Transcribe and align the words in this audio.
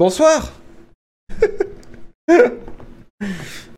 Bonsoir 0.00 0.50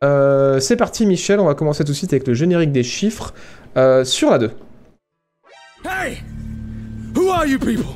Euh, 0.05 0.61
C'est 0.61 0.77
parti 0.77 1.05
Michel, 1.05 1.41
on 1.41 1.45
va 1.45 1.53
commencer 1.53 1.83
tout 1.83 1.91
de 1.91 1.97
suite 1.97 2.13
avec 2.13 2.25
le 2.25 2.33
générique 2.33 2.71
des 2.71 2.83
chiffres 2.83 3.33
euh, 3.75 4.05
sur 4.05 4.31
la 4.31 4.37
2. 4.37 4.51
Hey! 5.83 6.23
Who 7.13 7.29
are 7.29 7.45
you 7.45 7.59
people? 7.59 7.95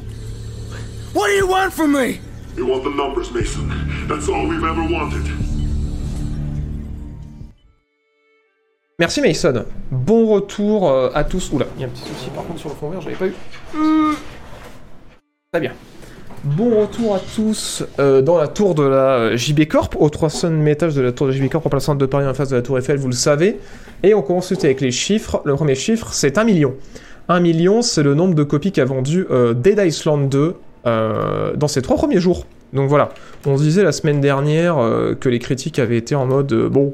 What 1.16 1.28
do 1.28 1.34
you 1.38 1.48
want 1.48 1.72
from 1.72 1.94
me? 1.94 2.20
You 2.58 2.66
want 2.66 2.84
the 2.84 2.94
numbers, 2.94 3.32
Mason. 3.34 3.70
That's 4.10 4.28
all 4.28 4.46
we've 4.46 4.62
ever 4.62 4.84
wanted. 4.84 5.26
Merci 9.00 9.22
Mason. 9.22 9.64
Bon 9.90 10.28
retour 10.28 10.90
euh, 10.90 11.12
à 11.14 11.24
tous. 11.24 11.50
Oula, 11.54 11.66
il 11.78 11.82
y 11.82 11.84
a 11.86 11.88
un 11.88 11.92
petit 11.92 12.04
souci 12.04 12.30
par 12.36 12.46
contre 12.46 12.60
sur 12.60 12.70
le 12.70 12.76
fond 12.76 12.90
vert, 12.90 13.00
j'avais 13.00 13.16
pas 13.16 13.28
eu. 13.28 13.34
Très 15.54 15.62
bien. 15.62 15.72
Bon 16.56 16.80
retour 16.80 17.14
à 17.14 17.20
tous 17.20 17.84
euh, 18.00 18.22
dans 18.22 18.38
la 18.38 18.48
tour 18.48 18.74
de 18.74 18.84
la 18.84 19.18
euh, 19.18 19.38
JB 19.38 19.66
Corp, 19.68 19.98
au 20.00 20.10
300 20.10 20.66
étage 20.66 20.96
de 20.96 21.02
la 21.02 21.12
tour 21.12 21.28
de 21.28 21.34
JB 21.34 21.50
Corp 21.50 21.66
en 21.66 21.70
plein 21.70 21.96
de 21.96 22.06
Paris 22.06 22.26
en 22.26 22.34
face 22.34 22.50
de 22.50 22.56
la 22.56 22.62
tour 22.62 22.78
Eiffel, 22.78 22.98
vous 22.98 23.10
le 23.10 23.14
savez. 23.14 23.60
Et 24.02 24.14
on 24.14 24.22
commence 24.22 24.48
tout 24.48 24.58
avec 24.64 24.80
les 24.80 24.92
chiffres. 24.92 25.42
Le 25.44 25.56
premier 25.56 25.76
chiffre, 25.76 26.14
c'est 26.14 26.38
1 26.38 26.46
million. 26.46 26.74
1 27.28 27.42
million, 27.42 27.82
c'est 27.82 28.02
le 28.02 28.14
nombre 28.14 28.34
de 28.34 28.44
copies 28.44 28.72
qu'a 28.72 28.86
vendu 28.86 29.28
euh, 29.30 29.54
Dead 29.54 29.78
Island 29.78 30.30
2 30.30 30.56
euh, 30.86 31.54
dans 31.56 31.68
ses 31.68 31.82
trois 31.82 31.98
premiers 31.98 32.22
jours. 32.22 32.46
Donc 32.72 32.88
voilà, 32.88 33.10
on 33.46 33.58
se 33.58 33.64
disait 33.64 33.84
la 33.84 33.92
semaine 33.92 34.22
dernière 34.22 34.78
que 35.20 35.28
les 35.28 35.40
critiques 35.40 35.80
avaient 35.80 35.98
été 35.98 36.16
en 36.16 36.26
mode 36.26 36.54
bon, 36.70 36.94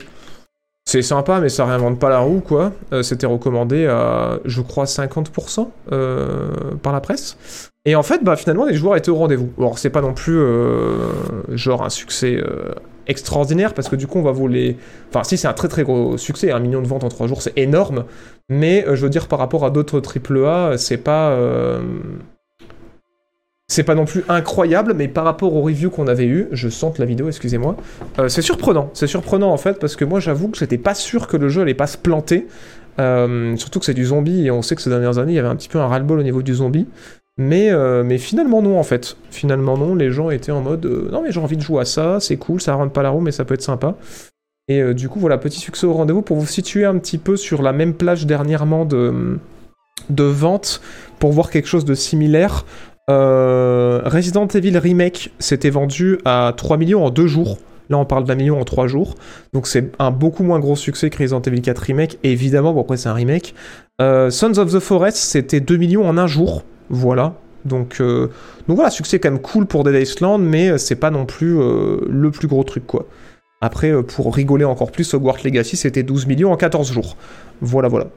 c'est 0.86 1.02
sympa, 1.02 1.40
mais 1.40 1.50
ça 1.50 1.66
réinvente 1.66 2.00
pas 2.00 2.10
la 2.10 2.20
roue, 2.20 2.42
quoi. 2.42 2.72
C'était 3.02 3.26
recommandé 3.26 3.88
à, 3.88 4.40
je 4.46 4.62
crois, 4.62 4.86
50% 4.86 5.68
euh, 5.92 6.52
par 6.82 6.94
la 6.94 7.02
presse. 7.02 7.72
Et 7.86 7.96
en 7.96 8.04
fait, 8.04 8.24
bah, 8.24 8.38
finalement, 8.38 8.66
les 8.66 8.76
joueurs 8.76 8.96
étaient 8.96 9.10
au 9.10 9.16
rendez-vous. 9.16 9.52
Alors, 9.58 9.78
c'est 9.78 9.90
pas 9.90 10.02
non 10.02 10.14
plus 10.14 10.38
euh, 10.38 11.10
genre 11.50 11.84
un 11.84 11.90
succès 11.90 12.38
euh, 12.38 12.72
extraordinaire, 13.08 13.74
parce 13.74 13.90
que 13.90 13.98
du 13.98 14.08
coup, 14.08 14.20
on 14.20 14.24
va 14.24 14.32
vous 14.32 14.48
les. 14.48 14.78
Enfin, 15.10 15.26
si, 15.26 15.38
c'est 15.38 15.50
un 15.50 15.54
très 15.54 15.68
très 15.68 15.84
gros 15.84 16.18
succès. 16.18 16.52
Un 16.52 16.60
million 16.60 16.82
de 16.82 16.88
ventes 16.88 17.04
en 17.04 17.10
trois 17.10 17.28
jours, 17.28 17.42
c'est 17.42 17.58
énorme. 17.58 18.06
Mais 18.50 18.86
euh, 18.88 18.96
je 18.96 19.02
veux 19.04 19.10
dire, 19.10 19.28
par 19.28 19.40
rapport 19.40 19.66
à 19.66 19.70
d'autres 19.70 20.02
AAA, 20.02 20.78
c'est 20.78 20.98
pas. 20.98 21.38
c'est 23.68 23.84
pas 23.84 23.96
non 23.96 24.06
plus 24.06 24.24
incroyable, 24.30 24.94
mais 24.94 25.10
par 25.10 25.26
rapport 25.26 25.54
aux 25.54 25.62
reviews 25.62 25.90
qu'on 25.90 26.08
avait 26.08 26.28
eu, 26.28 26.48
je 26.54 26.70
sente 26.70 27.00
la 27.00 27.06
vidéo, 27.06 27.28
excusez-moi, 27.28 27.76
c'est 28.30 28.42
surprenant. 28.42 28.92
C'est 28.94 29.08
surprenant 29.08 29.52
en 29.52 29.58
fait, 29.58 29.78
parce 29.80 29.98
que 29.98 30.06
moi 30.06 30.22
j'avoue 30.22 30.48
que 30.48 30.58
j'étais 30.58 30.78
pas 30.78 30.94
sûr 30.94 31.28
que 31.28 31.36
le 31.36 31.50
jeu 31.50 31.64
allait 31.64 31.74
pas 31.74 31.88
se 31.88 31.98
planter. 31.98 32.48
Surtout 32.98 33.80
que 33.80 33.86
c'est 33.86 33.94
du 33.94 34.06
zombie, 34.06 34.46
et 34.46 34.52
on 34.52 34.62
sait 34.62 34.76
que 34.76 34.82
ces 34.82 34.90
dernières 34.90 35.18
années 35.18 35.34
il 35.34 35.36
y 35.36 35.40
avait 35.40 35.50
un 35.50 35.56
petit 35.56 35.70
peu 35.70 35.80
un 35.80 35.88
ras-le-bol 35.88 36.20
au 36.20 36.24
niveau 36.24 36.42
du 36.42 36.54
zombie. 36.54 36.88
Mais, 37.38 37.72
euh, 37.72 38.04
mais 38.04 38.18
finalement 38.18 38.62
non 38.62 38.80
en 38.80 38.84
fait. 38.84 39.18
Finalement 39.32 39.78
non, 39.78 39.96
les 39.96 40.12
gens 40.12 40.30
étaient 40.30 40.52
en 40.52 40.62
mode 40.62 40.86
euh, 40.86 41.10
non 41.12 41.22
mais 41.22 41.32
j'ai 41.32 41.40
envie 41.40 41.58
de 41.58 41.62
jouer 41.62 41.82
à 41.82 41.86
ça, 41.86 42.20
c'est 42.20 42.38
cool, 42.38 42.62
ça 42.62 42.76
rentre 42.76 42.94
pas 42.94 43.02
la 43.02 43.10
roue 43.10 43.22
mais 43.22 43.32
ça 43.32 43.44
peut 43.44 43.56
être 43.56 43.64
sympa. 43.64 43.96
Et 44.68 44.82
euh, 44.82 44.94
du 44.94 45.10
coup 45.10 45.20
voilà, 45.20 45.38
petit 45.38 45.60
succès 45.60 45.88
au 45.88 45.94
rendez-vous 45.94 46.22
pour 46.22 46.38
vous 46.38 46.46
situer 46.46 46.86
un 46.86 46.98
petit 47.00 47.18
peu 47.18 47.36
sur 47.36 47.64
la 47.64 47.74
même 47.74 47.96
plage 47.96 48.28
dernièrement 48.28 48.86
de, 48.86 49.40
vente 50.10 50.82
pour 51.18 51.32
voir 51.32 51.50
quelque 51.50 51.68
chose 51.68 51.86
de 51.86 51.96
similaire. 51.96 52.66
Resident 53.08 54.48
Evil 54.48 54.78
Remake 54.78 55.34
s'était 55.40 55.72
vendu 55.72 56.20
à 56.26 56.54
3 56.56 56.78
millions 56.78 57.04
en 57.04 57.10
2 57.10 57.28
jours. 57.28 57.58
Là, 57.90 57.98
on 57.98 58.06
parle 58.06 58.24
d'un 58.24 58.36
million 58.36 58.62
en 58.62 58.64
3 58.64 58.88
jours. 58.88 59.16
Donc, 59.52 59.68
c'est 59.68 59.92
un 60.00 60.10
beaucoup 60.10 60.44
moins 60.44 60.58
gros 60.60 60.78
succès 60.78 61.10
que 61.10 61.18
Resident 61.18 61.42
Evil 61.42 61.62
4 61.62 61.80
Remake. 61.80 62.18
Évidemment, 62.24 62.74
bon, 62.74 62.80
après, 62.80 62.96
c'est 62.96 63.10
un 63.10 63.14
remake? 63.14 63.56
Sons 64.00 64.58
of 64.58 64.72
the 64.72 64.80
Forest, 64.80 65.18
c'était 65.18 65.60
2 65.60 65.76
millions 65.76 66.08
en 66.08 66.18
un 66.18 66.28
jour. 66.28 66.64
Voilà. 66.90 67.36
Donc, 67.66 67.98
euh, 68.02 68.28
donc 68.68 68.76
voilà, 68.76 68.90
succès 68.90 69.20
quand 69.20 69.32
même 69.32 69.42
cool 69.42 69.66
pour 69.66 69.84
Dead 69.84 69.96
Island, 69.96 70.44
mais 70.44 70.70
euh, 70.70 70.78
c'est 70.78 70.96
pas 70.96 71.12
non 71.12 71.26
plus 71.26 71.60
euh, 71.60 71.98
le 72.10 72.32
plus 72.32 72.48
gros 72.48 72.64
truc, 72.64 72.86
quoi. 72.86 73.08
Après, 73.62 73.92
euh, 73.92 74.02
pour 74.02 74.34
rigoler 74.36 74.66
encore 74.66 74.92
plus, 74.92 75.14
Hogwarts 75.14 75.38
Legacy, 75.44 75.78
c'était 75.78 76.04
12 76.04 76.28
millions 76.28 76.52
en 76.52 76.58
14 76.58 76.92
jours. 76.92 77.16
Voilà, 77.62 77.88
voilà. 77.88 78.08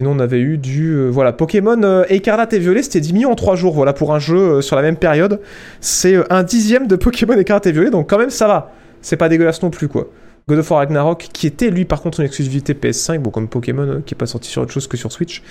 Sinon, 0.00 0.12
on 0.16 0.18
avait 0.18 0.40
eu 0.40 0.56
du. 0.56 1.08
voilà, 1.08 1.32
Pokémon 1.32 2.04
Écarlate 2.08 2.54
et 2.54 2.58
Violet, 2.58 2.82
c'était 2.82 3.00
10 3.00 3.12
millions 3.12 3.32
en 3.32 3.34
3 3.34 3.54
jours. 3.56 3.74
Voilà, 3.74 3.92
pour 3.92 4.14
un 4.14 4.18
jeu 4.18 4.62
sur 4.62 4.76
la 4.76 4.82
même 4.82 4.96
période. 4.96 5.40
C'est 5.80 6.16
un 6.32 6.42
dixième 6.42 6.86
de 6.86 6.96
Pokémon 6.96 7.34
Écarlate 7.36 7.66
et 7.66 7.72
Violet, 7.72 7.90
donc 7.90 8.08
quand 8.08 8.18
même, 8.18 8.30
ça 8.30 8.46
va. 8.46 8.72
C'est 9.02 9.16
pas 9.16 9.28
dégueulasse 9.28 9.62
non 9.62 9.68
plus, 9.68 9.88
quoi. 9.88 10.08
God 10.48 10.58
of 10.58 10.70
War 10.70 10.80
Ragnarok, 10.80 11.28
qui 11.32 11.46
était 11.46 11.70
lui 11.70 11.84
par 11.84 12.00
contre 12.02 12.20
une 12.20 12.26
exclusivité 12.26 12.74
PS5, 12.74 13.18
bon, 13.18 13.30
comme 13.30 13.48
Pokémon, 13.48 13.82
euh, 13.82 14.00
qui 14.04 14.14
est 14.14 14.18
pas 14.18 14.26
sorti 14.26 14.48
sur 14.48 14.62
autre 14.62 14.72
chose 14.72 14.86
que 14.86 14.96
sur 14.96 15.12
Switch, 15.12 15.42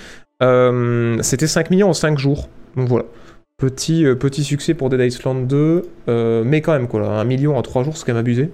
euh, 0.42 1.18
c'était 1.22 1.46
5 1.46 1.70
millions 1.70 1.90
en 1.90 1.94
5 1.94 2.18
jours. 2.18 2.48
Donc 2.76 2.88
voilà. 2.88 3.04
Petit, 3.56 4.06
euh, 4.06 4.14
petit 4.14 4.42
succès 4.42 4.74
pour 4.74 4.88
Dead 4.88 5.00
Island 5.00 5.46
2, 5.46 5.82
euh, 6.08 6.42
mais 6.44 6.60
quand 6.62 6.72
même, 6.72 6.88
quoi. 6.88 7.00
là, 7.00 7.08
1 7.20 7.24
million 7.24 7.56
en 7.56 7.62
3 7.62 7.82
jours, 7.82 7.96
c'est 7.96 8.06
quand 8.06 8.12
même 8.12 8.20
abusé. 8.20 8.50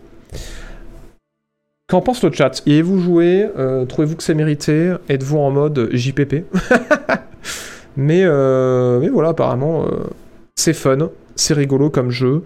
Qu'en 1.88 2.00
pense 2.00 2.24
le 2.24 2.32
chat? 2.32 2.62
Y 2.66 2.72
avez-vous 2.72 2.98
joué 2.98 3.48
Trouvez-vous 3.88 4.16
que 4.16 4.24
c'est 4.24 4.34
mérité? 4.34 4.96
Êtes-vous 5.08 5.38
en 5.38 5.52
mode 5.52 5.88
JPP 5.92 6.44
mais, 7.96 8.24
mais 8.24 9.08
voilà, 9.08 9.28
apparemment, 9.28 9.86
c'est 10.56 10.72
fun, 10.72 11.10
c'est 11.36 11.54
rigolo 11.54 11.88
comme 11.88 12.10
jeu, 12.10 12.42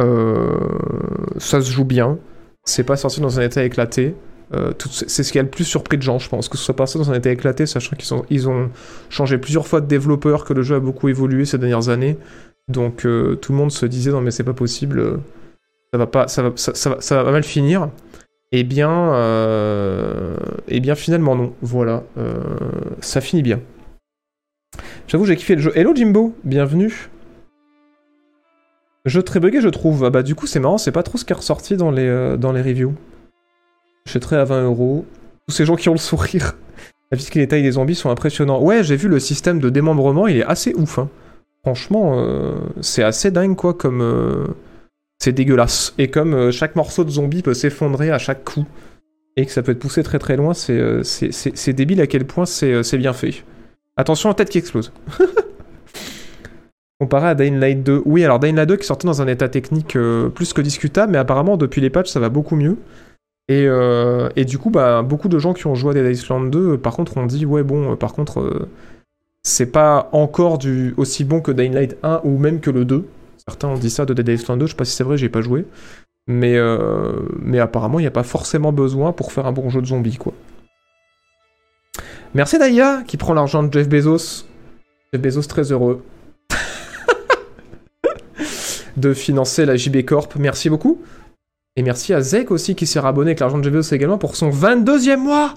ça 0.00 1.60
se 1.60 1.70
joue 1.70 1.84
bien, 1.84 2.18
c'est 2.70 2.84
pas 2.84 2.96
sorti 2.96 3.20
dans 3.20 3.38
un 3.38 3.42
état 3.42 3.64
éclaté. 3.64 4.14
Euh, 4.52 4.72
c'est 4.90 5.22
ce 5.22 5.30
qui 5.30 5.38
a 5.38 5.42
le 5.42 5.48
plus 5.48 5.64
surpris 5.64 5.96
de 5.96 6.02
gens, 6.02 6.18
je 6.18 6.28
pense, 6.28 6.48
que 6.48 6.56
ce 6.56 6.64
soit 6.64 6.74
pas 6.74 6.86
sorti 6.86 7.06
dans 7.06 7.12
un 7.12 7.18
état 7.18 7.30
éclaté, 7.30 7.66
sachant 7.66 7.94
qu'ils 7.96 8.16
ils 8.30 8.48
ont 8.48 8.70
changé 9.08 9.38
plusieurs 9.38 9.66
fois 9.66 9.80
de 9.80 9.86
développeur, 9.86 10.44
que 10.44 10.52
le 10.52 10.62
jeu 10.62 10.76
a 10.76 10.80
beaucoup 10.80 11.08
évolué 11.08 11.44
ces 11.44 11.58
dernières 11.58 11.88
années. 11.88 12.16
Donc 12.68 13.04
euh, 13.04 13.36
tout 13.36 13.52
le 13.52 13.58
monde 13.58 13.70
se 13.72 13.86
disait 13.86 14.10
non 14.10 14.20
mais 14.20 14.30
c'est 14.30 14.44
pas 14.44 14.52
possible, 14.52 15.00
euh, 15.00 15.16
ça 15.92 15.98
va 15.98 16.06
pas, 16.06 16.28
ça 16.28 16.42
va, 16.42 17.30
mal 17.30 17.44
finir. 17.44 17.90
Eh 18.52 18.64
bien, 18.64 19.12
eh 20.66 20.80
bien 20.80 20.96
finalement 20.96 21.36
non. 21.36 21.52
Voilà, 21.62 22.02
ça 23.00 23.20
finit 23.20 23.42
bien. 23.42 23.60
J'avoue, 25.06 25.24
j'ai 25.24 25.36
kiffé 25.36 25.54
le 25.54 25.62
jeu. 25.62 25.72
Hello 25.76 25.94
Jimbo, 25.94 26.34
bienvenue. 26.42 27.08
Jeu 29.06 29.22
très 29.22 29.40
bugué, 29.40 29.60
je 29.60 29.68
trouve. 29.68 30.04
Ah 30.04 30.10
bah 30.10 30.22
du 30.22 30.34
coup, 30.34 30.46
c'est 30.46 30.60
marrant, 30.60 30.78
c'est 30.78 30.92
pas 30.92 31.02
trop 31.02 31.18
ce 31.18 31.24
qui 31.24 31.32
est 31.32 31.36
ressorti 31.36 31.76
dans 31.76 31.90
les, 31.90 32.06
euh, 32.06 32.36
dans 32.36 32.52
les 32.52 32.62
reviews. 32.62 32.94
À 34.32 34.44
20 34.44 34.64
euros. 34.64 35.04
Tous 35.46 35.54
ces 35.54 35.64
gens 35.64 35.76
qui 35.76 35.88
ont 35.88 35.92
le 35.94 35.98
sourire. 35.98 36.56
Puisque 37.10 37.34
les 37.34 37.48
tailles 37.48 37.62
des 37.62 37.72
zombies 37.72 37.94
sont 37.94 38.10
impressionnants. 38.10 38.60
Ouais, 38.62 38.84
j'ai 38.84 38.96
vu 38.96 39.08
le 39.08 39.18
système 39.18 39.58
de 39.58 39.68
démembrement, 39.68 40.26
il 40.26 40.38
est 40.38 40.44
assez 40.44 40.74
ouf. 40.74 40.98
hein. 40.98 41.08
Franchement, 41.64 42.14
euh, 42.18 42.54
c'est 42.80 43.02
assez 43.02 43.30
dingue 43.30 43.56
quoi, 43.56 43.74
comme. 43.74 44.00
euh, 44.00 44.46
c'est 45.18 45.32
dégueulasse. 45.32 45.92
Et 45.98 46.08
comme 46.08 46.34
euh, 46.34 46.50
chaque 46.50 46.76
morceau 46.76 47.04
de 47.04 47.10
zombie 47.10 47.42
peut 47.42 47.54
s'effondrer 47.54 48.10
à 48.10 48.18
chaque 48.18 48.44
coup, 48.44 48.64
et 49.36 49.44
que 49.44 49.52
ça 49.52 49.62
peut 49.62 49.72
être 49.72 49.78
poussé 49.78 50.02
très 50.02 50.18
très 50.18 50.36
loin, 50.36 50.54
c'est 50.54 50.78
euh, 50.78 51.02
débile 51.72 52.00
à 52.00 52.06
quel 52.06 52.26
point 52.26 52.46
c'est 52.46 52.96
bien 52.98 53.12
fait. 53.12 53.44
Attention, 53.96 54.32
tête 54.34 54.48
qui 54.48 54.58
explose. 54.58 54.92
Comparé 57.00 57.28
à 57.28 57.34
Dying 57.34 57.58
Light 57.58 57.82
2. 57.82 58.02
Oui, 58.04 58.22
alors 58.24 58.38
Dying 58.38 58.54
Light 58.54 58.68
2 58.68 58.76
qui 58.76 58.86
sortait 58.86 59.06
dans 59.06 59.22
un 59.22 59.26
état 59.26 59.48
technique 59.48 59.96
euh, 59.96 60.28
plus 60.28 60.52
que 60.52 60.60
discutable, 60.60 61.12
mais 61.12 61.18
apparemment 61.18 61.56
depuis 61.56 61.80
les 61.80 61.88
patchs 61.88 62.10
ça 62.10 62.20
va 62.20 62.28
beaucoup 62.28 62.56
mieux. 62.56 62.76
Et, 63.48 63.64
euh, 63.66 64.28
du 64.36 64.58
coup, 64.58 64.68
bah, 64.68 65.02
beaucoup 65.02 65.28
de 65.28 65.38
gens 65.38 65.54
qui 65.54 65.66
ont 65.66 65.74
joué 65.74 65.92
à 65.92 65.94
Dead 65.94 66.14
Island 66.14 66.50
2, 66.50 66.58
euh, 66.58 66.76
par 66.76 66.94
contre, 66.94 67.16
ont 67.16 67.24
dit 67.24 67.46
ouais, 67.46 67.62
bon, 67.62 67.96
par 67.96 68.12
contre, 68.12 68.68
c'est 69.42 69.72
pas 69.72 70.10
encore 70.12 70.58
du 70.58 70.92
aussi 70.98 71.24
bon 71.24 71.40
que 71.40 71.50
Dying 71.50 71.72
Light 71.72 71.96
1 72.02 72.20
ou 72.24 72.36
même 72.36 72.60
que 72.60 72.70
le 72.70 72.84
2. 72.84 73.06
Certains 73.48 73.68
ont 73.68 73.78
dit 73.78 73.90
ça 73.90 74.04
de 74.04 74.12
Dead 74.12 74.28
Island 74.28 74.60
2, 74.60 74.66
je 74.66 74.72
sais 74.72 74.76
pas 74.76 74.84
si 74.84 74.94
c'est 74.94 75.04
vrai, 75.04 75.16
j'ai 75.16 75.30
pas 75.30 75.40
joué. 75.40 75.64
Mais, 76.26 76.58
apparemment, 77.58 77.98
il 77.98 78.02
n'y 78.02 78.08
a 78.08 78.12
pas 78.12 78.24
forcément 78.24 78.72
besoin 78.72 79.12
pour 79.12 79.32
faire 79.32 79.46
un 79.46 79.52
bon 79.52 79.70
jeu 79.70 79.80
de 79.80 79.86
zombie, 79.86 80.18
quoi. 80.18 80.34
Merci 82.34 82.58
Daya 82.58 83.02
qui 83.06 83.16
prend 83.16 83.32
l'argent 83.32 83.62
de 83.62 83.72
Jeff 83.72 83.88
Bezos. 83.88 84.44
Jeff 85.12 85.22
Bezos 85.22 85.48
très 85.48 85.72
heureux 85.72 86.04
de 89.00 89.14
financer 89.14 89.66
la 89.66 89.76
JB 89.76 90.04
Corp. 90.04 90.36
Merci 90.36 90.70
beaucoup. 90.70 91.00
Et 91.76 91.82
merci 91.82 92.12
à 92.12 92.20
Zek 92.20 92.50
aussi 92.50 92.74
qui 92.74 92.86
s'est 92.86 93.00
rabonné 93.00 93.30
avec 93.30 93.40
l'argent 93.40 93.58
de 93.58 93.70
Bezos 93.70 93.94
également 93.94 94.18
pour 94.18 94.36
son 94.36 94.50
22e 94.50 95.16
mois. 95.16 95.54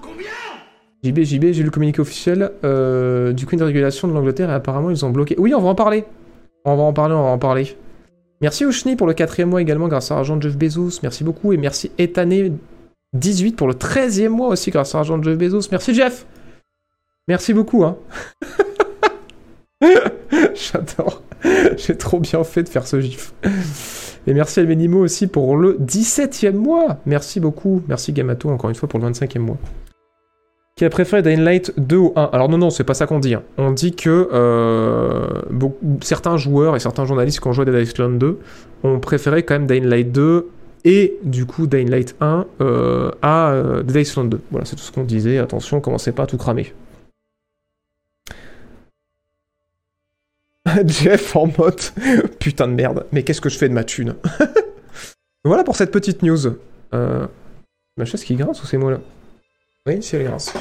JB, 1.02 1.20
JB, 1.20 1.44
j'ai 1.52 1.58
lu 1.58 1.64
le 1.64 1.70
communiqué 1.70 2.00
officiel 2.00 2.50
euh, 2.64 3.32
du 3.32 3.46
Queen 3.46 3.58
de 3.58 3.64
régulation 3.64 4.08
de 4.08 4.14
l'Angleterre 4.14 4.48
et 4.50 4.54
apparemment 4.54 4.90
ils 4.90 5.04
ont 5.04 5.10
bloqué. 5.10 5.34
Oui, 5.38 5.54
on 5.54 5.60
va 5.60 5.68
en 5.68 5.74
parler. 5.74 6.04
On 6.64 6.76
va 6.76 6.82
en 6.82 6.92
parler, 6.92 7.14
on 7.14 7.22
va 7.22 7.28
en 7.28 7.38
parler. 7.38 7.76
Merci 8.40 8.64
Oshni 8.64 8.96
pour 8.96 9.06
le 9.06 9.12
quatrième 9.12 9.50
mois 9.50 9.60
également 9.60 9.88
grâce 9.88 10.10
à 10.10 10.14
l'argent 10.14 10.36
de 10.36 10.42
Jeff 10.42 10.56
Bezos. 10.56 11.00
Merci 11.02 11.24
beaucoup. 11.24 11.52
Et 11.52 11.56
merci 11.56 11.90
Etané18 11.98 13.54
pour 13.54 13.68
le 13.68 13.74
13e 13.74 14.28
mois 14.28 14.48
aussi 14.48 14.70
grâce 14.70 14.94
à 14.94 14.98
l'argent 14.98 15.18
de 15.18 15.24
Jeff 15.24 15.36
Bezos. 15.36 15.68
Merci 15.70 15.94
Jeff. 15.94 16.26
Merci 17.28 17.52
beaucoup. 17.52 17.84
Hein. 17.84 17.96
J'adore. 20.54 21.22
J'ai 21.76 21.96
trop 21.96 22.20
bien 22.20 22.42
fait 22.44 22.62
de 22.62 22.68
faire 22.68 22.86
ce 22.86 23.00
gif. 23.00 23.34
Et 24.26 24.32
merci 24.32 24.60
à 24.60 24.64
Menimo 24.64 25.00
aussi 25.00 25.26
pour 25.26 25.56
le 25.56 25.76
17e 25.80 26.52
mois. 26.52 26.98
Merci 27.06 27.40
beaucoup. 27.40 27.82
Merci 27.88 28.12
Gamato 28.12 28.48
encore 28.48 28.70
une 28.70 28.76
fois 28.76 28.88
pour 28.88 28.98
le 28.98 29.06
25e 29.10 29.40
mois. 29.40 29.58
qui 30.76 30.84
a 30.84 30.90
préféré 30.90 31.22
Dying 31.22 31.40
Light 31.40 31.72
2 31.76 31.96
ou 31.96 32.12
1. 32.16 32.30
Alors 32.32 32.48
non, 32.48 32.56
non, 32.58 32.70
c'est 32.70 32.84
pas 32.84 32.94
ça 32.94 33.06
qu'on 33.06 33.18
dit. 33.20 33.34
hein. 33.34 33.42
On 33.58 33.70
dit 33.72 33.94
que 33.94 34.28
euh, 34.32 35.26
certains 36.00 36.36
joueurs 36.38 36.74
et 36.76 36.80
certains 36.80 37.04
journalistes 37.04 37.40
qui 37.40 37.46
ont 37.48 37.52
joué 37.52 37.62
à 37.62 37.70
Dead 37.70 37.86
Island 37.86 38.18
2 38.18 38.38
ont 38.84 38.98
préféré 39.00 39.42
quand 39.42 39.54
même 39.54 39.66
Dying 39.66 39.84
Light 39.84 40.10
2 40.10 40.48
et 40.86 41.18
du 41.22 41.44
coup 41.46 41.66
Dying 41.66 41.90
Light 41.90 42.16
1 42.20 42.46
euh, 42.62 43.10
à 43.20 43.50
euh, 43.52 43.82
Dead 43.82 43.96
Island 44.06 44.30
2. 44.30 44.40
Voilà, 44.50 44.64
c'est 44.64 44.76
tout 44.76 44.82
ce 44.82 44.90
qu'on 44.92 45.04
disait. 45.04 45.38
Attention, 45.38 45.80
commencez 45.80 46.12
pas 46.12 46.22
à 46.22 46.26
tout 46.26 46.38
cramer. 46.38 46.72
Jeff 50.86 51.36
en 51.36 51.46
mode 51.46 51.80
putain 52.40 52.68
de 52.68 52.72
merde, 52.72 53.06
mais 53.12 53.22
qu'est-ce 53.22 53.40
que 53.40 53.48
je 53.48 53.58
fais 53.58 53.68
de 53.68 53.74
ma 53.74 53.84
thune 53.84 54.16
Voilà 55.44 55.62
pour 55.64 55.76
cette 55.76 55.90
petite 55.90 56.22
news. 56.22 56.56
Euh, 56.94 57.26
ma 57.96 58.04
chaise 58.04 58.24
qui 58.24 58.34
grince 58.34 58.62
ou 58.62 58.66
c'est 58.66 58.78
moi 58.78 58.92
là 58.92 59.00
Oui, 59.86 60.02
si 60.02 60.16
elle 60.16 60.24
grince. 60.24 60.54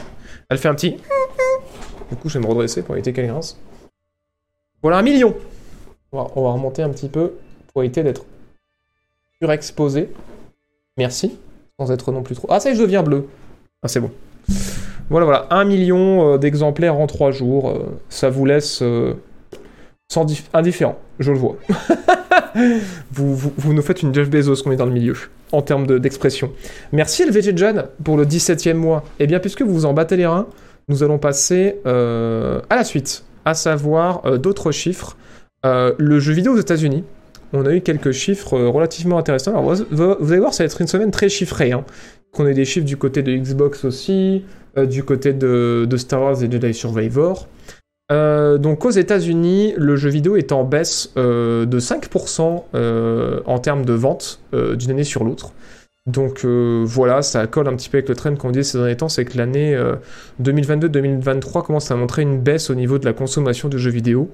Elle 0.50 0.58
fait 0.58 0.70
un 0.70 0.76
petit. 0.76 0.98
Du 2.10 2.18
coup, 2.20 2.30
je 2.30 2.38
vais 2.38 2.46
me 2.46 2.50
redresser 2.50 2.84
pour 2.84 2.94
éviter 2.96 3.12
qu'elle 3.14 3.28
grince. 3.28 3.58
Voilà 4.84 4.98
un 4.98 5.02
million 5.02 5.34
on 6.14 6.18
va, 6.18 6.28
on 6.36 6.44
va 6.44 6.52
remonter 6.52 6.84
un 6.84 6.90
petit 6.90 7.10
peu 7.10 7.34
pour 7.74 7.84
éviter 7.84 8.04
d'être 8.04 8.26
surexposé. 9.42 10.10
Merci. 10.98 11.38
Sans 11.80 11.92
être 11.92 12.12
non 12.12 12.22
plus 12.22 12.36
trop. 12.36 12.48
Ah, 12.52 12.60
ça 12.60 12.74
je 12.74 12.80
deviens 12.80 13.04
bleu. 13.04 13.28
Ah, 13.82 13.88
c'est 13.88 14.00
bon. 14.00 14.12
Voilà, 15.10 15.26
voilà. 15.26 15.48
Un 15.50 15.66
million 15.66 16.34
euh, 16.34 16.38
d'exemplaires 16.38 16.96
en 16.96 17.08
trois 17.08 17.32
jours. 17.32 17.70
euh, 17.70 18.00
ça 18.10 18.30
vous 18.30 18.46
laisse 18.46 18.82
euh, 18.82 19.16
sans 20.14 20.26
dif- 20.26 20.46
indifférent. 20.54 20.98
Je 21.20 21.32
le 21.32 21.38
vois. 21.40 21.58
vous, 23.12 23.74
nous 23.74 23.82
faites 23.82 24.04
une 24.04 24.14
Jeff 24.14 24.30
Bezos 24.30 24.64
qu'on 24.64 24.72
est 24.72 24.76
dans 24.78 24.86
le 24.86 24.92
milieu 24.92 25.16
en 25.52 25.62
termes 25.62 25.88
de- 25.88 25.98
d'expression. 25.98 26.52
Merci 26.92 27.26
LVG 27.26 27.58
Jan 27.58 27.86
pour 28.04 28.18
le 28.18 28.26
17e 28.26 28.76
mois. 28.76 29.04
Et 29.20 29.28
bien, 29.28 29.40
puisque 29.40 29.64
vous 29.64 29.74
vous 29.74 29.86
en 29.86 29.94
battez 29.94 30.16
les 30.16 30.28
reins, 30.28 30.48
nous 30.88 31.04
allons 31.04 31.18
passer 31.18 31.78
euh, 31.88 32.62
à 32.70 32.76
la 32.76 32.84
suite, 32.84 33.24
à 33.46 33.56
savoir 33.56 34.22
euh, 34.26 34.38
d'autres 34.38 34.72
chiffres. 34.72 35.18
Euh, 35.66 35.94
le 35.98 36.20
jeu 36.20 36.34
vidéo 36.34 36.54
aux 36.54 36.60
États-Unis, 36.60 37.04
on 37.54 37.66
a 37.66 37.74
eu 37.74 37.82
quelques 37.82 38.12
chiffres 38.12 38.58
relativement 38.60 39.18
intéressants. 39.18 39.52
Alors, 39.52 39.74
vous, 39.90 40.32
allez 40.32 40.40
voir, 40.40 40.54
ça 40.54 40.64
va 40.64 40.66
être 40.66 40.82
une 40.82 40.88
semaine 40.88 41.12
très 41.12 41.30
chiffrée. 41.30 41.72
Hein. 41.72 41.86
Qu'on 42.34 42.46
ait 42.48 42.54
des 42.54 42.66
chiffres 42.66 42.86
du 42.86 42.98
côté 42.98 43.22
de 43.24 43.36
Xbox 43.36 43.86
aussi, 43.86 44.44
du 44.76 45.04
côté 45.04 45.34
de, 45.34 45.86
de 45.88 45.98
Star 45.98 46.22
Wars 46.22 46.44
et 46.44 46.52
Jedi 46.52 46.74
Survivor. 46.74 47.48
Euh, 48.14 48.58
donc 48.60 48.86
aux 48.86 48.92
États-Unis, 48.92 49.74
le 49.76 49.96
jeu 49.96 50.10
vidéo 50.10 50.36
est 50.36 50.52
en 50.52 50.64
baisse 50.64 51.12
euh, 51.18 51.66
de 51.66 51.80
5% 51.80 52.64
euh, 52.76 53.42
en 53.46 53.58
termes 53.60 53.86
de 53.86 53.94
vente 53.94 54.40
d'une 54.54 54.92
année 54.92 55.04
sur 55.04 55.24
l'autre. 55.24 55.52
Donc 56.06 56.46
voilà, 56.46 57.22
ça 57.22 57.48
colle 57.48 57.68
un 57.70 57.76
petit 57.76 57.90
peu 57.90 57.98
avec 57.98 58.10
le 58.10 58.16
trend 58.16 58.36
qu'on 58.36 58.52
dit 58.52 58.64
ces 58.64 58.78
derniers 58.78 58.98
temps, 58.98 59.10
c'est 59.10 59.24
que 59.24 59.38
l'année 59.38 59.74
euh, 59.74 59.96
2022-2023 60.42 61.64
commence 61.64 61.92
à 61.92 61.96
montrer 61.96 62.24
une 62.24 62.42
baisse 62.42 62.70
au 62.70 62.76
niveau 62.76 63.00
de 63.00 63.06
la 63.06 63.14
consommation 63.14 63.70
de 63.70 63.78
jeux 63.78 63.90
vidéo. 63.90 64.30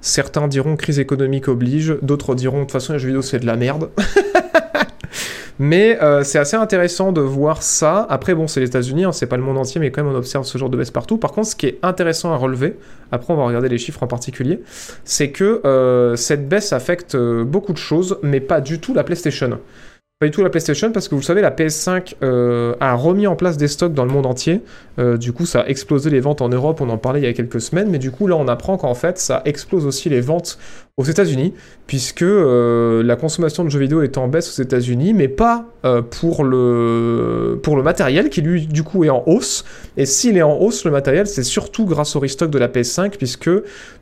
Certains 0.00 0.48
diront 0.48 0.76
crise 0.76 0.98
économique 0.98 1.48
oblige, 1.48 1.98
d'autres 2.00 2.34
diront 2.34 2.58
de 2.58 2.62
toute 2.62 2.72
façon 2.72 2.94
les 2.94 2.98
jeux 2.98 3.08
vidéo 3.08 3.22
c'est 3.22 3.38
de 3.38 3.46
la 3.46 3.56
merde. 3.56 3.90
Mais 5.58 5.98
euh, 6.02 6.22
c'est 6.22 6.38
assez 6.38 6.56
intéressant 6.56 7.12
de 7.12 7.20
voir 7.20 7.62
ça. 7.62 8.06
Après, 8.10 8.34
bon, 8.34 8.46
c'est 8.46 8.60
les 8.60 8.66
États-Unis, 8.66 9.04
hein, 9.04 9.12
c'est 9.12 9.26
pas 9.26 9.36
le 9.36 9.42
monde 9.42 9.56
entier, 9.58 9.80
mais 9.80 9.90
quand 9.90 10.02
même 10.02 10.12
on 10.12 10.16
observe 10.16 10.44
ce 10.44 10.58
genre 10.58 10.68
de 10.68 10.76
baisse 10.76 10.90
partout. 10.90 11.16
Par 11.16 11.32
contre, 11.32 11.48
ce 11.48 11.56
qui 11.56 11.66
est 11.66 11.78
intéressant 11.82 12.32
à 12.32 12.36
relever, 12.36 12.76
après 13.10 13.32
on 13.32 13.36
va 13.36 13.44
regarder 13.44 13.68
les 13.68 13.78
chiffres 13.78 14.02
en 14.02 14.06
particulier, 14.06 14.60
c'est 15.04 15.30
que 15.30 15.62
euh, 15.64 16.16
cette 16.16 16.48
baisse 16.48 16.72
affecte 16.72 17.14
euh, 17.14 17.44
beaucoup 17.44 17.72
de 17.72 17.78
choses, 17.78 18.18
mais 18.22 18.40
pas 18.40 18.60
du 18.60 18.80
tout 18.80 18.92
la 18.92 19.04
PlayStation. 19.04 19.58
Pas 20.18 20.26
du 20.26 20.32
tout 20.32 20.42
la 20.42 20.48
PlayStation 20.48 20.92
parce 20.92 21.08
que 21.08 21.14
vous 21.14 21.20
le 21.20 21.26
savez, 21.26 21.42
la 21.42 21.50
PS5 21.50 22.14
euh, 22.22 22.74
a 22.80 22.94
remis 22.94 23.26
en 23.26 23.36
place 23.36 23.58
des 23.58 23.68
stocks 23.68 23.92
dans 23.92 24.04
le 24.06 24.10
monde 24.10 24.24
entier. 24.24 24.62
Du 25.18 25.34
coup, 25.34 25.44
ça 25.44 25.60
a 25.60 25.66
explosé 25.66 26.08
les 26.08 26.20
ventes 26.20 26.40
en 26.40 26.48
Europe, 26.48 26.80
on 26.80 26.88
en 26.88 26.96
parlait 26.96 27.20
il 27.20 27.24
y 27.24 27.28
a 27.28 27.34
quelques 27.34 27.60
semaines, 27.60 27.90
mais 27.90 27.98
du 27.98 28.10
coup, 28.10 28.26
là, 28.26 28.34
on 28.36 28.48
apprend 28.48 28.78
qu'en 28.78 28.94
fait, 28.94 29.18
ça 29.18 29.42
explose 29.44 29.84
aussi 29.84 30.08
les 30.08 30.22
ventes 30.22 30.58
aux 30.98 31.04
États-Unis, 31.04 31.52
puisque 31.86 32.22
euh, 32.22 33.02
la 33.02 33.16
consommation 33.16 33.64
de 33.64 33.68
jeux 33.68 33.80
vidéo 33.80 34.00
est 34.00 34.16
en 34.16 34.28
baisse 34.28 34.58
aux 34.58 34.62
États-Unis, 34.62 35.12
mais 35.12 35.28
pas 35.28 35.66
euh, 35.84 36.00
pour, 36.00 36.42
le, 36.42 37.60
pour 37.62 37.76
le 37.76 37.82
matériel 37.82 38.30
qui, 38.30 38.40
lui, 38.40 38.66
du 38.66 38.82
coup, 38.82 39.04
est 39.04 39.10
en 39.10 39.22
hausse. 39.26 39.66
Et 39.98 40.06
s'il 40.06 40.38
est 40.38 40.42
en 40.42 40.56
hausse, 40.58 40.86
le 40.86 40.90
matériel, 40.90 41.26
c'est 41.26 41.42
surtout 41.42 41.84
grâce 41.84 42.16
au 42.16 42.20
restock 42.20 42.50
de 42.50 42.58
la 42.58 42.68
PS5, 42.68 43.10
puisque 43.18 43.50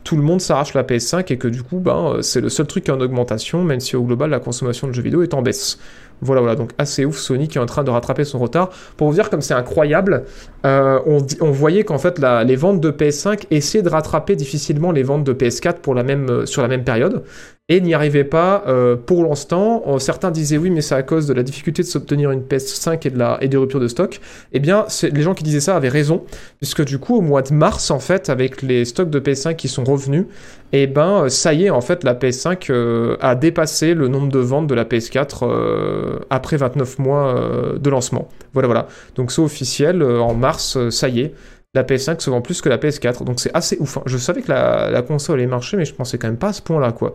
tout 0.04 0.14
le 0.14 0.22
monde 0.22 0.40
s'arrache 0.40 0.72
la 0.74 0.84
PS5 0.84 1.32
et 1.32 1.36
que 1.36 1.48
du 1.48 1.64
coup, 1.64 1.80
ben, 1.80 2.14
euh, 2.18 2.22
c'est 2.22 2.40
le 2.40 2.48
seul 2.48 2.68
truc 2.68 2.84
qui 2.84 2.92
est 2.92 2.94
en 2.94 3.00
augmentation, 3.00 3.64
même 3.64 3.80
si 3.80 3.96
au 3.96 4.04
global, 4.04 4.30
la 4.30 4.38
consommation 4.38 4.86
de 4.86 4.92
jeux 4.92 5.02
vidéo 5.02 5.24
est 5.24 5.34
en 5.34 5.42
baisse. 5.42 5.80
Voilà, 6.20 6.40
voilà, 6.40 6.56
donc 6.56 6.70
assez 6.78 7.04
ouf, 7.04 7.18
Sony 7.18 7.48
qui 7.48 7.58
est 7.58 7.60
en 7.60 7.66
train 7.66 7.84
de 7.84 7.90
rattraper 7.90 8.24
son 8.24 8.38
retard. 8.38 8.70
Pour 8.96 9.08
vous 9.08 9.14
dire 9.14 9.30
comme 9.30 9.40
c'est 9.40 9.54
incroyable, 9.54 10.24
euh, 10.64 10.98
on, 11.06 11.50
voyait 11.50 11.84
qu'en 11.84 11.98
fait 11.98 12.18
les 12.18 12.56
ventes 12.56 12.80
de 12.80 12.90
PS5 12.90 13.44
essayaient 13.50 13.82
de 13.82 13.88
rattraper 13.88 14.36
difficilement 14.36 14.92
les 14.92 15.02
ventes 15.02 15.24
de 15.24 15.32
PS4 15.32 15.74
pour 15.74 15.94
la 15.94 16.02
même, 16.02 16.28
euh, 16.30 16.46
sur 16.46 16.62
la 16.62 16.68
même 16.68 16.84
période 16.84 17.24
et 17.70 17.80
n'y 17.80 17.94
arrivaient 17.94 18.24
pas 18.24 18.62
euh, 18.66 18.94
pour 18.94 19.24
l'instant. 19.24 19.82
Euh, 19.86 19.98
Certains 19.98 20.30
disaient 20.30 20.58
oui, 20.58 20.68
mais 20.68 20.82
c'est 20.82 20.94
à 20.94 21.02
cause 21.02 21.26
de 21.26 21.32
la 21.32 21.42
difficulté 21.42 21.82
de 21.82 21.86
s'obtenir 21.88 22.30
une 22.30 22.42
PS5 22.42 23.06
et, 23.06 23.10
de 23.10 23.18
la, 23.18 23.38
et 23.40 23.48
des 23.48 23.56
ruptures 23.56 23.80
de 23.80 23.88
stock. 23.88 24.20
Eh 24.52 24.60
bien, 24.60 24.84
les 25.02 25.22
gens 25.22 25.32
qui 25.32 25.44
disaient 25.44 25.60
ça 25.60 25.74
avaient 25.74 25.88
raison, 25.88 26.24
puisque 26.58 26.84
du 26.84 26.98
coup, 26.98 27.16
au 27.16 27.20
mois 27.22 27.40
de 27.40 27.54
mars, 27.54 27.90
en 27.90 28.00
fait, 28.00 28.28
avec 28.28 28.60
les 28.60 28.84
stocks 28.84 29.08
de 29.08 29.18
PS5 29.18 29.56
qui 29.56 29.68
sont 29.68 29.84
revenus, 29.84 30.26
eh 30.72 30.86
ben, 30.86 31.24
euh, 31.24 31.28
ça 31.30 31.54
y 31.54 31.64
est, 31.64 31.70
en 31.70 31.80
fait, 31.80 32.04
la 32.04 32.14
PS5 32.14 32.66
euh, 32.70 33.16
a 33.20 33.34
dépassé 33.34 33.94
le 33.94 34.08
nombre 34.08 34.28
de 34.30 34.40
ventes 34.40 34.66
de 34.66 34.74
la 34.74 34.84
PS4 34.84 35.38
euh, 35.44 36.18
après 36.28 36.58
29 36.58 36.98
mois 36.98 37.34
de 37.78 37.90
lancement. 37.90 38.28
Voilà, 38.52 38.66
voilà. 38.66 38.88
Donc 39.14 39.32
c'est 39.32 39.40
officiel, 39.40 40.02
en 40.02 40.34
mars, 40.34 40.76
ça 40.90 41.08
y 41.08 41.20
est, 41.20 41.34
la 41.74 41.82
PS5 41.82 42.20
se 42.20 42.30
vend 42.30 42.40
plus 42.42 42.60
que 42.60 42.68
la 42.68 42.76
PS4. 42.78 43.24
Donc 43.24 43.40
c'est 43.40 43.50
assez 43.54 43.76
ouf. 43.80 43.96
hein. 43.96 44.02
Je 44.06 44.16
savais 44.18 44.42
que 44.42 44.50
la 44.50 45.02
console 45.02 45.38
allait 45.40 45.48
marcher, 45.48 45.76
mais 45.76 45.84
je 45.84 45.94
pensais 45.94 46.18
quand 46.18 46.28
même 46.28 46.36
pas 46.36 46.48
à 46.48 46.52
ce 46.52 46.62
point-là, 46.62 46.92
quoi. 46.92 47.14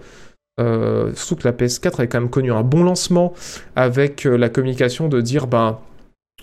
Euh, 0.60 1.12
surtout 1.16 1.38
que 1.38 1.48
la 1.48 1.54
PS4 1.54 1.96
avait 1.96 2.08
quand 2.08 2.20
même 2.20 2.30
connu 2.30 2.52
un 2.52 2.64
bon 2.64 2.84
lancement 2.84 3.34
avec 3.76 4.26
euh, 4.26 4.38
la 4.38 4.50
communication 4.50 5.08
de 5.08 5.22
dire, 5.22 5.48
ben, 5.48 5.80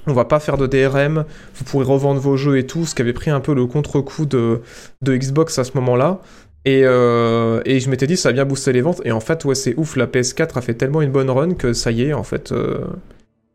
on 0.07 0.13
va 0.13 0.25
pas 0.25 0.41
faire 0.41 0.57
de 0.57 0.67
DRM, 0.67 1.25
vous 1.55 1.65
pourrez 1.65 1.85
revendre 1.85 2.21
vos 2.21 2.37
jeux 2.37 2.59
et 2.59 2.67
tout, 2.67 2.87
ce 2.87 2.95
qui 2.95 3.03
avait 3.03 3.13
pris 3.13 3.31
un 3.31 3.41
peu 3.41 3.55
le 3.55 3.67
contre-coup 3.67 4.25
de, 4.25 4.63
Xbox 5.05 5.59
à 5.59 5.65
ce 5.65 5.73
moment-là. 5.75 6.21
Et, 6.65 6.83
euh, 6.85 7.61
et 7.65 7.79
je 7.79 7.91
m'étais 7.91 8.07
dit, 8.07 8.17
ça 8.17 8.31
a 8.31 8.33
bien 8.33 8.45
boosté 8.45 8.73
les 8.73 8.81
ventes. 8.81 9.01
Et 9.05 9.13
en 9.13 9.21
fait, 9.21 9.45
ouais, 9.45 9.55
c'est 9.55 9.75
ouf, 9.77 9.97
la 9.97 10.07
PS4 10.07 10.59
a 10.59 10.61
fait 10.61 10.75
tellement 10.75 11.03
une 11.03 11.13
bonne 11.13 11.31
run 11.31 11.55
que 11.55 11.73
ça 11.73 11.91
y 11.91 12.03
est, 12.03 12.13
en 12.13 12.25
fait, 12.25 12.53
euh, 12.53 12.79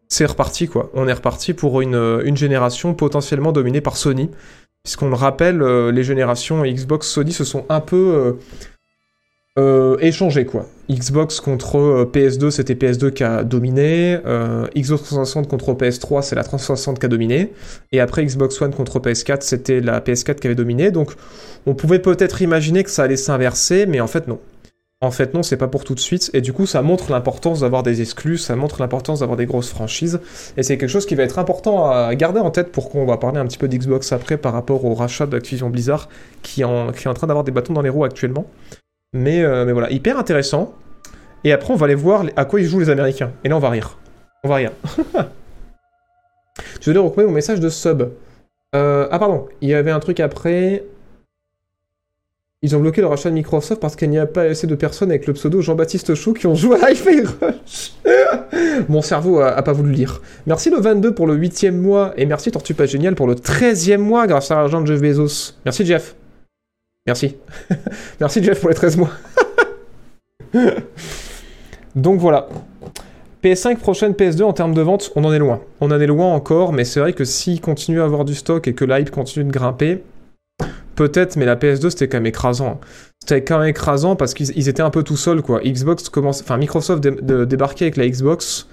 c'est 0.08 0.26
reparti, 0.26 0.68
quoi. 0.68 0.92
On 0.94 1.08
est 1.08 1.14
reparti 1.14 1.54
pour 1.54 1.82
une, 1.82 2.22
une 2.26 2.38
génération 2.38 2.94
potentiellement 2.94 3.52
dominée 3.52 3.82
par 3.82 3.98
Sony. 3.98 4.30
Puisqu'on 4.84 5.10
le 5.10 5.16
rappelle, 5.16 5.62
les 5.90 6.04
générations 6.04 6.64
Xbox 6.64 7.08
Sony 7.08 7.32
se 7.32 7.44
sont 7.44 7.66
un 7.70 7.82
peu 7.82 8.38
euh, 9.60 9.98
échangées, 10.00 10.46
quoi. 10.46 10.66
Xbox 10.90 11.42
contre 11.42 11.78
euh, 11.78 12.06
PS2, 12.06 12.52
c'était 12.52 12.74
PS2 12.74 13.12
qui 13.12 13.24
a 13.24 13.44
dominé. 13.44 14.18
euh, 14.26 14.68
Xbox 14.76 15.04
360 15.04 15.50
contre 15.50 15.74
PS3, 15.74 16.22
c'est 16.22 16.36
la 16.36 16.44
360 16.44 17.00
qui 17.00 17.06
a 17.06 17.10
dominé. 17.10 17.52
Et 17.92 18.00
après 18.00 18.26
Xbox 18.26 18.62
One 18.62 18.74
contre 18.74 19.00
PS4, 19.00 19.42
c'était 19.42 19.82
la 19.82 20.00
PS4 20.00 20.36
qui 20.36 20.48
avait 20.48 20.56
dominé. 20.56 20.92
Donc 20.92 21.12
on 21.66 21.76
pouvait 21.76 22.00
peut-être 22.00 22.42
imaginer 22.42 22.84
que 22.84 22.90
ça 22.90 23.04
allait 23.04 23.18
s'inverser, 23.18 23.86
mais 23.86 24.00
en 24.00 24.08
fait 24.08 24.28
non. 24.28 24.40
En 25.04 25.12
fait 25.12 25.34
non, 25.34 25.44
c'est 25.44 25.58
pas 25.58 25.68
pour 25.68 25.84
tout 25.84 25.96
de 25.96 26.00
suite. 26.00 26.30
Et 26.34 26.42
du 26.42 26.54
coup, 26.54 26.66
ça 26.66 26.82
montre 26.82 27.12
l'importance 27.12 27.62
d'avoir 27.62 27.84
des 27.84 28.02
exclus, 28.02 28.38
ça 28.38 28.56
montre 28.56 28.80
l'importance 28.80 29.20
d'avoir 29.20 29.36
des 29.36 29.48
grosses 29.48 29.70
franchises. 29.70 30.20
Et 30.58 30.64
c'est 30.64 30.78
quelque 30.78 30.90
chose 30.90 31.06
qui 31.06 31.16
va 31.16 31.24
être 31.24 31.40
important 31.40 31.90
à 31.90 32.14
garder 32.16 32.40
en 32.40 32.52
tête 32.52 32.72
pour 32.72 32.90
qu'on 32.90 33.06
va 33.06 33.18
parler 33.18 33.40
un 33.40 33.48
petit 33.48 33.58
peu 33.58 33.68
d'Xbox 33.68 34.14
après 34.14 34.38
par 34.38 34.54
rapport 34.54 34.86
au 34.86 34.94
rachat 34.94 35.26
d'Activision 35.26 35.70
Blizzard 35.70 36.08
qui 36.42 36.62
est 36.62 36.66
en 36.66 36.92
train 36.92 37.28
d'avoir 37.28 37.44
des 37.44 37.52
bâtons 37.52 37.74
dans 37.74 37.82
les 37.82 37.90
roues 37.90 38.06
actuellement. 38.06 38.46
Mais, 39.14 39.44
euh, 39.44 39.66
mais 39.66 39.74
voilà, 39.74 39.92
hyper 39.92 40.18
intéressant. 40.18 40.74
Et 41.44 41.52
après, 41.52 41.74
on 41.74 41.76
va 41.76 41.86
aller 41.86 41.96
voir 41.96 42.26
à 42.36 42.46
quoi 42.46 42.62
ils 42.62 42.68
jouent 42.68 42.80
les 42.80 42.90
Américains. 42.90 43.32
Et 43.44 43.50
là, 43.50 43.58
on 43.58 43.60
va 43.60 43.70
rire. 43.70 43.98
On 44.44 44.50
va 44.50 44.56
rire. 44.56 44.72
Je 46.80 46.86
voulais 46.86 47.00
recommander 47.00 47.28
mon 47.28 47.36
message 47.36 47.60
de 47.60 47.70
sub. 47.70 48.04
Euh, 48.76 49.08
ah, 49.12 49.20
pardon. 49.20 49.48
Il 49.62 49.70
y 49.70 49.74
avait 49.74 49.92
un 49.92 50.00
truc 50.00 50.20
après. 50.20 50.84
Ils 52.64 52.76
ont 52.76 52.80
bloqué 52.80 53.02
le 53.02 53.08
rachat 53.08 53.32
de 53.32 53.34
Microsoft 53.34 53.82
parce 53.82 53.96
qu'il 53.96 54.12
n'y 54.12 54.20
a 54.20 54.28
pas 54.28 54.44
assez 54.44 54.68
de 54.68 54.76
personnes 54.76 55.10
avec 55.10 55.26
le 55.26 55.34
pseudo 55.34 55.62
Jean-Baptiste 55.62 56.14
Chou 56.14 56.34
qui 56.34 56.46
ont 56.46 56.54
joué 56.54 56.78
à 56.80 56.92
Hi-Fi 56.92 57.22
Rush. 57.22 57.94
Mon 58.88 59.02
cerveau 59.02 59.40
a, 59.40 59.60
pas 59.64 59.74
voulu 59.74 59.92
lire. 59.92 60.22
Merci 60.46 60.70
le 60.70 60.80
22 60.80 61.16
pour 61.16 61.26
le 61.26 61.36
8ème 61.36 61.72
mois 61.72 62.14
et 62.18 62.28
merci 62.28 62.52
Tortue 62.52 62.76
pas 62.76 62.86
génial 62.86 63.16
pour 63.16 63.26
le 63.26 63.34
13ème 63.34 63.98
mois 63.98 64.28
grâce 64.28 64.52
à 64.52 64.56
l'argent 64.56 64.80
de 64.80 64.86
Jeff 64.86 65.02
Bezos. 65.02 65.56
Merci 65.66 65.88
Jeff. 65.88 66.16
Merci. 67.06 67.36
merci 68.20 68.44
Jeff 68.44 68.60
pour 68.60 68.70
les 68.70 68.76
13 68.76 68.98
mois. 68.98 69.12
Donc 71.96 72.20
voilà. 72.20 72.48
PS5 73.44 73.78
prochaine 73.78 74.12
PS2 74.12 74.44
en 74.44 74.54
termes 74.54 74.76
de 74.76 74.82
vente, 74.82 75.12
on 75.16 75.24
en 75.24 75.34
est 75.34 75.40
loin. 75.40 75.62
On 75.80 75.90
en 75.90 76.00
est 76.00 76.06
loin 76.06 76.28
encore, 76.28 76.74
mais 76.74 76.86
c'est 76.86 77.00
vrai 77.00 77.14
que 77.14 77.26
s'il 77.26 77.60
continue 77.60 78.02
à 78.02 78.04
avoir 78.04 78.24
du 78.24 78.36
stock 78.36 78.68
et 78.68 78.76
que 78.76 78.86
l'hype 78.86 79.10
continue 79.10 79.46
de 79.46 79.52
grimper, 79.52 80.04
peut-être, 80.96 81.38
mais 81.38 81.46
la 81.46 81.56
PS2 81.56 81.90
c'était 81.90 82.08
quand 82.08 82.18
même 82.18 82.28
écrasant. 82.28 82.80
C'était 83.20 83.44
quand 83.44 83.58
même 83.58 83.70
écrasant 83.70 84.16
parce 84.16 84.36
qu'ils 84.36 84.56
ils 84.56 84.70
étaient 84.70 84.84
un 84.84 84.92
peu 84.92 85.02
tout 85.02 85.18
seuls 85.18 85.42
quoi. 85.42 85.60
Xbox 85.64 86.08
commence, 86.10 86.42
enfin 86.42 86.58
Microsoft 86.58 87.02
débarquait 87.02 87.86
avec 87.86 87.98
la 87.98 88.08
Xbox. 88.08 88.68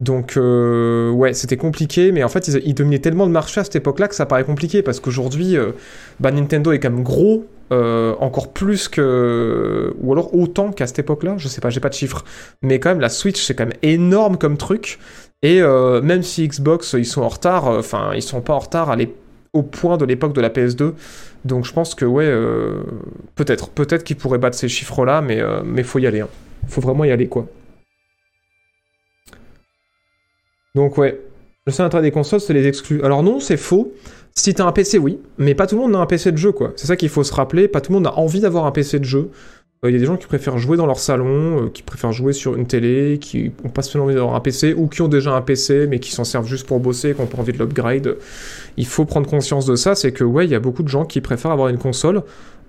Donc, 0.00 0.38
euh, 0.38 1.10
ouais, 1.10 1.34
c'était 1.34 1.58
compliqué, 1.58 2.10
mais 2.10 2.24
en 2.24 2.28
fait, 2.28 2.48
ils, 2.48 2.62
ils, 2.64 2.74
dominaient 2.74 3.00
tellement 3.00 3.26
le 3.26 3.32
marché 3.32 3.60
à 3.60 3.64
cette 3.64 3.76
époque-là 3.76 4.08
que 4.08 4.14
ça 4.14 4.24
paraît 4.24 4.44
compliqué, 4.44 4.82
parce 4.82 4.98
qu'aujourd'hui, 4.98 5.58
euh, 5.58 5.72
bah, 6.20 6.30
Nintendo 6.30 6.72
est 6.72 6.80
quand 6.80 6.90
même 6.90 7.02
gros, 7.02 7.44
euh, 7.70 8.14
encore 8.18 8.52
plus 8.52 8.88
que. 8.88 9.94
Ou 10.00 10.12
alors 10.12 10.34
autant 10.34 10.72
qu'à 10.72 10.86
cette 10.86 11.00
époque-là, 11.00 11.34
je 11.36 11.48
sais 11.48 11.60
pas, 11.60 11.68
j'ai 11.68 11.80
pas 11.80 11.90
de 11.90 11.94
chiffres. 11.94 12.24
Mais 12.62 12.80
quand 12.80 12.88
même, 12.88 13.00
la 13.00 13.10
Switch, 13.10 13.40
c'est 13.42 13.54
quand 13.54 13.66
même 13.66 13.76
énorme 13.82 14.38
comme 14.38 14.56
truc. 14.56 14.98
Et 15.42 15.62
même 15.62 16.22
si 16.22 16.46
Xbox, 16.46 16.94
ils 16.98 17.06
sont 17.06 17.22
en 17.22 17.28
retard, 17.28 17.66
enfin, 17.66 18.10
ils 18.14 18.22
sont 18.22 18.42
pas 18.42 18.52
en 18.52 18.58
retard 18.58 18.90
à 18.90 18.96
au 19.54 19.62
point 19.62 19.96
de 19.96 20.04
l'époque 20.04 20.34
de 20.34 20.40
la 20.42 20.50
PS2. 20.50 20.92
Donc 21.46 21.64
je 21.64 21.72
pense 21.72 21.94
que, 21.94 22.04
ouais, 22.04 22.30
peut-être, 23.36 23.70
peut-être 23.70 24.04
qu'ils 24.04 24.16
pourraient 24.16 24.38
battre 24.38 24.58
ces 24.58 24.68
chiffres-là, 24.68 25.22
mais, 25.22 25.40
mais 25.64 25.82
faut 25.82 25.98
y 25.98 26.06
aller. 26.06 26.20
Hein. 26.20 26.28
Faut 26.68 26.82
vraiment 26.82 27.04
y 27.04 27.10
aller, 27.10 27.28
quoi. 27.28 27.46
Donc 30.74 30.98
ouais, 30.98 31.20
le 31.66 31.72
seul 31.72 31.86
intérêt 31.86 32.02
des 32.02 32.10
consoles, 32.10 32.40
c'est 32.40 32.54
les 32.54 32.66
exclus. 32.66 33.02
Alors 33.02 33.22
non, 33.22 33.40
c'est 33.40 33.56
faux. 33.56 33.92
Si 34.34 34.54
t'as 34.54 34.64
un 34.64 34.72
PC, 34.72 34.98
oui, 34.98 35.18
mais 35.38 35.54
pas 35.54 35.66
tout 35.66 35.74
le 35.74 35.82
monde 35.82 35.96
a 35.96 35.98
un 35.98 36.06
PC 36.06 36.32
de 36.32 36.36
jeu, 36.36 36.52
quoi. 36.52 36.72
C'est 36.76 36.86
ça 36.86 36.96
qu'il 36.96 37.08
faut 37.08 37.24
se 37.24 37.34
rappeler. 37.34 37.68
Pas 37.68 37.80
tout 37.80 37.92
le 37.92 37.98
monde 37.98 38.06
a 38.06 38.16
envie 38.18 38.40
d'avoir 38.40 38.64
un 38.64 38.70
PC 38.70 38.98
de 39.00 39.04
jeu. 39.04 39.30
Il 39.82 39.86
euh, 39.86 39.92
y 39.92 39.96
a 39.96 39.98
des 39.98 40.04
gens 40.04 40.16
qui 40.16 40.26
préfèrent 40.26 40.58
jouer 40.58 40.76
dans 40.76 40.86
leur 40.86 40.98
salon, 40.98 41.64
euh, 41.64 41.68
qui 41.68 41.82
préfèrent 41.82 42.12
jouer 42.12 42.32
sur 42.32 42.54
une 42.54 42.66
télé, 42.66 43.18
qui 43.18 43.50
n'ont 43.64 43.70
pas 43.70 43.82
seulement 43.82 44.04
envie 44.04 44.14
d'avoir 44.14 44.34
un 44.34 44.40
PC, 44.40 44.74
ou 44.74 44.88
qui 44.88 45.00
ont 45.02 45.08
déjà 45.08 45.32
un 45.32 45.40
PC, 45.40 45.86
mais 45.88 45.98
qui 45.98 46.12
s'en 46.12 46.24
servent 46.24 46.46
juste 46.46 46.66
pour 46.66 46.80
bosser, 46.80 47.14
qui 47.14 47.20
n'ont 47.20 47.26
pas 47.26 47.38
envie 47.38 47.52
de 47.52 47.58
l'upgrade. 47.58 48.16
Il 48.76 48.86
faut 48.86 49.06
prendre 49.06 49.28
conscience 49.28 49.66
de 49.66 49.76
ça, 49.76 49.94
c'est 49.94 50.12
que 50.12 50.22
ouais, 50.22 50.44
il 50.44 50.50
y 50.50 50.54
a 50.54 50.60
beaucoup 50.60 50.82
de 50.82 50.88
gens 50.88 51.06
qui 51.06 51.20
préfèrent 51.20 51.50
avoir 51.50 51.68
une 51.68 51.78
console. 51.78 52.22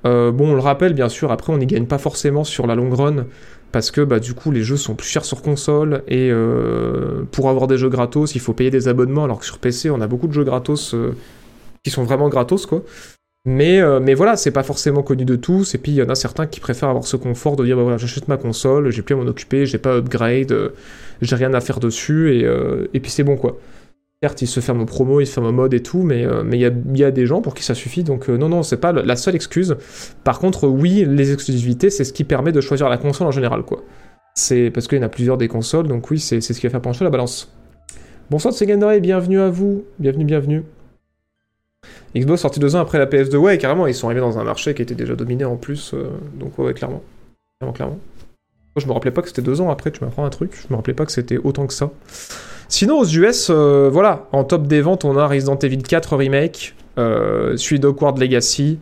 Euh, 0.06 0.32
bon, 0.32 0.52
on 0.52 0.56
le 0.56 0.62
rappelle, 0.62 0.94
bien 0.94 1.10
sûr, 1.10 1.32
après 1.32 1.54
on 1.54 1.58
n'y 1.58 1.68
gagne 1.68 1.86
pas 1.86 1.98
forcément 1.98 2.44
sur 2.44 2.66
la 2.66 2.76
longue 2.76 2.94
run, 2.94 3.26
parce 3.72 3.92
que 3.92 4.02
bah, 4.02 4.20
du 4.20 4.34
coup 4.34 4.52
les 4.52 4.64
jeux 4.64 4.78
sont 4.78 4.96
plus 4.96 5.08
chers 5.08 5.26
sur 5.26 5.42
console 5.42 6.04
et 6.08 6.30
euh, 6.32 7.24
pour 7.32 7.50
avoir 7.50 7.68
des 7.68 7.78
jeux 7.78 7.90
gratos 7.90 8.36
il 8.36 8.42
faut 8.42 8.54
payer 8.54 8.70
des 8.70 8.88
abonnements 8.88 9.24
alors 9.24 9.40
que 9.40 9.46
sur 9.46 9.60
PC 9.60 9.90
on 9.90 10.02
a 10.02 10.08
beaucoup 10.08 10.28
de 10.28 10.34
jeux 10.34 10.44
gratos 10.44 10.94
euh, 10.94 11.16
qui 11.84 11.92
sont 11.92 12.04
vraiment 12.04 12.30
gratos 12.30 12.66
quoi. 12.66 12.84
Mais, 13.44 13.82
euh, 13.82 14.00
mais 14.00 14.14
voilà, 14.14 14.38
c'est 14.38 14.52
pas 14.52 14.62
forcément 14.62 15.02
connu 15.02 15.26
de 15.26 15.36
tous, 15.36 15.74
et 15.74 15.80
puis 15.80 15.94
il 15.94 15.96
y 15.96 16.04
en 16.04 16.10
a 16.10 16.14
certains 16.14 16.46
qui 16.46 16.60
préfèrent 16.60 16.90
avoir 16.90 17.06
ce 17.06 17.16
confort 17.16 17.56
de 17.56 17.66
dire 17.66 17.76
bah 17.76 17.82
voilà, 17.82 17.98
j'achète 17.98 18.28
ma 18.28 18.38
console, 18.38 18.92
j'ai 18.92 19.02
plus 19.02 19.16
à 19.16 19.18
m'en 19.18 19.26
occuper, 19.26 19.66
j'ai 19.66 19.80
pas 19.80 19.96
upgrade, 19.96 20.56
j'ai 21.24 21.36
rien 21.36 21.52
à 21.56 21.60
faire 21.60 21.80
dessus, 21.80 22.36
et, 22.36 22.48
et 22.94 23.00
puis 23.00 23.10
c'est 23.10 23.24
bon 23.24 23.38
quoi. 23.38 23.58
Certes, 24.24 24.44
il 24.44 24.48
se 24.48 24.60
ferme 24.60 24.82
aux 24.82 24.86
promos, 24.86 25.20
il 25.20 25.26
se 25.26 25.34
ferme 25.34 25.48
au 25.48 25.52
mode 25.52 25.74
et 25.74 25.82
tout, 25.82 26.04
mais 26.04 26.24
euh, 26.26 26.44
il 26.52 26.60
y, 26.60 27.04
a, 27.04 27.10
des 27.10 27.26
gens 27.26 27.42
pour 27.42 27.56
qui 27.56 27.64
ça 27.64 27.74
suffit. 27.74 28.04
Donc 28.04 28.30
euh, 28.30 28.38
non, 28.38 28.50
non, 28.50 28.62
c'est 28.62 28.78
pas 28.78 28.92
la 28.92 29.16
seule 29.16 29.34
excuse. 29.34 29.76
Par 30.24 30.38
contre, 30.38 30.68
oui, 30.68 31.06
les 31.08 31.34
exclusivités, 31.34 31.90
c'est 31.90 32.04
ce 32.04 32.14
qui 32.14 32.24
permet 32.24 32.52
de 32.52 32.62
choisir 32.62 32.88
la 32.88 32.98
console 32.98 33.26
en 33.26 33.32
général, 33.32 33.64
quoi. 33.64 33.82
C'est 34.36 34.70
parce 34.70 34.88
qu'il 34.88 35.00
y 35.00 35.02
en 35.02 35.06
a 35.06 35.10
plusieurs 35.10 35.38
des 35.38 35.48
consoles, 35.48 35.88
donc 35.88 36.12
oui, 36.12 36.20
c'est 36.20 36.40
ce 36.40 36.54
qui 36.54 36.68
va 36.68 36.70
faire 36.70 36.82
pencher 36.82 37.04
la 37.04 37.10
balance. 37.10 37.52
Bonsoir 38.30 38.54
de 38.54 39.00
bienvenue 39.00 39.40
à 39.40 39.50
vous, 39.50 39.86
bienvenue, 39.98 40.26
bienvenue. 40.26 40.64
Xbox 42.16 42.42
sorti 42.42 42.60
deux 42.60 42.76
ans 42.76 42.80
après 42.80 43.00
la 43.00 43.08
PS2, 43.08 43.36
ouais, 43.38 43.58
carrément, 43.58 43.88
ils 43.88 43.96
sont 43.96 44.06
arrivés 44.06 44.22
dans 44.22 44.38
un 44.38 44.44
marché 44.44 44.76
qui 44.76 44.84
était 44.84 44.96
déjà 44.96 45.16
dominé 45.16 45.46
en 45.46 45.58
plus, 45.58 45.96
euh, 45.96 46.12
donc 46.40 46.60
ouais, 46.60 46.76
clairement. 46.76 47.02
Clairement, 47.60 47.74
clairement. 47.74 48.00
Je 48.78 48.86
me 48.86 48.92
rappelais 48.92 49.12
pas 49.12 49.24
que 49.24 49.30
c'était 49.30 49.42
deux 49.42 49.62
ans 49.62 49.72
après, 49.72 49.90
tu 49.90 50.04
m'apprends 50.04 50.26
un 50.26 50.30
truc, 50.30 50.54
je 50.62 50.68
me 50.70 50.76
rappelais 50.76 50.94
pas 50.94 51.06
que 51.06 51.12
c'était 51.12 51.38
autant 51.38 51.66
que 51.66 51.74
ça. 51.74 51.90
Sinon, 52.72 53.00
aux 53.00 53.06
US, 53.06 53.50
euh, 53.50 53.90
voilà, 53.92 54.30
en 54.32 54.46
top 54.46 54.66
des 54.66 54.80
ventes, 54.80 55.04
on 55.04 55.18
a 55.18 55.28
Resident 55.28 55.60
Evil 55.60 55.84
4 55.84 56.16
Remake, 56.16 56.74
euh, 56.98 57.58
celui 57.58 57.82
d'Hogwarts 57.82 58.18
Legacy, 58.18 58.80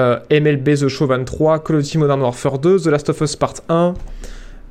euh, 0.00 0.18
MLB 0.32 0.74
The 0.74 0.88
Show 0.88 1.06
23, 1.06 1.60
Call 1.60 1.76
of 1.76 1.82
Duty 1.84 1.98
Modern 1.98 2.20
Warfare 2.22 2.58
2, 2.58 2.80
The 2.80 2.86
Last 2.86 3.08
of 3.08 3.20
Us 3.20 3.36
Part 3.36 3.54
1, 3.68 3.94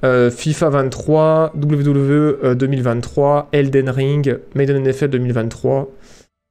euh, 0.03 0.29
FIFA 0.29 0.71
23, 0.71 1.53
WWE 1.55 2.53
2023, 2.53 3.47
Elden 3.53 3.89
Ring, 3.89 4.37
Maiden 4.55 4.83
NFL 4.83 5.07
2023, 5.07 5.87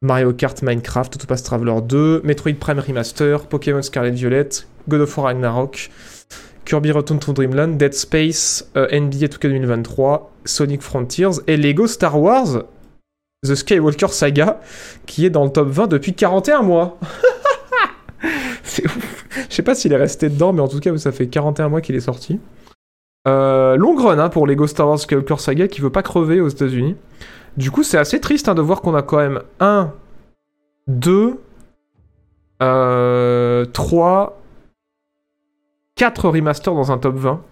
Mario 0.01 0.33
Kart 0.33 0.63
Minecraft, 0.63 1.15
Autopass 1.15 1.43
Traveler 1.43 1.83
2, 1.83 2.23
Metroid 2.25 2.55
Prime 2.55 2.79
Remaster, 2.79 3.41
Pokémon 3.51 3.83
Scarlet 3.83 4.13
Violet, 4.13 4.49
God 4.89 5.03
of 5.03 5.15
War 5.15 5.27
Ragnarok, 5.27 5.91
Kirby 6.69 6.93
Return 6.93 7.19
to 7.19 7.33
Dreamland, 7.33 7.79
Dead 7.79 7.95
Space, 7.95 8.71
NBA 8.75 9.29
2K 9.29 9.49
2023, 9.49 10.31
Sonic 10.45 10.83
Frontiers 10.83 11.41
et 11.47 11.57
Lego 11.57 11.87
Star 11.87 12.21
Wars 12.21 12.65
The 13.43 13.55
Skywalker 13.55 14.09
Saga 14.09 14.61
qui 15.07 15.25
est 15.25 15.31
dans 15.31 15.45
le 15.45 15.51
top 15.51 15.69
20 15.69 15.87
depuis 15.87 16.13
41 16.13 16.61
mois. 16.61 16.99
c'est 18.63 18.85
ouf. 18.85 19.25
Je 19.49 19.55
sais 19.55 19.63
pas 19.63 19.75
s'il 19.75 19.95
est 19.95 19.97
resté 19.97 20.29
dedans, 20.29 20.53
mais 20.53 20.61
en 20.61 20.69
tout 20.69 20.81
cas, 20.81 20.95
ça 20.99 21.11
fait 21.11 21.29
41 21.29 21.71
mois 21.71 21.81
qu'il 21.81 21.95
est 21.95 22.01
sorti. 22.01 22.39
Euh, 23.27 23.77
long 23.77 23.97
run 23.97 24.19
hein, 24.19 24.29
pour 24.29 24.47
Lego 24.47 24.67
Star 24.67 24.89
Wars 24.89 24.99
Skywalker 24.99 25.39
Saga 25.39 25.69
qui 25.69 25.81
veut 25.81 25.89
pas 25.89 26.03
crever 26.03 26.43
aux 26.43 26.49
États-Unis. 26.49 26.97
Du 27.57 27.71
coup, 27.71 27.83
c'est 27.83 27.97
assez 27.97 28.21
triste 28.21 28.47
hein, 28.47 28.55
de 28.55 28.61
voir 28.61 28.83
qu'on 28.83 28.95
a 28.95 29.01
quand 29.01 29.17
même 29.17 29.41
1, 29.61 29.91
2, 30.89 31.39
3, 33.73 34.43
4 35.99 36.29
remasters 36.29 36.75
dans 36.75 36.91
un 36.93 36.97
top 36.97 37.17
20. 37.17 37.43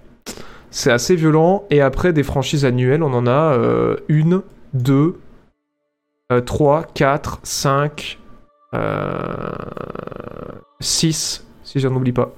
C'est 0.71 0.91
assez 0.91 1.17
violent. 1.17 1.65
Et 1.71 1.83
après, 1.83 2.13
des 2.13 2.23
franchises 2.23 2.65
annuelles, 2.65 3.03
on 3.03 3.13
en 3.13 3.27
a 3.27 3.55
euh, 3.55 3.97
une, 4.09 4.41
deux, 4.73 5.19
3, 6.45 6.87
4, 6.95 7.41
5, 7.43 8.19
6, 10.81 11.45
si 11.65 11.81
j'en 11.81 11.95
oublie 11.95 12.13
pas. 12.13 12.35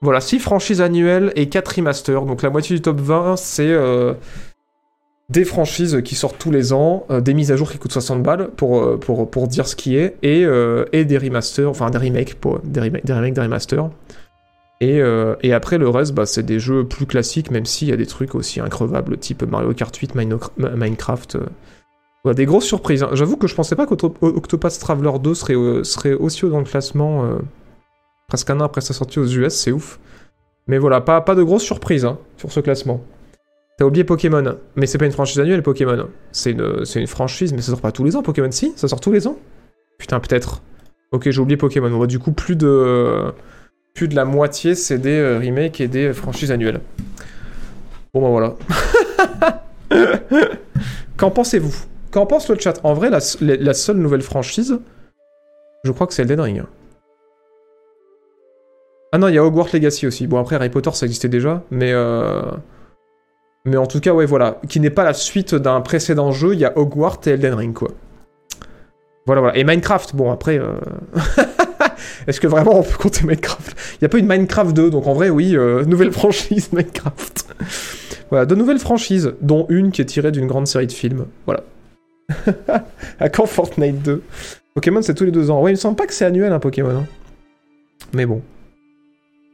Voilà, 0.00 0.20
6 0.20 0.40
franchises 0.40 0.80
annuelles 0.80 1.32
et 1.36 1.48
4 1.48 1.76
remasters. 1.76 2.24
Donc 2.24 2.42
la 2.42 2.50
moitié 2.50 2.76
du 2.76 2.82
top 2.82 3.00
20, 3.00 3.36
c'est 3.36 3.68
euh, 3.68 4.14
des 5.28 5.44
franchises 5.44 6.02
qui 6.04 6.16
sortent 6.16 6.38
tous 6.38 6.50
les 6.50 6.72
ans, 6.72 7.06
euh, 7.10 7.20
des 7.20 7.34
mises 7.34 7.52
à 7.52 7.56
jour 7.56 7.70
qui 7.70 7.78
coûtent 7.78 7.92
60 7.92 8.22
balles 8.22 8.50
pour, 8.56 8.98
pour, 8.98 9.48
dire 9.48 9.68
ce 9.68 9.76
qui 9.76 9.96
est, 9.96 10.16
et, 10.22 11.04
des 11.04 11.18
remasters, 11.18 11.68
enfin 11.68 11.90
des 11.90 11.98
remakes, 11.98 12.34
pour, 12.34 12.58
des, 12.60 12.80
remakes, 12.80 13.04
des 13.04 13.12
remakes, 13.12 13.34
des 13.34 13.42
remasters. 13.42 13.90
Euh, 14.82 15.36
et, 15.42 15.52
après, 15.52 15.78
le 15.78 15.88
reste, 15.88 16.14
bah, 16.14 16.26
c'est 16.26 16.42
des 16.42 16.58
jeux 16.58 16.84
plus 16.84 17.06
classiques, 17.06 17.50
même 17.50 17.66
s'il 17.66 17.88
y 17.88 17.92
a 17.92 17.96
des 17.96 18.06
trucs 18.06 18.34
aussi 18.34 18.60
increvables, 18.60 19.16
type 19.18 19.42
Mario 19.42 19.72
Kart 19.74 19.94
8, 19.94 20.14
Minecraft. 20.58 21.36
Euh. 22.26 22.34
des 22.34 22.46
grosses 22.46 22.64
surprises. 22.64 23.02
Hein. 23.02 23.10
J'avoue 23.12 23.36
que 23.36 23.46
je 23.46 23.54
pensais 23.54 23.76
pas 23.76 23.86
qu'Octopath 23.86 24.78
Traveler 24.78 25.18
2 25.20 25.34
serait, 25.34 25.54
euh, 25.54 25.84
serait 25.84 26.14
aussi 26.14 26.44
haut 26.44 26.50
dans 26.50 26.58
le 26.58 26.64
classement, 26.64 27.28
presque 28.28 28.50
un 28.50 28.60
an 28.60 28.64
après 28.64 28.80
sa 28.80 28.94
sortie 28.94 29.18
aux 29.18 29.26
US, 29.26 29.54
c'est 29.54 29.72
ouf. 29.72 30.00
Mais 30.66 30.78
voilà, 30.78 31.00
pas, 31.00 31.20
de 31.34 31.42
grosses 31.42 31.64
surprises 31.64 32.04
hein, 32.04 32.18
sur 32.36 32.52
ce 32.52 32.60
classement. 32.60 33.02
T'as 33.78 33.84
oublié 33.84 34.04
Pokémon, 34.04 34.56
mais 34.76 34.86
c'est 34.86 34.98
pas 34.98 35.06
une 35.06 35.12
franchise 35.12 35.40
annuelle 35.40 35.62
Pokémon. 35.62 36.08
C'est 36.30 36.52
une, 36.52 36.84
une, 36.94 37.06
franchise, 37.06 37.52
mais 37.52 37.62
ça 37.62 37.72
sort 37.72 37.80
pas 37.80 37.90
tous 37.90 38.04
les 38.04 38.16
ans 38.16 38.22
Pokémon, 38.22 38.50
si 38.50 38.72
Ça 38.76 38.86
sort 38.86 39.00
tous 39.00 39.12
les 39.12 39.26
ans 39.26 39.36
Putain, 39.98 40.20
peut-être. 40.20 40.62
Ok, 41.10 41.28
j'ai 41.30 41.40
oublié 41.40 41.56
Pokémon. 41.56 41.90
On 41.92 42.06
du 42.06 42.18
coup 42.18 42.32
plus 42.32 42.54
de 42.54 43.32
plus 43.94 44.08
de 44.08 44.16
la 44.16 44.24
moitié, 44.24 44.74
c'est 44.74 44.98
des 44.98 45.18
euh, 45.18 45.38
remakes 45.38 45.80
et 45.80 45.88
des 45.88 46.12
franchises 46.12 46.50
annuelles. 46.50 46.80
Bon, 48.14 48.22
ben 48.22 48.30
voilà. 48.30 48.56
Qu'en 51.16 51.30
pensez-vous? 51.30 51.74
Qu'en 52.10 52.26
pense 52.26 52.48
le 52.48 52.58
chat? 52.58 52.80
En 52.84 52.94
vrai, 52.94 53.10
la, 53.10 53.74
seule 53.74 53.96
nouvelle 53.96 54.22
franchise, 54.22 54.78
je 55.84 55.92
crois 55.92 56.06
que 56.06 56.14
c'est 56.14 56.22
Elden 56.22 56.40
Ring. 56.40 56.62
Ah 59.12 59.18
non, 59.18 59.28
il 59.28 59.34
y 59.34 59.38
a 59.38 59.44
Hogwarts 59.44 59.68
Legacy 59.72 60.06
aussi. 60.06 60.26
Bon, 60.26 60.38
après, 60.38 60.56
Harry 60.56 60.70
Potter, 60.70 60.90
ça 60.92 61.06
existait 61.06 61.28
déjà, 61.28 61.62
mais... 61.70 61.92
Euh, 61.92 62.42
mais 63.64 63.76
en 63.76 63.86
tout 63.86 64.00
cas, 64.00 64.12
ouais, 64.12 64.26
voilà. 64.26 64.58
Qui 64.68 64.80
n'est 64.80 64.90
pas 64.90 65.04
la 65.04 65.14
suite 65.14 65.54
d'un 65.54 65.80
précédent 65.80 66.32
jeu, 66.32 66.54
il 66.54 66.60
y 66.60 66.64
a 66.64 66.76
Hogwarts 66.76 67.20
et 67.26 67.30
Elden 67.30 67.54
Ring, 67.54 67.74
quoi. 67.74 67.90
Voilà, 69.26 69.40
voilà. 69.40 69.56
Et 69.56 69.64
Minecraft, 69.64 70.16
bon, 70.16 70.32
après... 70.32 70.58
Euh, 70.58 70.74
Est-ce 72.26 72.40
que 72.40 72.46
vraiment 72.46 72.78
on 72.78 72.82
peut 72.82 72.96
compter 72.98 73.24
Minecraft? 73.26 73.76
Il 73.94 73.98
n'y 74.02 74.06
a 74.06 74.08
pas 74.08 74.18
une 74.18 74.26
Minecraft 74.26 74.74
2, 74.74 74.90
donc 74.90 75.06
en 75.06 75.14
vrai, 75.14 75.30
oui, 75.30 75.56
euh, 75.56 75.84
nouvelle 75.86 76.12
franchise 76.12 76.72
Minecraft. 76.72 77.46
voilà, 78.30 78.46
deux 78.46 78.54
nouvelles 78.54 78.78
franchises, 78.78 79.34
dont 79.40 79.66
une 79.68 79.90
qui 79.90 80.02
est 80.02 80.06
tirée 80.06 80.32
d'une 80.32 80.46
grande 80.46 80.66
série 80.66 80.86
de 80.86 80.92
films. 80.92 81.26
Voilà. 81.46 81.64
à 83.20 83.28
quand 83.28 83.46
Fortnite 83.46 84.02
2 84.02 84.22
Pokémon, 84.74 85.02
c'est 85.02 85.14
tous 85.14 85.24
les 85.24 85.32
deux 85.32 85.50
ans. 85.50 85.60
Ouais, 85.60 85.70
il 85.72 85.74
me 85.74 85.78
semble 85.78 85.96
pas 85.96 86.06
que 86.06 86.14
c'est 86.14 86.24
annuel, 86.24 86.52
un 86.52 86.58
Pokémon. 86.58 86.96
Hein. 86.96 87.06
Mais 88.14 88.24
bon. 88.24 88.40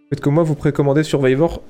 Peut-être 0.09 0.23
que 0.23 0.29
moi, 0.29 0.45
vous 0.45 0.55
précommandez 0.55 1.03
Survivor. 1.03 1.61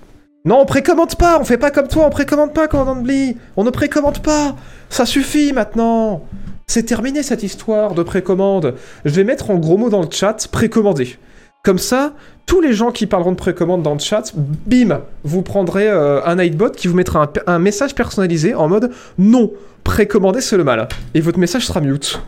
Non, 0.44 0.60
on 0.60 0.66
précommande 0.66 1.16
pas 1.16 1.38
On 1.40 1.44
fait 1.44 1.58
pas 1.58 1.70
comme 1.70 1.88
toi, 1.88 2.06
on 2.06 2.10
précommande 2.10 2.54
pas, 2.54 2.68
commandant 2.68 2.96
de 2.96 3.02
Blee 3.02 3.36
On 3.56 3.64
ne 3.64 3.70
précommande 3.70 4.22
pas 4.22 4.54
Ça 4.88 5.04
suffit 5.04 5.52
maintenant 5.52 6.24
c'est 6.68 6.84
terminé 6.84 7.22
cette 7.24 7.42
histoire 7.42 7.94
de 7.94 8.02
précommande. 8.02 8.74
Je 9.04 9.10
vais 9.10 9.24
mettre 9.24 9.50
en 9.50 9.56
gros 9.56 9.78
mots 9.78 9.88
dans 9.90 10.02
le 10.02 10.10
chat 10.10 10.46
précommandé. 10.52 11.16
Comme 11.64 11.78
ça, 11.78 12.12
tous 12.46 12.60
les 12.60 12.74
gens 12.74 12.92
qui 12.92 13.06
parleront 13.06 13.32
de 13.32 13.36
précommande 13.36 13.82
dans 13.82 13.94
le 13.94 13.98
chat, 13.98 14.32
bim, 14.34 15.00
vous 15.24 15.42
prendrez 15.42 15.88
euh, 15.88 16.22
un 16.24 16.36
Nightbot 16.36 16.70
qui 16.70 16.86
vous 16.86 16.94
mettra 16.94 17.32
un, 17.46 17.58
message 17.58 17.94
personnalisé 17.94 18.54
en 18.54 18.68
mode 18.68 18.92
non, 19.16 19.50
précommander 19.82 20.40
c'est 20.42 20.58
le 20.58 20.64
mal. 20.64 20.86
Et 21.14 21.20
votre 21.20 21.38
message 21.38 21.66
sera 21.66 21.80
mute. 21.80 22.20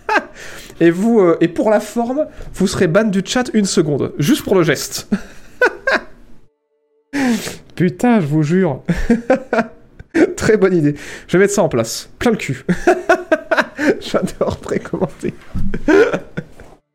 et, 0.80 0.90
vous, 0.90 1.20
euh, 1.20 1.38
et 1.40 1.48
pour 1.48 1.70
la 1.70 1.80
forme, 1.80 2.26
vous 2.54 2.66
serez 2.66 2.86
ban 2.86 3.04
du 3.04 3.22
chat 3.24 3.50
une 3.54 3.64
seconde, 3.64 4.12
juste 4.18 4.44
pour 4.44 4.54
le 4.54 4.62
geste. 4.62 5.08
Putain, 7.74 8.20
je 8.20 8.26
vous 8.26 8.42
jure. 8.42 8.82
Très 10.36 10.58
bonne 10.58 10.76
idée. 10.76 10.96
Je 11.28 11.38
vais 11.38 11.44
mettre 11.44 11.54
ça 11.54 11.62
en 11.62 11.70
place. 11.70 12.10
Plein 12.18 12.32
le 12.32 12.36
cul. 12.36 12.64
J'adore 14.00 14.56
précommander. 14.58 15.34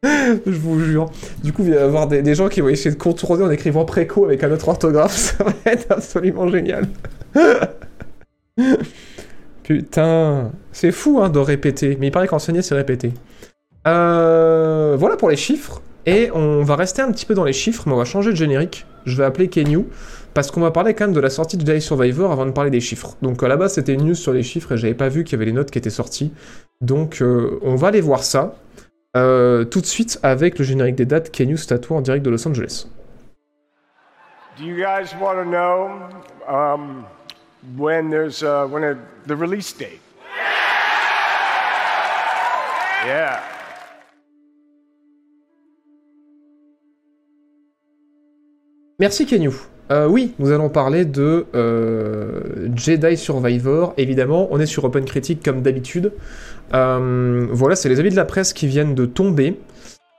Je 0.04 0.52
vous 0.52 0.80
jure. 0.80 1.10
Du 1.44 1.52
coup, 1.52 1.64
il 1.64 1.72
va 1.72 1.80
y 1.80 1.84
avoir 1.84 2.08
des, 2.08 2.22
des 2.22 2.36
gens 2.36 2.48
qui 2.48 2.62
vont 2.62 2.70
essayer 2.70 2.92
de 2.92 3.00
contourner 3.00 3.44
en 3.44 3.50
écrivant 3.50 3.86
préco 3.86 4.26
avec 4.26 4.44
un 4.44 4.52
autre 4.52 4.68
orthographe. 4.68 5.16
Ça 5.38 5.44
va 5.44 5.54
être 5.66 5.92
absolument 5.92 6.48
génial. 6.48 6.88
Putain. 9.64 10.52
C'est 10.72 10.92
fou 10.92 11.20
hein, 11.22 11.30
de 11.30 11.40
répéter. 11.40 11.98
Mais 12.00 12.08
il 12.08 12.12
paraît 12.12 12.28
qu'enseigner, 12.28 12.62
c'est 12.62 12.76
répéter. 12.76 13.14
Euh, 13.88 14.96
voilà 14.98 15.16
pour 15.16 15.30
les 15.30 15.38
chiffres. 15.38 15.82
Et 16.06 16.30
on 16.34 16.62
va 16.62 16.76
rester 16.76 17.02
un 17.02 17.12
petit 17.12 17.26
peu 17.26 17.34
dans 17.34 17.44
les 17.44 17.54
chiffres, 17.54 17.84
mais 17.88 17.94
on 17.94 17.98
va 17.98 18.06
changer 18.06 18.30
de 18.30 18.36
générique. 18.36 18.86
Je 19.06 19.18
vais 19.18 19.24
appeler 19.24 19.48
Kenyu, 19.48 19.86
parce 20.36 20.52
qu'on 20.52 20.60
va 20.60 20.70
parler 20.70 20.94
quand 20.94 21.06
même 21.06 21.14
de 21.14 21.22
la 21.22 21.30
sortie 21.30 21.56
de 21.56 21.66
Jedi 21.66 21.82
Survivor 21.82 22.30
avant 22.30 22.46
de 22.46 22.52
parler 22.52 22.70
des 22.70 22.82
chiffres. 22.82 23.16
Donc 23.22 23.42
à 23.42 23.48
la 23.48 23.56
base, 23.56 23.76
c'était 23.76 23.94
une 23.94 24.04
news 24.04 24.16
sur 24.16 24.34
les 24.34 24.44
chiffres 24.44 24.74
et 24.74 24.78
j'avais 24.78 24.94
pas 24.94 25.08
vu 25.08 25.24
qu'il 25.24 25.32
y 25.32 25.36
avait 25.38 25.46
les 25.46 25.54
notes 25.54 25.72
qui 25.72 25.78
étaient 25.78 25.90
sorties. 25.90 26.34
Donc 26.82 27.22
euh, 27.22 27.58
on 27.62 27.76
va 27.76 27.88
aller 27.88 28.02
voir 28.02 28.22
ça 28.22 28.56
euh, 29.16 29.64
tout 29.64 29.80
de 29.80 29.86
suite 29.86 30.20
avec 30.24 30.60
le 30.60 30.66
générique 30.66 30.96
des 30.96 31.06
dates 31.06 31.32
Kenyu 31.32 31.56
Statua 31.56 31.98
en 31.98 32.02
direct 32.02 32.24
de 32.26 32.30
Los 32.30 32.46
Angeles. 32.46 32.86
Do 34.58 34.66
you 34.66 34.76
guys 34.76 35.16
want 35.22 35.36
to 35.36 35.46
know 35.46 36.00
um, 36.48 37.06
when 37.78 38.10
there's 38.10 38.44
uh, 38.44 38.68
when 38.70 38.84
a, 38.84 38.96
the 39.28 39.36
release 39.36 39.72
date? 39.72 40.02
Yeah. 43.06 43.40
Merci 49.00 49.26
Kenyu. 49.26 49.54
Euh, 49.92 50.08
oui, 50.08 50.34
nous 50.40 50.52
allons 50.52 50.70
parler 50.70 51.06
de 51.06 51.46
euh, 51.54 52.70
Jedi 52.76 53.18
Survivor. 53.18 53.94
Évidemment, 53.98 54.48
on 54.52 54.60
est 54.60 54.66
sur 54.66 54.84
Open 54.84 55.06
Critique 55.06 55.44
comme 55.44 55.62
d'habitude. 55.62 56.12
Euh, 56.74 57.48
voilà, 57.52 57.76
c'est 57.76 57.90
les 57.90 58.00
avis 58.00 58.10
de 58.10 58.16
la 58.16 58.26
presse 58.26 58.54
qui 58.54 58.68
viennent 58.68 58.96
de 58.96 59.06
tomber. 59.06 59.60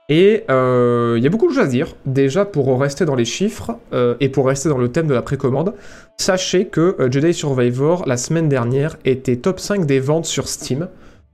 Et 0.09 0.45
il 0.47 1.23
y 1.23 1.27
a 1.27 1.29
beaucoup 1.29 1.47
de 1.47 1.53
choses 1.53 1.63
à 1.63 1.67
dire. 1.67 1.95
Déjà, 2.05 2.45
pour 2.45 2.79
rester 2.79 3.03
dans 3.03 3.15
les 3.15 3.25
chiffres 3.25 3.77
et 4.21 4.29
pour 4.29 4.47
rester 4.47 4.69
dans 4.69 4.77
le 4.77 4.89
thème 4.89 5.07
de 5.07 5.13
la 5.13 5.21
précommande, 5.21 5.73
sachez 6.15 6.67
que 6.67 6.95
Jedi 7.11 7.33
Survivor, 7.33 8.05
la 8.07 8.15
semaine 8.15 8.47
dernière, 8.47 8.95
était 9.03 9.35
top 9.35 9.59
5 9.59 9.85
des 9.85 9.99
ventes 9.99 10.25
sur 10.25 10.47
Steam, 10.47 10.87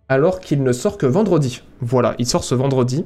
alors 0.09 0.39
qu'il 0.39 0.63
ne 0.63 0.71
sort 0.71 0.97
que 0.97 1.05
vendredi. 1.05 1.61
Voilà, 1.81 2.15
il 2.17 2.25
sort 2.25 2.43
ce 2.43 2.55
vendredi. 2.55 3.05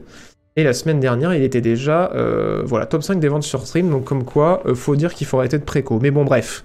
Et 0.57 0.63
la 0.63 0.73
semaine 0.73 0.99
dernière, 0.99 1.35
il 1.35 1.43
était 1.43 1.61
déjà 1.61 2.11
euh, 2.15 2.63
voilà, 2.65 2.87
top 2.87 3.03
5 3.03 3.19
des 3.19 3.27
ventes 3.27 3.43
sur 3.43 3.65
stream, 3.65 3.91
donc 3.91 4.05
comme 4.05 4.23
quoi, 4.23 4.63
euh, 4.65 4.73
faut 4.73 4.95
dire 4.95 5.13
qu'il 5.13 5.27
faut 5.27 5.37
arrêter 5.37 5.59
de 5.59 5.63
préco. 5.63 5.99
Mais 6.01 6.09
bon, 6.11 6.25
bref. 6.25 6.63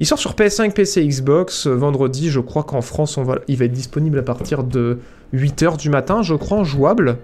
Il 0.00 0.06
sort 0.06 0.18
sur 0.18 0.32
PS5, 0.32 0.72
PC, 0.72 1.06
Xbox, 1.06 1.66
euh, 1.66 1.74
vendredi, 1.74 2.30
je 2.30 2.40
crois 2.40 2.64
qu'en 2.64 2.80
France, 2.80 3.18
il 3.46 3.56
va 3.56 3.64
être 3.66 3.72
disponible 3.72 4.18
à 4.18 4.22
partir 4.22 4.64
de 4.64 4.98
8h 5.34 5.76
du 5.76 5.90
matin, 5.90 6.22
je 6.22 6.34
crois, 6.34 6.64
jouable, 6.64 7.18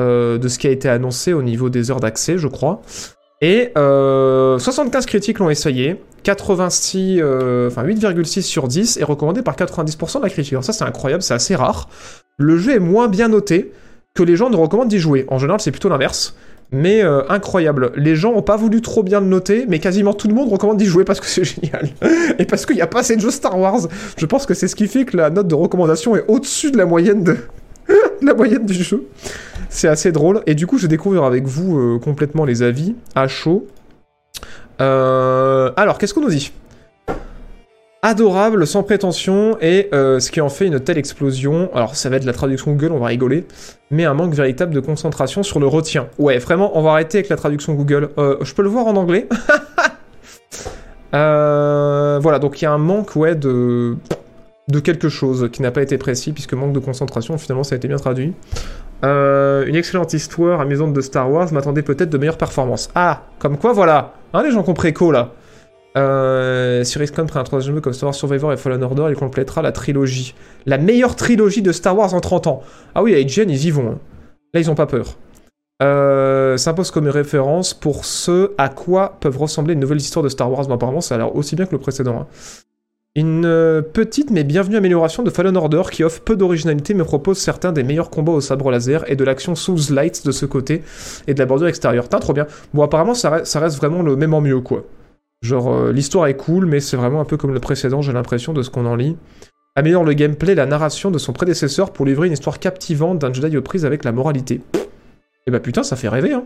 euh, 0.00 0.38
de 0.38 0.48
ce 0.48 0.58
qui 0.58 0.66
a 0.66 0.70
été 0.70 0.88
annoncé 0.88 1.32
au 1.32 1.42
niveau 1.42 1.70
des 1.70 1.90
heures 1.90 2.00
d'accès, 2.00 2.36
je 2.36 2.48
crois. 2.48 2.82
Et 3.40 3.70
euh, 3.76 4.58
75 4.58 5.06
critiques 5.06 5.38
l'ont 5.38 5.50
essayé, 5.50 6.00
86, 6.22 7.20
euh, 7.20 7.68
enfin 7.68 7.84
8,6 7.84 8.42
sur 8.42 8.68
10, 8.68 8.96
et 8.96 9.04
recommandé 9.04 9.42
par 9.42 9.54
90% 9.54 10.18
de 10.18 10.22
la 10.22 10.30
critique. 10.30 10.52
Alors 10.52 10.64
ça, 10.64 10.72
c'est 10.72 10.84
incroyable, 10.84 11.22
c'est 11.22 11.34
assez 11.34 11.54
rare. 11.54 11.88
Le 12.38 12.56
jeu 12.58 12.72
est 12.74 12.80
moins 12.80 13.08
bien 13.08 13.28
noté, 13.28 13.72
que 14.14 14.22
les 14.22 14.36
gens 14.36 14.48
ne 14.48 14.56
recommandent 14.56 14.88
d'y 14.88 15.00
jouer. 15.00 15.26
En 15.28 15.38
général, 15.38 15.60
c'est 15.60 15.72
plutôt 15.72 15.88
l'inverse. 15.88 16.36
Mais 16.70 17.02
euh, 17.02 17.22
incroyable. 17.28 17.92
Les 17.96 18.14
gens 18.14 18.32
ont 18.32 18.42
pas 18.42 18.56
voulu 18.56 18.80
trop 18.80 19.02
bien 19.02 19.20
le 19.20 19.26
noter, 19.26 19.66
mais 19.68 19.80
quasiment 19.80 20.14
tout 20.14 20.28
le 20.28 20.34
monde 20.34 20.50
recommande 20.50 20.76
d'y 20.76 20.86
jouer 20.86 21.04
parce 21.04 21.20
que 21.20 21.26
c'est 21.26 21.44
génial. 21.62 21.88
Et 22.38 22.44
parce 22.44 22.64
qu'il 22.64 22.76
n'y 22.76 22.82
a 22.82 22.86
pas 22.86 23.00
assez 23.00 23.16
de 23.16 23.20
jeux 23.20 23.32
Star 23.32 23.58
Wars. 23.58 23.88
Je 24.16 24.26
pense 24.26 24.46
que 24.46 24.54
c'est 24.54 24.68
ce 24.68 24.76
qui 24.76 24.86
fait 24.86 25.04
que 25.04 25.16
la 25.16 25.30
note 25.30 25.48
de 25.48 25.54
recommandation 25.54 26.14
est 26.16 26.24
au-dessus 26.28 26.70
de 26.70 26.78
la 26.78 26.86
moyenne 26.86 27.24
de 27.24 27.36
la 28.22 28.34
moyenne 28.34 28.64
du 28.64 28.74
jeu. 28.74 29.04
C'est 29.68 29.88
assez 29.88 30.12
drôle. 30.12 30.42
Et 30.46 30.54
du 30.54 30.68
coup, 30.68 30.78
je 30.78 30.86
découvre 30.86 31.24
avec 31.24 31.44
vous 31.44 31.78
euh, 31.78 31.98
complètement 31.98 32.44
les 32.44 32.62
avis 32.62 32.94
à 33.16 33.26
chaud. 33.26 33.66
Euh, 34.80 35.72
alors, 35.76 35.98
qu'est-ce 35.98 36.14
qu'on 36.14 36.20
nous 36.20 36.28
dit? 36.28 36.52
Adorable, 38.06 38.66
sans 38.66 38.82
prétention, 38.82 39.56
et 39.62 39.88
euh, 39.94 40.20
ce 40.20 40.30
qui 40.30 40.42
en 40.42 40.50
fait 40.50 40.66
une 40.66 40.78
telle 40.78 40.98
explosion, 40.98 41.70
alors 41.74 41.96
ça 41.96 42.10
va 42.10 42.16
être 42.16 42.26
la 42.26 42.34
traduction 42.34 42.72
Google, 42.72 42.92
on 42.92 42.98
va 42.98 43.06
rigoler, 43.06 43.46
mais 43.90 44.04
un 44.04 44.12
manque 44.12 44.34
véritable 44.34 44.74
de 44.74 44.80
concentration 44.80 45.42
sur 45.42 45.58
le 45.58 45.66
retien. 45.66 46.08
Ouais, 46.18 46.36
vraiment, 46.36 46.76
on 46.76 46.82
va 46.82 46.90
arrêter 46.90 47.16
avec 47.16 47.30
la 47.30 47.36
traduction 47.36 47.72
Google. 47.72 48.10
Euh, 48.18 48.36
je 48.42 48.52
peux 48.52 48.60
le 48.60 48.68
voir 48.68 48.86
en 48.86 48.96
anglais? 48.96 49.26
Euh, 51.14 52.18
Voilà, 52.20 52.40
donc 52.40 52.60
il 52.60 52.64
y 52.64 52.66
a 52.66 52.72
un 52.72 52.78
manque, 52.78 53.14
ouais, 53.14 53.36
de 53.36 53.96
de 54.66 54.80
quelque 54.80 55.08
chose 55.08 55.48
qui 55.52 55.62
n'a 55.62 55.70
pas 55.70 55.80
été 55.82 55.96
précis, 55.96 56.32
puisque 56.32 56.54
manque 56.54 56.72
de 56.72 56.80
concentration, 56.80 57.38
finalement 57.38 57.62
ça 57.62 57.76
a 57.76 57.78
été 57.78 57.86
bien 57.86 57.98
traduit. 57.98 58.34
Une 59.02 59.76
excellente 59.76 60.12
histoire 60.12 60.60
amusante 60.60 60.92
de 60.92 61.00
Star 61.00 61.30
Wars, 61.30 61.52
m'attendait 61.52 61.82
peut-être 61.82 62.10
de 62.10 62.18
meilleures 62.18 62.36
performances. 62.36 62.90
Ah, 62.96 63.22
comme 63.38 63.56
quoi, 63.58 63.72
voilà, 63.72 64.14
hein, 64.32 64.42
les 64.42 64.50
gens 64.50 64.62
qui 64.64 64.70
ont 64.70 64.74
préco 64.74 65.12
là. 65.12 65.30
Euh, 65.96 66.82
si 66.82 66.98
Respawn 66.98 67.26
prend 67.26 67.40
un 67.40 67.44
troisième 67.44 67.76
jeu 67.76 67.80
comme 67.80 67.92
Star 67.92 68.08
Wars 68.08 68.14
Survivor 68.14 68.52
et 68.52 68.56
Fallen 68.56 68.82
Order, 68.82 69.06
il 69.10 69.16
complétera 69.16 69.62
la 69.62 69.70
trilogie. 69.72 70.34
La 70.66 70.78
meilleure 70.78 71.14
trilogie 71.14 71.62
de 71.62 71.72
Star 71.72 71.96
Wars 71.96 72.14
en 72.14 72.20
30 72.20 72.46
ans. 72.48 72.62
Ah 72.94 73.02
oui, 73.02 73.14
à 73.14 73.18
IGN, 73.18 73.48
ils 73.48 73.66
y 73.66 73.70
vont. 73.70 73.90
hein. 73.92 73.98
Là, 74.52 74.60
ils 74.60 74.70
ont 74.70 74.74
pas 74.74 74.86
peur. 74.86 75.16
Euh, 75.82 76.56
s'impose 76.56 76.90
comme 76.90 77.08
référence 77.08 77.74
pour 77.74 78.04
ce 78.04 78.52
à 78.58 78.68
quoi 78.68 79.16
peuvent 79.20 79.38
ressembler 79.38 79.74
une 79.74 79.80
nouvelle 79.80 79.98
histoire 79.98 80.22
de 80.22 80.28
Star 80.28 80.50
Wars. 80.50 80.66
Bon, 80.66 80.74
apparemment, 80.74 81.00
ça 81.00 81.14
a 81.14 81.18
l'air 81.18 81.34
aussi 81.36 81.56
bien 81.56 81.66
que 81.66 81.72
le 81.72 81.78
précédent. 81.78 82.20
hein. 82.22 82.26
Une 83.16 83.44
euh, 83.44 83.80
petite 83.80 84.32
mais 84.32 84.42
bienvenue 84.42 84.76
amélioration 84.76 85.22
de 85.22 85.30
Fallen 85.30 85.56
Order 85.56 85.82
qui 85.92 86.02
offre 86.02 86.20
peu 86.22 86.34
d'originalité 86.34 86.94
mais 86.94 87.04
propose 87.04 87.38
certains 87.38 87.70
des 87.70 87.84
meilleurs 87.84 88.10
combats 88.10 88.32
au 88.32 88.40
sabre 88.40 88.72
laser 88.72 89.08
et 89.08 89.14
de 89.14 89.22
l'action 89.22 89.54
Souls-Light 89.54 90.26
de 90.26 90.32
ce 90.32 90.46
côté 90.46 90.82
et 91.28 91.34
de 91.34 91.38
la 91.38 91.46
bordure 91.46 91.68
extérieure. 91.68 92.04
Putain, 92.04 92.18
trop 92.18 92.32
bien. 92.32 92.48
Bon, 92.72 92.82
apparemment, 92.82 93.14
ça 93.14 93.30
reste 93.30 93.76
vraiment 93.76 94.02
le 94.02 94.16
même 94.16 94.34
en 94.34 94.40
mieux, 94.40 94.60
quoi. 94.60 94.84
Genre, 95.44 95.74
euh, 95.74 95.92
l'histoire 95.92 96.26
est 96.26 96.36
cool, 96.36 96.64
mais 96.64 96.80
c'est 96.80 96.96
vraiment 96.96 97.20
un 97.20 97.26
peu 97.26 97.36
comme 97.36 97.52
le 97.52 97.60
précédent, 97.60 98.00
j'ai 98.00 98.14
l'impression, 98.14 98.54
de 98.54 98.62
ce 98.62 98.70
qu'on 98.70 98.86
en 98.86 98.96
lit. 98.96 99.14
Améliore 99.76 100.02
le 100.02 100.14
gameplay 100.14 100.54
la 100.54 100.64
narration 100.64 101.10
de 101.10 101.18
son 101.18 101.34
prédécesseur 101.34 101.92
pour 101.92 102.06
livrer 102.06 102.28
une 102.28 102.32
histoire 102.32 102.58
captivante 102.58 103.18
d'un 103.18 103.30
Jedi 103.30 103.54
aux 103.58 103.62
prises 103.62 103.84
avec 103.84 104.04
la 104.04 104.12
moralité. 104.12 104.62
Et 105.46 105.50
bah 105.50 105.60
putain, 105.60 105.82
ça 105.82 105.96
fait 105.96 106.08
rêver, 106.08 106.32
hein. 106.32 106.44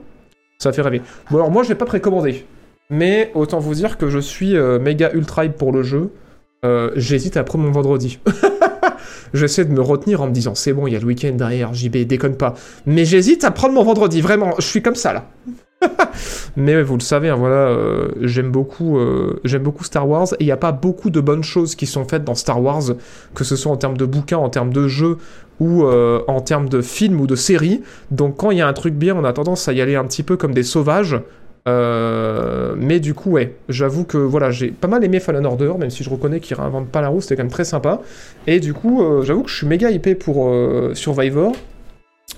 Ça 0.59 0.73
fait 0.73 0.83
rêver. 0.83 1.01
Bon, 1.31 1.37
alors 1.37 1.53
moi, 1.53 1.63
je 1.63 1.69
vais 1.69 1.77
pas 1.77 1.85
précommander. 1.85 2.45
Mais 2.91 3.31
autant 3.37 3.61
vous 3.61 3.75
dire 3.75 3.99
que 3.99 4.09
je 4.09 4.19
suis 4.19 4.57
euh, 4.57 4.81
méga 4.81 5.13
ultra 5.13 5.45
hype 5.45 5.57
pour 5.57 5.71
le 5.71 5.85
jeu. 5.85 6.11
Euh, 6.65 6.91
J'hésite 6.97 7.37
à 7.37 7.45
prendre 7.45 7.63
mon 7.65 7.71
vendredi. 7.71 8.19
J'essaie 9.33 9.65
de 9.65 9.71
me 9.71 9.81
retenir 9.81 10.23
en 10.23 10.27
me 10.27 10.33
disant, 10.33 10.57
c'est 10.57 10.73
bon, 10.73 10.89
il 10.89 10.95
y 10.95 10.97
a 10.97 10.99
le 10.99 11.07
week-end 11.07 11.35
derrière, 11.35 11.73
JB, 11.73 11.99
déconne 11.99 12.37
pas. 12.37 12.55
Mais 12.85 13.05
j'hésite 13.05 13.45
à 13.45 13.53
prendre 13.53 13.75
mon 13.75 13.85
vendredi, 13.85 14.21
vraiment, 14.21 14.55
je 14.59 14.67
suis 14.67 14.83
comme 14.83 14.97
ça 14.97 15.13
là. 15.13 15.31
Mais 16.57 16.83
vous 16.83 16.95
le 16.95 17.03
savez, 17.03 17.29
hein, 17.29 17.37
voilà, 17.37 17.69
euh, 17.69 18.09
j'aime 18.23 18.51
beaucoup, 18.51 18.99
euh, 18.99 19.41
beaucoup 19.61 19.85
Star 19.85 20.09
Wars 20.09 20.29
et 20.35 20.45
il 20.45 20.47
n'y 20.47 20.53
a 20.53 20.57
pas 20.57 20.73
beaucoup 20.73 21.11
de 21.11 21.21
bonnes 21.21 21.45
choses 21.45 21.75
qui 21.75 21.87
sont 21.87 22.05
faites 22.05 22.25
dans 22.25 22.35
Star 22.35 22.62
Wars, 22.62 22.83
que 23.35 23.45
ce 23.45 23.57
soit 23.57 23.73
en 23.73 23.77
termes 23.77 23.97
de 23.97 24.05
bouquins, 24.05 24.38
en 24.38 24.49
termes 24.49 24.73
de 24.73 24.88
jeux 24.88 25.19
ou 25.61 25.85
euh, 25.85 26.21
en 26.29 26.41
termes 26.41 26.69
de 26.69 26.81
films 26.81 27.21
ou 27.21 27.27
de 27.27 27.37
séries. 27.37 27.83
Donc 28.11 28.37
quand 28.38 28.51
il 28.51 28.59
y 28.59 28.61
a 28.61 28.69
un 28.69 28.73
truc 28.73 28.95
bien, 28.95 29.17
on 29.17 29.25
a 29.25 29.33
tendance 29.33 29.69
à 29.69 29.73
y 29.73 29.81
aller 29.81 29.97
un 29.97 30.05
petit 30.05 30.23
peu 30.23 30.37
comme 30.37 30.55
des 30.55 30.62
sauvages. 30.62 31.21
Mais 31.67 32.99
du 32.99 33.12
coup, 33.12 33.33
ouais, 33.33 33.57
j'avoue 33.69 34.05
que 34.05 34.17
voilà, 34.17 34.51
j'ai 34.51 34.69
pas 34.69 34.88
mal 34.88 35.05
aimé 35.05 35.21
Fallen 35.21 35.45
Order, 35.45 35.75
même 35.79 35.91
si 35.91 36.03
je 36.03 36.09
reconnais 36.09 36.41
qu'il 36.41 36.57
réinvente 36.57 36.88
pas 36.88 37.03
la 37.03 37.09
roue, 37.09 37.21
c'était 37.21 37.37
quand 37.37 37.43
même 37.43 37.53
très 37.53 37.67
sympa. 37.67 38.01
Et 38.47 38.59
du 38.59 38.73
coup, 38.73 39.05
j'avoue 39.23 39.43
que 39.43 39.51
je 39.51 39.57
suis 39.57 39.67
méga 39.67 39.91
hypé 39.91 40.14
pour 40.14 40.51
Survivor. 40.95 41.53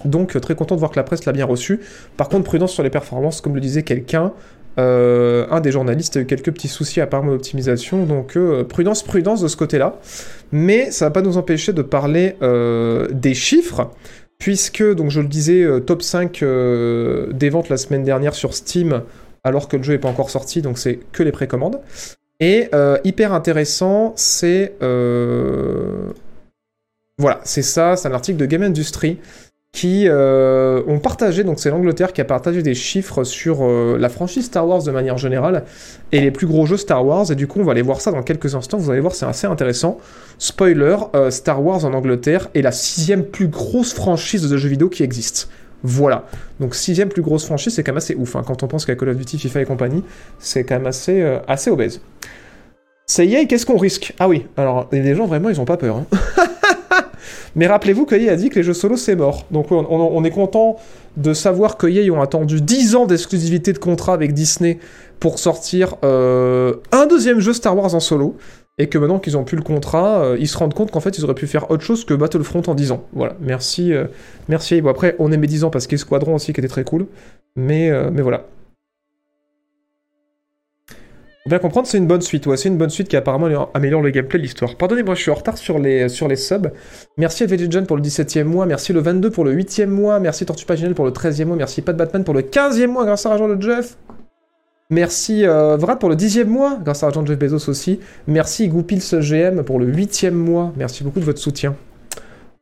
Donc 0.04 0.36
euh, 0.36 0.40
très 0.40 0.54
content 0.54 0.74
de 0.74 0.80
voir 0.80 0.90
que 0.90 0.96
la 0.96 1.02
presse 1.04 1.24
l'a 1.24 1.32
bien 1.32 1.44
reçu. 1.46 1.80
Par 2.16 2.28
contre, 2.28 2.44
prudence 2.44 2.72
sur 2.72 2.82
les 2.82 2.90
performances, 2.90 3.40
comme 3.40 3.54
le 3.54 3.60
disait 3.60 3.82
quelqu'un. 3.82 4.32
euh, 4.78 5.46
un 5.50 5.60
des 5.60 5.72
journalistes 5.72 6.16
a 6.16 6.20
eu 6.20 6.26
quelques 6.26 6.52
petits 6.52 6.68
soucis 6.68 7.00
à 7.00 7.06
part 7.06 7.22
mon 7.22 7.34
optimisation, 7.34 8.04
donc 8.06 8.36
euh, 8.36 8.64
prudence, 8.64 9.02
prudence 9.02 9.40
de 9.40 9.48
ce 9.48 9.56
côté-là. 9.56 9.96
Mais 10.52 10.90
ça 10.90 11.06
va 11.06 11.10
pas 11.10 11.22
nous 11.22 11.36
empêcher 11.36 11.72
de 11.72 11.82
parler 11.82 12.36
des 13.12 13.34
chiffres, 13.34 13.90
puisque, 14.38 14.82
donc 14.94 15.10
je 15.10 15.20
le 15.20 15.28
disais, 15.28 15.66
top 15.86 16.02
5 16.02 16.42
euh, 16.42 17.32
des 17.32 17.50
ventes 17.50 17.68
la 17.68 17.76
semaine 17.76 18.04
dernière 18.04 18.34
sur 18.34 18.54
Steam, 18.54 19.02
alors 19.44 19.68
que 19.68 19.76
le 19.76 19.82
jeu 19.82 19.92
n'est 19.94 19.98
pas 19.98 20.08
encore 20.08 20.30
sorti, 20.30 20.62
donc 20.62 20.78
c'est 20.78 21.00
que 21.12 21.22
les 21.22 21.32
précommandes. 21.32 21.80
Et 22.40 22.70
hyper 23.04 23.32
intéressant, 23.34 24.14
c'est... 24.16 24.72
Voilà, 27.18 27.40
c'est 27.44 27.60
ça, 27.62 27.96
c'est 27.96 28.08
un 28.08 28.14
article 28.14 28.38
de 28.38 28.46
Game 28.46 28.62
Industry 28.62 29.18
qui 29.72 30.08
euh, 30.08 30.82
ont 30.88 30.98
partagé, 30.98 31.44
donc 31.44 31.60
c'est 31.60 31.70
l'Angleterre 31.70 32.12
qui 32.12 32.20
a 32.20 32.24
partagé 32.24 32.60
des 32.62 32.74
chiffres 32.74 33.22
sur 33.22 33.58
euh, 33.62 33.96
la 33.98 34.08
franchise 34.08 34.46
Star 34.46 34.66
Wars 34.66 34.82
de 34.82 34.90
manière 34.90 35.16
générale 35.16 35.64
et 36.10 36.20
les 36.20 36.32
plus 36.32 36.48
gros 36.48 36.66
jeux 36.66 36.76
Star 36.76 37.06
Wars, 37.06 37.30
et 37.30 37.36
du 37.36 37.46
coup 37.46 37.60
on 37.60 37.64
va 37.64 37.72
aller 37.72 37.82
voir 37.82 38.00
ça 38.00 38.10
dans 38.10 38.22
quelques 38.22 38.56
instants, 38.56 38.78
vous 38.78 38.90
allez 38.90 39.00
voir 39.00 39.14
c'est 39.14 39.26
assez 39.26 39.46
intéressant. 39.46 39.98
Spoiler, 40.38 40.96
euh, 41.14 41.30
Star 41.30 41.64
Wars 41.64 41.84
en 41.84 41.94
Angleterre 41.94 42.48
est 42.54 42.62
la 42.62 42.72
sixième 42.72 43.24
plus 43.24 43.46
grosse 43.46 43.94
franchise 43.94 44.48
de 44.48 44.56
jeux 44.56 44.68
vidéo 44.68 44.88
qui 44.88 45.04
existe. 45.04 45.48
Voilà, 45.84 46.26
donc 46.58 46.74
sixième 46.74 47.08
plus 47.08 47.22
grosse 47.22 47.46
franchise, 47.46 47.72
c'est 47.74 47.84
quand 47.84 47.92
même 47.92 47.98
assez 47.98 48.16
ouf, 48.16 48.34
hein. 48.36 48.42
quand 48.44 48.62
on 48.64 48.66
pense 48.66 48.84
qu'à 48.84 48.96
Call 48.96 49.10
of 49.10 49.16
Duty, 49.16 49.38
FIFA 49.38 49.62
et 49.62 49.64
compagnie, 49.64 50.02
c'est 50.40 50.64
quand 50.64 50.74
même 50.74 50.86
assez, 50.86 51.22
euh, 51.22 51.38
assez 51.46 51.70
obèse. 51.70 52.00
C'est 53.06 53.26
EA, 53.26 53.44
qu'est-ce 53.46 53.66
qu'on 53.66 53.78
risque? 53.78 54.14
Ah 54.18 54.28
oui, 54.28 54.46
alors 54.56 54.88
les 54.92 55.14
gens 55.14 55.26
vraiment 55.26 55.48
ils 55.48 55.60
ont 55.60 55.64
pas 55.64 55.76
peur. 55.76 55.96
hein. 55.96 56.06
Mais 57.56 57.66
rappelez-vous 57.66 58.06
que 58.06 58.14
a 58.14 58.36
dit 58.36 58.50
que 58.50 58.56
les 58.56 58.62
jeux 58.62 58.74
solo 58.74 58.96
c'est 58.96 59.16
mort. 59.16 59.46
Donc 59.50 59.70
on, 59.70 60.24
est 60.24 60.30
content 60.30 60.76
de 61.16 61.34
savoir 61.34 61.76
que 61.76 61.86
EA 61.86 62.10
ont 62.12 62.20
attendu 62.20 62.60
10 62.60 62.96
ans 62.96 63.06
d'exclusivité 63.06 63.72
de 63.72 63.78
contrat 63.78 64.14
avec 64.14 64.32
Disney 64.34 64.78
pour 65.18 65.38
sortir 65.38 65.96
euh, 66.04 66.74
un 66.92 67.06
deuxième 67.06 67.40
jeu 67.40 67.52
Star 67.52 67.76
Wars 67.76 67.94
en 67.94 68.00
solo. 68.00 68.36
Et 68.78 68.88
que 68.88 68.96
maintenant 68.96 69.18
qu'ils 69.18 69.36
ont 69.36 69.44
plus 69.44 69.58
le 69.58 69.62
contrat, 69.62 70.22
euh, 70.22 70.36
ils 70.40 70.48
se 70.48 70.56
rendent 70.56 70.72
compte 70.72 70.90
qu'en 70.90 71.00
fait 71.00 71.18
ils 71.18 71.24
auraient 71.24 71.34
pu 71.34 71.46
faire 71.46 71.70
autre 71.70 71.82
chose 71.82 72.06
que 72.06 72.14
Battlefront 72.14 72.62
en 72.66 72.74
10 72.74 72.92
ans. 72.92 73.04
Voilà, 73.12 73.36
merci, 73.38 73.92
euh, 73.92 74.06
merci. 74.48 74.80
Bon 74.80 74.88
après 74.88 75.16
on 75.18 75.30
aimait 75.32 75.46
10 75.46 75.64
ans 75.64 75.70
parce 75.70 75.86
qu'il 75.86 75.98
y 75.98 76.00
a 76.00 76.02
Squadron 76.02 76.36
aussi 76.36 76.54
qui 76.54 76.60
était 76.60 76.68
très 76.68 76.84
cool. 76.84 77.06
Mais, 77.56 77.90
euh, 77.90 78.10
mais 78.12 78.22
voilà. 78.22 78.46
Bien 81.50 81.58
comprendre, 81.58 81.88
c'est 81.88 81.98
une 81.98 82.06
bonne 82.06 82.20
suite. 82.20 82.46
Ouais, 82.46 82.56
c'est 82.56 82.68
une 82.68 82.76
bonne 82.76 82.90
suite 82.90 83.08
qui 83.08 83.16
apparemment 83.16 83.46
améliore- 83.74 84.02
le 84.02 84.10
gameplay 84.10 84.38
de 84.38 84.44
l'histoire. 84.44 84.76
Pardonnez-moi, 84.76 85.16
je 85.16 85.22
suis 85.22 85.32
en 85.32 85.34
retard 85.34 85.58
sur 85.58 85.80
les, 85.80 86.08
sur 86.08 86.28
les 86.28 86.36
subs. 86.36 86.70
Merci 87.16 87.42
à 87.42 87.46
VGGen 87.46 87.86
pour 87.86 87.96
le 87.96 88.02
17e 88.02 88.44
mois. 88.44 88.66
Merci 88.66 88.92
le 88.92 89.00
22 89.00 89.30
pour 89.30 89.42
le 89.44 89.52
8e 89.52 89.86
mois. 89.86 90.20
Merci 90.20 90.46
Tortue 90.46 90.64
Paginel 90.64 90.94
pour 90.94 91.04
le 91.04 91.10
13e 91.10 91.46
mois. 91.46 91.56
Merci 91.56 91.82
Pat 91.82 91.96
Batman 91.96 92.22
pour 92.22 92.34
le 92.34 92.42
15e 92.42 92.86
mois 92.86 93.04
grâce 93.04 93.26
à 93.26 93.30
l'argent 93.30 93.48
de 93.48 93.60
Jeff. 93.60 93.96
Merci 94.90 95.44
euh, 95.44 95.76
Vrad 95.76 95.98
pour 95.98 96.08
le 96.08 96.14
10e 96.14 96.44
mois 96.44 96.78
grâce 96.84 97.02
à 97.02 97.06
l'argent 97.06 97.22
de 97.22 97.26
Jeff 97.26 97.38
Bezos 97.40 97.68
aussi. 97.68 97.98
Merci 98.28 98.68
Goupils 98.68 99.02
GM 99.20 99.64
pour 99.64 99.80
le 99.80 99.92
8e 99.92 100.30
mois. 100.30 100.72
Merci 100.76 101.02
beaucoup 101.02 101.18
de 101.18 101.24
votre 101.24 101.40
soutien. 101.40 101.74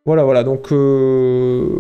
Voilà, 0.07 0.25
voilà. 0.25 0.45
Donc. 0.45 0.73
Euh... 0.73 1.77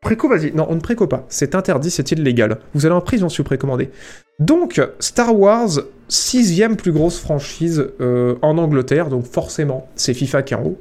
Préco, 0.00 0.28
vas-y. 0.28 0.52
Non, 0.52 0.66
on 0.70 0.76
ne 0.76 0.80
préco 0.80 1.06
pas. 1.06 1.26
C'est 1.28 1.54
interdit, 1.54 1.90
c'est 1.90 2.10
illégal. 2.12 2.58
Vous 2.72 2.86
allez 2.86 2.94
en 2.94 3.02
prison 3.02 3.28
si 3.28 3.38
vous 3.38 3.44
précommandez. 3.44 3.90
Donc, 4.38 4.80
Star 4.98 5.38
Wars, 5.38 5.68
sixième 6.08 6.76
plus 6.76 6.92
grosse 6.92 7.18
franchise 7.18 7.86
euh, 8.00 8.36
en 8.40 8.56
Angleterre, 8.56 9.08
donc 9.08 9.26
forcément, 9.26 9.88
c'est 9.96 10.14
FIFA 10.14 10.42
qui 10.42 10.54
est 10.54 10.56
en 10.56 10.64
haut. 10.64 10.80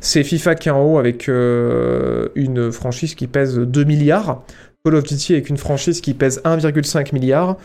C'est 0.00 0.24
FIFA 0.24 0.56
qui 0.56 0.68
est 0.68 0.72
en 0.72 0.82
haut 0.82 0.98
avec 0.98 1.28
euh, 1.28 2.28
une 2.34 2.72
franchise 2.72 3.14
qui 3.14 3.26
pèse 3.26 3.56
2 3.56 3.84
milliards. 3.84 4.42
Call 4.84 4.96
of 4.96 5.04
Duty 5.04 5.34
avec 5.34 5.48
une 5.48 5.58
franchise 5.58 6.00
qui 6.00 6.12
pèse 6.12 6.42
1,5 6.44 7.14
milliard 7.14 7.56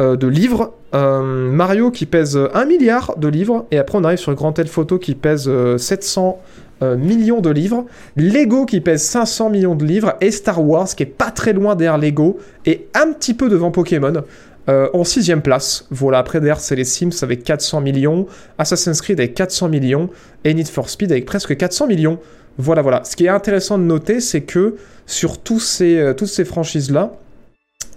euh, 0.00 0.16
de 0.16 0.26
livres. 0.26 0.74
Mario 0.92 1.90
qui 1.90 2.04
pèse 2.04 2.36
1 2.52 2.64
milliard 2.66 3.16
de 3.16 3.28
livres. 3.28 3.66
Et 3.70 3.78
après, 3.78 3.96
on 3.96 4.04
arrive 4.04 4.18
sur 4.18 4.34
Grand 4.34 4.52
Theft 4.52 4.70
Photo 4.70 4.98
qui 4.98 5.14
pèse 5.14 5.44
euh, 5.46 5.78
700 5.78 6.40
euh, 6.82 6.96
millions 6.96 7.40
de 7.40 7.50
livres. 7.50 7.86
Lego 8.16 8.66
qui 8.66 8.80
pèse 8.80 9.02
500 9.02 9.50
millions 9.50 9.74
de 9.74 9.84
livres. 9.84 10.14
Et 10.20 10.30
Star 10.30 10.64
Wars 10.64 10.88
qui 10.88 11.02
est 11.02 11.06
pas 11.06 11.30
très 11.30 11.52
loin 11.52 11.76
derrière 11.76 11.98
Lego. 11.98 12.38
Et 12.66 12.88
un 12.94 13.12
petit 13.12 13.34
peu 13.34 13.48
devant 13.48 13.70
Pokémon. 13.70 14.24
Euh, 14.68 14.88
en 14.94 15.04
sixième 15.04 15.42
place, 15.42 15.86
voilà, 15.90 16.18
après 16.18 16.40
derrière 16.40 16.58
c'est 16.58 16.74
les 16.74 16.84
Sims 16.84 17.10
avec 17.20 17.44
400 17.44 17.82
millions, 17.82 18.26
Assassin's 18.56 19.02
Creed 19.02 19.20
avec 19.20 19.34
400 19.34 19.68
millions, 19.68 20.08
et 20.42 20.54
Need 20.54 20.68
for 20.68 20.88
Speed 20.88 21.12
avec 21.12 21.26
presque 21.26 21.54
400 21.54 21.86
millions. 21.86 22.18
Voilà, 22.56 22.80
voilà. 22.80 23.04
Ce 23.04 23.14
qui 23.14 23.26
est 23.26 23.28
intéressant 23.28 23.76
de 23.76 23.82
noter, 23.82 24.20
c'est 24.20 24.40
que 24.40 24.76
sur 25.04 25.32
euh, 25.32 26.14
toutes 26.14 26.28
ces 26.28 26.44
franchises-là, 26.46 27.12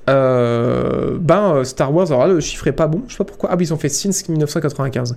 ben 0.07 1.63
Star 1.63 1.93
Wars, 1.93 2.11
alors 2.11 2.27
là 2.27 2.33
le 2.33 2.39
chiffre 2.41 2.67
est 2.67 2.73
pas 2.73 2.87
bon, 2.87 3.03
je 3.07 3.13
sais 3.13 3.17
pas 3.17 3.23
pourquoi. 3.23 3.49
Ah 3.51 3.55
oui, 3.57 3.63
ils 3.63 3.73
ont 3.73 3.77
fait 3.77 3.89
Since 3.89 4.27
1995. 4.27 5.15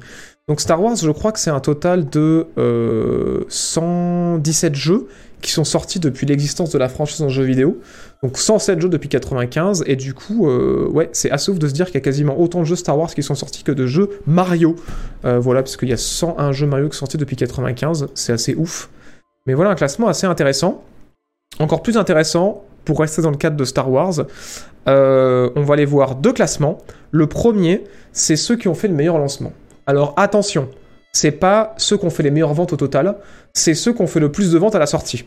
Donc 0.51 0.61
Star 0.61 0.83
Wars, 0.83 0.97
je 0.97 1.13
crois 1.13 1.31
que 1.31 1.39
c'est 1.39 1.51
un 1.51 1.61
total 1.61 2.11
de 2.11 2.49
euh, 2.59 3.45
117 3.49 4.75
jeux 4.75 5.07
qui 5.41 5.53
sont 5.53 5.63
sortis 5.63 6.01
depuis 6.01 6.27
l'existence 6.27 6.71
de 6.71 6.79
la 6.79 6.89
franchise 6.89 7.23
en 7.23 7.29
jeu 7.29 7.45
vidéo. 7.45 7.79
Donc 8.25 8.37
107 8.37 8.81
jeux 8.81 8.89
depuis 8.89 9.09
95, 9.09 9.85
et 9.87 9.95
du 9.95 10.13
coup, 10.13 10.49
euh, 10.49 10.89
ouais, 10.89 11.09
c'est 11.13 11.31
assez 11.31 11.53
ouf 11.53 11.61
de 11.61 11.69
se 11.69 11.73
dire 11.73 11.87
qu'il 11.87 11.95
y 11.95 11.99
a 11.99 12.01
quasiment 12.01 12.41
autant 12.41 12.59
de 12.59 12.65
jeux 12.65 12.75
Star 12.75 12.99
Wars 12.99 13.15
qui 13.15 13.23
sont 13.23 13.37
sortis 13.37 13.63
que 13.63 13.71
de 13.71 13.87
jeux 13.87 14.11
Mario. 14.27 14.75
Euh, 15.25 15.39
voilà, 15.39 15.63
parce 15.63 15.77
qu'il 15.77 15.89
y 15.89 15.93
a 15.93 15.97
101 15.97 16.51
jeux 16.51 16.67
Mario 16.67 16.89
qui 16.89 16.97
sont 16.97 17.07
sortis 17.07 17.17
depuis 17.17 17.37
95, 17.37 18.09
c'est 18.15 18.33
assez 18.33 18.57
ouf. 18.57 18.91
Mais 19.47 19.55
voilà, 19.55 19.71
un 19.71 19.77
classement 19.77 20.09
assez 20.09 20.27
intéressant. 20.27 20.83
Encore 21.61 21.81
plus 21.81 21.97
intéressant, 21.97 22.65
pour 22.85 22.99
rester 22.99 23.23
dans 23.23 23.31
le 23.31 23.37
cadre 23.37 23.57
de 23.57 23.65
Star 23.65 23.89
Wars, 23.89 24.15
euh, 24.89 25.51
on 25.55 25.63
va 25.63 25.75
aller 25.75 25.85
voir 25.85 26.17
deux 26.17 26.33
classements. 26.33 26.79
Le 27.13 27.29
premier, 27.29 27.85
c'est 28.13 28.35
ceux 28.35 28.57
qui 28.57 28.67
ont 28.67 28.75
fait 28.75 28.89
le 28.89 28.95
meilleur 28.95 29.17
lancement. 29.17 29.53
Alors 29.91 30.15
attention, 30.17 30.69
c'est 31.13 31.33
pas 31.33 31.75
ceux 31.77 31.97
qui 31.97 32.07
ont 32.07 32.11
fait 32.11 32.23
les 32.23 32.31
meilleures 32.31 32.55
ventes 32.55 32.73
au 32.73 32.77
total, 32.77 33.17
c'est 33.53 33.75
ceux 33.75 33.93
qui 33.93 34.01
ont 34.03 34.07
fait 34.07 34.21
le 34.21 34.31
plus 34.31 34.53
de 34.53 34.57
ventes 34.57 34.77
à 34.77 34.79
la 34.79 34.87
sortie. 34.87 35.25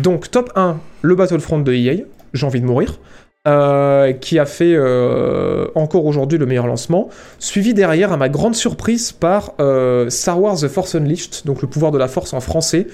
Donc 0.00 0.30
top 0.30 0.52
1, 0.54 0.78
le 1.02 1.14
Battlefront 1.16 1.58
de 1.58 1.72
EA, 1.72 2.04
j'ai 2.32 2.46
envie 2.46 2.60
de 2.60 2.64
mourir, 2.64 3.00
euh, 3.48 4.12
qui 4.12 4.38
a 4.38 4.46
fait 4.46 4.72
euh, 4.72 5.66
encore 5.74 6.06
aujourd'hui 6.06 6.38
le 6.38 6.46
meilleur 6.46 6.68
lancement, 6.68 7.08
suivi 7.40 7.74
derrière, 7.74 8.12
à 8.12 8.16
ma 8.16 8.28
grande 8.28 8.54
surprise, 8.54 9.10
par 9.10 9.54
euh, 9.58 10.08
Star 10.10 10.40
Wars 10.40 10.58
The 10.58 10.68
Force 10.68 10.94
Unleashed, 10.94 11.44
donc 11.44 11.60
le 11.60 11.66
pouvoir 11.66 11.90
de 11.90 11.98
la 11.98 12.06
force 12.06 12.34
en 12.34 12.40
français, 12.40 12.86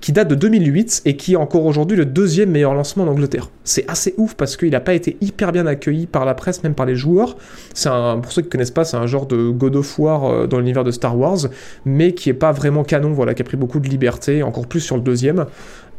qui 0.00 0.12
date 0.12 0.28
de 0.28 0.34
2008 0.34 1.02
et 1.04 1.16
qui 1.16 1.32
est 1.32 1.36
encore 1.36 1.64
aujourd'hui 1.64 1.96
le 1.96 2.04
deuxième 2.04 2.50
meilleur 2.50 2.74
lancement 2.74 3.04
en 3.04 3.08
Angleterre. 3.08 3.50
C'est 3.64 3.88
assez 3.88 4.14
ouf 4.16 4.34
parce 4.34 4.56
qu'il 4.56 4.70
n'a 4.70 4.80
pas 4.80 4.94
été 4.94 5.16
hyper 5.20 5.52
bien 5.52 5.66
accueilli 5.66 6.06
par 6.06 6.24
la 6.24 6.34
presse, 6.34 6.62
même 6.62 6.74
par 6.74 6.86
les 6.86 6.96
joueurs. 6.96 7.36
C'est 7.74 7.88
un, 7.88 8.18
pour 8.18 8.32
ceux 8.32 8.42
qui 8.42 8.48
connaissent 8.48 8.70
pas, 8.70 8.84
c'est 8.84 8.96
un 8.96 9.06
genre 9.06 9.26
de 9.26 9.50
God 9.50 9.76
of 9.76 9.98
War 9.98 10.24
euh, 10.24 10.46
dans 10.46 10.58
l'univers 10.58 10.84
de 10.84 10.90
Star 10.90 11.18
Wars, 11.18 11.38
mais 11.84 12.12
qui 12.12 12.30
est 12.30 12.34
pas 12.34 12.52
vraiment 12.52 12.84
canon, 12.84 13.12
voilà, 13.12 13.34
qui 13.34 13.42
a 13.42 13.44
pris 13.44 13.56
beaucoup 13.56 13.80
de 13.80 13.88
liberté, 13.88 14.42
encore 14.42 14.66
plus 14.66 14.80
sur 14.80 14.96
le 14.96 15.02
deuxième. 15.02 15.46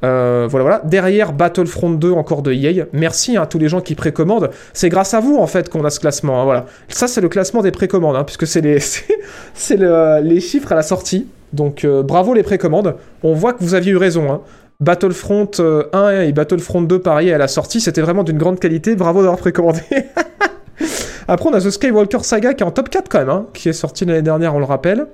Euh, 0.04 0.48
voilà, 0.50 0.64
voilà. 0.64 0.82
Derrière 0.86 1.34
Battlefront 1.34 1.92
2, 1.92 2.12
encore 2.12 2.42
de 2.42 2.54
EA. 2.54 2.86
Merci 2.94 3.38
à 3.38 3.46
tous 3.46 3.60
les 3.60 3.68
gens 3.68 3.82
qui 3.82 3.96
précommandent. 3.96 4.50
C'est 4.74 4.90
grâce 4.90 5.14
à 5.14 5.20
vous, 5.20 5.38
en 5.38 5.48
fait, 5.48 5.70
qu'on 5.70 5.84
a 5.84 5.90
ce 5.90 6.00
classement. 6.00 6.42
hein, 6.42 6.46
voilà. 6.46 6.66
Ça, 6.88 7.08
c'est 7.08 7.22
le 7.22 7.30
classement 7.30 7.62
des 7.62 7.72
précommandes, 7.72 8.16
hein, 8.16 8.24
puisque 8.24 8.48
c'est 8.48 8.62
les, 8.62 8.80
les 10.24 10.40
chiffres 10.40 10.72
à 10.72 10.76
la 10.76 10.84
sortie. 10.84 11.28
Donc, 11.54 11.84
euh, 11.86 12.04
bravo 12.04 12.34
les 12.34 12.44
précommandes. 12.44 12.96
On 13.24 13.34
voit 13.34 13.54
que 13.54 13.64
vous 13.64 13.74
aviez 13.74 13.92
eu 13.92 13.98
raison. 13.98 14.32
hein. 14.32 14.42
Battlefront 14.80 15.50
euh, 15.60 15.84
1 15.92 16.22
et 16.22 16.32
Battlefront 16.32 16.82
2, 16.82 17.00
pareil, 17.00 17.32
à 17.34 17.38
la 17.38 17.48
sortie, 17.48 17.82
c'était 17.82 18.02
vraiment 18.02 18.24
d'une 18.24 18.38
grande 18.38 18.60
qualité. 18.60 18.96
Bravo 18.96 19.20
d'avoir 19.20 19.38
précommandé. 19.40 19.82
Après, 21.28 21.50
on 21.50 21.54
a 21.54 21.60
The 21.60 21.70
Skywalker 21.70 22.20
Saga 22.24 22.54
qui 22.54 22.64
est 22.64 22.66
en 22.66 22.72
top 22.72 22.90
4 22.90 23.10
quand 23.10 23.20
même, 23.20 23.30
hein, 23.30 23.46
qui 23.54 23.70
est 23.70 23.74
sorti 23.74 24.06
l'année 24.06 24.22
dernière, 24.22 24.56
on 24.56 24.60
le 24.60 24.66
rappelle. 24.66 25.08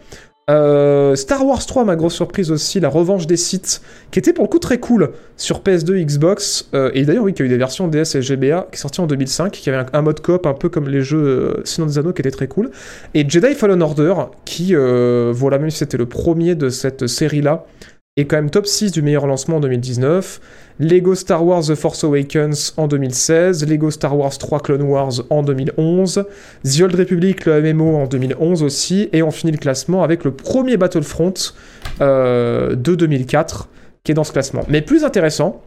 Euh, 0.48 1.16
Star 1.16 1.44
Wars 1.44 1.66
3, 1.66 1.86
ma 1.86 1.96
grosse 1.96 2.14
surprise 2.14 2.52
aussi, 2.52 2.80
la 2.80 2.90
revanche 2.90 3.26
des 3.26 3.36
sites, 3.36 3.82
qui 4.12 4.20
était 4.20 4.32
pour 4.32 4.44
le 4.44 4.50
coup 4.50 4.60
très 4.60 4.80
cool 4.80 5.10
sur 5.38 5.62
PS2, 5.62 6.06
Xbox, 6.06 6.70
euh, 6.76 6.92
et 6.94 7.04
d'ailleurs 7.04 7.24
oui, 7.24 7.34
qui 7.34 7.42
a 7.42 7.46
eu 7.46 7.50
des 7.50 7.58
versions 7.58 7.88
DS 7.88 8.16
et 8.16 8.22
GBA, 8.22 8.68
qui 8.72 8.80
est 8.80 9.00
en 9.00 9.08
2005, 9.08 9.52
qui 9.52 9.70
avait 9.72 9.80
un, 9.80 9.86
un 9.92 10.02
mode 10.04 10.22
coop 10.22 10.46
un 10.46 10.54
peu 10.54 10.70
comme 10.70 10.88
les 10.88 11.02
jeux 11.02 11.18
euh, 11.18 11.62
Sinon 11.64 11.88
des 11.88 11.98
Anneaux, 11.98 12.14
qui 12.14 12.22
était 12.22 12.30
très 12.30 12.48
cool, 12.48 12.70
et 13.16 13.28
Jedi 13.28 13.56
Fallen 13.56 13.82
Order, 13.82 14.14
qui, 14.46 14.76
euh, 14.76 15.32
voilà, 15.34 15.58
même 15.58 15.72
si 15.72 15.80
c'était 15.80 15.98
le 15.98 16.06
premier 16.06 16.54
de 16.54 16.70
cette 16.70 17.08
série-là, 17.08 17.66
est 18.18 18.26
quand 18.26 18.38
même 18.38 18.50
top 18.50 18.66
6 18.66 18.94
du 18.94 19.02
meilleur 19.02 19.28
lancement 19.28 19.58
en 19.58 19.60
2019. 19.60 20.40
Lego 20.80 21.16
Star 21.16 21.46
Wars 21.46 21.64
The 21.64 21.76
Force 21.76 22.06
Awakens 22.06 22.74
en 22.78 22.88
2016, 22.88 23.68
Lego 23.68 23.92
Star 23.92 24.18
Wars 24.18 24.38
3 24.38 24.62
Clone 24.62 24.84
Wars 24.84 25.12
en 25.30 25.44
2011, 25.44 26.26
The 26.64 26.82
Old 26.82 26.96
Republic, 26.96 27.46
le 27.46 27.74
MMO 27.74 27.98
en 27.98 28.08
2011 28.08 28.64
aussi, 28.64 29.10
et 29.12 29.22
on 29.22 29.32
finit 29.32 29.52
le 29.52 29.58
classement 29.58 30.02
avec 30.02 30.24
le 30.24 30.32
premier 30.32 30.78
Battlefront 30.78 31.34
euh, 32.00 32.76
de 32.76 32.96
2004 32.96 33.68
qui 34.06 34.14
est 34.14 34.16
dans 34.16 34.24
ce 34.24 34.32
classement. 34.32 34.64
Mais 34.70 34.82
plus 34.82 35.04
intéressant, 35.04 35.62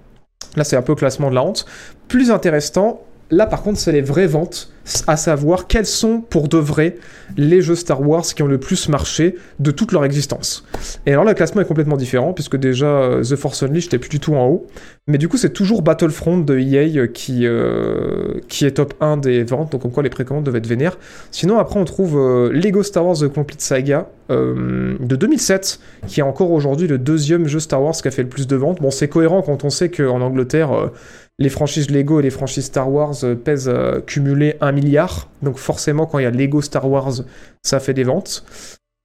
là 0.56 0.64
c'est 0.64 0.76
un 0.76 0.82
peu 0.82 0.94
classement 0.94 1.28
de 1.28 1.34
la 1.34 1.42
honte, 1.42 1.66
plus 2.06 2.30
intéressant, 2.30 3.02
là 3.31 3.47
par 3.47 3.62
contre 3.62 3.79
c'est 3.79 3.93
les 3.93 4.03
vraies 4.03 4.27
ventes, 4.27 4.71
à 5.07 5.17
savoir 5.17 5.67
quels 5.67 5.87
sont 5.87 6.21
pour 6.21 6.49
de 6.49 6.57
vrai 6.57 6.97
les 7.37 7.61
jeux 7.61 7.75
Star 7.75 8.01
Wars 8.07 8.23
qui 8.23 8.43
ont 8.43 8.47
le 8.47 8.59
plus 8.59 8.88
marché 8.88 9.37
de 9.59 9.71
toute 9.71 9.93
leur 9.93 10.05
existence. 10.05 10.64
Et 11.07 11.12
alors 11.12 11.25
le 11.25 11.35
classement 11.35 11.61
est 11.61 11.67
complètement 11.67 11.97
différent, 11.97 12.33
puisque 12.33 12.57
déjà 12.57 12.87
euh, 12.87 13.23
The 13.23 13.37
Force 13.37 13.62
Unleashed 13.62 13.93
n'est 13.93 13.99
plus 13.99 14.09
du 14.09 14.21
tout 14.21 14.35
en 14.35 14.47
haut, 14.47 14.67
mais 15.07 15.19
du 15.19 15.29
coup 15.29 15.37
c'est 15.37 15.53
toujours 15.53 15.83
Battlefront 15.83 16.38
de 16.38 16.59
EA 16.59 17.07
qui, 17.09 17.47
euh, 17.47 18.41
qui 18.49 18.64
est 18.64 18.73
top 18.73 18.95
1 19.01 19.19
des 19.19 19.45
ventes, 19.45 19.73
donc 19.73 19.83
comme 19.83 19.93
quoi 19.93 20.03
les 20.03 20.11
précommandes 20.11 20.45
devaient 20.45 20.59
être 20.59 20.67
vénères. 20.67 20.99
Sinon 21.31 21.59
après 21.59 21.79
on 21.79 21.85
trouve 21.85 22.19
euh, 22.19 22.51
Lego 22.53 22.83
Star 22.83 23.05
Wars 23.05 23.19
The 23.19 23.29
Complete 23.29 23.61
Saga 23.61 24.09
euh, 24.31 24.97
de 25.01 25.17
2007, 25.17 25.81
qui 26.07 26.21
est 26.21 26.23
encore 26.23 26.51
aujourd'hui 26.51 26.87
le 26.87 26.99
deuxième 26.99 27.47
jeu 27.47 27.61
Star 27.61 27.83
Wars 27.83 27.95
qui 27.95 28.09
a 28.09 28.11
fait 28.11 28.23
le 28.23 28.29
plus 28.29 28.47
de 28.47 28.57
ventes. 28.57 28.81
Bon 28.81 28.91
c'est 28.91 29.09
cohérent 29.09 29.43
quand 29.43 29.64
on 29.64 29.71
sait 29.71 29.91
qu'en 29.91 30.21
Angleterre... 30.21 30.91
les 31.38 31.48
franchises 31.48 31.90
Lego 31.90 32.18
et 32.18 32.22
les 32.22 32.31
franchises 32.31 32.66
Star 32.66 32.90
Wars 32.90 33.14
euh, 33.22 33.35
pèsent 33.35 33.70
euh, 33.72 34.01
cumulé 34.01 34.57
1 34.61 34.72
milliard. 34.72 35.29
Donc 35.42 35.59
forcément, 35.59 36.07
quand 36.07 36.18
il 36.18 36.24
y 36.24 36.27
a 36.27 36.31
Lego 36.31 36.61
Star 36.62 36.88
Wars, 36.88 37.22
ça 37.62 37.81
fait 37.81 37.94
des 37.94 38.05
ventes. 38.05 38.44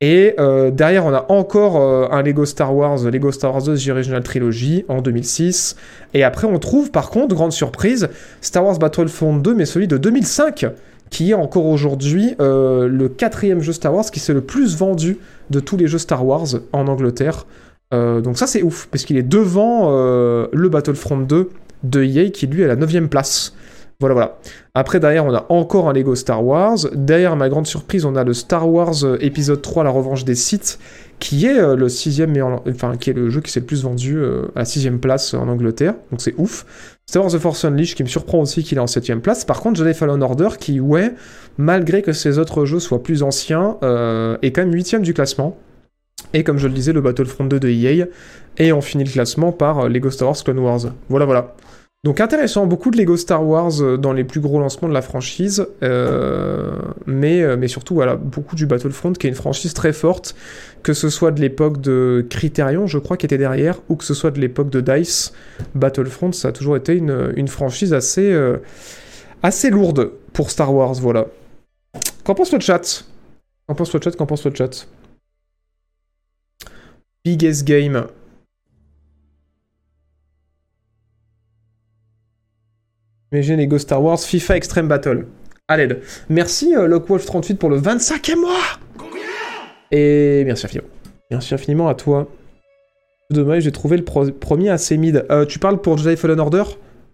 Et 0.02 0.34
euh, 0.39 0.69
derrière, 0.69 1.06
on 1.06 1.13
a 1.13 1.26
encore 1.30 1.78
un 2.12 2.22
Lego 2.24 2.46
Star 2.46 2.76
Wars, 2.76 3.04
Lego 3.04 3.32
Star 3.32 3.54
Wars 3.54 3.63
2 3.63 3.78
The 3.78 3.89
Original 3.89 4.22
Trilogy 4.22 4.84
en 4.89 5.02
2006. 5.02 5.78
Et 6.13 6.24
après, 6.24 6.46
on 6.46 6.60
trouve 6.60 6.91
par 6.91 7.10
contre, 7.10 7.34
grande 7.36 7.54
surprise, 7.54 8.10
Star 8.41 8.65
Wars 8.65 8.80
Battlefront 8.80 9.38
2, 9.38 9.54
mais 9.54 9.65
celui 9.65 9.88
de 9.88 9.96
2005, 9.96 10.65
qui 11.10 11.32
est 11.32 11.36
encore 11.36 11.67
aujourd'hui 11.67 12.36
le 12.39 13.08
quatrième 13.08 13.62
jeu 13.62 13.72
Star 13.72 13.93
Wars 13.93 14.04
qui 14.12 14.19
s'est 14.19 14.34
le 14.34 14.41
plus 14.41 14.76
vendu 14.76 15.19
de 15.52 15.62
tous 15.62 15.78
les 15.78 15.88
jeux 15.88 16.00
Star 16.00 16.26
Wars 16.26 16.48
en 16.74 16.88
Angleterre. 16.88 17.46
Donc 17.91 18.38
ça, 18.38 18.46
c'est 18.46 18.62
ouf, 18.62 18.89
parce 18.91 19.06
qu'il 19.06 19.15
est 19.15 19.24
devant 19.24 19.89
le 19.89 20.69
Battlefront 20.69 21.19
2 21.19 21.50
de 21.84 22.04
EA 22.04 22.30
qui 22.32 22.48
lui 22.48 22.62
est 22.62 22.65
à 22.65 22.67
la 22.69 22.76
9ème 22.76 23.08
place. 23.08 23.54
Voilà, 24.00 24.13
voilà. 24.15 24.38
Après, 24.74 25.00
derrière, 25.00 25.24
on 25.26 25.34
a 25.34 25.46
encore 25.50 25.88
un 25.88 25.93
Lego 25.93 26.15
Star 26.15 26.43
Wars. 26.43 26.78
Derrière, 26.93 27.36
ma 27.38 27.48
grande 27.48 27.67
surprise, 27.67 28.04
on 28.06 28.15
a 28.15 28.24
le 28.24 28.34
Star 28.34 28.69
Wars 28.69 29.04
euh, 29.06 29.17
épisode 29.22 29.62
3, 29.62 29.84
La 29.86 29.91
Revanche 29.91 30.26
des 30.26 30.36
Sith, 30.36 30.78
qui 31.19 31.46
est 31.46 31.58
euh, 31.58 31.76
le 31.78 31.88
sixième, 31.88 32.32
meilleur- 32.32 32.62
enfin, 32.67 32.98
qui 32.98 33.12
est 33.12 33.13
le 33.13 33.30
jeu 33.30 33.39
qui 33.39 33.52
s'est 33.52 33.62
le 33.62 33.65
plus 33.65 33.84
vendu 33.84 34.17
euh, 34.17 34.48
à 34.56 34.60
la 34.60 34.65
sixième 34.65 35.00
place 35.00 35.34
en 35.36 35.48
Angleterre. 35.48 35.93
Donc 36.12 36.22
c'est 36.22 36.34
ouf. 36.38 36.65
Star 37.08 37.24
Wars 37.24 37.32
The 37.32 37.38
Force 37.38 37.63
Unleashed, 37.63 37.96
qui 37.96 38.04
me 38.04 38.10
surprend 38.10 38.39
aussi 38.41 38.63
qu'il 38.63 38.78
est 38.78 38.82
en 38.82 38.88
septième 38.88 39.22
place. 39.22 39.46
Par 39.46 39.62
contre, 39.62 39.78
Jedi 39.78 39.93
Fallen 39.93 40.22
Order, 40.22 40.50
qui, 40.60 40.82
ouais, 40.82 41.13
malgré 41.58 42.02
que 42.02 42.12
ces 42.12 42.39
autres 42.39 42.65
jeux 42.65 42.80
soient 42.80 43.04
plus 43.04 43.24
anciens, 43.24 43.78
euh, 43.84 44.38
est 44.41 44.52
quand 44.52 44.62
même 44.63 44.74
huitième 44.74 45.04
du 45.04 45.13
classement. 45.13 45.56
Et 46.34 46.43
comme 46.43 46.58
je 46.58 46.67
le 46.67 46.74
disais, 46.74 46.93
le 46.93 47.02
Battlefront 47.02 47.46
2 47.46 47.60
de 47.60 47.69
EA. 47.69 48.08
Et 48.58 48.74
on 48.74 48.82
finit 48.82 49.04
le 49.04 49.12
classement 49.12 49.52
par 49.52 49.80
euh, 49.80 49.89
Lego 49.89 50.10
Star 50.10 50.28
Wars 50.28 50.43
Clone 50.43 50.60
Wars. 50.60 50.82
Voilà, 51.10 51.26
voilà. 51.26 51.56
Donc 52.04 52.19
intéressant, 52.19 52.65
beaucoup 52.67 52.91
de 52.91 52.98
Lego 52.98 53.15
Star 53.15 53.48
Wars 53.48 53.82
euh, 53.82 53.98
dans 53.98 54.12
les 54.12 54.26
plus 54.26 54.41
gros 54.41 54.60
lancements 54.60 54.89
de 54.89 54.93
la 54.93 55.02
franchise, 55.02 55.65
euh, 55.84 56.72
mais, 57.06 57.56
mais 57.56 57.69
surtout 57.69 57.93
voilà, 57.93 58.17
beaucoup 58.17 58.58
du 58.58 58.65
Battlefront 58.65 59.13
qui 59.13 59.28
est 59.28 59.30
une 59.30 59.38
franchise 59.38 59.74
très 59.74 59.93
forte, 59.93 60.36
que 60.84 60.93
ce 60.93 61.08
soit 61.08 61.32
de 61.32 61.39
l'époque 61.39 61.80
de 61.80 62.26
Criterion, 62.30 62.88
je 62.88 62.98
crois, 62.98 63.15
qui 63.15 63.26
était 63.26 63.38
derrière, 63.38 63.80
ou 63.88 63.96
que 63.96 64.04
ce 64.04 64.13
soit 64.13 64.32
de 64.32 64.41
l'époque 64.41 64.69
de 64.69 64.82
DICE, 64.82 65.32
Battlefront, 65.76 66.34
ça 66.34 66.50
a 66.50 66.52
toujours 66.52 66.76
été 66.76 66.93
une, 66.93 67.32
une 67.38 67.48
franchise 67.48 67.93
assez, 67.93 68.38
assez 69.41 69.69
lourde 69.69 70.12
pour 70.34 70.52
Star 70.52 70.74
Wars, 70.74 70.96
voilà. 70.96 71.28
Qu'en 72.26 72.36
pense 72.36 72.52
le 72.52 72.60
chat? 72.60 73.06
Qu'en 73.65 73.76
pense 73.76 73.93
le 73.93 74.02
chat? 74.02 74.12
Qu'en 74.12 74.26
pense 74.26 74.46
le 74.46 74.54
chat? 74.54 74.88
Biggest 77.26 77.64
game. 77.66 78.08
Imaginez 83.32 83.64
Lego 83.64 83.78
Star 83.78 84.04
Wars 84.04 84.20
FIFA 84.20 84.58
Extreme 84.58 84.88
Battle. 84.88 85.26
À 85.68 85.78
l'aide. 85.78 86.02
Merci 86.30 86.76
euh, 86.76 86.88
Lockwolf38 86.88 87.56
pour 87.56 87.70
le 87.70 87.80
25e 87.80 88.40
mois 88.40 88.60
Et 89.92 90.44
merci 90.46 90.66
infiniment. 90.66 90.90
Merci 91.32 91.54
infiniment 91.54 91.88
à 91.88 91.96
toi. 91.96 92.28
Dommage, 93.32 93.64
j'ai 93.64 93.72
trouvé 93.72 93.98
le 93.98 94.04
premier 94.04 94.70
assez 94.70 94.98
mid. 94.98 95.26
Euh, 95.32 95.46
tu 95.46 95.58
parles 95.60 95.82
pour 95.82 95.98
Jedi 95.98 96.18
Fallen 96.18 96.40
Order? 96.40 96.64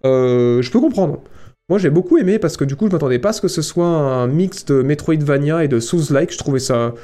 Euh, 0.06 0.62
Je 0.62 0.72
peux 0.72 0.80
comprendre. 0.80 1.22
Moi 1.70 1.78
j'ai 1.78 1.92
beaucoup 1.92 2.18
aimé 2.18 2.40
parce 2.40 2.58
que 2.58 2.64
du 2.64 2.76
coup 2.76 2.88
je 2.88 2.92
m'attendais 2.92 3.20
pas 3.20 3.30
à 3.30 3.34
ce 3.34 3.42
que 3.42 3.48
ce 3.48 3.62
soit 3.62 3.86
un 3.86 4.26
mix 4.26 4.66
de 4.66 4.82
Metroidvania 4.82 5.64
et 5.64 5.68
de 5.68 5.80
Souls-like. 5.80 6.34
Je 6.34 6.38
trouvais 6.40 6.60
ça 6.60 6.96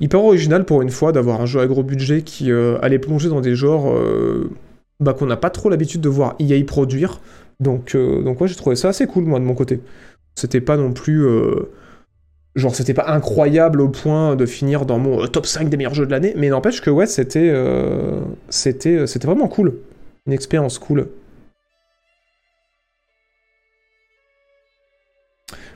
hyper 0.00 0.24
original 0.24 0.64
pour 0.64 0.82
une 0.82 0.90
fois 0.90 1.12
d'avoir 1.12 1.40
un 1.40 1.46
jeu 1.46 1.60
à 1.60 1.66
gros 1.66 1.82
budget 1.82 2.22
qui 2.22 2.50
euh, 2.50 2.78
allait 2.82 2.98
plonger 2.98 3.28
dans 3.28 3.40
des 3.40 3.54
genres 3.54 3.92
euh, 3.92 4.50
bah, 5.00 5.14
qu'on 5.14 5.26
n'a 5.26 5.36
pas 5.36 5.50
trop 5.50 5.68
l'habitude 5.68 6.00
de 6.00 6.08
voir 6.08 6.34
EA 6.38 6.62
produire. 6.64 7.20
Donc, 7.60 7.94
euh, 7.94 8.22
donc 8.22 8.40
ouais, 8.40 8.48
j'ai 8.48 8.56
trouvé 8.56 8.76
ça 8.76 8.88
assez 8.88 9.06
cool, 9.06 9.24
moi, 9.24 9.38
de 9.38 9.44
mon 9.44 9.54
côté. 9.54 9.80
C'était 10.34 10.60
pas 10.60 10.76
non 10.76 10.92
plus... 10.92 11.26
Genre, 12.54 12.74
c'était 12.74 12.94
pas 12.94 13.06
incroyable 13.08 13.80
au 13.80 13.88
point 13.88 14.36
de 14.36 14.44
finir 14.44 14.84
dans 14.84 14.98
mon 14.98 15.26
top 15.26 15.46
5 15.46 15.68
des 15.70 15.76
meilleurs 15.76 15.94
jeux 15.94 16.06
de 16.06 16.10
l'année, 16.10 16.34
mais 16.36 16.48
n'empêche 16.48 16.80
que, 16.80 16.90
ouais, 16.90 17.06
c'était... 17.06 17.54
c'était 18.50 19.26
vraiment 19.26 19.48
cool. 19.48 19.74
Une 20.26 20.32
expérience 20.32 20.78
cool. 20.78 21.08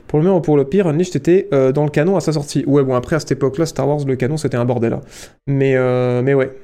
Pour 0.07 0.19
le 0.19 0.23
meilleur 0.23 0.37
ou 0.37 0.41
pour 0.41 0.55
le 0.57 0.65
pire, 0.65 0.87
Unleashed 0.87 1.15
était 1.15 1.49
euh, 1.53 1.71
dans 1.71 1.83
le 1.83 1.89
canon 1.89 2.15
à 2.15 2.21
sa 2.21 2.31
sortie. 2.31 2.63
Ouais, 2.65 2.83
bon, 2.83 2.95
après, 2.95 3.15
à 3.17 3.19
cette 3.19 3.31
époque-là, 3.33 3.65
Star 3.65 3.87
Wars, 3.87 4.05
le 4.05 4.15
canon, 4.15 4.37
c'était 4.37 4.57
un 4.57 4.65
bordel. 4.65 4.93
hein. 4.93 5.01
Mais, 5.47 5.75
euh, 5.75 6.21
mais 6.21 6.33
ouais. 6.33 6.55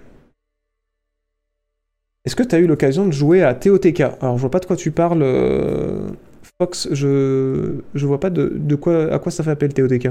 Est-ce 2.26 2.36
que 2.36 2.44
tu 2.44 2.56
as 2.56 2.60
eu 2.60 2.68
l'occasion 2.68 3.06
de 3.06 3.12
jouer 3.12 3.44
à 3.44 3.54
TOTK 3.54 4.00
Alors, 4.22 4.38
je 4.38 4.42
vois 4.42 4.50
pas 4.52 4.60
de 4.60 4.66
quoi 4.66 4.78
tu 4.78 4.92
parles, 4.92 5.22
euh, 5.24 6.08
Fox. 6.58 6.88
Je, 6.92 7.76
je 7.94 8.06
vois 8.08 8.20
pas 8.20 8.30
de, 8.30 8.54
de 8.56 8.76
quoi, 8.76 9.14
à 9.14 9.20
quoi 9.20 9.32
ça 9.32 9.44
fait 9.44 9.52
appel 9.52 9.74
TOTK. 9.74 10.10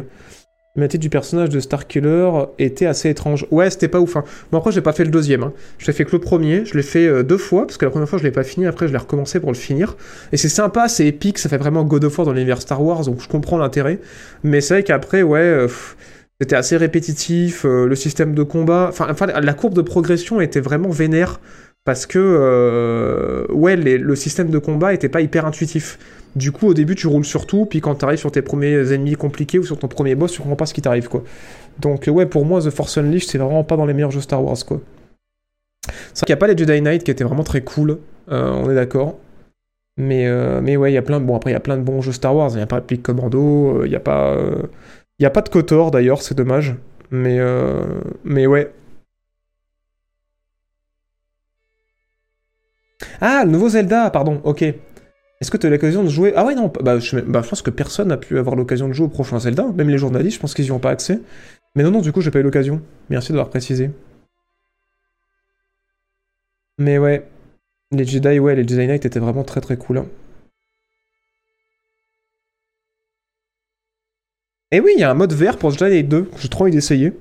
Tête 0.75 0.97
du 0.97 1.11
personnage 1.11 1.51
de 1.51 1.61
Starkiller 1.61 2.31
était 2.59 2.87
assez 2.87 3.11
étrange. 3.11 3.47
Ouais, 3.51 3.69
c'était 3.69 3.89
pas 3.89 4.01
ouf. 4.01 4.17
Hein. 4.17 4.25
Bon, 4.51 4.57
après, 4.57 4.73
j'ai 4.73 4.81
pas 4.81 4.95
fait 4.95 5.05
le 5.05 5.11
deuxième. 5.11 5.43
Hein. 5.43 5.53
Je 5.77 5.87
l'ai 5.87 5.93
fait 5.93 6.07
que 6.07 6.13
le 6.13 6.19
premier. 6.19 6.65
Je 6.65 6.75
l'ai 6.75 6.83
fait 6.83 7.07
euh, 7.07 7.23
deux 7.23 7.37
fois, 7.37 7.67
parce 7.67 7.77
que 7.77 7.85
la 7.85 7.91
première 7.91 8.09
fois, 8.09 8.19
je 8.19 8.25
l'ai 8.25 8.31
pas 8.31 8.43
fini. 8.43 8.67
Après, 8.67 8.89
je 8.89 8.93
l'ai 8.93 8.99
recommencé 8.99 9.39
pour 9.39 9.51
le 9.51 9.57
finir. 9.57 9.97
Et 10.33 10.39
c'est 10.39 10.49
sympa, 10.49 10.89
c'est 10.89 11.07
épique. 11.07 11.39
Ça 11.39 11.51
fait 11.51 11.59
vraiment 11.59 11.85
God 11.85 12.05
of 12.05 12.19
War 12.19 12.25
dans 12.25 12.33
l'univers 12.33 12.63
Star 12.63 12.83
Wars, 12.83 13.05
donc 13.05 13.21
je 13.21 13.29
comprends 13.29 13.59
l'intérêt. 13.59 13.99
Mais 14.45 14.63
c'est 14.63 14.75
vrai 14.75 14.83
qu'après, 14.83 15.21
ouais. 15.23 15.41
euh, 15.41 15.69
c'était 16.41 16.57
assez 16.57 16.79
répétitif, 16.79 17.67
euh, 17.67 17.87
le 17.87 17.95
système 17.95 18.35
de 18.35 18.43
combat, 18.43 18.89
enfin, 18.89 19.27
la 19.27 19.53
courbe 19.53 19.75
de 19.75 19.83
progression 19.83 20.41
était 20.41 20.61
vraiment 20.61 20.89
vénère 20.89 21.39
parce 21.85 22.07
que 22.07 23.47
ouais, 23.51 23.77
le 23.77 24.17
système 24.17 24.51
de 24.51 24.59
combat 24.59 24.95
était 24.95 25.09
pas 25.09 25.21
hyper 25.21 25.47
intuitif. 25.47 25.99
Du 26.35 26.51
coup, 26.51 26.69
au 26.69 26.75
début, 26.75 26.95
tu 26.95 27.07
roules 27.07 27.25
sur 27.25 27.47
tout, 27.47 27.67
puis 27.67 27.81
quand 27.81 27.95
t'arrives 27.95 28.19
sur 28.19 28.33
tes 28.33 28.43
premiers 28.43 28.93
ennemis 28.93 29.15
compliqués 29.15 29.59
ou 29.59 29.65
sur 29.65 29.79
ton 29.79 29.89
premier 29.89 30.15
boss, 30.15 30.33
tu 30.33 30.41
comprends 30.41 30.57
pas 30.57 30.67
ce 30.67 30.73
qui 30.73 30.81
t'arrive, 30.81 31.09
quoi. 31.09 31.23
Donc, 31.79 32.09
ouais, 32.11 32.27
pour 32.27 32.47
moi, 32.47 32.61
The 32.63 32.71
Force 32.71 32.97
Unleashed, 32.97 33.29
c'est 33.29 33.39
vraiment 33.39 33.65
pas 33.65 33.77
dans 33.77 33.85
les 33.85 33.93
meilleurs 33.93 34.11
jeux 34.11 34.21
Star 34.23 34.43
Wars, 34.43 34.57
quoi. 34.67 34.81
C'est 36.15 36.21
vrai 36.21 36.27
qu'il 36.27 36.33
n'y 36.33 36.33
a 36.33 36.37
pas 36.39 36.47
les 36.47 36.57
Jedi 36.57 36.81
Knight 36.81 37.05
qui 37.05 37.11
étaient 37.11 37.25
vraiment 37.25 37.45
très 37.45 37.63
cool, 37.63 37.99
euh, 38.31 38.51
on 38.51 38.71
est 38.71 38.75
d'accord. 38.75 39.19
Mais, 39.99 40.27
euh, 40.27 40.61
mais 40.63 40.77
ouais, 40.77 40.91
il 40.91 40.95
y 40.95 40.99
a 40.99 41.03
plein 41.03 41.21
de, 41.21 41.27
bon, 41.27 41.37
après, 41.37 41.51
il 41.51 41.55
y 41.55 41.57
a 41.57 41.61
plein 41.61 41.77
de 41.77 41.83
bons 41.83 42.01
jeux 42.01 42.13
Star 42.13 42.35
Wars. 42.35 42.51
Il 42.53 42.57
n'y 42.57 42.63
a 42.63 42.67
pas 42.67 42.79
Epic 42.79 43.03
Commando, 43.03 43.81
euh, 43.81 43.87
il 43.87 43.91
n'y 43.91 43.97
a 43.97 44.01
pas, 44.01 44.37
il 45.19 45.27
a 45.27 45.31
pas 45.31 45.43
de 45.43 45.49
Kotor 45.51 45.91
d'ailleurs, 45.91 46.23
c'est 46.23 46.35
dommage. 46.35 46.77
Mais, 47.11 47.39
mais 48.25 48.47
ouais. 48.47 48.73
Ah, 53.21 53.45
le 53.45 53.51
nouveau 53.51 53.69
Zelda, 53.69 54.11
pardon, 54.11 54.41
ok. 54.45 54.65
Est-ce 55.43 55.51
que 55.51 55.57
tu 55.57 55.67
as 55.67 55.71
l'occasion 55.71 56.05
de 56.05 56.09
jouer? 56.09 56.33
Ah 56.37 56.45
ouais, 56.45 56.55
non, 56.55 56.73
bah 56.81 57.01
je, 57.01 57.19
bah, 57.19 57.43
je 57.43 57.49
pense 57.49 57.63
que 57.63 57.71
personne 57.71 58.07
n'a 58.07 58.17
pu 58.17 58.39
avoir 58.39 58.55
l'occasion 58.55 58.87
de 58.87 58.93
jouer 58.93 59.07
au 59.07 59.09
prochain 59.09 59.41
Zelda, 59.41 59.67
même 59.75 59.89
les 59.89 59.99
journalistes, 59.99 60.37
je 60.37 60.41
pense 60.41 60.55
qu'ils 60.55 60.67
n'y 60.67 60.71
ont 60.71 60.79
pas 60.79 60.91
accès. 60.91 61.21
Mais 61.75 61.83
non, 61.83 61.91
non, 61.91 62.01
du 62.01 62.13
coup, 62.13 62.21
j'ai 62.21 62.31
pas 62.31 62.39
eu 62.39 62.45
l'occasion. 62.45 62.81
Merci 63.11 63.33
de 63.33 63.39
l'avoir 63.39 63.51
précisé. 63.51 63.91
Mais 66.79 66.97
ouais, 66.99 67.29
les 67.91 68.05
Jedi, 68.05 68.39
ouais, 68.39 68.55
les 68.55 68.63
Jedi 68.63 68.87
Knight 68.87 69.05
étaient 69.05 69.19
vraiment 69.19 69.43
très 69.43 69.61
très 69.61 69.77
cool. 69.77 69.99
hein. 69.99 70.07
Et 74.71 74.79
oui, 74.79 74.93
il 74.95 75.01
y 75.01 75.03
a 75.03 75.11
un 75.11 75.15
mode 75.15 75.33
vert 75.33 75.59
pour 75.59 75.73
Jedi 75.73 75.91
Knight 75.91 76.09
2, 76.09 76.23
que 76.23 76.39
j'ai 76.41 76.49
trop 76.51 76.63
envie 76.63 76.73
d'essayer. 76.73 77.13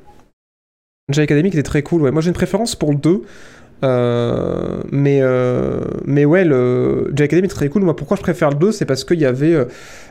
Jedi 1.09 1.21
Academy 1.21 1.49
était 1.49 1.63
très 1.63 1.81
cool, 1.81 2.03
ouais. 2.03 2.11
Moi 2.11 2.21
j'ai 2.21 2.27
une 2.29 2.35
préférence 2.35 2.75
pour 2.75 2.91
le 2.91 2.97
2. 2.99 3.23
Euh, 3.83 4.81
mais, 4.91 5.19
euh, 5.21 5.81
mais 6.05 6.25
ouais, 6.25 6.45
le 6.45 7.05
Jedi 7.09 7.23
Academy 7.23 7.47
est 7.47 7.49
très 7.49 7.69
cool. 7.69 7.81
Moi, 7.83 7.95
pourquoi 7.95 8.17
je 8.17 8.21
préfère 8.21 8.49
le 8.49 8.55
2 8.55 8.71
C'est 8.71 8.85
parce 8.85 9.03
qu'il 9.03 9.19
y 9.19 9.25
avait 9.25 9.53
euh, 9.53 9.65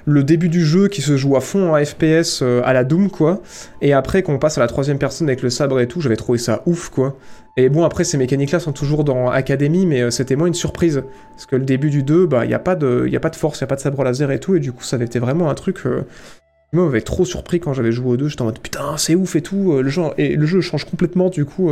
le 0.07 0.25
début 0.25 0.49
du 0.49 0.65
jeu 0.65 0.89
qui 0.89 1.03
se 1.03 1.17
joue 1.17 1.37
à 1.37 1.41
fond 1.41 1.75
en 1.75 1.85
FPS 1.85 2.43
à 2.65 2.73
la 2.73 2.85
Doom, 2.85 3.11
quoi. 3.11 3.43
Et 3.81 3.93
après, 3.93 4.23
qu'on 4.23 4.39
passe 4.39 4.59
à 4.59 4.61
la 4.61 4.67
troisième 4.67 4.99
personne 4.99 5.29
avec 5.29 5.43
le 5.43 5.51
sabre 5.51 5.79
et 5.81 5.87
tout, 5.87 6.01
j'avais 6.01 6.17
trouvé 6.17 6.39
ça 6.39 6.63
ouf, 6.67 6.89
quoi. 6.89 7.17
Et 7.57 7.69
bon, 7.69 7.85
après, 7.85 8.05
ces 8.05 8.17
mécaniques-là 8.19 8.61
sont 8.61 8.73
toujours 8.73 9.05
dans 9.05 9.29
Academy, 9.29 9.87
mais 9.87 10.11
c'était 10.11 10.37
moins 10.37 10.47
une 10.47 10.55
surprise. 10.55 11.03
Parce 11.35 11.47
que 11.47 11.57
le 11.57 11.65
début 11.65 11.91
du 11.91 12.03
2, 12.03 12.27
bah, 12.27 12.45
il 12.45 12.49
n'y 12.49 12.55
a, 12.55 12.59
pas 12.59 12.75
de- 12.77 13.07
y 13.09 13.17
a 13.17 13.21
pas 13.21 13.31
de 13.31 13.37
force, 13.37 13.61
il 13.61 13.65
n'y 13.65 13.67
a 13.67 13.69
pas 13.69 13.77
de 13.77 13.81
sabre 13.81 14.03
laser 14.05 14.31
et 14.31 14.41
tout, 14.41 14.55
et 14.57 14.61
du 14.61 14.73
coup, 14.73 14.83
ça 14.85 14.97
avait 14.97 15.05
été 15.05 15.19
vraiment 15.19 15.51
un 15.51 15.55
truc. 15.55 15.79
qui 15.83 16.77
m'avait 16.77 17.01
trop 17.01 17.25
surpris 17.25 17.59
quand 17.59 17.73
j'avais 17.73 17.91
joué 17.93 18.11
au 18.13 18.17
2. 18.17 18.29
J'étais 18.29 18.43
en 18.43 18.47
mode 18.47 18.61
putain, 18.61 18.97
c'est 18.97 19.17
ouf 19.17 19.35
et 19.37 19.43
tout. 19.43 19.81
Le 19.83 19.91
et 20.19 20.37
le 20.37 20.47
jeu 20.47 20.61
change 20.61 20.85
complètement, 20.85 21.29
du 21.29 21.45
coup. 21.45 21.71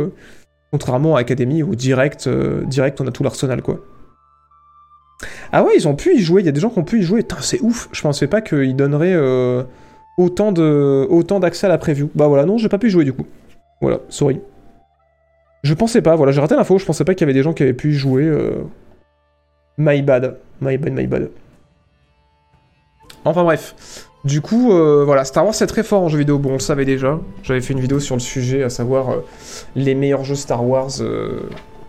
Contrairement 0.71 1.15
à 1.15 1.19
Academy 1.21 1.63
où 1.63 1.75
direct, 1.75 2.27
euh, 2.27 2.63
direct 2.65 3.01
on 3.01 3.07
a 3.07 3.11
tout 3.11 3.23
l'arsenal, 3.23 3.61
quoi. 3.61 3.79
Ah 5.51 5.63
ouais, 5.63 5.73
ils 5.75 5.87
ont 5.87 5.95
pu 5.95 6.15
y 6.15 6.19
jouer. 6.19 6.41
Il 6.41 6.45
y 6.45 6.49
a 6.49 6.51
des 6.51 6.59
gens 6.59 6.69
qui 6.69 6.79
ont 6.79 6.83
pu 6.83 6.99
y 6.99 7.03
jouer. 7.03 7.21
Putain, 7.21 7.41
c'est 7.41 7.59
ouf. 7.61 7.89
Je 7.91 8.01
pensais 8.01 8.27
pas 8.27 8.41
qu'ils 8.41 8.75
donneraient 8.75 9.15
euh, 9.15 9.63
autant 10.17 10.51
de 10.51 11.05
autant 11.09 11.39
d'accès 11.39 11.65
à 11.65 11.69
la 11.69 11.77
preview. 11.77 12.09
Bah 12.15 12.27
voilà, 12.27 12.45
non, 12.45 12.57
j'ai 12.57 12.69
pas 12.69 12.77
pu 12.77 12.87
y 12.87 12.89
jouer 12.89 13.03
du 13.03 13.13
coup. 13.13 13.25
Voilà, 13.81 13.99
sorry. 14.09 14.39
Je 15.63 15.73
pensais 15.73 16.01
pas, 16.01 16.15
voilà, 16.15 16.31
j'ai 16.31 16.39
raté 16.39 16.55
l'info, 16.55 16.77
je 16.77 16.85
pensais 16.85 17.03
pas 17.03 17.13
qu'il 17.13 17.21
y 17.21 17.25
avait 17.25 17.33
des 17.33 17.43
gens 17.43 17.53
qui 17.53 17.63
avaient 17.63 17.73
pu 17.73 17.89
y 17.91 17.93
jouer. 17.93 18.23
euh. 18.23 18.63
My 19.77 20.01
bad, 20.01 20.37
my 20.61 20.77
bad, 20.77 20.93
my 20.93 21.07
bad. 21.07 21.29
Enfin 23.25 23.43
bref. 23.43 24.08
Du 24.25 24.41
coup, 24.41 24.73
euh, 24.73 25.03
voilà, 25.05 25.23
Star 25.23 25.45
Wars 25.45 25.55
c'est 25.55 25.67
très 25.67 25.83
fort 25.83 26.01
en 26.01 26.09
jeu 26.09 26.17
vidéo, 26.17 26.39
bon 26.39 26.49
on 26.49 26.53
le 26.53 26.59
savait 26.59 26.83
déjà. 26.85 27.19
J'avais 27.43 27.61
fait 27.61 27.73
une 27.73 27.79
vidéo 27.79 27.99
sur 27.99 28.15
le 28.15 28.19
sujet, 28.19 28.63
à 28.63 28.69
savoir 28.69 29.09
euh, 29.09 29.25
les 29.75 29.95
meilleurs 29.95 30.25
jeux 30.25 30.35
Star 30.35 30.65
Wars. 30.67 30.89
euh, 30.99 31.39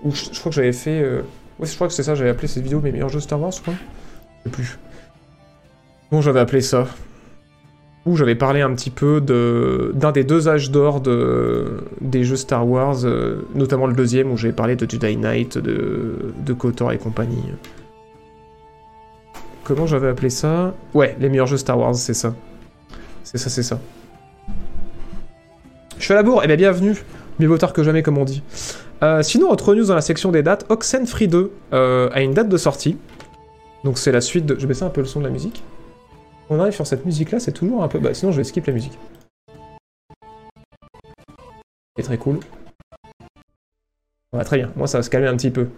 je, 0.08 0.38
crois 0.38 0.50
que 0.50 0.56
j'avais 0.56 0.72
fait. 0.72 1.02
euh, 1.02 1.22
Ouais, 1.58 1.66
je 1.66 1.74
crois 1.74 1.88
que 1.88 1.92
c'est 1.92 2.04
ça, 2.04 2.14
j'avais 2.14 2.30
appelé 2.30 2.48
cette 2.48 2.62
vidéo 2.62 2.80
mes 2.80 2.92
meilleurs 2.92 3.08
jeux 3.10 3.20
Star 3.20 3.40
Wars, 3.40 3.52
crois. 3.60 3.74
Je 3.74 4.44
sais 4.44 4.50
plus. 4.50 4.78
Bon, 6.10 6.20
j'avais 6.22 6.40
appelé 6.40 6.60
ça 6.60 6.86
où 8.06 8.16
j'avais 8.16 8.34
parlé 8.34 8.62
un 8.62 8.74
petit 8.74 8.88
peu 8.88 9.20
de 9.20 9.92
d'un 9.94 10.10
des 10.10 10.24
deux 10.24 10.48
âges 10.48 10.70
d'or 10.70 11.02
de, 11.02 11.84
des 12.00 12.24
jeux 12.24 12.36
Star 12.36 12.66
Wars, 12.66 12.96
notamment 13.54 13.86
le 13.86 13.92
deuxième 13.92 14.30
où 14.32 14.38
j'avais 14.38 14.54
parlé 14.54 14.74
de 14.74 14.88
Jedi 14.90 15.18
Knight, 15.18 15.58
de, 15.58 16.32
de 16.38 16.52
KOTOR 16.54 16.92
et 16.92 16.98
compagnie. 16.98 17.44
Comment 19.64 19.86
j'avais 19.86 20.08
appelé 20.08 20.30
ça 20.30 20.74
Ouais, 20.94 21.16
les 21.20 21.28
meilleurs 21.28 21.46
jeux 21.46 21.56
Star 21.56 21.78
Wars, 21.78 21.94
c'est 21.94 22.14
ça. 22.14 22.34
C'est 23.22 23.38
ça, 23.38 23.50
c'est 23.50 23.62
ça. 23.62 23.78
Je 25.98 26.04
suis 26.04 26.12
à 26.12 26.16
la 26.16 26.22
bourre, 26.22 26.42
et 26.42 26.46
bien 26.46 26.56
bienvenue. 26.56 26.96
Mieux 27.38 27.46
vaut 27.46 27.58
tard 27.58 27.72
que 27.72 27.82
jamais, 27.82 28.02
comme 28.02 28.18
on 28.18 28.24
dit. 28.24 28.42
Euh, 29.02 29.22
sinon, 29.22 29.50
autre 29.50 29.74
news 29.74 29.86
dans 29.86 29.94
la 29.94 30.00
section 30.00 30.30
des 30.30 30.42
dates, 30.42 30.66
Oxenfree 30.68 31.28
2 31.28 31.52
euh, 31.72 32.10
a 32.12 32.20
une 32.22 32.34
date 32.34 32.48
de 32.48 32.56
sortie. 32.56 32.96
Donc 33.84 33.98
c'est 33.98 34.12
la 34.12 34.20
suite 34.20 34.44
de... 34.46 34.54
Je 34.56 34.60
vais 34.60 34.68
baisser 34.68 34.82
un 34.82 34.90
peu 34.90 35.00
le 35.00 35.06
son 35.06 35.20
de 35.20 35.24
la 35.24 35.30
musique. 35.30 35.62
on 36.50 36.60
arrive 36.60 36.74
sur 36.74 36.86
cette 36.86 37.06
musique 37.06 37.30
là, 37.30 37.40
c'est 37.40 37.52
toujours 37.52 37.82
un 37.82 37.88
peu. 37.88 37.98
Bah 37.98 38.12
sinon 38.12 38.32
je 38.32 38.38
vais 38.38 38.44
skip 38.44 38.66
la 38.66 38.72
musique. 38.72 38.98
C'est 41.96 42.02
très 42.02 42.18
cool. 42.18 42.40
Ouais, 44.32 44.44
très 44.44 44.58
bien, 44.58 44.70
moi 44.76 44.86
ça 44.86 44.98
va 44.98 45.02
se 45.02 45.10
calmer 45.10 45.28
un 45.28 45.36
petit 45.36 45.50
peu. 45.50 45.68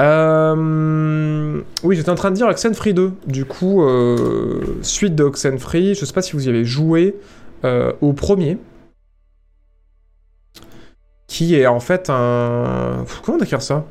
Euh, 0.00 1.60
Oui, 1.82 1.96
j'étais 1.96 2.10
en 2.10 2.14
train 2.14 2.30
de 2.30 2.36
dire 2.36 2.46
Oxenfree 2.48 2.94
2. 2.94 3.12
Du 3.26 3.44
coup, 3.44 3.82
euh, 3.82 4.78
suite 4.82 5.14
de 5.14 5.24
Oxenfree, 5.24 5.94
je 5.94 6.04
sais 6.04 6.12
pas 6.12 6.22
si 6.22 6.32
vous 6.32 6.46
y 6.46 6.48
avez 6.48 6.64
joué 6.64 7.16
euh, 7.64 7.92
au 8.00 8.12
premier. 8.12 8.58
Qui 11.26 11.54
est 11.54 11.66
en 11.66 11.80
fait 11.80 12.10
un. 12.10 13.04
Comment 13.24 13.38
décrire 13.38 13.62
ça? 13.62 13.84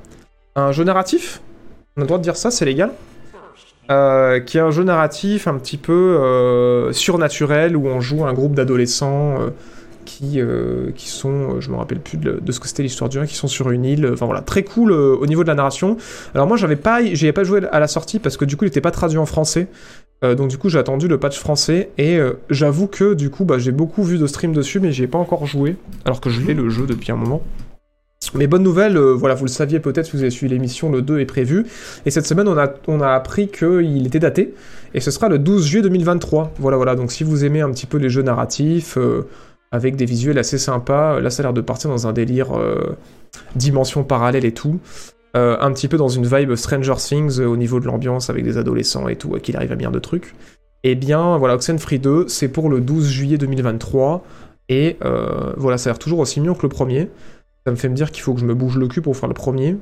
Un 0.56 0.72
jeu 0.72 0.84
narratif? 0.84 1.42
On 1.96 2.02
a 2.02 2.04
le 2.04 2.08
droit 2.08 2.18
de 2.18 2.24
dire 2.24 2.36
ça, 2.36 2.52
c'est 2.52 2.66
légal? 2.66 2.92
Qui 4.46 4.58
est 4.58 4.62
un 4.62 4.70
jeu 4.70 4.84
narratif 4.84 5.48
un 5.48 5.58
petit 5.58 5.78
peu 5.78 6.90
surnaturel 6.92 7.76
où 7.76 7.88
on 7.88 8.02
joue 8.02 8.24
un 8.26 8.34
groupe 8.34 8.54
d'adolescents 8.54 9.50
qui, 10.10 10.42
euh, 10.42 10.92
qui 10.96 11.08
sont, 11.08 11.30
euh, 11.30 11.62
je 11.62 11.70
me 11.70 11.76
rappelle 11.76 12.00
plus 12.00 12.18
de, 12.18 12.40
ce 12.52 12.60
que 12.60 12.68
c'était 12.68 12.82
l'histoire 12.82 13.10
du 13.10 13.20
1, 13.20 13.28
qui 13.28 13.36
sont 13.36 13.48
sur 13.48 13.70
une 13.70 13.86
île. 13.86 14.10
Enfin 14.12 14.26
voilà, 14.26 14.42
très 14.42 14.64
cool 14.64 14.92
euh, 14.92 15.16
au 15.16 15.28
niveau 15.28 15.44
de 15.44 15.48
la 15.48 15.54
narration. 15.54 15.98
Alors 16.34 16.48
moi 16.48 16.58
j'avais 16.58 16.76
pas, 16.76 17.04
j'y 17.04 17.32
pas 17.32 17.44
joué 17.44 17.62
à 17.72 17.80
la 17.80 17.88
sortie 17.88 18.18
parce 18.18 18.36
que 18.36 18.46
du 18.46 18.58
coup 18.58 18.66
il 18.66 18.70
était 18.70 18.82
pas 18.82 18.92
traduit 18.92 19.20
en 19.20 19.26
français. 19.26 19.68
Donc 20.22 20.50
du 20.50 20.58
coup 20.58 20.68
j'ai 20.68 20.80
attendu 20.80 21.08
le 21.08 21.18
patch 21.18 21.40
français 21.40 21.92
et 21.98 22.20
j'avoue 22.50 22.88
que 22.88 23.14
du 23.14 23.30
coup 23.30 23.46
bah, 23.46 23.58
j'ai 23.58 23.72
beaucoup 23.72 24.04
vu 24.04 24.18
de 24.18 24.28
streams 24.28 24.52
dessus 24.52 24.82
mais 24.82 24.92
j'y 24.92 25.04
ai 25.04 25.08
pas 25.08 25.18
encore 25.18 25.46
joué 25.46 25.78
alors 26.04 26.20
que 26.20 26.30
je 26.30 26.42
l'ai 26.42 26.54
le 26.54 26.70
jeu 26.70 26.86
depuis 26.86 27.14
un 27.14 27.16
moment. 27.16 27.42
Mais 28.34 28.46
bonne 28.46 28.64
nouvelle, 28.64 28.98
voilà, 28.98 29.34
vous 29.34 29.46
le 29.46 29.50
saviez 29.50 29.80
peut-être 29.80 30.08
si 30.08 30.12
vous 30.12 30.22
avez 30.24 30.30
suivi 30.30 30.54
l'émission, 30.54 30.92
le 30.92 31.02
2 31.02 31.20
est 31.20 31.26
prévu. 31.26 31.68
Et 32.06 32.12
cette 32.12 32.26
semaine, 32.26 32.50
on 32.50 32.58
a, 32.58 32.70
on 32.88 33.00
a 33.00 33.12
appris 33.12 33.48
qu'il 33.48 34.06
était 34.06 34.20
daté. 34.20 34.54
Et 34.94 35.00
ce 35.00 35.10
sera 35.10 35.30
le 35.30 35.40
12 35.40 35.66
juillet 35.66 35.84
2023. 35.84 36.52
Voilà, 36.60 36.76
voilà. 36.76 36.96
Donc 36.96 37.14
si 37.14 37.24
vous 37.24 37.46
aimez 37.46 37.62
un 37.62 37.72
petit 37.72 37.86
peu 37.86 37.98
les 37.98 38.10
jeux 38.10 38.22
narratifs, 38.22 38.98
avec 39.72 39.96
des 39.96 40.06
visuels 40.06 40.38
assez 40.38 40.58
sympas, 40.58 41.16
euh, 41.16 41.20
là 41.22 41.30
ça 41.30 41.42
a 41.42 41.44
l'air 41.44 41.54
de 41.54 41.62
partir 41.62 41.90
dans 41.90 42.08
un 42.08 42.14
délire 42.14 42.58
euh, 42.58 42.98
dimension 43.56 44.04
parallèle 44.04 44.46
et 44.46 44.54
tout. 44.54 44.80
Euh, 45.38 45.58
un 45.60 45.72
petit 45.72 45.88
peu 45.88 45.98
dans 45.98 46.08
une 46.08 46.26
vibe 46.26 46.56
Stranger 46.56 46.96
Things 46.98 47.40
au 47.40 47.56
niveau 47.56 47.80
de 47.80 47.86
l'ambiance 47.86 48.32
avec 48.32 48.44
des 48.44 48.58
adolescents 48.58 49.08
et 49.08 49.16
tout, 49.16 49.30
qu'il 49.44 49.56
arrive 49.56 49.72
à 49.72 49.76
bien 49.76 49.92
de 49.92 50.00
trucs. 50.00 50.34
Et 50.84 50.96
bien, 50.96 51.38
voilà, 51.38 51.56
Oxenfree 51.56 52.00
2, 52.00 52.28
c'est 52.28 52.48
pour 52.48 52.70
le 52.70 52.80
12 52.80 53.08
juillet 53.08 53.38
2023. 53.38 54.24
Et 54.70 54.98
voilà, 55.58 55.78
ça 55.78 55.90
a 55.90 55.94
l'air 55.94 56.00
toujours 56.00 56.20
aussi 56.20 56.40
mignon 56.40 56.56
que 56.56 56.64
le 56.64 56.70
premier. 56.70 57.10
Ça 57.66 57.72
me 57.72 57.76
fait 57.76 57.90
me 57.90 57.96
dire 57.96 58.12
qu'il 58.12 58.24
faut 58.24 58.34
que 58.34 58.40
je 58.40 58.46
me 58.46 58.56
bouge 58.56 58.78
le 58.78 58.88
cul 58.88 59.02
pour 59.02 59.16
faire 59.16 59.28
le 59.28 59.36
premier. 59.36 59.78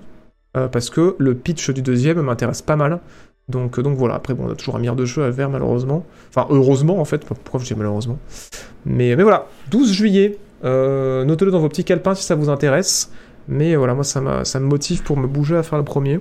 parce 0.54 0.89
que 0.89 1.15
le 1.17 1.36
pitch 1.36 1.69
du 1.69 1.82
deuxième 1.82 2.19
m'intéresse 2.19 2.62
pas 2.62 2.76
mal. 2.76 3.00
Donc, 3.49 3.79
euh, 3.79 3.81
donc 3.81 3.97
voilà, 3.97 4.15
après, 4.15 4.33
bon, 4.33 4.45
on 4.47 4.51
a 4.51 4.55
toujours 4.55 4.75
un 4.75 4.79
milliard 4.79 4.95
de 4.95 5.05
jeux 5.05 5.23
à 5.23 5.31
faire, 5.31 5.49
malheureusement. 5.49 6.05
Enfin, 6.29 6.47
heureusement, 6.49 6.99
en 6.99 7.05
fait. 7.05 7.25
Pourquoi 7.25 7.60
je 7.62 7.65
dis 7.65 7.75
malheureusement? 7.75 8.19
Mais, 8.86 9.15
voilà, 9.15 9.47
12 9.71 9.91
juillet. 9.91 10.38
Euh, 10.65 11.23
Notez-le 11.23 11.51
dans 11.51 11.60
vos 11.60 11.69
petits 11.69 11.83
calepins 11.83 12.15
si 12.15 12.23
ça 12.23 12.36
vous 12.36 12.49
intéresse. 12.49 13.12
Mais 13.47 13.75
voilà, 13.75 13.93
moi, 13.93 14.03
ça, 14.03 14.43
ça 14.43 14.60
me 14.60 14.65
motive 14.65 15.03
pour 15.03 15.17
me 15.17 15.27
bouger 15.27 15.55
à 15.55 15.63
faire 15.63 15.77
le 15.77 15.86
premier. 15.86 16.19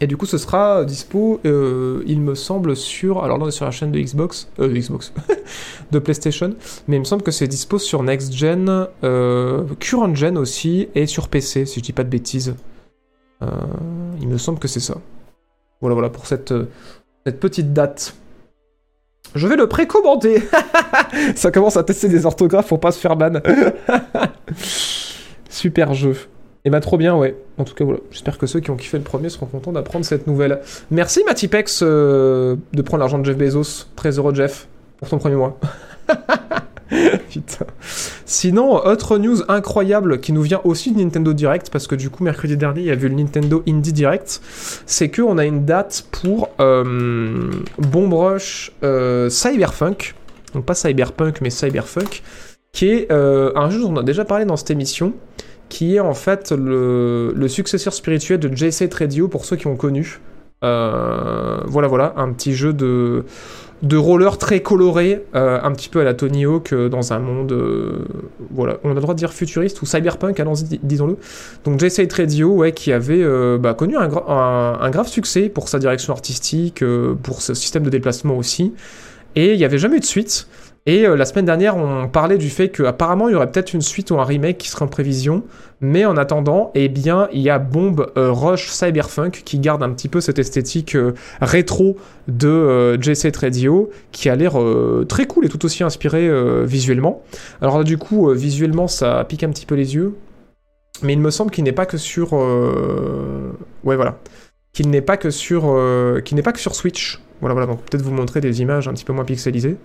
Et 0.00 0.06
du 0.06 0.16
coup, 0.16 0.26
ce 0.26 0.38
sera 0.38 0.84
dispo, 0.84 1.40
euh, 1.44 2.02
il 2.06 2.20
me 2.20 2.34
semble, 2.34 2.74
sur. 2.74 3.22
Alors 3.22 3.38
là, 3.38 3.44
on 3.44 3.48
est 3.48 3.52
sur 3.52 3.64
la 3.64 3.70
chaîne 3.70 3.92
de 3.92 4.00
Xbox. 4.00 4.50
Euh, 4.58 4.68
Xbox. 4.68 5.12
de 5.92 5.98
PlayStation. 6.00 6.54
Mais 6.88 6.96
il 6.96 7.00
me 7.00 7.04
semble 7.04 7.22
que 7.22 7.30
c'est 7.30 7.46
dispo 7.46 7.78
sur 7.78 8.02
Next 8.02 8.32
Gen, 8.32 8.88
Current 9.78 10.14
Gen 10.16 10.36
aussi, 10.36 10.88
et 10.96 11.06
sur 11.06 11.28
PC, 11.28 11.64
si 11.64 11.78
je 11.78 11.84
dis 11.84 11.92
pas 11.92 12.04
de 12.04 12.10
bêtises. 12.10 12.56
Il 14.20 14.26
me 14.26 14.36
semble 14.36 14.58
que 14.58 14.66
c'est 14.66 14.80
ça. 14.80 14.96
Voilà, 15.80 15.94
voilà, 15.94 16.10
pour 16.10 16.26
cette, 16.26 16.52
euh, 16.52 16.68
cette 17.26 17.40
petite 17.40 17.72
date. 17.72 18.14
Je 19.34 19.46
vais 19.46 19.56
le 19.56 19.66
précommander 19.66 20.42
Ça 21.36 21.50
commence 21.50 21.76
à 21.76 21.84
tester 21.84 22.08
des 22.08 22.24
orthographes 22.24 22.68
pour 22.68 22.80
pas 22.80 22.92
se 22.92 22.98
faire 22.98 23.16
ban. 23.16 23.40
Super 25.48 25.94
jeu. 25.94 26.16
Et 26.64 26.70
bah 26.70 26.80
trop 26.80 26.96
bien, 26.96 27.16
ouais. 27.16 27.36
En 27.56 27.64
tout 27.64 27.74
cas, 27.74 27.84
voilà. 27.84 28.00
J'espère 28.10 28.38
que 28.38 28.46
ceux 28.46 28.60
qui 28.60 28.70
ont 28.70 28.76
kiffé 28.76 28.98
le 28.98 29.04
premier 29.04 29.28
seront 29.28 29.46
contents 29.46 29.72
d'apprendre 29.72 30.04
cette 30.04 30.26
nouvelle. 30.26 30.60
Merci 30.90 31.22
Matipex 31.24 31.80
euh, 31.82 32.56
de 32.72 32.82
prendre 32.82 33.00
l'argent 33.00 33.18
de 33.18 33.24
Jeff 33.24 33.36
Bezos. 33.36 33.86
Très 33.96 34.18
heureux 34.18 34.34
Jeff 34.34 34.66
pour 34.98 35.08
ton 35.08 35.18
premier 35.18 35.36
mois. 35.36 35.58
Putain. 37.30 37.66
Sinon, 38.24 38.84
autre 38.84 39.18
news 39.18 39.42
incroyable 39.48 40.20
qui 40.20 40.32
nous 40.32 40.42
vient 40.42 40.60
aussi 40.64 40.92
de 40.92 40.98
Nintendo 40.98 41.32
Direct, 41.32 41.70
parce 41.70 41.86
que 41.86 41.94
du 41.94 42.10
coup, 42.10 42.24
mercredi 42.24 42.56
dernier, 42.56 42.80
il 42.80 42.86
y 42.86 42.90
a 42.90 42.94
eu 42.94 43.08
le 43.08 43.14
Nintendo 43.14 43.62
Indie 43.68 43.92
Direct, 43.92 44.40
c'est 44.86 45.10
qu'on 45.10 45.38
a 45.38 45.44
une 45.44 45.64
date 45.64 46.06
pour 46.10 46.48
euh, 46.60 47.50
Bomb 47.78 48.12
Rush 48.14 48.72
euh, 48.82 49.28
Cyberpunk, 49.28 50.14
donc 50.54 50.64
pas 50.64 50.74
Cyberpunk, 50.74 51.40
mais 51.40 51.50
Cyberpunk, 51.50 52.22
qui 52.72 52.90
est 52.90 53.12
euh, 53.12 53.52
un 53.54 53.70
jeu 53.70 53.80
dont 53.80 53.92
on 53.92 53.96
a 53.96 54.02
déjà 54.02 54.24
parlé 54.24 54.44
dans 54.44 54.56
cette 54.56 54.70
émission, 54.70 55.12
qui 55.68 55.96
est 55.96 56.00
en 56.00 56.14
fait 56.14 56.52
le, 56.52 57.32
le 57.34 57.48
successeur 57.48 57.92
spirituel 57.92 58.40
de 58.40 58.54
JC 58.54 58.92
Radio 58.94 59.28
pour 59.28 59.44
ceux 59.44 59.56
qui 59.56 59.66
ont 59.66 59.76
connu. 59.76 60.20
Euh, 60.64 61.60
voilà, 61.66 61.86
voilà, 61.88 62.14
un 62.16 62.32
petit 62.32 62.54
jeu 62.54 62.72
de, 62.72 63.24
de 63.82 63.96
roller 63.96 64.38
très 64.38 64.60
coloré, 64.60 65.24
euh, 65.36 65.60
un 65.62 65.70
petit 65.72 65.88
peu 65.88 66.00
à 66.00 66.04
la 66.04 66.12
Tony 66.14 66.44
Hawk 66.44 66.72
euh, 66.72 66.88
dans 66.88 67.12
un 67.12 67.18
monde, 67.20 67.52
euh, 67.52 68.04
voilà, 68.50 68.78
on 68.82 68.90
a 68.90 68.94
le 68.94 69.00
droit 69.00 69.14
de 69.14 69.18
dire 69.18 69.32
futuriste 69.32 69.80
ou 69.82 69.86
cyberpunk, 69.86 70.40
allons-y, 70.40 70.64
di- 70.64 70.80
disons-le. 70.82 71.16
Donc 71.64 71.78
J.C. 71.78 72.08
Radio, 72.16 72.50
ouais, 72.50 72.72
qui 72.72 72.92
avait 72.92 73.22
euh, 73.22 73.56
bah, 73.56 73.74
connu 73.74 73.96
un, 73.96 74.10
un- 74.26 74.78
un 74.80 74.90
grave 74.90 75.06
succès 75.08 75.48
pour 75.48 75.68
sa 75.68 75.78
direction 75.78 76.12
artistique, 76.12 76.82
pour 77.22 77.40
ce 77.40 77.54
système 77.54 77.84
de 77.84 77.90
déplacement 77.90 78.36
aussi, 78.36 78.72
et 79.36 79.52
il 79.52 79.58
n'y 79.58 79.64
avait 79.64 79.78
jamais 79.78 79.98
eu 79.98 80.00
de 80.00 80.04
suite. 80.04 80.48
Et 80.88 81.06
euh, 81.06 81.16
la 81.16 81.26
semaine 81.26 81.44
dernière, 81.44 81.76
on 81.76 82.08
parlait 82.08 82.38
du 82.38 82.48
fait 82.48 82.70
qu'apparemment 82.70 83.28
il 83.28 83.32
y 83.32 83.34
aurait 83.34 83.50
peut-être 83.50 83.74
une 83.74 83.82
suite 83.82 84.10
ou 84.10 84.18
un 84.18 84.24
remake 84.24 84.56
qui 84.56 84.70
serait 84.70 84.86
en 84.86 84.88
prévision. 84.88 85.44
Mais 85.82 86.06
en 86.06 86.16
attendant, 86.16 86.72
eh 86.74 86.88
bien, 86.88 87.28
il 87.30 87.42
y 87.42 87.50
a 87.50 87.58
Bomb 87.58 88.06
euh, 88.16 88.32
Rush 88.32 88.68
Cyberpunk 88.68 89.42
qui 89.44 89.58
garde 89.58 89.82
un 89.82 89.90
petit 89.90 90.08
peu 90.08 90.22
cette 90.22 90.38
esthétique 90.38 90.96
euh, 90.96 91.12
rétro 91.42 91.98
de 92.26 92.48
euh, 92.48 93.00
J.C. 93.00 93.30
Radio 93.38 93.90
qui 94.12 94.30
a 94.30 94.34
l'air 94.34 94.58
très 95.08 95.26
cool 95.26 95.44
et 95.44 95.50
tout 95.50 95.62
aussi 95.66 95.84
inspiré 95.84 96.30
visuellement. 96.64 97.22
Alors 97.60 97.76
là, 97.76 97.84
du 97.84 97.98
coup, 97.98 98.30
visuellement, 98.30 98.88
ça 98.88 99.22
pique 99.28 99.44
un 99.44 99.50
petit 99.50 99.66
peu 99.66 99.74
les 99.74 99.94
yeux. 99.94 100.14
Mais 101.02 101.12
il 101.12 101.20
me 101.20 101.30
semble 101.30 101.50
qu'il 101.50 101.64
n'est 101.64 101.72
pas 101.72 101.84
que 101.84 101.98
sur. 101.98 102.32
Ouais, 102.32 103.96
voilà. 103.96 104.18
Qu'il 104.72 104.88
n'est 104.88 105.02
pas 105.02 105.18
que 105.18 105.28
sur. 105.28 105.78
Qu'il 106.24 106.36
n'est 106.36 106.42
pas 106.42 106.52
que 106.52 106.60
sur 106.60 106.74
Switch. 106.74 107.20
Voilà, 107.40 107.52
voilà. 107.52 107.66
Donc 107.66 107.82
peut-être 107.82 108.02
vous 108.02 108.12
montrer 108.12 108.40
des 108.40 108.62
images 108.62 108.88
un 108.88 108.94
petit 108.94 109.04
peu 109.04 109.12
moins 109.12 109.26
pixelisées. 109.26 109.76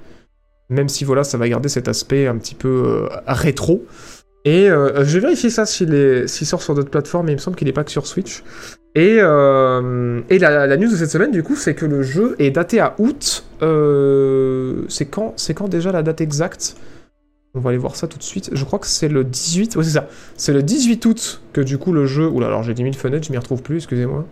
Même 0.70 0.90
si 0.90 1.04
voilà, 1.04 1.24
ça 1.24 1.38
va 1.38 1.48
garder 1.48 1.70
cet 1.70 1.88
aspect 1.88 2.28
un 2.28 2.38
petit 2.38 2.56
peu 2.56 2.84
euh, 2.86 3.08
rétro. 3.28 3.86
Et 4.46 4.70
euh, 4.70 5.06
je 5.06 5.14
vais 5.14 5.22
vérifier 5.22 5.50
ça 5.50 5.66
s'il 5.66 6.28
sort 6.28 6.62
sur 6.62 6.76
d'autres 6.76 6.90
plateformes, 6.90 7.28
mais 7.28 7.32
il 7.32 7.36
me 7.36 7.42
semble 7.42 7.56
qu'il 7.56 7.68
n'est 7.68 7.74
pas 7.74 7.84
que 7.84 7.92
sur 7.92 8.08
Switch. 8.08 8.44
Et, 8.96 9.18
euh, 9.20 10.22
la, 10.30 10.78
news 10.78 10.92
de 10.92 10.96
cette 10.96 11.10
semaine, 11.10 11.32
du 11.32 11.44
coup, 11.44 11.56
c'est 11.56 11.74
que 11.74 11.86
le 11.86 12.04
jeu 12.04 12.36
est 12.40 12.52
daté 12.52 12.80
à 12.80 12.96
août. 13.00 13.46
Euh, 13.62 14.84
c'est 14.90 15.06
quand, 15.06 15.36
quand 15.56 15.68
déjà 15.68 15.92
la 15.92 16.04
date 16.04 16.22
exacte? 16.22 16.76
On 17.56 17.60
va 17.60 17.70
aller 17.70 17.78
voir 17.78 17.96
ça 17.96 18.08
tout 18.08 18.18
de 18.18 18.24
suite. 18.24 18.50
Je 18.52 18.66
crois 18.66 18.80
que 18.80 18.88
c'est 18.88 19.08
le 19.08 19.24
18. 19.24 19.76
Ouais, 19.76 19.84
c'est 19.84 19.92
ça. 19.92 20.08
C'est 20.36 20.54
le 20.54 20.62
18 20.62 21.06
août 21.06 21.42
que 21.54 21.62
du 21.62 21.78
coup 21.78 21.94
le 21.94 22.06
jeu. 22.06 22.28
Oula, 22.28 22.48
alors 22.48 22.64
j'ai 22.64 22.74
10 22.74 22.82
000 22.84 22.94
fenêtres, 22.94 23.28
je 23.28 23.32
m'y 23.32 23.38
retrouve 23.38 23.62
plus, 23.62 23.78
excusez-moi. 23.78 24.26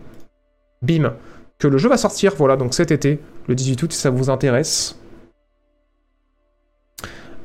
Bim. 0.81 1.13
Que 1.59 1.67
le 1.67 1.77
jeu 1.77 1.89
va 1.89 1.97
sortir, 1.97 2.33
voilà, 2.35 2.55
donc 2.55 2.73
cet 2.73 2.89
été, 2.89 3.19
le 3.47 3.53
18 3.53 3.83
août, 3.83 3.93
si 3.93 3.99
ça 3.99 4.09
vous 4.09 4.31
intéresse. 4.31 4.99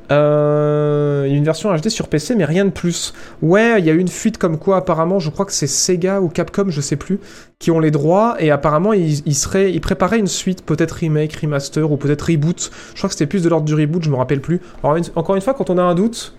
Euh, 0.09 1.25
une 1.25 1.43
version 1.43 1.75
HD 1.75 1.89
sur 1.89 2.07
PC, 2.07 2.35
mais 2.35 2.45
rien 2.45 2.65
de 2.65 2.69
plus. 2.69 3.13
Ouais, 3.41 3.79
il 3.79 3.85
y 3.85 3.89
a 3.89 3.93
eu 3.93 3.99
une 3.99 4.07
fuite 4.07 4.37
comme 4.37 4.57
quoi, 4.57 4.77
apparemment, 4.77 5.19
je 5.19 5.29
crois 5.29 5.45
que 5.45 5.51
c'est 5.51 5.67
Sega 5.67 6.21
ou 6.21 6.29
Capcom, 6.29 6.69
je 6.69 6.81
sais 6.81 6.95
plus, 6.95 7.19
qui 7.59 7.71
ont 7.71 7.79
les 7.79 7.91
droits, 7.91 8.35
et 8.39 8.51
apparemment, 8.51 8.93
ils, 8.93 9.35
seraient, 9.35 9.71
ils 9.73 9.81
préparaient 9.81 10.19
une 10.19 10.27
suite, 10.27 10.65
peut-être 10.65 10.91
remake, 10.91 11.35
remaster, 11.35 11.91
ou 11.91 11.97
peut-être 11.97 12.23
reboot. 12.23 12.71
Je 12.93 12.97
crois 12.97 13.09
que 13.09 13.15
c'était 13.15 13.27
plus 13.27 13.43
de 13.43 13.49
l'ordre 13.49 13.65
du 13.65 13.75
reboot, 13.75 14.03
je 14.03 14.09
me 14.09 14.15
rappelle 14.15 14.41
plus. 14.41 14.61
Encore 14.83 15.35
une 15.35 15.41
fois, 15.41 15.53
quand 15.53 15.69
on 15.69 15.77
a 15.77 15.83
un 15.83 15.95
doute, 15.95 16.33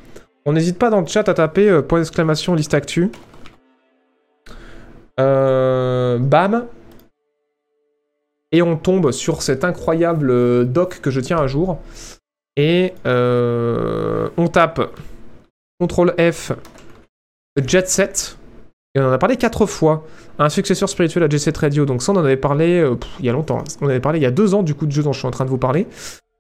on 0.47 0.53
n'hésite 0.53 0.79
pas 0.79 0.89
dans 0.89 1.01
le 1.01 1.07
chat 1.07 1.29
à 1.29 1.35
taper 1.35 1.69
euh, 1.69 1.83
point 1.83 1.99
d'exclamation 1.99 2.55
liste 2.55 2.73
actu. 2.73 3.11
Euh, 5.21 6.19
bam. 6.19 6.67
Et 8.51 8.63
on 8.63 8.77
tombe 8.77 9.13
sur 9.13 9.43
cet 9.43 9.63
incroyable 9.63 10.31
euh, 10.31 10.65
doc 10.65 11.01
que 11.03 11.11
je 11.11 11.21
tiens 11.21 11.39
un 11.39 11.47
jour. 11.47 11.79
Et 12.59 12.93
euh, 13.07 14.29
on 14.37 14.49
tape 14.49 14.81
CTRL 15.81 16.33
F 16.33 16.53
Jet 17.65 17.89
Set. 17.89 18.37
Et 18.97 19.01
on 19.01 19.07
en 19.07 19.13
a 19.13 19.19
parlé 19.19 19.37
quatre 19.37 19.65
fois. 19.67 20.05
Un 20.41 20.49
successeur 20.49 20.89
spirituel 20.89 21.23
à 21.23 21.29
Jet 21.29 21.39
Set 21.39 21.57
Radio. 21.57 21.87
Donc 21.87 22.03
ça, 22.03 22.11
on 22.11 22.17
en 22.17 22.25
avait 22.25 22.37
parlé 22.37 22.81
euh, 22.81 22.97
il 23.21 23.27
y 23.27 23.29
a 23.29 23.33
longtemps. 23.33 23.63
On 23.81 23.87
en 23.87 23.89
avait 23.89 24.01
parlé 24.01 24.19
il 24.19 24.23
y 24.23 24.27
a 24.27 24.33
deux 24.33 24.55
ans 24.55 24.65
du 24.65 24.75
coup 24.75 24.87
de 24.87 24.93
jeu 24.93 25.05
dont 25.05 25.13
je 25.13 25.21
suis 25.21 25.29
en 25.29 25.31
train 25.31 25.45
de 25.45 25.51
vous 25.51 25.59
parler. 25.59 25.87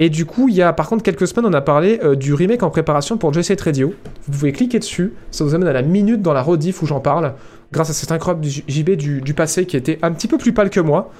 Et 0.00 0.10
du 0.10 0.26
coup, 0.26 0.48
il 0.48 0.56
y 0.56 0.62
a 0.62 0.72
par 0.72 0.88
contre 0.88 1.04
quelques 1.04 1.28
semaines, 1.28 1.46
on 1.46 1.52
a 1.52 1.60
parlé 1.60 2.00
euh, 2.02 2.16
du 2.16 2.34
remake 2.34 2.64
en 2.64 2.70
préparation 2.70 3.16
pour 3.16 3.32
Jet 3.32 3.44
Set 3.44 3.60
Radio. 3.60 3.94
Vous 4.26 4.32
pouvez 4.32 4.50
cliquer 4.50 4.80
dessus. 4.80 5.12
Ça 5.30 5.44
vous 5.44 5.54
amène 5.54 5.68
à 5.68 5.72
la 5.72 5.82
minute 5.82 6.20
dans 6.20 6.32
la 6.32 6.42
rediff 6.42 6.82
où 6.82 6.86
j'en 6.86 7.00
parle. 7.00 7.34
Grâce 7.70 7.90
à 7.90 7.92
cet 7.92 8.10
incroyable 8.10 8.44
JB 8.44 8.90
du 8.96 9.34
passé 9.34 9.66
qui 9.66 9.76
était 9.76 10.00
un 10.02 10.10
petit 10.10 10.26
peu 10.26 10.36
plus 10.36 10.52
pâle 10.52 10.70
que 10.70 10.80
moi. 10.80 11.12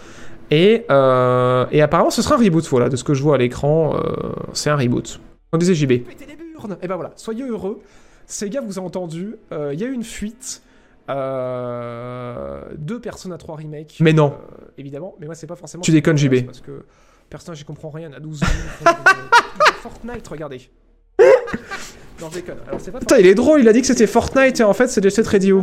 Et, 0.51 0.86
euh, 0.90 1.66
et 1.70 1.82
apparemment, 1.82 2.11
ce 2.11 2.22
sera 2.22 2.36
un 2.36 2.38
reboot, 2.38 2.66
voilà, 2.68 2.88
de 2.88 2.96
ce 2.96 3.05
que 3.05 3.14
je 3.14 3.22
vois 3.22 3.34
à 3.34 3.38
l'écran, 3.38 3.96
euh, 3.96 4.32
c'est 4.55 4.70
un 4.70 4.76
reboot. 4.76 5.20
On 5.53 5.59
disait 5.59 5.74
JB. 5.74 5.88
Pétez 6.05 6.26
les 6.26 6.36
burnes 6.36 6.76
Et 6.82 6.88
ben 6.88 6.94
voilà, 6.96 7.12
soyez 7.16 7.44
heureux. 7.44 7.80
Sega 8.26 8.61
vous 8.61 8.78
a 8.78 8.82
entendu, 8.82 9.36
euh, 9.53 9.72
il 9.74 9.80
y 9.80 9.84
a 9.84 9.86
eu 9.86 9.92
une 9.92 10.05
fuite. 10.05 10.62
Deux 12.76 13.01
personnes 13.01 13.32
à 13.32 13.38
trois 13.38 13.57
remakes. 13.57 13.96
Mais 14.01 14.12
non. 14.12 14.34
Évidemment, 14.76 15.14
mais 15.20 15.26
moi 15.26 15.34
c'est 15.34 15.46
pas 15.46 15.57
forcément. 15.57 15.82
Tu 15.82 15.90
déconnes, 15.90 16.18
JB. 16.18 16.44
Parce 16.46 16.61
que 16.61 16.84
personne, 17.30 17.55
j'y 17.55 17.64
comprends 17.64 17.90
rien. 17.90 18.12
À 18.12 18.20
12 18.20 18.42
ans, 18.42 18.46
ils 18.51 18.68
font 18.68 18.84
de- 18.84 19.70
de 19.70 19.74
Fortnite, 19.80 20.28
regardez. 20.28 20.70
Non, 22.20 22.28
je 22.30 22.34
déconne. 22.34 22.59
Alors, 22.66 22.80
c'est 22.80 22.90
pas 22.90 22.99
Putain, 22.99 23.18
il 23.18 23.26
est 23.26 23.34
drôle, 23.34 23.61
il 23.61 23.68
a 23.68 23.72
dit 23.72 23.80
que 23.80 23.86
c'était 23.86 24.07
Fortnite 24.07 24.61
et 24.61 24.64
en 24.64 24.74
fait 24.74 24.88
c'est 24.88 25.03
Jet 25.03 25.11
Set 25.11 25.26
Radio. 25.28 25.62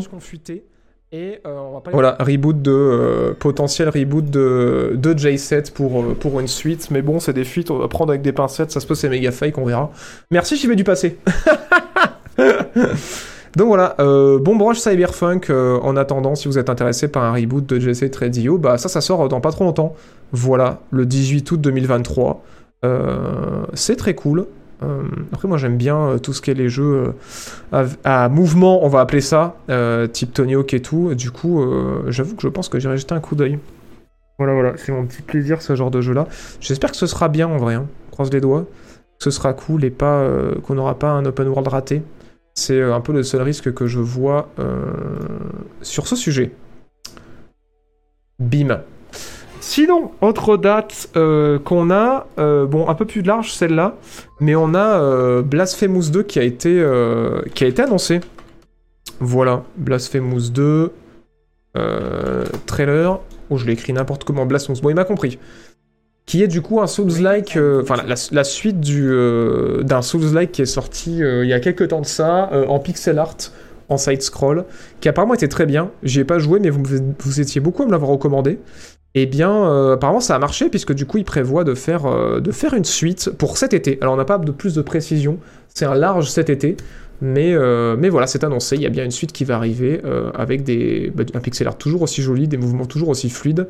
Et 1.11 1.39
euh, 1.45 1.57
on 1.57 1.73
va 1.73 1.81
pas 1.81 1.91
Voilà, 1.91 2.17
reboot 2.19 2.61
de. 2.61 2.71
euh, 2.71 3.33
potentiel 3.33 3.89
reboot 3.89 4.25
de, 4.29 4.93
de 4.95 5.13
J7 5.13 5.71
pour, 5.71 6.01
euh, 6.01 6.13
pour 6.13 6.39
une 6.39 6.47
suite. 6.47 6.89
Mais 6.91 7.01
bon, 7.01 7.19
c'est 7.19 7.33
des 7.33 7.43
fuites, 7.45 7.71
on 7.71 7.77
va 7.77 7.87
prendre 7.87 8.11
avec 8.11 8.21
des 8.21 8.33
pincettes. 8.33 8.71
Ça 8.71 8.79
se 8.79 8.87
peut, 8.87 8.95
c'est 8.95 9.09
méga 9.09 9.31
fake, 9.31 9.57
on 9.57 9.65
verra. 9.65 9.91
Merci, 10.31 10.57
j'y 10.57 10.67
vais 10.67 10.75
du 10.75 10.83
passé. 10.83 11.17
Donc 13.55 13.67
voilà, 13.67 13.95
bon 13.97 14.57
broche 14.57 14.79
Cyberpunk. 14.79 15.49
en 15.49 15.95
attendant, 15.95 16.35
si 16.35 16.49
vous 16.49 16.57
êtes 16.57 16.69
intéressé 16.69 17.07
par 17.07 17.23
un 17.23 17.31
reboot 17.33 17.65
de 17.65 17.79
J7 17.79 18.19
Radio, 18.19 18.57
bah 18.57 18.77
ça, 18.77 18.89
ça 18.89 18.99
sort 18.99 19.29
dans 19.29 19.39
pas 19.39 19.51
trop 19.51 19.63
longtemps. 19.63 19.95
Voilà, 20.33 20.81
le 20.91 21.05
18 21.05 21.49
août 21.51 21.61
2023. 21.61 22.43
Euh, 22.83 23.65
c'est 23.73 23.95
très 23.95 24.13
cool. 24.13 24.45
Euh, 24.83 25.03
après, 25.31 25.47
moi 25.47 25.57
j'aime 25.57 25.77
bien 25.77 25.97
euh, 25.97 26.17
tout 26.17 26.33
ce 26.33 26.41
qui 26.41 26.51
est 26.51 26.55
les 26.55 26.69
jeux 26.69 27.13
euh, 27.73 27.87
à, 28.03 28.29
mouvement, 28.29 28.83
on 28.85 28.89
va 28.89 28.99
appeler 28.99 29.21
ça, 29.21 29.55
type 30.11 30.33
Tony 30.33 30.55
Hawk 30.55 30.73
et 30.73 30.81
tout. 30.81 31.13
Du 31.15 31.31
coup, 31.31 31.65
j'avoue 32.07 32.35
que 32.35 32.41
je 32.41 32.47
pense 32.47 32.69
que 32.69 32.79
j'irai 32.79 32.97
jeter 32.97 33.13
un 33.13 33.19
coup 33.19 33.35
d'œil. 33.35 33.59
Voilà, 34.37 34.53
voilà, 34.53 34.73
c'est 34.75 34.91
mon 34.91 35.05
petit 35.05 35.21
plaisir 35.21 35.61
ce 35.61 35.75
genre 35.75 35.91
de 35.91 36.01
jeu-là. 36.01 36.27
J'espère 36.59 36.91
que 36.91 36.97
ce 36.97 37.07
sera 37.07 37.29
bien 37.29 37.47
en 37.47 37.57
vrai, 37.57 37.75
hein. 37.75 37.87
croise 38.11 38.31
les 38.31 38.41
doigts. 38.41 38.65
Que 39.17 39.23
ce 39.23 39.31
sera 39.31 39.53
cool 39.53 39.85
et 39.85 39.91
pas 39.91 40.29
qu'on 40.63 40.75
n'aura 40.75 40.99
pas 40.99 41.09
un 41.09 41.25
open 41.25 41.47
world 41.47 41.67
raté. 41.69 42.03
C'est 42.53 42.81
un 42.81 42.99
peu 42.99 43.13
le 43.13 43.23
seul 43.23 43.41
risque 43.41 43.73
que 43.73 43.87
je 43.87 43.99
vois 43.99 44.49
sur 45.81 46.07
ce 46.07 46.15
sujet. 46.15 46.51
Bim. 48.39 48.81
Sinon, 49.67 50.11
autre 50.21 50.57
date 50.57 51.09
euh, 51.15 51.57
qu'on 51.57 51.89
a, 51.89 52.27
euh, 52.37 52.67
bon, 52.67 52.87
un 52.87 52.93
peu 52.93 53.05
plus 53.05 53.23
large 53.23 53.51
celle-là, 53.51 53.95
mais 54.39 54.55
on 54.55 54.75
a 54.75 55.01
euh, 55.01 55.41
Blasphemous 55.41 56.11
2 56.11 56.21
qui 56.21 56.37
a 56.37 56.43
été, 56.43 56.85
qui 57.55 57.63
a 57.63 57.67
été 57.67 57.81
annoncé. 57.81 58.21
Voilà, 59.19 59.63
Blasphemous 59.77 60.51
2, 60.51 60.91
euh, 61.77 62.45
trailer. 62.67 63.19
Oh, 63.49 63.57
je 63.57 63.65
l'ai 63.65 63.73
écrit 63.73 63.91
n'importe 63.91 64.23
comment, 64.23 64.45
Blasphemous. 64.45 64.81
Bon, 64.81 64.91
il 64.91 64.95
m'a 64.95 65.03
compris. 65.03 65.39
Qui 66.27 66.43
est 66.43 66.47
du 66.47 66.61
coup 66.61 66.79
un 66.79 66.87
Souls-like, 66.87 67.57
enfin 67.81 67.95
la, 68.05 68.43
suite 68.43 68.79
du, 68.79 69.09
d'un 69.81 70.03
Souls-like 70.03 70.51
qui 70.51 70.61
est 70.61 70.67
sorti 70.67 71.17
il 71.17 71.47
y 71.47 71.53
a 71.53 71.59
quelques 71.59 71.87
temps 71.87 72.01
de 72.01 72.05
ça, 72.05 72.51
en 72.67 72.77
pixel 72.77 73.17
art, 73.17 73.37
en 73.89 73.97
side-scroll, 73.97 74.65
qui 75.01 75.09
apparemment 75.09 75.33
était 75.33 75.47
très 75.47 75.65
bien. 75.65 75.89
J'y 76.03 76.19
ai 76.19 76.23
pas 76.23 76.37
joué, 76.37 76.59
mais 76.59 76.69
vous, 76.69 76.83
vous 77.19 77.41
étiez 77.41 77.61
beaucoup 77.61 77.81
à 77.81 77.87
me 77.87 77.91
l'avoir 77.91 78.11
recommandé. 78.11 78.59
Eh 79.17 79.25
bien, 79.25 79.49
euh, 79.49 79.93
apparemment, 79.93 80.19
ça 80.19 80.35
a 80.35 80.39
marché, 80.39 80.69
puisque 80.69 80.93
du 80.93 81.05
coup, 81.05 81.17
il 81.17 81.23
prévoit 81.23 81.63
de 81.63 81.73
faire, 81.73 82.05
euh, 82.05 82.41
de 82.41 82.51
faire 82.51 82.73
une 82.73 82.83
suite 82.83 83.29
pour 83.37 83.57
cet 83.57 83.73
été. 83.73 83.97
Alors, 84.01 84.13
on 84.13 84.17
n'a 84.17 84.25
pas 84.25 84.37
de 84.37 84.51
plus 84.51 84.75
de 84.75 84.81
précision, 84.81 85.39
c'est 85.73 85.85
un 85.85 85.95
large 85.95 86.29
cet 86.29 86.49
été, 86.49 86.75
mais, 87.21 87.53
euh, 87.53 87.95
voilà, 88.11 88.27
c'est 88.27 88.43
annoncé. 88.43 88.75
Il 88.75 88.81
y 88.81 88.85
a 88.85 88.89
bien 88.89 89.05
une 89.05 89.11
suite 89.11 89.31
qui 89.31 89.45
va 89.45 89.55
arriver 89.55 90.01
avec 90.35 90.63
des, 90.63 91.13
bah, 91.15 91.23
un 91.33 91.39
pixel 91.39 91.65
art 91.65 91.77
toujours 91.77 92.01
aussi 92.01 92.21
joli, 92.21 92.49
des 92.49 92.57
mouvements 92.57 92.85
toujours 92.85 93.07
aussi 93.07 93.29
fluides, 93.29 93.69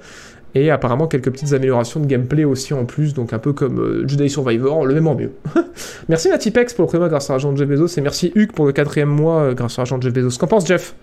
et 0.55 0.71
apparemment 0.71 1.05
quelques 1.05 1.29
petites 1.31 1.53
améliorations 1.53 1.99
de 1.99 2.07
gameplay 2.07 2.43
aussi 2.43 2.73
en 2.73 2.85
plus, 2.85 3.13
donc 3.13 3.31
un 3.31 3.39
peu 3.39 3.53
comme 3.53 4.07
Jedi 4.07 4.29
Survivor, 4.29 4.83
le 4.85 4.95
même 4.95 5.05
en 5.05 5.13
mieux. 5.13 5.33
merci 6.09 6.29
Natipex 6.29 6.73
pour 6.73 6.83
le 6.83 6.87
premier 6.87 7.01
mois 7.01 7.09
grâce 7.09 7.29
à 7.29 7.33
l'argent 7.33 7.51
de 7.51 7.57
Jeff 7.57 7.67
Bezos, 7.67 7.99
et 7.99 8.01
merci 8.01 8.31
Hugues 8.33 8.53
pour 8.53 8.65
le 8.65 8.71
quatrième 8.71 9.09
mois 9.09 9.53
grâce 9.53 9.77
à 9.77 9.83
l'argent 9.83 9.99
de 9.99 10.03
Jeff 10.03 10.13
Bezos. 10.13 10.39
Qu'en 10.39 10.47
pense 10.47 10.65
Jeff? 10.65 10.95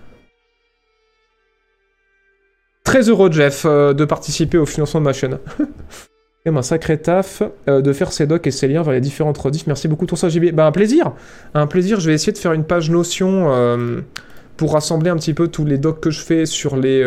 Très 2.83 3.09
heureux, 3.09 3.31
Jeff, 3.31 3.65
euh, 3.65 3.93
de 3.93 4.05
participer 4.05 4.57
au 4.57 4.65
financement 4.65 4.99
de 4.99 5.05
ma 5.05 5.13
chaîne. 5.13 5.37
Même 6.45 6.57
un 6.57 6.61
sacré 6.61 6.97
taf 7.01 7.41
euh, 7.69 7.79
de 7.81 7.93
faire 7.93 8.11
ses 8.11 8.27
docs 8.27 8.45
et 8.45 8.51
ses 8.51 8.67
liens 8.67 8.83
vers 8.83 8.93
les 8.93 8.99
différentes 8.99 9.37
rediffs. 9.37 9.65
Merci 9.67 9.87
beaucoup, 9.87 10.05
tout 10.05 10.17
ça, 10.17 10.27
JB. 10.27 10.51
Bah, 10.53 10.65
un 10.65 10.71
plaisir. 10.73 11.13
Un 11.53 11.67
plaisir. 11.67 12.01
Je 12.01 12.09
vais 12.09 12.13
essayer 12.13 12.33
de 12.33 12.37
faire 12.37 12.51
une 12.51 12.65
page 12.65 12.89
Notion 12.89 13.51
euh, 13.53 14.01
pour 14.57 14.73
rassembler 14.73 15.09
un 15.09 15.15
petit 15.15 15.33
peu 15.33 15.47
tous 15.47 15.63
les 15.63 15.77
docs 15.77 16.01
que 16.01 16.11
je 16.11 16.19
fais 16.19 16.45
sur 16.45 16.75
les, 16.75 17.01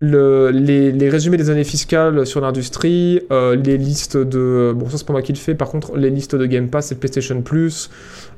le- 0.00 0.50
les, 0.50 0.90
les 0.92 1.08
résumés 1.10 1.36
des 1.36 1.50
années 1.50 1.62
fiscales 1.62 2.26
sur 2.26 2.40
l'industrie, 2.40 3.20
les 3.30 3.76
listes 3.78 4.16
de. 4.16 4.72
Bon, 4.74 4.88
ça, 4.88 4.96
c'est 4.98 5.06
pas 5.06 5.12
moi 5.12 5.22
qui 5.22 5.32
le 5.32 5.38
fais. 5.38 5.54
Par 5.54 5.68
contre, 5.68 5.96
les 5.96 6.10
listes 6.10 6.34
de 6.34 6.46
Game 6.46 6.68
Pass 6.68 6.90
et 6.90 6.94
PlayStation 6.96 7.42
Plus. 7.42 7.90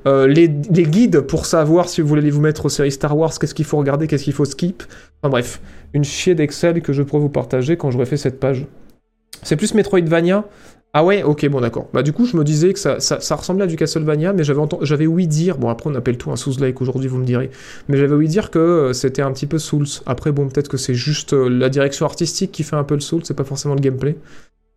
Euh, 0.07 0.27
les, 0.27 0.49
guides 0.49 1.21
pour 1.21 1.47
savoir 1.47 1.89
si 1.89 2.01
vous 2.01 2.09
voulez 2.09 2.31
vous 2.31 2.41
mettre 2.41 2.67
aux 2.67 2.69
séries 2.69 2.93
Star 2.93 3.17
Wars, 3.17 3.33
qu'est-ce 3.39 3.55
qu'il 3.55 3.65
faut 3.65 3.77
regarder, 3.77 4.07
qu'est-ce 4.07 4.25
qu'il 4.25 4.33
faut 4.33 4.45
skip. 4.45 4.83
Enfin 5.21 5.31
bref, 5.31 5.61
une 5.93 6.05
chier 6.05 6.35
d'Excel 6.35 6.81
que 6.83 6.93
je 6.93 7.03
pourrais 7.03 7.23
vous 7.23 7.29
partager 7.29 7.77
quand 7.77 7.91
j'aurai 7.91 8.07
fait 8.07 8.17
cette 8.17 8.39
page. 8.39 8.67
C'est 9.43 9.57
plus 9.57 9.75
Metroidvania 9.75 10.45
Ah 10.93 11.05
ouais, 11.05 11.23
ok, 11.23 11.49
bon 11.49 11.61
d'accord. 11.61 11.89
Bah 11.93 12.03
du 12.03 12.13
coup, 12.13 12.27
je 12.27 12.37
me 12.37 12.45
disais 12.45 12.73
que 12.73 12.79
ça, 12.79 13.01
ça, 13.01 13.37
ressemblait 13.37 13.65
à 13.65 13.67
du 13.67 13.77
Castlevania, 13.77 14.33
mais 14.33 14.45
j'avais 14.45 14.61
j'avais 14.83 15.07
ouï 15.07 15.27
dire, 15.27 15.59
bon 15.59 15.69
après 15.69 15.91
on 15.91 15.95
appelle 15.95 16.17
tout 16.17 16.31
un 16.31 16.37
Souls-like 16.37 16.81
aujourd'hui, 16.81 17.09
vous 17.09 17.19
me 17.19 17.25
direz, 17.25 17.51
mais 17.89 17.97
j'avais 17.97 18.15
ouï 18.15 18.29
dire 18.29 18.51
que 18.51 18.59
euh, 18.59 18.93
c'était 18.93 19.23
un 19.23 19.33
petit 19.33 19.47
peu 19.47 19.59
Souls. 19.59 19.87
Après 20.07 20.33
bon, 20.33 20.49
peut-être 20.49 20.69
que 20.69 20.77
c'est 20.77 20.95
juste 20.95 21.33
euh, 21.33 21.49
la 21.49 21.69
direction 21.69 22.07
artistique 22.07 22.53
qui 22.53 22.63
fait 22.63 22.77
un 22.77 22.85
peu 22.85 22.95
le 22.95 23.01
Souls, 23.01 23.23
c'est 23.25 23.35
pas 23.35 23.45
forcément 23.45 23.75
le 23.75 23.81
gameplay. 23.81 24.17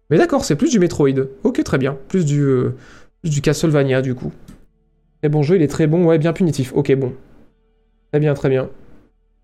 Mais 0.10 0.18
d'accord, 0.18 0.44
c'est 0.46 0.56
plus 0.56 0.72
du 0.72 0.80
Metroid. 0.80 1.28
Ok, 1.44 1.64
très 1.64 1.78
bien. 1.78 1.98
Plus 2.10 2.26
du, 2.26 2.46
plus 3.22 3.30
du 3.30 3.42
Castlevania 3.42 4.02
du 4.02 4.14
coup. 4.14 4.34
Très 5.22 5.30
bon 5.30 5.44
jeu, 5.44 5.56
il 5.56 5.62
est 5.62 5.68
très 5.68 5.88
bon, 5.88 6.06
ouais, 6.06 6.18
bien 6.18 6.34
punitif. 6.34 6.74
Ok, 6.76 6.94
bon. 6.96 7.14
Très 8.12 8.20
bien, 8.20 8.34
très 8.34 8.50
bien. 8.50 8.70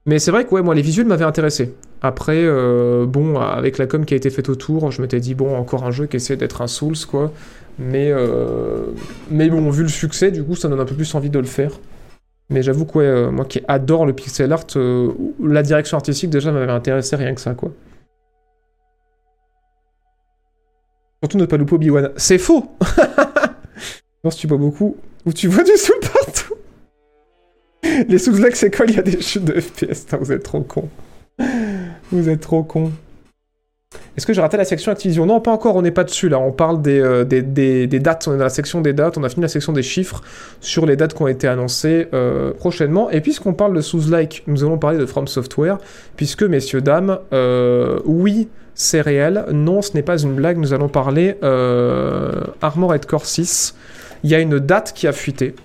Mais 0.07 0.19
c'est 0.19 0.31
vrai 0.31 0.45
que 0.45 0.51
ouais, 0.55 0.61
moi 0.61 0.73
les 0.73 0.81
visuels 0.81 1.05
m'avaient 1.05 1.25
intéressé. 1.25 1.75
Après, 2.01 2.39
euh, 2.39 3.05
bon, 3.05 3.37
avec 3.39 3.77
la 3.77 3.87
com 3.87 4.05
qui 4.05 4.13
a 4.13 4.17
été 4.17 4.29
faite 4.29 4.49
autour, 4.49 4.89
je 4.89 5.01
m'étais 5.01 5.19
dit 5.19 5.35
bon, 5.35 5.55
encore 5.55 5.83
un 5.83 5.91
jeu 5.91 6.05
qui 6.07 6.15
essaie 6.15 6.37
d'être 6.37 6.61
un 6.61 6.67
Souls 6.67 6.95
quoi. 7.09 7.31
Mais 7.77 8.09
euh, 8.11 8.85
mais 9.29 9.49
bon, 9.49 9.69
vu 9.69 9.83
le 9.83 9.89
succès, 9.89 10.31
du 10.31 10.43
coup, 10.43 10.55
ça 10.55 10.69
donne 10.69 10.79
un 10.79 10.85
peu 10.85 10.95
plus 10.95 11.13
envie 11.13 11.29
de 11.29 11.39
le 11.39 11.45
faire. 11.45 11.71
Mais 12.49 12.63
j'avoue 12.63 12.85
que 12.85 12.97
ouais, 12.97 13.05
euh, 13.05 13.31
moi 13.31 13.45
qui 13.45 13.61
adore 13.67 14.05
le 14.05 14.13
pixel 14.13 14.51
art, 14.53 14.65
euh, 14.77 15.11
la 15.43 15.61
direction 15.61 15.97
artistique 15.97 16.29
déjà 16.29 16.51
m'avait 16.51 16.71
intéressé 16.71 17.15
rien 17.17 17.35
que 17.35 17.41
ça 17.41 17.53
quoi. 17.53 17.71
Surtout 21.21 21.37
ne 21.37 21.45
pas 21.45 21.57
louper 21.57 21.75
Obi-Wan. 21.75 22.11
C'est 22.15 22.37
faux. 22.37 22.71
non, 24.23 24.31
si 24.31 24.39
tu 24.39 24.47
bois 24.47 24.57
beaucoup 24.57 24.95
ou 25.27 25.33
tu 25.33 25.47
vois 25.47 25.63
du 25.63 25.75
soul 25.77 25.97
partout. 26.01 26.53
Les 28.07 28.17
sous-lacs, 28.17 28.55
c'est 28.55 28.75
quoi? 28.75 28.85
Il 28.87 28.95
y 28.95 28.99
a 28.99 29.03
des 29.03 29.21
chutes 29.21 29.45
de 29.45 29.59
FPS. 29.59 30.05
Vous 30.19 30.31
êtes 30.31 30.43
trop 30.43 30.61
cons. 30.61 30.89
Vous 32.11 32.29
êtes 32.29 32.41
trop 32.41 32.63
cons. 32.63 32.91
Est-ce 34.17 34.25
que 34.25 34.33
j'ai 34.33 34.41
raté 34.41 34.57
la 34.57 34.65
section 34.65 34.91
Activision? 34.91 35.25
Non, 35.25 35.39
pas 35.39 35.51
encore, 35.51 35.75
on 35.75 35.81
n'est 35.81 35.91
pas 35.91 36.03
dessus 36.03 36.27
là. 36.27 36.39
On 36.39 36.51
parle 36.51 36.81
des, 36.81 36.99
euh, 36.99 37.23
des, 37.23 37.41
des- 37.41 37.87
des 37.87 37.99
dates, 37.99 38.27
on 38.27 38.33
est 38.33 38.37
dans 38.37 38.43
la 38.43 38.49
section 38.49 38.81
des 38.81 38.91
dates, 38.93 39.17
on 39.17 39.23
a 39.23 39.29
fini 39.29 39.43
la 39.43 39.47
section 39.47 39.71
des 39.73 39.83
chiffres 39.83 40.21
sur 40.59 40.85
les 40.85 40.95
dates 40.95 41.13
qui 41.13 41.21
ont 41.21 41.27
été 41.27 41.47
annoncées 41.47 42.07
euh, 42.13 42.51
prochainement. 42.53 43.09
Et 43.11 43.21
puisqu'on 43.21 43.53
parle 43.53 43.75
de 43.75 43.81
sous-like, 43.81 44.43
nous 44.47 44.63
allons 44.63 44.77
parler 44.77 44.97
de 44.97 45.05
From 45.05 45.27
Software, 45.27 45.77
puisque, 46.15 46.43
messieurs, 46.43 46.81
dames, 46.81 47.19
euh, 47.31 47.99
oui, 48.05 48.49
c'est 48.75 49.01
réel. 49.01 49.45
Non, 49.51 49.81
ce 49.81 49.93
n'est 49.93 50.03
pas 50.03 50.17
une 50.19 50.33
blague, 50.33 50.57
nous 50.57 50.73
allons 50.73 50.89
parler 50.89 51.35
Armored 52.61 53.05
Core 53.05 53.25
6. 53.25 53.75
Il 54.23 54.29
y 54.29 54.35
a 54.35 54.39
une 54.39 54.59
date 54.59 54.93
qui 54.93 55.07
a 55.07 55.11
fuité. 55.11 55.55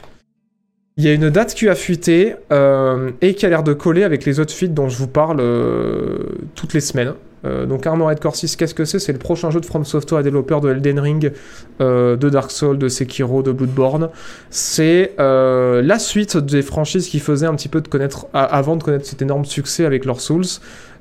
Il 0.98 1.04
y 1.04 1.08
a 1.08 1.14
une 1.14 1.30
date 1.30 1.54
qui 1.54 1.68
a 1.68 1.74
fuité 1.74 2.34
euh, 2.52 3.10
et 3.22 3.34
qui 3.34 3.46
a 3.46 3.48
l'air 3.48 3.62
de 3.62 3.72
coller 3.72 4.04
avec 4.04 4.26
les 4.26 4.40
autres 4.40 4.52
fuites 4.52 4.74
dont 4.74 4.90
je 4.90 4.98
vous 4.98 5.08
parle 5.08 5.38
euh, 5.40 6.18
toutes 6.54 6.74
les 6.74 6.82
semaines. 6.82 7.14
Euh, 7.44 7.64
donc 7.64 7.86
Armored 7.86 8.20
Core 8.20 8.36
6, 8.36 8.56
qu'est-ce 8.56 8.74
que 8.74 8.84
c'est? 8.84 8.98
C'est 8.98 9.12
le 9.12 9.18
prochain 9.18 9.50
jeu 9.50 9.58
de 9.58 9.64
From 9.64 9.86
Software 9.86 10.20
et 10.20 10.22
développeur 10.22 10.60
de 10.60 10.70
Elden 10.70 11.00
Ring, 11.00 11.32
de 11.80 12.28
Dark 12.28 12.50
Souls, 12.50 12.78
de 12.78 12.88
Sekiro, 12.88 13.42
de 13.42 13.52
Bloodborne. 13.52 14.10
C'est 14.50 15.14
la 15.18 15.98
suite 15.98 16.36
des 16.36 16.62
franchises 16.62 17.08
qui 17.08 17.20
faisaient 17.20 17.46
un 17.46 17.54
petit 17.54 17.68
peu 17.70 17.80
de 17.80 17.88
connaître, 17.88 18.26
avant 18.34 18.76
de 18.76 18.82
connaître 18.82 19.06
cet 19.06 19.22
énorme 19.22 19.46
succès 19.46 19.86
avec 19.86 20.04
leurs 20.04 20.20
Souls, 20.20 20.44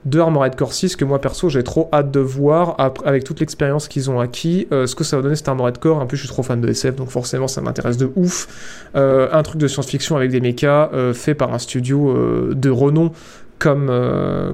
de 0.05 0.19
Armored 0.19 0.55
Core 0.55 0.73
6, 0.73 0.95
que 0.95 1.05
moi 1.05 1.19
perso 1.19 1.49
j'ai 1.49 1.63
trop 1.63 1.89
hâte 1.93 2.11
de 2.11 2.19
voir, 2.19 2.75
avec 3.05 3.23
toute 3.23 3.39
l'expérience 3.39 3.87
qu'ils 3.87 4.09
ont 4.09 4.19
acquis, 4.19 4.67
euh, 4.71 4.87
ce 4.87 4.95
que 4.95 5.03
ça 5.03 5.15
va 5.15 5.23
donner 5.23 5.35
cet 5.35 5.47
Armored 5.47 5.77
Core. 5.77 5.99
En 5.99 6.07
plus 6.07 6.17
je 6.17 6.23
suis 6.23 6.29
trop 6.29 6.43
fan 6.43 6.59
de 6.59 6.67
SF, 6.67 6.95
donc 6.95 7.09
forcément 7.09 7.47
ça 7.47 7.61
m'intéresse 7.61 7.97
de 7.97 8.11
ouf. 8.15 8.89
Euh, 8.95 9.29
un 9.31 9.43
truc 9.43 9.59
de 9.59 9.67
science-fiction 9.67 10.15
avec 10.15 10.31
des 10.31 10.41
mechas 10.41 10.89
euh, 10.93 11.13
fait 11.13 11.35
par 11.35 11.53
un 11.53 11.59
studio 11.59 12.53
de 12.53 12.69
renom 12.69 13.11
comme, 13.59 13.91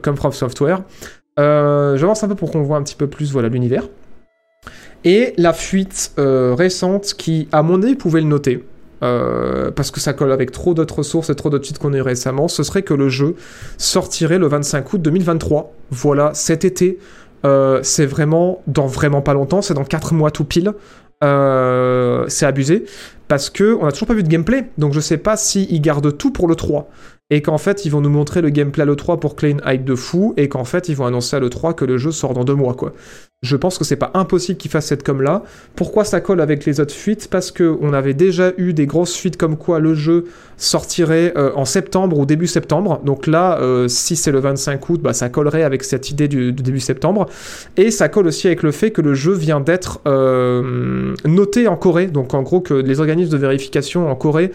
comme 0.02 0.18
Software. 0.32 0.82
J'avance 1.38 2.24
un 2.24 2.28
peu 2.28 2.36
pour 2.36 2.52
qu'on 2.52 2.64
voit 2.64 2.78
un 2.78 2.84
petit 2.84 2.96
peu 2.96 3.08
plus 3.08 3.32
voilà 3.32 3.48
l'univers. 3.48 3.84
Et 5.06 5.34
la 5.38 5.54
fuite 5.54 6.12
récente 6.18 7.14
qui, 7.18 7.48
à 7.52 7.62
mon 7.62 7.82
avis, 7.84 7.96
pouvait 7.96 8.20
le 8.20 8.28
noter, 8.28 8.66
euh, 9.04 9.72
parce 9.72 9.92
que 9.92 10.00
ça 10.00 10.14
colle 10.14 10.32
avec 10.32 10.52
trop 10.52 10.74
d'autres 10.74 11.04
sources 11.04 11.30
et 11.30 11.36
trop 11.36 11.50
d'autres 11.50 11.66
titres 11.66 11.80
qu'on 11.80 11.94
a 11.94 11.98
eu 11.98 12.02
récemment, 12.02 12.48
ce 12.48 12.64
serait 12.64 12.84
que 12.84 12.94
le 12.94 13.10
jeu 13.10 13.36
sortirait 13.78 14.40
le 14.40 14.48
25 14.48 14.94
août 14.94 15.02
2023. 15.02 15.74
Voilà, 15.92 16.32
cet 16.34 16.66
été, 16.66 17.00
Euh, 17.46 17.80
c'est 17.84 18.08
vraiment 18.08 18.64
dans 18.66 18.88
vraiment 18.88 19.22
pas 19.22 19.36
longtemps, 19.36 19.62
c'est 19.62 19.76
dans 19.76 19.84
4 19.84 20.14
mois 20.16 20.32
tout 20.32 20.44
pile. 20.44 20.74
Euh, 21.24 22.26
c'est 22.28 22.46
abusé 22.46 22.86
parce 23.28 23.50
que 23.50 23.76
on 23.80 23.86
a 23.86 23.92
toujours 23.92 24.08
pas 24.08 24.14
vu 24.16 24.24
de 24.24 24.28
gameplay, 24.28 24.70
donc 24.78 24.94
je 24.94 25.00
sais 25.00 25.18
pas 25.18 25.38
s'ils 25.38 25.82
gardent 25.82 26.16
tout 26.18 26.32
pour 26.32 26.48
le 26.48 26.56
3 26.56 26.90
et 27.30 27.42
qu'en 27.42 27.58
fait 27.58 27.86
ils 27.86 27.90
vont 27.90 28.02
nous 28.02 28.10
montrer 28.10 28.42
le 28.42 28.50
gameplay 28.50 28.84
à 28.84 28.86
l'E3 28.86 29.20
pour 29.20 29.36
créer 29.36 29.52
une 29.52 29.62
hype 29.66 29.84
de 29.84 29.96
fou, 29.96 30.34
et 30.38 30.48
qu'en 30.48 30.64
fait 30.64 30.90
ils 30.90 30.96
vont 30.96 31.06
annoncer 31.06 31.36
à 31.36 31.40
l'E3 31.40 31.74
que 31.76 31.86
le 31.86 31.98
jeu 31.98 32.12
sort 32.12 32.34
dans 32.34 32.44
deux 32.44 32.56
mois, 32.56 32.74
quoi. 32.74 32.94
Je 33.44 33.56
pense 33.56 33.78
que 33.78 33.84
c'est 33.84 33.98
pas 33.98 34.10
impossible 34.16 34.58
qu'ils 34.58 34.72
fassent 34.72 34.88
cette 34.88 35.04
com 35.04 35.22
là. 35.22 35.44
Pourquoi 35.76 36.04
ça 36.06 36.22
colle 36.22 36.42
avec 36.42 36.66
les 36.66 36.80
autres 36.80 36.96
fuites? 36.96 37.28
Parce 37.30 37.52
que 37.52 37.78
on 37.82 37.94
avait 37.94 38.16
déjà 38.16 38.52
eu 38.58 38.74
des 38.74 38.88
grosses 38.88 39.16
fuites 39.16 39.38
comme 39.38 39.58
quoi 39.58 39.78
le 39.78 39.94
jeu 39.94 40.24
sortirait 40.58 41.34
euh, 41.38 41.52
en 41.54 41.64
septembre 41.64 42.18
ou 42.18 42.26
début 42.26 42.48
septembre. 42.48 43.00
Donc 43.06 43.28
là, 43.28 43.60
euh, 43.60 43.88
si 43.88 44.16
c'est 44.16 44.32
le 44.32 44.40
25 44.40 44.90
août, 44.90 45.02
bah, 45.04 45.14
ça 45.14 45.30
collerait 45.30 45.62
avec 45.62 45.84
cette 45.84 46.10
idée 46.10 46.28
du, 46.28 46.52
début 46.52 46.80
septembre. 46.80 47.28
Et 47.78 47.92
ça 47.92 48.10
colle 48.10 48.26
aussi 48.26 48.48
avec 48.48 48.64
le 48.64 48.72
fait 48.72 48.90
que 48.90 49.02
le 49.02 49.14
jeu 49.14 49.34
vient 49.34 49.60
d'être 49.60 50.02
euh, 50.08 51.14
noté 51.24 51.68
en 51.68 51.76
Corée. 51.76 52.08
Donc 52.08 52.34
en 52.34 52.42
gros 52.42 52.62
que 52.62 52.74
les 52.74 53.00
organismes 53.00 53.34
de 53.34 53.38
vérification 53.38 54.10
en 54.10 54.16
Corée 54.16 54.52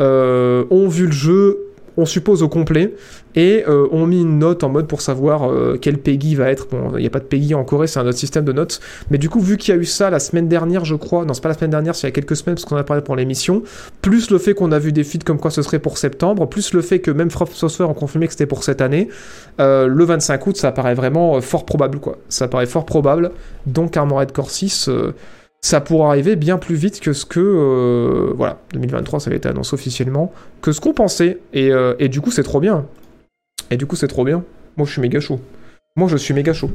ont 0.00 0.88
vu 0.88 1.04
le 1.04 1.12
jeu 1.12 1.71
on 1.96 2.06
suppose 2.06 2.42
au 2.42 2.48
complet, 2.48 2.94
et 3.34 3.64
euh, 3.68 3.88
on 3.92 4.06
mis 4.06 4.20
une 4.20 4.38
note 4.38 4.64
en 4.64 4.68
mode 4.68 4.86
pour 4.86 5.00
savoir 5.00 5.50
euh, 5.50 5.78
quel 5.80 5.98
PEGI 5.98 6.34
va 6.34 6.50
être. 6.50 6.68
Bon, 6.68 6.92
il 6.96 7.00
n'y 7.00 7.06
a 7.06 7.10
pas 7.10 7.20
de 7.20 7.24
PEGI 7.24 7.54
en 7.54 7.64
Corée, 7.64 7.86
c'est 7.86 7.98
un 7.98 8.06
autre 8.06 8.18
système 8.18 8.44
de 8.44 8.52
notes. 8.52 8.80
Mais 9.10 9.18
du 9.18 9.28
coup, 9.28 9.40
vu 9.40 9.56
qu'il 9.56 9.74
y 9.74 9.76
a 9.76 9.80
eu 9.80 9.84
ça 9.84 10.10
la 10.10 10.18
semaine 10.18 10.48
dernière, 10.48 10.84
je 10.84 10.94
crois, 10.94 11.24
non, 11.24 11.34
c'est 11.34 11.42
pas 11.42 11.48
la 11.48 11.54
semaine 11.54 11.70
dernière, 11.70 11.94
c'est 11.94 12.06
il 12.06 12.10
y 12.10 12.12
a 12.12 12.14
quelques 12.14 12.36
semaines, 12.36 12.54
parce 12.54 12.64
qu'on 12.64 12.76
a 12.76 12.84
parlé 12.84 13.02
pour 13.02 13.16
l'émission, 13.16 13.62
plus 14.00 14.30
le 14.30 14.38
fait 14.38 14.54
qu'on 14.54 14.72
a 14.72 14.78
vu 14.78 14.92
des 14.92 15.04
feeds 15.04 15.24
comme 15.24 15.38
quoi 15.38 15.50
ce 15.50 15.62
serait 15.62 15.78
pour 15.78 15.98
septembre, 15.98 16.48
plus 16.48 16.72
le 16.74 16.82
fait 16.82 17.00
que 17.00 17.10
même 17.10 17.30
From 17.30 17.48
Software 17.48 17.88
ont 17.88 17.94
confirmé 17.94 18.26
que 18.26 18.32
c'était 18.32 18.46
pour 18.46 18.64
cette 18.64 18.80
année, 18.80 19.08
euh, 19.60 19.86
le 19.86 20.04
25 20.04 20.46
août, 20.46 20.56
ça 20.56 20.72
paraît 20.72 20.94
vraiment 20.94 21.40
fort 21.40 21.64
probable, 21.64 21.98
quoi. 21.98 22.18
Ça 22.28 22.48
paraît 22.48 22.66
fort 22.66 22.86
probable. 22.86 23.32
Donc, 23.66 23.96
Armored 23.96 24.32
Core 24.32 24.50
6 24.50 24.90
ça 25.64 25.80
pourrait 25.80 26.08
arriver 26.08 26.34
bien 26.34 26.58
plus 26.58 26.74
vite 26.74 27.00
que 27.00 27.12
ce 27.12 27.24
que 27.24 27.40
euh, 27.40 28.34
voilà 28.36 28.58
2023 28.74 29.20
ça 29.20 29.30
avait 29.30 29.36
été 29.36 29.48
annoncé 29.48 29.74
officiellement 29.74 30.32
que 30.60 30.72
ce 30.72 30.80
qu'on 30.80 30.92
pensait. 30.92 31.38
Et, 31.52 31.70
euh, 31.70 31.94
et, 32.00 32.08
du 32.08 32.20
coup 32.20 32.32
c'est 32.32 32.42
trop 32.42 32.60
bien. 32.60 32.84
Et 33.70 33.76
du 33.76 33.86
coup 33.86 33.96
c'est 33.96 34.08
trop 34.08 34.24
bien. 34.24 34.44
Moi 34.76 34.86
je 34.86 34.92
suis 34.92 35.00
méga 35.00 35.20
chaud. 35.20 35.40
Moi 35.94 36.08
je 36.08 36.16
suis 36.16 36.34
méga 36.34 36.52
chaud. 36.52 36.70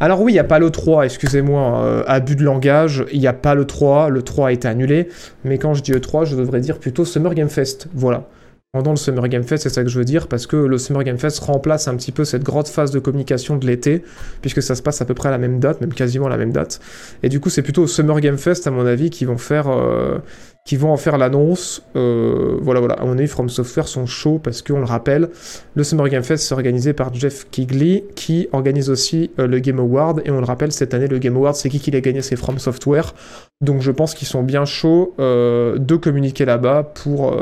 Alors 0.00 0.22
oui 0.22 0.32
il 0.32 0.36
n'y 0.36 0.40
a 0.40 0.44
pas 0.44 0.58
le 0.58 0.70
3 0.70 1.04
excusez-moi 1.04 1.84
euh, 1.84 2.02
abus 2.06 2.34
de 2.34 2.42
langage. 2.42 3.04
Il 3.12 3.20
n'y 3.20 3.26
a 3.26 3.34
pas 3.34 3.54
le 3.54 3.66
3 3.66 4.08
le 4.08 4.22
3 4.22 4.48
a 4.48 4.52
été 4.52 4.66
annulé. 4.66 5.08
Mais 5.44 5.58
quand 5.58 5.74
je 5.74 5.82
dis 5.82 5.92
E3 5.92 6.24
je 6.24 6.34
devrais 6.34 6.60
dire 6.60 6.78
plutôt 6.78 7.04
Summer 7.04 7.34
Game 7.34 7.50
Fest. 7.50 7.88
Voilà 7.94 8.26
pendant 8.72 8.92
le 8.92 8.96
Summer 8.96 9.26
Game 9.28 9.42
Fest, 9.42 9.64
c'est 9.64 9.68
ça 9.68 9.82
que 9.82 9.88
je 9.88 9.98
veux 9.98 10.04
dire, 10.04 10.28
parce 10.28 10.46
que 10.46 10.56
le 10.56 10.78
Summer 10.78 11.02
Game 11.02 11.18
Fest 11.18 11.40
remplace 11.40 11.88
un 11.88 11.96
petit 11.96 12.12
peu 12.12 12.24
cette 12.24 12.44
grande 12.44 12.68
phase 12.68 12.92
de 12.92 13.00
communication 13.00 13.56
de 13.56 13.66
l'été, 13.66 14.04
puisque 14.42 14.62
ça 14.62 14.76
se 14.76 14.82
passe 14.82 15.02
à 15.02 15.04
peu 15.04 15.14
près 15.14 15.28
à 15.28 15.32
la 15.32 15.38
même 15.38 15.58
date, 15.58 15.80
même 15.80 15.92
quasiment 15.92 16.26
à 16.26 16.28
la 16.28 16.36
même 16.36 16.52
date. 16.52 16.80
Et 17.24 17.28
du 17.28 17.40
coup, 17.40 17.50
c'est 17.50 17.62
plutôt 17.62 17.82
au 17.82 17.86
Summer 17.88 18.20
Game 18.20 18.38
Fest, 18.38 18.68
à 18.68 18.70
mon 18.70 18.86
avis, 18.86 19.10
qui 19.10 19.24
vont 19.24 19.38
faire, 19.38 19.68
euh, 19.68 20.18
qui 20.64 20.76
vont 20.76 20.92
en 20.92 20.96
faire 20.96 21.18
l'annonce. 21.18 21.82
Euh, 21.96 22.58
voilà, 22.62 22.78
voilà. 22.78 22.94
À 22.94 23.04
mon 23.04 23.18
avis, 23.18 23.26
From 23.26 23.48
Software 23.48 23.88
sont 23.88 24.06
chauds 24.06 24.38
parce 24.38 24.62
qu'on 24.62 24.78
le 24.78 24.84
rappelle, 24.84 25.30
le 25.74 25.82
Summer 25.82 26.08
Game 26.08 26.22
Fest 26.22 26.46
c'est 26.46 26.54
organisé 26.54 26.92
par 26.92 27.12
Jeff 27.12 27.50
Kigley, 27.50 28.04
qui 28.14 28.48
organise 28.52 28.88
aussi 28.88 29.32
euh, 29.40 29.48
le 29.48 29.58
Game 29.58 29.80
Award. 29.80 30.22
Et 30.26 30.30
on 30.30 30.38
le 30.38 30.46
rappelle, 30.46 30.70
cette 30.70 30.94
année, 30.94 31.08
le 31.08 31.18
Game 31.18 31.36
Award, 31.36 31.56
c'est 31.56 31.70
qui 31.70 31.80
qui 31.80 31.90
l'a 31.90 32.00
gagné? 32.00 32.22
C'est 32.22 32.36
From 32.36 32.60
Software. 32.60 33.14
Donc 33.62 33.82
je 33.82 33.90
pense 33.90 34.14
qu'ils 34.14 34.28
sont 34.28 34.44
bien 34.44 34.64
chauds 34.64 35.12
de 35.18 35.96
communiquer 35.96 36.46
là-bas 36.46 36.82
pour 36.82 37.34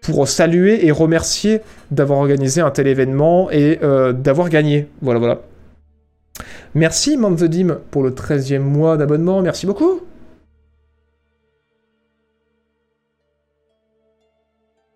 pour 0.00 0.26
saluer 0.28 0.86
et 0.86 0.90
remercier 0.90 1.60
d'avoir 1.90 2.20
organisé 2.20 2.60
un 2.60 2.70
tel 2.70 2.86
événement 2.86 3.50
et 3.50 3.78
euh, 3.82 4.12
d'avoir 4.12 4.48
gagné. 4.48 4.88
Voilà, 5.02 5.18
voilà. 5.18 5.40
Merci 6.74 7.16
Manvedim 7.16 7.78
pour 7.90 8.02
le 8.02 8.10
13e 8.10 8.60
mois 8.60 8.96
d'abonnement, 8.96 9.42
merci 9.42 9.66
beaucoup. 9.66 10.00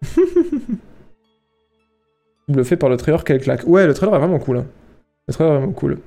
Bluffé 2.48 2.76
par 2.76 2.88
le 2.90 2.96
trailer, 2.96 3.24
quel 3.24 3.40
claque. 3.40 3.66
Ouais, 3.66 3.86
le 3.86 3.94
trailer 3.94 4.14
est 4.14 4.18
vraiment 4.18 4.38
cool. 4.38 4.58
Hein. 4.58 4.66
Le 5.26 5.34
trailer 5.34 5.54
est 5.54 5.56
vraiment 5.58 5.72
cool. 5.72 5.98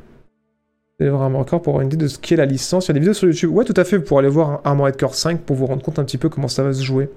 C'est 1.00 1.10
vraiment 1.10 1.40
encore 1.40 1.62
pour 1.62 1.74
avoir 1.74 1.82
une 1.84 1.90
idée 1.90 1.98
de 1.98 2.08
ce 2.08 2.18
qu'est 2.18 2.36
la 2.36 2.46
licence. 2.46 2.86
Il 2.86 2.90
y 2.90 2.92
a 2.92 2.94
des 2.94 3.00
vidéos 3.02 3.14
sur 3.14 3.28
YouTube. 3.28 3.52
Ouais, 3.52 3.66
tout 3.66 3.74
à 3.76 3.84
fait, 3.84 4.00
pour 4.00 4.18
aller 4.20 4.30
voir 4.30 4.62
Armored 4.64 4.98
Core 4.98 5.14
5 5.16 5.42
pour 5.42 5.56
vous 5.56 5.68
rendre 5.68 5.84
compte 5.84 6.00
un 6.00 6.04
petit 6.04 6.18
peu 6.18 6.30
comment 6.30 6.48
ça 6.48 6.64
va 6.64 6.74
se 6.74 6.82
jouer. 6.84 7.10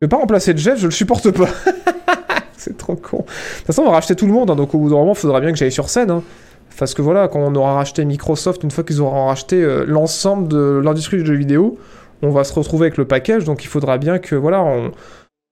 Je 0.00 0.06
vais 0.06 0.08
pas 0.08 0.18
remplacer 0.18 0.56
Jeff, 0.56 0.78
je 0.78 0.86
le 0.86 0.92
supporte 0.92 1.32
pas. 1.32 1.48
c'est 2.56 2.76
trop 2.76 2.94
con. 2.94 3.18
De 3.18 3.22
toute 3.22 3.66
façon, 3.66 3.82
on 3.82 3.86
va 3.86 3.92
racheter 3.92 4.14
tout 4.14 4.26
le 4.26 4.32
monde, 4.32 4.48
hein, 4.48 4.54
donc 4.54 4.72
au 4.74 4.78
bout 4.78 4.90
d'un 4.90 4.96
moment, 4.96 5.12
il 5.12 5.18
faudra 5.18 5.40
bien 5.40 5.50
que 5.50 5.58
j'aille 5.58 5.72
sur 5.72 5.88
scène. 5.88 6.10
Hein. 6.10 6.22
Parce 6.78 6.94
que 6.94 7.02
voilà, 7.02 7.26
quand 7.26 7.40
on 7.40 7.52
aura 7.56 7.74
racheté 7.74 8.04
Microsoft, 8.04 8.62
une 8.62 8.70
fois 8.70 8.84
qu'ils 8.84 9.00
auront 9.00 9.26
racheté 9.26 9.60
euh, 9.60 9.84
l'ensemble 9.84 10.46
de 10.46 10.80
l'industrie 10.84 11.16
du 11.16 11.26
jeu 11.26 11.34
vidéo, 11.34 11.78
on 12.22 12.30
va 12.30 12.44
se 12.44 12.52
retrouver 12.52 12.86
avec 12.86 12.96
le 12.96 13.06
package, 13.06 13.44
donc 13.44 13.64
il 13.64 13.66
faudra 13.66 13.98
bien 13.98 14.20
que 14.20 14.36
voilà, 14.36 14.64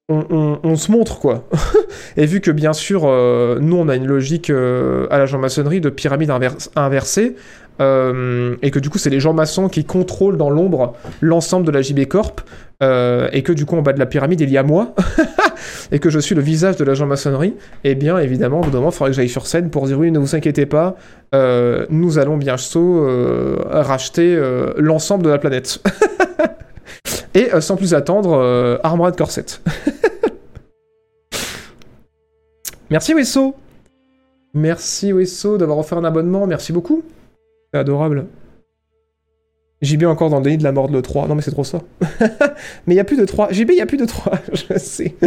on, 0.08 0.76
se 0.76 0.92
montre 0.92 1.18
quoi. 1.18 1.48
Et 2.16 2.26
vu 2.26 2.40
que 2.40 2.52
bien 2.52 2.72
sûr, 2.72 3.02
euh, 3.04 3.58
nous 3.60 3.76
on 3.76 3.88
a 3.88 3.96
une 3.96 4.06
logique 4.06 4.50
euh, 4.50 5.08
à 5.10 5.18
la 5.18 5.26
jean-maçonnerie 5.26 5.80
de 5.80 5.90
pyramide 5.90 6.32
inversée, 6.76 7.34
euh, 7.80 8.56
et 8.62 8.70
que 8.70 8.78
du 8.78 8.90
coup 8.90 8.98
c'est 8.98 9.10
les 9.10 9.20
gens 9.20 9.32
maçons 9.34 9.68
qui 9.68 9.84
contrôlent 9.84 10.36
dans 10.36 10.50
l'ombre 10.50 10.94
l'ensemble 11.20 11.66
de 11.66 11.70
la 11.70 11.82
JB 11.82 12.06
Corp, 12.06 12.40
euh, 12.82 13.28
et 13.32 13.42
que 13.42 13.52
du 13.52 13.66
coup 13.66 13.76
en 13.76 13.82
bas 13.82 13.92
de 13.92 13.98
la 13.98 14.06
pyramide 14.06 14.40
il 14.40 14.50
y 14.50 14.56
a 14.58 14.62
moi, 14.62 14.94
et 15.92 15.98
que 15.98 16.10
je 16.10 16.18
suis 16.18 16.34
le 16.34 16.42
visage 16.42 16.76
de 16.76 16.84
la 16.84 16.94
jean-maçonnerie, 16.94 17.54
et 17.84 17.90
eh 17.90 17.94
bien 17.94 18.18
évidemment 18.18 18.60
au 18.60 18.64
bout 18.64 18.70
d'un 18.70 18.78
moment 18.78 18.90
il 18.90 18.94
faudrait 18.94 19.10
que 19.10 19.16
j'aille 19.16 19.28
sur 19.28 19.46
scène 19.46 19.70
pour 19.70 19.86
dire 19.86 19.98
oui 19.98 20.10
ne 20.10 20.18
vous 20.18 20.34
inquiétez 20.34 20.66
pas, 20.66 20.96
euh, 21.34 21.86
nous 21.90 22.18
allons 22.18 22.36
bientôt 22.36 23.04
euh, 23.04 23.56
racheter 23.68 24.40
l'ensemble 24.76 25.24
de 25.24 25.30
la 25.30 25.38
planète. 25.38 25.80
et 27.34 27.48
sans 27.60 27.76
plus 27.76 27.94
attendre, 27.94 28.78
Armored 28.82 29.16
Corset. 29.16 29.46
Merci 32.90 33.14
Wesso 33.14 33.54
Merci 34.54 35.12
Wesso 35.12 35.58
d'avoir 35.58 35.78
offert 35.78 35.98
un 35.98 36.04
abonnement, 36.04 36.46
merci 36.46 36.72
beaucoup. 36.72 37.02
C'est 37.76 37.80
adorable. 37.80 38.24
JB 39.82 40.04
encore 40.04 40.30
dans 40.30 40.38
le 40.38 40.44
déni 40.44 40.56
de 40.56 40.62
la 40.62 40.72
mort 40.72 40.88
de 40.88 40.96
l'E3. 40.96 41.28
Non, 41.28 41.34
mais 41.34 41.42
c'est 41.42 41.50
trop 41.50 41.62
ça. 41.62 41.82
mais 42.00 42.38
il 42.86 42.94
n'y 42.94 43.00
a 43.00 43.04
plus 43.04 43.18
de 43.18 43.26
3. 43.26 43.52
JB, 43.52 43.72
il 43.72 43.74
n'y 43.74 43.80
a 43.82 43.86
plus 43.86 43.98
de 43.98 44.06
3. 44.06 44.32
je 44.54 44.78
sais. 44.78 45.14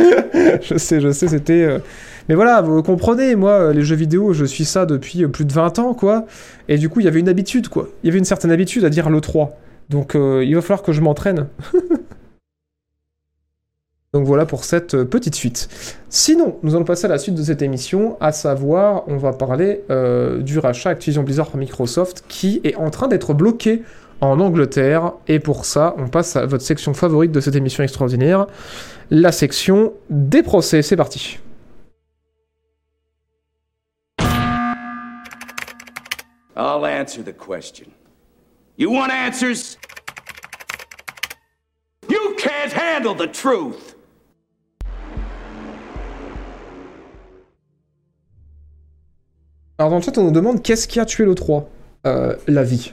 je 0.63 0.75
sais, 0.79 0.99
je 0.99 1.11
sais, 1.11 1.27
c'était. 1.27 1.61
Euh... 1.61 1.77
Mais 2.27 2.33
voilà, 2.33 2.63
vous 2.63 2.81
comprenez, 2.81 3.35
moi, 3.35 3.71
les 3.71 3.83
jeux 3.83 3.95
vidéo, 3.95 4.33
je 4.33 4.45
suis 4.45 4.65
ça 4.65 4.87
depuis 4.87 5.27
plus 5.27 5.45
de 5.45 5.53
20 5.53 5.77
ans, 5.77 5.93
quoi. 5.93 6.25
Et 6.67 6.79
du 6.79 6.89
coup, 6.89 7.01
il 7.01 7.03
y 7.03 7.07
avait 7.07 7.19
une 7.19 7.29
habitude, 7.29 7.67
quoi. 7.67 7.87
Il 8.01 8.07
y 8.07 8.09
avait 8.09 8.17
une 8.17 8.25
certaine 8.25 8.49
habitude 8.49 8.83
à 8.83 8.89
dire 8.89 9.11
l'E3. 9.11 9.49
Donc, 9.89 10.15
euh, 10.15 10.43
il 10.43 10.55
va 10.55 10.61
falloir 10.61 10.81
que 10.81 10.91
je 10.91 11.01
m'entraîne. 11.01 11.45
Donc 14.11 14.25
voilà 14.25 14.47
pour 14.47 14.63
cette 14.63 14.95
euh, 14.95 15.05
petite 15.05 15.35
suite. 15.35 15.69
Sinon, 16.09 16.57
nous 16.63 16.75
allons 16.75 16.85
passer 16.85 17.05
à 17.05 17.09
la 17.09 17.19
suite 17.19 17.35
de 17.35 17.43
cette 17.43 17.61
émission, 17.61 18.17
à 18.19 18.31
savoir, 18.31 19.03
on 19.07 19.17
va 19.17 19.33
parler 19.33 19.83
euh, 19.91 20.39
du 20.39 20.57
rachat 20.57 20.89
Activision 20.89 21.21
Blizzard 21.21 21.47
par 21.47 21.57
Microsoft 21.57 22.23
qui 22.27 22.59
est 22.63 22.75
en 22.75 22.89
train 22.89 23.07
d'être 23.07 23.35
bloqué 23.35 23.83
en 24.21 24.39
Angleterre. 24.39 25.13
Et 25.27 25.39
pour 25.39 25.63
ça, 25.63 25.93
on 25.99 26.07
passe 26.07 26.35
à 26.35 26.47
votre 26.47 26.63
section 26.63 26.95
favorite 26.95 27.31
de 27.31 27.39
cette 27.39 27.55
émission 27.55 27.83
extraordinaire, 27.83 28.47
la 29.11 29.31
section 29.31 29.93
des 30.09 30.41
procès. 30.41 30.81
C'est 30.81 30.97
parti. 30.97 31.37
I'll 36.57 36.83
answer 36.83 37.23
the 37.23 37.31
question. 37.31 37.85
You 38.75 38.91
want 38.91 39.11
answers? 39.11 39.77
You 42.09 42.35
can't 42.37 42.73
handle 42.73 43.15
the 43.15 43.31
truth! 43.31 43.88
Alors 49.79 49.91
dans 49.91 49.95
le 49.95 50.01
chat, 50.01 50.17
on 50.17 50.25
nous 50.25 50.31
demande 50.31 50.61
qu'est-ce 50.61 50.89
qui 50.89 50.99
a 50.99 51.05
tué 51.05 51.23
le 51.23 51.35
3 51.35 51.69
euh, 52.05 52.35
La 52.47 52.63
vie. 52.63 52.91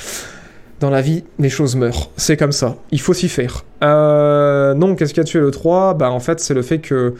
dans 0.80 0.88
la 0.88 1.02
vie, 1.02 1.22
les 1.38 1.50
choses 1.50 1.76
meurent. 1.76 2.08
C'est 2.16 2.38
comme 2.38 2.50
ça. 2.50 2.76
Il 2.92 3.00
faut 3.00 3.12
s'y 3.12 3.28
faire. 3.28 3.66
Euh, 3.84 4.72
non, 4.72 4.94
qu'est-ce 4.94 5.12
qui 5.12 5.20
a 5.20 5.24
tué 5.24 5.38
le 5.38 5.50
3 5.50 5.92
Bah 5.92 6.10
en 6.10 6.18
fait, 6.18 6.40
c'est 6.40 6.54
le 6.54 6.62
fait 6.62 6.78
que 6.78 7.14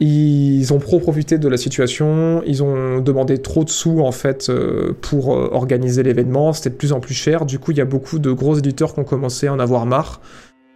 ils 0.00 0.72
ont 0.72 0.78
trop 0.78 0.98
profité 0.98 1.38
de 1.38 1.48
la 1.48 1.56
situation, 1.56 2.42
ils 2.46 2.62
ont 2.62 3.00
demandé 3.00 3.38
trop 3.38 3.64
de 3.64 3.70
sous 3.70 4.00
en 4.00 4.10
fait 4.12 4.48
euh, 4.50 4.92
pour 5.00 5.34
euh, 5.34 5.48
organiser 5.52 6.02
l'événement, 6.02 6.52
c'était 6.52 6.70
de 6.70 6.74
plus 6.74 6.92
en 6.92 6.98
plus 6.98 7.14
cher, 7.14 7.46
du 7.46 7.60
coup 7.60 7.70
il 7.70 7.78
y 7.78 7.80
a 7.80 7.84
beaucoup 7.84 8.18
de 8.18 8.32
gros 8.32 8.56
éditeurs 8.56 8.92
qui 8.92 9.00
ont 9.00 9.04
commencé 9.04 9.46
à 9.46 9.52
en 9.52 9.60
avoir 9.60 9.86
marre, 9.86 10.20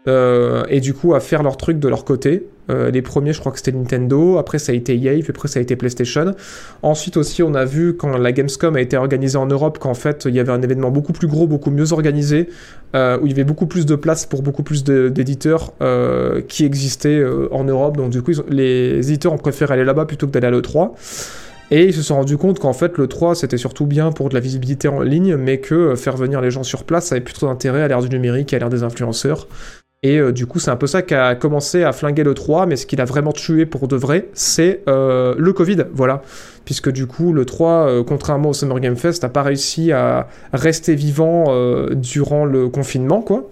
euh, 0.07 0.63
et 0.69 0.81
du 0.81 0.95
coup 0.95 1.15
à 1.15 1.21
faire 1.21 1.43
leur 1.43 1.57
truc 1.57 1.79
de 1.79 1.89
leur 1.89 2.05
côté. 2.05 2.47
Euh, 2.71 2.91
les 2.91 3.01
premiers, 3.01 3.33
je 3.33 3.41
crois 3.41 3.51
que 3.51 3.59
c'était 3.59 3.73
Nintendo, 3.73 4.37
après 4.37 4.59
ça 4.59 4.73
a 4.73 4.75
été 4.75 4.95
EA, 4.95 5.21
puis 5.21 5.31
après 5.31 5.49
ça 5.49 5.59
a 5.59 5.63
été 5.63 5.75
PlayStation. 5.75 6.35
Ensuite 6.83 7.17
aussi, 7.17 7.43
on 7.43 7.55
a 7.55 7.65
vu 7.65 7.97
quand 7.97 8.17
la 8.17 8.31
Gamescom 8.31 8.77
a 8.77 8.81
été 8.81 8.97
organisée 8.97 9.39
en 9.39 9.47
Europe 9.47 9.79
qu'en 9.79 9.95
fait 9.95 10.27
il 10.29 10.35
y 10.35 10.41
avait 10.41 10.53
un 10.53 10.61
événement 10.61 10.91
beaucoup 10.91 11.13
plus 11.13 11.29
gros, 11.29 11.47
beaucoup 11.47 11.71
mieux 11.71 11.93
organisé, 11.93 12.49
euh, 12.95 13.19
où 13.21 13.27
il 13.27 13.31
y 13.31 13.33
avait 13.33 13.45
beaucoup 13.45 13.67
plus 13.67 13.87
de 13.87 13.97
place 13.97 14.27
pour 14.27 14.43
beaucoup 14.43 14.63
plus 14.63 14.85
d'éditeurs 14.85 15.73
qui 16.47 16.65
existaient 16.65 17.25
en 17.51 17.65
Europe. 17.65 17.97
Donc 17.97 18.11
du 18.11 18.23
coup, 18.23 18.33
ils 18.33 18.43
les 18.51 19.11
éditeurs 19.11 19.33
ont 19.33 19.39
préféré 19.39 19.75
aller 19.75 19.85
là-bas 19.85 20.05
plutôt 20.05 20.27
que 20.27 20.33
d'aller 20.33 20.49
à 20.49 20.51
l'E3. 20.51 20.93
Et 21.71 21.85
ils 21.85 21.95
se 21.95 22.03
sont 22.03 22.15
rendus 22.15 22.39
compte 22.39 22.59
qu'en 22.59 22.73
fait, 22.73 22.97
le 22.97 23.09
3, 23.09 23.35
c'était 23.35 23.59
surtout 23.59 23.85
bien 23.85 24.11
pour 24.11 24.31
de 24.31 24.35
la 24.35 24.41
visibilité 24.41 24.89
en 24.89 25.01
ligne, 25.01 25.37
mais 25.37 25.59
que 25.59 25.95
faire 25.97 26.17
venir 26.17 26.41
les 26.41 26.51
gens 26.51 26.63
sur 26.63 26.85
place, 26.85 27.13
avait 27.13 27.21
plus 27.21 27.35
trop 27.35 27.47
d'intérêt 27.47 27.83
à 27.83 27.89
l'ère 27.89 28.01
du 28.01 28.09
numérique, 28.09 28.55
à 28.55 28.59
l'ère 28.59 28.71
des 28.71 28.85
influenceurs. 28.85 29.47
Et 30.05 30.19
euh, 30.19 30.33
du 30.33 30.47
coup, 30.47 30.61
c'est 30.61 30.71
un 30.71 30.77
peu 30.77 30.87
ça 30.87 31.03
qui 31.03 31.15
a 31.15 31.35
commencé 31.35 31.83
à 31.83 31.93
flinguer 31.93 32.23
le 32.23 32.35
3, 32.35 32.67
mais 32.67 32.77
ce 32.77 32.87
qu'il 32.87 33.01
a 33.01 33.05
vraiment 33.05 33.33
tué 33.33 33.67
pour 33.67 33.89
de 33.89 33.97
vrai, 33.97 34.29
c'est 34.33 34.83
euh, 34.89 35.35
le 35.37 35.53
Covid, 35.53 35.87
voilà. 35.93 36.23
Puisque 36.65 36.91
du 36.91 37.07
coup, 37.07 37.33
le 37.33 37.45
3, 37.45 37.71
euh, 37.71 38.05
contrairement 38.05 38.51
au 38.51 38.53
Summer 38.53 38.79
Game 38.79 38.97
Fest, 38.97 39.25
n'a 39.25 39.29
pas 39.29 39.43
réussi 39.43 39.91
à 39.91 40.29
rester 40.53 40.95
vivant 40.95 41.47
durant 41.95 42.45
le 42.45 42.69
confinement, 42.69 43.23
quoi. 43.23 43.49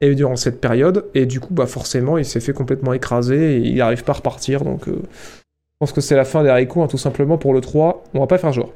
Et 0.00 0.14
durant 0.14 0.36
cette 0.36 0.62
période, 0.62 1.04
et 1.14 1.26
du 1.26 1.40
coup, 1.40 1.52
bah 1.52 1.66
forcément, 1.66 2.16
il 2.16 2.24
s'est 2.24 2.40
fait 2.40 2.54
complètement 2.54 2.94
écraser, 2.94 3.56
et 3.56 3.58
il 3.58 3.76
n'arrive 3.76 4.02
pas 4.02 4.12
à 4.12 4.16
repartir, 4.16 4.64
donc 4.64 4.86
je 4.86 5.86
pense 5.86 5.92
que 5.92 6.00
c'est 6.00 6.16
la 6.16 6.24
fin 6.24 6.42
des 6.42 6.48
haricots, 6.48 6.82
hein, 6.82 6.88
tout 6.88 6.98
simplement, 6.98 7.36
pour 7.36 7.52
le 7.52 7.60
3. 7.60 8.04
On 8.14 8.20
va 8.20 8.26
pas 8.26 8.38
faire 8.38 8.52
genre. 8.52 8.72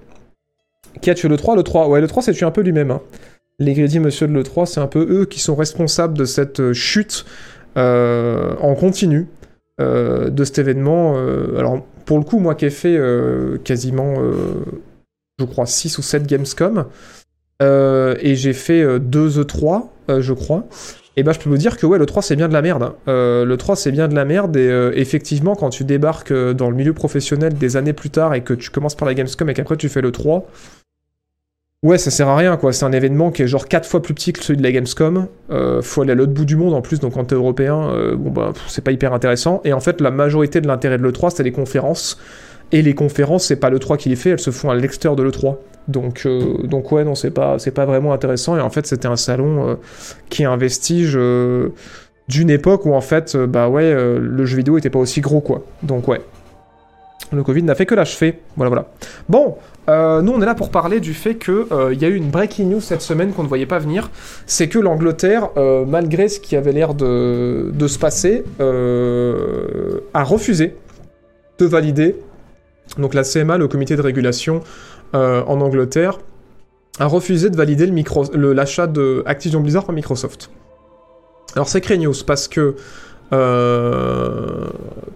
Qui 1.01 1.11
a 1.11 1.15
tué 1.15 1.29
le 1.29 1.37
3 1.39 1.57
Le 1.57 1.63
3, 1.63 1.89
ouais, 1.89 2.01
le 2.01 2.07
3 2.07 2.23
s'est 2.23 2.33
tué 2.33 2.45
un 2.45 2.51
peu 2.51 2.61
lui-même, 2.61 2.91
hein. 2.91 3.01
Les 3.59 3.75
Greedy 3.75 4.01
Monsieur 4.01 4.27
de 4.27 4.33
l'E3, 4.33 4.67
c'est 4.67 4.81
un 4.81 4.87
peu 4.87 5.07
eux 5.09 5.27
qui 5.27 5.41
sont 5.41 5.55
responsables 5.55 6.19
de 6.19 6.25
cette 6.25 6.61
euh, 6.61 6.73
chute 6.73 7.25
euh, 7.77 8.55
en 8.61 8.75
continu 8.75 9.29
euh, 9.81 10.31
de 10.31 10.45
cet 10.45 10.59
événement. 10.59 11.17
Alors, 11.59 11.85
pour 12.05 12.19
le 12.19 12.25
coup, 12.25 12.39
moi 12.39 12.55
qui 12.55 12.67
ai 12.67 12.71
fait 12.71 12.99
quasiment, 13.65 14.17
je 15.39 15.45
crois, 15.45 15.67
6 15.67 15.99
ou 15.99 16.03
7 16.03 16.27
Gamescom, 16.27 16.87
et 17.61 18.35
j'ai 18.35 18.53
fait 18.53 18.83
euh, 18.83 18.99
2 18.99 19.43
E3, 19.43 19.89
euh, 20.11 20.21
je 20.21 20.33
crois, 20.35 20.67
et 21.17 21.23
bah 21.23 21.33
je 21.33 21.39
peux 21.39 21.49
vous 21.49 21.57
dire 21.57 21.77
que 21.77 21.87
ouais, 21.87 21.99
le 21.99 22.07
3 22.07 22.23
c'est 22.23 22.37
bien 22.37 22.49
de 22.49 22.53
la 22.53 22.61
merde. 22.61 22.83
hein. 22.83 22.95
Le 23.07 23.55
3 23.57 23.77
c'est 23.77 23.93
bien 23.93 24.09
de 24.09 24.15
la 24.15 24.25
merde, 24.25 24.57
et 24.57 24.93
effectivement, 24.97 25.55
quand 25.57 25.71
tu 25.71 25.85
débarques 25.85 26.33
dans 26.33 26.69
le 26.71 26.77
milieu 26.77 26.93
professionnel 26.93 27.55
des 27.55 27.77
années 27.77 27.93
plus 27.93 28.11
tard 28.11 28.35
et 28.35 28.43
que 28.43 28.53
tu 28.53 28.71
commences 28.71 28.97
par 28.97 29.07
la 29.09 29.15
Gamescom 29.15 29.49
et 29.49 29.55
qu'après 29.55 29.77
tu 29.77 29.89
fais 29.89 30.03
le 30.03 30.13
3, 30.13 30.47
Ouais, 31.85 31.99
ça 31.99 32.11
sert 32.11 32.29
à 32.29 32.37
rien 32.37 32.57
quoi. 32.57 32.73
C'est 32.73 32.87
un 32.87 32.93
événement 32.93 33.31
qui 33.31 33.43
est 33.43 33.47
genre 33.47 33.69
4 33.69 33.87
fois 33.87 34.01
plus 34.01 34.15
petit 34.15 34.33
que 34.33 34.43
celui 34.43 34.57
de 34.57 34.63
la 34.63 34.73
Gamescom. 34.73 35.29
Euh, 35.51 35.83
faut 35.83 36.01
aller 36.01 36.13
à 36.13 36.15
l'autre 36.15 36.33
bout 36.33 36.47
du 36.47 36.57
monde 36.57 36.73
en 36.73 36.81
plus, 36.81 36.99
donc 36.99 37.13
quand 37.13 37.25
t'es 37.25 37.35
européen, 37.35 37.91
euh, 37.91 38.17
bon 38.17 38.31
bah 38.31 38.55
c'est 38.69 38.83
pas 38.83 38.91
hyper 38.91 39.13
intéressant. 39.13 39.61
Et 39.65 39.75
en 39.75 39.81
fait, 39.81 40.01
la 40.01 40.11
majorité 40.11 40.63
de 40.63 40.67
l'intérêt 40.67 40.97
de 40.97 41.03
l'E3, 41.03 41.29
c'est 41.37 41.43
les 41.43 41.53
conférences. 41.53 42.19
Et 42.73 42.81
les 42.81 42.95
conférences, 42.95 43.45
c'est 43.45 43.57
pas 43.57 43.69
l'E3 43.69 43.99
qui 43.99 44.09
les 44.09 44.17
fait, 44.17 44.31
elles 44.31 44.41
se 44.41 44.51
font 44.51 44.71
à 44.71 44.75
l'extérieur 44.75 45.15
de 45.15 45.23
l'E3. 45.23 45.59
Donc, 45.87 46.23
euh, 46.25 46.63
donc 46.63 46.91
ouais, 46.91 47.05
non, 47.05 47.15
c'est 47.15 47.31
pas, 47.31 47.59
c'est 47.59 47.71
pas 47.71 47.85
vraiment 47.85 48.15
intéressant. 48.15 48.57
Et 48.57 48.63
en 48.63 48.71
fait, 48.71 48.87
c'était 48.87 49.07
un 49.07 49.17
salon 49.17 49.69
euh, 49.69 49.75
qui 50.31 50.45
est 50.45 50.47
un 50.47 50.57
vestige 50.57 51.19
d'une 52.29 52.49
époque 52.49 52.87
où 52.87 52.95
en 52.95 53.03
fait, 53.03 53.37
bah 53.37 53.69
ouais, 53.69 53.93
le 53.93 54.47
jeu 54.47 54.57
vidéo 54.57 54.79
était 54.79 54.89
pas 54.89 55.01
aussi 55.01 55.21
gros 55.21 55.43
quoi. 55.43 55.63
Donc 55.83 56.09
ouais. 56.09 56.23
Le 57.35 57.43
Covid 57.43 57.63
n'a 57.63 57.75
fait 57.75 57.87
que 57.87 57.95
l'achever. 57.95 58.41
Voilà, 58.57 58.69
voilà. 58.69 58.87
Bon, 59.29 59.57
euh, 59.89 60.23
nous 60.23 60.33
on 60.33 60.41
est 60.41 60.47
là 60.47 60.55
pour 60.55 60.71
parler 60.71 61.01
du 61.01 61.15
fait 61.15 61.35
que 61.35 61.67
euh, 61.73 61.93
y 61.95 62.05
a 62.05 62.09
eu 62.09 62.15
une 62.17 62.31
breaking 62.31 62.69
news 62.71 62.81
cette 62.81 63.03
semaine 63.03 63.33
qu'on 63.33 63.43
ne 63.43 63.49
voyait 63.49 63.67
pas 63.67 63.79
venir. 63.79 64.11
C'est 64.47 64.69
que 64.69 64.79
l'Angleterre, 64.79 65.51
euh, 65.57 65.85
malgré 65.85 66.29
ce 66.29 66.41
qui 66.41 66.57
avait 66.57 66.73
l'air 66.73 66.95
de, 66.95 67.71
se 67.87 67.99
passer, 67.99 68.45
euh, 68.61 70.01
a 70.15 70.25
refusé 70.25 70.77
de 71.59 71.67
valider. 71.67 72.17
Donc 72.99 73.15
la 73.15 73.23
CMA, 73.25 73.59
le 73.59 73.69
comité 73.69 73.97
de 73.97 74.03
régulation 74.03 74.61
en 75.13 75.61
Angleterre, 75.61 76.19
a 76.99 77.07
refusé 77.07 77.49
de 77.49 77.57
valider 77.57 77.87
le 77.87 77.93
micro- 77.93 78.33
le- 78.35 78.53
l'achat 78.53 78.89
de 78.89 79.23
Activision 79.27 79.61
Blizzard 79.61 79.85
par 79.85 79.95
Microsoft. 79.95 80.51
Alors 81.55 81.69
c'est 81.69 81.89
news 81.97 82.15
parce 82.27 82.49
que 82.49 82.75
euh, 83.33 84.67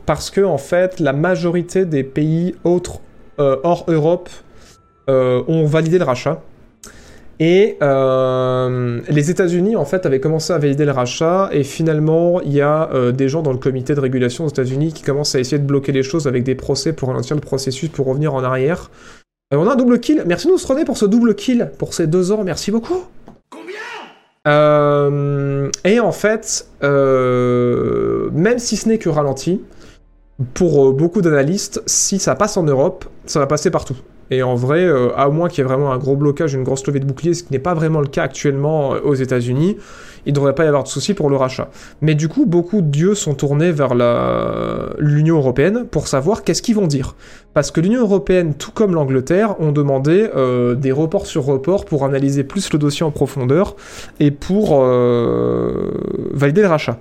parce 0.06 0.30
que 0.30 0.40
en 0.40 0.59
fait 0.59 0.98
la 1.00 1.12
majorité 1.12 1.84
des 1.84 2.02
pays 2.02 2.54
autres 2.64 3.00
euh, 3.38 3.56
hors 3.62 3.84
Europe 3.88 4.28
euh, 5.09 5.42
ont 5.48 5.66
validé 5.66 5.98
le 5.98 6.04
rachat. 6.04 6.42
Et 7.40 7.76
les 7.80 9.30
États-Unis, 9.30 9.76
en 9.76 9.84
fait, 9.84 10.06
avaient 10.06 10.18
commencé 10.18 10.52
à 10.52 10.59
valider 10.59 10.84
le 10.84 10.90
rachat, 10.90 11.48
et 11.52 11.62
finalement, 11.62 12.40
il 12.40 12.52
y 12.52 12.61
a 12.61 12.90
des 13.12 13.28
gens 13.28 13.42
dans 13.42 13.52
le 13.52 13.59
comité 13.59 13.94
de 13.94 14.00
régulation 14.00 14.44
aux 14.44 14.48
États-Unis 14.48 14.92
qui 14.92 15.04
commencent 15.04 15.36
à 15.36 15.38
essayer 15.38 15.61
de 15.61 15.64
bloquer 15.64 15.92
les 15.92 16.02
choses 16.02 16.26
avec 16.26 16.42
des 16.42 16.56
procès 16.56 16.92
pour 16.92 17.11
ralentir 17.11 17.36
le 17.36 17.40
processus, 17.40 17.90
pour 17.90 18.09
revenir 18.09 18.34
en 18.34 18.42
arrière. 18.42 18.90
On 19.52 19.68
a 19.68 19.74
un 19.74 19.76
double 19.76 20.00
kill. 20.00 20.24
Merci 20.26 20.48
nous 20.48 20.56
René 20.56 20.84
pour 20.84 20.98
ce 20.98 21.06
double 21.06 21.36
kill, 21.36 21.70
pour 21.78 21.94
ces 21.94 22.09
deux 22.09 22.32
ans. 22.32 22.42
Merci 22.42 22.72
beaucoup. 22.72 23.04
Euh, 24.49 25.70
et 25.84 26.01
en 26.01 26.12
fait, 26.12 26.68
euh, 26.82 28.30
même 28.32 28.59
si 28.59 28.76
ce 28.76 28.88
n'est 28.88 28.99
que 28.99 29.09
ralenti, 29.09 29.61
pour 30.55 30.88
euh, 30.88 30.92
beaucoup 30.92 31.20
d'analystes, 31.20 31.82
si 31.86 32.18
ça 32.18 32.34
passe 32.34 32.57
en 32.57 32.62
Europe, 32.62 33.05
ça 33.26 33.40
va 33.40 33.46
passer 33.46 33.70
partout. 33.70 33.96
Et 34.30 34.42
en 34.42 34.57
vrai, 34.57 34.86
à 35.16 35.30
moins 35.30 35.49
qu'il 35.49 35.59
y 35.59 35.61
ait 35.62 35.68
vraiment 35.68 35.90
un 35.90 35.96
gros 35.96 36.14
blocage, 36.14 36.53
une 36.53 36.62
grosse 36.62 36.86
levée 36.86 37.01
de 37.01 37.07
bouclier, 37.07 37.32
ce 37.32 37.42
qui 37.42 37.53
n'est 37.53 37.59
pas 37.59 37.72
vraiment 37.72 38.01
le 38.03 38.09
cas 38.09 38.24
actuellement 38.24 38.90
aux 38.90 39.14
États-Unis, 39.14 39.78
il 40.26 40.32
ne 40.32 40.34
devrait 40.34 40.55
pas 40.55 40.64
y 40.64 40.66
avoir 40.66 40.82
de 40.82 40.88
souci 40.88 41.14
pour 41.14 41.30
le 41.30 41.36
rachat. 41.36 41.70
Mais 42.03 42.14
du 42.14 42.28
coup, 42.28 42.44
beaucoup 42.44 42.82
d'yeux 42.82 43.14
sont 43.14 43.32
tournés 43.32 43.72
vers 43.72 43.94
l'Union 44.99 45.38
européenne 45.38 45.86
pour 45.90 46.09
savoir 46.09 46.44
qu'est-ce 46.44 46.61
qu'ils 46.61 46.74
vont 46.74 46.86
dire. 46.86 47.16
Parce 47.59 47.72
que 47.72 47.80
l'Union 47.80 48.02
européenne, 48.02 48.54
tout 48.54 48.70
comme 48.70 48.94
l'Angleterre, 48.94 49.61
ont 49.61 49.72
demandé 49.72 50.30
euh, 50.36 50.76
des 50.76 50.92
reports 50.92 51.26
sur 51.26 51.44
reports 51.44 51.86
pour 51.86 52.04
analyser 52.04 52.44
plus 52.44 52.72
le 52.72 52.78
dossier 52.78 53.04
en 53.04 53.11
profondeur 53.11 53.74
et 54.20 54.30
pour 54.30 54.78
euh, 54.80 55.90
valider 56.32 56.61
le 56.61 56.68
rachat. 56.68 57.00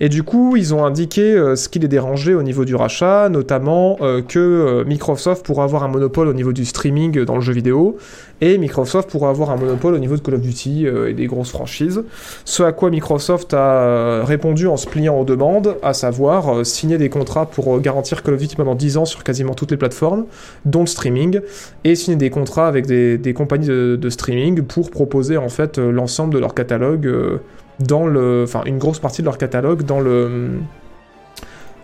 Et 0.00 0.08
du 0.08 0.24
coup, 0.24 0.56
ils 0.56 0.74
ont 0.74 0.84
indiqué 0.84 1.22
euh, 1.22 1.54
ce 1.54 1.68
qui 1.68 1.78
les 1.78 1.86
dérangeait 1.86 2.34
au 2.34 2.42
niveau 2.42 2.64
du 2.64 2.74
rachat, 2.74 3.28
notamment 3.28 3.96
que 4.26 4.82
Microsoft 4.84 5.46
pourrait 5.46 5.62
avoir 5.62 5.84
un 5.84 5.88
monopole 5.88 6.26
au 6.26 6.34
niveau 6.34 6.52
du 6.52 6.64
streaming 6.64 7.24
dans 7.24 7.36
le 7.36 7.40
jeu 7.40 7.52
vidéo, 7.52 7.96
et 8.40 8.58
Microsoft 8.58 9.08
pourrait 9.08 9.28
avoir 9.28 9.50
un 9.50 9.56
monopole 9.56 9.94
au 9.94 10.00
niveau 10.00 10.16
de 10.16 10.20
Call 10.20 10.34
of 10.34 10.40
Duty 10.40 10.86
et 10.86 11.12
des 11.12 11.26
grosses 11.26 11.50
franchises. 11.50 12.02
Ce 12.44 12.64
à 12.64 12.72
quoi 12.72 12.90
Microsoft 12.90 13.54
a 13.54 14.24
répondu 14.24 14.66
en 14.66 14.76
se 14.76 14.88
pliant 14.88 15.16
aux 15.20 15.24
demandes, 15.24 15.76
à 15.84 15.92
savoir 15.92 16.66
signer 16.66 16.98
des 16.98 17.08
contrats 17.08 17.46
pour 17.46 17.78
garantir 17.78 18.24
Call 18.24 18.34
of 18.34 18.40
Duty 18.40 18.56
pendant 18.56 18.74
10 18.74 18.96
ans 18.96 19.04
sur 19.04 19.22
quasiment 19.22 19.54
toutes 19.54 19.70
les 19.70 19.76
plateformes, 19.76 19.91
dont 20.64 20.80
le 20.80 20.86
streaming, 20.86 21.40
et 21.84 21.94
signer 21.94 22.16
des 22.16 22.30
contrats 22.30 22.68
avec 22.68 22.86
des, 22.86 23.34
compagnies 23.34 23.66
de, 23.66 24.10
streaming 24.10 24.62
pour 24.62 24.90
proposer 24.90 25.36
en 25.36 25.48
fait 25.48 25.78
euh, 25.78 25.90
l'ensemble 25.90 26.34
de 26.34 26.38
leur 26.38 26.54
catalogue 26.54 27.06
euh, 27.06 27.38
dans 27.80 28.06
le, 28.06 28.42
enfin 28.44 28.62
une 28.66 28.78
grosse 28.78 28.98
partie 28.98 29.22
de 29.22 29.26
leur 29.26 29.38
catalogue 29.38 29.82
dans 29.84 30.00
le, 30.00 30.50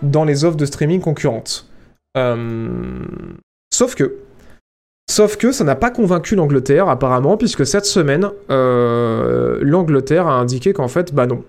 dans 0.02 0.24
les 0.24 0.44
offres 0.44 0.56
de 0.56 0.66
streaming 0.66 1.00
concurrentes. 1.00 1.66
Euh, 2.16 2.68
Sauf 3.78 3.94
que, 3.94 4.16
sauf 5.08 5.36
que 5.36 5.52
ça 5.52 5.62
n'a 5.62 5.76
pas 5.76 5.90
convaincu 5.90 6.34
l'Angleterre 6.34 6.88
apparemment, 6.88 7.36
puisque 7.36 7.64
cette 7.64 7.84
semaine, 7.84 8.28
euh, 8.50 9.58
l'Angleterre 9.62 10.26
a 10.26 10.32
indiqué 10.32 10.72
qu'en 10.72 10.88
fait, 10.88 11.14
bah 11.14 11.26
non. 11.26 11.44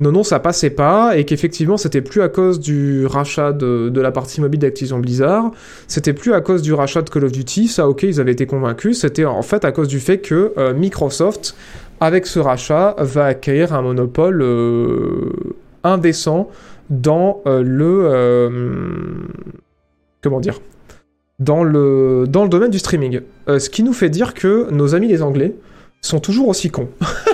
Non, 0.00 0.12
non, 0.12 0.22
ça 0.22 0.40
passait 0.40 0.70
pas, 0.70 1.18
et 1.18 1.26
qu'effectivement, 1.26 1.76
c'était 1.76 2.00
plus 2.00 2.22
à 2.22 2.30
cause 2.30 2.58
du 2.58 3.04
rachat 3.04 3.52
de, 3.52 4.00
la 4.00 4.10
partie 4.10 4.40
mobile 4.40 4.58
d'Activision 4.58 4.98
Blizzard, 4.98 5.50
c'était 5.88 6.14
plus 6.14 6.32
à 6.32 6.40
cause 6.40 6.62
du 6.62 6.72
rachat 6.72 7.02
de 7.02 7.10
Call 7.10 7.26
of 7.26 7.32
Duty, 7.32 7.68
ça 7.68 7.86
ok, 7.86 8.04
ils 8.04 8.18
avaient 8.18 8.32
été 8.32 8.46
convaincus, 8.46 8.98
c'était 9.00 9.26
en 9.26 9.42
fait 9.42 9.62
à 9.66 9.72
cause 9.72 9.88
du 9.88 10.00
fait 10.00 10.18
que 10.18 10.54
euh, 10.56 10.72
Microsoft, 10.72 11.54
avec 12.00 12.26
ce 12.26 12.38
rachat, 12.38 12.96
va 12.98 13.26
acquérir 13.26 13.74
un 13.74 13.82
monopole 13.82 14.40
euh, 14.40 15.32
indécent 15.84 16.48
dans 16.88 17.42
euh, 17.46 17.62
le... 17.62 18.48
comment 20.22 20.40
dire 20.40 20.60
dans 21.40 21.62
le, 21.62 22.24
dans 22.26 22.42
le 22.42 22.50
domaine 22.50 22.70
du 22.70 22.78
streaming. 22.78 23.20
Ce 23.48 23.70
qui 23.70 23.82
nous 23.82 23.94
fait 23.94 24.10
dire 24.10 24.34
que 24.34 24.70
nos 24.70 24.94
amis 24.94 25.08
les 25.08 25.22
Anglais 25.22 25.54
sont 26.02 26.20
toujours 26.20 26.48
aussi 26.48 26.70
cons. 26.70 26.88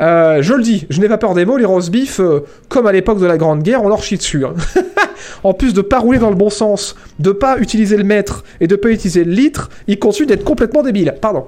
Euh, 0.00 0.40
je 0.40 0.54
le 0.54 0.62
dis, 0.62 0.86
je 0.88 1.00
n'ai 1.00 1.08
pas 1.08 1.18
peur 1.18 1.34
des 1.34 1.44
mots, 1.44 1.58
les 1.58 1.64
roast 1.66 1.90
beef, 1.90 2.20
euh, 2.20 2.40
comme 2.68 2.86
à 2.86 2.92
l'époque 2.92 3.20
de 3.20 3.26
la 3.26 3.36
Grande 3.36 3.62
Guerre, 3.62 3.82
on 3.82 3.88
leur 3.88 4.02
chie 4.02 4.16
dessus. 4.16 4.44
hein. 4.46 4.54
en 5.44 5.52
plus 5.52 5.74
de 5.74 5.82
pas 5.82 5.98
rouler 5.98 6.18
dans 6.18 6.30
le 6.30 6.36
bon 6.36 6.48
sens, 6.48 6.96
de 7.18 7.32
pas 7.32 7.58
utiliser 7.58 7.96
le 7.96 8.04
mètre 8.04 8.44
et 8.60 8.66
de 8.66 8.76
pas 8.76 8.88
utiliser 8.88 9.24
le 9.24 9.32
litre, 9.32 9.68
ils 9.86 9.98
continuent 9.98 10.28
d'être 10.28 10.44
complètement 10.44 10.82
débiles. 10.82 11.14
Pardon. 11.20 11.44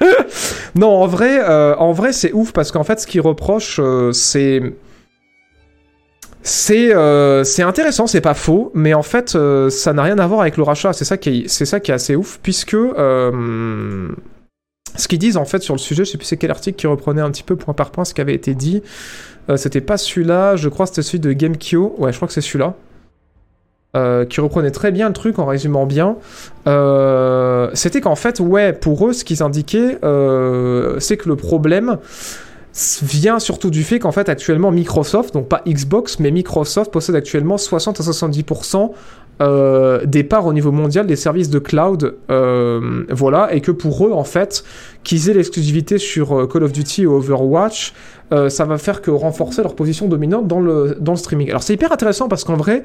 non, 0.74 0.88
en 0.88 1.06
vrai, 1.06 1.40
euh, 1.40 1.76
en 1.76 1.92
vrai, 1.92 2.12
c'est 2.12 2.32
ouf 2.32 2.52
parce 2.52 2.72
qu'en 2.72 2.84
fait, 2.84 2.98
ce 2.98 3.06
qu'ils 3.06 3.20
reprochent, 3.20 3.80
c'est 4.12 4.60
c'est 6.42 7.62
intéressant, 7.62 8.06
c'est 8.06 8.22
pas 8.22 8.32
faux, 8.32 8.72
mais 8.74 8.94
en 8.94 9.02
fait, 9.02 9.36
ça 9.68 9.92
n'a 9.92 10.02
rien 10.02 10.18
à 10.18 10.26
voir 10.26 10.40
avec 10.40 10.56
le 10.56 10.62
rachat. 10.62 10.94
C'est 10.94 11.04
ça 11.04 11.18
qui 11.18 11.44
est, 11.44 11.90
assez 11.90 12.16
ouf, 12.16 12.40
puisque 12.42 12.74
ce 14.98 15.08
qu'ils 15.08 15.18
disent 15.18 15.36
en 15.36 15.44
fait 15.44 15.62
sur 15.62 15.74
le 15.74 15.78
sujet, 15.78 16.04
je 16.04 16.10
sais 16.10 16.18
plus 16.18 16.26
c'est 16.26 16.36
quel 16.36 16.50
article 16.50 16.76
qui 16.76 16.86
reprenait 16.86 17.22
un 17.22 17.30
petit 17.30 17.42
peu 17.42 17.56
point 17.56 17.72
par 17.72 17.90
point 17.90 18.04
ce 18.04 18.12
qui 18.12 18.20
avait 18.20 18.34
été 18.34 18.54
dit. 18.54 18.82
Euh, 19.48 19.56
c'était 19.56 19.80
pas 19.80 19.96
celui-là, 19.96 20.56
je 20.56 20.68
crois 20.68 20.84
que 20.84 20.90
c'était 20.90 21.02
celui 21.02 21.20
de 21.20 21.32
GameKyo. 21.32 21.94
Ouais, 21.98 22.12
je 22.12 22.16
crois 22.18 22.28
que 22.28 22.34
c'est 22.34 22.42
celui-là. 22.42 22.74
Euh, 23.96 24.26
qui 24.26 24.42
reprenait 24.42 24.70
très 24.70 24.92
bien 24.92 25.08
le 25.08 25.14
truc 25.14 25.38
en 25.38 25.46
résumant 25.46 25.86
bien. 25.86 26.16
Euh, 26.66 27.70
c'était 27.72 28.02
qu'en 28.02 28.16
fait, 28.16 28.38
ouais, 28.38 28.74
pour 28.74 29.08
eux, 29.08 29.14
ce 29.14 29.24
qu'ils 29.24 29.42
indiquaient, 29.42 29.96
euh, 30.04 31.00
c'est 31.00 31.16
que 31.16 31.26
le 31.26 31.36
problème 31.36 31.96
vient 33.02 33.38
surtout 33.38 33.70
du 33.70 33.82
fait 33.84 33.98
qu'en 33.98 34.12
fait 34.12 34.28
actuellement 34.28 34.70
Microsoft, 34.70 35.32
donc 35.32 35.48
pas 35.48 35.62
Xbox, 35.66 36.20
mais 36.20 36.30
Microsoft 36.30 36.92
possède 36.92 37.16
actuellement 37.16 37.56
60 37.56 37.98
à 37.98 38.02
70% 38.02 38.92
euh, 39.40 40.04
des 40.04 40.24
parts 40.24 40.46
au 40.46 40.52
niveau 40.52 40.72
mondial 40.72 41.06
des 41.06 41.16
services 41.16 41.50
de 41.50 41.58
cloud, 41.58 42.16
euh, 42.30 43.04
voilà, 43.10 43.54
et 43.54 43.60
que 43.60 43.70
pour 43.70 44.06
eux, 44.06 44.12
en 44.12 44.24
fait, 44.24 44.64
qu'ils 45.04 45.30
aient 45.30 45.34
l'exclusivité 45.34 45.98
sur 45.98 46.36
euh, 46.36 46.46
Call 46.46 46.64
of 46.64 46.72
Duty 46.72 47.02
et 47.02 47.06
Overwatch, 47.06 47.94
euh, 48.32 48.48
ça 48.48 48.64
va 48.64 48.78
faire 48.78 49.00
que 49.00 49.10
renforcer 49.10 49.62
leur 49.62 49.74
position 49.74 50.08
dominante 50.08 50.46
dans 50.46 50.60
le, 50.60 50.96
dans 51.00 51.12
le 51.12 51.18
streaming. 51.18 51.50
Alors 51.50 51.62
c'est 51.62 51.74
hyper 51.74 51.92
intéressant 51.92 52.28
parce 52.28 52.44
qu'en 52.44 52.56
vrai, 52.56 52.82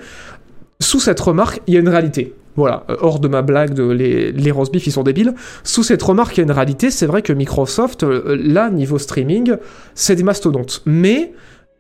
sous 0.79 0.99
cette 0.99 1.19
remarque, 1.19 1.61
il 1.67 1.73
y 1.73 1.77
a 1.77 1.79
une 1.79 1.89
réalité. 1.89 2.33
Voilà, 2.55 2.83
euh, 2.89 2.95
hors 3.01 3.19
de 3.19 3.27
ma 3.27 3.41
blague 3.41 3.73
de 3.73 3.89
les, 3.89 4.31
les 4.31 4.51
roast 4.51 4.71
beef, 4.71 4.85
ils 4.85 4.91
sont 4.91 5.03
débiles. 5.03 5.33
Sous 5.63 5.83
cette 5.83 6.03
remarque, 6.03 6.37
il 6.37 6.41
y 6.41 6.43
a 6.43 6.43
une 6.43 6.51
réalité. 6.51 6.91
C'est 6.91 7.07
vrai 7.07 7.21
que 7.21 7.33
Microsoft, 7.33 8.03
euh, 8.03 8.37
là, 8.39 8.69
niveau 8.69 8.99
streaming, 8.99 9.55
c'est 9.95 10.15
des 10.15 10.23
mastodontes. 10.23 10.83
Mais 10.85 11.33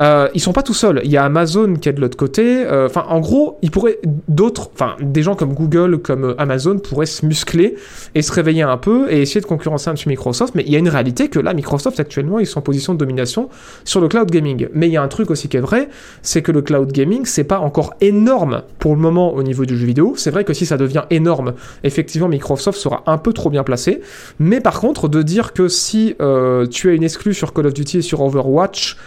euh, 0.03 0.27
ils 0.33 0.41
sont 0.41 0.53
pas 0.53 0.63
tout 0.63 0.73
seuls. 0.73 1.01
Il 1.03 1.11
y 1.11 1.17
a 1.17 1.23
Amazon 1.23 1.75
qui 1.75 1.89
est 1.89 1.93
de 1.93 2.01
l'autre 2.01 2.17
côté. 2.17 2.65
Euh, 2.65 2.83
Enfin, 2.85 3.05
en 3.09 3.21
gros, 3.21 3.57
il 3.61 3.71
pourrait 3.71 3.97
d'autres, 4.27 4.69
enfin, 4.73 4.95
des 5.01 5.23
gens 5.23 5.35
comme 5.35 5.53
Google, 5.53 5.99
comme 5.99 6.25
euh, 6.25 6.35
Amazon 6.37 6.77
pourraient 6.77 7.05
se 7.05 7.25
muscler 7.25 7.75
et 8.13 8.21
se 8.21 8.31
réveiller 8.31 8.61
un 8.61 8.77
peu 8.77 9.11
et 9.11 9.21
essayer 9.21 9.41
de 9.41 9.45
concurrencer 9.45 9.89
un 9.89 9.93
petit 9.93 10.09
Microsoft. 10.09 10.53
Mais 10.53 10.63
il 10.65 10.71
y 10.71 10.75
a 10.75 10.79
une 10.79 10.89
réalité 10.89 11.29
que 11.29 11.39
là, 11.39 11.53
Microsoft 11.53 11.99
actuellement, 11.99 12.39
ils 12.39 12.45
sont 12.45 12.59
en 12.59 12.61
position 12.61 12.93
de 12.93 12.99
domination 12.99 13.49
sur 13.85 14.01
le 14.01 14.07
cloud 14.09 14.29
gaming. 14.29 14.67
Mais 14.73 14.89
il 14.89 14.91
y 14.91 14.97
a 14.97 15.01
un 15.01 15.07
truc 15.07 15.31
aussi 15.31 15.47
qui 15.47 15.57
est 15.57 15.61
vrai, 15.61 15.89
c'est 16.21 16.41
que 16.41 16.51
le 16.51 16.61
cloud 16.61 16.91
gaming, 16.91 17.25
c'est 17.25 17.45
pas 17.45 17.59
encore 17.59 17.95
énorme 18.01 18.63
pour 18.79 18.93
le 18.93 19.01
moment 19.01 19.33
au 19.33 19.41
niveau 19.41 19.65
du 19.65 19.77
jeu 19.77 19.85
vidéo. 19.85 20.13
C'est 20.17 20.31
vrai 20.31 20.43
que 20.43 20.53
si 20.53 20.65
ça 20.65 20.77
devient 20.77 21.03
énorme, 21.09 21.53
effectivement, 21.83 22.27
Microsoft 22.27 22.77
sera 22.77 23.01
un 23.07 23.17
peu 23.17 23.33
trop 23.33 23.49
bien 23.49 23.63
placé. 23.63 24.01
Mais 24.39 24.59
par 24.59 24.79
contre, 24.79 25.07
de 25.07 25.21
dire 25.21 25.53
que 25.53 25.67
si 25.67 26.15
euh, 26.21 26.67
tu 26.67 26.89
as 26.89 26.93
une 26.93 27.03
exclue 27.03 27.33
sur 27.33 27.53
Call 27.53 27.67
of 27.67 27.73
Duty 27.73 27.99
et 27.99 28.01
sur 28.01 28.21
Overwatch, 28.21 28.97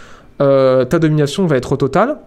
euh, 0.41 0.85
ta 0.85 0.99
domination 0.99 1.45
va 1.45 1.57
être 1.57 1.75
totale. 1.75 2.17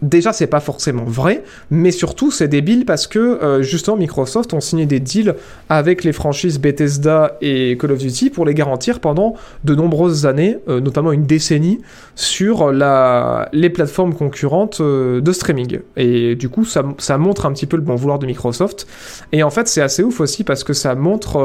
Déjà, 0.00 0.32
c'est 0.32 0.46
pas 0.46 0.60
forcément 0.60 1.02
vrai, 1.04 1.42
mais 1.72 1.90
surtout, 1.90 2.30
c'est 2.30 2.46
débile 2.46 2.84
parce 2.84 3.08
que 3.08 3.18
euh, 3.18 3.62
justement, 3.62 3.96
Microsoft 3.96 4.54
ont 4.54 4.60
signé 4.60 4.86
des 4.86 5.00
deals 5.00 5.34
avec 5.68 6.04
les 6.04 6.12
franchises 6.12 6.60
Bethesda 6.60 7.36
et 7.40 7.76
Call 7.80 7.92
of 7.92 7.98
Duty 7.98 8.30
pour 8.30 8.46
les 8.46 8.54
garantir 8.54 9.00
pendant 9.00 9.34
de 9.64 9.74
nombreuses 9.74 10.24
années, 10.24 10.58
euh, 10.68 10.80
notamment 10.80 11.10
une 11.10 11.24
décennie, 11.24 11.80
sur 12.14 12.70
les 12.70 13.70
plateformes 13.70 14.14
concurrentes 14.14 14.80
de 14.80 15.32
streaming. 15.32 15.80
Et 15.96 16.36
du 16.36 16.48
coup, 16.48 16.64
ça, 16.64 17.18
montre 17.18 17.46
un 17.46 17.52
petit 17.52 17.66
peu 17.66 17.76
le 17.76 17.82
bon 17.82 17.96
vouloir 17.96 18.20
de 18.20 18.26
Microsoft. 18.26 18.86
Et 19.32 19.42
en 19.42 19.50
fait, 19.50 19.66
c'est 19.66 19.82
assez 19.82 20.04
ouf 20.04 20.20
aussi 20.20 20.44
parce 20.44 20.62
que 20.62 20.74
ça 20.74 20.94
montre 20.94 21.38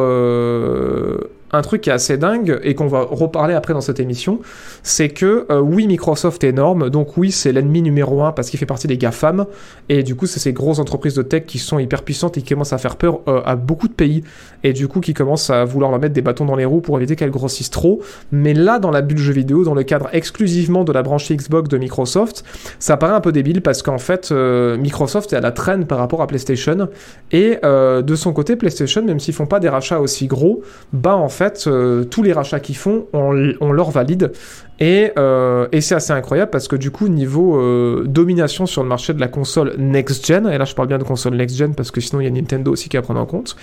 un 1.53 1.61
truc 1.61 1.81
qui 1.81 1.89
est 1.89 1.93
assez 1.93 2.17
dingue 2.17 2.59
et 2.63 2.73
qu'on 2.75 2.87
va 2.87 3.01
reparler 3.01 3.53
après 3.53 3.73
dans 3.73 3.81
cette 3.81 3.99
émission, 3.99 4.39
c'est 4.84 5.09
que 5.09 5.45
euh, 5.49 5.59
oui, 5.59 5.88
Microsoft 5.88 6.43
est 6.43 6.49
énorme, 6.49 6.89
donc 6.89 7.17
oui, 7.17 7.31
c'est 7.31 7.51
l'ennemi 7.53 7.81
numéro 7.81 8.21
un 8.23 8.34
parce 8.34 8.49
qu'il 8.49 8.59
fait 8.59 8.65
partie 8.65 8.88
des 8.88 8.97
GAFAM, 8.97 9.45
et 9.89 10.03
du 10.03 10.15
coup, 10.15 10.27
c'est 10.27 10.39
ces 10.39 10.53
grosses 10.53 10.79
entreprises 10.79 11.15
de 11.15 11.21
tech 11.21 11.45
qui 11.45 11.57
sont 11.57 11.79
hyper 11.79 12.03
puissantes 12.03 12.38
et 12.38 12.41
qui 12.41 12.49
commencent 12.53 12.73
à 12.73 12.77
faire 12.77 12.97
peur 12.97 13.21
euh, 13.27 13.41
à 13.45 13.55
beaucoup 13.55 13.88
de 13.88 13.93
pays, 13.93 14.23
et 14.63 14.73
du 14.73 14.88
coup, 14.88 14.99
qui 14.99 15.13
commencent 15.13 15.49
à 15.49 15.63
vouloir 15.63 15.89
leur 15.89 15.99
mettre 15.99 16.13
des 16.13 16.21
bâtons 16.21 16.45
dans 16.45 16.57
les 16.57 16.65
roues 16.65 16.81
pour 16.81 16.97
éviter 16.97 17.15
qu'elles 17.15 17.31
grossissent 17.31 17.69
trop. 17.69 18.01
Mais 18.31 18.53
là, 18.53 18.77
dans 18.77 18.91
la 18.91 19.01
bulle 19.01 19.17
jeu 19.17 19.34
vidéo, 19.34 19.63
dans 19.63 19.73
le 19.73 19.84
cadre 19.84 20.09
exclusivement 20.11 20.84
de 20.84 20.91
la 20.91 21.01
branche 21.01 21.31
Xbox 21.31 21.69
de 21.69 21.77
Microsoft, 21.77 22.43
ça 22.79 22.97
paraît 22.97 23.13
un 23.13 23.21
peu 23.21 23.31
débile 23.31 23.61
parce 23.61 23.81
qu'en 23.81 23.97
fait, 23.97 24.29
euh, 24.31 24.77
Microsoft 24.77 25.31
est 25.31 25.38
à 25.38 25.41
la 25.41 25.51
traîne 25.51 25.86
par 25.86 25.97
rapport 25.97 26.21
à 26.21 26.27
PlayStation, 26.27 26.89
et 27.31 27.57
euh, 27.63 28.01
de 28.01 28.15
son 28.15 28.34
côté, 28.34 28.57
PlayStation, 28.57 29.01
même 29.03 29.19
s'ils 29.19 29.34
font 29.34 29.45
pas 29.45 29.61
des 29.61 29.69
rachats 29.69 30.01
aussi 30.01 30.27
gros, 30.27 30.61
bah 30.91 31.15
en 31.15 31.29
fait, 31.29 31.65
euh, 31.67 32.03
tous 32.03 32.21
les 32.23 32.34
rachats 32.34 32.59
qu'ils 32.59 32.77
font, 32.77 33.07
on, 33.13 33.53
on 33.61 33.71
leur 33.71 33.91
valide. 33.91 34.31
Et, 34.80 35.11
euh, 35.17 35.67
et 35.71 35.82
c'est 35.82 35.95
assez 35.95 36.13
incroyable 36.13 36.51
parce 36.51 36.67
que 36.67 36.76
du 36.76 36.91
coup, 36.91 37.07
niveau 37.07 37.57
euh, 37.57 38.03
domination 38.07 38.65
sur 38.65 38.84
le 38.84 38.89
marché 38.89 39.13
de 39.13 39.19
la 39.19 39.28
console 39.28 39.76
next-gen, 39.78 40.47
et 40.47 40.57
là 40.57 40.65
je 40.65 40.74
parle 40.74 40.88
bien 40.88 40.97
de 40.97 41.03
console 41.03 41.36
next-gen 41.36 41.76
parce 41.76 41.91
que 41.91 42.01
sinon 42.01 42.21
il 42.21 42.26
y 42.26 42.28
a 42.28 42.32
Nintendo 42.32 42.71
aussi 42.71 42.89
qui 42.89 42.97
à 42.97 43.01
prendre 43.01 43.19
en 43.19 43.26
compte, 43.26 43.55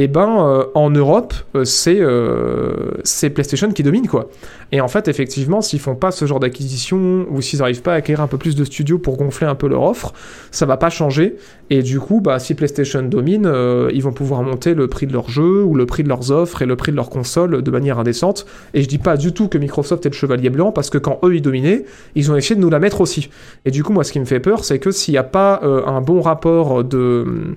et 0.00 0.06
ben 0.06 0.46
euh, 0.46 0.64
en 0.76 0.90
Europe, 0.90 1.34
euh, 1.56 1.64
c'est 1.64 1.98
euh, 1.98 2.92
c'est 3.02 3.30
PlayStation 3.30 3.68
qui 3.72 3.82
domine 3.82 4.06
quoi. 4.06 4.30
Et 4.70 4.80
en 4.80 4.86
fait, 4.86 5.08
effectivement, 5.08 5.60
s'ils 5.60 5.80
font 5.80 5.96
pas 5.96 6.12
ce 6.12 6.24
genre 6.24 6.38
d'acquisition 6.38 7.26
ou 7.28 7.42
s'ils 7.42 7.62
arrivent 7.62 7.82
pas 7.82 7.94
à 7.94 7.96
acquérir 7.96 8.20
un 8.20 8.28
peu 8.28 8.38
plus 8.38 8.54
de 8.54 8.64
studios 8.64 9.00
pour 9.00 9.16
gonfler 9.16 9.48
un 9.48 9.56
peu 9.56 9.66
leur 9.66 9.82
offre, 9.82 10.12
ça 10.52 10.66
va 10.66 10.76
pas 10.76 10.88
changer. 10.88 11.34
Et 11.70 11.82
du 11.82 11.98
coup, 11.98 12.20
bah, 12.20 12.38
si 12.38 12.54
PlayStation 12.54 13.02
domine, 13.02 13.52
ils 13.92 14.02
vont 14.02 14.12
pouvoir 14.12 14.44
monter 14.44 14.74
le 14.74 14.86
prix 14.86 15.08
de 15.08 15.12
leurs 15.12 15.30
jeux 15.30 15.64
ou 15.64 15.74
le 15.74 15.84
prix 15.84 16.04
de 16.04 16.08
leurs 16.08 16.30
offres 16.30 16.62
et 16.62 16.66
le 16.66 16.76
prix 16.76 16.92
de 16.92 16.96
leurs 16.96 17.10
consoles 17.10 17.62
de 17.62 17.70
manière 17.72 17.98
indécente. 17.98 18.46
Et 18.74 18.82
je 18.82 18.88
dis 18.88 18.98
pas 18.98 19.16
du 19.16 19.32
tout 19.32 19.48
que 19.48 19.58
Microsoft 19.58 20.06
est 20.06 20.10
le 20.10 20.14
chevalier 20.14 20.50
blanc 20.50 20.70
parce 20.70 20.90
que 20.90 20.98
quand 20.98 21.18
eux 21.24 21.34
ils 21.34 21.42
dominaient, 21.42 21.84
ils 22.14 22.30
ont 22.30 22.36
essayé 22.36 22.54
de 22.54 22.60
nous 22.60 22.70
la 22.70 22.78
mettre 22.78 23.00
aussi. 23.00 23.30
Et 23.64 23.72
du 23.72 23.82
coup, 23.82 23.92
moi, 23.92 24.04
ce 24.04 24.12
qui 24.12 24.20
me 24.20 24.26
fait 24.26 24.40
peur, 24.40 24.64
c'est 24.64 24.78
que 24.78 24.92
s'il 24.92 25.12
n'y 25.12 25.18
a 25.18 25.24
pas 25.24 25.60
un 25.62 26.00
bon 26.02 26.20
rapport 26.20 26.84
de 26.84 27.56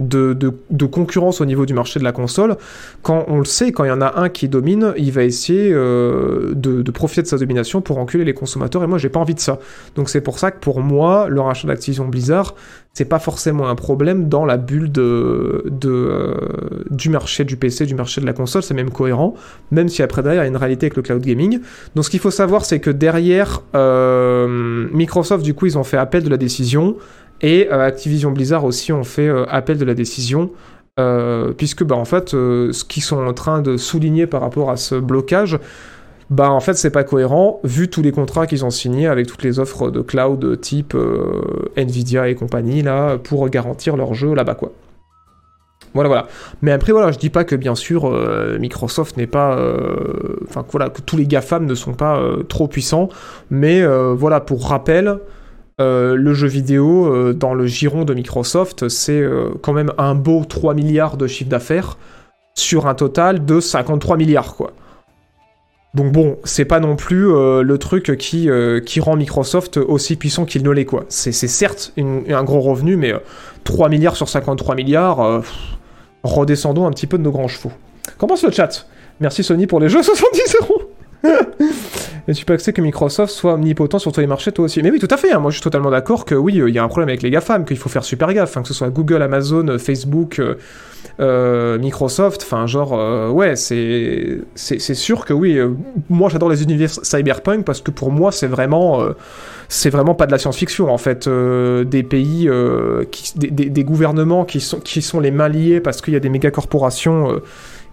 de, 0.00 0.86
concurrence 0.86 1.40
au 1.40 1.44
niveau 1.44 1.66
du 1.66 1.74
marché 1.74 1.98
de 1.98 2.04
la 2.04 2.12
console, 2.12 2.56
quand 3.02 3.24
on 3.28 3.38
le 3.38 3.44
sait, 3.44 3.72
quand 3.72 3.84
il 3.84 3.88
y 3.88 3.92
en 3.92 4.00
a 4.00 4.20
un 4.20 4.28
qui 4.28 4.48
domine, 4.48 4.92
il 4.96 5.12
va 5.12 5.24
essayer 5.24 5.70
euh, 5.72 6.52
de, 6.54 6.90
profiter 6.90 7.22
de 7.22 7.26
sa 7.26 7.38
domination 7.38 7.80
pour 7.80 7.98
enculer 7.98 8.24
les 8.24 8.34
consommateurs, 8.34 8.82
et 8.82 8.86
moi 8.86 8.98
j'ai 8.98 9.08
pas 9.08 9.20
envie 9.20 9.34
de 9.34 9.40
ça. 9.40 9.58
Donc 9.94 10.08
c'est 10.08 10.20
pour 10.20 10.38
ça 10.38 10.50
que 10.50 10.58
pour 10.58 10.80
moi, 10.80 11.28
le 11.28 11.40
rachat 11.40 11.68
d'Activision 11.68 12.06
Blizzard, 12.06 12.54
c'est 12.92 13.04
pas 13.04 13.18
forcément 13.18 13.68
un 13.68 13.74
problème 13.74 14.28
dans 14.28 14.44
la 14.44 14.56
bulle 14.56 14.90
de, 14.92 15.64
de, 15.68 15.90
euh, 15.90 16.34
du 16.90 17.08
marché 17.08 17.44
du 17.44 17.56
PC, 17.56 17.86
du 17.86 17.94
marché 17.96 18.20
de 18.20 18.26
la 18.26 18.32
console, 18.32 18.62
c'est 18.62 18.74
même 18.74 18.90
cohérent, 18.90 19.34
même 19.72 19.88
si 19.88 20.02
après 20.02 20.22
derrière 20.22 20.42
il 20.42 20.46
y 20.46 20.48
a 20.48 20.50
une 20.50 20.56
réalité 20.56 20.86
avec 20.86 20.96
le 20.96 21.02
cloud 21.02 21.22
gaming. 21.22 21.58
Donc 21.96 22.04
ce 22.04 22.10
qu'il 22.10 22.20
faut 22.20 22.30
savoir, 22.30 22.64
c'est 22.64 22.78
que 22.78 22.90
derrière, 22.90 23.62
euh, 23.74 24.88
Microsoft, 24.92 25.44
du 25.44 25.54
coup, 25.54 25.66
ils 25.66 25.76
ont 25.76 25.82
fait 25.82 25.96
appel 25.96 26.22
de 26.22 26.28
la 26.28 26.36
décision, 26.36 26.96
et 27.44 27.68
euh, 27.70 27.86
Activision 27.86 28.30
Blizzard 28.30 28.64
aussi 28.64 28.90
ont 28.90 29.04
fait 29.04 29.28
euh, 29.28 29.44
appel 29.50 29.76
de 29.76 29.84
la 29.84 29.92
décision, 29.92 30.50
euh, 30.98 31.52
puisque 31.52 31.84
bah, 31.84 31.94
en 31.94 32.06
fait, 32.06 32.30
ce 32.30 32.84
qu'ils 32.84 33.02
sont 33.02 33.18
en 33.18 33.34
train 33.34 33.60
de 33.60 33.76
souligner 33.76 34.26
par 34.26 34.40
rapport 34.40 34.70
à 34.70 34.78
ce 34.78 34.94
blocage, 34.94 35.58
bah 36.30 36.50
en 36.50 36.60
fait 36.60 36.72
c'est 36.72 36.90
pas 36.90 37.04
cohérent 37.04 37.60
vu 37.64 37.90
tous 37.90 38.00
les 38.00 38.10
contrats 38.10 38.46
qu'ils 38.46 38.64
ont 38.64 38.70
signés 38.70 39.08
avec 39.08 39.26
toutes 39.26 39.42
les 39.42 39.58
offres 39.58 39.90
de 39.90 40.00
cloud 40.00 40.58
type 40.58 40.96
Nvidia 41.76 42.30
et 42.30 42.34
compagnie 42.34 42.80
là 42.80 43.18
pour 43.18 43.46
garantir 43.50 43.98
leur 43.98 44.14
jeu 44.14 44.34
là-bas 44.34 44.54
quoi. 44.54 44.72
Voilà 45.92 46.08
voilà. 46.08 46.26
Mais 46.62 46.72
après 46.72 46.92
voilà, 46.92 47.12
je 47.12 47.18
dis 47.18 47.28
pas 47.28 47.44
que 47.44 47.54
bien 47.54 47.74
sûr 47.74 48.10
Microsoft 48.58 49.18
n'est 49.18 49.26
pas 49.26 49.58
enfin 50.48 50.64
voilà 50.70 50.88
que 50.88 51.02
tous 51.02 51.18
les 51.18 51.26
GAFAM 51.26 51.66
ne 51.66 51.74
sont 51.74 51.92
pas 51.92 52.18
trop 52.48 52.68
puissants, 52.68 53.10
mais 53.50 53.84
voilà 54.14 54.40
pour 54.40 54.66
rappel 54.66 55.18
euh, 55.80 56.14
le 56.14 56.34
jeu 56.34 56.46
vidéo 56.46 57.12
euh, 57.12 57.32
dans 57.32 57.52
le 57.52 57.66
giron 57.66 58.04
de 58.04 58.14
Microsoft, 58.14 58.88
c'est 58.88 59.20
euh, 59.20 59.50
quand 59.60 59.72
même 59.72 59.92
un 59.98 60.14
beau 60.14 60.44
3 60.44 60.72
milliards 60.74 61.16
de 61.16 61.26
chiffre 61.26 61.50
d'affaires 61.50 61.98
sur 62.54 62.86
un 62.86 62.94
total 62.94 63.44
de 63.44 63.58
53 63.58 64.16
milliards 64.16 64.54
quoi. 64.54 64.72
Donc 65.94 66.12
bon, 66.12 66.38
c'est 66.42 66.64
pas 66.64 66.80
non 66.80 66.96
plus 66.96 67.28
le 67.28 67.76
truc 67.78 68.16
qui, 68.18 68.50
rend 68.98 69.16
Microsoft 69.16 69.76
aussi 69.76 70.16
puissant 70.16 70.44
qu'il 70.44 70.64
ne 70.64 70.70
l'est, 70.70 70.84
quoi. 70.84 71.04
C'est 71.08 71.30
certes 71.30 71.92
un 71.96 72.42
gros 72.42 72.60
revenu, 72.60 72.96
mais 72.96 73.12
euh, 73.12 73.20
3 73.62 73.88
milliards 73.88 74.16
sur 74.16 74.28
53 74.28 74.74
milliards, 74.74 75.42
redescendons 76.24 76.86
un 76.86 76.90
petit 76.90 77.06
peu 77.06 77.16
de 77.16 77.22
nos 77.22 77.30
grands 77.30 77.46
chevaux. 77.46 77.70
Qu'en 78.18 78.26
pense 78.26 78.42
le 78.42 78.50
chat? 78.50 78.86
Merci 79.20 79.44
Sony 79.44 79.68
pour 79.68 79.78
les 79.78 79.88
jeux 79.88 80.02
70 80.02 80.56
euros 80.62 80.82
Et 82.28 82.32
tu 82.32 82.44
peux 82.44 82.54
accepter 82.54 82.72
que 82.72 82.82
Microsoft 82.82 83.32
soit 83.32 83.54
omnipotent 83.54 83.98
sur 83.98 84.12
tous 84.12 84.20
les 84.20 84.26
marchés, 84.26 84.50
toi 84.50 84.64
aussi. 84.64 84.82
Mais 84.82 84.90
oui, 84.90 84.98
tout 84.98 85.08
à 85.10 85.16
fait. 85.16 85.32
hein. 85.32 85.40
Moi, 85.40 85.50
je 85.50 85.56
suis 85.56 85.62
totalement 85.62 85.90
d'accord 85.90 86.24
que 86.24 86.34
oui, 86.34 86.58
euh, 86.58 86.68
il 86.68 86.74
y 86.74 86.78
a 86.78 86.84
un 86.84 86.88
problème 86.88 87.08
avec 87.10 87.22
les 87.22 87.30
GAFAM, 87.30 87.64
qu'il 87.64 87.76
faut 87.76 87.90
faire 87.90 88.04
super 88.04 88.32
gaffe. 88.32 88.56
hein, 88.56 88.62
que 88.62 88.68
ce 88.68 88.74
soit 88.74 88.88
Google, 88.88 89.20
Amazon, 89.20 89.68
euh, 89.68 89.78
Facebook, 89.78 90.40
euh, 91.20 91.78
Microsoft. 91.78 92.42
Enfin, 92.42 92.66
genre, 92.66 93.34
ouais, 93.34 93.56
c'est 93.56 94.40
sûr 94.56 95.26
que 95.26 95.34
oui. 95.34 95.58
moi, 96.08 96.30
j'adore 96.30 96.48
les 96.48 96.62
univers 96.62 96.90
cyberpunk 96.90 97.64
parce 97.64 97.82
que 97.82 97.90
pour 97.90 98.10
moi, 98.10 98.32
c'est 98.32 98.46
vraiment 98.46 99.04
c'est 99.68 99.90
vraiment 99.90 100.14
pas 100.14 100.26
de 100.26 100.32
la 100.32 100.38
science-fiction 100.38 100.90
en 100.90 100.98
fait. 100.98 101.28
Des 101.28 102.02
pays, 102.02 102.50
des, 103.36 103.84
gouvernements 103.84 104.44
qui 104.44 104.60
sont 104.60 104.80
qui 104.80 105.02
sont 105.02 105.20
les 105.20 105.30
mains 105.30 105.48
liées 105.48 105.80
parce 105.80 106.00
qu'il 106.00 106.14
y 106.14 106.16
a 106.16 106.20
des 106.20 106.30
méga 106.30 106.50
corporations. 106.50 107.40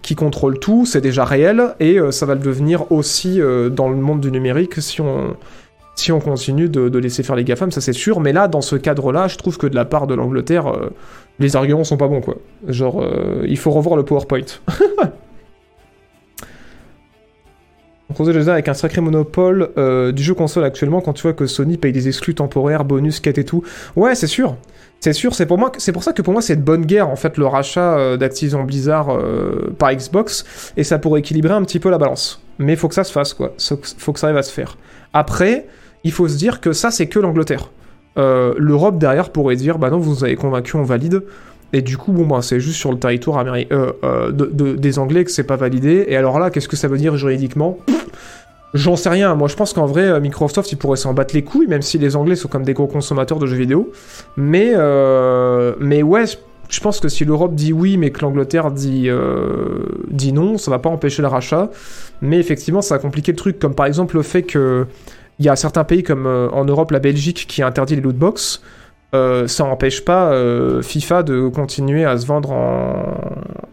Qui 0.02 0.14
contrôlent 0.16 0.58
tout, 0.58 0.84
c'est 0.84 1.00
déjà 1.00 1.24
réel, 1.24 1.74
et 1.80 1.98
euh, 1.98 2.10
ça 2.10 2.26
va 2.26 2.34
le 2.34 2.40
devenir 2.40 2.90
aussi 2.90 3.40
euh, 3.40 3.70
dans 3.70 3.88
le 3.88 3.96
monde 3.96 4.20
du 4.20 4.30
numérique 4.30 4.82
si 4.82 5.00
on, 5.00 5.36
si 5.94 6.12
on 6.12 6.20
continue 6.20 6.68
de, 6.68 6.98
laisser 6.98 7.22
faire 7.22 7.36
les 7.36 7.44
GAFAM, 7.44 7.70
ça 7.70 7.80
c'est 7.80 7.92
sûr, 7.92 8.20
mais 8.20 8.32
là, 8.32 8.48
dans 8.48 8.60
ce 8.60 8.76
cadre-là, 8.76 9.28
je 9.28 9.36
trouve 9.36 9.58
que 9.58 9.66
de 9.66 9.74
la 9.74 9.84
part 9.84 10.06
de 10.06 10.14
l'Angleterre, 10.14 10.66
euh, 10.66 10.90
les 11.38 11.56
arguments 11.56 11.84
sont 11.84 11.96
pas 11.96 12.08
bons, 12.08 12.20
quoi. 12.20 12.36
Genre, 12.68 13.04
il 13.46 13.56
faut 13.56 13.70
revoir 13.70 13.96
le 13.96 14.04
PowerPoint. 14.04 14.40
Uns 18.18 18.48
avec 18.48 18.68
un 18.68 18.74
sacré 18.74 19.00
monopole 19.00 19.70
du 20.12 20.22
jeu 20.22 20.34
console 20.34 20.64
actuellement 20.64 21.00
quand 21.00 21.14
tu 21.14 21.22
vois 21.22 21.32
que 21.32 21.46
Sony 21.46 21.78
paye 21.78 21.92
des 21.92 22.08
exclus 22.08 22.34
temporaires, 22.34 22.84
bonus, 22.84 23.20
quêtes 23.20 23.38
et 23.38 23.44
tout. 23.44 23.64
Ouais, 23.96 24.14
c'est 24.14 24.26
sûr. 24.26 24.56
C'est 25.04 25.12
sûr, 25.12 25.34
c'est 25.34 25.46
pour 25.46 26.02
ça 26.04 26.12
que 26.12 26.22
pour 26.22 26.32
moi 26.32 26.42
c'est 26.42 26.54
de 26.54 26.62
bonne 26.62 26.86
guerre 26.86 27.08
en 27.08 27.16
fait 27.16 27.36
le 27.36 27.44
rachat 27.46 27.98
euh, 27.98 28.16
d'Activision 28.16 28.62
Blizzard 28.62 29.08
euh, 29.10 29.74
par 29.76 29.92
Xbox 29.92 30.44
et 30.76 30.84
ça 30.84 31.00
pourrait 31.00 31.18
équilibrer 31.18 31.54
un 31.54 31.62
petit 31.62 31.80
peu 31.80 31.90
la 31.90 31.98
balance. 31.98 32.40
Mais 32.60 32.76
faut 32.76 32.86
que 32.86 32.94
ça 32.94 33.02
se 33.02 33.10
fasse 33.10 33.34
quoi, 33.34 33.52
faut 33.98 34.12
que 34.12 34.20
ça 34.20 34.28
arrive 34.28 34.36
à 34.38 34.44
se 34.44 34.52
faire. 34.52 34.76
Après, 35.12 35.66
il 36.04 36.12
faut 36.12 36.28
se 36.28 36.36
dire 36.38 36.60
que 36.60 36.72
ça 36.72 36.92
c'est 36.92 37.08
que 37.08 37.18
l'Angleterre. 37.18 37.70
euh, 38.16 38.54
l'Europe 38.58 38.98
derrière 38.98 39.30
pourrait 39.30 39.56
dire 39.56 39.78
bah 39.78 39.90
non, 39.90 39.98
vous 39.98 40.10
nous 40.10 40.22
avez 40.24 40.36
convaincu, 40.36 40.76
on 40.76 40.84
valide. 40.84 41.24
Et 41.74 41.80
du 41.82 41.96
coup, 41.96 42.12
bon, 42.12 42.26
bah, 42.26 42.40
c'est 42.42 42.60
juste 42.60 42.76
sur 42.78 42.92
le 42.92 42.98
territoire 42.98 43.38
américain, 43.38 43.94
de- 44.04 44.30
de- 44.52 44.74
des 44.76 44.98
Anglais 44.98 45.24
que 45.24 45.30
c'est 45.30 45.42
pas 45.42 45.56
validé. 45.56 46.04
Et 46.06 46.16
alors 46.18 46.38
là, 46.38 46.50
qu'est-ce 46.50 46.68
que 46.68 46.76
ça 46.76 46.86
veut 46.86 46.98
dire 46.98 47.16
juridiquement? 47.16 47.78
J'en 48.74 48.96
sais 48.96 49.10
rien. 49.10 49.34
Moi, 49.34 49.48
je 49.48 49.56
pense 49.56 49.72
qu'en 49.72 49.86
vrai, 49.86 50.02
euh, 50.08 50.20
Microsoft, 50.20 50.72
ils 50.72 50.76
pourraient 50.76 50.96
s'en 50.96 51.12
battre 51.12 51.34
les 51.34 51.42
couilles, 51.44 51.66
même 51.66 51.82
si 51.82 51.98
les 51.98 52.16
Anglais 52.16 52.36
sont 52.36 52.48
comme 52.48 52.62
des 52.64 52.72
gros 52.72 52.86
consommateurs 52.86 53.38
de 53.38 53.46
jeux 53.46 53.56
vidéo. 53.56 53.90
Mais, 54.36 54.72
euh, 54.74 55.74
mais 55.78 56.02
ouais, 56.02 56.24
je- 56.26 56.80
pense 56.80 56.98
que 57.00 57.08
si 57.08 57.26
l'Europe 57.26 57.54
dit 57.54 57.74
oui, 57.74 57.98
mais 57.98 58.10
que 58.10 58.20
l'Angleterre 58.22 58.70
dit, 58.70 59.04
euh, 59.10 59.84
dit 60.10 60.32
non, 60.32 60.56
ça 60.56 60.70
va 60.70 60.78
pas 60.78 60.88
empêcher 60.88 61.20
le 61.20 61.28
rachat. 61.28 61.70
Mais 62.22 62.38
effectivement, 62.38 62.80
ça 62.80 62.94
a 62.94 62.98
compliqué 62.98 63.32
le 63.32 63.36
truc. 63.36 63.58
Comme 63.58 63.74
par 63.74 63.84
exemple 63.84 64.16
le 64.16 64.22
fait 64.22 64.42
que 64.42 64.86
il 65.38 65.44
y 65.44 65.48
a 65.50 65.56
certains 65.56 65.84
pays 65.84 66.02
comme 66.02 66.26
euh, 66.26 66.48
en 66.50 66.64
Europe, 66.64 66.90
la 66.92 66.98
Belgique, 66.98 67.44
qui 67.46 67.62
interdit 67.62 67.96
les 67.96 68.00
lootbox. 68.02 68.62
Euh, 69.14 69.46
ça 69.46 69.64
n'empêche 69.64 70.04
pas 70.04 70.32
euh, 70.32 70.80
FIFA 70.80 71.22
de 71.22 71.48
continuer 71.48 72.04
à 72.04 72.16
se 72.16 72.26
vendre 72.26 72.52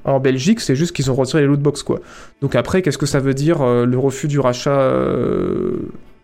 en, 0.03 0.19
Belgique, 0.19 0.59
c'est 0.59 0.75
juste 0.75 0.93
qu'ils 0.93 1.09
ont 1.09 1.13
retiré 1.13 1.43
les 1.43 1.47
lootbox 1.47 1.83
quoi. 1.83 2.01
Donc 2.41 2.55
après, 2.55 2.81
qu'est-ce 2.81 2.97
que 2.97 3.05
ça 3.05 3.19
veut 3.19 3.33
dire 3.33 3.61
euh, 3.61 3.85
le 3.85 3.97
refus 3.97 4.27
du 4.27 4.39
rachat 4.39 4.91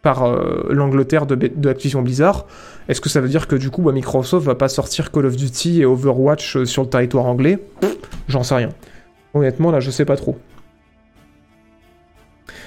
par 0.01 0.27
l'Angleterre 0.69 1.25
de, 1.25 1.35
de 1.35 2.01
Blizzard? 2.01 2.45
Est-ce 2.89 2.99
que 2.99 3.09
ça 3.09 3.21
veut 3.21 3.29
dire 3.29 3.47
que 3.47 3.55
du 3.55 3.69
coup 3.69 3.83
bah, 3.83 3.93
Microsoft 3.93 4.45
va 4.45 4.55
pas 4.55 4.67
sortir 4.67 5.11
Call 5.11 5.27
of 5.27 5.35
Duty 5.35 5.81
et 5.81 5.85
Overwatch 5.85 6.63
sur 6.63 6.83
le 6.83 6.89
territoire 6.89 7.25
anglais? 7.25 7.59
J'en 8.27 8.43
sais 8.43 8.55
rien. 8.55 8.69
Honnêtement 9.33 9.71
là, 9.71 9.79
je 9.79 9.91
sais 9.91 10.05
pas 10.05 10.17
trop. 10.17 10.37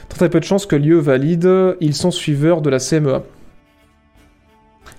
Très 0.08 0.18
très 0.18 0.30
peu 0.30 0.40
de 0.40 0.44
chances 0.44 0.64
que 0.64 0.76
l'IE 0.76 0.92
valide, 0.92 1.76
ils 1.80 1.94
sont 1.94 2.10
suiveurs 2.10 2.62
de 2.62 2.70
la 2.70 2.78
CMEA. 2.78 3.22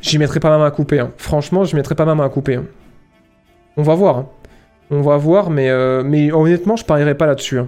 J'y 0.01 0.17
mettrai 0.17 0.39
pas 0.39 0.49
ma 0.49 0.57
main 0.59 0.65
à 0.65 0.71
couper. 0.71 0.99
hein. 0.99 1.11
Franchement, 1.17 1.63
je 1.65 1.75
mettrai 1.75 1.95
pas 1.95 2.05
ma 2.05 2.15
main 2.15 2.25
à 2.25 2.29
couper. 2.29 2.55
hein. 2.55 2.65
On 3.77 3.83
va 3.83 3.95
voir. 3.95 4.17
hein. 4.17 4.27
On 4.91 5.01
va 5.01 5.17
voir, 5.17 5.49
mais, 5.49 5.69
euh, 5.69 6.03
mais 6.03 6.31
honnêtement, 6.31 6.75
je 6.75 6.85
parierais 6.85 7.15
pas 7.15 7.25
là-dessus. 7.27 7.59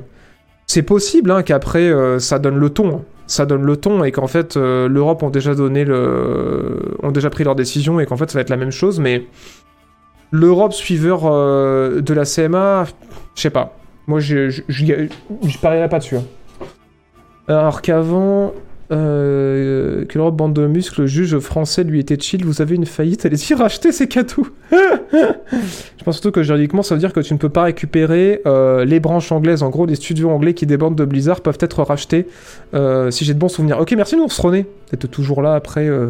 C'est 0.68 0.82
possible 0.84 1.44
qu'après, 1.44 1.90
euh, 1.90 2.20
ça 2.20 2.40
donne 2.40 2.58
le 2.58 2.70
ton. 2.70 3.04
Ça 3.28 3.46
donne 3.46 3.64
le 3.64 3.78
ton 3.78 4.04
et 4.04 4.12
qu'en 4.12 4.28
fait, 4.28 4.58
euh, 4.58 4.88
l'Europe 4.88 5.22
ont 5.24 5.30
déjà 5.30 5.54
donné 5.56 5.86
le... 5.86 6.98
ont 7.04 7.12
déjà 7.12 7.30
pris 7.30 7.44
leur 7.44 7.56
décision 7.56 8.00
et 8.00 8.06
qu'en 8.06 8.18
fait, 8.18 8.30
ça 8.32 8.38
va 8.38 8.42
être 8.42 8.50
la 8.50 8.58
même 8.58 8.72
chose, 8.72 9.00
mais 9.00 9.26
l'Europe 10.32 10.74
suiveur 10.74 11.22
de 11.24 12.14
la 12.14 12.26
CMA, 12.26 12.86
je 13.36 13.42
sais 13.42 13.50
pas. 13.50 13.78
Moi, 14.08 14.20
je 14.20 14.50
je- 14.50 14.62
je- 14.68 15.08
je 15.48 15.58
parierais 15.60 15.90
pas 15.90 16.00
dessus. 16.00 16.18
Alors 17.48 17.82
qu'avant, 17.82 18.54
euh, 18.92 20.06
que 20.06 20.18
l'Europe 20.18 20.36
bande 20.36 20.54
de 20.54 20.68
muscles, 20.68 21.02
le 21.02 21.08
juge 21.08 21.40
français 21.40 21.84
lui 21.84 22.00
était 22.00 22.20
chill, 22.20 22.44
vous 22.44 22.62
avez 22.62 22.76
une 22.76 22.86
faillite, 22.86 23.26
allez-y 23.26 23.54
racheter 23.58 23.92
ces 23.92 24.08
cadeaux. 24.08 24.48
Je 24.72 26.04
pense 26.04 26.16
surtout 26.16 26.32
que 26.32 26.44
juridiquement, 26.44 26.84
ça 26.84 26.96
veut 26.96 27.00
dire 27.00 27.14
que 27.14 27.20
tu 27.20 27.34
ne 27.34 27.40
peux 27.40 27.50
pas 27.50 27.64
récupérer 27.64 28.42
euh, 28.46 28.84
les 28.84 29.00
branches 29.00 29.32
anglaises. 29.32 29.64
En 29.64 29.70
gros, 29.70 29.86
les 29.86 29.96
studios 29.96 30.30
anglais 30.30 30.54
qui 30.54 30.66
débordent 30.66 30.98
de 30.98 31.06
Blizzard 31.06 31.42
peuvent 31.42 31.58
être 31.60 31.84
rachetés, 31.84 32.28
euh, 32.74 33.12
si 33.12 33.24
j'ai 33.24 33.34
de 33.34 33.40
bons 33.40 33.50
souvenirs. 33.50 33.80
Ok, 33.80 33.94
merci 33.94 34.18
Nours 34.18 34.36
René 34.38 34.66
d'être 34.90 35.08
toujours 35.08 35.42
là 35.42 35.54
après 35.54 35.88
euh, 35.88 36.10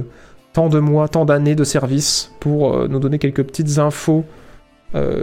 tant 0.54 0.70
de 0.70 0.80
mois, 0.80 1.08
tant 1.08 1.26
d'années 1.26 1.56
de 1.56 1.64
service 1.64 2.32
pour 2.40 2.88
nous 2.90 3.00
donner 3.00 3.20
quelques 3.20 3.44
petites 3.44 3.78
infos 3.78 4.26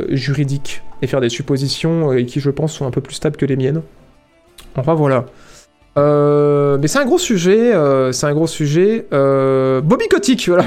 juridiques 0.09 0.83
et 1.03 1.07
faire 1.07 1.21
des 1.21 1.29
suppositions 1.29 2.17
qui, 2.25 2.41
je 2.41 2.49
pense, 2.49 2.73
sont 2.73 2.87
un 2.87 2.91
peu 2.91 3.03
plus 3.03 3.15
stables 3.15 3.37
que 3.37 3.45
les 3.45 3.57
miennes. 3.57 3.83
Enfin 4.77 4.95
voilà. 4.95 5.27
Euh, 5.99 6.79
mais 6.81 6.87
c'est 6.89 6.99
un 6.99 7.05
gros 7.05 7.19
sujet, 7.19 7.75
euh, 7.75 8.13
c'est 8.13 8.27
un 8.27 8.33
gros 8.35 8.47
sujet. 8.47 9.07
Euh, 9.13 9.81
Bobby 9.81 10.07
Kotick, 10.09 10.47
voilà. 10.49 10.65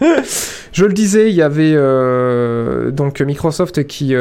Je 0.72 0.84
le 0.84 0.92
disais, 0.92 1.30
il 1.30 1.34
y 1.36 1.42
avait 1.42 1.74
donc 2.92 3.20
Microsoft 3.20 3.86
qui 3.86 4.14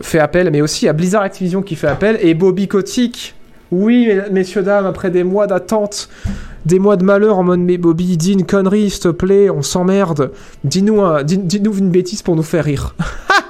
fait 0.00 0.18
appel, 0.18 0.50
mais 0.50 0.62
aussi 0.62 0.88
a 0.88 0.92
Blizzard 0.92 1.22
Activision 1.22 1.62
qui 1.62 1.76
fait 1.76 1.88
appel, 1.88 2.18
et 2.22 2.34
Bobby 2.34 2.68
Kotick. 2.68 3.34
Oui, 3.70 4.06
mes- 4.06 4.30
messieurs, 4.30 4.62
dames, 4.62 4.86
après 4.86 5.10
des 5.10 5.24
mois 5.24 5.46
d'attente, 5.48 6.08
des 6.64 6.78
mois 6.78 6.96
de 6.96 7.04
malheur 7.04 7.38
en 7.38 7.42
mode 7.42 7.58
mais 7.60 7.76
Bobby, 7.76 8.16
dis 8.16 8.32
une 8.34 8.46
connerie, 8.46 8.88
s'il 8.90 9.00
te 9.02 9.08
plaît, 9.08 9.50
on 9.50 9.62
s'emmerde. 9.62 10.30
Dis-nous 10.62 11.00
un- 11.02 11.22
dis- 11.24 11.40
une 11.78 11.90
bêtise 11.90 12.22
pour 12.22 12.36
nous 12.36 12.42
faire 12.44 12.64
rire. 12.64 12.94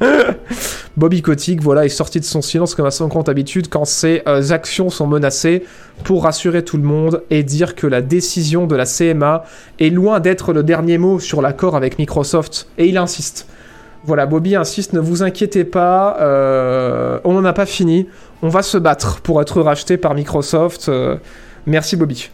Bobby 0.96 1.22
Kotick, 1.22 1.62
voilà, 1.62 1.84
est 1.84 1.90
sorti 1.90 2.20
de 2.20 2.24
son 2.24 2.42
silence 2.42 2.74
comme 2.74 2.86
à 2.86 2.90
son 2.90 3.08
compte 3.08 3.28
habitude 3.28 3.68
quand 3.68 3.84
ses 3.84 4.22
euh, 4.26 4.50
actions 4.50 4.90
sont 4.90 5.06
menacées 5.06 5.64
pour 6.04 6.24
rassurer 6.24 6.64
tout 6.64 6.76
le 6.76 6.82
monde 6.82 7.22
et 7.30 7.42
dire 7.42 7.74
que 7.74 7.86
la 7.86 8.02
décision 8.02 8.66
de 8.66 8.76
la 8.76 8.84
CMA 8.84 9.44
est 9.78 9.90
loin 9.90 10.20
d'être 10.20 10.52
le 10.52 10.62
dernier 10.62 10.98
mot 10.98 11.18
sur 11.18 11.42
l'accord 11.42 11.76
avec 11.76 11.98
Microsoft. 11.98 12.68
Et 12.78 12.86
il 12.86 12.98
insiste. 12.98 13.46
Voilà, 14.04 14.26
Bobby 14.26 14.54
insiste, 14.54 14.92
ne 14.92 15.00
vous 15.00 15.22
inquiétez 15.22 15.64
pas, 15.64 16.18
euh, 16.20 17.18
on 17.24 17.32
n'en 17.32 17.44
a 17.44 17.52
pas 17.52 17.66
fini, 17.66 18.06
on 18.40 18.48
va 18.48 18.62
se 18.62 18.78
battre 18.78 19.20
pour 19.20 19.42
être 19.42 19.60
racheté 19.60 19.96
par 19.96 20.14
Microsoft. 20.14 20.88
euh, 20.88 21.16
merci 21.66 21.96
Bobby. 21.96 22.30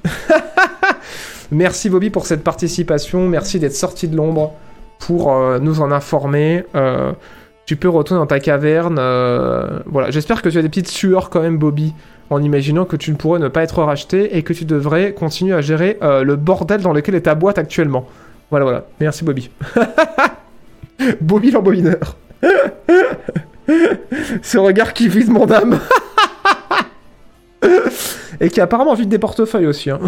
merci 1.50 1.88
Bobby 1.88 2.10
pour 2.10 2.26
cette 2.26 2.44
participation, 2.44 3.26
merci 3.26 3.58
d'être 3.58 3.74
sorti 3.74 4.06
de 4.06 4.16
l'ombre 4.16 4.52
pour 4.98 5.34
nous 5.60 5.80
en 5.80 5.90
informer. 5.90 6.64
Tu 7.66 7.76
peux 7.76 7.88
retourner 7.88 8.20
dans 8.20 8.26
ta 8.26 8.40
caverne. 8.40 8.96
euh, 8.98 9.80
voilà, 9.86 10.10
j'espère 10.10 10.42
que 10.42 10.48
tu 10.48 10.58
as 10.58 10.62
des 10.62 10.68
petites 10.68 10.88
sueurs 10.88 11.30
quand 11.30 11.40
même, 11.40 11.58
Bobby, 11.58 11.94
en 12.30 12.42
imaginant 12.42 12.84
que 12.84 12.96
tu 12.96 13.10
ne 13.10 13.16
pourrais 13.16 13.38
ne 13.38 13.48
pas 13.48 13.62
être 13.62 13.82
racheté 13.82 14.36
et 14.36 14.42
que 14.42 14.52
tu 14.52 14.64
devrais 14.64 15.12
continuer 15.12 15.54
à 15.54 15.60
gérer 15.60 15.98
euh, 16.02 16.24
le 16.24 16.36
bordel 16.36 16.80
dans 16.80 16.92
lequel 16.92 17.14
est 17.14 17.22
ta 17.22 17.34
boîte 17.34 17.58
actuellement. 17.58 18.06
Voilà, 18.50 18.64
voilà. 18.64 18.84
Merci, 19.00 19.24
Bobby. 19.24 19.50
Bobby 21.20 21.50
l'embobineur. 21.50 22.16
Ce 24.42 24.58
regard 24.58 24.92
qui 24.92 25.08
vide 25.08 25.30
mon 25.30 25.50
âme. 25.50 25.78
et 28.40 28.50
qui 28.50 28.60
apparemment 28.60 28.94
vide 28.94 29.08
des 29.08 29.18
portefeuilles 29.18 29.66
aussi. 29.66 29.90
hein. 29.90 30.00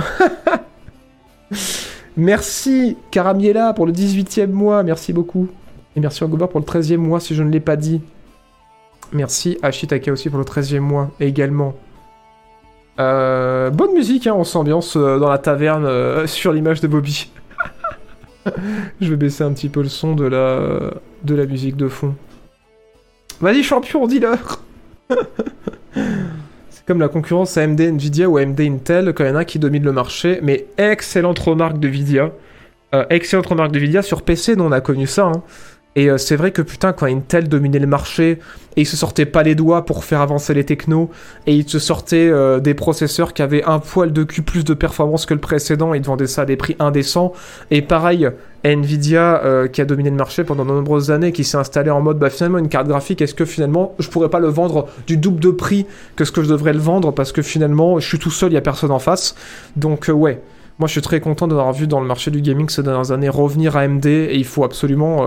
merci, 2.17 2.97
Caramiela, 3.11 3.73
pour 3.73 3.87
le 3.87 3.93
18e 3.93 4.49
mois. 4.49 4.83
Merci 4.83 5.13
beaucoup. 5.13 5.49
Et 5.97 6.01
merci 6.01 6.25
à 6.25 6.29
pour 6.29 6.39
le 6.39 6.65
13e 6.65 6.97
mois, 6.97 7.21
si 7.21 7.35
je 7.35 7.43
ne 7.43 7.51
l'ai 7.51 7.61
pas 7.61 7.77
dit. 7.77 8.01
Merci 9.13 9.59
à 9.63 9.71
Shitaka 9.71 10.13
aussi 10.13 10.29
pour 10.29 10.39
le 10.39 10.45
13e 10.45 10.81
mois 10.81 11.11
également. 11.21 11.75
Euh, 12.99 13.71
bonne 13.71 13.93
musique, 13.93 14.27
hein, 14.27 14.35
on 14.37 14.45
s'ambiance 14.45 14.97
euh, 14.97 15.19
dans 15.19 15.29
la 15.29 15.39
taverne 15.39 15.85
euh, 15.85 16.27
sur 16.29 16.53
l'image 16.53 16.81
de 16.81 16.89
Bobby. 16.89 17.31
je 19.01 19.11
vais 19.11 19.17
baisser 19.17 19.45
un 19.45 19.53
petit 19.53 19.69
peu 19.69 19.83
le 19.83 19.89
son 19.89 20.15
de 20.15 20.25
la, 20.25 21.47
musique 21.47 21.77
de 21.77 21.89
fond. 21.89 22.15
Vas-y, 23.41 23.63
champion, 23.63 24.07
dis-leur 24.07 24.63
C'est 26.71 26.87
comme 26.87 27.01
la 27.01 27.09
concurrence 27.09 27.57
AMD 27.57 27.81
Nvidia 27.81 28.29
ou 28.29 28.37
AMD 28.37 28.61
Intel, 28.61 29.13
quand 29.15 29.25
il 29.25 29.29
y 29.29 29.31
en 29.31 29.37
a 29.37 29.45
qui 29.45 29.59
domine 29.59 29.85
le 29.85 29.93
marché. 29.93 30.41
Mais 30.43 30.67
excellente 30.77 31.39
remarque 31.39 31.79
de 31.79 31.89
Nvidia. 31.89 32.31
Excellente 33.11 33.47
remarque 33.47 33.73
de 33.73 33.79
Nvidia. 33.79 34.03
Sur 34.03 34.23
PC, 34.23 34.55
nous, 34.55 34.65
on 34.65 34.73
a 34.73 34.81
connu 34.81 35.07
ça. 35.07 35.27
hein. 35.27 35.43
Et 35.97 36.11
euh, 36.11 36.19
c'est 36.19 36.37
vrai 36.37 36.51
que 36.51 36.63
putain, 36.63 36.93
quand 36.93 37.07
Intel 37.07 37.49
dominait 37.49 37.79
le 37.79 37.87
marché 37.87 38.41
et 38.77 38.81
il 38.81 38.87
se 38.87 38.97
sortait 38.97 39.27
pas 39.27 39.45
les 39.45 39.55
doigts 39.55 39.85
pour 39.85 40.05
faire 40.05 40.21
avancer 40.21 40.53
les 40.53 40.65
technos 40.65 41.11
et 41.47 41.55
il 41.55 41.69
se 41.69 41.79
sortait 41.79 42.29
euh, 42.29 42.59
des 42.59 42.75
processeurs 42.75 43.33
qui 43.33 43.43
avaient 43.43 43.63
un 43.65 43.79
poil 43.79 44.13
de 44.13 44.25
cul 44.25 44.43
plus 44.43 44.65
de 44.65 44.75
performance 44.75 45.25
que 45.27 45.35
le 45.35 45.41
précédent, 45.41 45.95
ils 45.95 46.03
te 46.03 46.07
vendaient 46.07 46.27
ça 46.27 46.43
à 46.43 46.45
des 46.47 46.57
prix 46.57 46.75
indécents. 46.81 47.33
Et 47.71 47.81
pareil, 47.81 48.29
Nvidia 48.65 49.45
euh, 49.45 49.69
qui 49.69 49.81
a 49.81 49.85
dominé 49.85 50.11
le 50.11 50.17
marché 50.17 50.43
pendant 50.43 50.65
de 50.65 50.71
nombreuses 50.71 51.13
années, 51.13 51.31
qui 51.31 51.45
s'est 51.45 51.59
installé 51.59 51.91
en 51.91 52.01
mode 52.01 52.19
bah 52.19 52.31
finalement 52.31 52.59
une 52.59 52.69
carte 52.69 52.89
graphique, 52.89 53.23
est-ce 53.23 53.35
que 53.35 53.45
finalement 53.45 53.95
je 54.01 54.09
pourrais 54.09 54.31
pas 54.31 54.41
le 54.41 54.49
vendre 54.49 54.89
du 55.07 55.17
double 55.17 55.39
de 55.39 55.51
prix 55.51 55.87
que 56.17 56.25
ce 56.25 56.33
que 56.33 56.43
je 56.43 56.49
devrais 56.49 56.73
le 56.73 56.81
vendre 56.81 57.13
parce 57.13 57.31
que 57.31 57.43
finalement 57.43 58.01
je 58.01 58.09
suis 58.09 58.19
tout 58.19 58.31
seul, 58.31 58.51
il 58.51 58.55
y 58.55 58.59
a 58.59 58.63
personne 58.63 58.91
en 58.91 58.99
face. 58.99 59.37
Donc 59.77 60.11
ouais. 60.13 60.41
Moi, 60.81 60.89
je 60.89 60.93
suis 60.93 61.03
très 61.03 61.21
content 61.21 61.47
d'avoir 61.47 61.73
vu 61.73 61.87
dans 61.87 62.01
le 62.01 62.07
marché 62.09 62.33
du 62.33 62.41
gaming 62.41 62.69
ces 62.69 62.83
dernières 62.83 63.13
années 63.13 63.29
revenir 63.29 63.77
AMD 63.77 64.07
et 64.07 64.35
il 64.35 64.45
faut 64.45 64.65
absolument 64.65 65.25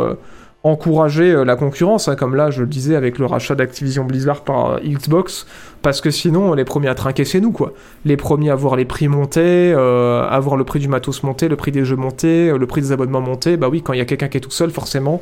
encourager 0.67 1.31
euh, 1.31 1.43
la 1.43 1.55
concurrence, 1.55 2.07
hein, 2.07 2.15
comme 2.15 2.35
là 2.35 2.49
je 2.49 2.61
le 2.61 2.67
disais 2.67 2.95
avec 2.95 3.17
le 3.19 3.25
rachat 3.25 3.55
d'Activision 3.55 4.03
Blizzard 4.03 4.41
par 4.41 4.71
euh, 4.71 4.79
Xbox, 4.83 5.47
parce 5.81 6.01
que 6.01 6.11
sinon 6.11 6.53
les 6.53 6.65
premiers 6.65 6.89
à 6.89 6.95
trinquer 6.95 7.25
c'est 7.25 7.39
nous 7.39 7.51
quoi. 7.51 7.73
Les 8.05 8.17
premiers 8.17 8.49
à 8.49 8.55
voir 8.55 8.75
les 8.75 8.85
prix 8.85 9.07
monter, 9.07 9.73
euh, 9.73 10.27
à 10.27 10.39
voir 10.39 10.57
le 10.57 10.63
prix 10.63 10.79
du 10.79 10.87
matos 10.87 11.23
monter, 11.23 11.47
le 11.47 11.55
prix 11.55 11.71
des 11.71 11.85
jeux 11.85 11.95
monter, 11.95 12.51
le 12.57 12.67
prix 12.67 12.81
des 12.81 12.91
abonnements 12.91 13.21
monter, 13.21 13.57
bah 13.57 13.69
oui 13.69 13.81
quand 13.81 13.93
il 13.93 13.99
y 13.99 14.01
a 14.01 14.05
quelqu'un 14.05 14.27
qui 14.27 14.37
est 14.37 14.41
tout 14.41 14.51
seul 14.51 14.71
forcément. 14.71 15.21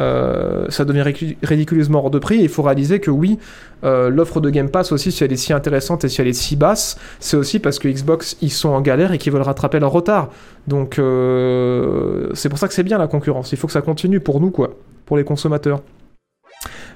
Euh, 0.00 0.66
ça 0.68 0.84
devient 0.84 1.02
ridicu- 1.02 1.36
ridiculeusement 1.42 2.00
hors 2.04 2.10
de 2.10 2.18
prix 2.18 2.40
et 2.40 2.42
il 2.42 2.48
faut 2.48 2.62
réaliser 2.62 3.00
que 3.00 3.10
oui, 3.10 3.38
euh, 3.84 4.10
l'offre 4.10 4.40
de 4.40 4.50
Game 4.50 4.70
Pass 4.70 4.92
aussi, 4.92 5.12
si 5.12 5.22
elle 5.24 5.32
est 5.32 5.36
si 5.36 5.52
intéressante 5.52 6.04
et 6.04 6.08
si 6.08 6.20
elle 6.20 6.28
est 6.28 6.32
si 6.32 6.56
basse, 6.56 6.96
c'est 7.20 7.36
aussi 7.36 7.58
parce 7.58 7.78
que 7.78 7.88
Xbox 7.88 8.36
ils 8.42 8.50
sont 8.50 8.70
en 8.70 8.80
galère 8.80 9.12
et 9.12 9.18
qu'ils 9.18 9.32
veulent 9.32 9.42
rattraper 9.42 9.78
leur 9.80 9.92
retard. 9.92 10.30
Donc 10.66 10.98
euh, 10.98 12.28
c'est 12.34 12.48
pour 12.48 12.58
ça 12.58 12.68
que 12.68 12.74
c'est 12.74 12.82
bien 12.82 12.98
la 12.98 13.06
concurrence. 13.06 13.52
Il 13.52 13.58
faut 13.58 13.66
que 13.66 13.72
ça 13.72 13.82
continue 13.82 14.20
pour 14.20 14.40
nous, 14.40 14.50
quoi, 14.50 14.70
pour 15.06 15.16
les 15.16 15.24
consommateurs. 15.24 15.80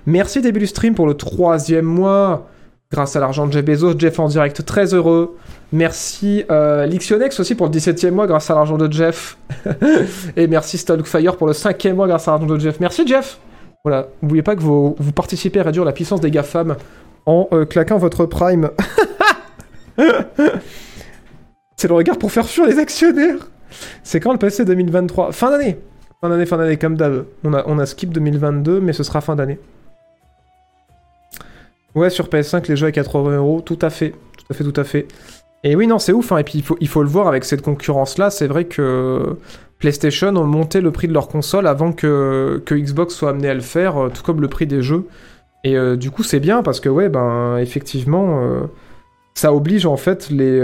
Merci 0.07 0.41
début 0.41 0.61
du 0.61 0.67
stream 0.67 0.95
pour 0.95 1.07
le 1.07 1.15
troisième 1.15 1.85
mois. 1.85 2.49
Grâce 2.91 3.17
à 3.17 3.21
l'argent 3.21 3.47
de 3.47 3.53
Jeff 3.53 3.65
Bezos. 3.65 3.99
Jeff 3.99 4.19
en 4.19 4.29
direct, 4.29 4.65
très 4.65 4.95
heureux. 4.95 5.37
Merci 5.73 6.45
euh, 6.51 6.87
Lixionex 6.87 7.39
aussi 7.41 7.55
pour 7.55 7.67
le 7.67 7.73
17e 7.73 8.11
mois 8.11 8.27
grâce 8.27 8.51
à 8.51 8.55
l'argent 8.55 8.79
de 8.79 8.91
Jeff. 8.91 9.37
Et 10.37 10.47
merci 10.47 10.79
Stalkfire 10.79 11.37
pour 11.37 11.47
le 11.47 11.53
5e 11.53 11.93
mois 11.95 12.09
grâce 12.09 12.29
à 12.29 12.33
l'argent 12.33 12.47
de 12.47 12.59
Jeff. 12.59 12.81
Merci 12.81 13.07
Jeff 13.07 13.39
Voilà, 13.85 14.09
n'oubliez 14.23 14.43
pas 14.43 14.57
que 14.57 14.63
vous, 14.63 14.97
vous, 14.99 15.13
participez 15.13 15.61
à 15.61 15.65
réduire 15.65 15.85
la 15.85 15.93
puissance 15.93 16.21
des 16.21 16.31
GAFAM 16.31 16.77
en 17.27 17.49
euh, 17.53 17.67
claquant 17.67 17.99
votre 17.99 18.25
prime. 18.27 18.71
C'est 21.77 21.89
le 21.89 21.95
regard 21.95 22.19
pour 22.19 22.33
faire 22.33 22.47
fuir 22.47 22.67
les 22.67 22.79
actionnaires 22.79 23.51
C'est 24.03 24.21
quand 24.21 24.33
le 24.33 24.39
PC 24.39 24.65
2023 24.65 25.33
Fin 25.33 25.51
d'année 25.51 25.79
Fin 26.21 26.29
d'année, 26.31 26.47
fin 26.47 26.57
d'année, 26.57 26.77
comme 26.77 26.97
d'hab. 26.97 27.27
On 27.45 27.55
a, 27.55 27.63
on 27.67 27.79
a 27.79 27.87
skip 27.87 28.11
2022, 28.11 28.81
mais 28.81 28.93
ce 28.93 29.05
sera 29.05 29.21
fin 29.21 29.37
d'année. 29.37 29.61
Ouais, 31.99 32.11
sur 32.11 32.29
PS5, 32.29 32.69
les 32.69 32.77
jeux 32.77 32.87
à 32.87 32.93
80 32.93 33.37
euros, 33.37 33.61
tout 33.61 33.79
à 33.83 33.91
fait. 33.91 34.11
Tout 34.11 34.45
à 34.51 34.55
fait, 34.55 34.65
tout 34.65 34.81
à 34.81 34.85
fait. 34.85 35.09
Et 35.65 35.75
oui, 35.75 35.89
non, 35.89 35.99
c'est 35.99 36.13
ouf. 36.13 36.31
Hein. 36.31 36.39
Et 36.39 36.45
puis, 36.45 36.59
il 36.59 36.63
faut, 36.63 36.77
il 36.81 36.89
faut 36.89 37.03
le 37.03 37.09
voir 37.09 37.27
avec 37.27 37.45
cette 37.45 37.63
concurrence-là. 37.63 38.31
C'est 38.31 38.47
vrai 38.47 38.67
que 38.67 39.37
PlayStation 39.81 40.29
ont 40.29 40.47
monté 40.47 40.81
le 40.81 40.93
prix 40.93 41.09
de 41.09 41.13
leur 41.13 41.29
console 41.29 41.67
avant 41.67 41.93
que, 41.93 42.63
que 42.65 42.75
Xbox 42.75 43.15
soit 43.15 43.31
amené 43.31 43.49
à 43.49 43.55
le 43.55 43.61
faire, 43.61 43.97
euh, 43.97 44.09
tout 44.09 44.23
comme 44.23 44.41
le 44.41 44.49
prix 44.49 44.67
des 44.67 44.83
jeux. 44.83 45.07
Et 45.65 45.77
euh, 45.77 45.97
du 45.97 46.11
coup, 46.13 46.23
c'est 46.23 46.41
bien 46.41 46.63
parce 46.63 46.79
que, 46.79 46.89
ouais, 46.89 47.09
ben, 47.09 47.59
effectivement, 47.59 48.43
euh, 48.43 48.61
ça 49.35 49.53
oblige 49.53 49.87
en 49.87 49.97
fait 49.97 50.31
les, 50.31 50.61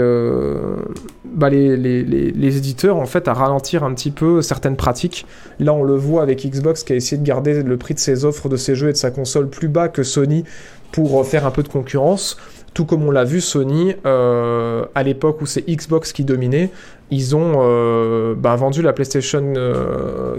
bah, 1.23 1.49
les, 1.49 1.75
les, 1.77 2.03
les, 2.03 2.31
les, 2.31 2.57
éditeurs 2.57 2.97
en 2.97 3.05
fait 3.05 3.29
à 3.29 3.33
ralentir 3.33 3.83
un 3.83 3.93
petit 3.93 4.11
peu 4.11 4.41
certaines 4.41 4.75
pratiques. 4.75 5.25
Là, 5.59 5.73
on 5.73 5.83
le 5.83 5.95
voit 5.95 6.21
avec 6.21 6.45
Xbox 6.45 6.83
qui 6.83 6.91
a 6.91 6.95
essayé 6.97 7.17
de 7.17 7.25
garder 7.25 7.63
le 7.63 7.77
prix 7.77 7.93
de 7.93 7.99
ses 7.99 8.25
offres, 8.25 8.49
de 8.49 8.57
ses 8.57 8.75
jeux 8.75 8.89
et 8.89 8.93
de 8.93 8.97
sa 8.97 9.11
console 9.11 9.49
plus 9.49 9.69
bas 9.69 9.87
que 9.87 10.03
Sony 10.03 10.43
pour 10.91 11.25
faire 11.25 11.45
un 11.45 11.51
peu 11.51 11.63
de 11.63 11.67
concurrence. 11.67 12.37
Tout 12.75 12.83
comme 12.83 13.03
on 13.03 13.11
l'a 13.11 13.23
vu, 13.23 13.39
Sony, 13.39 13.95
euh, 14.05 14.85
à 14.95 15.03
l'époque 15.03 15.41
où 15.41 15.45
c'est 15.45 15.61
Xbox 15.65 16.11
qui 16.11 16.25
dominait, 16.25 16.71
ils 17.09 17.33
ont 17.33 17.53
euh, 17.59 18.35
bah, 18.35 18.57
vendu 18.57 18.81
la 18.81 18.91
PlayStation 18.91 19.53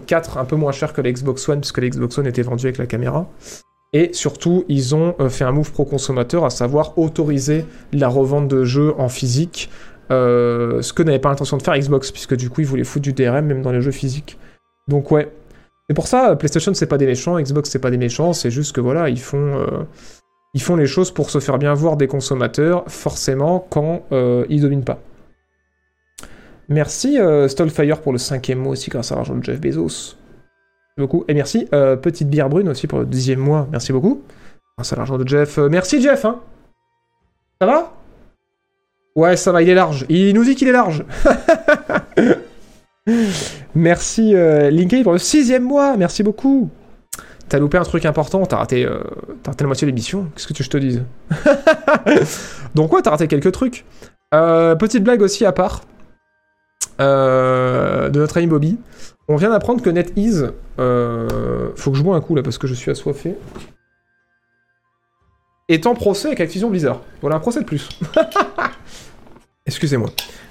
4 0.07 0.37
euh, 0.37 0.41
un 0.41 0.45
peu 0.45 0.55
moins 0.55 0.71
cher 0.71 0.93
que 0.93 1.01
la 1.01 1.11
Xbox 1.11 1.49
One, 1.49 1.61
puisque 1.61 1.79
la 1.79 1.89
Xbox 1.89 2.19
One 2.19 2.27
était 2.27 2.43
vendue 2.43 2.67
avec 2.67 2.77
la 2.77 2.85
caméra. 2.85 3.27
Et 3.95 4.11
surtout, 4.13 4.67
ils 4.69 4.95
ont 4.95 5.15
fait 5.31 5.45
un 5.45 5.53
move 5.53 5.73
pro-consommateur, 5.73 6.45
à 6.45 6.51
savoir 6.51 6.99
autoriser 6.99 7.65
la 7.95 8.09
revente 8.09 8.49
de 8.49 8.65
jeux 8.65 8.93
en 8.99 9.09
physique, 9.09 9.71
ce 10.11 10.93
que 10.93 11.03
n'avait 11.03 11.19
pas 11.19 11.31
l'intention 11.31 11.57
de 11.57 11.63
faire 11.63 11.79
Xbox, 11.79 12.13
puisque 12.13 12.37
du 12.37 12.51
coup, 12.51 12.61
ils 12.61 12.67
voulaient 12.67 12.85
foutre 12.85 13.05
du 13.05 13.15
DRM 13.15 13.47
même 13.47 13.63
dans 13.63 13.73
les 13.73 13.81
jeux 13.81 13.93
physiques. 13.93 14.37
Donc 14.89 15.11
ouais. 15.11 15.33
C'est 15.89 15.95
pour 15.95 16.09
ça, 16.09 16.37
PlayStation, 16.37 16.75
c'est 16.75 16.87
pas 16.87 16.99
des 16.99 17.07
méchants, 17.07 17.41
Xbox, 17.41 17.71
c'est 17.71 17.79
pas 17.79 17.91
des 17.91 17.97
méchants, 17.97 18.35
c'est 18.35 18.51
juste 18.51 18.75
que 18.75 18.83
voilà, 18.83 19.09
ils 19.09 19.21
font 19.21 19.87
ils 20.57 20.63
font 20.63 20.75
les 20.75 20.87
choses 20.87 21.11
pour 21.11 21.29
se 21.29 21.39
faire 21.39 21.59
bien 21.59 21.75
voir 21.75 21.99
des 21.99 22.07
consommateurs, 22.07 22.85
forcément, 22.87 23.67
quand 23.69 24.05
euh, 24.11 24.47
ils 24.49 24.63
dominent 24.63 24.85
pas. 24.85 24.99
Merci 26.71 27.21
euh, 27.21 27.47
Stallfire 27.47 28.01
pour 28.01 28.11
le 28.11 28.17
cinquième 28.17 28.61
mois 28.61 28.73
aussi, 28.73 28.89
grâce 28.89 29.13
à 29.13 29.17
l'argent 29.17 29.35
de 29.35 29.45
Jeff 29.45 29.61
Bezos. 29.61 30.17
Merci 30.17 30.97
beaucoup. 30.97 31.25
Et 31.29 31.35
merci 31.35 31.69
euh, 31.75 31.97
Petite 31.97 32.31
Bière 32.31 32.49
Brune 32.49 32.71
aussi 32.71 32.87
pour 32.87 33.01
le 33.01 33.05
deuxième 33.05 33.39
mois. 33.39 33.69
Merci 33.71 33.93
beaucoup. 33.93 34.23
Grâce 34.79 34.95
à 34.95 34.97
l'argent 34.97 35.19
de 35.19 35.29
Jeff. 35.29 35.59
Euh, 35.59 35.69
merci 35.69 36.01
Jeff, 36.01 36.25
hein 36.25 36.41
Ça 37.61 37.67
va? 37.67 37.93
Ouais, 39.15 39.37
ça 39.37 39.53
va, 39.53 39.61
il 39.61 39.69
est 39.69 39.75
large. 39.75 40.07
Il 40.09 40.35
nous 40.35 40.45
dit 40.45 40.55
qu'il 40.55 40.69
est 40.69 40.73
large. 40.73 41.05
merci 43.75 44.33
Linky 44.33 45.03
pour 45.03 45.13
le 45.13 45.19
sixième 45.19 45.65
mois. 45.65 45.99
Merci 45.99 46.23
beaucoup. 46.23 46.71
T'as 47.49 47.59
loupé 47.59 47.79
un 47.79 47.85
truc 47.85 48.05
important, 48.05 48.45
t'as 48.45 48.57
raté, 48.57 48.85
euh, 48.85 48.99
raté 49.47 49.63
la 49.63 49.69
moitié 49.69 49.87
de 49.87 49.91
l'émission. 49.91 50.29
Qu'est-ce 50.35 50.49
que 50.49 50.53
tu 50.53 50.65
je 50.65 50.71
te 50.71 50.77
dise? 50.77 51.05
Donc 52.75 52.93
ouais, 52.93 53.03
t'as 53.03 53.11
raté 53.11 53.29
quelques 53.29 53.53
trucs. 53.53 53.85
Euh, 54.35 54.75
petite 54.75 55.05
blague 55.05 55.23
aussi 55.23 55.45
à 55.47 55.53
part 55.53 55.83
euh, 57.01 58.09
de 58.09 58.19
notre 58.19 58.39
ami 58.39 58.47
Bobby. 58.47 58.79
On 59.29 59.37
vient 59.37 59.51
d'apprendre 59.51 59.83
que 59.83 59.91
NetEase... 59.91 60.53
Euh, 60.79 61.71
faut 61.77 61.91
que 61.91 61.97
je 61.97 62.03
bois 62.03 62.17
un 62.17 62.21
coup 62.21 62.35
là 62.35 62.43
parce 62.43 62.59
que 62.59 62.67
je 62.67 62.75
suis 62.75 62.91
assoiffé. 62.91 63.37
Est 65.69 65.87
en 65.87 65.95
procès 65.95 66.29
avec 66.29 66.41
Activision 66.41 66.71
Blizzard. 66.71 67.01
Voilà 67.21 67.37
un 67.37 67.41
procès 67.41 67.61
de 67.61 67.65
plus. 67.65 67.89
Excusez-moi. 69.67 70.11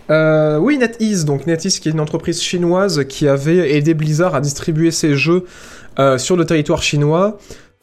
Euh, 0.09 0.57
oui, 0.57 0.77
NetEase, 0.77 1.25
donc 1.25 1.47
NetEase 1.47 1.79
qui 1.79 1.89
est 1.89 1.91
une 1.91 1.99
entreprise 1.99 2.41
chinoise 2.41 3.05
qui 3.05 3.27
avait 3.27 3.75
aidé 3.75 3.93
Blizzard 3.93 4.35
à 4.35 4.41
distribuer 4.41 4.91
ses 4.91 5.15
jeux 5.15 5.45
euh, 5.99 6.17
sur 6.17 6.35
le 6.35 6.45
territoire 6.45 6.83
chinois. 6.83 7.37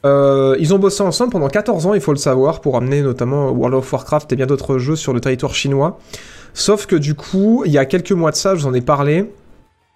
Euh, 0.05 0.57
ils 0.59 0.75
ont 0.75 0.79
bossé 0.79 1.03
ensemble 1.03 1.33
pendant 1.33 1.49
14 1.49 1.87
ans, 1.87 1.95
il 1.95 2.01
faut 2.01 2.12
le 2.12 2.18
savoir, 2.18 2.61
pour 2.61 2.77
amener 2.77 3.03
notamment 3.03 3.51
World 3.51 3.75
of 3.75 3.93
Warcraft 3.93 4.33
et 4.33 4.37
bien 4.37 4.47
d'autres 4.47 4.79
jeux 4.79 4.97
sur 4.97 5.12
le 5.12 5.20
territoire 5.20 5.55
chinois. 5.55 5.99
Sauf 6.55 6.87
que 6.87 6.97
du 6.97 7.14
coup, 7.14 7.62
il 7.66 7.73
y 7.73 7.79
a 7.79 7.87
quelques 7.87 8.12
mois 8.12 8.31
de 8.31 8.37
ça, 8.37 8.55
je 8.55 8.62
vous 8.62 8.66
en 8.68 8.75
ai 8.75 8.81
parlé, 8.81 9.31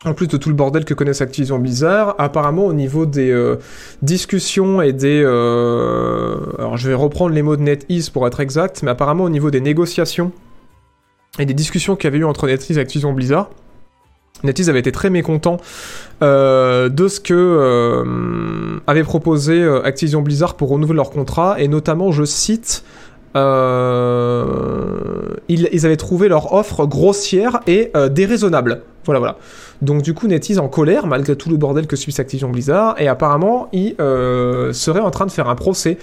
en 0.05 0.15
plus 0.15 0.27
de 0.27 0.37
tout 0.37 0.49
le 0.49 0.55
bordel 0.55 0.85
que 0.85 0.95
connaissent 0.95 1.23
Activision 1.23 1.59
Blizzard, 1.59 2.15
apparemment 2.19 2.67
au 2.67 2.73
niveau 2.73 3.05
des 3.05 3.57
discussions 4.03 4.81
et 4.81 4.93
des... 4.93 5.21
Alors 5.25 6.77
je 6.77 6.89
vais 6.89 6.95
reprendre 6.95 7.35
les 7.35 7.43
mots 7.43 7.57
de 7.57 7.63
NetEase 7.63 8.11
pour 8.11 8.27
être 8.27 8.41
exact, 8.41 8.83
mais 8.85 8.93
apparemment 8.93 9.25
au 9.25 9.31
niveau 9.31 9.51
des 9.51 9.61
négociations 9.61 10.33
et 11.39 11.47
des 11.47 11.55
discussions 11.55 11.97
qu'il 11.97 12.05
y 12.05 12.09
avait 12.09 12.19
eu 12.19 12.25
entre 12.25 12.47
NetEase 12.47 12.79
et 12.79 12.81
Activision 12.81 13.13
Blizzard, 13.13 13.51
NetEase 14.45 14.69
avait 14.69 14.81
été 14.81 14.93
très 14.93 15.11
mécontent 15.11 15.59
euh, 16.23 16.89
de 16.89 17.09
ce 17.09 17.21
que 17.21 17.35
euh, 17.35 18.81
avait 18.87 19.03
proposé 19.03 19.63
euh, 19.63 19.83
Activision 19.83 20.23
Blizzard 20.23 20.55
pour 20.55 20.69
renouveler 20.71 20.97
leur 20.97 21.11
contrat, 21.11 21.57
et 21.59 21.69
notamment, 21.69 22.13
je 22.13 22.25
cite, 22.25 22.85
ils, 23.35 23.41
avaient 25.85 25.97
trouvé 25.97 26.29
leur 26.29 26.55
offre 26.55 26.87
grossière 26.87 27.61
et 27.67 27.93
déraisonnable. 28.11 28.81
Voilà, 29.07 29.21
voilà. 29.21 29.37
Donc 29.83 30.03
du 30.03 30.15
coup, 30.15 30.27
NetEase 30.27 30.59
en 30.59 30.69
colère, 30.69 31.07
malgré 31.07 31.37
tout 31.37 31.49
le 31.49 31.57
bordel 31.57 31.87
que 31.87 31.97
subit 31.97 32.15
Activision 32.19 32.51
Blizzard, 32.51 33.01
et 33.01 33.09
apparemment, 33.09 33.69
il 33.73 33.95
euh, 34.01 34.73
serait 34.73 35.01
en 35.01 35.11
train 35.11 35.27
de 35.27 35.31
faire 35.31 35.49
un 35.49 35.55
procès 35.55 35.99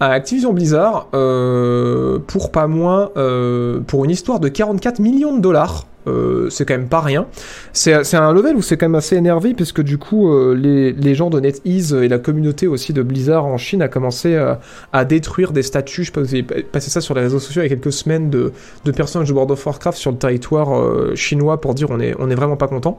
à 0.00 0.10
Activision 0.10 0.52
Blizzard 0.52 1.08
euh, 1.14 2.18
pour 2.26 2.50
pas 2.50 2.66
moins, 2.66 3.10
euh, 3.16 3.80
pour 3.86 4.04
une 4.04 4.10
histoire 4.10 4.40
de 4.40 4.48
44 4.48 4.98
millions 4.98 5.34
de 5.34 5.40
dollars. 5.40 5.86
Euh, 6.06 6.48
c'est 6.48 6.64
quand 6.64 6.74
même 6.74 6.88
pas 6.88 7.00
rien. 7.00 7.26
C'est 7.72 8.14
un 8.14 8.32
level 8.32 8.56
où 8.56 8.62
c'est 8.62 8.78
quand 8.78 8.86
même 8.86 8.94
assez 8.94 9.16
énervé 9.16 9.52
puisque 9.52 9.82
du 9.82 9.98
coup 9.98 10.32
euh, 10.32 10.54
les, 10.54 10.92
les, 10.92 11.14
gens 11.14 11.28
de 11.28 11.38
NetEase 11.38 11.92
et 11.92 12.08
la 12.08 12.18
communauté 12.18 12.66
aussi 12.66 12.94
de 12.94 13.02
Blizzard 13.02 13.44
en 13.44 13.58
Chine 13.58 13.82
a 13.82 13.88
commencé 13.88 14.36
à, 14.36 14.60
à 14.92 15.04
détruire 15.04 15.52
des 15.52 15.62
statues. 15.62 16.02
Je 16.02 16.06
sais 16.06 16.12
pas, 16.12 16.22
vous 16.22 16.34
avez 16.34 16.42
passé 16.42 16.90
ça 16.90 17.02
sur 17.02 17.14
les 17.14 17.20
réseaux 17.20 17.38
sociaux 17.38 17.62
il 17.62 17.64
y 17.64 17.72
a 17.72 17.76
quelques 17.76 17.92
semaines 17.92 18.30
de, 18.30 18.52
de 18.84 18.92
personnages 18.92 19.28
de 19.28 19.34
World 19.34 19.50
of 19.50 19.64
Warcraft 19.64 19.98
sur 19.98 20.10
le 20.10 20.16
territoire 20.16 20.74
euh, 20.78 21.14
chinois 21.14 21.60
pour 21.60 21.74
dire 21.74 21.88
on 21.90 22.00
est, 22.00 22.14
on 22.18 22.30
est 22.30 22.34
vraiment 22.34 22.56
pas 22.56 22.68
content. 22.68 22.98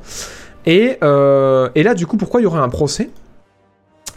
Et, 0.68 0.98
euh, 1.04 1.70
et 1.74 1.82
là 1.82 1.96
du 1.96 2.06
coup 2.06 2.18
pourquoi 2.18 2.40
il 2.40 2.44
y 2.44 2.48
aurait 2.48 2.60
un 2.60 2.70
procès? 2.70 3.10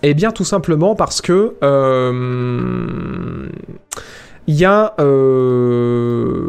Eh 0.03 0.13
bien 0.13 0.31
tout 0.31 0.45
simplement 0.45 0.95
parce 0.95 1.23
que 1.23 1.55
il 4.47 4.55
y 4.57 4.65
a 4.65 4.95
euh, 5.01 6.45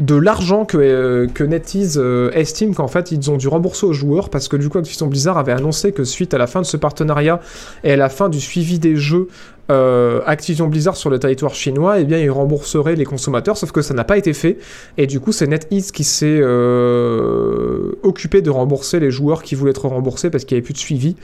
de 0.00 0.16
l'argent 0.16 0.64
que, 0.64 0.76
euh, 0.76 1.26
que 1.28 1.44
NetEase 1.44 1.98
euh, 2.02 2.30
estime 2.32 2.74
qu'en 2.74 2.88
fait 2.88 3.12
ils 3.12 3.30
ont 3.30 3.36
dû 3.36 3.46
rembourser 3.46 3.86
aux 3.86 3.92
joueurs 3.92 4.30
parce 4.30 4.48
que 4.48 4.56
du 4.56 4.68
coup 4.68 4.78
Activision 4.78 5.06
Blizzard 5.06 5.38
avait 5.38 5.52
annoncé 5.52 5.92
que 5.92 6.02
suite 6.02 6.34
à 6.34 6.38
la 6.38 6.48
fin 6.48 6.60
de 6.60 6.66
ce 6.66 6.76
partenariat 6.76 7.40
et 7.84 7.92
à 7.92 7.96
la 7.96 8.08
fin 8.08 8.28
du 8.28 8.40
suivi 8.40 8.80
des 8.80 8.96
jeux 8.96 9.28
euh, 9.70 10.20
Activision 10.26 10.66
Blizzard 10.66 10.96
sur 10.96 11.10
le 11.10 11.20
territoire 11.20 11.54
chinois, 11.54 12.00
eh 12.00 12.04
bien 12.04 12.18
ils 12.18 12.30
rembourseraient 12.30 12.96
les 12.96 13.04
consommateurs, 13.04 13.56
sauf 13.56 13.70
que 13.70 13.82
ça 13.82 13.94
n'a 13.94 14.02
pas 14.02 14.18
été 14.18 14.32
fait 14.32 14.58
et 14.98 15.06
du 15.06 15.20
coup 15.20 15.30
c'est 15.30 15.46
NetEase 15.46 15.92
qui 15.92 16.02
s'est 16.02 16.40
euh, 16.42 17.92
occupé 18.02 18.42
de 18.42 18.50
rembourser 18.50 18.98
les 18.98 19.12
joueurs 19.12 19.44
qui 19.44 19.54
voulaient 19.54 19.70
être 19.70 19.86
remboursés 19.86 20.30
parce 20.30 20.44
qu'il 20.44 20.56
n'y 20.56 20.58
avait 20.58 20.64
plus 20.64 20.74
de 20.74 20.78
suivi. 20.78 21.14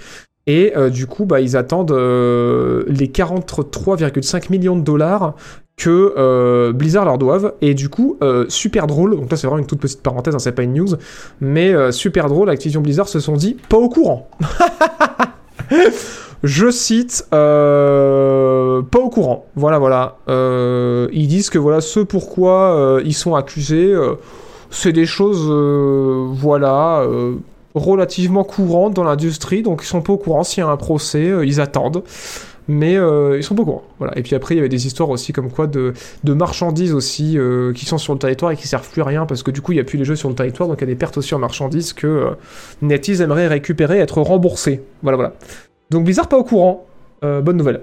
Et 0.46 0.72
euh, 0.76 0.90
du 0.90 1.06
coup, 1.06 1.24
bah, 1.24 1.40
ils 1.40 1.56
attendent 1.56 1.90
euh, 1.90 2.84
les 2.86 3.08
43,5 3.08 4.50
millions 4.50 4.76
de 4.76 4.82
dollars 4.82 5.34
que 5.76 6.14
euh, 6.16 6.72
Blizzard 6.72 7.04
leur 7.04 7.18
doivent. 7.18 7.52
Et 7.60 7.74
du 7.74 7.88
coup, 7.88 8.16
euh, 8.22 8.46
super 8.48 8.86
drôle, 8.86 9.16
donc 9.16 9.30
là 9.30 9.36
c'est 9.36 9.46
vraiment 9.46 9.60
une 9.60 9.66
toute 9.66 9.80
petite 9.80 10.02
parenthèse, 10.02 10.34
hein, 10.34 10.38
c'est 10.38 10.52
pas 10.52 10.62
une 10.62 10.74
news, 10.74 10.96
mais 11.40 11.72
euh, 11.72 11.92
super 11.92 12.28
drôle, 12.28 12.48
Activision 12.50 12.80
Blizzard 12.80 13.08
se 13.08 13.20
sont 13.20 13.36
dit 13.36 13.56
pas 13.68 13.76
au 13.76 13.88
courant. 13.88 14.28
Je 16.42 16.70
cite, 16.70 17.26
pas 17.30 17.38
au 17.38 19.10
courant. 19.10 19.46
Voilà, 19.56 19.78
voilà. 19.78 20.16
Ils 21.12 21.26
disent 21.26 21.50
que 21.50 21.58
voilà 21.58 21.80
ce 21.80 22.00
pourquoi 22.00 23.00
ils 23.04 23.14
sont 23.14 23.34
accusés, 23.34 23.92
c'est 24.70 24.92
des 24.92 25.06
choses, 25.06 25.50
voilà, 26.38 27.04
relativement 27.74 28.44
courantes 28.44 28.94
dans 28.94 29.02
l'industrie, 29.02 29.62
donc 29.62 29.80
ils 29.82 29.86
sont 29.86 30.02
pas 30.02 30.12
au 30.12 30.18
courant 30.18 30.44
s'il 30.44 30.62
y 30.62 30.66
a 30.66 30.68
un 30.68 30.76
procès, 30.76 31.32
ils 31.42 31.60
attendent 31.60 32.04
mais 32.68 32.96
euh, 32.96 33.36
ils 33.36 33.44
sont 33.44 33.54
pas 33.54 33.62
au 33.62 33.64
courant. 33.64 33.84
Voilà. 33.98 34.16
Et 34.18 34.22
puis 34.22 34.34
après, 34.34 34.54
il 34.54 34.58
y 34.58 34.60
avait 34.60 34.68
des 34.68 34.86
histoires 34.86 35.10
aussi 35.10 35.32
comme 35.32 35.50
quoi 35.50 35.66
de, 35.66 35.92
de 36.24 36.32
marchandises 36.32 36.92
aussi 36.92 37.38
euh, 37.38 37.72
qui 37.72 37.84
sont 37.84 37.98
sur 37.98 38.12
le 38.12 38.18
territoire 38.18 38.50
et 38.52 38.56
qui 38.56 38.66
servent 38.66 38.88
plus 38.90 39.02
à 39.02 39.04
rien 39.04 39.26
parce 39.26 39.42
que 39.42 39.50
du 39.50 39.60
coup, 39.60 39.72
il 39.72 39.76
y 39.76 39.80
a 39.80 39.84
plus 39.84 39.98
les 39.98 40.04
jeux 40.04 40.16
sur 40.16 40.28
le 40.28 40.34
territoire, 40.34 40.68
donc 40.68 40.78
il 40.78 40.82
y 40.82 40.84
a 40.84 40.86
des 40.86 40.96
pertes 40.96 41.16
aussi 41.18 41.34
en 41.34 41.38
marchandises 41.38 41.92
que 41.92 42.06
euh, 42.06 42.30
NetEase 42.82 43.20
aimerait 43.20 43.46
récupérer, 43.46 43.98
être 43.98 44.20
remboursé. 44.20 44.82
Voilà, 45.02 45.16
voilà. 45.16 45.32
Donc 45.90 46.04
Blizzard 46.04 46.28
pas 46.28 46.38
au 46.38 46.44
courant. 46.44 46.86
bonne 47.22 47.56
nouvelle. 47.56 47.82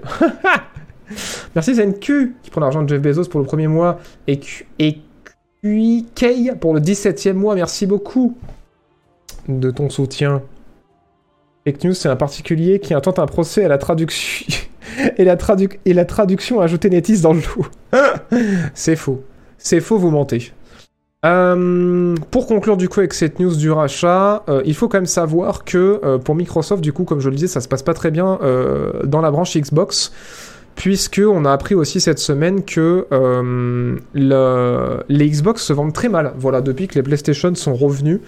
Merci 1.54 1.74
ZenQ 1.74 2.36
qui 2.42 2.50
prend 2.50 2.60
l'argent 2.60 2.82
de 2.82 2.88
Jeff 2.88 3.00
Bezos 3.00 3.28
pour 3.28 3.40
le 3.40 3.46
premier 3.46 3.68
mois 3.68 3.98
et, 4.26 4.40
et 4.78 4.98
pour 6.60 6.74
le 6.74 6.80
17e 6.80 7.32
mois. 7.32 7.54
Merci 7.54 7.86
beaucoup 7.86 8.36
de 9.48 9.70
ton 9.70 9.88
soutien. 9.88 10.42
Fake 11.64 11.84
news, 11.84 11.94
c'est 11.94 12.10
un 12.10 12.16
particulier 12.16 12.78
qui 12.78 12.92
intente 12.92 13.18
un 13.18 13.26
procès 13.26 13.64
à 13.64 13.68
la 13.68 13.78
traduction 13.78 14.46
et 15.16 15.24
la, 15.24 15.36
et 15.84 15.94
la 15.94 16.04
traduction 16.04 16.60
a 16.60 16.64
ajouté 16.64 16.90
Netis 16.90 17.20
dans 17.20 17.32
le 17.32 17.40
lot. 17.40 17.66
c'est 18.74 18.96
faux. 18.96 19.24
C'est 19.58 19.80
faux, 19.80 19.98
vous 19.98 20.10
mentez. 20.10 20.52
Euh, 21.24 22.14
pour 22.30 22.46
conclure 22.46 22.76
du 22.76 22.88
coup 22.88 23.00
avec 23.00 23.14
cette 23.14 23.40
news 23.40 23.56
du 23.56 23.70
rachat, 23.70 24.42
euh, 24.48 24.60
il 24.66 24.74
faut 24.74 24.88
quand 24.88 24.98
même 24.98 25.06
savoir 25.06 25.64
que 25.64 26.00
euh, 26.04 26.18
pour 26.18 26.34
Microsoft, 26.34 26.82
du 26.82 26.92
coup, 26.92 27.04
comme 27.04 27.20
je 27.20 27.30
le 27.30 27.36
disais, 27.36 27.48
ça 27.48 27.60
se 27.60 27.68
passe 27.68 27.82
pas 27.82 27.94
très 27.94 28.10
bien 28.10 28.38
dans 29.04 29.20
la 29.22 29.30
branche 29.30 29.56
Xbox, 29.56 30.12
puisque 30.74 31.22
on 31.26 31.44
a 31.46 31.52
appris 31.52 31.74
aussi 31.74 32.00
cette 32.00 32.18
semaine 32.18 32.62
que 32.62 33.06
le- 34.12 35.00
les 35.08 35.30
Xbox 35.30 35.62
se 35.62 35.72
vendent 35.72 35.94
très 35.94 36.08
mal. 36.10 36.34
Voilà, 36.36 36.60
depuis 36.60 36.88
que 36.88 36.96
les 36.96 37.02
PlayStation 37.02 37.54
sont 37.54 37.74
revenus, 37.74 38.20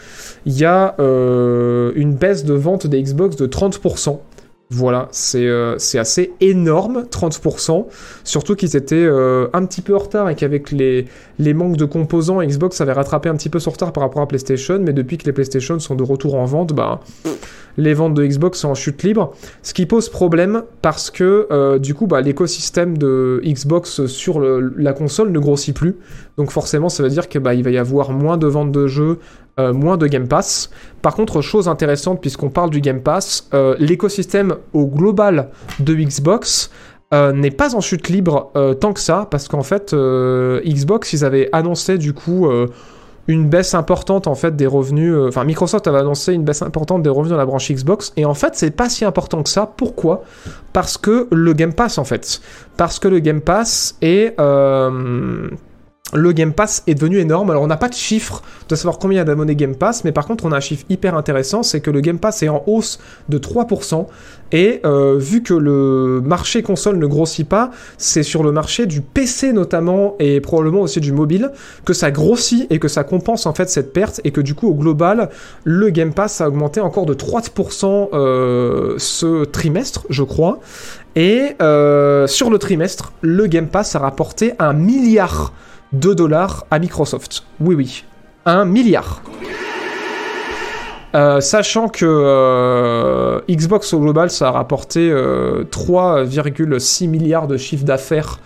il 0.46 0.56
y 0.58 0.64
a 0.64 0.94
une 0.98 2.14
baisse 2.14 2.44
de 2.44 2.54
vente 2.54 2.86
des 2.86 3.02
Xbox 3.02 3.36
de 3.36 3.46
30%. 3.46 4.20
Voilà, 4.68 5.06
c'est 5.12 5.46
euh, 5.46 5.78
c'est 5.78 5.98
assez 5.98 6.32
énorme, 6.40 7.04
30%. 7.08 7.86
Surtout 8.24 8.56
qu'ils 8.56 8.76
étaient 8.76 8.96
euh, 8.96 9.46
un 9.52 9.64
petit 9.64 9.80
peu 9.80 9.94
en 9.94 9.98
retard 9.98 10.28
et 10.28 10.34
qu'avec 10.34 10.72
les, 10.72 11.06
manques 11.54 11.76
de 11.76 11.84
composants, 11.84 12.42
Xbox 12.42 12.80
avait 12.80 12.92
rattrapé 12.92 13.28
un 13.28 13.36
petit 13.36 13.48
peu 13.48 13.60
son 13.60 13.70
retard 13.70 13.92
par 13.92 14.02
rapport 14.02 14.22
à 14.22 14.26
PlayStation, 14.26 14.80
mais 14.80 14.92
depuis 14.92 15.18
que 15.18 15.24
les 15.26 15.32
PlayStation 15.32 15.78
sont 15.78 15.94
de 15.94 16.02
retour 16.02 16.34
en 16.34 16.46
vente, 16.46 16.72
bah, 16.72 17.00
les 17.76 17.94
ventes 17.94 18.14
de 18.14 18.26
Xbox 18.26 18.58
sont 18.58 18.70
en 18.70 18.74
chute 18.74 19.04
libre. 19.04 19.34
Ce 19.62 19.72
qui 19.72 19.86
pose 19.86 20.08
problème 20.08 20.64
parce 20.82 21.12
que 21.12 21.46
euh, 21.52 21.78
du 21.78 21.94
coup, 21.94 22.08
bah, 22.08 22.20
l'écosystème 22.20 22.98
de 22.98 23.40
Xbox 23.44 24.06
sur 24.06 24.40
la 24.40 24.92
console 24.92 25.30
ne 25.30 25.38
grossit 25.38 25.76
plus. 25.76 25.94
Donc 26.38 26.50
forcément, 26.50 26.88
ça 26.88 27.04
veut 27.04 27.08
dire 27.08 27.28
que 27.28 27.38
bah, 27.38 27.54
va 27.54 27.70
y 27.70 27.78
avoir 27.78 28.10
moins 28.10 28.36
de 28.36 28.48
ventes 28.48 28.72
de 28.72 28.88
jeux, 28.88 29.20
euh, 29.58 29.72
moins 29.72 29.96
de 29.96 30.06
Game 30.06 30.28
Pass. 30.28 30.68
Par 31.00 31.14
contre, 31.14 31.40
chose 31.40 31.66
intéressante, 31.66 32.20
puisqu'on 32.20 32.50
parle 32.50 32.68
du 32.68 32.82
Game 32.82 33.00
Pass, 33.00 33.48
euh, 33.54 33.74
l'écosystème 33.78 34.56
au 34.74 34.86
global 34.86 35.48
de 35.80 35.94
Xbox 35.94 36.70
euh, 37.14 37.32
n'est 37.32 37.50
pas 37.50 37.74
en 37.74 37.80
chute 37.80 38.10
libre 38.10 38.52
tant 38.80 38.92
que 38.92 39.00
ça, 39.00 39.26
parce 39.30 39.48
qu'en 39.48 39.62
fait, 39.62 39.94
Xbox, 39.94 41.14
ils 41.14 41.24
avaient 41.24 41.48
annoncé 41.52 41.96
du 41.96 42.12
coup 42.12 42.50
une 43.28 43.48
baisse 43.48 43.72
importante 43.74 44.26
en 44.26 44.34
fait 44.34 44.54
des 44.56 44.66
revenus. 44.66 45.16
Enfin, 45.28 45.44
Microsoft 45.44 45.86
avait 45.86 46.00
annoncé 46.00 46.34
une 46.34 46.44
baisse 46.44 46.60
importante 46.60 47.02
des 47.02 47.08
revenus 47.08 47.30
dans 47.30 47.38
la 47.38 47.46
branche 47.46 47.72
Xbox, 47.72 48.12
et 48.18 48.26
en 48.26 48.34
fait, 48.34 48.56
c'est 48.56 48.72
pas 48.72 48.90
si 48.90 49.06
important 49.06 49.42
que 49.42 49.48
ça. 49.48 49.72
Pourquoi? 49.74 50.24
Parce 50.74 50.98
que 50.98 51.28
le 51.30 51.54
Game 51.54 51.72
Pass, 51.72 51.96
en 51.96 52.04
fait, 52.04 52.42
parce 52.76 52.98
que 52.98 53.08
le 53.08 53.20
Game 53.20 53.40
Pass 53.40 53.96
est 54.02 54.36
le 56.12 56.32
Game 56.32 56.52
Pass 56.52 56.82
est 56.86 56.94
devenu 56.94 57.18
énorme. 57.18 57.50
Alors 57.50 57.62
on 57.62 57.66
n'a 57.66 57.76
pas 57.76 57.88
de 57.88 57.94
chiffre 57.94 58.42
de 58.68 58.74
savoir 58.76 58.98
combien 58.98 59.16
il 59.16 59.18
y 59.18 59.22
a 59.22 59.24
d'abonnés 59.24 59.56
Game 59.56 59.74
Pass, 59.74 60.04
mais 60.04 60.12
par 60.12 60.26
contre 60.26 60.44
on 60.44 60.52
a 60.52 60.56
un 60.56 60.60
chiffre 60.60 60.84
hyper 60.88 61.16
intéressant, 61.16 61.62
c'est 61.62 61.80
que 61.80 61.90
le 61.90 62.00
Game 62.00 62.18
Pass 62.18 62.42
est 62.42 62.48
en 62.48 62.62
hausse 62.66 63.00
de 63.28 63.38
3%. 63.38 64.06
Et 64.52 64.80
euh, 64.86 65.16
vu 65.18 65.42
que 65.42 65.54
le 65.54 66.22
marché 66.24 66.62
console 66.62 66.98
ne 66.98 67.06
grossit 67.06 67.48
pas, 67.48 67.72
c'est 67.98 68.22
sur 68.22 68.44
le 68.44 68.52
marché 68.52 68.86
du 68.86 69.00
PC 69.00 69.52
notamment 69.52 70.14
et 70.20 70.40
probablement 70.40 70.82
aussi 70.82 71.00
du 71.00 71.10
mobile 71.10 71.50
que 71.84 71.92
ça 71.92 72.12
grossit 72.12 72.70
et 72.70 72.78
que 72.78 72.86
ça 72.86 73.02
compense 73.02 73.46
en 73.46 73.54
fait 73.54 73.68
cette 73.68 73.92
perte 73.92 74.20
et 74.22 74.30
que 74.30 74.40
du 74.40 74.54
coup 74.54 74.68
au 74.68 74.74
global 74.74 75.30
le 75.64 75.90
Game 75.90 76.12
Pass 76.12 76.40
a 76.40 76.46
augmenté 76.46 76.80
encore 76.80 77.06
de 77.06 77.14
3% 77.14 78.10
euh, 78.12 78.94
ce 78.98 79.44
trimestre, 79.44 80.06
je 80.10 80.22
crois. 80.22 80.60
Et 81.16 81.56
euh, 81.62 82.26
sur 82.26 82.50
le 82.50 82.58
trimestre, 82.58 83.12
le 83.22 83.46
Game 83.46 83.68
Pass 83.68 83.96
a 83.96 83.98
rapporté 83.98 84.52
un 84.58 84.74
milliard 84.74 85.52
de 85.92 86.14
dollars 86.14 86.66
à 86.70 86.78
Microsoft. 86.78 87.44
Oui, 87.60 87.74
oui. 87.74 88.04
Un 88.44 88.64
milliard. 88.64 89.22
Euh, 91.14 91.40
sachant 91.40 91.88
que 91.88 92.04
euh, 92.04 93.40
Xbox 93.48 93.94
au 93.94 94.00
global, 94.00 94.30
ça 94.30 94.48
a 94.48 94.50
rapporté 94.50 95.10
euh, 95.10 95.64
3,6 95.64 97.08
milliards 97.08 97.46
de 97.46 97.56
chiffre 97.56 97.84
d'affaires 97.84 98.38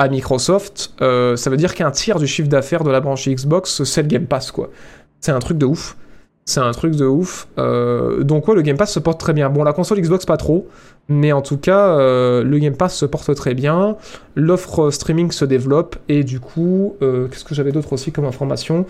à 0.00 0.08
Microsoft, 0.08 0.94
euh, 1.02 1.36
ça 1.36 1.50
veut 1.50 1.58
dire 1.58 1.74
qu'un 1.74 1.90
tiers 1.90 2.18
du 2.18 2.26
chiffre 2.26 2.48
d'affaires 2.48 2.84
de 2.84 2.90
la 2.90 3.00
branche 3.00 3.28
Xbox, 3.28 3.84
c'est 3.84 4.00
le 4.00 4.08
Game 4.08 4.26
Pass, 4.26 4.50
quoi. 4.50 4.70
C'est 5.20 5.30
un 5.30 5.38
truc 5.40 5.58
de 5.58 5.66
ouf. 5.66 5.96
C'est 6.50 6.58
un 6.58 6.72
truc 6.72 6.96
de 6.96 7.06
ouf. 7.06 7.46
Euh, 7.58 8.24
donc 8.24 8.48
ouais, 8.48 8.56
le 8.56 8.62
Game 8.62 8.76
Pass 8.76 8.92
se 8.92 8.98
porte 8.98 9.20
très 9.20 9.32
bien. 9.32 9.50
Bon, 9.50 9.62
la 9.62 9.72
console 9.72 10.00
Xbox 10.00 10.26
pas 10.26 10.36
trop, 10.36 10.66
mais 11.08 11.30
en 11.30 11.42
tout 11.42 11.58
cas, 11.58 11.90
euh, 11.90 12.42
le 12.42 12.58
Game 12.58 12.74
Pass 12.74 12.96
se 12.96 13.06
porte 13.06 13.32
très 13.36 13.54
bien. 13.54 13.96
L'offre 14.34 14.90
streaming 14.90 15.30
se 15.30 15.44
développe 15.44 15.94
et 16.08 16.24
du 16.24 16.40
coup, 16.40 16.96
euh, 17.02 17.28
qu'est-ce 17.28 17.44
que 17.44 17.54
j'avais 17.54 17.70
d'autre 17.70 17.92
aussi 17.92 18.10
comme 18.10 18.24
information? 18.24 18.84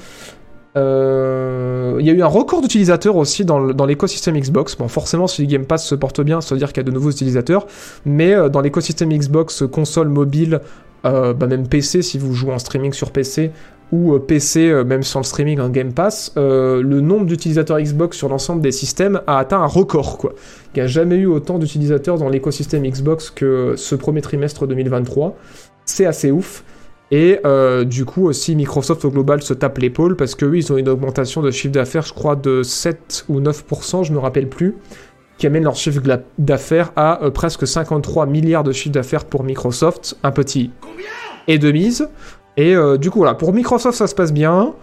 Euh, 0.76 1.98
Il 2.00 2.06
y 2.06 2.10
a 2.10 2.12
eu 2.14 2.22
un 2.22 2.28
record 2.28 2.62
d'utilisateurs 2.62 3.16
aussi 3.16 3.44
dans, 3.44 3.86
l'écosystème 3.86 4.38
Xbox. 4.38 4.74
Bon, 4.76 4.88
forcément, 4.88 5.26
si 5.26 5.42
le 5.42 5.48
Game 5.48 5.66
Pass 5.66 5.86
se 5.86 5.94
porte 5.94 6.22
bien, 6.22 6.40
ça 6.40 6.54
veut 6.54 6.58
dire 6.58 6.68
qu'il 6.68 6.78
y 6.78 6.86
a 6.86 6.88
de 6.88 6.92
nouveaux 6.92 7.10
utilisateurs. 7.10 7.66
Mais 8.06 8.32
euh, 8.32 8.48
dans 8.48 8.62
l'écosystème 8.62 9.10
Xbox, 9.10 9.64
console, 9.70 10.08
mobile, 10.08 10.60
euh, 11.04 11.32
bah 11.32 11.46
même 11.46 11.66
PC, 11.66 12.02
si 12.02 12.18
vous 12.18 12.34
jouez 12.34 12.52
en 12.52 12.58
streaming 12.58 12.92
sur 12.92 13.10
PC, 13.10 13.50
ou 13.92 14.14
euh, 14.14 14.18
PC, 14.18 14.68
euh, 14.68 14.84
même 14.84 15.02
sans 15.02 15.20
le 15.20 15.24
streaming 15.24 15.60
en 15.60 15.68
Game 15.68 15.92
Pass, 15.92 16.32
euh, 16.36 16.82
le 16.82 17.00
nombre 17.00 17.26
d'utilisateurs 17.26 17.80
Xbox 17.80 18.16
sur 18.16 18.28
l'ensemble 18.28 18.60
des 18.62 18.72
systèmes 18.72 19.20
a 19.26 19.38
atteint 19.38 19.60
un 19.60 19.66
record, 19.66 20.18
quoi. 20.18 20.34
Il 20.74 20.78
n'y 20.78 20.82
a 20.82 20.86
jamais 20.86 21.16
eu 21.16 21.26
autant 21.26 21.58
d'utilisateurs 21.58 22.18
dans 22.18 22.28
l'écosystème 22.28 22.84
Xbox 22.84 23.30
que 23.30 23.74
ce 23.76 23.94
premier 23.94 24.20
trimestre 24.20 24.66
2023. 24.66 25.36
C'est 25.84 26.06
assez 26.06 26.30
ouf. 26.30 26.64
Et 27.10 27.40
euh, 27.44 27.84
du 27.84 28.04
coup 28.04 28.26
aussi 28.26 28.54
Microsoft 28.54 29.04
au 29.04 29.10
global 29.10 29.42
se 29.42 29.52
tape 29.52 29.78
l'épaule 29.78 30.16
parce 30.16 30.34
que 30.34 30.44
oui, 30.44 30.58
ils 30.60 30.72
ont 30.72 30.76
une 30.76 30.88
augmentation 30.88 31.42
de 31.42 31.50
chiffre 31.50 31.72
d'affaires, 31.72 32.04
je 32.04 32.14
crois, 32.14 32.36
de 32.36 32.62
7 32.62 33.24
ou 33.28 33.40
9%, 33.40 34.04
je 34.04 34.12
me 34.12 34.18
rappelle 34.18 34.48
plus, 34.48 34.76
qui 35.36 35.46
amène 35.46 35.64
leur 35.64 35.74
chiffre 35.74 36.00
d'affaires 36.38 36.92
à 36.94 37.24
euh, 37.24 37.30
presque 37.30 37.66
53 37.66 38.26
milliards 38.26 38.62
de 38.62 38.72
chiffre 38.72 38.94
d'affaires 38.94 39.24
pour 39.24 39.42
Microsoft, 39.42 40.16
un 40.22 40.30
petit 40.30 40.70
et 41.48 41.58
de 41.58 41.72
mise. 41.72 42.08
Et 42.56 42.74
euh, 42.74 42.96
du 42.96 43.10
coup 43.10 43.18
voilà, 43.18 43.34
pour 43.34 43.52
Microsoft 43.52 43.96
ça 43.96 44.06
se 44.06 44.14
passe 44.14 44.32
bien. 44.32 44.74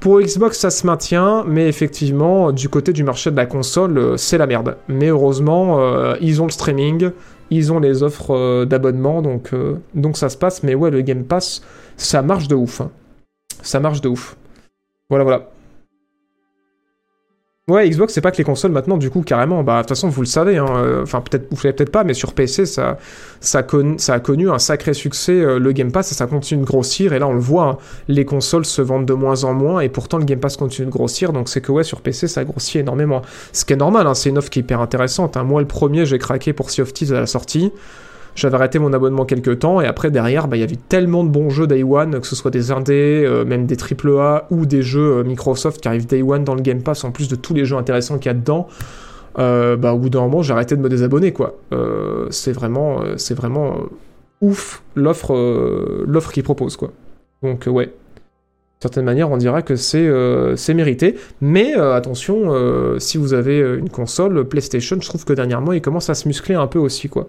Pour 0.00 0.18
Xbox, 0.22 0.58
ça 0.58 0.70
se 0.70 0.86
maintient, 0.86 1.44
mais 1.46 1.68
effectivement, 1.68 2.52
du 2.52 2.70
côté 2.70 2.94
du 2.94 3.04
marché 3.04 3.30
de 3.30 3.36
la 3.36 3.44
console, 3.44 3.98
euh, 3.98 4.16
c'est 4.16 4.38
la 4.38 4.46
merde. 4.46 4.78
Mais 4.88 5.08
heureusement, 5.08 5.78
euh, 5.78 6.14
ils 6.22 6.40
ont 6.40 6.46
le 6.46 6.50
streaming, 6.50 7.10
ils 7.50 7.70
ont 7.70 7.80
les 7.80 8.02
offres 8.02 8.64
d'abonnement, 8.64 9.20
donc, 9.20 9.50
donc 9.94 10.16
ça 10.16 10.30
se 10.30 10.38
passe. 10.38 10.62
Mais 10.62 10.74
ouais, 10.74 10.90
le 10.90 11.02
Game 11.02 11.24
Pass, 11.24 11.60
ça 11.98 12.22
marche 12.22 12.48
de 12.48 12.54
ouf. 12.54 12.80
hein. 12.80 12.90
Ça 13.60 13.78
marche 13.78 14.00
de 14.00 14.08
ouf. 14.08 14.36
Voilà, 15.10 15.24
voilà. 15.24 15.50
Ouais, 17.70 17.88
Xbox, 17.88 18.12
c'est 18.12 18.20
pas 18.20 18.32
que 18.32 18.38
les 18.38 18.44
consoles 18.44 18.72
maintenant, 18.72 18.96
du 18.96 19.10
coup, 19.10 19.22
carrément. 19.22 19.62
Bah, 19.62 19.76
de 19.76 19.80
toute 19.82 19.90
façon, 19.90 20.08
vous 20.08 20.22
le 20.22 20.26
savez. 20.26 20.58
hein, 20.58 20.66
euh, 20.76 21.02
Enfin, 21.02 21.20
peut-être, 21.20 21.44
vous 21.50 21.56
le 21.56 21.60
savez 21.60 21.72
peut-être 21.72 21.92
pas, 21.92 22.02
mais 22.02 22.14
sur 22.14 22.32
PC, 22.32 22.66
ça, 22.66 22.98
ça 23.40 23.60
a 23.60 24.18
connu 24.20 24.50
un 24.50 24.58
sacré 24.58 24.92
succès, 24.92 25.32
euh, 25.40 25.58
le 25.60 25.70
Game 25.72 25.92
Pass, 25.92 26.10
et 26.10 26.14
ça 26.16 26.26
continue 26.26 26.62
de 26.62 26.66
grossir. 26.66 27.12
Et 27.12 27.18
là, 27.20 27.28
on 27.28 27.32
le 27.32 27.38
voit, 27.38 27.64
hein, 27.66 27.78
les 28.08 28.24
consoles 28.24 28.64
se 28.64 28.82
vendent 28.82 29.06
de 29.06 29.12
moins 29.14 29.44
en 29.44 29.54
moins, 29.54 29.80
et 29.80 29.88
pourtant, 29.88 30.18
le 30.18 30.24
Game 30.24 30.40
Pass 30.40 30.56
continue 30.56 30.86
de 30.86 30.92
grossir. 30.92 31.32
Donc, 31.32 31.48
c'est 31.48 31.60
que, 31.60 31.70
ouais, 31.70 31.84
sur 31.84 32.00
PC, 32.00 32.26
ça 32.26 32.44
grossit 32.44 32.76
énormément. 32.76 33.22
Ce 33.52 33.64
qui 33.64 33.72
est 33.72 33.76
normal, 33.76 34.06
hein, 34.08 34.14
c'est 34.14 34.30
une 34.30 34.38
offre 34.38 34.50
qui 34.50 34.58
est 34.58 34.62
hyper 34.62 34.80
intéressante. 34.80 35.36
hein. 35.36 35.44
Moi, 35.44 35.60
le 35.60 35.68
premier, 35.68 36.04
j'ai 36.06 36.18
craqué 36.18 36.52
pour 36.52 36.70
Sea 36.70 36.82
of 36.82 36.92
Thieves 36.92 37.14
à 37.14 37.20
la 37.20 37.26
sortie. 37.26 37.72
J'avais 38.40 38.54
arrêté 38.54 38.78
mon 38.78 38.94
abonnement 38.94 39.26
quelques 39.26 39.58
temps 39.58 39.82
et 39.82 39.86
après 39.86 40.10
derrière 40.10 40.48
bah, 40.48 40.56
il 40.56 40.60
y 40.60 40.62
avait 40.62 40.78
tellement 40.88 41.24
de 41.24 41.28
bons 41.28 41.50
jeux 41.50 41.66
Day 41.66 41.82
One, 41.82 42.20
que 42.20 42.26
ce 42.26 42.34
soit 42.34 42.50
des 42.50 42.70
indés, 42.70 43.22
euh, 43.26 43.44
même 43.44 43.66
des 43.66 43.76
AAA 43.76 44.46
ou 44.50 44.64
des 44.64 44.80
jeux 44.80 45.18
euh, 45.18 45.24
Microsoft 45.24 45.82
qui 45.82 45.88
arrivent 45.88 46.06
Day 46.06 46.22
One 46.22 46.42
dans 46.42 46.54
le 46.54 46.62
Game 46.62 46.82
Pass 46.82 47.04
en 47.04 47.10
plus 47.10 47.28
de 47.28 47.36
tous 47.36 47.52
les 47.52 47.66
jeux 47.66 47.76
intéressants 47.76 48.16
qu'il 48.16 48.30
y 48.30 48.34
a 48.34 48.38
dedans. 48.38 48.66
Euh, 49.38 49.76
bah, 49.76 49.92
au 49.92 49.98
bout 49.98 50.08
d'un 50.08 50.22
moment 50.22 50.40
j'ai 50.40 50.54
arrêté 50.54 50.74
de 50.74 50.80
me 50.80 50.88
désabonner 50.88 51.34
quoi. 51.34 51.58
Euh, 51.74 52.28
c'est 52.30 52.52
vraiment, 52.52 53.02
c'est 53.18 53.34
vraiment 53.34 53.76
ouf 54.40 54.82
l'offre, 54.94 55.34
l'offre 56.06 56.32
qu'ils 56.32 56.42
proposent 56.42 56.78
quoi. 56.78 56.92
Donc 57.42 57.64
ouais. 57.66 57.92
Certaine 58.82 59.04
manière, 59.04 59.30
on 59.30 59.36
dira 59.36 59.60
que 59.60 59.76
c'est 59.76 60.74
mérité. 60.74 61.16
Mais 61.42 61.74
attention, 61.74 62.98
si 62.98 63.18
vous 63.18 63.34
avez 63.34 63.58
une 63.58 63.90
console 63.90 64.48
PlayStation, 64.48 64.96
je 64.98 65.06
trouve 65.06 65.26
que 65.26 65.34
dernièrement, 65.34 65.74
il 65.74 65.82
commence 65.82 66.08
à 66.08 66.14
se 66.14 66.26
muscler 66.26 66.54
un 66.54 66.66
peu 66.66 66.78
aussi, 66.78 67.10
quoi. 67.10 67.28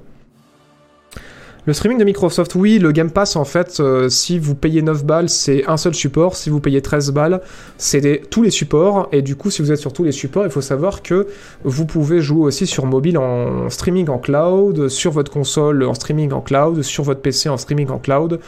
Le 1.67 1.73
streaming 1.73 1.99
de 1.99 2.03
Microsoft, 2.03 2.55
oui, 2.55 2.79
le 2.79 2.91
Game 2.91 3.11
Pass, 3.11 3.35
en 3.35 3.45
fait, 3.45 3.79
euh, 3.79 4.09
si 4.09 4.39
vous 4.39 4.55
payez 4.55 4.81
9 4.81 5.05
balles, 5.05 5.29
c'est 5.29 5.63
un 5.67 5.77
seul 5.77 5.93
support. 5.93 6.35
Si 6.35 6.49
vous 6.49 6.59
payez 6.59 6.81
13 6.81 7.11
balles, 7.11 7.39
c'est 7.77 8.23
tous 8.31 8.41
les 8.41 8.49
supports. 8.49 9.09
Et 9.11 9.21
du 9.21 9.35
coup, 9.35 9.51
si 9.51 9.61
vous 9.61 9.71
êtes 9.71 9.77
sur 9.77 9.93
tous 9.93 10.03
les 10.03 10.11
supports, 10.11 10.43
il 10.43 10.49
faut 10.49 10.61
savoir 10.61 11.03
que 11.03 11.27
vous 11.63 11.85
pouvez 11.85 12.19
jouer 12.19 12.45
aussi 12.45 12.65
sur 12.65 12.87
mobile 12.87 13.19
en 13.19 13.69
streaming 13.69 14.09
en 14.09 14.17
cloud, 14.17 14.87
sur 14.87 15.11
votre 15.11 15.31
console 15.31 15.83
en 15.83 15.93
streaming 15.93 16.31
en 16.31 16.41
cloud, 16.41 16.81
sur 16.81 17.03
votre 17.03 17.21
PC 17.21 17.47
en 17.47 17.57
streaming 17.57 17.89
en 17.91 17.99
cloud. 17.99 18.39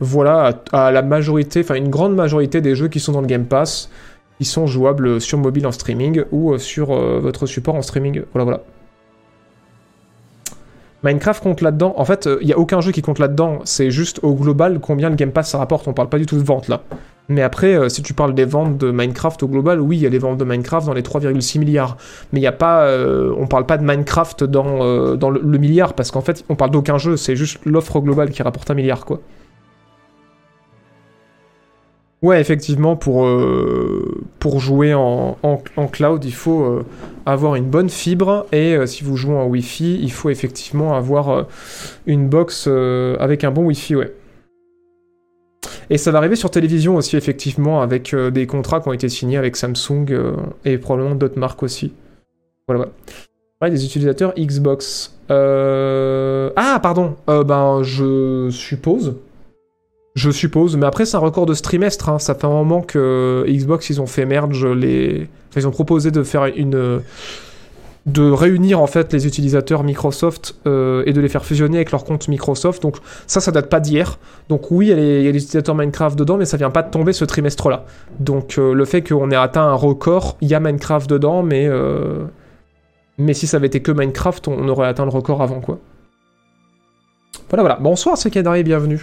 Voilà, 0.00 0.62
à, 0.72 0.90
la 0.92 1.02
majorité, 1.02 1.60
enfin 1.60 1.74
une 1.74 1.90
grande 1.90 2.14
majorité 2.14 2.62
des 2.62 2.74
jeux 2.74 2.88
qui 2.88 3.00
sont 3.00 3.12
dans 3.12 3.20
le 3.20 3.26
Game 3.26 3.44
Pass, 3.44 3.90
qui 4.38 4.46
sont 4.46 4.66
jouables 4.66 5.20
sur 5.20 5.36
mobile 5.36 5.66
en 5.66 5.72
streaming 5.72 6.22
ou 6.32 6.54
euh, 6.54 6.58
sur 6.58 6.90
euh, 6.90 7.18
votre 7.20 7.44
support 7.44 7.74
en 7.74 7.82
streaming. 7.82 8.22
Voilà, 8.32 8.44
voilà. 8.44 8.62
Minecraft 11.04 11.42
compte 11.42 11.60
là-dedans. 11.60 11.94
En 11.96 12.04
fait, 12.04 12.28
il 12.40 12.46
n'y 12.46 12.52
a 12.52 12.58
aucun 12.58 12.80
jeu 12.80 12.92
qui 12.92 13.02
compte 13.02 13.18
là-dedans. 13.18 13.60
C'est 13.64 13.90
juste 13.90 14.20
au 14.22 14.34
global 14.34 14.78
combien 14.80 15.10
le 15.10 15.16
Game 15.16 15.32
Pass 15.32 15.50
ça 15.50 15.58
rapporte. 15.58 15.88
On 15.88 15.92
parle 15.92 16.08
pas 16.08 16.18
du 16.18 16.26
tout 16.26 16.36
de 16.36 16.44
vente 16.44 16.68
là. 16.68 16.82
Mais 17.28 17.42
après, 17.42 17.74
euh, 17.74 17.88
si 17.88 18.02
tu 18.02 18.14
parles 18.14 18.34
des 18.34 18.44
ventes 18.44 18.78
de 18.78 18.90
Minecraft 18.90 19.42
au 19.42 19.48
global, 19.48 19.80
oui, 19.80 19.96
il 19.96 20.02
y 20.02 20.06
a 20.06 20.10
les 20.10 20.18
ventes 20.18 20.38
de 20.38 20.44
Minecraft 20.44 20.86
dans 20.86 20.92
les 20.92 21.02
3,6 21.02 21.58
milliards. 21.58 21.96
Mais 22.32 22.40
il 22.40 22.42
y 22.42 22.48
a 22.48 22.52
pas, 22.52 22.84
euh, 22.84 23.32
on 23.38 23.46
parle 23.46 23.64
pas 23.66 23.78
de 23.78 23.84
Minecraft 23.84 24.44
dans, 24.44 24.82
euh, 24.82 25.16
dans 25.16 25.30
le, 25.30 25.40
le 25.42 25.58
milliard 25.58 25.94
parce 25.94 26.10
qu'en 26.10 26.20
fait, 26.20 26.44
on 26.48 26.56
parle 26.56 26.72
d'aucun 26.72 26.98
jeu. 26.98 27.16
C'est 27.16 27.36
juste 27.36 27.60
l'offre 27.64 28.00
globale 28.00 28.30
qui 28.30 28.42
rapporte 28.42 28.70
un 28.70 28.74
milliard, 28.74 29.04
quoi. 29.04 29.20
Ouais, 32.22 32.40
effectivement, 32.40 32.94
pour, 32.94 33.24
euh, 33.26 34.22
pour 34.38 34.60
jouer 34.60 34.94
en, 34.94 35.36
en- 35.42 35.62
en 35.76 35.88
cloud, 35.88 36.24
il 36.24 36.32
faut 36.32 36.62
euh, 36.62 36.84
avoir 37.26 37.56
une 37.56 37.64
bonne 37.68 37.88
fibre. 37.90 38.46
Et 38.52 38.76
euh, 38.76 38.86
si 38.86 39.02
vous 39.02 39.16
jouez 39.16 39.34
en 39.34 39.46
Wi-Fi, 39.46 39.98
il 40.00 40.12
faut 40.12 40.30
effectivement 40.30 40.94
avoir 40.94 41.46
une 42.06 42.28
box 42.28 42.68
avec 43.18 43.42
un 43.42 43.50
bon 43.50 43.64
Wi-Fi, 43.66 43.96
ouais. 43.96 44.14
Et 45.90 45.98
ça 45.98 46.12
va 46.12 46.18
arriver 46.18 46.36
sur 46.36 46.50
télévision 46.50 46.96
aussi, 46.96 47.16
effectivement, 47.16 47.82
avec 47.82 48.14
des 48.14 48.46
contrats 48.46 48.80
qui 48.80 48.88
ont 48.88 48.92
été 48.92 49.08
signés 49.08 49.36
avec 49.36 49.56
Samsung 49.56 50.06
et 50.64 50.78
probablement 50.78 51.16
d'autres 51.16 51.38
marques 51.38 51.62
aussi. 51.64 51.92
Voilà, 52.68 52.84
voilà. 52.84 52.92
Ouais, 53.60 53.70
des 53.70 53.84
utilisateurs 53.84 54.32
Xbox. 54.38 55.18
Ah, 55.28 56.78
pardon. 56.82 57.16
Ben, 57.26 57.82
je 57.82 58.48
suppose. 58.50 59.16
Je 60.14 60.30
suppose, 60.30 60.76
mais 60.76 60.84
après 60.86 61.06
c'est 61.06 61.16
un 61.16 61.20
record 61.20 61.46
de 61.46 61.54
ce 61.54 61.62
trimestre, 61.62 62.08
hein. 62.10 62.18
ça 62.18 62.34
fait 62.34 62.44
un 62.44 62.50
moment 62.50 62.82
que 62.82 63.44
Xbox 63.48 63.88
ils 63.90 64.00
ont 64.00 64.06
fait 64.06 64.26
merge 64.26 64.66
les... 64.66 65.26
Enfin, 65.48 65.60
ils 65.60 65.66
ont 65.66 65.70
proposé 65.70 66.10
de 66.10 66.22
faire 66.22 66.44
une... 66.46 67.00
de 68.04 68.30
réunir 68.30 68.80
en 68.80 68.86
fait 68.86 69.10
les 69.14 69.26
utilisateurs 69.26 69.84
Microsoft 69.84 70.56
euh, 70.66 71.02
et 71.06 71.14
de 71.14 71.20
les 71.22 71.28
faire 71.30 71.46
fusionner 71.46 71.78
avec 71.78 71.92
leur 71.92 72.04
compte 72.04 72.28
Microsoft, 72.28 72.82
donc 72.82 72.96
ça 73.26 73.40
ça 73.40 73.52
date 73.52 73.70
pas 73.70 73.80
d'hier, 73.80 74.18
donc 74.50 74.70
oui 74.70 74.86
il 74.86 74.90
y, 74.90 74.92
a 74.92 74.96
les- 74.96 75.28
utilisateurs 75.30 75.74
Minecraft 75.74 76.18
dedans, 76.18 76.36
mais 76.36 76.44
ça 76.44 76.58
vient 76.58 76.70
pas 76.70 76.82
de 76.82 76.90
tomber 76.90 77.14
ce 77.14 77.24
trimestre-là. 77.24 77.86
Donc 78.20 78.58
euh, 78.58 78.74
le 78.74 78.84
fait 78.84 79.02
qu'on 79.06 79.30
ait 79.30 79.36
atteint 79.36 79.62
un 79.64 79.74
record, 79.74 80.36
il 80.42 80.48
y 80.48 80.54
a 80.54 80.60
Minecraft 80.60 81.08
dedans, 81.08 81.42
mais... 81.42 81.66
euh, 81.68 82.24
Mais 83.16 83.32
si 83.34 83.46
ça 83.46 83.56
avait 83.56 83.68
été 83.68 83.80
que 83.80 83.92
Minecraft, 83.92 84.48
on 84.48 84.68
aurait 84.68 84.88
atteint 84.88 85.04
le 85.04 85.10
record 85.10 85.40
avant 85.40 85.60
quoi. 85.60 85.78
Voilà 87.48 87.62
voilà, 87.62 87.78
bonsoir 87.80 88.18
c'est 88.18 88.30
Kadari, 88.30 88.62
bienvenue. 88.62 89.00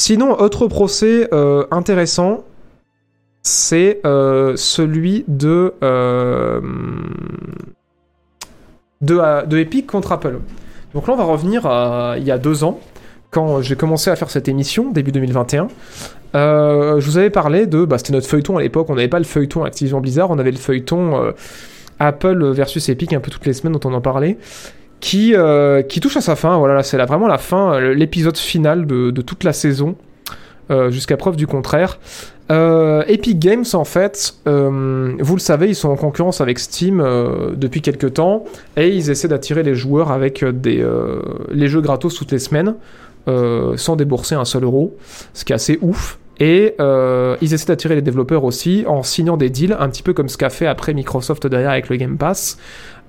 Sinon, 0.00 0.40
autre 0.40 0.68
procès 0.68 1.28
euh, 1.32 1.66
intéressant, 1.72 2.44
c'est 3.42 4.00
euh, 4.06 4.54
celui 4.54 5.24
de, 5.26 5.74
euh, 5.82 6.60
de, 9.00 9.56
Epic 9.56 9.88
contre 9.88 10.12
Apple. 10.12 10.38
Donc 10.94 11.08
là, 11.08 11.14
on 11.14 11.16
va 11.16 11.24
revenir 11.24 11.66
à 11.66 12.14
il 12.16 12.22
y 12.22 12.30
a 12.30 12.38
deux 12.38 12.62
ans, 12.62 12.78
quand 13.32 13.60
j'ai 13.60 13.74
commencé 13.74 14.08
à 14.08 14.14
faire 14.14 14.30
cette 14.30 14.46
émission, 14.46 14.92
début 14.92 15.10
2021. 15.10 15.66
Euh, 16.36 17.00
je 17.00 17.04
vous 17.04 17.18
avais 17.18 17.30
parlé 17.30 17.66
de... 17.66 17.84
Bah, 17.84 17.98
C'était 17.98 18.12
notre 18.12 18.28
feuilleton 18.28 18.56
à 18.56 18.62
l'époque, 18.62 18.88
on 18.90 18.94
n'avait 18.94 19.08
pas 19.08 19.18
le 19.18 19.24
feuilleton 19.24 19.64
Activision 19.64 20.00
Blizzard, 20.00 20.30
on 20.30 20.38
avait 20.38 20.52
le 20.52 20.58
feuilleton 20.58 21.34
Apple 21.98 22.52
versus 22.52 22.88
Epic 22.88 23.14
un 23.14 23.20
peu 23.20 23.32
toutes 23.32 23.46
les 23.46 23.52
semaines 23.52 23.76
dont 23.76 23.90
on 23.90 23.94
en 23.94 24.00
parlait 24.00 24.38
qui, 25.00 25.34
euh, 25.34 25.82
qui 25.82 26.00
touche 26.00 26.16
à 26.16 26.20
sa 26.20 26.36
fin. 26.36 26.58
Voilà, 26.58 26.74
là, 26.74 26.82
c'est 26.82 26.98
vraiment 26.98 27.28
la 27.28 27.38
fin, 27.38 27.74
euh, 27.74 27.94
l'épisode 27.94 28.36
final 28.36 28.86
de, 28.86 29.10
toute 29.22 29.44
la 29.44 29.52
saison, 29.52 29.96
euh, 30.70 30.90
jusqu'à 30.90 31.16
preuve 31.16 31.36
du 31.36 31.46
contraire. 31.46 31.98
Epic 32.50 33.38
Games, 33.38 33.64
en 33.74 33.84
fait, 33.84 34.34
vous 34.46 35.34
le 35.34 35.38
savez, 35.38 35.68
ils 35.68 35.74
sont 35.74 35.90
en 35.90 35.96
concurrence 35.96 36.40
avec 36.40 36.58
Steam 36.58 37.04
depuis 37.54 37.82
quelques 37.82 38.14
temps, 38.14 38.44
et 38.78 38.88
ils 38.88 39.10
essaient 39.10 39.28
d'attirer 39.28 39.62
les 39.62 39.74
joueurs 39.74 40.10
avec 40.10 40.42
des, 40.42 40.82
les 41.50 41.68
jeux 41.68 41.82
gratos 41.82 42.14
toutes 42.14 42.32
les 42.32 42.38
semaines, 42.38 42.74
sans 43.26 43.96
débourser 43.96 44.34
un 44.34 44.46
seul 44.46 44.64
euro, 44.64 44.96
ce 45.34 45.44
qui 45.44 45.52
est 45.52 45.56
assez 45.56 45.78
ouf. 45.82 46.18
Et 46.40 46.74
ils 46.78 47.52
essaient 47.52 47.66
d'attirer 47.66 47.96
les 47.96 48.02
développeurs 48.02 48.44
aussi 48.44 48.84
en 48.86 49.02
signant 49.02 49.36
des 49.36 49.50
deals, 49.50 49.76
un 49.78 49.90
petit 49.90 50.02
peu 50.02 50.14
comme 50.14 50.30
ce 50.30 50.38
qu'a 50.38 50.48
fait 50.48 50.66
après 50.66 50.94
Microsoft 50.94 51.46
derrière 51.46 51.72
avec 51.72 51.90
le 51.90 51.96
Game 51.96 52.16
Pass. 52.16 52.56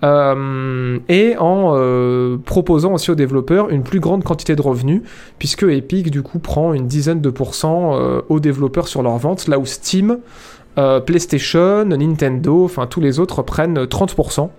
Euh, 0.04 1.00
et 1.10 1.36
en 1.38 1.74
euh, 1.76 2.38
proposant 2.38 2.94
aussi 2.94 3.12
aux 3.12 3.16
développeurs 3.16 3.70
une 3.70 3.84
plus 3.84 4.00
grande 4.00 4.24
quantité 4.24 4.56
de 4.56 4.62
revenus, 4.62 5.02
puisque 5.38 5.64
Epic 5.64 6.10
du 6.10 6.22
coup 6.22 6.40
prend 6.40 6.74
une 6.74 6.88
dizaine 6.88 7.22
de 7.22 7.30
pourcents 7.30 8.00
euh, 8.00 8.22
aux 8.30 8.40
développeurs 8.40 8.88
sur 8.88 9.04
leurs 9.04 9.18
ventes, 9.18 9.48
là 9.48 9.60
où 9.60 9.66
Steam, 9.66 10.20
PlayStation, 11.06 11.84
Nintendo, 11.84 12.64
enfin 12.64 12.88
tous 12.88 13.02
les 13.02 13.20
autres 13.20 13.42
prennent 13.42 13.84
30%. 13.84 14.50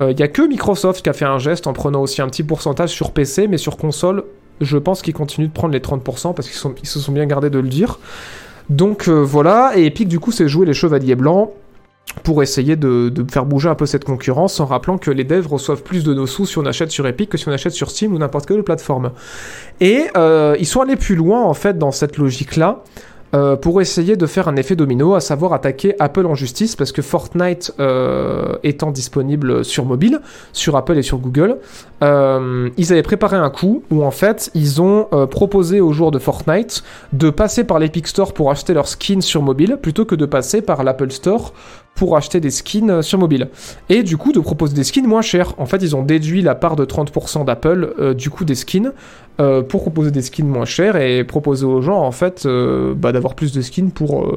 Il 0.00 0.14
n'y 0.14 0.22
a 0.22 0.28
que 0.28 0.42
Microsoft 0.42 1.02
qui 1.02 1.08
a 1.08 1.12
fait 1.12 1.24
un 1.24 1.38
geste 1.38 1.66
en 1.66 1.72
prenant 1.72 2.02
aussi 2.02 2.22
un 2.22 2.28
petit 2.28 2.44
pourcentage 2.44 2.90
sur 2.90 3.10
PC, 3.10 3.48
mais 3.48 3.56
sur 3.56 3.76
console, 3.76 4.22
je 4.60 4.78
pense 4.78 5.02
qu'ils 5.02 5.14
continuent 5.14 5.48
de 5.48 5.52
prendre 5.52 5.72
les 5.72 5.80
30% 5.80 6.34
parce 6.34 6.48
qu'ils 6.48 6.88
se 6.88 7.00
sont 7.00 7.10
bien 7.10 7.26
gardés 7.26 7.50
de 7.50 7.58
le 7.58 7.66
dire. 7.66 7.98
Donc 8.70 9.08
voilà, 9.08 9.72
et 9.74 9.86
Epic 9.86 10.06
du 10.06 10.20
coup 10.20 10.30
s'est 10.30 10.46
joué 10.46 10.66
les 10.66 10.74
chevaliers 10.74 11.16
blancs 11.16 11.50
pour 12.22 12.42
essayer 12.42 12.76
de, 12.76 13.12
faire 13.30 13.44
bouger 13.44 13.68
un 13.68 13.74
peu 13.74 13.86
cette 13.86 14.04
concurrence 14.04 14.60
en 14.60 14.66
rappelant 14.66 14.98
que 14.98 15.10
les 15.10 15.24
devs 15.24 15.46
reçoivent 15.46 15.82
plus 15.82 16.04
de 16.04 16.14
nos 16.14 16.26
sous 16.26 16.46
si 16.46 16.58
on 16.58 16.66
achète 16.66 16.90
sur 16.90 17.06
Epic 17.06 17.30
que 17.30 17.38
si 17.38 17.48
on 17.48 17.52
achète 17.52 17.72
sur 17.72 17.90
Steam 17.90 18.14
ou 18.14 18.18
n'importe 18.18 18.46
quelle 18.46 18.62
plateforme. 18.62 19.12
Et 19.80 20.04
euh, 20.16 20.56
ils 20.58 20.66
sont 20.66 20.80
allés 20.80 20.96
plus 20.96 21.14
loin 21.14 21.42
en 21.42 21.54
fait 21.54 21.78
dans 21.78 21.92
cette 21.92 22.16
logique-là. 22.16 22.82
euh, 23.34 23.56
pour 23.56 23.80
essayer 23.80 24.16
de 24.16 24.24
faire 24.26 24.46
un 24.46 24.54
effet 24.54 24.76
domino, 24.76 25.14
à 25.14 25.20
savoir 25.20 25.52
attaquer 25.52 25.94
Apple 25.98 26.26
en 26.26 26.34
justice, 26.34 26.76
parce 26.76 26.92
que 26.92 27.02
Fortnite 27.02 27.72
euh, 27.80 28.56
étant 28.62 28.92
disponible 28.92 29.64
sur 29.64 29.84
mobile, 29.84 30.20
sur 30.52 30.76
Apple 30.76 30.96
et 30.96 31.02
sur 31.02 31.18
Google, 31.18 31.58
ils 32.02 32.92
avaient 32.92 33.02
préparé 33.02 33.36
un 33.36 33.50
coup 33.50 33.82
où 33.90 34.04
en 34.04 34.12
fait 34.12 34.50
ils 34.54 34.80
ont 34.80 35.08
proposé 35.30 35.80
aux 35.80 35.92
joueurs 35.92 36.12
de 36.12 36.20
Fortnite 36.20 36.84
de 37.12 37.30
passer 37.30 37.64
par 37.64 37.78
l'Epic 37.78 38.06
Store 38.06 38.32
pour 38.32 38.50
acheter 38.50 38.74
leurs 38.74 38.88
skins 38.88 39.22
sur 39.22 39.42
mobile 39.42 39.78
plutôt 39.82 40.04
que 40.04 40.14
de 40.14 40.24
passer 40.24 40.62
par 40.62 40.84
l'Apple 40.84 41.10
Store 41.10 41.52
pour 41.96 42.16
acheter 42.16 42.38
des 42.38 42.50
skins 42.50 42.90
euh, 42.90 43.02
sur 43.02 43.18
mobile. 43.18 43.48
Et 43.88 44.04
du 44.04 44.16
coup 44.16 44.30
de 44.30 44.38
proposer 44.38 44.74
des 44.74 44.84
skins 44.84 45.06
moins 45.06 45.22
chers. 45.22 45.54
En 45.58 45.66
fait 45.66 45.78
ils 45.78 45.96
ont 45.96 46.02
déduit 46.02 46.42
la 46.42 46.54
part 46.54 46.76
de 46.76 46.84
30% 46.84 47.44
d'Apple 47.44 47.94
euh, 47.98 48.14
du 48.14 48.30
coût 48.30 48.44
des 48.44 48.54
skins 48.54 48.92
euh, 49.40 49.62
pour 49.62 49.82
proposer 49.82 50.10
des 50.10 50.22
skins 50.22 50.46
moins 50.46 50.64
chers 50.64 50.96
et 50.96 51.24
proposer 51.24 51.66
aux 51.66 51.80
gens 51.80 51.98
en 51.98 52.12
fait 52.12 52.46
bah, 52.46 53.12
d'avoir 53.12 53.34
plus 53.34 53.52
de 53.52 53.60
skins 53.60 53.90
pour, 53.90 54.34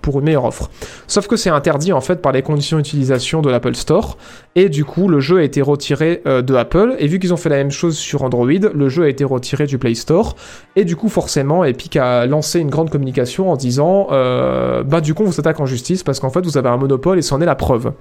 pour 0.00 0.18
une 0.20 0.24
meilleure 0.24 0.44
offre. 0.44 0.70
Sauf 1.06 1.26
que 1.26 1.36
c'est 1.36 1.50
interdit 1.50 1.92
en 1.92 2.00
fait 2.00 2.22
par 2.22 2.32
les 2.32 2.42
conditions 2.42 2.76
d'utilisation 2.76 3.42
de 3.42 3.50
l'Apple 3.50 3.74
Store 3.74 4.16
et 4.54 4.68
du 4.68 4.84
coup 4.84 5.08
le 5.08 5.20
jeu 5.20 5.38
a 5.38 5.42
été 5.42 5.60
retiré 5.60 6.22
de 6.24 6.54
Apple 6.54 6.96
et 6.98 7.06
vu 7.08 7.18
qu'ils 7.18 7.34
ont 7.34 7.36
fait 7.36 7.50
la 7.50 7.56
même 7.56 7.70
chose 7.70 7.96
sur 7.96 8.22
Android, 8.22 8.46
le 8.46 8.88
jeu 8.88 9.04
a 9.04 9.08
été 9.08 9.24
retiré 9.24 9.66
du 9.66 9.78
Play 9.78 9.94
Store 9.94 10.34
et 10.76 10.84
du 10.84 10.96
coup 10.96 11.08
forcément 11.08 11.64
Epic 11.64 11.96
a 11.96 12.26
lancé 12.26 12.60
une 12.60 12.70
grande 12.70 12.90
communication 12.90 13.50
en 13.50 13.56
disant 13.56 14.08
bah 14.10 15.00
du 15.02 15.12
coup 15.14 15.24
on 15.24 15.26
vous 15.26 15.40
attaque 15.40 15.60
en 15.60 15.66
justice 15.66 16.02
parce 16.02 16.20
qu'en 16.20 16.30
fait 16.30 16.44
vous 16.44 16.56
avez 16.56 16.68
un 16.68 16.78
monopole 16.78 16.97
et 17.18 17.22
c'en 17.22 17.40
est 17.40 17.46
la 17.46 17.54
preuve. 17.54 17.92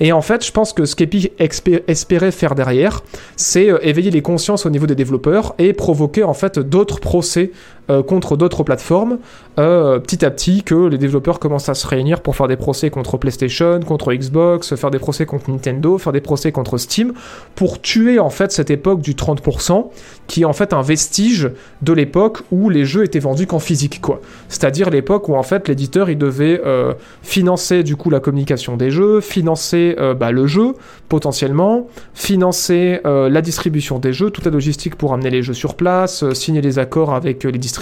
Et 0.00 0.12
en 0.12 0.22
fait 0.22 0.44
je 0.44 0.52
pense 0.52 0.72
que 0.72 0.84
ce 0.84 0.96
qu'Epic 0.96 1.32
espérait 1.38 2.30
faire 2.30 2.54
derrière 2.54 3.02
c'est 3.36 3.70
euh, 3.70 3.78
éveiller 3.82 4.10
les 4.10 4.22
consciences 4.22 4.66
au 4.66 4.70
niveau 4.70 4.86
des 4.86 4.94
développeurs 4.94 5.54
et 5.58 5.72
provoquer 5.72 6.24
en 6.24 6.34
fait 6.34 6.58
d'autres 6.58 7.00
procès 7.00 7.50
euh, 7.90 8.02
contre 8.02 8.36
d'autres 8.36 8.62
plateformes 8.62 9.18
euh, 9.58 10.00
petit 10.00 10.24
à 10.24 10.30
petit 10.30 10.62
que 10.64 10.86
les 10.86 10.96
développeurs 10.98 11.38
commencent 11.38 11.68
à 11.68 11.74
se 11.74 11.86
réunir 11.86 12.22
pour 12.22 12.34
faire 12.34 12.48
des 12.48 12.56
procès 12.56 12.90
contre 12.90 13.18
PlayStation, 13.18 13.78
contre 13.80 14.12
Xbox, 14.12 14.74
faire 14.74 14.90
des 14.90 14.98
procès 14.98 15.26
contre 15.26 15.50
Nintendo, 15.50 15.98
faire 15.98 16.12
des 16.12 16.22
procès 16.22 16.50
contre 16.50 16.78
Steam 16.78 17.12
pour 17.54 17.80
tuer 17.80 18.18
en 18.18 18.30
fait 18.30 18.52
cette 18.52 18.70
époque 18.70 19.00
du 19.00 19.12
30% 19.12 19.90
qui 20.26 20.42
est 20.42 20.44
en 20.44 20.54
fait 20.54 20.72
un 20.72 20.80
vestige 20.80 21.50
de 21.82 21.92
l'époque 21.92 22.40
où 22.50 22.70
les 22.70 22.86
jeux 22.86 23.04
étaient 23.04 23.18
vendus 23.18 23.46
qu'en 23.46 23.58
physique 23.58 24.00
quoi. 24.00 24.20
C'est-à-dire 24.48 24.88
l'époque 24.90 25.28
où 25.28 25.34
en 25.34 25.42
fait 25.42 25.68
l'éditeur 25.68 26.08
il 26.10 26.16
devait 26.18 26.62
euh, 26.64 26.94
financer 27.22 27.82
du 27.82 27.96
coup 27.96 28.08
la 28.08 28.20
communication 28.20 28.76
des 28.76 28.90
jeux, 28.90 29.20
financer 29.20 29.94
bah, 30.18 30.32
le 30.32 30.46
jeu 30.46 30.74
potentiellement, 31.08 31.86
financer 32.14 33.00
la 33.04 33.42
distribution 33.42 33.98
des 33.98 34.12
jeux, 34.12 34.30
toute 34.30 34.46
la 34.46 34.50
logistique 34.50 34.96
pour 34.96 35.12
amener 35.12 35.30
les 35.30 35.42
jeux 35.42 35.52
sur 35.52 35.74
place, 35.74 36.24
signer 36.32 36.60
les 36.60 36.78
accords 36.78 37.14
avec 37.14 37.44
les 37.44 37.52
distributeurs, 37.52 37.73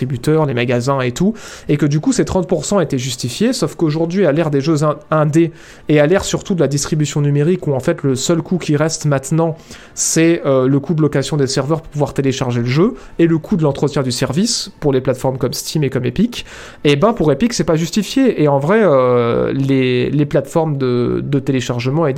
les 0.47 0.55
magasins 0.55 1.01
et 1.01 1.13
tout, 1.13 1.35
et 1.69 1.77
que 1.77 1.87
du 1.87 2.01
coup 2.01 2.13
ces 2.13 2.25
30% 2.25 2.83
étaient 2.83 2.99
justifiés, 2.99 3.53
sauf 3.53 3.75
qu'aujourd'hui 3.75 4.27
à 4.27 4.33
l'ère 4.33 4.51
des 4.51 4.61
jeux 4.61 4.85
in- 4.85 4.99
indés 5.11 5.53
et 5.89 6.01
à 6.01 6.07
l'ère 6.07 6.25
surtout 6.25 6.55
de 6.55 6.61
la 6.61 6.69
distribution 6.69 7.21
numérique 7.21 7.67
où 7.67 7.73
en 7.73 7.81
fait 7.81 8.03
le 8.03 8.15
seul 8.15 8.43
coût 8.43 8.59
qui 8.59 8.77
reste 8.77 9.07
maintenant 9.07 9.57
c'est 9.95 10.43
euh, 10.47 10.67
le 10.69 10.81
coût 10.81 10.95
de 10.95 11.03
location 11.03 11.37
des 11.37 11.47
serveurs 11.47 11.83
pour 11.83 11.91
pouvoir 11.91 12.15
télécharger 12.15 12.61
le 12.61 12.67
jeu 12.67 12.95
et 13.19 13.27
le 13.27 13.39
coût 13.39 13.57
de 13.57 13.63
l'entretien 13.63 14.03
du 14.03 14.13
service 14.13 14.71
pour 14.81 14.93
les 14.93 15.01
plateformes 15.01 15.39
comme 15.39 15.53
Steam 15.53 15.85
et 15.85 15.91
comme 15.91 16.05
Epic, 16.05 16.45
et 16.85 16.97
ben 16.97 17.13
pour 17.13 17.31
Epic 17.33 17.53
c'est 17.53 17.65
pas 17.65 17.77
justifié. 17.77 18.43
Et 18.43 18.49
en 18.49 18.59
vrai 18.59 18.81
euh, 18.83 19.53
les, 19.53 20.27
plateformes 20.27 20.79
de, 20.79 21.39
téléchargement 21.45 22.07
et, 22.07 22.15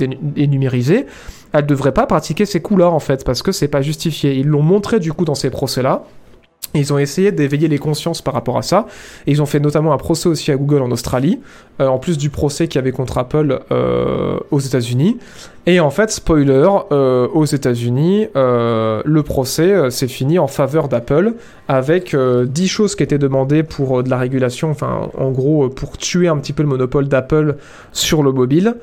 numérisées 0.47 1.05
elles 1.53 1.65
devraient 1.65 1.93
pas 1.93 2.05
pratiquer 2.05 2.45
ces 2.45 2.61
coûts 2.61 2.77
là 2.77 2.89
en 2.89 2.99
fait 2.99 3.23
parce 3.23 3.41
que 3.41 3.51
c'est 3.51 3.67
pas 3.67 3.81
justifié. 3.81 4.33
Ils 4.33 4.47
l'ont 4.47 4.61
montré 4.61 4.99
du 4.99 5.13
coup 5.13 5.25
dans 5.25 5.35
ces 5.35 5.49
procès 5.49 5.81
là 5.81 6.03
Et 6.24 6.24
Ils 6.73 6.91
ont 6.91 6.97
essayé 6.97 7.31
d'éveiller 7.31 7.67
les 7.67 7.77
consciences 7.77 8.21
par 8.21 8.33
rapport 8.33 8.57
à 8.57 8.61
ça. 8.61 8.87
Et 9.27 9.31
ils 9.31 9.41
ont 9.41 9.45
fait 9.45 9.59
notamment 9.59 9.93
un 9.93 9.97
procès 9.97 10.27
aussi 10.27 10.51
à 10.51 10.57
Google 10.57 10.81
en 10.81 10.91
Australie, 10.91 11.39
euh, 11.79 11.87
en 11.87 11.99
plus 11.99 12.17
du 12.17 12.29
procès 12.29 12.67
qu'il 12.67 12.79
y 12.79 12.79
avait 12.79 12.91
contre 12.91 13.17
Apple 13.17 13.59
euh, 13.71 14.37
aux 14.51 14.59
États-Unis. 14.59 15.17
Et 15.67 15.79
en 15.79 15.89
fait, 15.89 16.11
spoiler, 16.11 16.67
euh, 16.91 17.27
aux 17.33 17.45
États-Unis, 17.45 18.27
le 18.35 19.21
procès 19.23 19.89
s'est 19.89 20.07
fini 20.07 20.37
en 20.37 20.47
faveur 20.47 20.87
d'Apple 20.89 21.33
avec 21.67 22.13
euh, 22.13 22.45
10 22.45 22.67
choses 22.67 22.95
qui 22.95 23.03
étaient 23.03 23.17
demandées 23.17 23.63
pour 23.63 24.03
de 24.03 24.09
la 24.09 24.17
régulation, 24.17 24.69
enfin 24.69 25.09
en 25.17 25.31
gros 25.31 25.69
pour 25.69 25.97
tuer 25.97 26.27
un 26.27 26.37
petit 26.37 26.53
peu 26.53 26.63
le 26.63 26.69
monopole 26.69 27.07
d'Apple 27.07 27.55
sur 27.91 28.23
le 28.23 28.31
mobile. 28.31 28.75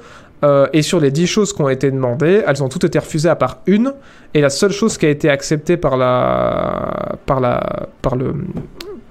Euh, 0.45 0.67
et 0.73 0.83
sur 0.83 0.99
les 0.99 1.11
10 1.11 1.27
choses 1.27 1.53
qui 1.53 1.63
ont 1.63 1.69
été 1.69 1.91
demandées, 1.91 2.43
elles 2.47 2.63
ont 2.63 2.69
toutes 2.69 2.85
été 2.85 2.99
refusées 2.99 3.29
à 3.29 3.37
part 3.37 3.61
une. 3.67 3.95
Et 4.35 4.41
la 4.41 4.51
seule 4.51 4.73
chose 4.73 4.99
qui 4.99 5.07
a 5.07 5.11
été 5.11 5.29
acceptée 5.29 5.77
par 5.77 5.97
la, 5.97 7.17
par 7.27 7.41
la, 7.41 7.89
par 8.03 8.17
le, 8.17 8.35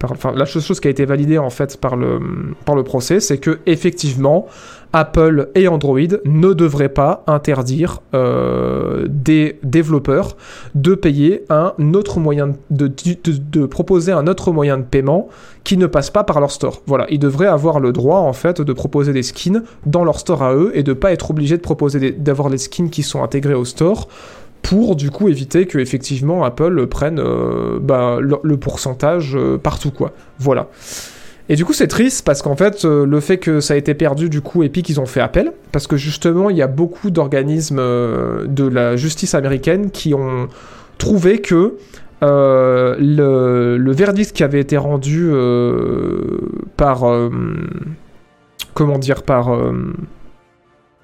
enfin 0.04 0.34
la 0.36 0.46
chose, 0.46 0.66
chose 0.66 0.80
qui 0.80 0.88
a 0.88 0.92
été 0.92 1.06
validée 1.06 1.38
en 1.38 1.50
fait 1.50 1.80
par 1.80 1.96
le, 1.96 2.20
par 2.66 2.76
le 2.76 2.84
procès, 2.84 3.20
c'est 3.20 3.38
que 3.38 3.60
effectivement 3.66 4.48
Apple 4.94 5.50
et 5.56 5.68
Android 5.68 6.00
ne 6.26 6.54
devraient 6.54 6.90
pas 6.90 7.24
interdire 7.28 8.00
euh, 8.14 9.08
des 9.10 9.60
développeurs 9.64 10.36
de 10.76 10.96
payer 10.96 11.46
un 11.50 11.74
autre 11.94 12.20
moyen 12.20 12.54
de, 12.70 12.88
de, 12.88 13.66
proposer 13.66 14.12
un 14.12 14.28
autre 14.28 14.52
moyen 14.52 14.78
de 14.78 14.84
paiement 14.84 15.30
qui 15.64 15.78
ne 15.78 15.88
passe 15.88 16.10
pas 16.10 16.24
par 16.24 16.40
leur 16.40 16.52
store. 16.52 16.82
Voilà, 16.88 17.06
ils 17.10 17.20
devraient 17.20 17.48
avoir 17.48 17.80
le 17.80 17.94
droit 17.94 18.20
en 18.20 18.34
fait 18.34 18.62
de 18.62 18.74
proposer 18.74 19.14
des 19.14 19.24
skins 19.24 19.64
dans 19.86 20.04
leur 20.04 20.20
store 20.20 20.44
à 20.44 20.54
eux 20.54 20.72
et 20.74 20.84
de 20.84 20.94
pas 20.94 21.12
être 21.12 21.32
obligés 21.32 21.58
de 21.58 21.62
proposer 21.62 22.12
d'avoir 22.12 22.50
les 22.50 22.58
skins 22.58 22.90
qui 22.90 23.04
sont 23.04 23.24
intégrés 23.24 23.54
au 23.54 23.66
store 23.66 24.08
pour 24.62 24.96
du 24.96 25.10
coup 25.10 25.28
éviter 25.28 25.66
que 25.66 25.80
effectivement 25.80 26.44
Apple 26.44 26.86
prenne 26.88 27.20
euh, 27.20 27.80
bah, 27.82 28.18
le, 28.20 28.38
le 28.44 28.58
pourcentage 28.58 29.36
euh, 29.36 29.58
partout 29.58 29.92
quoi. 29.92 30.12
Voilà. 30.40 30.68
Et 31.52 31.56
du 31.56 31.66
coup 31.66 31.74
c'est 31.74 31.88
triste 31.88 32.24
parce 32.26 32.42
qu'en 32.42 32.56
fait 32.56 32.86
euh, 32.86 33.06
le 33.06 33.20
fait 33.20 33.38
que 33.38 33.60
ça 33.60 33.74
a 33.74 33.78
été 33.78 33.94
perdu 33.94 34.30
du 34.30 34.40
coup 34.40 34.64
Epic 34.64 34.88
ils 34.88 35.02
ont 35.02 35.06
fait 35.06 35.20
appel. 35.20 35.52
Parce 35.74 35.86
que 35.86 35.98
justement 35.98 36.50
il 36.50 36.56
y 36.56 36.62
a 36.62 36.68
beaucoup 36.68 37.12
d'organismes 37.12 37.80
euh, 37.80 38.48
de 38.48 38.66
la 38.66 38.96
justice 38.96 39.36
américaine 39.36 39.92
qui 39.92 40.14
ont 40.14 40.48
trouvé 40.98 41.42
que 41.42 41.76
euh, 42.24 42.96
le, 42.98 43.92
verdict 43.92 44.34
qui 44.34 44.46
avait 44.46 44.62
été 44.62 44.78
rendu 44.78 45.30
par 46.78 47.04
comment 48.74 48.98
dire 48.98 49.24
par 49.24 49.54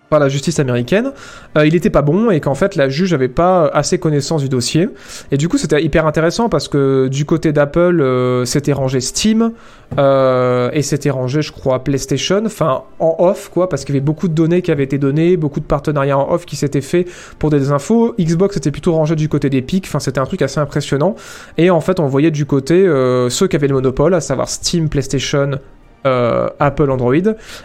par 0.10 0.20
la 0.20 0.30
justice 0.30 0.60
américaine, 0.60 1.12
euh, 1.58 1.68
il 1.68 1.76
était 1.76 1.90
pas 1.90 2.02
bon 2.02 2.32
et 2.32 2.40
qu'en 2.40 2.56
fait 2.56 2.76
la 2.76 2.90
juge 2.90 3.14
avait 3.14 3.28
pas 3.28 3.68
assez 3.68 4.00
connaissance 4.00 4.42
du 4.42 4.50
dossier. 4.50 4.90
Et 5.32 5.38
du 5.38 5.50
coup 5.50 5.58
c'était 5.58 5.84
hyper 5.84 6.06
intéressant 6.06 6.50
parce 6.50 6.68
que 6.68 7.08
du 7.08 7.26
côté 7.26 7.52
d'Apple 7.52 8.02
euh, 8.02 8.46
c'était 8.46 8.74
rangé 8.74 9.02
Steam 9.02 9.52
euh, 9.98 10.70
et 10.74 10.82
c'était 10.82 11.10
rangé 11.10 11.42
je 11.42 11.52
crois 11.52 11.84
PlayStation, 11.84 12.44
enfin 12.46 12.84
en 13.00 13.16
off 13.20 13.50
quoi 13.54 13.70
parce 13.70 13.86
qu'il 13.86 13.96
y 13.96 13.98
avait 13.98 14.06
beaucoup 14.06 14.28
de 14.28 14.34
données 14.34 14.62
qui 14.62 14.72
avaient 14.72 14.84
été 14.84 14.98
données, 14.98 15.38
beaucoup 15.38 15.60
de 15.60 15.66
partenariats 15.66 16.18
en 16.18 16.32
off 16.32 16.46
qui 16.46 16.56
s'étaient 16.56 16.82
faits 16.82 17.08
pour 17.40 17.50
des 17.50 17.72
infos. 17.72 18.16
Xbox 18.20 18.58
était 18.58 18.72
plutôt 18.72 18.94
rangé 18.94 19.16
du 19.16 19.30
côté 19.30 19.50
d'Epic, 19.50 19.86
enfin 19.88 20.00
c'était 20.00 20.20
un 20.20 20.26
truc 20.26 20.42
assez 20.42 20.60
impressionnant. 20.60 21.16
Et 21.58 21.70
en 21.70 21.82
fait 21.82 22.00
on 22.00 22.08
voyait 22.08 22.32
du 22.32 22.46
côté 22.46 22.76
euh, 22.76 23.30
ceux 23.30 23.48
qui 23.48 23.56
avaient 23.56 23.68
le 23.68 23.76
monopole, 23.76 24.14
à 24.14 24.22
savoir 24.22 24.50
Steam, 24.50 24.90
PlayStation, 24.90 25.60
euh, 26.08 26.48
Apple 26.60 26.90
Android, 26.90 27.16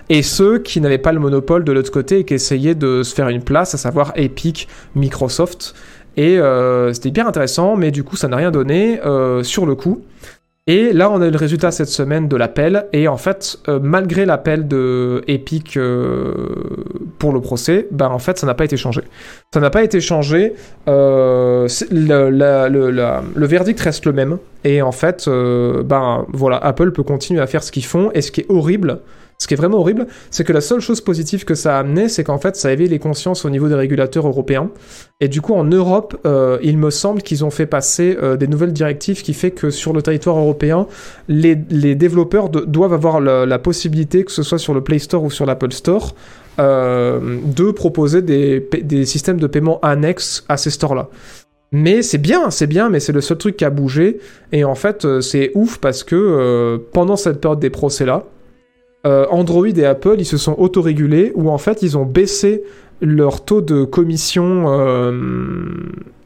et 0.09 0.23
ceux 0.23 0.59
qui 0.59 0.81
n'avaient 0.81 0.99
pas 0.99 1.13
le 1.13 1.21
monopole 1.21 1.65
de 1.65 1.73
l'autre 1.73 1.91
côté 1.91 2.19
et 2.19 2.25
qui 2.25 2.35
essayaient 2.35 2.75
de 2.75 3.03
se 3.03 3.15
faire 3.15 3.29
une 3.29 3.43
place, 3.43 3.75
à 3.75 3.79
savoir 3.79 4.13
Epic, 4.17 4.69
Microsoft. 4.95 5.75
Et 6.17 6.39
euh, 6.39 6.93
c'était 6.93 7.09
hyper 7.09 7.27
intéressant, 7.27 7.77
mais 7.77 7.91
du 7.91 8.05
coup 8.05 8.17
ça 8.17 8.29
n'a 8.29 8.37
rien 8.37 8.51
donné 8.51 9.01
euh, 9.01 9.43
sur 9.43 9.65
le 9.65 9.75
coup. 9.75 10.03
Et 10.69 10.93
là, 10.93 11.11
on 11.11 11.21
a 11.21 11.27
eu 11.27 11.31
le 11.33 11.37
résultat 11.37 11.73
cette 11.73 11.89
semaine 11.89 12.29
de 12.29 12.37
l'appel. 12.37 12.87
Et 12.93 13.09
en 13.09 13.17
fait, 13.17 13.59
euh, 13.69 13.81
malgré 13.83 14.25
l'appel 14.25 14.69
de 14.69 15.25
Epic 15.27 15.77
euh, 15.77 16.35
pour 17.19 17.33
le 17.33 17.41
procès, 17.41 17.89
ben 17.91 18.07
en 18.09 18.21
fait, 18.21 18.39
ça 18.39 18.47
n'a 18.47 18.55
pas 18.55 18.65
été 18.65 18.77
changé. 18.77 19.01
Ça 19.53 19.59
n'a 19.59 19.71
pas 19.71 19.83
été 19.83 20.01
changé. 20.01 20.55
Euh, 20.89 21.67
le, 21.91 22.31
le- 22.31 23.47
verdict 23.47 23.81
reste 23.81 24.07
le 24.07 24.13
même. 24.13 24.39
Et 24.63 24.83
en 24.83 24.93
fait, 24.93 25.29
ben 25.29 26.27
voilà, 26.33 26.59
Apple 26.59 26.93
peut 26.93 27.03
continuer 27.03 27.41
à 27.41 27.49
faire 27.49 27.65
ce 27.65 27.73
qu'ils 27.73 27.85
font. 27.85 28.13
Et 28.15 28.23
ce 28.23 28.31
qui 28.31 28.43
est 28.43 28.47
horrible, 28.49 29.01
ce 29.43 29.49
qui 29.49 29.55
est 29.55 29.57
vraiment 29.57 29.79
horrible, 29.79 30.07
c'est 30.31 30.45
que 30.45 30.53
la 30.53 30.61
seule 30.61 30.81
chose 30.81 31.01
positive 31.01 31.45
que 31.45 31.57
ça 31.57 31.77
a 31.77 31.81
amené, 31.81 32.09
c'est 32.09 32.23
qu'en 32.23 32.39
fait, 32.39 32.55
ça 32.55 32.69
a 32.69 32.71
éveillé 32.71 32.89
les 32.89 33.01
consciences 33.01 33.45
au 33.45 33.51
niveau 33.51 33.69
des 33.69 33.75
régulateurs 33.75 34.25
européens. 34.25 34.71
Et 35.21 35.27
du 35.27 35.41
coup, 35.41 35.55
en 35.55 35.65
Europe, 35.65 36.17
euh, 36.27 36.59
il 36.63 36.79
me 36.79 36.91
semble 36.91 37.23
qu'ils 37.23 37.45
ont 37.45 37.51
fait 37.51 37.67
passer 37.67 38.17
euh, 38.23 38.37
des 38.37 38.47
nouvelles 38.47 38.73
directives 38.73 39.21
qui 39.23 39.35
fait 39.35 39.51
que 39.51 39.71
sur 39.71 39.93
le 39.93 40.01
territoire 40.01 40.39
européen, 40.39 40.87
les, 41.27 41.57
développeurs 41.57 42.51
doivent 42.51 42.93
avoir 42.93 43.21
la, 43.21 43.59
possibilité, 43.59 44.23
que 44.23 44.31
ce 44.31 44.45
soit 44.45 44.59
sur 44.59 44.75
le 44.75 44.81
Play 44.81 45.01
Store 45.01 45.25
ou 45.25 45.31
sur 45.31 45.45
l'Apple 45.45 45.73
Store, 45.73 46.15
euh, 46.61 47.39
de 47.45 47.73
proposer 47.73 48.23
des, 48.23 49.05
systèmes 49.05 49.41
de 49.41 49.49
paiement 49.49 49.81
annexes 49.81 50.45
à 50.49 50.57
ces 50.57 50.71
stores-là. 50.71 51.09
Mais 51.73 52.03
c'est 52.03 52.19
bien, 52.19 52.51
c'est 52.51 52.69
bien, 52.69 52.91
mais 52.91 53.01
c'est 53.01 53.13
le 53.13 53.23
seul 53.23 53.39
truc 53.39 53.57
qui 53.57 53.65
a 53.65 53.71
bougé. 53.71 54.21
Et 54.53 54.63
en 54.63 54.77
fait, 54.77 55.21
c'est 55.21 55.51
ouf 55.57 55.79
parce 55.79 56.05
que 56.05 56.81
pendant 56.93 57.17
cette 57.17 57.41
période 57.41 57.59
des 57.59 57.71
procès-là, 57.71 58.25
euh, 59.07 59.27
Android 59.31 59.67
et 59.67 59.85
Apple, 59.85 60.17
ils 60.19 60.27
se 60.27 60.37
sont 60.37 60.55
autorégulés, 60.59 61.33
où 61.35 61.51
en 61.51 61.59
fait, 61.59 61.83
ils 61.83 61.99
ont 61.99 62.05
baissé 62.05 62.63
leur 63.01 63.45
taux 63.45 63.61
de 63.61 63.85
commission 63.85 64.67
euh, 64.69 65.13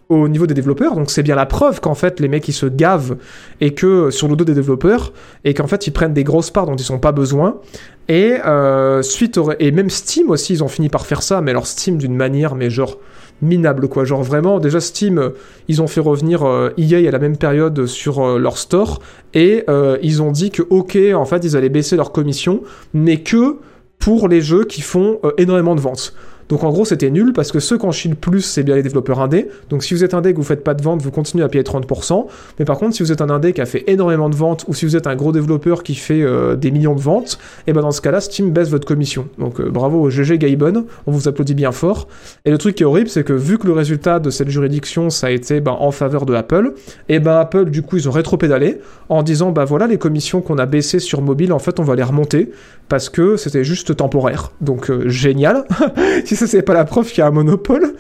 au 0.09 0.28
niveau 0.28 0.47
des 0.47 0.55
développeurs. 0.55 0.94
Donc 0.94 1.11
c'est 1.11 1.23
bien 1.23 1.35
la 1.35 1.47
preuve 1.47 1.81
qu'en 1.81 1.94
fait 1.94 2.20
les 2.20 2.28
mecs 2.28 2.47
ils 2.48 2.53
se 2.53 2.66
gavent 2.66 3.16
et 3.61 3.74
que 3.74 4.11
sur 4.11 4.28
le 4.28 4.36
dos 4.36 4.44
des 4.44 4.55
développeurs 4.55 5.12
et 5.44 5.55
qu'en 5.55 5.66
fait 5.66 5.86
ils 5.86 5.90
prennent 5.90 6.12
des 6.12 6.24
grosses 6.24 6.51
parts 6.51 6.66
dont 6.66 6.77
ils 6.77 6.93
n'ont 6.93 6.98
pas 6.98 7.12
besoin. 7.12 7.61
Et 8.09 8.35
euh, 8.44 9.03
suite 9.03 9.40
et 9.59 9.73
même 9.73 9.90
Steam 9.90 10.31
aussi 10.31 10.53
ils 10.53 10.62
ont 10.62 10.69
fini 10.69 10.89
par 10.89 11.07
faire 11.07 11.23
ça, 11.23 11.40
mais 11.40 11.51
alors 11.51 11.66
Steam 11.66 11.98
d'une 11.98 12.15
manière 12.15 12.55
mais 12.55 12.70
genre 12.70 12.98
minable 13.42 13.88
quoi. 13.88 14.04
Genre 14.04 14.22
vraiment 14.22 14.58
déjà 14.58 14.80
Steam 14.80 15.18
euh, 15.18 15.30
ils 15.68 15.82
ont 15.82 15.86
fait 15.86 16.00
revenir 16.00 16.44
euh, 16.44 16.70
EA 16.78 17.08
à 17.08 17.10
la 17.10 17.18
même 17.18 17.36
période 17.36 17.86
sur 17.86 18.20
euh, 18.20 18.38
leur 18.38 18.58
store 18.58 19.00
et 19.34 19.64
ils 20.02 20.22
ont 20.22 20.32
dit 20.32 20.50
que 20.50 20.62
ok 20.70 20.96
en 21.14 21.26
fait 21.26 21.44
ils 21.44 21.56
allaient 21.56 21.68
baisser 21.68 21.96
leur 21.96 22.10
commission 22.10 22.62
mais 22.94 23.18
que 23.18 23.56
pour 23.98 24.28
les 24.28 24.40
jeux 24.40 24.64
qui 24.64 24.80
font 24.80 25.20
énormément 25.36 25.74
de 25.74 25.80
ventes. 25.80 26.14
Donc 26.48 26.64
en 26.64 26.70
gros 26.70 26.85
c'était 26.85 27.10
nul 27.10 27.32
parce 27.32 27.52
que 27.52 27.60
ceux 27.60 27.78
qui 27.78 27.86
en 27.86 27.90
plus 28.20 28.43
c'est 28.43 28.62
bien 28.62 28.77
les 28.77 28.82
développeurs 28.82 29.20
indés. 29.20 29.48
Donc 29.70 29.82
si 29.82 29.94
vous 29.94 30.05
êtes 30.05 30.14
indé 30.14 30.31
et 30.31 30.32
que 30.32 30.39
vous 30.39 30.44
faites 30.44 30.64
pas 30.64 30.74
de 30.74 30.82
vente, 30.82 31.02
vous 31.02 31.10
continuez 31.10 31.44
à 31.44 31.48
payer 31.48 31.64
30%. 31.64 32.27
Mais 32.59 32.64
par 32.64 32.78
contre 32.78 32.94
si 32.94 33.02
vous 33.02 33.12
êtes 33.12 33.20
un 33.20 33.31
indé 33.31 33.52
qui 33.52 33.60
a 33.60 33.66
fait 33.66 33.85
énormément 33.86 34.28
de 34.28 34.36
ventes 34.36 34.64
ou 34.68 34.74
si 34.74 34.85
vous 34.85 34.97
êtes 34.97 35.06
un 35.06 35.16
gros 35.16 35.32
développeur 35.32 35.82
qui 35.82 35.94
fait 35.94 36.23
euh, 36.23 36.56
des 36.56 36.70
millions 36.70 36.94
de 36.94 37.01
ventes, 37.01 37.39
et 37.66 37.73
ben 37.73 37.81
dans 37.81 37.90
ce 37.90 38.01
cas-là 38.01 38.20
Steam 38.20 38.51
baisse 38.51 38.70
votre 38.70 38.86
commission. 38.86 39.28
Donc 39.39 39.60
euh, 39.60 39.70
bravo 39.70 40.01
au 40.01 40.10
GG 40.10 40.39
Gaibon, 40.39 40.86
on 41.06 41.12
vous 41.12 41.28
applaudit 41.28 41.55
bien 41.55 41.73
fort. 41.73 42.09
Et 42.44 42.51
le 42.51 42.59
truc 42.59 42.77
qui 42.77 42.82
est 42.82 42.86
horrible 42.86 43.09
c'est 43.09 43.24
que 43.24 43.32
vu 43.32 43.59
que 43.59 43.66
le 43.66 43.73
résultat 43.73 44.20
de 44.20 44.31
cette 44.31 44.48
juridiction 44.48 45.10
ça 45.10 45.28
a 45.28 45.31
été 45.31 45.60
ben, 45.60 45.77
en 45.78 45.90
faveur 45.90 46.27
de 46.27 46.35
Apple, 46.35 46.74
et 47.09 47.18
ben 47.18 47.39
Apple 47.39 47.70
du 47.70 47.82
coup 47.82 47.97
ils 47.97 48.09
ont 48.09 48.12
rétro-pédalé 48.12 48.81
en 49.09 49.23
disant 49.23 49.51
bah 49.51 49.64
voilà 49.64 49.86
les 49.86 49.98
commissions 49.98 50.40
qu'on 50.40 50.59
a 50.59 50.66
baissées 50.66 51.01
sur 51.01 51.23
mobile 51.23 51.52
en 51.52 51.59
fait 51.59 51.81
on 51.81 51.85
va 51.85 51.97
les 51.97 52.02
remonter 52.02 52.51
parce 52.89 53.09
que 53.09 53.36
c'était 53.36 53.64
juste 53.64 53.97
temporaire. 53.97 54.52
Donc 54.60 54.90
euh, 54.90 55.09
génial. 55.09 55.64
c'est 56.36 56.62
pas 56.62 56.74
la 56.74 56.84
preuve 56.84 57.08
qu'il 57.08 57.18
y 57.18 57.22
a 57.22 57.26
un 57.26 57.32
monopole. 57.32 57.94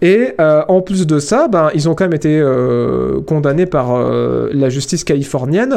Et 0.00 0.34
euh, 0.40 0.62
en 0.68 0.80
plus 0.80 1.06
de 1.06 1.18
ça, 1.18 1.48
ben 1.48 1.70
ils 1.74 1.88
ont 1.88 1.94
quand 1.94 2.04
même 2.04 2.14
été 2.14 2.38
euh, 2.38 3.20
condamnés 3.22 3.66
par 3.66 3.96
euh, 3.96 4.48
la 4.52 4.68
justice 4.68 5.04
californienne. 5.04 5.72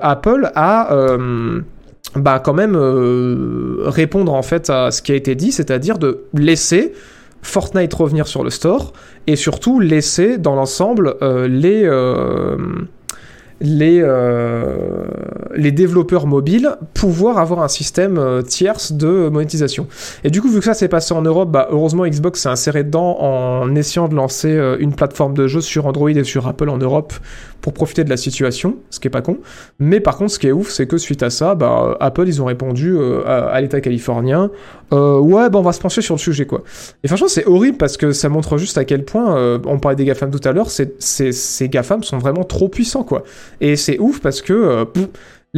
Apple 0.00 0.50
euh, 0.56 1.60
bah 2.16 2.40
quand 2.42 2.54
même 2.54 2.76
répondre 3.84 4.32
en 4.32 4.42
fait 4.42 4.70
à 4.70 4.90
ce 4.90 5.02
qui 5.02 5.12
a 5.12 5.14
été 5.14 5.34
dit, 5.34 5.52
c'est-à-dire 5.52 5.98
de 5.98 6.24
laisser 6.32 6.92
Fortnite 7.42 7.92
revenir 7.92 8.26
sur 8.26 8.42
le 8.42 8.50
store 8.50 8.92
et 9.26 9.36
surtout 9.36 9.78
laisser 9.78 10.38
dans 10.38 10.54
l'ensemble 10.54 11.16
les 11.20 11.86
les, 13.60 14.00
euh, 14.02 15.06
les 15.56 15.72
développeurs 15.72 16.26
mobiles 16.26 16.76
pouvoir 16.94 17.38
avoir 17.38 17.62
un 17.62 17.68
système 17.68 18.18
euh, 18.18 18.42
tierce 18.42 18.92
de 18.92 19.28
monétisation. 19.28 19.86
Et 20.24 20.30
du 20.30 20.40
coup, 20.40 20.48
vu 20.48 20.60
que 20.60 20.64
ça 20.64 20.74
s'est 20.74 20.88
passé 20.88 21.14
en 21.14 21.22
Europe, 21.22 21.50
bah, 21.50 21.68
heureusement 21.70 22.06
Xbox 22.06 22.42
s'est 22.42 22.48
inséré 22.48 22.84
dedans 22.84 23.18
en 23.20 23.74
essayant 23.74 24.08
de 24.08 24.14
lancer 24.14 24.50
euh, 24.50 24.76
une 24.78 24.94
plateforme 24.94 25.34
de 25.34 25.46
jeu 25.46 25.60
sur 25.60 25.86
Android 25.86 26.10
et 26.10 26.24
sur 26.24 26.46
Apple 26.46 26.68
en 26.68 26.78
Europe 26.78 27.12
pour 27.60 27.72
profiter 27.72 28.04
de 28.04 28.10
la 28.10 28.16
situation, 28.16 28.76
ce 28.90 29.00
qui 29.00 29.08
est 29.08 29.10
pas 29.10 29.22
con. 29.22 29.38
Mais 29.78 30.00
par 30.00 30.16
contre, 30.16 30.32
ce 30.32 30.38
qui 30.38 30.46
est 30.46 30.52
ouf, 30.52 30.70
c'est 30.70 30.86
que 30.86 30.98
suite 30.98 31.22
à 31.22 31.30
ça, 31.30 31.54
bah, 31.54 31.96
Apple, 32.00 32.26
ils 32.26 32.40
ont 32.40 32.44
répondu 32.44 32.96
euh, 32.96 33.22
à, 33.26 33.60
l'État 33.60 33.80
californien, 33.80 34.50
euh, 34.92 35.18
ouais, 35.18 35.50
bah, 35.50 35.58
on 35.58 35.62
va 35.62 35.72
se 35.72 35.80
pencher 35.80 36.00
sur 36.00 36.14
le 36.14 36.20
sujet, 36.20 36.46
quoi. 36.46 36.62
Et 37.02 37.08
franchement, 37.08 37.28
c'est 37.28 37.46
horrible 37.46 37.76
parce 37.76 37.96
que 37.96 38.12
ça 38.12 38.28
montre 38.28 38.58
juste 38.58 38.78
à 38.78 38.84
quel 38.84 39.04
point, 39.04 39.36
euh, 39.36 39.58
on 39.66 39.78
parlait 39.78 39.96
des 39.96 40.04
GAFAM 40.04 40.30
tout 40.30 40.46
à 40.48 40.52
l'heure, 40.52 40.70
ces 40.70 41.68
GAFAM 41.68 42.02
sont 42.02 42.18
vraiment 42.18 42.44
trop 42.44 42.68
puissants, 42.68 43.04
quoi. 43.04 43.24
Et 43.60 43.76
c'est 43.76 43.98
ouf 43.98 44.20
parce 44.20 44.40
que, 44.40 44.84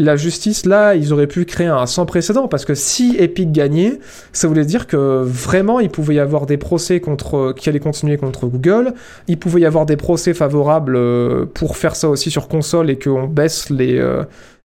la 0.05 0.17
justice, 0.17 0.67
là, 0.67 0.95
ils 0.95 1.13
auraient 1.13 1.27
pu 1.27 1.45
créer 1.45 1.67
un 1.67 1.87
sans 1.87 2.07
précédent, 2.07 2.49
parce 2.49 2.65
que 2.65 2.75
si 2.75 3.17
Epic 3.19 3.53
gagnait, 3.53 3.99
ça 4.33 4.49
voulait 4.49 4.65
dire 4.65 4.87
que 4.87 5.23
vraiment, 5.23 5.81
il 5.81 5.91
pouvait 5.91 6.17
y 6.17 6.19
avoir 6.19 6.47
des 6.47 6.57
procès 6.57 7.01
contre, 7.01 7.53
qui 7.57 7.69
allaient 7.69 7.81
continuer 7.81 8.17
contre 8.17 8.47
Google, 8.47 8.95
il 9.29 9.39
pouvait 9.39 9.63
y 9.63 9.67
avoir 9.67 9.87
des 9.87 9.97
procès 9.97 10.35
favorables 10.35 10.97
euh, 10.97 11.47
pour 11.47 11.77
faire 11.77 11.97
ça 11.97 12.09
aussi 12.09 12.31
sur 12.31 12.49
console 12.49 12.91
et 12.91 12.99
qu'on 12.99 13.27
baisse 13.27 13.71
les, 13.71 13.99
euh, 13.99 14.25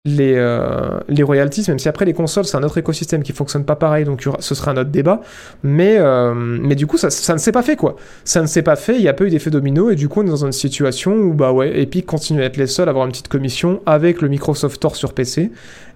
les, 0.05 0.35
euh, 0.37 1.01
les 1.09 1.23
royalties, 1.23 1.65
même 1.69 1.79
si 1.79 1.89
après 1.89 2.05
les 2.05 2.15
consoles, 2.15 2.45
c'est 2.45 2.57
un 2.57 2.63
autre 2.63 2.79
écosystème 2.79 3.23
qui 3.23 3.33
fonctionne 3.33 3.65
pas 3.65 3.77
pareil, 3.77 4.05
donc 4.05 4.27
ce 4.39 4.55
sera 4.55 4.71
un 4.71 4.77
autre 4.77 4.91
débat. 4.91 5.21
Mais, 5.63 5.97
euh, 5.99 6.35
mais 6.35 6.75
du 6.75 6.87
coup, 6.87 6.97
ça, 6.97 7.11
ça 7.11 7.35
ne 7.35 7.39
s'est 7.39 7.53
pas 7.53 7.63
fait, 7.63 7.77
quoi. 7.77 7.97
Ça 8.25 8.41
ne 8.41 8.47
s'est 8.47 8.63
pas 8.63 8.77
fait, 8.77 8.95
il 8.95 9.03
n'y 9.03 9.09
a 9.09 9.13
pas 9.13 9.25
eu 9.25 9.31
d'effet 9.31 9.51
domino, 9.51 9.91
et 9.91 9.97
du 9.97 10.09
coup, 10.09 10.21
on 10.21 10.27
est 10.27 10.31
dans 10.31 10.47
une 10.47 10.53
situation 10.53 11.13
où, 11.13 11.35
bah 11.35 11.53
ouais, 11.53 11.81
Epic 11.81 12.07
continue 12.07 12.43
à 12.43 12.47
être 12.47 12.57
les 12.57 12.67
seuls 12.67 12.89
à 12.89 12.91
avoir 12.91 13.07
une 13.07 13.13
petite 13.13 13.29
commission 13.29 13.81
avec 13.87 14.23
le 14.23 14.29
Microsoft 14.29 14.77
Store 14.77 14.97
sur 14.97 15.13
PC. 15.13 15.51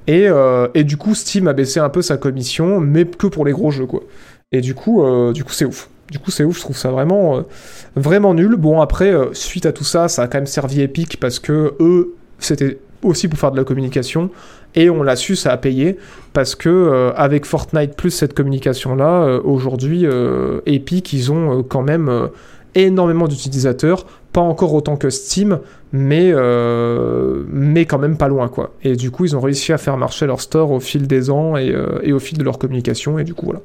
Et, 0.08 0.28
euh, 0.28 0.66
et 0.74 0.84
du 0.84 0.96
coup, 0.96 1.14
Steam 1.14 1.46
a 1.46 1.52
baissé 1.52 1.78
un 1.78 1.88
peu 1.88 2.02
sa 2.02 2.16
commission, 2.16 2.80
mais 2.80 3.04
que 3.04 3.28
pour 3.28 3.44
les 3.44 3.52
gros 3.52 3.70
jeux, 3.70 3.86
quoi. 3.86 4.02
Et 4.50 4.60
du 4.60 4.74
coup, 4.74 5.02
du 5.32 5.44
coup, 5.44 5.52
c'est 5.52 5.64
ouf. 5.64 5.88
Du 6.10 6.18
coup, 6.18 6.30
c'est 6.30 6.44
ouf, 6.44 6.56
je 6.56 6.60
trouve 6.60 6.76
ça 6.76 6.90
vraiment, 6.90 7.42
vraiment 7.96 8.34
nul. 8.34 8.56
Bon, 8.56 8.82
après, 8.82 9.14
suite 9.32 9.64
à 9.64 9.72
tout 9.72 9.84
ça, 9.84 10.08
ça 10.08 10.24
a 10.24 10.26
quand 10.26 10.36
même 10.36 10.46
servi 10.46 10.82
Epic 10.82 11.18
parce 11.18 11.38
que 11.38 11.72
eux, 11.80 12.14
c'était 12.38 12.78
aussi 13.02 13.28
pour 13.28 13.38
faire 13.38 13.50
de 13.50 13.56
la 13.56 13.64
communication. 13.64 14.30
Et 14.74 14.90
on 14.90 15.02
l'a 15.02 15.16
su, 15.16 15.36
ça 15.36 15.52
a 15.52 15.56
payé 15.56 15.98
parce 16.32 16.54
que 16.54 16.68
euh, 16.68 17.12
avec 17.14 17.44
Fortnite 17.44 17.94
plus 17.94 18.10
cette 18.10 18.34
communication 18.34 18.94
là, 18.94 19.22
euh, 19.22 19.40
aujourd'hui 19.44 20.06
euh, 20.06 20.60
Epic 20.66 21.12
ils 21.12 21.30
ont 21.30 21.62
quand 21.62 21.82
même 21.82 22.28
énormément 22.74 23.28
d'utilisateurs, 23.28 24.06
pas 24.32 24.40
encore 24.40 24.72
autant 24.72 24.96
que 24.96 25.10
Steam, 25.10 25.58
mais 25.92 26.32
mais 27.50 27.84
quand 27.84 27.98
même 27.98 28.16
pas 28.16 28.28
loin 28.28 28.48
quoi. 28.48 28.72
Et 28.82 28.96
du 28.96 29.10
coup 29.10 29.26
ils 29.26 29.36
ont 29.36 29.40
réussi 29.40 29.72
à 29.72 29.78
faire 29.78 29.98
marcher 29.98 30.26
leur 30.26 30.40
store 30.40 30.70
au 30.70 30.80
fil 30.80 31.06
des 31.06 31.28
ans 31.28 31.56
et, 31.56 31.74
et 32.02 32.12
au 32.12 32.18
fil 32.18 32.38
de 32.38 32.44
leur 32.44 32.58
communication 32.58 33.18
et 33.18 33.24
du 33.24 33.34
coup 33.34 33.46
voilà. 33.46 33.60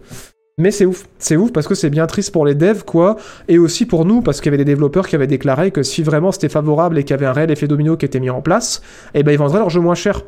Mais 0.59 0.71
c'est 0.71 0.85
ouf, 0.85 1.05
c'est 1.19 1.38
ouf 1.38 1.51
parce 1.53 1.67
que 1.67 1.75
c'est 1.75 1.91
bien 1.91 2.07
triste 2.07 2.31
pour 2.31 2.43
les 2.43 2.55
devs, 2.55 2.84
quoi, 2.84 3.17
et 3.47 3.59
aussi 3.59 3.85
pour 3.85 4.05
nous, 4.05 4.21
parce 4.21 4.41
qu'il 4.41 4.47
y 4.47 4.55
avait 4.55 4.57
des 4.57 4.65
développeurs 4.65 5.07
qui 5.07 5.13
avaient 5.13 5.27
déclaré 5.27 5.69
que 5.69 5.84
si 5.84 6.01
vraiment 6.01 6.31
c'était 6.31 6.49
favorable 6.49 6.97
et 6.97 7.03
qu'il 7.03 7.11
y 7.11 7.13
avait 7.13 7.27
un 7.27 7.31
réel 7.31 7.51
effet 7.51 7.67
domino 7.67 7.95
qui 7.95 8.05
était 8.05 8.19
mis 8.19 8.31
en 8.31 8.41
place, 8.41 8.81
eh 9.13 9.21
ben 9.21 9.31
ils 9.31 9.38
vendraient 9.38 9.59
leur 9.59 9.69
jeu 9.69 9.81
moins 9.81 9.93
cher. 9.93 10.23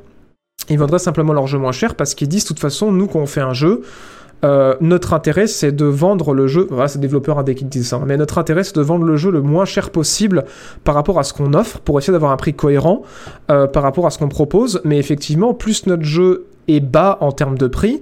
Ils 0.70 0.78
vendraient 0.78 1.00
simplement 1.00 1.34
leur 1.34 1.48
jeu 1.48 1.58
moins 1.58 1.72
cher 1.72 1.96
parce 1.96 2.14
qu'ils 2.14 2.28
disent 2.28 2.44
de 2.44 2.50
toute 2.50 2.60
façon, 2.60 2.92
nous, 2.92 3.08
quand 3.08 3.18
on 3.18 3.26
fait 3.26 3.42
un 3.42 3.54
jeu, 3.54 3.82
euh, 4.46 4.76
notre 4.82 5.14
intérêt 5.14 5.48
c'est 5.48 5.72
de 5.72 5.86
vendre 5.86 6.36
le 6.36 6.46
jeu, 6.46 6.68
voilà, 6.70 6.88
c'est 6.88 7.00
développeurs 7.00 7.40
indé 7.40 7.56
qui 7.56 7.66
disent 7.66 7.88
ça, 7.88 8.00
mais 8.06 8.16
notre 8.16 8.38
intérêt 8.38 8.64
c'est 8.64 8.76
de 8.76 8.82
vendre 8.82 9.06
le 9.06 9.18
jeu 9.18 9.32
le 9.32 9.42
moins 9.42 9.66
cher 9.66 9.90
possible 9.90 10.46
par 10.84 10.94
rapport 10.94 11.18
à 11.18 11.24
ce 11.24 11.34
qu'on 11.34 11.56
offre 11.56 11.80
pour 11.80 11.98
essayer 11.98 12.14
d'avoir 12.14 12.32
un 12.32 12.38
prix 12.38 12.54
cohérent 12.54 13.02
euh, 13.50 13.66
par 13.66 13.82
rapport 13.82 14.06
à 14.06 14.12
ce 14.12 14.20
qu'on 14.20 14.30
propose. 14.30 14.80
Mais 14.86 15.00
effectivement, 15.00 15.56
plus 15.56 15.88
notre 15.88 16.04
jeu 16.04 16.46
est 16.68 16.80
bas 16.82 17.18
en 17.22 17.32
termes 17.32 17.58
de 17.58 17.68
prix, 17.68 18.02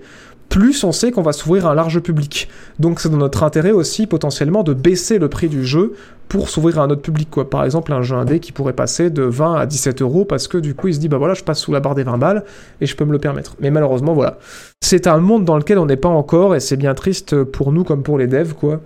plus 0.50 0.84
on 0.84 0.92
sait 0.92 1.12
qu'on 1.12 1.22
va 1.22 1.34
s'ouvrir 1.34 1.68
à 1.68 1.72
un 1.72 1.76
large 1.76 2.00
public. 2.00 2.50
Donc 2.80 3.00
c'est 3.00 3.10
dans 3.10 3.18
notre 3.18 3.44
intérêt 3.44 3.72
aussi 3.72 4.08
potentiellement 4.08 4.64
de 4.64 4.74
baisser 4.74 5.20
le 5.20 5.30
prix 5.30 5.50
du 5.50 5.66
jeu 5.66 5.94
pour 6.28 6.50
s'ouvrir 6.50 6.80
à 6.80 6.84
un 6.84 6.90
autre 6.90 7.02
public. 7.02 7.30
Quoi. 7.30 7.50
Par 7.50 7.64
exemple, 7.64 7.94
un 7.94 8.02
jeu 8.02 8.16
indé 8.16 8.40
qui 8.40 8.52
pourrait 8.52 8.74
passer 8.74 9.10
de 9.10 9.24
20 9.24 9.56
à 9.56 9.66
17 9.66 10.02
euros 10.02 10.26
parce 10.26 10.48
que 10.48 10.58
du 10.58 10.76
coup 10.76 10.88
il 10.88 10.96
se 10.96 11.00
dit 11.00 11.08
bah 11.08 11.18
voilà, 11.18 11.34
je 11.34 11.44
passe 11.44 11.60
sous 11.60 11.72
la 11.72 11.80
barre 11.80 11.96
des 11.96 12.04
20 12.04 12.18
balles 12.18 12.44
et 12.82 12.86
je 12.86 12.96
peux 12.96 13.06
me 13.06 13.12
le 13.12 13.20
permettre. 13.20 13.56
Mais 13.60 13.72
malheureusement, 13.72 14.14
voilà. 14.14 14.38
C'est 14.82 15.08
un 15.08 15.18
monde 15.18 15.46
dans 15.46 15.58
lequel 15.58 15.80
on 15.80 15.86
n'est 15.86 15.98
pas 15.98 16.10
encore 16.10 16.56
et 16.56 16.60
c'est 16.60 16.78
bien 16.78 16.94
triste 16.94 17.44
pour 17.44 17.72
nous 17.72 17.84
comme 17.84 18.04
pour 18.04 18.18
les 18.18 18.28
devs, 18.28 18.54
quoi, 18.54 18.82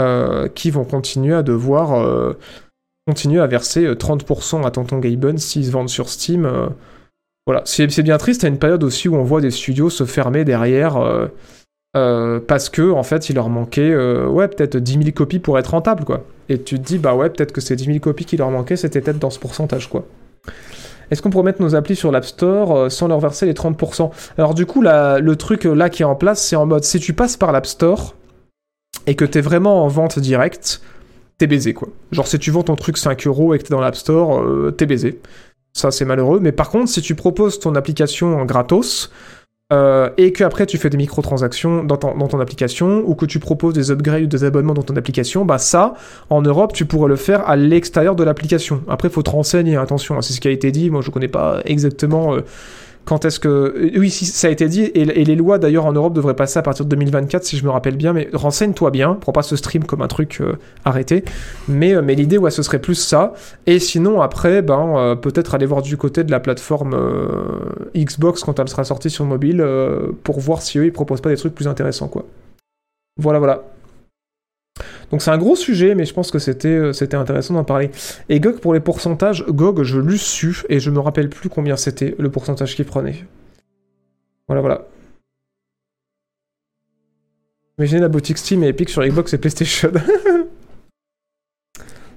euh, 0.00 0.48
qui 0.48 0.70
vont 0.70 0.84
continuer 0.84 1.34
à 1.34 1.42
devoir 1.42 1.94
euh, 1.94 2.36
continuer 3.06 3.40
à 3.40 3.46
verser 3.46 3.86
30% 3.86 4.66
à 4.66 4.70
Tonton 4.70 4.98
Gaben 4.98 5.38
s'ils 5.38 5.66
se 5.66 5.70
vendent 5.70 5.88
sur 5.88 6.08
Steam. 6.08 6.44
Euh, 6.44 6.66
voilà, 7.46 7.62
c'est 7.64 8.02
bien 8.02 8.18
triste 8.18 8.42
à 8.42 8.48
une 8.48 8.58
période 8.58 8.82
aussi 8.82 9.08
où 9.08 9.14
on 9.14 9.22
voit 9.22 9.40
des 9.40 9.52
studios 9.52 9.88
se 9.88 10.04
fermer 10.04 10.44
derrière 10.44 10.96
euh, 10.96 11.28
euh, 11.96 12.40
parce 12.40 12.68
que 12.68 12.90
en 12.90 13.04
fait 13.04 13.30
il 13.30 13.36
leur 13.36 13.48
manquait 13.48 13.92
euh, 13.92 14.26
ouais 14.26 14.48
peut-être 14.48 14.76
10 14.76 14.92
000 14.92 15.04
copies 15.14 15.38
pour 15.38 15.56
être 15.56 15.68
rentable 15.68 16.04
quoi. 16.04 16.24
Et 16.48 16.60
tu 16.60 16.76
te 16.80 16.84
dis 16.84 16.98
bah 16.98 17.14
ouais 17.14 17.30
peut-être 17.30 17.52
que 17.52 17.60
ces 17.60 17.76
10 17.76 17.84
000 17.84 17.98
copies 18.00 18.24
qui 18.24 18.36
leur 18.36 18.50
manquaient 18.50 18.74
c'était 18.74 19.00
peut-être 19.00 19.20
dans 19.20 19.30
ce 19.30 19.38
pourcentage 19.38 19.88
quoi. 19.88 20.04
Est-ce 21.12 21.22
qu'on 21.22 21.30
pourrait 21.30 21.44
mettre 21.44 21.62
nos 21.62 21.76
applis 21.76 21.94
sur 21.94 22.10
l'App 22.10 22.24
Store 22.24 22.90
sans 22.90 23.06
leur 23.06 23.20
verser 23.20 23.46
les 23.46 23.52
30% 23.52 24.10
Alors 24.38 24.54
du 24.54 24.66
coup 24.66 24.82
le 24.82 25.34
truc 25.34 25.64
là 25.64 25.88
qui 25.88 26.02
est 26.02 26.06
en 26.06 26.16
place 26.16 26.42
c'est 26.42 26.56
en 26.56 26.66
mode 26.66 26.82
si 26.82 26.98
tu 26.98 27.12
passes 27.12 27.36
par 27.36 27.52
l'App 27.52 27.66
Store 27.66 28.16
et 29.06 29.14
que 29.14 29.24
t'es 29.24 29.40
vraiment 29.40 29.84
en 29.84 29.88
vente 29.88 30.18
directe, 30.18 30.80
t'es 31.38 31.46
baisé 31.46 31.74
quoi. 31.74 31.90
Genre 32.10 32.26
si 32.26 32.40
tu 32.40 32.50
vends 32.50 32.64
ton 32.64 32.74
truc 32.74 32.96
5 32.96 33.24
euros 33.28 33.54
et 33.54 33.58
que 33.58 33.62
t'es 33.62 33.70
dans 33.70 33.80
l'App 33.80 33.94
Store, 33.94 34.44
t'es 34.76 34.86
baisé. 34.86 35.20
Ça, 35.76 35.90
c'est 35.90 36.06
malheureux. 36.06 36.40
Mais 36.40 36.52
par 36.52 36.70
contre, 36.70 36.88
si 36.88 37.02
tu 37.02 37.14
proposes 37.14 37.60
ton 37.60 37.74
application 37.74 38.42
gratos, 38.46 39.10
euh, 39.72 40.08
et 40.16 40.32
que 40.32 40.44
après 40.44 40.64
tu 40.64 40.78
fais 40.78 40.88
des 40.88 40.96
microtransactions 40.96 41.82
dans, 41.82 41.96
dans 41.96 42.28
ton 42.28 42.38
application 42.38 43.02
ou 43.04 43.16
que 43.16 43.26
tu 43.26 43.40
proposes 43.40 43.74
des 43.74 43.90
upgrades 43.90 44.22
ou 44.22 44.26
des 44.26 44.44
abonnements 44.44 44.72
dans 44.74 44.84
ton 44.84 44.96
application, 44.96 45.44
bah 45.44 45.58
ça, 45.58 45.94
en 46.30 46.40
Europe, 46.40 46.72
tu 46.72 46.86
pourrais 46.86 47.08
le 47.08 47.16
faire 47.16 47.46
à 47.46 47.56
l'extérieur 47.56 48.16
de 48.16 48.24
l'application. 48.24 48.84
Après, 48.88 49.08
il 49.08 49.10
faut 49.10 49.22
te 49.24 49.30
renseigner, 49.30 49.76
attention, 49.76 50.16
hein, 50.16 50.22
c'est 50.22 50.32
ce 50.32 50.40
qui 50.40 50.48
a 50.48 50.52
été 50.52 50.70
dit. 50.70 50.88
Moi, 50.88 51.02
je 51.02 51.10
connais 51.10 51.28
pas 51.28 51.60
exactement 51.66 52.36
euh, 52.36 52.40
quand 53.06 53.24
est-ce 53.24 53.40
que... 53.40 53.48
Euh, 53.48 53.98
oui, 53.98 54.10
si, 54.10 54.26
ça 54.26 54.48
a 54.48 54.50
été 54.50 54.68
dit, 54.68 54.82
et, 54.82 55.04
les 55.04 55.36
lois 55.36 55.58
d'ailleurs 55.58 55.86
en 55.86 55.92
Europe 55.92 56.12
devraient 56.12 56.34
passer 56.36 56.58
à 56.58 56.62
partir 56.62 56.84
de 56.84 56.90
2024, 56.90 57.44
si 57.44 57.56
je 57.56 57.64
me 57.64 57.70
rappelle 57.70 57.96
bien, 57.96 58.12
mais 58.12 58.28
renseigne-toi 58.32 58.90
bien, 58.90 59.14
prends 59.14 59.32
pas 59.32 59.42
ce 59.42 59.56
stream 59.56 59.84
comme 59.84 60.02
un 60.02 60.08
truc 60.08 60.38
euh, 60.40 60.54
arrêté, 60.84 61.24
mais, 61.68 61.94
euh, 61.94 62.02
mais 62.02 62.16
l'idée, 62.16 62.36
ouais, 62.36 62.50
ce 62.50 62.62
serait 62.62 62.80
plus 62.80 62.96
ça, 62.96 63.32
et 63.66 63.78
sinon, 63.78 64.20
après, 64.20 64.60
ben, 64.60 65.16
peut-être 65.22 65.54
aller 65.54 65.66
voir 65.66 65.82
du 65.82 65.96
côté 65.96 66.24
de 66.24 66.30
la 66.32 66.40
plateforme 66.40 66.96
Xbox 67.94 68.42
quand 68.42 68.58
elle 68.58 68.68
sera 68.68 68.84
sortie 68.84 69.08
sur 69.08 69.24
mobile, 69.24 69.64
pour 70.24 70.40
voir 70.40 70.60
si 70.60 70.78
eux, 70.78 70.84
ils 70.84 70.92
proposent 70.92 71.20
pas 71.20 71.30
des 71.30 71.36
trucs 71.36 71.54
plus 71.54 71.68
intéressants, 71.68 72.08
quoi. 72.08 72.24
Voilà, 73.18 73.38
voilà. 73.38 73.62
Donc 75.10 75.22
c'est 75.22 75.30
un 75.30 75.38
gros 75.38 75.56
sujet, 75.56 75.94
mais 75.94 76.04
je 76.04 76.12
pense 76.12 76.30
que 76.30 76.38
c'était, 76.38 76.68
euh, 76.68 76.92
c'était 76.92 77.16
intéressant 77.16 77.54
d'en 77.54 77.64
parler. 77.64 77.90
Et 78.28 78.40
GOG, 78.40 78.58
pour 78.58 78.74
les 78.74 78.80
pourcentages, 78.80 79.44
GOG, 79.46 79.82
je 79.82 80.00
l'ai 80.00 80.16
su, 80.16 80.62
et 80.68 80.80
je 80.80 80.90
me 80.90 80.98
rappelle 80.98 81.28
plus 81.28 81.48
combien 81.48 81.76
c'était 81.76 82.14
le 82.18 82.30
pourcentage 82.30 82.74
qu'il 82.74 82.84
prenait. 82.84 83.24
Voilà, 84.48 84.60
voilà. 84.60 84.86
Imaginez 87.78 88.00
la 88.00 88.08
boutique 88.08 88.38
Steam 88.38 88.64
et 88.64 88.68
Epic 88.68 88.88
sur 88.88 89.02
Xbox 89.04 89.34
et 89.34 89.38
PlayStation. 89.38 89.92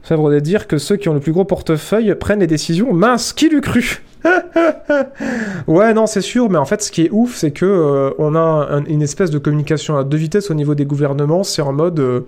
Ça 0.04 0.16
voudrait 0.16 0.42
dire 0.42 0.68
que 0.68 0.80
ceux 0.80 0.96
qui 0.96 1.08
ont 1.08 1.14
le 1.14 1.20
plus 1.20 1.34
gros 1.34 1.46
portefeuille 1.46 2.16
prennent 2.16 2.40
les 2.40 2.48
décisions. 2.48 2.94
Mince, 2.94 3.32
qui 3.32 3.48
l'eût 3.50 3.62
cru 3.62 4.02
ouais, 5.68 5.94
non, 5.94 6.08
c'est 6.08 6.22
sûr, 6.22 6.50
mais 6.50 6.58
en 6.58 6.66
fait, 6.66 6.82
ce 6.82 6.92
qui 6.92 7.04
est 7.04 7.10
ouf, 7.12 7.36
c'est 7.36 7.52
que 7.52 7.66
euh, 7.66 8.12
on 8.18 8.36
a 8.36 8.82
une 8.88 9.02
espèce 9.02 9.30
de 9.30 9.38
communication 9.38 9.98
à 9.98 10.04
deux 10.04 10.18
vitesses 10.18 10.50
au 10.50 10.56
niveau 10.56 10.76
des 10.76 10.86
gouvernements. 10.86 11.44
C'est 11.44 11.62
en 11.62 11.74
mode, 11.74 12.00
euh, 12.00 12.22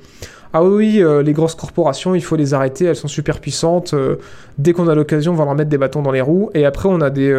ah 0.54 0.64
oui, 0.64 1.02
euh, 1.02 1.24
les 1.24 1.34
grosses 1.34 1.56
corporations, 1.56 2.14
il 2.14 2.22
faut 2.22 2.36
les 2.36 2.54
arrêter, 2.54 2.86
elles 2.86 2.96
sont 2.96 3.08
super 3.08 3.40
puissantes. 3.40 3.96
dès 4.58 4.74
qu'on 4.74 4.88
a 4.88 4.96
l'occasion, 4.96 5.32
on 5.32 5.36
va 5.36 5.46
leur 5.46 5.56
mettre 5.56 5.70
des 5.70 5.78
bâtons 5.78 6.02
dans 6.02 6.12
les 6.12 6.22
roues. 6.22 6.50
Et 6.54 6.66
après, 6.66 6.90
on 6.90 7.02
a 7.02 7.10
des, 7.10 7.34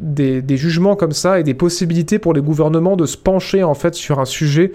des, 0.00 0.56
jugements 0.56 0.96
comme 0.96 1.12
ça 1.12 1.40
et 1.40 1.42
des 1.42 1.54
possibilités 1.54 2.18
pour 2.18 2.32
les 2.32 2.40
gouvernements 2.40 2.96
de 2.96 3.06
se 3.06 3.16
pencher 3.16 3.64
en 3.64 3.74
fait 3.74 3.94
sur 3.94 4.20
un 4.20 4.24
sujet 4.24 4.72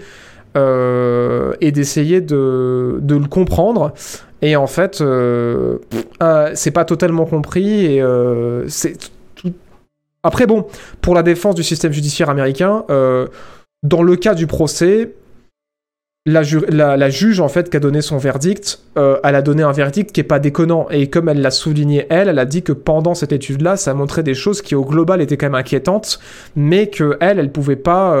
et 0.56 1.72
d'essayer 1.72 2.20
de, 2.20 3.00
le 3.08 3.28
comprendre. 3.28 3.92
Et 4.42 4.56
en 4.56 4.66
fait, 4.66 5.00
euh, 5.00 5.78
euh, 6.22 6.52
c'est 6.54 6.70
pas 6.70 6.84
totalement 6.84 7.26
compris. 7.26 7.84
Et 7.84 8.02
euh, 8.02 8.66
Après, 10.22 10.46
bon, 10.46 10.66
pour 11.00 11.14
la 11.14 11.22
défense 11.22 11.54
du 11.54 11.62
système 11.62 11.92
judiciaire 11.92 12.30
américain, 12.30 12.84
dans 13.82 14.02
le 14.02 14.16
cas 14.16 14.34
du 14.34 14.46
procès, 14.46 15.14
la, 16.26 17.10
juge 17.10 17.40
en 17.40 17.48
fait 17.48 17.70
qui 17.70 17.76
a 17.76 17.80
donné 17.80 18.02
son 18.02 18.18
verdict, 18.18 18.80
elle 18.96 19.34
a 19.34 19.42
donné 19.42 19.62
un 19.62 19.72
verdict 19.72 20.12
qui 20.12 20.20
est 20.20 20.24
pas 20.24 20.38
déconnant. 20.38 20.86
Et 20.90 21.08
comme 21.08 21.28
elle 21.28 21.40
l'a 21.40 21.50
souligné 21.50 22.06
elle, 22.10 22.28
elle 22.28 22.38
a 22.38 22.44
dit 22.44 22.62
que 22.62 22.72
pendant 22.72 23.14
cette 23.14 23.32
étude-là, 23.32 23.76
ça 23.76 23.94
montrait 23.94 24.22
des 24.22 24.34
choses 24.34 24.60
qui 24.60 24.74
au 24.74 24.84
global 24.84 25.22
étaient 25.22 25.38
quand 25.38 25.46
même 25.46 25.54
inquiétantes, 25.54 26.20
mais 26.56 26.88
que 26.88 27.16
elle, 27.20 27.38
elle 27.38 27.50
pouvait 27.50 27.76
pas 27.76 28.14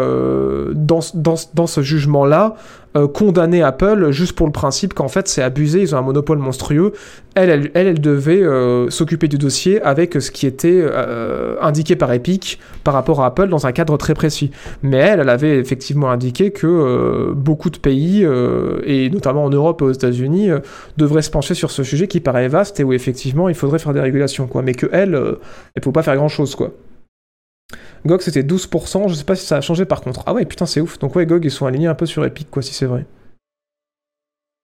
dans, 0.72 1.00
dans, 1.14 1.34
dans, 1.54 1.66
ce 1.66 1.82
jugement-là 1.82 2.56
euh, 2.96 3.06
condamner 3.06 3.62
Apple 3.62 4.10
juste 4.10 4.32
pour 4.32 4.46
le 4.46 4.52
principe 4.52 4.94
qu'en 4.94 5.06
fait 5.06 5.28
c'est 5.28 5.42
abusé, 5.42 5.80
ils 5.80 5.94
ont 5.94 5.98
un 5.98 6.02
monopole 6.02 6.38
monstrueux. 6.38 6.92
Elle, 7.36 7.50
elle, 7.50 7.70
elle, 7.74 8.00
devait 8.00 8.42
euh, 8.42 8.90
s'occuper 8.90 9.28
du 9.28 9.38
dossier 9.38 9.80
avec 9.82 10.20
ce 10.20 10.32
qui 10.32 10.44
était 10.44 10.80
euh, 10.82 11.54
indiqué 11.60 11.94
par 11.94 12.12
Epic 12.12 12.58
par 12.82 12.92
rapport 12.94 13.22
à 13.22 13.26
Apple 13.26 13.48
dans 13.48 13.64
un 13.64 13.70
cadre 13.70 13.96
très 13.96 14.14
précis. 14.14 14.50
Mais 14.82 14.96
elle, 14.96 15.20
elle 15.20 15.28
avait 15.28 15.58
effectivement 15.58 16.10
indiqué 16.10 16.50
que 16.50 17.32
beaucoup 17.32 17.70
de 17.70 17.78
pays, 17.78 18.26
et 18.84 19.10
notamment 19.10 19.44
en 19.44 19.50
Europe 19.50 19.82
et 19.82 19.84
aux 19.84 19.92
États-Unis, 19.92 20.50
devraient 20.96 21.22
se 21.22 21.30
pencher 21.30 21.54
sur 21.54 21.70
ce 21.70 21.84
sujet 21.84 22.08
qui 22.08 22.18
paraît 22.18 22.48
vaste 22.48 22.80
et 22.80 22.84
où 22.84 22.92
effectivement 22.92 23.48
il 23.48 23.54
faudrait 23.54 23.78
faire 23.78 23.92
des 23.92 24.00
régulations, 24.00 24.48
quoi. 24.48 24.62
Mais 24.62 24.74
que 24.74 24.86
elle, 24.92 25.14
elle 25.14 25.36
ne 25.76 25.80
peut 25.80 25.92
pas 25.92 26.02
faire 26.02 26.16
grand-chose, 26.16 26.56
quoi. 26.56 26.72
GOG 28.06 28.20
c'était 28.22 28.42
12%, 28.42 29.08
je 29.08 29.14
sais 29.14 29.24
pas 29.24 29.34
si 29.36 29.46
ça 29.46 29.56
a 29.56 29.60
changé 29.60 29.84
par 29.84 30.00
contre. 30.00 30.22
Ah 30.26 30.32
ouais, 30.34 30.44
putain, 30.44 30.66
c'est 30.66 30.80
ouf. 30.80 30.98
Donc 30.98 31.14
ouais, 31.16 31.26
GOG 31.26 31.44
ils 31.44 31.50
sont 31.50 31.66
alignés 31.66 31.86
un 31.88 31.94
peu 31.94 32.06
sur 32.06 32.24
Epic, 32.24 32.50
quoi, 32.50 32.62
si 32.62 32.72
c'est 32.74 32.86
vrai. 32.86 33.04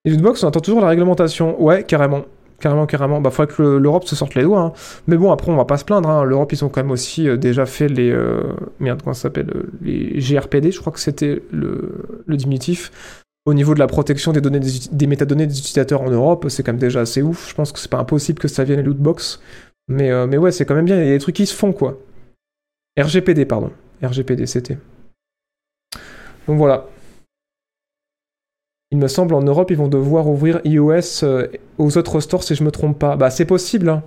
Et 0.05 0.11
Lootbox, 0.11 0.45
on 0.45 0.49
attend 0.49 0.61
toujours 0.61 0.81
la 0.81 0.89
réglementation. 0.89 1.61
Ouais, 1.63 1.83
carrément. 1.83 2.25
Carrément, 2.61 2.87
carrément. 2.87 3.21
Bah, 3.21 3.31
faudrait 3.31 3.53
que 3.55 3.61
le- 3.63 3.79
l'Europe 3.79 4.05
se 4.05 4.17
sorte 4.17 4.35
les 4.35 4.43
doigts. 4.43 4.61
hein. 4.61 4.73
Mais 5.09 5.17
bon, 5.17 5.31
après, 5.33 5.51
on 5.53 5.57
va 5.57 5.65
pas 5.67 5.77
se 5.77 5.85
plaindre. 5.85 6.09
hein. 6.09 6.25
L'Europe, 6.25 6.53
ils 6.53 6.65
ont 6.65 6.69
quand 6.69 6.81
même 6.83 6.93
aussi 6.93 7.29
euh, 7.29 7.37
déjà 7.37 7.67
fait 7.67 7.89
les. 7.89 8.11
euh, 8.11 8.41
Merde, 8.81 9.03
comment 9.03 9.15
ça 9.15 9.23
s'appelle 9.23 9.51
euh, 9.55 9.71
Les 9.83 10.19
GRPD, 10.21 10.71
je 10.71 10.81
crois 10.81 10.93
que 10.93 11.01
c'était 11.01 11.43
le, 11.53 12.05
diminutif. 12.29 13.23
Au 13.47 13.53
niveau 13.55 13.75
de 13.75 13.79
la 13.79 13.87
protection 13.87 14.33
des, 14.33 14.41
données 14.41 14.61
des 14.61 15.07
métadonnées 15.07 15.47
des 15.47 15.59
utilisateurs 15.59 16.03
en 16.03 16.11
Europe, 16.11 16.47
c'est 16.49 16.63
quand 16.63 16.73
même 16.73 16.81
déjà 16.81 17.01
assez 17.01 17.21
ouf. 17.23 17.49
Je 17.51 17.55
pense 17.55 17.73
que 17.73 17.79
c'est 17.79 17.91
pas 17.91 17.99
impossible 17.99 18.39
que 18.39 18.49
ça 18.49 18.65
vienne 18.65 18.79
les 18.79 18.85
lootbox. 18.85 19.41
Mais, 19.89 20.11
euh, 20.11 20.27
mais 20.27 20.39
ouais, 20.39 20.51
c'est 20.51 20.65
quand 20.65 20.75
même 20.75 20.87
bien. 20.87 20.97
Il 21.01 21.07
y 21.07 21.11
a 21.11 21.13
des 21.13 21.19
trucs 21.19 21.37
qui 21.37 21.47
se 21.47 21.55
font, 21.55 21.73
quoi. 21.73 21.99
RGPD, 22.99 23.45
pardon. 23.45 23.73
RGPD, 24.03 24.47
c'était. 24.47 24.79
Donc 26.47 26.59
voilà. 26.59 26.87
Il 28.93 28.99
me 28.99 29.09
semble 29.09 29.35
en 29.35 29.43
Europe, 29.43 29.71
ils 29.71 29.77
vont 29.77 29.89
devoir 29.89 30.29
ouvrir 30.29 30.61
iOS 30.65 31.25
euh, 31.25 31.49
aux 31.79 31.99
autres 31.99 32.21
stores 32.21 32.45
si 32.45 32.55
je 32.55 32.63
me 32.63 32.71
trompe 32.71 32.99
pas. 32.99 33.17
Bah, 33.17 33.31
c'est 33.31 33.45
possible. 33.45 33.89
hein. 33.89 34.03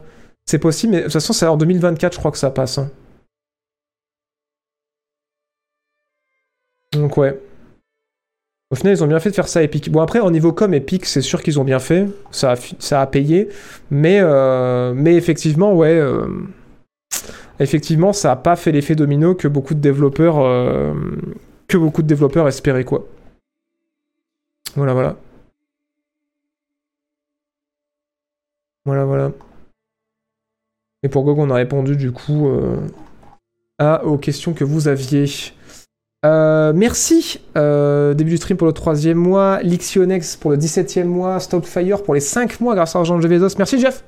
C'est 0.46 0.60
possible, 0.60 0.94
mais 0.94 1.00
de 1.00 1.04
toute 1.04 1.14
façon, 1.14 1.34
c'est 1.34 1.46
en 1.46 1.58
2024, 1.58 2.14
je 2.14 2.18
crois 2.20 2.32
que 2.32 2.38
ça 2.38 2.50
passe. 2.50 2.78
hein. 2.78 2.90
Donc, 6.94 7.18
ouais. 7.18 7.40
Au 8.72 8.76
final, 8.76 8.94
ils 8.94 9.04
ont 9.04 9.08
bien 9.08 9.20
fait 9.20 9.30
de 9.32 9.36
faire 9.36 9.48
ça 9.48 9.64
Epic. 9.64 9.92
Bon, 9.92 10.00
après, 10.02 10.20
au 10.20 10.32
niveau 10.32 10.54
com, 10.54 10.74
Epic, 10.74 11.06
c'est 11.06 11.22
sûr 11.22 11.42
qu'ils 11.42 11.60
ont 11.60 11.64
bien 11.64 11.80
fait. 11.80 12.08
Ça 12.32 12.52
a, 12.54 12.56
ça 12.56 13.02
a 13.02 13.08
payé. 13.08 13.50
Mais, 13.92 14.20
euh, 14.22 14.94
mais 14.96 15.16
effectivement, 15.16 15.74
ouais. 15.76 15.90
euh, 16.00 16.28
effectivement, 17.60 18.14
ça 18.14 18.32
a 18.32 18.36
pas 18.36 18.56
fait 18.56 18.72
l'effet 18.72 18.96
domino 18.96 19.36
que 19.36 19.48
beaucoup 19.48 19.74
de 19.74 19.80
développeurs. 19.80 20.40
euh, 20.40 20.94
que 21.68 21.78
beaucoup 21.78 22.02
de 22.02 22.08
développeurs 22.08 22.48
espéraient, 22.48 22.84
quoi. 22.84 23.06
Voilà, 24.76 24.94
voilà. 24.94 25.16
Voilà, 28.86 29.06
voilà. 29.06 29.32
Et 31.04 31.10
pour 31.10 31.24
GOG, 31.24 31.38
on 31.38 31.50
a 31.52 31.56
répondu 31.56 31.96
du 31.96 32.12
coup 32.12 32.50
euh, 32.50 34.00
aux 34.04 34.18
questions 34.18 34.54
que 34.54 34.64
vous 34.64 34.88
aviez. 34.88 35.26
Euh, 36.26 36.74
merci, 36.74 37.40
début 37.56 38.32
du 38.32 38.38
stream 38.38 38.58
pour 38.58 38.68
le 38.68 38.74
troisième 38.74 39.18
mois, 39.18 39.62
Lixionex 39.62 40.38
pour 40.38 40.52
le 40.52 40.58
17e 40.58 41.06
mois, 41.06 41.40
Stopfire 41.40 42.04
pour 42.04 42.16
les 42.16 42.20
5 42.20 42.60
mois 42.62 42.74
grâce 42.74 42.96
à 42.96 43.00
l'argent 43.00 43.20
de. 43.20 43.58
Merci 43.58 43.80
Jeff. 43.80 44.04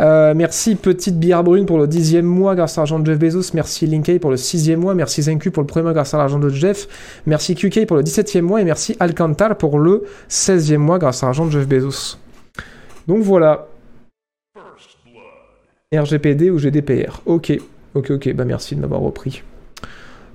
Euh, 0.00 0.34
merci 0.36 0.74
Petite 0.74 1.18
Bière 1.18 1.42
Brune 1.42 1.64
pour 1.64 1.78
le 1.78 1.86
10e 1.86 2.22
mois 2.22 2.54
grâce 2.54 2.76
à 2.76 2.82
l'argent 2.82 2.98
de 2.98 3.06
Jeff 3.06 3.18
Bezos. 3.18 3.52
Merci 3.54 3.86
Linkay 3.86 4.18
pour 4.18 4.30
le 4.30 4.36
6e 4.36 4.76
mois. 4.76 4.94
Merci 4.94 5.22
Zenku 5.22 5.50
pour 5.50 5.62
le 5.62 5.66
premier 5.66 5.84
mois 5.84 5.94
grâce 5.94 6.12
à 6.12 6.18
l'argent 6.18 6.38
de 6.38 6.48
Jeff. 6.48 6.86
Merci 7.26 7.54
QK 7.54 7.86
pour 7.86 7.96
le 7.96 8.02
17e 8.02 8.42
mois 8.42 8.60
et 8.60 8.64
merci 8.64 8.96
Alcantal 9.00 9.56
pour 9.56 9.78
le 9.78 10.04
16e 10.28 10.76
mois 10.78 10.98
grâce 10.98 11.22
à 11.22 11.26
l'argent 11.26 11.46
de 11.46 11.50
Jeff 11.50 11.66
Bezos. 11.66 12.18
Donc 13.06 13.22
voilà. 13.22 13.68
RGPD 15.94 16.50
ou 16.50 16.58
GDPR. 16.58 17.22
Ok, 17.24 17.52
ok, 17.94 18.10
ok. 18.10 18.34
Bah 18.34 18.44
merci 18.44 18.76
de 18.76 18.80
m'avoir 18.80 19.00
repris. 19.00 19.42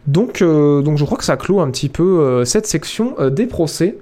Donc, 0.08 0.42
euh, 0.42 0.82
donc 0.82 0.98
je 0.98 1.06
crois 1.06 1.18
que 1.18 1.24
ça 1.24 1.38
clôt 1.38 1.60
un 1.60 1.70
petit 1.70 1.90
peu 1.90 2.22
euh, 2.22 2.46
cette 2.46 2.66
section 2.66 3.16
des 3.30 3.46
procès. 3.46 3.98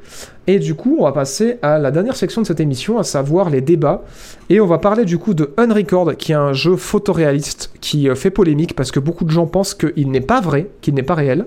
Et 0.51 0.57
du 0.57 0.73
coup, 0.73 0.95
on 0.97 1.03
va 1.03 1.11
passer 1.11 1.59
à 1.61 1.77
la 1.77 1.91
dernière 1.91 2.15
section 2.15 2.41
de 2.41 2.47
cette 2.47 2.59
émission, 2.59 2.97
à 2.97 3.03
savoir 3.03 3.51
les 3.51 3.61
débats. 3.61 4.01
Et 4.49 4.59
on 4.59 4.65
va 4.65 4.79
parler 4.79 5.05
du 5.05 5.19
coup 5.19 5.35
de 5.35 5.51
Unrecord, 5.57 6.17
qui 6.17 6.31
est 6.31 6.35
un 6.35 6.53
jeu 6.53 6.75
photoréaliste 6.75 7.69
qui 7.81 8.09
euh, 8.09 8.15
fait 8.15 8.31
polémique 8.31 8.75
parce 8.75 8.91
que 8.91 8.99
beaucoup 8.99 9.25
de 9.25 9.29
gens 9.29 9.45
pensent 9.45 9.75
qu'il 9.75 10.09
n'est 10.09 10.21
pas 10.21 10.41
vrai, 10.41 10.71
qu'il 10.81 10.95
n'est 10.95 11.03
pas 11.03 11.13
réel. 11.13 11.45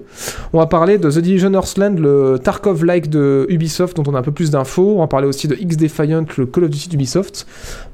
On 0.53 0.61
va 0.61 0.67
parler 0.67 0.99
de 0.99 1.11
The 1.11 1.19
Division 1.19 1.53
Hearthland, 1.53 1.99
le 1.99 2.39
Tarkov-like 2.39 3.11
de 3.11 3.45
Ubisoft, 3.49 3.97
dont 3.97 4.05
on 4.07 4.15
a 4.15 4.21
un 4.21 4.23
peu 4.23 4.31
plus 4.31 4.53
d'infos. 4.53 4.95
On 4.95 5.01
va 5.01 5.09
parler 5.09 5.27
aussi 5.27 5.49
de 5.49 5.57
X-Defiant, 5.57 6.27
le 6.39 6.47
Call 6.47 6.63
of 6.63 6.71
Duty 6.71 6.89
d'Ubisoft. 6.89 7.45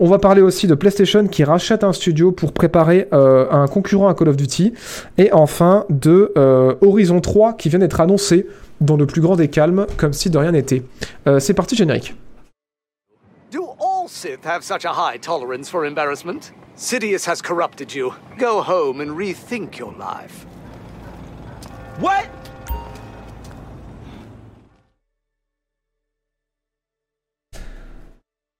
On 0.01 0.09
va 0.10 0.18
parler 0.18 0.43
aussi 0.43 0.66
de 0.66 0.74
PlayStation 0.74 1.26
qui 1.26 1.43
rachète 1.43 1.85
un 1.85 1.94
studio 1.94 2.32
pour 2.32 2.52
préparer 2.52 3.09
euh, 3.14 3.47
un 3.51 3.66
concurrent 3.66 4.09
à 4.09 4.14
Call 4.14 4.28
of 4.28 4.36
Duty. 4.36 4.74
Et 5.16 5.32
enfin 5.32 5.86
de 5.89 6.32
euh, 6.36 6.74
Horizon 6.82 7.22
3 7.22 7.55
qui 7.55 7.70
vient 7.70 7.78
d'être 7.78 8.02
annoncé 8.02 8.47
dans 8.80 8.96
le 8.96 9.06
plus 9.06 9.20
grand 9.20 9.36
des 9.36 9.48
calmes, 9.48 9.86
comme 9.96 10.12
si 10.12 10.30
de 10.30 10.38
rien 10.38 10.52
n'était. 10.52 10.82
Euh, 11.26 11.40
c'est 11.40 11.55
parti 11.55 11.76
générique. 11.76 12.14
Do 13.50 13.64
all 13.80 14.09
Sith 14.09 14.44
have 14.44 14.62
such 14.62 14.84
a 14.84 14.92
high 14.92 15.20
tolerance 15.20 15.68
for 15.68 15.84
embarrassment? 15.84 16.52
Sidious 16.76 17.26
has 17.26 17.42
corrupted 17.42 17.92
you. 17.94 18.12
Go 18.38 18.62
home 18.62 19.00
and 19.00 19.16
rethink 19.16 19.78
your 19.78 19.92
life. 19.98 20.46
What? 22.00 22.28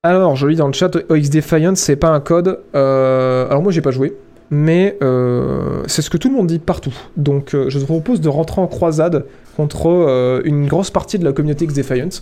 Alors, 0.04 0.36
je 0.36 0.46
lis 0.46 0.56
dans 0.56 0.68
le 0.68 0.72
chat, 0.72 0.96
OX 1.10 1.28
Defiant, 1.28 1.74
c'est 1.74 1.96
pas 1.96 2.10
un 2.10 2.20
code. 2.20 2.60
Euh, 2.74 3.48
alors 3.48 3.62
moi, 3.62 3.72
j'ai 3.72 3.80
pas 3.80 3.90
joué, 3.90 4.16
mais 4.48 4.96
euh, 5.02 5.82
c'est 5.86 6.02
ce 6.02 6.10
que 6.10 6.16
tout 6.16 6.28
le 6.28 6.34
monde 6.34 6.46
dit 6.46 6.60
partout. 6.60 6.94
Donc, 7.16 7.54
euh, 7.54 7.68
je 7.68 7.78
te 7.78 7.84
propose 7.84 8.20
de 8.20 8.28
rentrer 8.28 8.60
en 8.60 8.68
croisade 8.68 9.26
contre 9.59 9.89
euh, 9.89 10.40
une 10.44 10.68
grosse 10.68 10.90
partie 10.90 11.18
de 11.18 11.24
la 11.24 11.32
communauté 11.32 11.66
X 11.66 11.74
Defiant. 11.74 12.09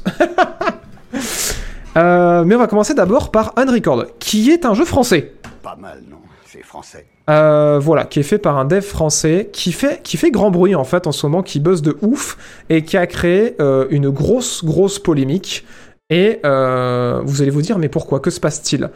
Euh, 1.96 2.44
mais 2.44 2.54
on 2.54 2.58
va 2.58 2.66
commencer 2.66 2.92
d'abord 2.92 3.30
par 3.30 3.54
Unrecord, 3.56 4.04
qui 4.18 4.50
est 4.50 4.66
un 4.66 4.74
jeu 4.74 4.84
français. 4.84 5.32
Pas 5.62 5.76
mal, 5.80 6.02
non 6.10 6.18
C'est 6.44 6.62
français. 6.62 7.06
Euh, 7.30 7.78
voilà, 7.78 8.04
qui 8.04 8.20
est 8.20 8.22
fait 8.22 8.36
par 8.36 8.58
un 8.58 8.66
dev 8.66 8.82
français 8.82 9.48
qui 9.50 9.72
fait, 9.72 10.02
qui 10.02 10.18
fait 10.18 10.30
grand 10.30 10.50
bruit 10.50 10.74
en 10.74 10.84
fait 10.84 11.06
en 11.06 11.12
ce 11.12 11.24
moment, 11.24 11.42
qui 11.42 11.58
buzz 11.58 11.80
de 11.80 11.96
ouf 12.02 12.36
et 12.68 12.84
qui 12.84 12.98
a 12.98 13.06
créé 13.06 13.56
une 13.88 14.10
grosse, 14.10 14.62
grosse 14.62 14.98
polémique. 14.98 15.64
Et 16.10 16.38
vous 16.42 17.40
allez 17.40 17.50
vous 17.50 17.62
dire, 17.62 17.78
mais 17.78 17.88
pourquoi? 17.88 18.20
Que 18.20 18.28
se 18.28 18.40
passe-t-il? 18.40 18.90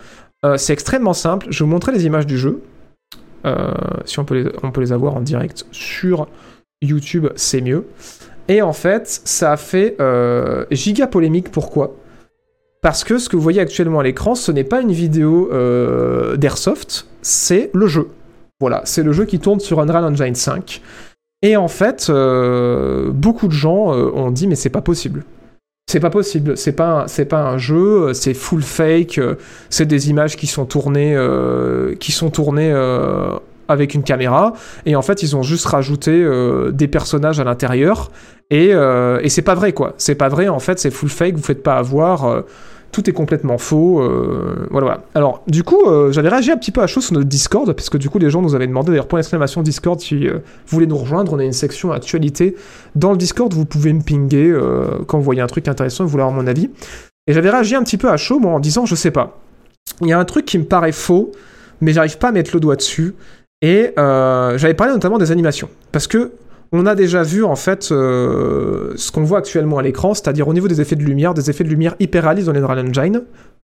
C'est 0.58 0.74
extrêmement 0.74 1.14
simple. 1.14 1.46
Je 1.48 1.60
vais 1.60 1.64
vous 1.64 1.70
montrer 1.70 1.92
les 1.92 2.04
images 2.04 2.26
du 2.26 2.36
jeu. 2.36 2.60
Euh, 3.46 3.72
si 4.04 4.18
on 4.18 4.24
peut, 4.24 4.42
les, 4.42 4.50
on 4.62 4.70
peut 4.70 4.80
les 4.80 4.92
avoir 4.92 5.16
en 5.16 5.20
direct 5.20 5.66
sur 5.72 6.28
YouTube, 6.82 7.28
c'est 7.36 7.60
mieux. 7.60 7.86
Et 8.50 8.62
en 8.62 8.72
fait, 8.72 9.20
ça 9.24 9.52
a 9.52 9.56
fait 9.56 9.94
euh, 10.00 10.64
giga 10.72 11.06
polémique. 11.06 11.52
Pourquoi? 11.52 11.94
Parce 12.82 13.04
que 13.04 13.16
ce 13.18 13.28
que 13.28 13.36
vous 13.36 13.42
voyez 13.42 13.60
actuellement 13.60 14.00
à 14.00 14.02
l'écran, 14.02 14.34
ce 14.34 14.50
n'est 14.50 14.64
pas 14.64 14.80
une 14.80 14.90
vidéo 14.90 15.48
euh, 15.52 16.36
d'Airsoft, 16.36 17.06
c'est 17.22 17.70
le 17.74 17.86
jeu. 17.86 18.08
Voilà, 18.58 18.82
c'est 18.84 19.04
le 19.04 19.12
jeu 19.12 19.24
qui 19.24 19.38
tourne 19.38 19.60
sur 19.60 19.78
Unreal 19.80 20.04
Engine 20.04 20.34
5. 20.34 20.82
Et 21.42 21.56
en 21.56 21.68
fait, 21.68 22.08
euh, 22.10 23.10
beaucoup 23.12 23.46
de 23.46 23.52
gens 23.52 23.92
ont 23.92 24.32
dit 24.32 24.48
mais 24.48 24.56
c'est 24.56 24.68
pas 24.68 24.82
possible. 24.82 25.24
C'est 25.88 26.00
pas 26.00 26.10
possible, 26.10 26.56
c'est 26.56 26.72
pas, 26.72 27.06
un- 27.06 27.24
pas 27.24 27.42
un 27.42 27.56
jeu, 27.58 28.12
c'est 28.14 28.34
full 28.34 28.62
fake, 28.62 29.20
c'est 29.70 29.86
des 29.86 30.10
images 30.10 30.36
qui 30.36 30.46
sont 30.48 30.64
tournées, 30.66 31.16
qui 32.00 32.12
sont 32.12 32.30
tournées 32.30 32.72
avec 33.70 33.94
une 33.94 34.02
caméra, 34.02 34.52
et 34.86 34.96
en 34.96 35.02
fait 35.02 35.22
ils 35.22 35.36
ont 35.36 35.42
juste 35.42 35.66
rajouté 35.66 36.10
euh, 36.10 36.70
des 36.70 36.88
personnages 36.88 37.40
à 37.40 37.44
l'intérieur, 37.44 38.10
et, 38.50 38.70
euh, 38.72 39.20
et 39.22 39.28
c'est 39.28 39.42
pas 39.42 39.54
vrai 39.54 39.72
quoi, 39.72 39.94
c'est 39.96 40.14
pas 40.14 40.28
vrai, 40.28 40.48
en 40.48 40.58
fait 40.58 40.78
c'est 40.78 40.90
full 40.90 41.08
fake, 41.08 41.36
vous 41.36 41.42
faites 41.42 41.62
pas 41.62 41.76
avoir, 41.76 42.24
euh, 42.24 42.42
tout 42.92 43.08
est 43.08 43.12
complètement 43.12 43.56
faux, 43.56 44.02
voilà, 44.70 44.86
voilà. 44.86 45.04
Alors 45.14 45.44
du 45.46 45.62
coup, 45.62 45.78
j'avais 46.10 46.28
réagi 46.28 46.50
un 46.50 46.56
petit 46.56 46.72
peu 46.72 46.82
à 46.82 46.88
chaud 46.88 47.00
sur 47.00 47.14
notre 47.14 47.28
Discord, 47.28 47.72
puisque 47.72 47.96
du 47.98 48.10
coup 48.10 48.18
les 48.18 48.30
gens 48.30 48.42
nous 48.42 48.56
avaient 48.56 48.66
demandé 48.66 48.90
d'ailleurs 48.90 49.06
point 49.06 49.20
d'exclamation 49.20 49.62
Discord 49.62 50.00
si 50.00 50.26
vous 50.26 50.40
voulez 50.66 50.88
nous 50.88 50.96
rejoindre, 50.96 51.32
on 51.32 51.38
a 51.38 51.44
une 51.44 51.52
section 51.52 51.92
actualité 51.92 52.56
dans 52.96 53.12
le 53.12 53.16
Discord, 53.16 53.54
vous 53.54 53.64
pouvez 53.64 53.92
me 53.92 54.02
pinguer 54.02 54.52
quand 55.06 55.18
vous 55.18 55.24
voyez 55.24 55.40
un 55.40 55.46
truc 55.46 55.68
intéressant 55.68 56.02
et 56.02 56.06
vous 56.06 56.10
voulez 56.10 56.24
avoir 56.24 56.36
mon 56.36 56.48
avis. 56.48 56.68
Et 57.28 57.32
j'avais 57.32 57.50
réagi 57.50 57.76
un 57.76 57.84
petit 57.84 57.96
peu 57.96 58.10
à 58.10 58.16
chaud, 58.16 58.40
moi, 58.40 58.50
en 58.50 58.58
disant, 58.58 58.86
je 58.86 58.96
sais 58.96 59.12
pas. 59.12 59.38
Il 60.00 60.08
y 60.08 60.12
a 60.12 60.18
un 60.18 60.24
truc 60.24 60.46
qui 60.46 60.58
me 60.58 60.64
paraît 60.64 60.90
faux, 60.90 61.30
mais 61.80 61.92
j'arrive 61.92 62.18
pas 62.18 62.28
à 62.28 62.32
mettre 62.32 62.50
le 62.54 62.58
doigt 62.58 62.74
dessus. 62.74 63.14
Et 63.62 63.92
euh, 63.98 64.56
j'avais 64.56 64.74
parlé 64.74 64.92
notamment 64.92 65.18
des 65.18 65.32
animations. 65.32 65.68
Parce 65.92 66.06
que 66.06 66.32
on 66.72 66.86
a 66.86 66.94
déjà 66.94 67.22
vu, 67.22 67.42
en 67.42 67.56
fait, 67.56 67.88
euh, 67.90 68.92
ce 68.96 69.10
qu'on 69.10 69.24
voit 69.24 69.38
actuellement 69.38 69.78
à 69.78 69.82
l'écran, 69.82 70.14
c'est-à-dire 70.14 70.46
au 70.46 70.54
niveau 70.54 70.68
des 70.68 70.80
effets 70.80 70.94
de 70.94 71.02
lumière, 71.02 71.34
des 71.34 71.50
effets 71.50 71.64
de 71.64 71.68
lumière 71.68 71.96
hyper 71.98 72.22
réalistes 72.24 72.46
dans 72.46 72.52
les 72.52 72.60
Unreal 72.60 72.88
Engine, 72.88 73.22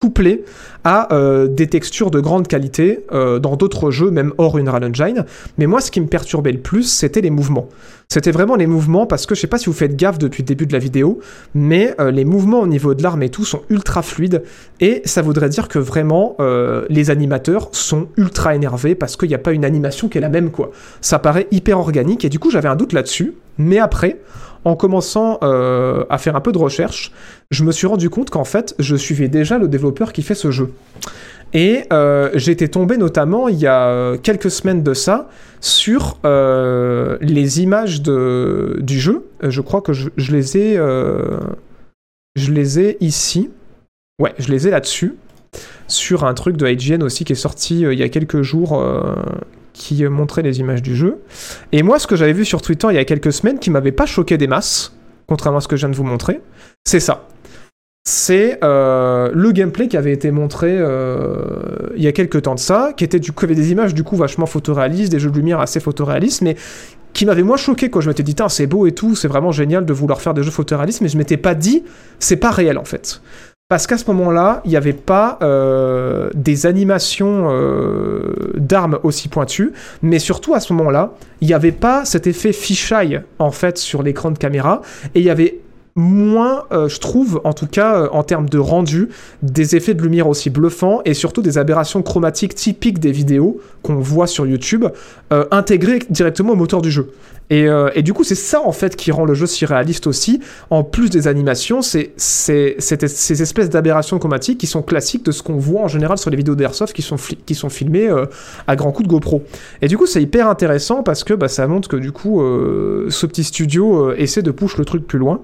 couplés 0.00 0.44
à 0.84 1.14
euh, 1.14 1.48
des 1.48 1.68
textures 1.68 2.10
de 2.10 2.20
grande 2.20 2.48
qualité 2.48 3.06
euh, 3.12 3.38
dans 3.38 3.56
d'autres 3.56 3.90
jeux, 3.90 4.10
même 4.10 4.34
hors 4.36 4.58
Unreal 4.58 4.84
Engine. 4.84 5.24
Mais 5.56 5.66
moi, 5.66 5.80
ce 5.80 5.90
qui 5.90 6.02
me 6.02 6.06
perturbait 6.06 6.52
le 6.52 6.60
plus, 6.60 6.82
c'était 6.82 7.22
les 7.22 7.30
mouvements. 7.30 7.68
C'était 8.08 8.30
vraiment 8.30 8.56
les 8.56 8.66
mouvements, 8.66 9.06
parce 9.06 9.24
que 9.24 9.34
je 9.34 9.40
sais 9.40 9.46
pas 9.46 9.56
si 9.56 9.66
vous 9.66 9.72
faites 9.72 9.96
gaffe 9.96 10.18
depuis 10.18 10.42
le 10.42 10.46
début 10.46 10.66
de 10.66 10.72
la 10.74 10.78
vidéo, 10.78 11.20
mais 11.54 11.94
euh, 11.98 12.10
les 12.10 12.26
mouvements 12.26 12.60
au 12.60 12.66
niveau 12.66 12.94
de 12.94 13.02
l'arme 13.02 13.22
et 13.22 13.30
tout 13.30 13.46
sont 13.46 13.62
ultra 13.70 14.02
fluides, 14.02 14.42
et 14.80 15.00
ça 15.06 15.22
voudrait 15.22 15.48
dire 15.48 15.66
que 15.66 15.78
vraiment, 15.78 16.36
les 16.88 17.10
animateurs 17.10 17.70
sont 17.72 18.08
ultra 18.16 18.54
énervés, 18.54 18.94
parce 18.94 19.16
qu'il 19.16 19.28
n'y 19.28 19.34
a 19.34 19.38
pas 19.38 19.52
une 19.52 19.64
animation 19.64 20.08
qui 20.08 20.18
est 20.18 20.20
la 20.20 20.28
même, 20.28 20.50
quoi. 20.50 20.70
Ça 21.00 21.18
paraît 21.18 21.48
hyper 21.50 21.78
organique, 21.78 22.24
et 22.24 22.28
du 22.28 22.38
coup, 22.38 22.50
j'avais 22.50 22.68
un 22.68 22.76
doute 22.76 22.92
là-dessus, 22.92 23.34
mais 23.58 23.78
après, 23.78 24.20
en 24.66 24.74
commençant 24.74 25.38
euh, 25.44 26.04
à 26.10 26.18
faire 26.18 26.34
un 26.34 26.40
peu 26.40 26.50
de 26.50 26.58
recherche, 26.58 27.12
je 27.52 27.62
me 27.62 27.70
suis 27.70 27.86
rendu 27.86 28.10
compte 28.10 28.30
qu'en 28.30 28.44
fait, 28.44 28.74
je 28.80 28.96
suivais 28.96 29.28
déjà 29.28 29.58
le 29.58 29.68
développeur 29.68 30.12
qui 30.12 30.22
fait 30.22 30.34
ce 30.34 30.50
jeu. 30.50 30.72
Et 31.54 31.84
euh, 31.92 32.30
j'étais 32.34 32.66
tombé 32.66 32.96
notamment 32.96 33.46
il 33.46 33.58
y 33.58 33.68
a 33.68 33.86
euh, 33.86 34.18
quelques 34.18 34.50
semaines 34.50 34.82
de 34.82 34.92
ça 34.92 35.28
sur 35.60 36.18
les 36.24 37.62
images 37.62 38.02
du 38.02 38.98
jeu. 38.98 39.26
Je 39.40 39.60
crois 39.60 39.82
que 39.82 39.92
je, 39.92 40.08
je 40.16 40.32
les 40.32 40.58
ai, 40.58 40.74
je 42.34 42.52
les 42.52 42.80
ai 42.80 42.96
ici. 42.98 43.50
Ouais, 44.20 44.34
je 44.38 44.50
les 44.50 44.66
ai 44.66 44.72
là-dessus. 44.72 45.14
sur 45.86 46.24
un 46.24 46.34
truc 46.34 46.56
de 46.56 46.66
IGN 46.66 47.04
aussi 47.04 47.24
qui 47.24 47.34
est 47.34 47.36
sorti 47.36 47.82
il 47.82 47.98
y 47.98 48.02
a 48.02 48.08
quelques 48.08 48.42
jours 48.42 48.82
qui 49.76 50.04
montrait 50.04 50.42
les 50.42 50.58
images 50.58 50.82
du 50.82 50.96
jeu. 50.96 51.18
Et 51.72 51.82
moi, 51.82 51.98
ce 51.98 52.06
que 52.06 52.16
j'avais 52.16 52.32
vu 52.32 52.44
sur 52.44 52.62
Twitter 52.62 52.88
il 52.90 52.96
y 52.96 52.98
a 52.98 53.04
quelques 53.04 53.32
semaines 53.32 53.58
qui 53.58 53.70
m'avait 53.70 53.92
pas 53.92 54.06
choqué 54.06 54.38
des 54.38 54.46
masses, 54.46 54.96
contrairement 55.26 55.58
à 55.58 55.60
ce 55.60 55.68
que 55.68 55.76
je 55.76 55.82
viens 55.82 55.90
de 55.90 55.96
vous 55.96 56.04
montrer, 56.04 56.40
c'est 56.84 57.00
ça. 57.00 57.28
C'est 58.08 58.58
euh, 58.62 59.30
le 59.34 59.50
gameplay 59.50 59.88
qui 59.88 59.96
avait 59.96 60.12
été 60.12 60.30
montré 60.30 60.68
euh, 60.70 61.90
il 61.96 62.02
y 62.02 62.06
a 62.06 62.12
quelques 62.12 62.42
temps 62.42 62.54
de 62.54 62.60
ça, 62.60 62.92
qui 62.96 63.04
était 63.04 63.18
du 63.18 63.32
coup, 63.32 63.44
avait 63.44 63.56
des 63.56 63.72
images 63.72 63.94
du 63.94 64.04
coup 64.04 64.16
vachement 64.16 64.46
photoréalistes, 64.46 65.10
des 65.10 65.18
jeux 65.18 65.30
de 65.30 65.36
lumière 65.36 65.60
assez 65.60 65.80
photoréalistes, 65.80 66.42
mais 66.42 66.56
qui 67.12 67.26
m'avait 67.26 67.42
moins 67.42 67.56
choqué 67.56 67.90
quand 67.90 68.00
je 68.00 68.08
m'étais 68.08 68.22
dit, 68.22 68.36
c'est 68.48 68.66
beau 68.66 68.86
et 68.86 68.92
tout, 68.92 69.16
c'est 69.16 69.26
vraiment 69.26 69.50
génial 69.50 69.84
de 69.84 69.92
vouloir 69.92 70.20
faire 70.20 70.34
des 70.34 70.42
jeux 70.42 70.50
photoréalistes, 70.50 71.00
mais 71.00 71.08
je 71.08 71.18
m'étais 71.18 71.36
pas 71.36 71.54
dit, 71.54 71.82
c'est 72.20 72.36
pas 72.36 72.50
réel 72.50 72.78
en 72.78 72.84
fait. 72.84 73.20
Parce 73.68 73.88
qu'à 73.88 73.98
ce 73.98 74.08
moment-là, 74.12 74.60
il 74.64 74.70
n'y 74.70 74.76
avait 74.76 74.92
pas 74.92 75.40
euh, 75.42 76.30
des 76.34 76.66
animations 76.66 77.48
euh, 77.50 78.52
d'armes 78.54 79.00
aussi 79.02 79.26
pointues, 79.26 79.72
mais 80.02 80.20
surtout 80.20 80.54
à 80.54 80.60
ce 80.60 80.72
moment-là, 80.72 81.14
il 81.40 81.48
n'y 81.48 81.52
avait 81.52 81.72
pas 81.72 82.04
cet 82.04 82.28
effet 82.28 82.52
fisheye 82.52 83.22
en 83.40 83.50
fait 83.50 83.76
sur 83.76 84.04
l'écran 84.04 84.30
de 84.30 84.38
caméra, 84.38 84.82
et 85.16 85.18
il 85.18 85.24
y 85.24 85.30
avait 85.30 85.58
moins, 85.96 86.64
euh, 86.72 86.88
je 86.88 87.00
trouve, 87.00 87.40
en 87.44 87.54
tout 87.54 87.66
cas 87.66 87.96
euh, 87.96 88.08
en 88.12 88.22
termes 88.22 88.48
de 88.48 88.58
rendu, 88.58 89.08
des 89.42 89.76
effets 89.76 89.94
de 89.94 90.02
lumière 90.02 90.28
aussi 90.28 90.50
bluffants 90.50 91.00
et 91.06 91.14
surtout 91.14 91.40
des 91.40 91.56
aberrations 91.56 92.02
chromatiques 92.02 92.54
typiques 92.54 92.98
des 92.98 93.12
vidéos 93.12 93.60
qu'on 93.82 93.96
voit 93.96 94.26
sur 94.26 94.46
YouTube, 94.46 94.84
euh, 95.32 95.46
intégrées 95.50 96.00
directement 96.10 96.52
au 96.52 96.56
moteur 96.56 96.82
du 96.82 96.90
jeu. 96.90 97.12
Et, 97.48 97.68
et 97.94 98.02
du 98.02 98.12
coup, 98.12 98.24
c'est 98.24 98.34
ça 98.34 98.60
en 98.60 98.72
fait 98.72 98.96
qui 98.96 99.12
rend 99.12 99.24
le 99.24 99.34
jeu 99.34 99.46
si 99.46 99.64
réaliste 99.66 100.08
aussi, 100.08 100.40
en 100.70 100.82
plus 100.82 101.10
des 101.10 101.28
animations, 101.28 101.80
c'est 101.80 102.10
ces 102.16 102.74
espèces 102.80 103.70
d'aberrations 103.70 104.18
chromatiques 104.18 104.58
qui 104.58 104.66
sont 104.66 104.82
classiques 104.82 105.24
de 105.24 105.30
ce 105.30 105.44
qu'on 105.44 105.54
voit 105.54 105.82
en 105.82 105.86
général 105.86 106.18
sur 106.18 106.28
les 106.28 106.36
vidéos 106.36 106.56
d'Airsoft 106.56 106.92
qui 106.92 107.02
sont, 107.02 107.14
qui 107.46 107.54
sont 107.54 107.68
filmées 107.68 108.10
à 108.66 108.74
grands 108.74 108.90
coups 108.90 109.06
de 109.06 109.12
GoPro. 109.12 109.44
Et 109.80 109.86
du 109.86 109.96
coup, 109.96 110.06
c'est 110.06 110.20
hyper 110.20 110.48
intéressant 110.48 111.04
parce 111.04 111.22
que 111.22 111.34
bah, 111.34 111.46
ça 111.46 111.68
montre 111.68 111.88
que 111.88 111.94
du 111.94 112.10
coup, 112.10 112.40
ce 112.40 113.26
petit 113.26 113.44
studio 113.44 114.12
essaie 114.14 114.42
de 114.42 114.50
pousser 114.50 114.78
le 114.78 114.84
truc 114.84 115.06
plus 115.06 115.20
loin. 115.20 115.40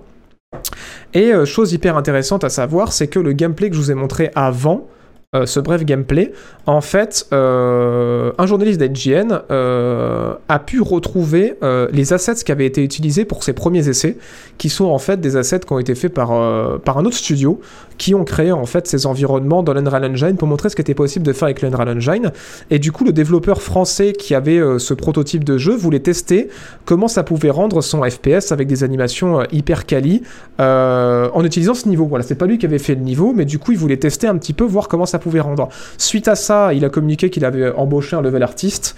Et 1.15 1.33
euh, 1.33 1.45
chose 1.45 1.73
hyper 1.73 1.97
intéressante 1.97 2.45
à 2.45 2.49
savoir, 2.49 2.93
c'est 2.93 3.09
que 3.09 3.19
le 3.19 3.33
gameplay 3.33 3.71
que 3.71 3.77
je 3.77 3.81
vous 3.81 3.91
ai 3.91 3.95
montré 3.95 4.31
avant, 4.35 4.87
euh, 5.35 5.47
ce 5.47 5.61
bref 5.61 5.85
gameplay, 5.85 6.33
en 6.67 6.83
fait, 6.83 7.27
euh, 7.33 8.33
un 8.37 8.47
journaliste 8.47 8.83
d'IGN 8.83 9.33
a 10.49 10.59
pu 10.59 10.81
retrouver 10.81 11.55
les 11.91 12.13
assets 12.13 12.45
qui 12.45 12.53
avaient 12.53 12.67
été 12.67 12.85
utilisés 12.85 13.25
pour 13.25 13.43
ses 13.43 13.53
premiers 13.53 13.89
essais, 13.89 14.19
qui 14.59 14.69
sont 14.69 14.87
en 14.87 14.99
fait 14.99 15.21
des 15.21 15.37
assets 15.37 15.61
qui 15.61 15.73
ont 15.73 15.79
été 15.79 15.95
faits 15.95 16.13
par, 16.13 16.29
par 16.81 16.99
un 16.99 17.05
autre 17.05 17.17
studio, 17.17 17.61
qui 18.03 18.17
ont 18.17 18.25
créé 18.25 18.51
en 18.51 18.67
fait 18.67 18.89
ces 18.89 19.07
environnements 19.07 19.63
dans 19.63 19.75
l'Unreal 19.75 20.05
Engine 20.05 20.35
pour 20.35 20.49
montrer 20.49 20.69
ce 20.69 20.75
qui 20.75 20.81
était 20.81 20.93
possible 20.93 21.25
de 21.25 21.33
faire 21.33 21.45
avec 21.45 21.63
l'Unreal 21.63 21.89
Engine. 21.89 22.33
Et 22.69 22.81
du 22.81 22.91
coup, 22.91 23.05
le 23.05 23.13
développeur 23.13 23.63
français 23.63 24.13
qui 24.13 24.35
avait 24.35 24.59
euh, 24.59 24.81
ce 24.81 24.93
prototype 24.93 25.45
de 25.45 25.57
jeu 25.57 25.77
voulait 25.77 26.01
tester 26.01 26.49
comment 26.85 27.07
ça 27.07 27.23
pouvait 27.23 27.51
rendre 27.51 27.81
son 27.81 28.03
FPS 28.03 28.51
avec 28.51 28.67
des 28.67 28.83
animations 28.83 29.39
euh, 29.39 29.45
hyper 29.53 29.87
quali 29.87 30.25
euh, 30.59 31.29
en 31.33 31.45
utilisant 31.45 31.75
ce 31.75 31.89
niveau. 31.89 32.07
Voilà, 32.07 32.25
c'est 32.25 32.35
pas 32.35 32.47
lui 32.47 32.59
qui 32.59 32.67
avait 32.67 32.81
fait 32.81 32.97
le 32.97 33.03
niveau, 33.03 33.35
mais 33.37 33.45
du 33.45 33.61
coup, 33.61 33.71
il 33.71 33.79
voulait 33.79 33.99
tester 33.99 34.27
un 34.27 34.37
petit 34.37 34.53
peu, 34.53 34.65
voir 34.65 34.89
comment 34.89 35.07
ça 35.07 35.21
pouvait 35.21 35.39
rendre. 35.39 35.69
Suite 35.97 36.27
à 36.27 36.35
ça, 36.35 36.75
il 36.75 36.85
a 36.85 36.89
communiqué 36.89 37.31
qu'il 37.31 37.45
avait 37.45 37.71
embauché 37.71 38.17
un 38.17 38.23
level 38.23 38.43
artiste 38.43 38.97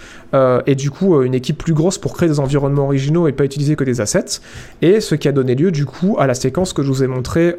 et 0.67 0.75
du 0.75 0.91
coup 0.91 1.23
une 1.23 1.35
équipe 1.35 1.59
plus 1.59 1.75
grosse 1.75 1.97
pour 1.97 2.13
créer 2.13 2.29
des 2.29 2.41
environnements 2.41 2.87
originaux 2.87 3.29
et 3.29 3.33
pas 3.33 3.45
utiliser 3.45 3.77
que 3.77 3.85
des 3.85 4.01
assets. 4.01 4.41
Et 4.83 5.01
ce 5.01 5.15
qui 5.15 5.29
a 5.29 5.33
donné 5.33 5.55
lieu 5.55 5.71
du 5.71 5.87
coup 5.87 6.17
à 6.19 6.27
la 6.27 6.35
séquence 6.35 6.73
que 6.73 6.83
je 6.83 6.89
vous 6.89 7.05
ai 7.05 7.07
montrée 7.07 7.55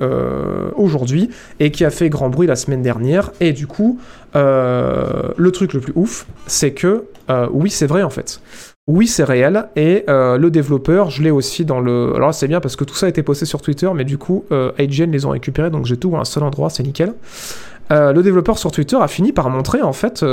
aujourd'hui 0.76 1.30
et 1.60 1.72
qui 1.72 1.86
a 1.86 1.90
fait 1.90 2.10
grand 2.10 2.30
bruit 2.30 2.48
la 2.48 2.56
semaine 2.56 2.82
dernière. 2.82 3.32
Et 3.40 3.54
du 3.54 3.68
coup, 3.68 4.00
euh, 4.36 5.32
le 5.38 5.52
truc 5.52 5.74
le 5.74 5.80
plus 5.80 5.94
ouf, 5.96 6.26
c'est 6.48 6.72
que 6.72 7.06
euh, 7.30 7.48
oui, 7.52 7.70
c'est 7.70 7.88
vrai 7.88 8.04
en 8.04 8.10
fait. 8.10 8.42
Oui, 8.88 9.08
c'est 9.08 9.24
réel. 9.24 9.68
Et 9.76 10.04
euh, 10.10 10.38
le 10.38 10.52
développeur, 10.52 11.10
je 11.10 11.24
l'ai 11.24 11.32
aussi 11.32 11.66
dans 11.66 11.80
le. 11.80 12.14
Alors 12.16 12.34
c'est 12.34 12.48
bien 12.48 12.60
parce 12.60 12.76
que 12.76 12.84
tout 12.84 12.96
ça 12.96 13.08
a 13.08 13.10
été 13.10 13.24
posté 13.24 13.46
sur 13.46 13.62
Twitter, 13.62 13.90
mais 13.96 14.04
du 14.04 14.18
coup, 14.18 14.46
IGN 14.78 15.12
les 15.12 15.26
ont 15.26 15.32
récupérés, 15.32 15.70
donc 15.70 15.86
j'ai 15.86 15.98
tout 15.98 16.16
à 16.16 16.20
un 16.20 16.26
seul 16.26 16.44
endroit, 16.44 16.70
c'est 16.70 16.84
nickel. 16.84 17.14
le 17.90 18.22
développeur 18.22 18.58
sur 18.58 18.72
Twitter 18.72 18.98
a 19.00 19.08
fini 19.08 19.32
par 19.32 19.50
montrer 19.50 19.82
en 19.82 19.94
fait, 19.94 20.24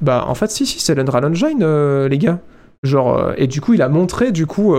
bah 0.00 0.24
en 0.26 0.34
fait 0.34 0.50
si 0.50 0.66
si 0.66 0.80
c'est 0.80 0.94
l'Unreal 0.94 1.24
Engine 1.24 2.06
les 2.06 2.18
gars. 2.18 2.38
Genre, 2.84 3.32
et 3.36 3.46
du 3.46 3.60
coup, 3.60 3.74
il 3.74 3.82
a 3.82 3.88
montré 3.88 4.32
du 4.32 4.46
coup 4.46 4.74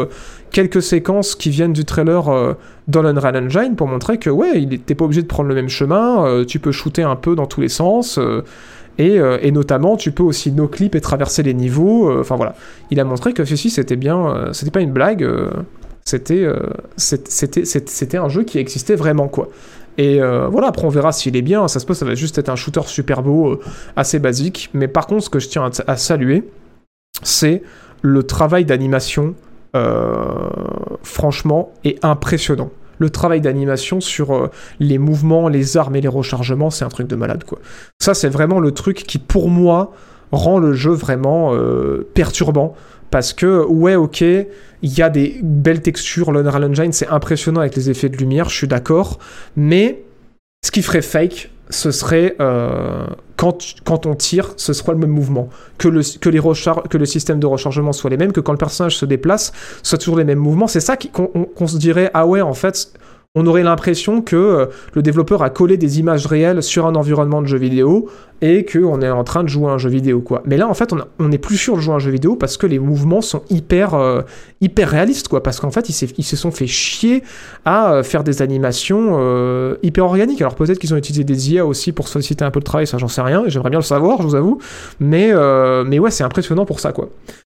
quelques 0.54 0.82
séquences 0.82 1.36
qui 1.36 1.50
viennent 1.50 1.74
du 1.74 1.84
trailer 1.84 2.30
euh, 2.30 2.54
dans 2.88 3.02
l'Unreal 3.02 3.36
Engine 3.36 3.76
pour 3.76 3.88
montrer 3.88 4.20
que 4.20 4.30
ouais, 4.30 4.62
il 4.62 4.70
n'était 4.70 4.96
pas 4.96 5.04
obligé 5.04 5.22
de 5.22 5.28
prendre 5.28 5.50
le 5.50 5.56
même 5.56 5.68
chemin, 5.68 6.26
euh, 6.26 6.46
tu 6.46 6.60
peux 6.60 6.72
shooter 6.72 7.02
un 7.02 7.18
peu 7.18 7.36
dans 7.36 7.48
tous 7.48 7.60
les 7.60 7.70
sens. 7.70 8.18
Euh, 8.18 8.44
et, 9.00 9.16
et, 9.42 9.52
notamment, 9.52 9.98
tu 9.98 10.12
peux 10.12 10.22
aussi 10.22 10.52
no-clip 10.52 10.94
et 10.94 11.02
traverser 11.02 11.42
les 11.42 11.56
niveaux. 11.56 12.20
Enfin 12.20 12.36
voilà, 12.36 12.54
il 12.92 13.00
a 13.00 13.04
montré 13.04 13.34
que 13.34 13.44
ceci 13.44 13.72
c'était 13.72 13.96
bien, 13.96 14.52
c'était 14.54 14.70
pas 14.70 14.82
une 14.82 14.92
blague, 14.92 15.28
c'était 16.06 16.48
c'était 16.96 17.66
c'était 17.66 18.18
un 18.18 18.30
jeu 18.30 18.44
qui 18.44 18.60
existait 18.60 18.94
vraiment 18.94 19.30
quoi. 19.30 19.50
Et 19.98 20.20
voilà, 20.20 20.68
après 20.68 20.86
on 20.86 20.90
verra 20.90 21.12
s'il 21.12 21.36
est 21.36 21.42
bien. 21.42 21.68
Ça 21.68 21.80
se 21.80 21.88
peut, 21.88 21.96
ça 21.96 22.06
va 22.06 22.14
juste 22.14 22.38
être 22.38 22.50
un 22.50 22.56
shooter 22.56 22.84
super 22.86 23.24
beau, 23.24 23.60
assez 23.96 24.20
basique. 24.20 24.70
Mais 24.76 24.88
par 24.88 25.08
contre, 25.08 25.24
ce 25.24 25.32
que 25.32 25.40
je 25.40 25.50
tiens 25.50 25.72
à 25.88 25.98
saluer, 25.98 26.44
c'est 27.24 27.64
le 28.04 28.24
travail 28.24 28.66
d'animation 28.66 29.34
euh, 29.76 30.50
franchement, 31.02 31.74
est 31.84 32.04
impressionnant. 32.06 32.70
Le 33.00 33.10
travail 33.10 33.42
d'animation 33.42 34.02
sur 34.02 34.32
euh, 34.32 34.52
les 34.80 35.00
mouvements, 35.00 35.50
les 35.50 35.78
armes 35.78 35.96
et 35.96 36.02
les 36.02 36.08
rechargements, 36.08 36.70
c'est 36.70 36.86
un 36.86 36.90
truc 36.90 37.08
de 37.08 37.16
malade, 37.16 37.44
quoi. 37.44 37.58
Ça, 38.00 38.14
c'est 38.14 38.30
vraiment 38.30 38.60
le 38.60 38.72
truc 38.72 38.98
qui, 38.98 39.18
pour 39.18 39.50
moi, 39.50 39.92
rend 40.32 40.60
le 40.60 40.74
jeu 40.74 40.92
vraiment 40.92 41.56
euh, 41.56 42.08
perturbant. 42.14 42.76
Parce 43.10 43.34
que, 43.34 43.66
ouais, 43.66 43.96
ok, 43.96 44.22
il 44.22 44.48
y 44.84 45.02
a 45.02 45.10
des 45.10 45.40
belles 45.42 45.82
textures, 45.82 46.32
l'Unreal 46.32 46.66
Engine, 46.66 46.92
c'est 46.92 47.08
impressionnant 47.08 47.62
avec 47.62 47.76
les 47.76 47.90
effets 47.90 48.10
de 48.10 48.18
lumière, 48.18 48.50
je 48.50 48.56
suis 48.56 48.68
d'accord. 48.68 49.18
Mais 49.56 50.04
ce 50.64 50.70
qui 50.70 50.84
ferait 50.84 51.02
fake, 51.02 51.50
ce 51.70 51.90
serait 51.90 52.36
quand, 53.84 54.06
on 54.06 54.16
tire, 54.16 54.54
ce 54.58 54.74
sera 54.74 54.94
le 54.94 55.00
même 55.00 55.10
mouvement. 55.10 55.50
Que 55.78 55.88
le 55.88 56.02
système 57.06 57.40
de 57.40 57.48
rechargement 57.48 57.94
soit 57.94 58.10
les 58.10 58.18
mêmes, 58.18 58.32
que 58.32 58.40
quand 58.40 58.54
le 58.54 58.58
personnage 58.58 58.98
se 58.98 59.06
déplace, 59.06 59.52
soit 59.82 59.98
toujours 59.98 60.18
les 60.18 60.24
mêmes 60.24 60.40
mouvements. 60.40 60.68
C'est 60.68 60.80
ça 60.80 60.96
qu'on 60.98 61.68
se 61.68 61.78
dirait, 61.78 62.10
ah 62.14 62.26
ouais, 62.26 62.42
en 62.42 62.54
fait, 62.54 62.94
on 63.36 63.48
aurait 63.48 63.64
l'impression 63.64 64.22
que 64.22 64.36
euh, 64.36 64.66
le 64.94 65.02
développeur 65.02 65.42
a 65.42 65.50
collé 65.50 65.76
des 65.76 66.00
images 66.00 66.28
réelles 66.28 66.62
sur 66.62 66.86
un 66.86 66.94
environnement 66.94 67.42
de 67.42 67.48
jeu 67.48 67.58
vidéo 67.58 68.08
et 68.42 68.64
qu'on 68.64 69.02
est 69.02 69.10
en 69.10 69.24
train 69.24 69.44
de 69.44 69.50
jouer 69.50 69.72
à 69.72 69.74
un 69.74 69.78
jeu 69.80 69.90
vidéo 69.90 70.22
quoi. 70.22 70.44
Mais 70.46 70.56
là 70.56 70.68
en 70.68 70.76
fait 70.76 70.94
on, 71.18 71.28
n'est 71.28 71.40
plus 71.40 71.58
sûr 71.58 71.76
de 71.76 71.82
jouer 71.82 71.94
à 71.94 71.96
un 71.96 72.00
jeu 72.00 72.12
vidéo 72.12 72.36
parce 72.36 72.58
que 72.58 72.68
les 72.68 72.78
mouvements 72.78 73.22
sont 73.22 73.42
hyper 73.50 73.96
euh, 73.96 74.22
hyper 74.62 74.88
réalistes 74.88 75.30
quoi 75.30 75.42
parce 75.42 75.60
qu'en 75.60 75.72
fait 75.72 75.90
ils, 75.90 76.24
se 76.24 76.36
sont 76.36 76.52
fait 76.52 76.68
chier 76.68 77.24
à 77.66 77.94
euh, 77.94 78.04
faire 78.04 78.24
des 78.24 78.44
animations 78.44 78.94
hyper 79.82 80.06
organiques. 80.06 80.42
Alors 80.42 80.54
peut-être 80.54 80.78
qu'ils 80.78 80.94
ont 80.94 80.98
utilisé 80.98 81.24
des 81.24 81.54
IA 81.54 81.66
aussi 81.66 81.92
pour 81.92 82.08
solliciter 82.10 82.46
un 82.46 82.52
peu 82.52 82.60
de 82.60 82.66
travail, 82.66 82.86
ça 82.86 83.00
j'en 83.00 83.08
sais 83.08 83.22
rien, 83.22 83.46
j'aimerais 83.48 83.72
bien 83.72 83.80
le 83.80 83.86
savoir, 83.86 84.22
je 84.22 84.28
vous 84.28 84.36
avoue. 84.36 84.60
Mais 85.00 85.32
mais 85.86 85.98
ouais, 85.98 86.12
c'est 86.12 86.24
impressionnant 86.24 86.66
pour 86.66 86.80
ça 86.80 86.92
quoi. 86.92 87.10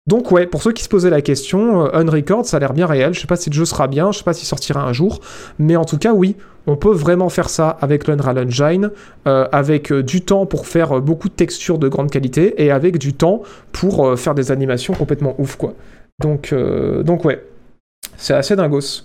Donc 0.07 0.33
ouais, 0.33 0.47
pour 0.47 0.63
ceux 0.63 0.73
qui 0.73 0.83
se 0.83 0.89
posaient 0.89 1.11
la 1.11 1.21
question, 1.21 1.85
euh, 1.85 1.91
Unrecord, 1.93 2.47
ça 2.47 2.57
a 2.57 2.61
l'air 2.61 2.73
bien 2.73 2.87
réel. 2.87 3.13
Je 3.13 3.21
sais 3.21 3.27
pas 3.27 3.37
si 3.37 3.51
le 3.51 3.55
jeu 3.55 3.65
sera 3.65 3.87
bien, 3.87 4.13
je 4.13 4.19
sais 4.19 4.25
pas 4.25 4.33
s'il 4.33 4.47
sortira 4.47 4.83
un 4.83 4.93
jour, 4.93 5.21
mais 5.59 5.77
en 5.77 5.85
tout 5.85 5.99
cas 5.99 6.15
oui, 6.15 6.37
on 6.67 6.77
peut 6.77 6.93
vraiment 6.93 7.29
faire 7.29 7.51
ça 7.51 7.69
avec 7.81 8.07
l'Unreal 8.07 8.39
Engine, 8.39 8.91
euh, 9.27 9.47
avec 9.53 9.93
euh, 9.93 10.03
du 10.03 10.23
temps 10.23 10.47
pour 10.47 10.67
faire 10.67 11.01
beaucoup 11.01 11.29
de 11.29 11.35
textures 11.35 11.79
de 11.79 11.89
grande 11.89 12.11
qualité 12.11 12.63
et 12.63 12.71
avec 12.71 12.99
du 12.99 13.13
temps 13.13 13.43
pour 13.73 14.19
faire 14.19 14.35
des 14.35 14.51
animations 14.51 14.95
complètement 14.95 15.35
ouf 15.39 15.57
quoi. 15.57 15.75
Donc 16.21 16.55
donc 17.05 17.25
ouais, 17.25 17.45
c'est 18.17 18.35
assez 18.35 18.57
dingos. 18.57 19.05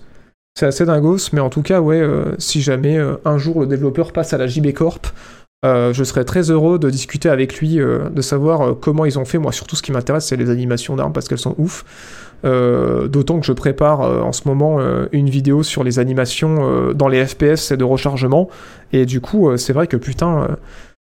C'est 0.58 0.66
assez 0.66 0.86
dingos, 0.86 1.30
mais 1.34 1.42
en 1.42 1.50
tout 1.50 1.62
cas 1.62 1.82
ouais, 1.82 2.02
si 2.40 2.62
jamais 2.62 2.98
un 3.26 3.38
jour 3.38 3.62
le 3.62 3.68
développeur 3.68 4.12
passe 4.12 4.34
à 4.34 4.38
la 4.38 4.48
JB 4.48 4.74
Corp, 4.74 5.14
euh, 5.64 5.94
je 5.94 6.04
serais 6.04 6.26
très 6.26 6.52
heureux 6.52 6.78
de 6.78 6.90
discuter 6.90 7.30
avec 7.30 7.60
lui, 7.60 7.80
euh, 7.80 8.10
de 8.10 8.22
savoir 8.22 8.62
euh, 8.62 8.74
comment 8.74 9.06
ils 9.06 9.18
ont 9.18 9.26
fait. 9.26 9.38
Moi, 9.38 9.52
surtout, 9.52 9.76
ce 9.76 9.82
qui 9.82 9.92
m'intéresse, 9.92 10.28
c'est 10.28 10.36
les 10.36 10.50
animations 10.50 10.96
d'armes 10.96 11.14
parce 11.14 11.28
qu'elles 11.28 11.38
sont 11.38 11.56
ouf. 11.58 11.86
D'autant 12.44 13.40
que 13.40 13.46
je 13.46 13.54
prépare 13.54 14.02
en 14.02 14.32
ce 14.32 14.48
moment 14.48 14.78
une 15.12 15.32
vidéo 15.32 15.64
sur 15.64 15.84
les 15.84 15.98
animations 15.98 16.94
dans 16.94 17.08
les 17.08 17.26
FPS 17.26 17.72
et 17.72 17.78
de 17.78 17.84
rechargement. 17.84 18.52
Et 18.94 19.08
du 19.08 19.20
coup, 19.20 19.58
c'est 19.58 19.74
vrai 19.74 19.88
que 19.88 19.98
putain, 19.98 20.50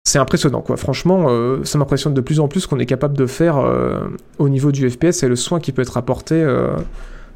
c'est 0.05 0.19
impressionnant 0.19 0.61
quoi. 0.61 0.77
Franchement, 0.77 1.27
ça 1.65 1.77
m'impressionne 1.77 2.13
de 2.13 2.22
plus 2.22 2.39
en 2.39 2.47
plus 2.47 2.67
qu'on 2.67 2.80
est 2.80 2.85
capable 2.85 3.17
de 3.17 3.26
faire 3.26 3.61
au 4.39 4.47
niveau 4.47 4.72
du 4.72 4.89
FPS 4.89 5.23
et 5.23 5.27
le 5.27 5.35
soin 5.35 5.59
qui 5.59 5.73
peut 5.73 5.81
être 5.81 5.97
apporté 5.97 6.41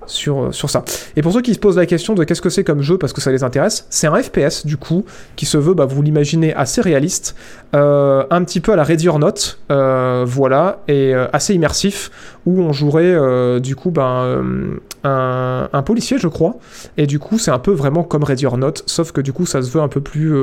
sur, 0.10 0.44
euh, 0.44 0.52
sur 0.52 0.70
ça. 0.70 0.84
Et 1.16 1.22
pour 1.22 1.32
ceux 1.32 1.42
qui 1.42 1.54
se 1.54 1.60
posent 1.60 1.78
la 1.78 1.86
question 1.86 2.16
de 2.16 2.24
qu'est-ce 2.24 2.42
que 2.42 2.50
c'est 2.50 2.64
comme 2.64 2.82
jeu 2.82 2.98
parce 2.98 3.14
que 3.14 3.22
ça 3.22 3.32
les 3.32 3.44
intéresse, 3.44 3.86
c'est 3.90 4.08
un 4.08 4.16
FPS 4.16 4.66
du 4.66 4.78
coup 4.78 5.06
qui 5.36 5.46
se 5.46 5.58
veut, 5.58 5.74
bah, 5.74 5.86
vous 5.86 6.02
l'imaginez, 6.02 6.54
assez 6.54 6.82
réaliste, 6.82 7.36
euh, 7.76 8.24
un 8.30 8.44
petit 8.44 8.60
peu 8.60 8.74
à 8.74 8.76
la 8.76 8.84
Ready 8.84 9.08
or 9.08 9.20
Not, 9.20 9.58
euh, 9.72 10.26
voilà, 10.28 10.80
et 10.88 11.14
assez 11.14 11.54
immersif, 11.54 12.12
où 12.46 12.62
on 12.62 12.74
jouerait 12.74 13.60
du 13.60 13.76
coup 13.76 13.92
ben, 13.92 14.50
un, 15.04 15.84
policier, 15.84 16.18
je 16.18 16.28
crois, 16.28 16.56
et 16.98 17.06
du 17.06 17.20
coup 17.20 17.38
c'est 17.38 17.52
un 17.52 17.60
peu 17.60 17.72
vraiment 17.72 18.04
comme 18.04 18.24
Ready 18.24 18.46
or 18.46 18.58
Not, 18.58 18.74
sauf 18.86 19.12
que 19.12 19.22
du 19.22 19.34
coup 19.34 19.46
ça 19.46 19.62
se 19.62 19.70
veut 19.72 19.82
un 19.82 19.88
peu 19.88 20.02
plus 20.02 20.34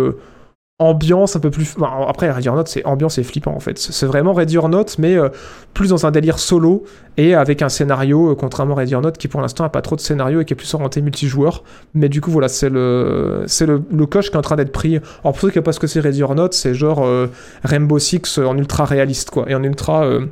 ambiance 0.79 1.37
un 1.37 1.41
peu 1.41 1.51
plus. 1.51 1.75
Après, 2.07 2.31
Ready 2.31 2.49
or 2.51 2.57
Not, 2.57 2.67
c'est 2.67 2.85
ambiance 2.85 3.17
et 3.17 3.23
flippant 3.23 3.55
en 3.55 3.61
fait. 3.61 3.79
C'est 3.79 4.05
vraiment 4.05 4.35
Ready 4.35 4.59
or 4.59 4.69
Not, 4.69 4.85
mais 4.99 5.17
euh, 5.17 5.31
plus 5.73 5.89
dans 5.89 6.05
un 6.05 6.11
délire 6.11 6.39
solo 6.39 6.85
et 7.17 7.35
avec 7.35 7.63
un 7.63 7.71
scénario, 7.71 8.33
euh, 8.33 8.35
contrairement 8.35 8.75
à 8.75 8.79
Ready 8.79 8.95
or 8.95 9.01
Not, 9.01 9.13
qui 9.13 9.27
pour 9.27 9.41
l'instant 9.41 9.65
a 9.65 9.71
pas 9.71 9.81
trop 9.81 9.97
de 9.97 10.03
scénario 10.03 10.41
et 10.41 10.45
qui 10.45 10.53
est 10.53 10.57
plus 10.57 10.75
orienté 10.75 11.01
multijoueur. 11.01 11.65
Mais 11.95 12.11
du 12.11 12.21
coup, 12.21 12.31
voilà, 12.31 12.49
c'est 12.49 12.69
le, 12.69 13.45
c'est 13.47 13.65
le, 13.65 13.83
le 13.91 14.07
coche 14.07 14.29
qui 14.29 14.35
est 14.35 14.39
en 14.39 14.43
train 14.43 14.57
d'être 14.57 14.73
pris. 14.73 14.97
Alors 14.97 15.33
pour 15.33 15.41
ceux 15.41 15.49
qui 15.49 15.53
ne 15.53 15.55
savent 15.55 15.65
pas 15.65 15.73
ce 15.73 15.81
que 15.81 15.87
c'est 15.87 16.01
Ready 16.01 16.23
or 16.23 16.35
Not, 16.35 16.53
c'est 16.53 16.75
genre 16.75 17.05
euh, 17.07 17.29
Rainbow 17.65 17.99
Six 17.99 18.39
en 18.39 18.59
ultra 18.59 18.85
réaliste, 18.85 19.31
quoi, 19.31 19.47
et 19.49 19.55
en 19.55 19.63
ultra 19.63 20.05
euh, 20.05 20.27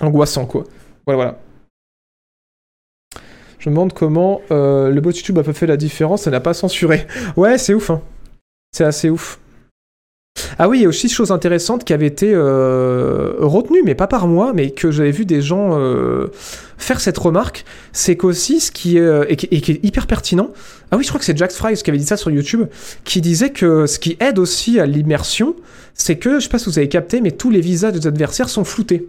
angoissant, 0.00 0.44
quoi. 0.44 0.64
Voilà, 1.06 1.16
voilà. 1.16 1.38
Je 3.58 3.70
me 3.70 3.74
demande 3.74 3.94
comment 3.94 4.42
euh, 4.50 4.90
le 4.90 5.00
bot 5.00 5.10
YouTube 5.10 5.38
a 5.38 5.42
pas 5.42 5.54
fait 5.54 5.66
la 5.66 5.78
différence, 5.78 6.22
ça 6.22 6.30
n'a 6.30 6.40
pas 6.40 6.52
censuré. 6.52 7.06
Ouais, 7.36 7.56
c'est 7.56 7.72
ouf, 7.72 7.88
hein. 7.90 8.02
C'est 8.72 8.84
assez 8.84 9.08
ouf. 9.08 9.40
Ah 10.58 10.68
oui, 10.68 10.78
il 10.78 10.82
y 10.82 10.86
a 10.86 10.88
aussi 10.88 11.08
chose 11.08 11.30
intéressante 11.30 11.84
qui 11.84 11.92
avait 11.92 12.06
été 12.06 12.32
euh, 12.32 13.32
retenue, 13.38 13.82
mais 13.84 13.94
pas 13.94 14.06
par 14.06 14.26
moi, 14.26 14.52
mais 14.54 14.70
que 14.70 14.90
j'avais 14.90 15.10
vu 15.10 15.24
des 15.24 15.42
gens 15.42 15.78
euh, 15.78 16.28
faire 16.76 17.00
cette 17.00 17.18
remarque, 17.18 17.64
c'est 17.92 18.16
qu'aussi 18.16 18.60
ce 18.60 18.70
qui, 18.70 18.98
euh, 18.98 19.24
et, 19.28 19.36
qui, 19.36 19.46
est 19.72 19.84
hyper 19.84 20.06
pertinent, 20.06 20.50
ah 20.90 20.96
oui, 20.96 21.04
je 21.04 21.08
crois 21.08 21.18
que 21.18 21.24
c'est 21.24 21.36
Jack 21.36 21.52
Fries 21.52 21.76
qui 21.76 21.90
avait 21.90 21.98
dit 21.98 22.06
ça 22.06 22.16
sur 22.16 22.30
YouTube, 22.30 22.66
qui 23.04 23.20
disait 23.20 23.50
que 23.50 23.86
ce 23.86 23.98
qui 23.98 24.16
aide 24.20 24.38
aussi 24.38 24.80
à 24.80 24.86
l'immersion, 24.86 25.54
c'est 25.94 26.16
que, 26.16 26.38
je 26.38 26.44
sais 26.44 26.48
pas 26.48 26.58
si 26.58 26.66
vous 26.66 26.78
avez 26.78 26.88
capté, 26.88 27.20
mais 27.20 27.32
tous 27.32 27.50
les 27.50 27.60
visages 27.60 27.92
des 27.92 28.06
adversaires 28.06 28.48
sont 28.48 28.64
floutés. 28.64 29.08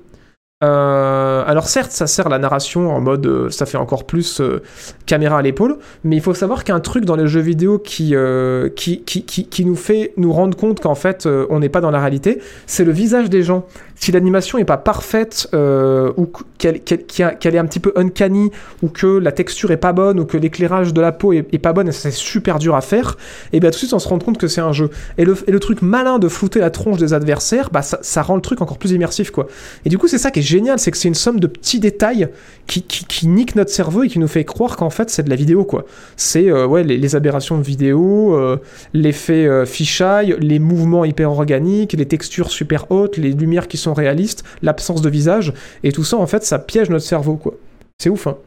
Euh, 0.61 1.43
alors 1.47 1.69
certes, 1.69 1.91
ça 1.91 2.05
sert 2.05 2.27
la 2.27 2.37
narration 2.37 2.93
en 2.93 2.99
mode, 2.99 3.25
euh, 3.25 3.49
ça 3.49 3.65
fait 3.65 3.77
encore 3.77 4.05
plus 4.05 4.41
euh, 4.41 4.61
caméra 5.05 5.37
à 5.37 5.41
l'épaule, 5.41 5.77
mais 6.03 6.17
il 6.17 6.21
faut 6.21 6.33
savoir 6.33 6.65
qu'un 6.65 6.81
truc 6.81 7.05
dans 7.05 7.15
les 7.15 7.27
jeux 7.27 7.39
vidéo 7.39 7.79
qui, 7.79 8.13
euh, 8.13 8.67
qui, 8.67 9.01
qui, 9.03 9.23
qui, 9.23 9.65
nous 9.65 9.77
fait 9.77 10.11
nous 10.17 10.33
rendre 10.33 10.57
compte 10.57 10.81
qu'en 10.81 10.95
fait 10.95 11.29
on 11.49 11.59
n'est 11.59 11.69
pas 11.69 11.79
dans 11.79 11.91
la 11.91 12.01
réalité, 12.01 12.41
c'est 12.65 12.83
le 12.83 12.91
visage 12.91 13.29
des 13.29 13.41
gens. 13.41 13.65
Si 13.99 14.13
l'animation 14.13 14.57
n'est 14.57 14.65
pas 14.65 14.77
parfaite 14.77 15.49
euh, 15.53 16.13
ou 16.15 16.31
qu'elle 16.57 16.75
est 16.77 17.57
un 17.57 17.65
petit 17.65 17.81
peu 17.81 17.91
uncanny 17.97 18.49
ou 18.81 18.87
que 18.87 19.07
la 19.07 19.33
texture 19.33 19.71
est 19.71 19.77
pas 19.77 19.91
bonne 19.91 20.21
ou 20.21 20.25
que 20.25 20.37
l'éclairage 20.37 20.93
de 20.93 21.01
la 21.01 21.11
peau 21.11 21.33
est, 21.33 21.43
pas 21.57 21.73
bonne 21.73 21.89
et 21.89 21.91
c'est 21.91 22.11
super 22.11 22.59
dur 22.59 22.75
à 22.75 22.81
faire, 22.81 23.17
et 23.51 23.59
bien 23.59 23.69
tout 23.69 23.75
de 23.75 23.79
suite 23.79 23.93
on 23.93 23.99
se 23.99 24.07
rend 24.07 24.17
compte 24.19 24.37
que 24.37 24.47
c'est 24.47 24.61
un 24.61 24.71
jeu. 24.71 24.89
Et 25.17 25.25
le, 25.25 25.59
truc 25.59 25.81
malin 25.81 26.17
de 26.17 26.29
flouter 26.29 26.59
la 26.59 26.69
tronche 26.69 26.97
des 26.97 27.13
adversaires, 27.13 27.69
bah 27.71 27.81
ça, 27.81 28.21
rend 28.21 28.35
le 28.35 28.41
truc 28.41 28.61
encore 28.61 28.77
plus 28.77 28.91
immersif 28.91 29.31
quoi. 29.31 29.47
Et 29.83 29.89
du 29.89 29.97
coup 29.97 30.07
c'est 30.07 30.17
ça 30.17 30.31
qui 30.31 30.39
est 30.39 30.43
génial, 30.43 30.79
c'est 30.79 30.91
que 30.91 30.97
c'est 30.97 31.09
une 31.09 31.15
somme 31.15 31.41
de 31.41 31.47
petits 31.47 31.81
détails 31.81 32.29
qui, 32.67 33.27
niquent 33.27 33.55
notre 33.55 33.71
cerveau 33.71 34.03
et 34.03 34.07
qui 34.07 34.17
nous 34.19 34.29
fait 34.29 34.45
croire 34.45 34.77
qu'en 34.77 34.89
fait 34.89 35.09
c'est 35.09 35.23
de 35.23 35.29
la 35.29 35.35
vidéo 35.35 35.65
quoi. 35.65 35.85
C'est 36.15 36.49
euh, 36.49 36.65
ouais 36.65 36.83
les, 36.83 37.15
aberrations 37.15 37.57
de 37.57 37.63
vidéo, 37.63 38.33
euh, 38.35 38.57
l'effet 38.93 39.65
fisheye, 39.65 40.35
les 40.39 40.59
mouvements 40.59 41.03
hyper 41.03 41.31
organiques, 41.31 41.93
les 41.93 42.05
textures 42.05 42.49
super 42.49 42.89
hautes, 42.91 43.17
les 43.17 43.31
lumières 43.31 43.67
qui 43.67 43.77
sont 43.77 43.88
réalistes, 43.93 44.43
l'absence 44.61 45.01
de 45.01 45.09
visage 45.09 45.53
et 45.83 45.91
tout 45.91 46.03
ça 46.03 46.17
en 46.17 46.27
fait 46.27 46.43
ça 46.43 46.59
piège 46.59 46.89
notre 46.89 47.05
cerveau 47.05 47.35
quoi. 47.35 47.55
C'est 47.97 48.09
ouf 48.09 48.27
hein. 48.27 48.37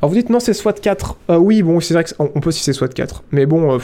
Alors 0.00 0.10
vous 0.10 0.16
dites 0.16 0.30
non 0.30 0.40
c'est 0.40 0.54
SWAT 0.54 0.74
4. 0.74 1.16
Euh, 1.30 1.36
oui 1.36 1.62
bon 1.62 1.80
c'est 1.80 1.94
vrai 1.94 2.04
qu'on 2.04 2.30
on 2.34 2.40
peut 2.40 2.52
si 2.52 2.62
c'est 2.62 2.72
SWAT 2.72 2.88
4. 2.88 3.24
Mais 3.32 3.46
bon 3.46 3.74
euh, 3.74 3.78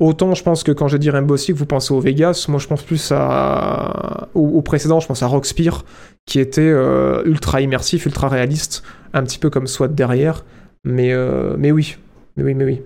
autant 0.00 0.34
je 0.34 0.42
pense 0.42 0.62
que 0.62 0.72
quand 0.72 0.88
je 0.88 0.96
dis 0.96 1.10
Rainbow 1.10 1.36
Six 1.36 1.52
vous 1.52 1.66
pensez 1.66 1.92
au 1.92 2.00
Vegas, 2.00 2.46
moi 2.48 2.58
je 2.58 2.66
pense 2.66 2.82
plus 2.82 3.12
à 3.12 4.28
au, 4.34 4.60
précédent, 4.62 5.00
je 5.00 5.06
pense 5.06 5.22
à 5.22 5.26
Rockspire 5.26 5.84
qui 6.26 6.40
était 6.40 6.60
euh, 6.62 7.22
ultra 7.24 7.60
immersif, 7.60 8.06
ultra 8.06 8.28
réaliste, 8.28 8.82
un 9.12 9.22
petit 9.22 9.38
peu 9.38 9.50
comme 9.50 9.66
SWAT 9.66 9.88
derrière. 9.88 10.44
Mais 10.84 11.12
mais 11.56 11.72
oui, 11.72 11.96
mais 12.36 12.44
oui 12.44 12.54
mais 12.54 12.64
oui. 12.64 12.82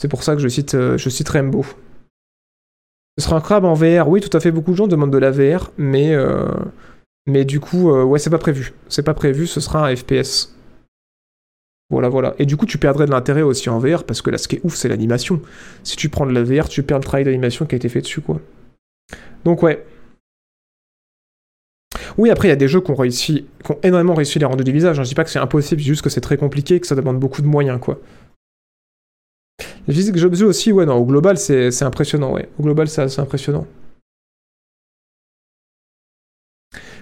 C'est 0.00 0.08
pour 0.08 0.22
ça 0.22 0.34
que 0.34 0.40
je 0.40 0.48
cite 0.48 0.72
je 0.72 1.08
cite 1.08 1.28
Rainbow. 1.28 1.64
Ce 3.18 3.24
sera 3.24 3.36
un 3.36 3.40
crabe 3.40 3.64
en 3.64 3.74
VR, 3.74 4.08
oui 4.08 4.20
tout 4.20 4.34
à 4.36 4.40
fait 4.40 4.50
beaucoup 4.52 4.70
de 4.70 4.76
gens 4.76 4.86
demandent 4.86 5.12
de 5.12 5.18
la 5.18 5.30
VR, 5.30 5.72
mais 5.76 6.14
euh, 6.14 6.46
mais 7.26 7.44
du 7.44 7.58
coup 7.60 7.90
euh, 7.90 8.04
ouais 8.04 8.18
c'est 8.18 8.30
pas 8.30 8.38
prévu, 8.38 8.72
c'est 8.88 9.02
pas 9.02 9.14
prévu, 9.14 9.46
ce 9.46 9.60
sera 9.60 9.88
un 9.88 9.94
FPS. 9.96 10.54
Voilà, 11.90 12.10
voilà. 12.10 12.34
Et 12.38 12.44
du 12.44 12.58
coup, 12.58 12.66
tu 12.66 12.76
perdrais 12.76 13.06
de 13.06 13.10
l'intérêt 13.10 13.40
aussi 13.40 13.70
en 13.70 13.78
VR, 13.78 14.04
parce 14.04 14.20
que 14.20 14.28
là, 14.28 14.36
ce 14.36 14.46
qui 14.46 14.56
est 14.56 14.60
ouf, 14.62 14.74
c'est 14.74 14.88
l'animation. 14.90 15.40
Si 15.84 15.96
tu 15.96 16.10
prends 16.10 16.26
de 16.26 16.32
la 16.32 16.42
VR, 16.42 16.68
tu 16.68 16.82
perds 16.82 16.98
le 16.98 17.02
travail 17.04 17.24
d'animation 17.24 17.64
qui 17.64 17.74
a 17.74 17.76
été 17.76 17.88
fait 17.88 18.02
dessus, 18.02 18.20
quoi. 18.20 18.42
Donc, 19.46 19.62
ouais. 19.62 19.86
Oui, 22.18 22.28
après, 22.28 22.48
il 22.48 22.50
y 22.50 22.52
a 22.52 22.56
des 22.56 22.68
jeux 22.68 22.82
qui 22.82 22.90
ont 22.90 22.94
réussi, 22.94 23.46
énormément 23.82 24.12
réussi 24.12 24.38
les 24.38 24.44
rendus 24.44 24.64
du 24.64 24.72
visage. 24.72 25.00
hein. 25.00 25.02
Je 25.02 25.08
dis 25.08 25.14
pas 25.14 25.24
que 25.24 25.30
c'est 25.30 25.38
impossible, 25.38 25.80
juste 25.80 26.02
que 26.02 26.10
c'est 26.10 26.20
très 26.20 26.36
compliqué, 26.36 26.78
que 26.78 26.86
ça 26.86 26.94
demande 26.94 27.18
beaucoup 27.18 27.40
de 27.40 27.46
moyens, 27.46 27.80
quoi. 27.80 27.98
Les 29.88 29.94
physiques 29.94 30.16
Jobs 30.18 30.42
aussi, 30.42 30.70
ouais, 30.70 30.84
non, 30.84 30.96
au 30.96 31.04
global, 31.04 31.38
c'est 31.38 31.82
impressionnant, 31.82 32.32
ouais. 32.32 32.48
Au 32.58 32.62
global, 32.62 32.88
c'est 32.88 33.18
impressionnant. 33.18 33.66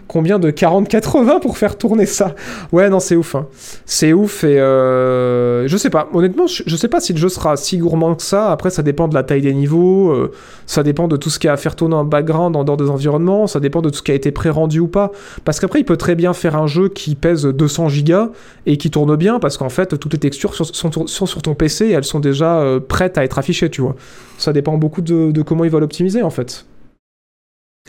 Combien 0.09 0.39
de 0.39 0.51
40-80 0.51 1.41
pour 1.41 1.59
faire 1.59 1.77
tourner 1.77 2.07
ça 2.07 2.35
Ouais, 2.71 2.89
non, 2.89 3.01
c'est 3.01 3.17
ouf. 3.17 3.35
hein. 3.35 3.47
C'est 3.87 4.13
ouf 4.13 4.45
et 4.45 4.61
euh, 4.61 5.67
je 5.67 5.77
sais 5.77 5.91
pas. 5.91 6.09
Honnêtement, 6.13 6.47
je, 6.47 6.77
sais 6.77 6.89
pas 6.89 7.01
si 7.01 7.13
le 7.13 7.19
jeu 7.19 7.29
sera 7.29 7.57
si 7.57 7.79
gourmand 7.79 8.15
que 8.15 8.23
ça. 8.23 8.53
Après, 8.53 8.71
ça 8.71 8.83
dépend 8.83 9.09
de 9.09 9.15
la 9.15 9.25
taille 9.25 9.43
des 9.43 9.53
niveaux, 9.53 10.11
euh, 10.11 10.31
ça 10.67 10.85
dépend 10.85 11.09
de 11.09 11.17
tout 11.17 11.29
ce 11.29 11.39
qu'il 11.41 11.49
y 11.49 11.51
a 11.51 11.55
à 11.55 11.57
faire 11.57 11.75
tourner 11.75 11.97
en 11.97 12.05
background 12.05 12.55
en 12.55 12.63
dehors 12.63 12.77
des 12.77 12.89
environnements, 12.89 13.47
ça 13.47 13.59
dépend 13.59 13.83
de 13.83 13.91
tout 13.91 13.97
ce 13.97 14.03
qui 14.03 14.13
a 14.13 14.15
été 14.15 14.31
pré-rendu 14.31 14.79
ou 14.79 14.89
pas. 14.89 15.11
Parce 15.45 15.59
qu'après, 15.59 15.81
il 15.81 15.85
peut 15.85 15.97
très 15.97 16.15
bien 16.15 16.33
faire 16.35 16.57
un 16.57 16.69
jeu 16.69 16.89
qui 16.89 17.17
pèse 17.17 17.45
200 17.45 17.89
gigas 17.89 18.29
et 18.67 18.77
qui 18.77 18.91
tourne 18.91 19.17
bien 19.17 19.41
parce 19.41 19.57
qu'en 19.57 19.71
fait, 19.71 19.99
toutes 19.99 20.13
les 20.13 20.21
textures 20.21 20.55
sont, 20.55 21.07
sur 21.07 21.43
ton 21.43 21.55
PC 21.55 21.87
et 21.87 21.93
elles 21.93 22.05
sont 22.05 22.21
déjà 22.21 22.61
euh, 22.61 22.79
prêtes 22.81 23.19
à 23.19 23.25
être 23.25 23.39
affichées, 23.39 23.71
tu 23.71 23.81
vois. 23.81 23.97
Ça 24.39 24.53
dépend 24.53 24.77
beaucoup 24.77 25.03
de, 25.03 25.33
de 25.33 25.43
comment 25.43 25.65
il 25.65 25.71
va 25.71 25.81
l'optimiser 25.81 26.23
en 26.23 26.31
fait. 26.31 26.65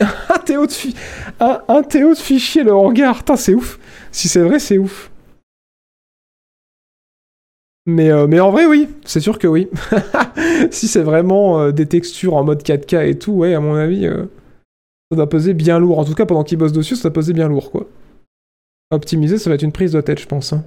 un, 0.00 0.38
Théo 0.38 0.66
de 0.66 2.10
un, 2.10 2.14
fichier, 2.14 2.62
le 2.62 2.74
hangar, 2.74 3.22
c'est 3.36 3.54
ouf. 3.54 3.78
Si 4.12 4.28
c'est 4.28 4.42
vrai, 4.42 4.58
c'est 4.58 4.78
ouf. 4.78 5.10
Mais, 7.86 8.10
euh, 8.10 8.42
en 8.42 8.50
vrai, 8.50 8.66
oui, 8.66 8.88
c'est 9.06 9.20
sûr 9.20 9.38
que 9.38 9.46
oui. 9.46 9.68
si 10.70 10.88
c'est 10.88 11.02
vraiment 11.02 11.58
euh, 11.60 11.72
des 11.72 11.86
textures 11.86 12.34
en 12.34 12.44
mode 12.44 12.62
4K 12.62 13.08
et 13.08 13.18
tout, 13.18 13.32
ouais, 13.32 13.54
à 13.54 13.60
mon 13.60 13.74
avis, 13.74 14.06
euh, 14.06 14.26
ça 15.10 15.16
doit 15.16 15.28
peser 15.28 15.54
bien 15.54 15.78
lourd. 15.78 15.98
En 15.98 16.04
tout 16.04 16.14
cas, 16.14 16.26
pendant 16.26 16.44
qu'il 16.44 16.58
bosse 16.58 16.72
dessus, 16.72 16.96
ça 16.96 17.08
doit 17.08 17.14
peser 17.14 17.32
bien 17.32 17.48
lourd, 17.48 17.70
quoi. 17.70 17.86
Optimiser, 18.90 19.38
ça 19.38 19.48
va 19.48 19.54
être 19.54 19.62
une 19.62 19.72
prise 19.72 19.92
de 19.92 20.00
tête, 20.02 20.20
je 20.20 20.26
pense. 20.26 20.52
hein. 20.52 20.64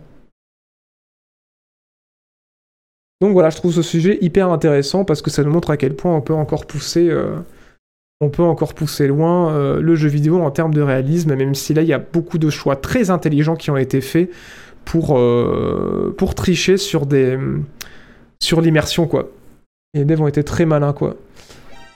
Donc 3.22 3.34
voilà, 3.34 3.52
je 3.52 3.58
trouve 3.58 3.72
ce 3.72 3.84
sujet 3.84 4.18
hyper 4.22 4.50
intéressant 4.50 5.06
parce 5.06 5.22
que 5.22 5.30
ça 5.30 5.44
nous 5.44 5.52
montre 5.52 5.70
à 5.70 5.78
quel 5.78 5.96
point 5.96 6.16
on 6.16 6.22
peut 6.22 6.34
encore 6.34 6.66
pousser, 6.66 7.16
on 8.22 8.30
peut 8.30 8.44
encore 8.44 8.76
pousser 8.76 9.08
loin 9.08 9.52
euh, 9.52 9.82
le 9.82 9.96
jeu 9.96 10.08
vidéo 10.08 10.40
en 10.42 10.52
termes 10.52 10.74
de 10.74 10.82
réalisme, 10.82 11.36
même 11.36 11.56
si 11.56 11.74
là 11.74 11.82
il 11.82 11.88
y 11.88 11.94
a 11.94 11.98
beaucoup 11.98 12.38
de 12.38 12.50
choix 12.50 12.76
très 12.76 13.10
intelligents 13.10 13.56
qui 13.56 13.72
ont 13.72 13.78
été 13.78 14.00
faits 14.00 14.30
pour, 14.86 15.18
euh, 15.18 16.16
tricher 16.36 16.78
sur 16.78 17.08
des 17.08 17.38
sur 18.40 18.62
l'immersion 18.62 19.08
quoi. 19.08 19.32
Les 19.96 20.06
devs 20.06 20.22
ont 20.22 20.28
été 20.28 20.44
très 20.44 20.66
malins 20.66 20.94
quoi. 20.94 21.16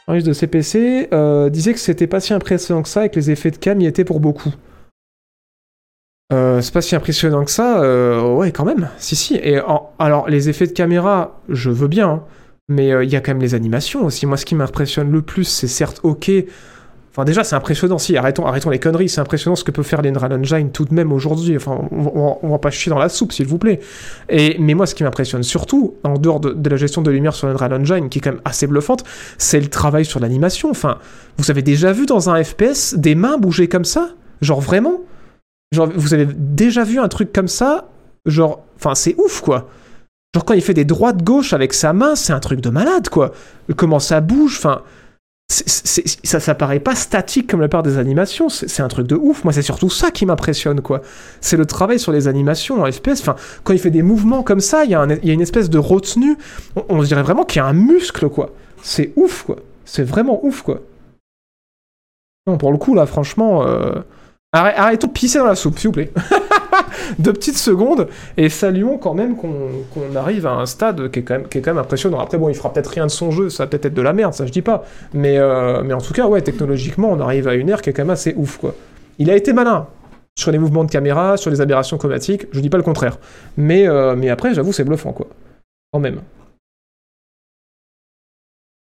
Un 0.08 0.18
de 0.18 0.34
CPC 0.34 1.10
euh, 1.14 1.50
disait 1.50 1.74
que 1.74 1.80
c'était 1.80 2.08
pas 2.08 2.20
si 2.20 2.34
impressionnant 2.34 2.82
que 2.82 2.90
ça 2.90 3.06
et 3.06 3.10
que 3.10 3.16
les 3.16 3.32
effets 3.32 3.52
de 3.52 3.58
cam 3.58 3.80
y 3.80 3.86
étaient 3.86 4.04
pour 4.04 4.20
beaucoup. 4.20 4.54
C'est 6.32 6.74
pas 6.74 6.82
si 6.82 6.96
impressionnant 6.96 7.46
que 7.46 7.52
ça, 7.52 7.82
ouais, 8.34 8.52
quand 8.52 8.66
même. 8.66 8.90
Si, 8.98 9.16
si. 9.16 9.36
Et 9.36 9.60
alors, 10.00 10.28
les 10.28 10.50
effets 10.50 10.68
de 10.68 10.72
caméra, 10.72 11.40
je 11.50 11.70
veux 11.70 11.88
bien, 11.88 12.10
hein, 12.10 12.24
mais 12.68 12.92
euh, 12.92 13.04
il 13.04 13.10
y 13.12 13.16
a 13.16 13.22
quand 13.22 13.32
même 13.32 13.42
les 13.42 13.56
animations 13.56 14.06
aussi. 14.06 14.26
Moi, 14.26 14.38
ce 14.38 14.46
qui 14.46 14.56
m'impressionne 14.56 15.12
le 15.12 15.22
plus, 15.22 15.44
c'est 15.46 15.68
certes 15.68 16.00
ok. 16.04 16.32
Enfin, 17.12 17.24
déjà, 17.24 17.46
c'est 17.46 17.56
impressionnant. 17.56 17.98
Si, 17.98 18.18
arrêtons, 18.18 18.46
arrêtons 18.46 18.70
les 18.70 18.80
conneries. 18.80 19.08
C'est 19.08 19.22
impressionnant 19.22 19.56
ce 19.56 19.64
que 19.64 19.72
peut 19.72 19.84
faire 19.84 20.02
l'Unreal 20.02 20.34
Engine 20.34 20.72
tout 20.72 20.84
de 20.84 20.94
même 20.94 21.14
aujourd'hui. 21.14 21.56
Enfin, 21.56 21.88
on, 21.92 22.38
on- 22.42 22.50
va 22.50 22.58
pas 22.60 22.72
chier 22.72 22.90
dans 22.90 23.00
la 23.00 23.08
soupe, 23.08 23.32
s'il 23.32 23.48
vous 23.48 23.58
plaît. 23.58 23.80
Et, 24.28 24.58
mais 24.60 24.74
moi, 24.74 24.86
ce 24.86 24.96
qui 24.96 25.04
m'impressionne 25.04 25.42
surtout, 25.44 25.94
en 26.04 26.16
dehors 26.18 26.42
de, 26.42 26.52
de 26.52 26.70
la 26.70 26.76
gestion 26.76 27.02
de 27.02 27.12
lumière 27.12 27.34
sur 27.34 27.48
l'Unreal 27.48 27.74
Engine, 27.74 28.10
qui 28.10 28.18
est 28.20 28.22
quand 28.22 28.32
même 28.34 28.42
assez 28.44 28.68
bluffante, 28.68 29.06
c'est 29.38 29.62
le 29.62 29.68
travail 29.68 30.04
sur 30.04 30.20
l'animation. 30.20 30.70
Enfin, 30.70 30.98
vous 31.38 31.50
avez 31.52 31.62
déjà 31.62 31.94
vu 31.94 32.06
dans 32.06 32.30
un 32.30 32.44
FPS 32.44 32.96
des 32.98 33.16
mains 33.16 33.38
bouger 33.38 33.70
comme 33.70 33.86
ça? 33.86 34.10
Genre 34.42 34.60
vraiment? 34.60 35.00
Genre, 35.72 35.90
vous 35.96 36.14
avez 36.14 36.26
déjà 36.26 36.84
vu 36.84 37.00
un 37.00 37.08
truc 37.08 37.32
comme 37.32 37.48
ça? 37.48 37.88
Genre, 38.26 38.62
enfin, 38.78 38.94
c'est 38.94 39.16
ouf, 39.20 39.40
quoi. 39.40 39.70
Genre, 40.36 40.44
quand 40.44 40.54
il 40.54 40.62
fait 40.62 40.74
des 40.74 40.84
droites-gauche 40.84 41.54
avec 41.54 41.74
sa 41.74 41.94
main, 41.94 42.14
c'est 42.16 42.34
un 42.34 42.42
truc 42.42 42.60
de 42.60 42.70
malade, 42.70 43.08
quoi. 43.08 43.32
Comment 43.78 44.00
ça 44.00 44.20
bouge, 44.20 44.58
enfin... 44.58 44.82
ça, 45.48 46.42
ça 46.42 46.56
paraît 46.56 46.82
pas 46.82 46.94
statique 46.94 47.50
comme 47.50 47.62
la 47.62 47.70
part 47.70 47.84
des 47.84 47.98
animations, 47.98 48.50
c'est 48.50 48.82
un 48.82 48.90
truc 48.90 49.08
de 49.08 49.16
ouf. 49.16 49.46
Moi, 49.46 49.54
c'est 49.54 49.62
surtout 49.62 49.90
ça 49.90 50.12
qui 50.12 50.26
m'impressionne, 50.26 50.82
quoi. 50.82 51.02
C'est 51.40 51.56
le 51.56 51.66
travail 51.66 52.00
sur 52.00 52.12
les 52.12 52.28
animations 52.28 52.82
en 52.82 52.92
FPS. 52.92 53.22
Enfin, 53.22 53.38
quand 53.64 53.72
il 53.72 53.80
fait 53.80 53.92
des 53.92 54.02
mouvements 54.02 54.44
comme 54.44 54.60
ça, 54.60 54.84
il 54.84 54.92
y, 54.92 54.96
a 54.96 55.06
une 55.06 55.40
espèce 55.42 55.70
de 55.70 55.78
retenue. 55.78 56.38
On, 56.90 57.02
dirait 57.02 57.24
vraiment 57.24 57.46
qu'il 57.46 57.62
y 57.62 57.64
a 57.64 57.68
un 57.68 57.74
muscle, 57.74 58.28
quoi. 58.28 58.50
C'est 58.82 59.14
ouf, 59.16 59.44
quoi. 59.44 59.56
C'est 59.86 60.04
vraiment 60.04 60.46
ouf, 60.46 60.64
quoi. 60.64 60.82
Non, 62.46 62.58
pour 62.58 62.74
le 62.74 62.78
coup, 62.78 62.94
là, 62.94 63.06
franchement... 63.06 63.66
euh, 63.66 64.02
Arrêtons 64.56 65.08
de 65.08 65.12
pisser 65.12 65.38
dans 65.38 65.46
la 65.46 65.56
soupe, 65.56 65.78
s'il 65.78 65.90
vous 65.90 65.94
plaît. 65.94 66.12
Deux 67.20 67.34
petites 67.34 67.58
secondes, 67.58 68.08
et 68.38 68.48
saluons 68.50 68.98
quand 68.98 69.14
même 69.14 69.36
qu'on 69.36 70.16
arrive 70.16 70.48
à 70.48 70.54
un 70.54 70.66
stade 70.66 71.12
qui 71.12 71.20
est, 71.20 71.24
quand 71.24 71.68
même, 71.68 71.78
impressionnant. 71.78 72.20
Après, 72.20 72.38
bon, 72.38 72.48
il 72.48 72.56
fera 72.56 72.72
peut-être 72.72 72.88
rien 72.88 73.06
de 73.06 73.12
son 73.12 73.32
jeu, 73.32 73.50
ça 73.50 73.64
va 73.64 73.68
peut-être 73.68 73.88
être 73.88 73.94
de 73.94 74.02
la 74.02 74.14
merde, 74.14 74.34
ça 74.34 74.46
je 74.46 74.52
dis 74.52 74.62
pas. 74.62 74.86
Mais, 75.14 75.38
euh, 75.38 75.84
mais 75.84 75.94
en 75.94 76.00
tout 76.00 76.14
cas, 76.14 76.28
ouais, 76.28 76.42
technologiquement, 76.42 77.12
on 77.12 77.20
arrive 77.20 77.48
à 77.48 77.56
une 77.56 77.70
ère 77.70 77.82
qui 77.82 77.90
est 77.90 77.94
quand 77.94 78.04
même 78.04 78.12
assez 78.12 78.34
ouf, 78.38 78.58
quoi. 78.58 78.74
Il 79.20 79.30
a 79.30 79.36
été 79.36 79.52
malin 79.52 79.88
sur 80.38 80.52
les 80.52 80.58
mouvements 80.58 80.86
de 80.86 80.92
caméra, 80.92 81.38
sur 81.38 81.52
les 81.52 81.60
aberrations 81.60 81.98
chromatiques, 81.98 82.48
je 82.52 82.60
dis 82.60 82.70
pas 82.70 82.78
le 82.78 82.84
contraire. 82.84 83.18
Mais, 83.58 83.88
euh, 83.88 84.16
mais 84.16 84.30
après, 84.30 84.54
j'avoue, 84.54 84.72
c'est 84.72 84.86
bluffant, 84.86 85.12
quoi. 85.12 85.28
Quand 85.92 86.00
même. 86.00 86.22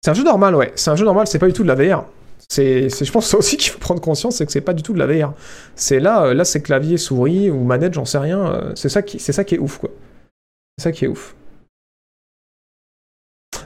C'est 0.04 0.10
un 0.10 0.14
jeu 0.14 0.24
normal, 0.24 0.54
ouais. 0.54 0.72
C'est 0.76 0.90
un 0.90 0.96
jeu 0.96 1.04
normal, 1.04 1.26
c'est 1.26 1.38
pas 1.40 1.46
du 1.46 1.52
tout 1.52 1.64
de 1.64 1.68
la 1.68 1.74
VR. 1.74 2.04
C'est, 2.48 2.88
je 2.88 3.12
pense 3.12 3.26
c'est 3.28 3.36
aussi 3.38 3.56
qu'il 3.56 3.70
faut 3.72 3.78
prendre 3.78 4.00
conscience, 4.00 4.36
c'est 4.36 4.46
que 4.46 4.52
c'est 4.52 4.60
pas 4.60 4.74
du 4.74 4.82
tout 4.82 4.92
de 4.92 4.98
la 4.98 5.06
VR. 5.06 5.34
C'est 5.74 6.00
là, 6.00 6.24
euh, 6.26 6.34
là 6.34 6.44
c'est 6.44 6.62
clavier, 6.62 6.96
souris 6.96 7.50
ou 7.50 7.64
manette, 7.64 7.94
j'en 7.94 8.04
sais 8.04 8.18
rien. 8.18 8.52
euh, 8.52 8.72
C'est 8.74 8.88
ça 8.88 9.02
qui, 9.02 9.18
c'est 9.18 9.32
ça 9.32 9.44
qui 9.44 9.54
est 9.56 9.58
ouf, 9.58 9.78
quoi. 9.78 9.90
C'est 10.78 10.84
ça 10.84 10.92
qui 10.92 11.04
est 11.06 11.08
ouf. 11.08 11.34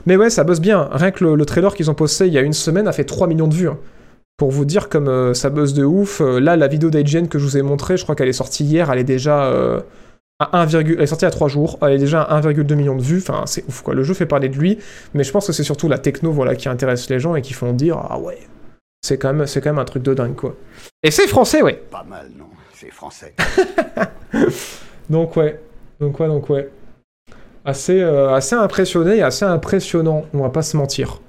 Mais 0.05 0.15
ouais, 0.17 0.29
ça 0.29 0.43
bosse 0.43 0.59
bien. 0.61 0.89
Rien 0.91 1.11
que 1.11 1.23
le, 1.23 1.35
le 1.35 1.45
trailer 1.45 1.73
qu'ils 1.75 1.89
ont 1.91 1.93
posté 1.95 2.27
il 2.27 2.33
y 2.33 2.37
a 2.37 2.41
une 2.41 2.53
semaine 2.53 2.87
a 2.87 2.91
fait 2.91 3.03
3 3.05 3.27
millions 3.27 3.47
de 3.47 3.53
vues. 3.55 3.69
hein. 3.69 3.77
Pour 4.37 4.51
vous 4.51 4.65
dire 4.65 4.89
comme 4.89 5.07
euh, 5.07 5.33
ça 5.33 5.49
buzz 5.49 5.73
de 5.73 5.83
ouf. 5.85 6.21
Là, 6.21 6.55
la 6.57 6.67
vidéo 6.67 6.89
d'IGN 6.89 7.27
que 7.27 7.39
je 7.39 7.45
vous 7.45 7.57
ai 7.57 7.61
montrée, 7.61 7.97
je 7.97 8.03
crois 8.03 8.15
qu'elle 8.15 8.29
est 8.29 8.33
sortie 8.33 8.63
hier, 8.65 8.91
elle 8.91 8.99
est 8.99 9.03
déjà 9.03 9.49
à 10.39 10.59
1, 10.61 10.67
elle 10.67 11.01
est 11.01 11.07
sortie 11.07 11.25
à 11.25 11.31
3 11.31 11.47
jours, 11.47 11.77
elle 11.81 11.93
est 11.93 11.97
déjà 11.99 12.21
à 12.21 12.41
1,2 12.41 12.75
million 12.75 12.95
de 12.95 13.01
vues. 13.03 13.19
Enfin, 13.19 13.43
c'est 13.45 13.63
ouf 13.67 13.81
quoi. 13.81 13.93
Le 13.93 14.03
jeu 14.03 14.13
fait 14.13 14.25
parler 14.25 14.49
de 14.49 14.57
lui, 14.57 14.79
mais 15.13 15.23
je 15.23 15.31
pense 15.31 15.47
que 15.47 15.53
c'est 15.53 15.63
surtout 15.63 15.87
la 15.87 15.99
techno 15.99 16.31
voilà, 16.31 16.55
qui 16.55 16.69
intéresse 16.69 17.09
les 17.09 17.19
gens 17.19 17.35
et 17.35 17.41
qui 17.41 17.53
font 17.53 17.73
dire 17.73 17.97
Ah 18.09 18.19
ouais, 18.19 18.39
c'est 19.03 19.17
quand, 19.17 19.33
même, 19.33 19.45
c'est 19.45 19.61
quand 19.61 19.69
même 19.69 19.79
un 19.79 19.85
truc 19.85 20.01
de 20.01 20.13
dingue 20.13 20.35
quoi. 20.35 20.55
Et 21.03 21.11
c'est 21.11 21.27
français, 21.27 21.61
ouais. 21.61 21.73
Pas 21.91 22.03
mal, 22.03 22.31
non 22.37 22.45
C'est 22.73 22.89
français. 22.89 23.35
Donc 25.09 25.35
ouais, 25.35 25.59
donc 25.99 26.19
ouais, 26.19 26.27
donc 26.27 26.49
ouais. 26.49 26.69
Assez, 27.65 28.01
euh, 28.01 28.33
assez 28.33 28.55
impressionné 28.55 29.17
et 29.17 29.21
assez 29.21 29.45
impressionnant, 29.45 30.25
on 30.33 30.39
va 30.39 30.49
pas 30.49 30.61
se 30.61 30.75
mentir. 30.77 31.19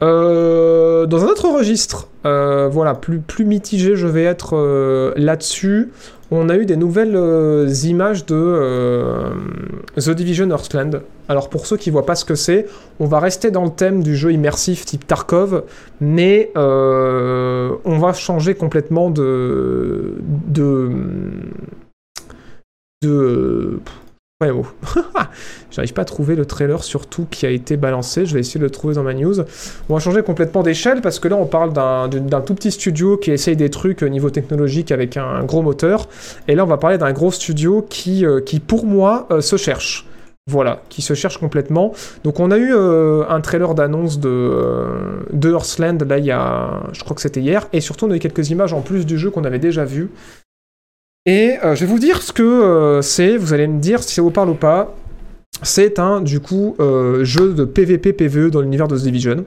Euh, 0.00 1.06
dans 1.06 1.24
un 1.24 1.28
autre 1.28 1.48
registre, 1.48 2.08
euh, 2.24 2.68
voilà, 2.68 2.94
plus, 2.94 3.44
mitigé 3.44 3.96
je 3.96 4.06
vais 4.06 4.24
être 4.24 4.56
euh, 4.56 5.12
là-dessus. 5.16 5.90
On 6.30 6.50
a 6.50 6.56
eu 6.56 6.66
des 6.66 6.76
nouvelles 6.76 7.16
images 7.84 8.26
de 8.26 9.32
The 9.96 10.10
Division 10.10 10.50
Heartland. 10.50 11.00
Alors 11.26 11.48
pour 11.48 11.66
ceux 11.66 11.78
qui 11.78 11.90
voient 11.90 12.04
pas 12.04 12.16
ce 12.16 12.26
que 12.26 12.34
c'est, 12.34 12.66
on 13.00 13.06
va 13.06 13.18
rester 13.18 13.50
dans 13.50 13.64
le 13.64 13.70
thème 13.70 14.02
du 14.02 14.14
jeu 14.14 14.32
immersif 14.32 14.84
type 14.84 15.06
Tarkov, 15.06 15.62
mais 16.02 16.52
on 16.54 17.98
va 17.98 18.12
changer 18.12 18.54
complètement 18.54 19.08
de 19.08 20.16
de 20.48 20.90
de 23.02 23.80
Ouais, 24.40 24.52
mot. 24.52 24.68
J'arrive 25.72 25.92
pas 25.94 26.02
à 26.02 26.04
trouver 26.04 26.36
le 26.36 26.46
trailer 26.46 26.84
surtout 26.84 27.26
qui 27.28 27.44
a 27.44 27.50
été 27.50 27.76
balancé. 27.76 28.24
Je 28.24 28.34
vais 28.34 28.40
essayer 28.40 28.60
de 28.60 28.64
le 28.64 28.70
trouver 28.70 28.94
dans 28.94 29.02
ma 29.02 29.12
news. 29.12 29.34
On 29.88 29.94
va 29.94 29.98
changer 29.98 30.22
complètement 30.22 30.62
d'échelle 30.62 31.00
parce 31.00 31.18
que 31.18 31.26
là 31.26 31.34
on 31.34 31.46
parle 31.46 31.72
d'un 31.72 32.40
tout 32.42 32.54
petit 32.54 32.70
studio 32.70 33.16
qui 33.16 33.32
essaye 33.32 33.56
des 33.56 33.68
trucs 33.68 34.00
au 34.04 34.08
niveau 34.08 34.30
technologique 34.30 34.92
avec 34.92 35.16
un, 35.16 35.42
gros 35.42 35.62
moteur. 35.62 36.06
Et 36.46 36.54
là 36.54 36.62
on 36.62 36.68
va 36.68 36.76
parler 36.76 36.98
d'un 36.98 37.12
gros 37.12 37.32
studio 37.32 37.84
qui, 37.90 38.24
euh, 38.24 38.40
pour 38.64 38.86
moi 38.86 39.26
euh, 39.32 39.40
se 39.40 39.56
cherche. 39.56 40.06
Voilà, 40.46 40.82
qui 40.88 41.02
se 41.02 41.14
cherche 41.14 41.38
complètement. 41.38 41.92
Donc 42.22 42.38
on 42.38 42.52
a 42.52 42.58
eu 42.58 42.72
euh, 42.72 43.24
un 43.28 43.40
trailer 43.40 43.74
d'annonce 43.74 44.20
de, 44.20 44.28
euh, 44.30 45.50
Earthland, 45.52 45.98
là 46.08 46.18
il 46.18 46.24
y 46.24 46.30
a, 46.30 46.84
je 46.92 47.02
crois 47.02 47.16
que 47.16 47.22
c'était 47.22 47.40
hier, 47.40 47.66
et 47.72 47.80
surtout 47.80 48.06
on 48.06 48.10
a 48.12 48.16
eu 48.16 48.20
quelques 48.20 48.50
images 48.50 48.72
en 48.72 48.82
plus 48.82 49.04
du 49.04 49.18
jeu 49.18 49.30
qu'on 49.30 49.42
avait 49.42 49.58
déjà 49.58 49.84
vu. 49.84 50.10
Et 51.28 51.58
euh, 51.62 51.74
je 51.74 51.80
vais 51.80 51.86
vous 51.86 51.98
dire 51.98 52.22
ce 52.22 52.32
que 52.32 52.42
euh, 52.42 53.02
c'est, 53.02 53.36
vous 53.36 53.52
allez 53.52 53.66
me 53.66 53.80
dire 53.80 54.02
si 54.02 54.14
ça 54.14 54.22
vous 54.22 54.30
parle 54.30 54.48
ou 54.48 54.54
pas. 54.54 54.96
C'est 55.62 55.98
un, 55.98 56.22
du 56.22 56.40
coup, 56.40 56.74
euh, 56.80 57.22
jeu 57.22 57.52
de 57.52 57.66
PvP 57.66 58.14
PvE 58.14 58.46
E 58.46 58.50
dans 58.50 58.62
l'univers 58.62 58.88
de 58.88 58.96
The 58.96 59.02
Division. 59.02 59.44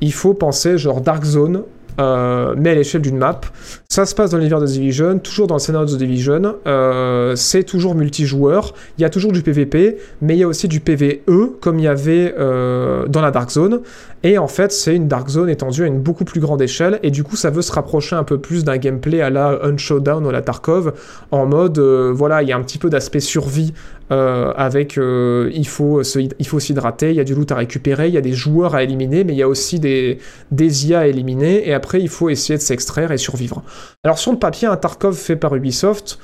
Il 0.00 0.14
faut 0.14 0.32
penser 0.32 0.78
genre 0.78 1.02
Dark 1.02 1.22
Zone, 1.24 1.64
euh, 1.98 2.54
mais 2.56 2.70
à 2.70 2.74
l'échelle 2.74 3.02
d'une 3.02 3.18
map. 3.18 3.40
Ça 3.88 4.06
se 4.06 4.14
passe 4.14 4.30
dans 4.30 4.38
l'univers 4.38 4.60
de 4.60 4.66
The 4.66 4.70
Division, 4.70 5.18
toujours 5.18 5.46
dans 5.46 5.56
le 5.56 5.60
scénario 5.60 5.86
de 5.86 5.94
The 5.94 5.98
Division. 5.98 6.56
Euh, 6.66 7.34
c'est 7.36 7.64
toujours 7.64 7.94
multijoueur. 7.94 8.74
Il 8.98 9.02
y 9.02 9.04
a 9.04 9.10
toujours 9.10 9.32
du 9.32 9.42
PvP, 9.42 9.98
mais 10.22 10.36
il 10.36 10.38
y 10.38 10.42
a 10.42 10.48
aussi 10.48 10.68
du 10.68 10.80
PvE, 10.80 11.58
comme 11.60 11.78
il 11.78 11.84
y 11.84 11.88
avait 11.88 12.34
euh, 12.38 13.06
dans 13.06 13.20
la 13.20 13.30
Dark 13.30 13.50
Zone. 13.50 13.80
Et 14.22 14.38
en 14.38 14.48
fait, 14.48 14.70
c'est 14.70 14.94
une 14.94 15.08
Dark 15.08 15.28
Zone 15.28 15.48
étendue 15.48 15.84
à 15.84 15.86
une 15.86 16.00
beaucoup 16.00 16.24
plus 16.24 16.40
grande 16.40 16.62
échelle. 16.62 17.00
Et 17.02 17.10
du 17.10 17.24
coup, 17.24 17.36
ça 17.36 17.50
veut 17.50 17.62
se 17.62 17.72
rapprocher 17.72 18.16
un 18.16 18.24
peu 18.24 18.38
plus 18.38 18.64
d'un 18.64 18.76
gameplay 18.76 19.20
à 19.22 19.30
la 19.30 19.58
Unshowdown 19.64 20.24
ou 20.24 20.28
à 20.28 20.32
la 20.32 20.42
Tarkov, 20.42 20.92
en 21.30 21.46
mode, 21.46 21.78
voilà, 21.78 22.42
il 22.42 22.48
y 22.48 22.52
a 22.52 22.56
un 22.56 22.62
petit 22.62 22.78
peu 22.78 22.90
d'aspect 22.90 23.20
survie 23.20 23.72
euh, 24.10 24.52
avec 24.56 24.98
euh, 24.98 25.50
il 25.54 25.66
faut 25.66 26.02
il 26.02 26.46
faut 26.46 26.60
s'hydrater, 26.60 27.10
il 27.10 27.16
y 27.16 27.20
a 27.20 27.24
du 27.24 27.34
loot 27.34 27.50
à 27.52 27.56
récupérer, 27.56 28.08
il 28.08 28.14
y 28.14 28.18
a 28.18 28.20
des 28.20 28.32
joueurs 28.32 28.74
à 28.74 28.82
éliminer, 28.82 29.24
mais 29.24 29.32
il 29.32 29.38
y 29.38 29.42
a 29.42 29.48
aussi 29.48 29.78
des, 29.78 30.18
des 30.50 30.88
IA 30.88 31.00
à 31.00 31.06
éliminer, 31.06 31.68
et 31.68 31.74
après 31.74 32.00
il 32.00 32.08
faut 32.08 32.28
essayer 32.28 32.56
de 32.56 32.62
s'extraire 32.62 33.12
et 33.12 33.18
survivre. 33.18 33.62
Alors 34.04 34.18
sur 34.18 34.32
le 34.32 34.38
papier, 34.38 34.68
un 34.68 34.76
Tarkov 34.76 35.14
fait 35.16 35.36
par 35.36 35.54
Ubisoft, 35.54 36.18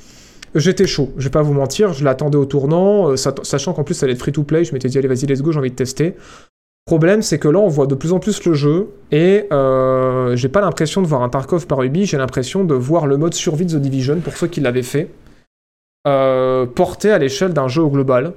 j'étais 0.54 0.86
chaud, 0.86 1.10
je 1.16 1.24
vais 1.24 1.30
pas 1.30 1.42
vous 1.42 1.52
mentir, 1.54 1.92
je 1.92 2.04
l'attendais 2.04 2.38
au 2.38 2.46
tournant, 2.46 3.10
euh, 3.10 3.16
sa- 3.16 3.34
sachant 3.42 3.72
qu'en 3.72 3.84
plus 3.84 3.94
ça 3.94 4.06
allait 4.06 4.14
être 4.14 4.20
free 4.20 4.32
to 4.32 4.42
play, 4.42 4.64
je 4.64 4.72
m'étais 4.72 4.88
dit 4.88 4.98
allez 4.98 5.08
vas-y 5.08 5.26
let's 5.26 5.42
go, 5.42 5.52
j'ai 5.52 5.58
envie 5.58 5.70
de 5.70 5.76
tester. 5.76 6.14
Problème, 6.86 7.20
c'est 7.20 7.40
que 7.40 7.48
là, 7.48 7.58
on 7.58 7.66
voit 7.66 7.88
de 7.88 7.96
plus 7.96 8.12
en 8.12 8.20
plus 8.20 8.44
le 8.44 8.54
jeu, 8.54 8.90
et 9.10 9.48
j'ai 10.36 10.48
pas 10.48 10.60
l'impression 10.60 11.02
de 11.02 11.06
voir 11.08 11.22
un 11.22 11.28
Tarkov 11.28 11.66
par 11.66 11.82
Ubi, 11.82 12.06
j'ai 12.06 12.16
l'impression 12.16 12.62
de 12.62 12.74
voir 12.74 13.08
le 13.08 13.16
mode 13.16 13.34
survie 13.34 13.66
de 13.66 13.72
The 13.72 13.82
Division, 13.82 14.20
pour 14.20 14.36
ceux 14.36 14.46
qui 14.46 14.60
l'avaient 14.60 14.84
fait, 14.84 15.08
euh, 16.06 16.66
porté 16.66 17.10
à 17.10 17.18
l'échelle 17.18 17.52
d'un 17.52 17.68
jeu 17.68 17.82
au 17.82 17.90
global. 17.90 18.32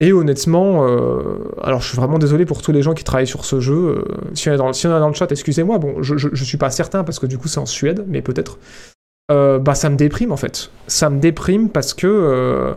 Et 0.00 0.12
honnêtement, 0.12 0.86
euh, 0.86 1.38
alors 1.60 1.80
je 1.80 1.88
suis 1.88 1.96
vraiment 1.96 2.18
désolé 2.18 2.46
pour 2.46 2.62
tous 2.62 2.70
les 2.70 2.82
gens 2.82 2.94
qui 2.94 3.02
travaillent 3.02 3.26
sur 3.26 3.44
ce 3.44 3.58
jeu. 3.58 3.74
euh, 3.74 4.04
si, 4.34 4.48
on 4.48 4.52
est 4.54 4.56
dans, 4.56 5.08
le 5.08 5.14
chat, 5.14 5.30
excusez-moi, 5.32 5.78
bon, 5.78 6.02
je, 6.02 6.16
je, 6.16 6.28
je 6.32 6.44
suis 6.44 6.56
pas 6.56 6.70
certain 6.70 7.02
parce 7.02 7.18
que 7.18 7.26
du 7.26 7.36
coup 7.36 7.48
c'est 7.48 7.58
en 7.58 7.66
Suède, 7.66 8.04
mais 8.06 8.22
peut-être. 8.22 8.58
Euh, 9.30 9.58
bah 9.58 9.74
ça 9.74 9.90
me 9.90 9.96
déprime 9.96 10.30
en 10.30 10.36
fait. 10.36 10.70
Ça 10.86 11.10
me 11.10 11.18
déprime 11.18 11.68
parce 11.68 11.94
que 11.94 12.74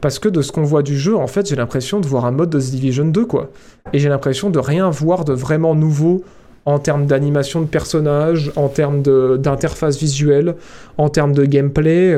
parce 0.00 0.18
que 0.18 0.28
de 0.28 0.42
ce 0.42 0.52
qu'on 0.52 0.64
voit 0.64 0.82
du 0.82 0.98
jeu, 0.98 1.16
en 1.16 1.26
fait, 1.26 1.48
j'ai 1.48 1.56
l'impression 1.56 2.00
de 2.00 2.06
voir 2.06 2.26
un 2.26 2.32
mode 2.32 2.50
de 2.50 2.60
The 2.60 2.70
Division 2.70 3.06
2 3.06 3.24
quoi. 3.24 3.50
Et 3.92 4.00
j'ai 4.00 4.08
l'impression 4.08 4.50
de 4.50 4.58
rien 4.58 4.90
voir 4.90 5.24
de 5.24 5.32
vraiment 5.32 5.74
nouveau 5.74 6.24
en 6.64 6.80
termes 6.80 7.06
d'animation 7.06 7.60
de 7.60 7.66
personnages, 7.66 8.50
en 8.56 8.68
termes 8.68 9.02
d'interface 9.02 9.98
visuelle, 9.98 10.56
en 10.98 11.08
termes 11.08 11.32
de 11.32 11.44
gameplay. 11.44 12.12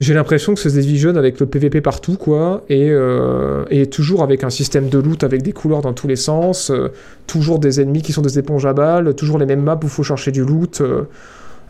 J'ai 0.00 0.12
l'impression 0.12 0.54
que 0.54 0.60
The 0.60 0.68
Division 0.68 1.16
avec 1.16 1.38
le 1.38 1.46
PVP 1.46 1.80
partout, 1.80 2.16
quoi, 2.16 2.64
et, 2.68 2.90
euh, 2.90 3.64
et 3.70 3.86
toujours 3.86 4.22
avec 4.22 4.42
un 4.42 4.50
système 4.50 4.88
de 4.88 4.98
loot 4.98 5.22
avec 5.22 5.42
des 5.42 5.52
couleurs 5.52 5.82
dans 5.82 5.92
tous 5.92 6.08
les 6.08 6.16
sens, 6.16 6.70
euh, 6.70 6.88
toujours 7.26 7.58
des 7.60 7.80
ennemis 7.80 8.02
qui 8.02 8.12
sont 8.12 8.20
des 8.20 8.38
éponges 8.38 8.66
à 8.66 8.72
balles, 8.72 9.14
toujours 9.14 9.38
les 9.38 9.46
mêmes 9.46 9.62
maps 9.62 9.78
où 9.80 9.84
il 9.84 9.88
faut 9.88 10.02
chercher 10.02 10.32
du 10.32 10.44
loot. 10.44 10.80
euh. 10.80 11.04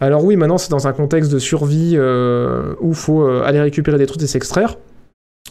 Alors 0.00 0.24
oui, 0.24 0.36
maintenant 0.36 0.58
c'est 0.58 0.70
dans 0.70 0.88
un 0.88 0.92
contexte 0.92 1.30
de 1.30 1.38
survie 1.38 1.96
où 1.96 2.88
il 2.88 2.94
faut 2.94 3.24
aller 3.26 3.60
récupérer 3.60 3.96
des 3.96 4.06
trucs 4.06 4.22
et 4.22 4.26
s'extraire. 4.26 4.76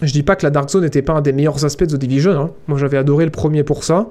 Je 0.02 0.12
dis 0.12 0.24
pas 0.24 0.36
que 0.36 0.44
la 0.46 0.50
Dark 0.50 0.70
Zone 0.70 0.84
n'était 0.84 1.02
pas 1.02 1.14
un 1.14 1.22
des 1.22 1.32
meilleurs 1.32 1.64
aspects 1.64 1.86
de 1.86 1.96
The 1.96 2.00
Division, 2.00 2.54
moi 2.68 2.78
j'avais 2.78 2.98
adoré 2.98 3.24
le 3.24 3.32
premier 3.32 3.64
pour 3.64 3.86
ça, 3.86 4.10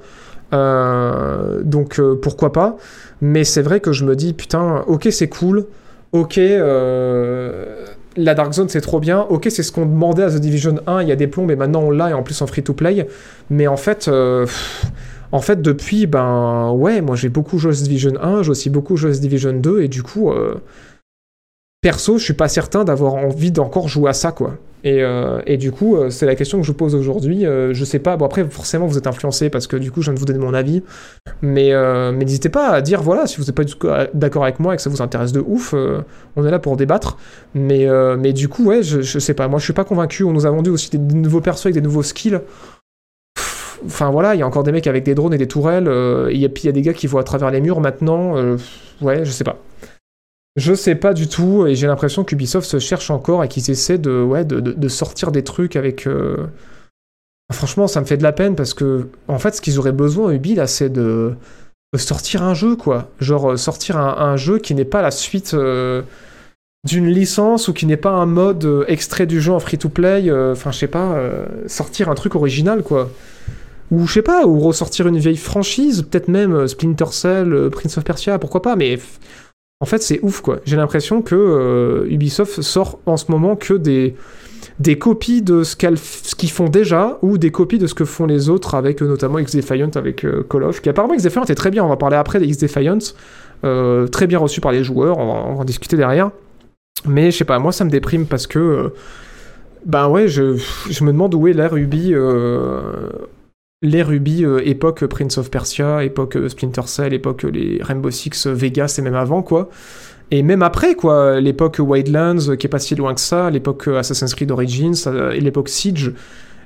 donc 0.53 2.01
pourquoi 2.23 2.53
pas, 2.53 2.79
mais 3.21 3.45
c'est 3.45 3.61
vrai 3.61 3.81
que 3.81 3.93
je 3.93 4.07
me 4.07 4.17
dis, 4.17 4.33
putain, 4.33 4.85
ok 4.87 5.09
c'est 5.11 5.29
cool, 5.29 5.67
ok... 6.13 6.41
la 8.17 8.35
Dark 8.35 8.53
Zone 8.53 8.69
c'est 8.69 8.81
trop 8.81 9.01
bien, 9.01 9.21
ok 9.21 9.47
c'est 9.51 9.63
ce 9.63 9.73
qu'on 9.73 9.87
demandait 9.87 10.23
à 10.23 10.31
The 10.31 10.37
Division 10.37 10.77
1, 10.87 11.03
il 11.03 11.09
y 11.09 11.13
a 11.13 11.17
des 11.17 11.27
plombs 11.27 11.49
et 11.49 11.57
maintenant 11.57 11.83
on 11.83 11.91
l'a 11.91 12.11
et 12.11 12.13
en 12.13 12.23
plus 12.23 12.41
en 12.43 12.47
free 12.47 12.63
to 12.63 12.75
play, 12.75 13.07
mais 13.51 13.67
en 13.67 13.77
fait, 13.77 14.09
euh, 14.09 14.47
en 15.33 15.41
fait 15.41 15.63
depuis, 15.63 16.07
ben 16.07 16.71
ouais, 16.73 17.01
moi 17.01 17.17
j'ai 17.17 17.29
beaucoup 17.29 17.59
joué 17.59 17.73
à 17.73 17.75
The 17.75 17.83
Division 17.83 18.13
1, 18.21 18.43
j'ai 18.43 18.51
aussi 18.51 18.71
beaucoup 18.71 18.97
joué 18.97 19.11
à 19.11 19.15
The 19.15 19.21
Division 19.21 19.53
2 19.53 19.83
et 19.83 19.89
du 19.89 20.03
coup, 20.03 20.31
euh, 20.31 20.55
perso 21.81 22.19
je 22.19 22.25
suis 22.25 22.35
pas 22.35 22.49
certain 22.49 22.85
d'avoir 22.85 23.15
envie 23.15 23.51
d'encore 23.51 23.89
jouer 23.89 24.11
à 24.11 24.15
ça 24.15 24.33
quoi. 24.33 24.57
Et, 24.85 25.03
euh, 25.03 25.41
et 25.47 25.57
du 25.57 25.71
coup, 25.71 25.97
euh, 25.97 26.11
c'est 26.11 26.27
la 26.27 26.35
question 26.35 26.61
que 26.61 26.67
je 26.67 26.73
pose 26.73 26.95
aujourd'hui. 26.95 27.47
Euh, 27.47 27.73
je 27.73 27.85
sais 27.85 28.01
pas, 28.01 28.17
bon 28.17 28.25
après 28.25 28.45
forcément 28.45 28.87
vous 28.87 28.99
êtes 28.99 29.07
influencé 29.07 29.49
parce 29.49 29.67
que 29.67 29.77
du 29.77 29.93
coup 29.93 30.01
je 30.01 30.07
viens 30.07 30.15
de 30.15 30.19
vous 30.19 30.25
donner 30.25 30.41
mon 30.41 30.55
avis, 30.55 30.83
mais, 31.41 31.73
n'hésitez 32.13 32.49
pas 32.49 32.69
à 32.69 32.81
dire 32.81 33.03
voilà 33.03 33.27
si 33.27 33.39
vous 33.39 33.45
n'êtes 33.45 33.55
pas 33.55 34.07
d'accord 34.15 34.43
avec 34.43 34.59
moi 34.59 34.75
et 34.75 34.77
que 34.77 34.83
ça 34.83 34.91
vous 34.91 35.03
intéresse 35.03 35.33
de 35.33 35.41
ouf, 35.41 35.75
on 36.37 36.45
est 36.45 36.51
là 36.51 36.59
pour 36.59 36.77
débattre. 36.77 37.17
Mais, 37.55 37.87
mais 38.19 38.33
du 38.33 38.49
coup, 38.49 38.65
ouais, 38.65 38.83
je, 38.83 39.19
sais 39.19 39.35
pas. 39.35 39.49
Moi, 39.49 39.59
je 39.59 39.65
suis 39.65 39.73
pas 39.73 39.85
convaincu. 39.85 40.25
On 40.25 40.33
nous 40.33 40.47
a 40.47 40.51
vendu 40.51 40.71
aussi 40.71 40.91
des, 40.91 40.99
nouveaux 40.99 41.41
persos 41.41 41.67
avec 41.67 41.75
des 41.75 41.81
nouveaux 41.81 42.03
skills. 42.03 42.41
Enfin 43.85 44.11
voilà, 44.11 44.35
il 44.35 44.39
y 44.39 44.43
a 44.43 44.47
encore 44.47 44.63
des 44.63 44.73
mecs 44.73 44.87
avec 44.87 45.05
des 45.05 45.15
drones 45.15 45.35
et 45.35 45.39
des 45.39 45.49
tourelles. 45.49 45.89
et 46.31 46.49
puis 46.49 46.65
il 46.65 46.67
y 46.67 46.69
a 46.69 46.73
des 46.73 46.83
gars 46.83 46.95
qui 46.95 47.07
voient 47.07 47.23
à 47.23 47.25
travers 47.25 47.51
les 47.51 47.61
murs 47.61 47.81
maintenant. 47.81 48.35
ouais, 49.01 49.25
je 49.25 49.31
sais 49.31 49.45
pas. 49.45 49.59
Je 50.57 50.75
sais 50.75 50.95
pas 50.95 51.15
du 51.15 51.29
tout. 51.29 51.67
Et 51.67 51.75
j'ai 51.75 51.87
l'impression 51.87 52.25
qu'Ubisoft 52.25 52.69
se 52.69 52.79
cherche 52.79 53.11
encore 53.11 53.43
et 53.45 53.49
qu'ils 53.49 53.71
essaient 53.71 53.99
de, 53.99 54.89
sortir 54.89 55.33
des 55.33 55.45
trucs 55.45 55.77
avec. 55.77 56.07
euh, 56.07 56.47
Franchement, 57.53 57.87
ça 57.87 58.01
me 58.01 58.07
fait 58.07 58.17
de 58.17 58.23
la 58.23 58.33
peine 58.33 58.57
parce 58.57 58.73
que, 58.73 59.09
en 59.29 59.39
fait, 59.39 59.55
ce 59.55 59.61
qu'ils 59.61 59.79
auraient 59.79 59.93
besoin, 59.93 60.33
Ubi, 60.33 60.55
là, 60.55 60.67
c'est 60.67 60.89
de 60.89 61.35
sortir 61.97 62.43
un 62.43 62.55
jeu, 62.55 62.77
quoi. 62.77 63.11
Genre, 63.21 63.53
euh, 63.53 63.57
sortir 63.57 63.99
un, 63.99 64.37
jeu 64.37 64.59
qui 64.59 64.75
n'est 64.75 64.87
pas 64.87 65.03
la 65.03 65.11
suite. 65.11 65.55
euh, 65.55 66.03
d'une 66.85 67.07
licence 67.07 67.69
ou 67.69 67.73
qui 67.73 67.87
n'est 67.87 67.97
pas 67.97 68.11
un 68.11 68.27
mode 68.27 68.85
extrait 68.89 69.25
du 69.25 69.41
jeu 69.41 69.53
en 69.53 69.61
free-to-play, 69.61 70.33
enfin 70.51 70.73
je 70.73 70.79
sais 70.79 70.89
pas, 70.89 71.17
sortir 71.69 72.09
un 72.09 72.17
truc 72.17 72.35
original 72.35 72.83
quoi. 72.83 73.09
Ou 73.93 74.05
je 74.09 74.15
sais 74.15 74.23
pas, 74.23 74.47
ou 74.47 74.59
ressortir 74.59 75.07
une 75.07 75.17
vieille 75.17 75.37
franchise, 75.37 76.03
peut-être 76.03 76.27
même 76.27 76.67
Splinter 76.67 77.13
Cell, 77.13 77.69
Prince 77.71 77.99
of 77.99 78.03
Persia, 78.03 78.41
pourquoi 78.41 78.63
pas, 78.63 78.75
mais 78.75 78.99
en 79.83 79.85
fait 79.85 80.01
c'est 80.01 80.21
ouf 80.23 80.41
quoi. 80.41 80.61
J'ai 80.65 80.77
l'impression 80.77 81.23
que 81.23 81.35
euh, 81.35 82.07
Ubisoft 82.09 82.63
sort 82.63 83.01
en 83.05 83.17
ce 83.17 83.31
moment 83.31 83.57
que 83.57 83.75
des, 83.75 84.15
copies 84.97 85.43
de 85.43 85.65
ce 85.65 85.75
qu'ils 85.75 86.51
font 86.51 86.69
déjà, 86.69 87.19
ou 87.21 87.37
des 87.37 87.51
copies 87.51 87.79
de 87.79 87.89
ce 87.89 87.95
que 87.95 88.05
font 88.05 88.27
les 88.27 88.49
autres 88.49 88.77
avec 88.77 89.03
euh, 89.03 89.09
notamment 89.09 89.41
X-Defiant 89.41 89.91
avec 89.97 90.25
euh, 90.25 90.47
Call 90.49 90.63
of, 90.63 90.81
qui 90.81 90.89
apparemment 90.89 91.15
X-Defiant 91.15 91.45
est 91.47 91.57
très 91.57 91.73
bien, 91.73 91.85
on 91.85 91.89
va 91.89 91.97
parler 91.97 92.17
après 92.17 92.39
des 92.39 92.47
X-Defiant, 92.47 92.99
très 94.13 94.27
bien 94.29 94.39
reçu 94.39 94.61
par 94.61 94.71
les 94.71 94.85
joueurs, 94.85 95.19
on 95.19 95.27
va, 95.27 95.61
en 95.61 95.65
discuter 95.65 95.97
derrière. 95.97 96.31
Mais 97.05 97.33
je 97.33 97.39
sais 97.39 97.45
pas, 97.45 97.59
moi 97.59 97.73
ça 97.73 97.85
me 97.85 97.91
déprime 97.91 98.27
parce 98.27 98.47
que. 98.47 98.93
ben 99.85 100.09
ouais, 100.09 100.29
je, 100.29 100.57
je 100.91 101.03
me 101.03 101.11
demande 101.11 101.35
où 101.35 101.49
est 101.49 101.55
l'ère 101.55 101.75
Ubi. 101.75 102.15
L'ère 103.85 104.13
Ubi 104.13 104.45
euh, 104.45 104.61
époque 104.65 105.05
Prince 105.07 105.39
of 105.39 105.51
Persia, 105.51 106.05
époque 106.05 106.37
euh, 106.37 106.49
Splinter 106.49 106.83
Cell, 106.87 107.13
époque 107.13 107.45
euh, 107.45 107.51
les 107.51 107.81
Rainbow 107.83 108.13
Six 108.13 108.47
Vegas 108.47 108.95
et 108.99 109.03
même 109.03 109.17
avant 109.17 109.43
quoi. 109.43 109.71
Et 110.31 110.45
même 110.45 110.63
après 110.63 110.95
quoi, 110.95 111.41
l'époque 111.41 111.79
Wildlands 111.81 112.57
qui 112.57 112.67
est 112.67 112.71
pas 112.71 112.79
si 112.79 112.95
loin 112.95 113.13
que 113.13 113.21
ça, 113.21 113.51
l'époque 113.51 113.89
Assassin's 113.89 114.35
Creed 114.35 114.53
Origins 114.53 114.95
et 115.35 115.41
l'époque 115.41 115.69
Siege. 115.69 116.13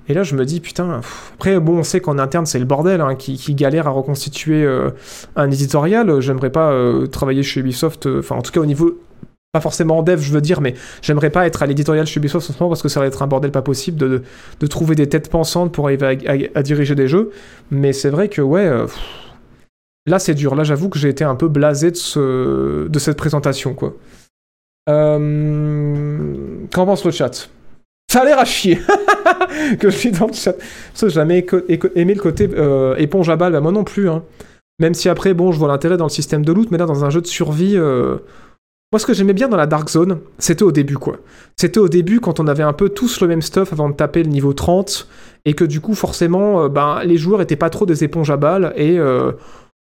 Et 0.09 0.15
là, 0.15 0.23
je 0.23 0.37
me 0.37 0.45
dis, 0.45 0.61
putain, 0.61 1.01
après, 1.35 1.59
bon, 1.59 1.79
on 1.79 1.83
sait 1.83 1.99
qu'en 1.99 2.17
interne, 2.19 2.47
c'est 2.47 2.61
le 2.61 2.65
bordel, 2.65 3.01
hein, 3.01 3.17
qui, 3.17 3.55
galère 3.57 3.89
à 3.89 3.91
reconstituer 3.91 4.65
un 5.35 5.51
éditorial. 5.51 6.21
J'aimerais 6.21 6.51
pas 6.51 6.73
travailler 7.11 7.43
chez 7.43 7.59
Ubisoft, 7.59 8.07
enfin, 8.07 8.37
en 8.37 8.43
tout 8.43 8.53
cas, 8.53 8.61
au 8.61 8.67
niveau 8.67 9.01
pas 9.57 9.63
forcément 9.63 9.99
en 9.99 10.03
dev, 10.03 10.21
je 10.21 10.31
veux 10.33 10.43
dire, 10.43 10.61
mais 10.61 10.75
j'aimerais 11.01 11.31
pas 11.31 11.47
être 11.47 11.63
à 11.63 11.67
l'éditorial 11.67 12.07
chez 12.07 12.21
Ubisoft 12.21 12.51
en 12.51 12.53
ce 12.53 12.59
moment 12.59 12.69
parce 12.69 12.83
que 12.83 12.91
ça 12.91 13.01
va 13.01 13.07
être 13.07 13.23
un 13.23 13.27
bordel 13.27 13.51
pas 13.51 13.63
possible 13.63 13.97
de, 13.97 14.23
de 14.61 14.67
trouver 14.67 14.95
des 14.95 15.09
têtes 15.09 15.31
pensantes 15.31 15.73
pour 15.73 15.87
arriver 15.87 16.51
à, 16.55 16.63
diriger 16.63 16.95
des 16.95 17.09
jeux. 17.09 17.31
Mais 17.71 17.95
c'est 17.95 18.11
vrai 18.11 18.29
que, 18.29 18.43
ouais, 18.43 18.67
euh, 18.67 18.87
là 20.05 20.19
c'est 20.19 20.35
dur. 20.35 20.55
Là, 20.55 20.63
j'avoue 20.63 20.91
que 20.91 20.99
j'ai 20.99 21.09
été 21.09 21.25
un 21.25 21.37
peu 21.37 21.49
blasé 21.49 21.91
de, 21.91 21.97
ce, 21.97 22.87
de 22.87 22.99
cette 22.99 23.17
présentation, 23.17 23.73
quoi. 23.73 23.95
Euh... 24.91 26.35
Qu'en 26.71 26.85
pense 26.85 27.03
le 27.07 27.11
chat? 27.11 27.49
Ça 28.13 28.21
a 28.21 28.25
l'air 28.27 28.39
à 28.39 28.45
chier 28.45 28.79
que 29.81 29.89
je 29.89 29.97
suis 29.97 30.11
dans 30.11 30.27
le 30.27 30.35
chat. 30.35 30.55
Ça, 30.93 31.09
j'ai 31.09 31.15
jamais 31.15 31.47
aimé 31.95 32.13
le 32.13 32.21
côté 32.21 32.51
euh, 32.55 32.95
éponge 32.97 33.31
à 33.31 33.37
balle, 33.37 33.53
bah, 33.53 33.63
moi 33.63 33.73
non 33.73 33.85
plus. 33.85 34.11
Hein. 34.11 34.23
Même 34.81 34.93
si 34.93 35.09
après, 35.09 35.33
bon, 35.33 35.51
je 35.51 35.59
vois 35.59 35.69
l'intérêt 35.69 35.97
dans 35.97 36.05
le 36.05 36.11
système 36.11 36.45
de 36.45 36.53
loot, 36.53 36.71
mais 36.71 36.77
là, 36.77 36.85
dans 36.85 37.07
un 37.07 37.11
jeu 37.11 37.23
de 37.23 37.27
survie. 37.27 37.79
Moi, 38.93 39.01
ce 39.01 39.07
que 39.07 39.15
j'aimais 39.15 39.33
bien 39.33 39.49
dans 39.49 39.57
la 39.57 39.67
Dark 39.67 39.91
Zone, 39.91 40.21
c'était 40.39 40.63
au 40.63 40.71
début, 40.71 40.97
quoi. 40.97 41.19
C'était 41.57 41.81
au 41.81 41.89
début 41.89 42.21
quand 42.21 42.39
on 42.39 42.47
avait 42.47 42.63
un 42.63 42.73
peu 42.73 42.89
tous 42.89 43.21
le 43.21 43.27
même 43.27 43.43
stuff 43.43 43.73
avant 43.73 43.89
de 43.89 43.95
taper 43.95 44.23
le 44.23 44.29
niveau 44.29 44.53
30, 44.53 45.09
et 45.45 45.55
que 45.55 45.65
du 45.65 45.81
coup, 45.81 45.95
forcément, 45.95 46.63
euh, 46.63 46.69
ben, 46.69 47.01
les 47.05 47.17
joueurs 47.17 47.41
étaient 47.41 47.57
pas 47.57 47.69
trop 47.69 47.85
des 47.85 48.05
éponges 48.05 48.31
à 48.31 48.37
balles, 48.37 48.73
et 48.77 48.97
euh, 48.97 49.33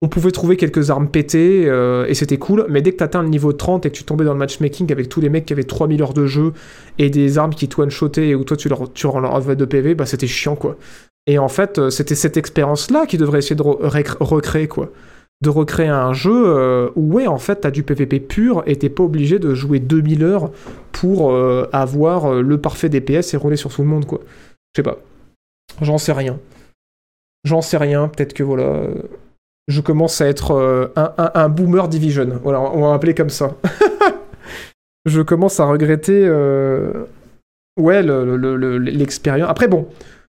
on 0.01 0.07
pouvait 0.07 0.31
trouver 0.31 0.57
quelques 0.57 0.89
armes 0.89 1.09
pétées, 1.09 1.65
euh, 1.67 2.07
et 2.07 2.15
c'était 2.15 2.37
cool, 2.37 2.65
mais 2.69 2.81
dès 2.81 2.91
que 2.91 2.97
t'atteins 2.97 3.21
le 3.21 3.29
niveau 3.29 3.53
30 3.53 3.85
et 3.85 3.91
que 3.91 3.95
tu 3.95 4.03
tombais 4.03 4.25
dans 4.25 4.33
le 4.33 4.39
matchmaking 4.39 4.91
avec 4.91 5.09
tous 5.09 5.21
les 5.21 5.29
mecs 5.29 5.45
qui 5.45 5.53
avaient 5.53 5.63
3000 5.63 6.01
heures 6.01 6.13
de 6.13 6.25
jeu, 6.25 6.53
et 6.97 7.11
des 7.11 7.37
armes 7.37 7.53
qui 7.53 7.67
te 7.67 7.79
one-shotaient, 7.79 8.33
ou 8.33 8.43
toi 8.45 8.57
tu 8.57 8.67
leur, 8.67 8.91
tu 8.91 9.05
leur 9.05 9.41
de 9.43 9.65
PV, 9.65 9.93
bah 9.93 10.07
c'était 10.07 10.25
chiant, 10.25 10.55
quoi. 10.55 10.75
Et 11.27 11.37
en 11.37 11.49
fait, 11.49 11.91
c'était 11.91 12.15
cette 12.15 12.35
expérience-là 12.35 13.05
qui 13.05 13.19
devrait 13.19 13.39
essayer 13.39 13.55
de 13.55 13.61
recréer, 13.61 14.67
quoi 14.67 14.91
de 15.41 15.49
recréer 15.49 15.87
un 15.89 16.13
jeu 16.13 16.31
euh, 16.47 16.89
où, 16.95 17.13
ouais, 17.13 17.27
en 17.27 17.37
fait, 17.37 17.57
t'as 17.57 17.71
du 17.71 17.83
PVP 17.83 18.19
pur 18.19 18.63
et 18.65 18.75
t'es 18.75 18.89
pas 18.89 19.03
obligé 19.03 19.37
de 19.37 19.53
jouer 19.53 19.79
2000 19.79 20.23
heures 20.23 20.51
pour 20.91 21.31
euh, 21.31 21.69
avoir 21.71 22.25
euh, 22.33 22.41
le 22.41 22.59
parfait 22.59 22.89
DPS 22.89 23.33
et 23.33 23.37
rouler 23.37 23.55
sur 23.55 23.71
tout 23.71 23.83
le 23.83 23.87
monde, 23.87 24.05
quoi. 24.05 24.19
Je 24.75 24.79
sais 24.79 24.83
pas. 24.83 24.97
J'en 25.81 25.97
sais 25.99 26.11
rien. 26.13 26.39
J'en 27.43 27.61
sais 27.61 27.77
rien. 27.77 28.07
Peut-être 28.07 28.33
que, 28.33 28.41
voilà, 28.43 28.87
je 29.67 29.81
commence 29.81 30.21
à 30.21 30.27
être 30.27 30.91
un, 30.95 31.49
boomer 31.49 31.87
division. 31.87 32.39
Voilà, 32.41 32.59
on 32.61 32.81
va 32.81 32.91
l'appeler 32.93 33.13
comme 33.13 33.29
ça. 33.29 33.55
je 35.05 35.21
commence 35.21 35.59
à 35.59 35.65
regretter, 35.65 36.27
ouais, 37.79 38.01
le- 38.01 38.35
le- 38.37 38.55
le- 38.55 38.77
l'expérience. 38.79 39.49
Après, 39.49 39.67
bon, 39.67 39.87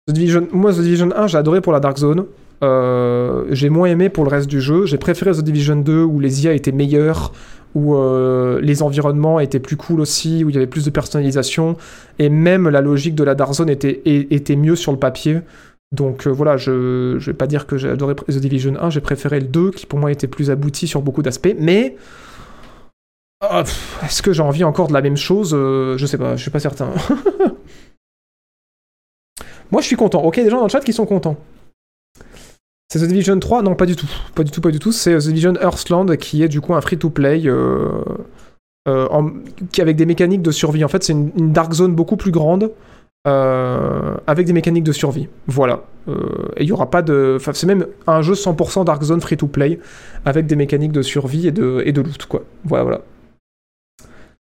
The 0.08 0.14
Division, 0.14 0.48
moi, 0.52 0.74
The 0.74 0.80
Division 0.82 1.10
1, 1.16 1.28
j'ai 1.28 1.38
adoré 1.38 1.62
pour 1.62 1.72
la 1.72 1.80
Dark 1.80 1.98
Zone. 1.98 2.26
Euh, 2.62 3.46
j'ai 3.52 3.70
moins 3.70 3.88
aimé 3.88 4.10
pour 4.10 4.24
le 4.24 4.30
reste 4.30 4.48
du 4.48 4.62
jeu. 4.62 4.86
J'ai 4.86 4.98
préféré 4.98 5.32
The 5.32 5.42
Division 5.42 5.78
2 5.78 6.04
où 6.04 6.20
les 6.20 6.46
IA 6.46 6.54
étaient 6.54 6.72
meilleurs, 6.72 7.32
où 7.76 7.96
euh, 7.96 8.60
les 8.62 8.84
environnements 8.84 9.40
étaient 9.40 9.60
plus 9.60 9.78
cool 9.78 10.02
aussi, 10.02 10.44
où 10.44 10.50
il 10.50 10.56
y 10.56 10.58
avait 10.58 10.68
plus 10.68 10.86
de 10.86 10.90
personnalisation, 10.90 11.78
et 12.18 12.30
même 12.30 12.70
la 12.70 12.82
logique 12.82 13.16
de 13.16 13.24
la 13.24 13.36
Dark 13.36 13.54
Zone 13.54 13.70
était, 13.70 14.02
était 14.06 14.56
mieux 14.56 14.76
sur 14.76 14.92
le 14.92 15.00
papier. 15.00 15.40
Donc 15.92 16.28
euh, 16.28 16.30
voilà, 16.30 16.58
je, 16.58 17.16
je 17.18 17.32
vais 17.32 17.38
pas 17.38 17.48
dire 17.48 17.66
que 17.66 17.78
j'ai 17.78 17.90
adoré 17.90 18.14
The 18.16 18.38
Division 18.38 18.76
1, 18.80 18.92
j'ai 18.92 19.02
préféré 19.02 19.40
le 19.40 19.48
2 19.48 19.72
qui 19.72 19.88
pour 19.88 19.98
moi 19.98 20.12
était 20.12 20.28
plus 20.28 20.52
abouti 20.52 20.88
sur 20.88 21.02
beaucoup 21.02 21.24
d'aspects, 21.24 21.56
mais 21.58 21.96
ah, 23.42 23.64
est-ce 24.04 24.22
que 24.22 24.34
j'ai 24.34 24.44
envie 24.44 24.66
encore 24.66 24.90
de 24.90 24.94
la 24.94 25.02
même 25.02 25.18
chose? 25.18 25.52
Je 25.52 26.06
sais 26.06 26.18
pas, 26.18 26.36
je 26.36 26.42
suis 26.42 26.52
pas 26.52 26.60
certain. 26.60 26.90
moi 29.72 29.82
je 29.82 29.88
suis 29.88 29.96
content. 29.96 30.22
Ok, 30.24 30.36
des 30.36 30.50
gens 30.50 30.58
dans 30.58 30.66
le 30.66 30.70
chat 30.70 30.82
qui 30.82 30.94
sont 30.94 31.06
contents. 31.06 31.38
C'est 32.92 33.00
The 33.00 33.08
Division 33.08 33.40
3 33.40 33.62
Non, 33.62 33.76
pas 33.76 33.86
du 33.86 33.96
tout. 33.96 34.10
Pas 34.34 34.44
du 34.44 34.50
tout, 34.50 34.62
pas 34.62 34.72
du 34.72 34.80
tout. 34.80 34.92
C'est 34.92 35.16
The 35.16 35.28
Division 35.28 35.54
Earthland 35.62 36.18
qui 36.18 36.42
est 36.42 36.48
du 36.48 36.60
coup 36.60 36.74
un 36.74 36.82
free-to-play 36.82 37.44
euh, 37.46 38.04
euh, 38.88 39.30
qui 39.72 39.82
avec 39.82 39.96
des 39.96 40.08
mécaniques 40.08 40.42
de 40.42 40.52
survie. 40.52 40.84
En 40.84 40.88
fait, 40.88 41.04
c'est 41.04 41.14
une, 41.14 41.54
dark 41.54 41.72
zone 41.74 41.94
beaucoup 41.94 42.18
plus 42.18 42.32
grande 42.32 42.72
euh, 43.28 44.16
avec 44.26 44.48
des 44.48 44.54
mécaniques 44.54 44.86
de 44.86 44.92
survie. 44.92 45.28
Voilà. 45.46 45.84
Euh, 46.08 46.16
et 46.58 46.64
il 46.64 46.70
y 46.70 46.72
aura 46.72 46.90
pas 46.90 47.04
de. 47.04 47.38
C'est 47.54 47.68
même 47.68 47.86
un 48.08 48.24
jeu 48.24 48.34
100% 48.34 48.86
dark 48.86 49.04
zone 49.04 49.22
free-to-play 49.22 49.80
avec 50.26 50.48
des 50.48 50.56
mécaniques 50.56 50.92
de 50.92 51.04
survie 51.04 51.48
et 51.48 51.52
de, 51.52 51.84
et 51.86 51.92
de 51.92 52.02
loot, 52.02 52.26
quoi. 52.26 52.44
Voilà, 52.64 52.84
voilà. 52.84 53.02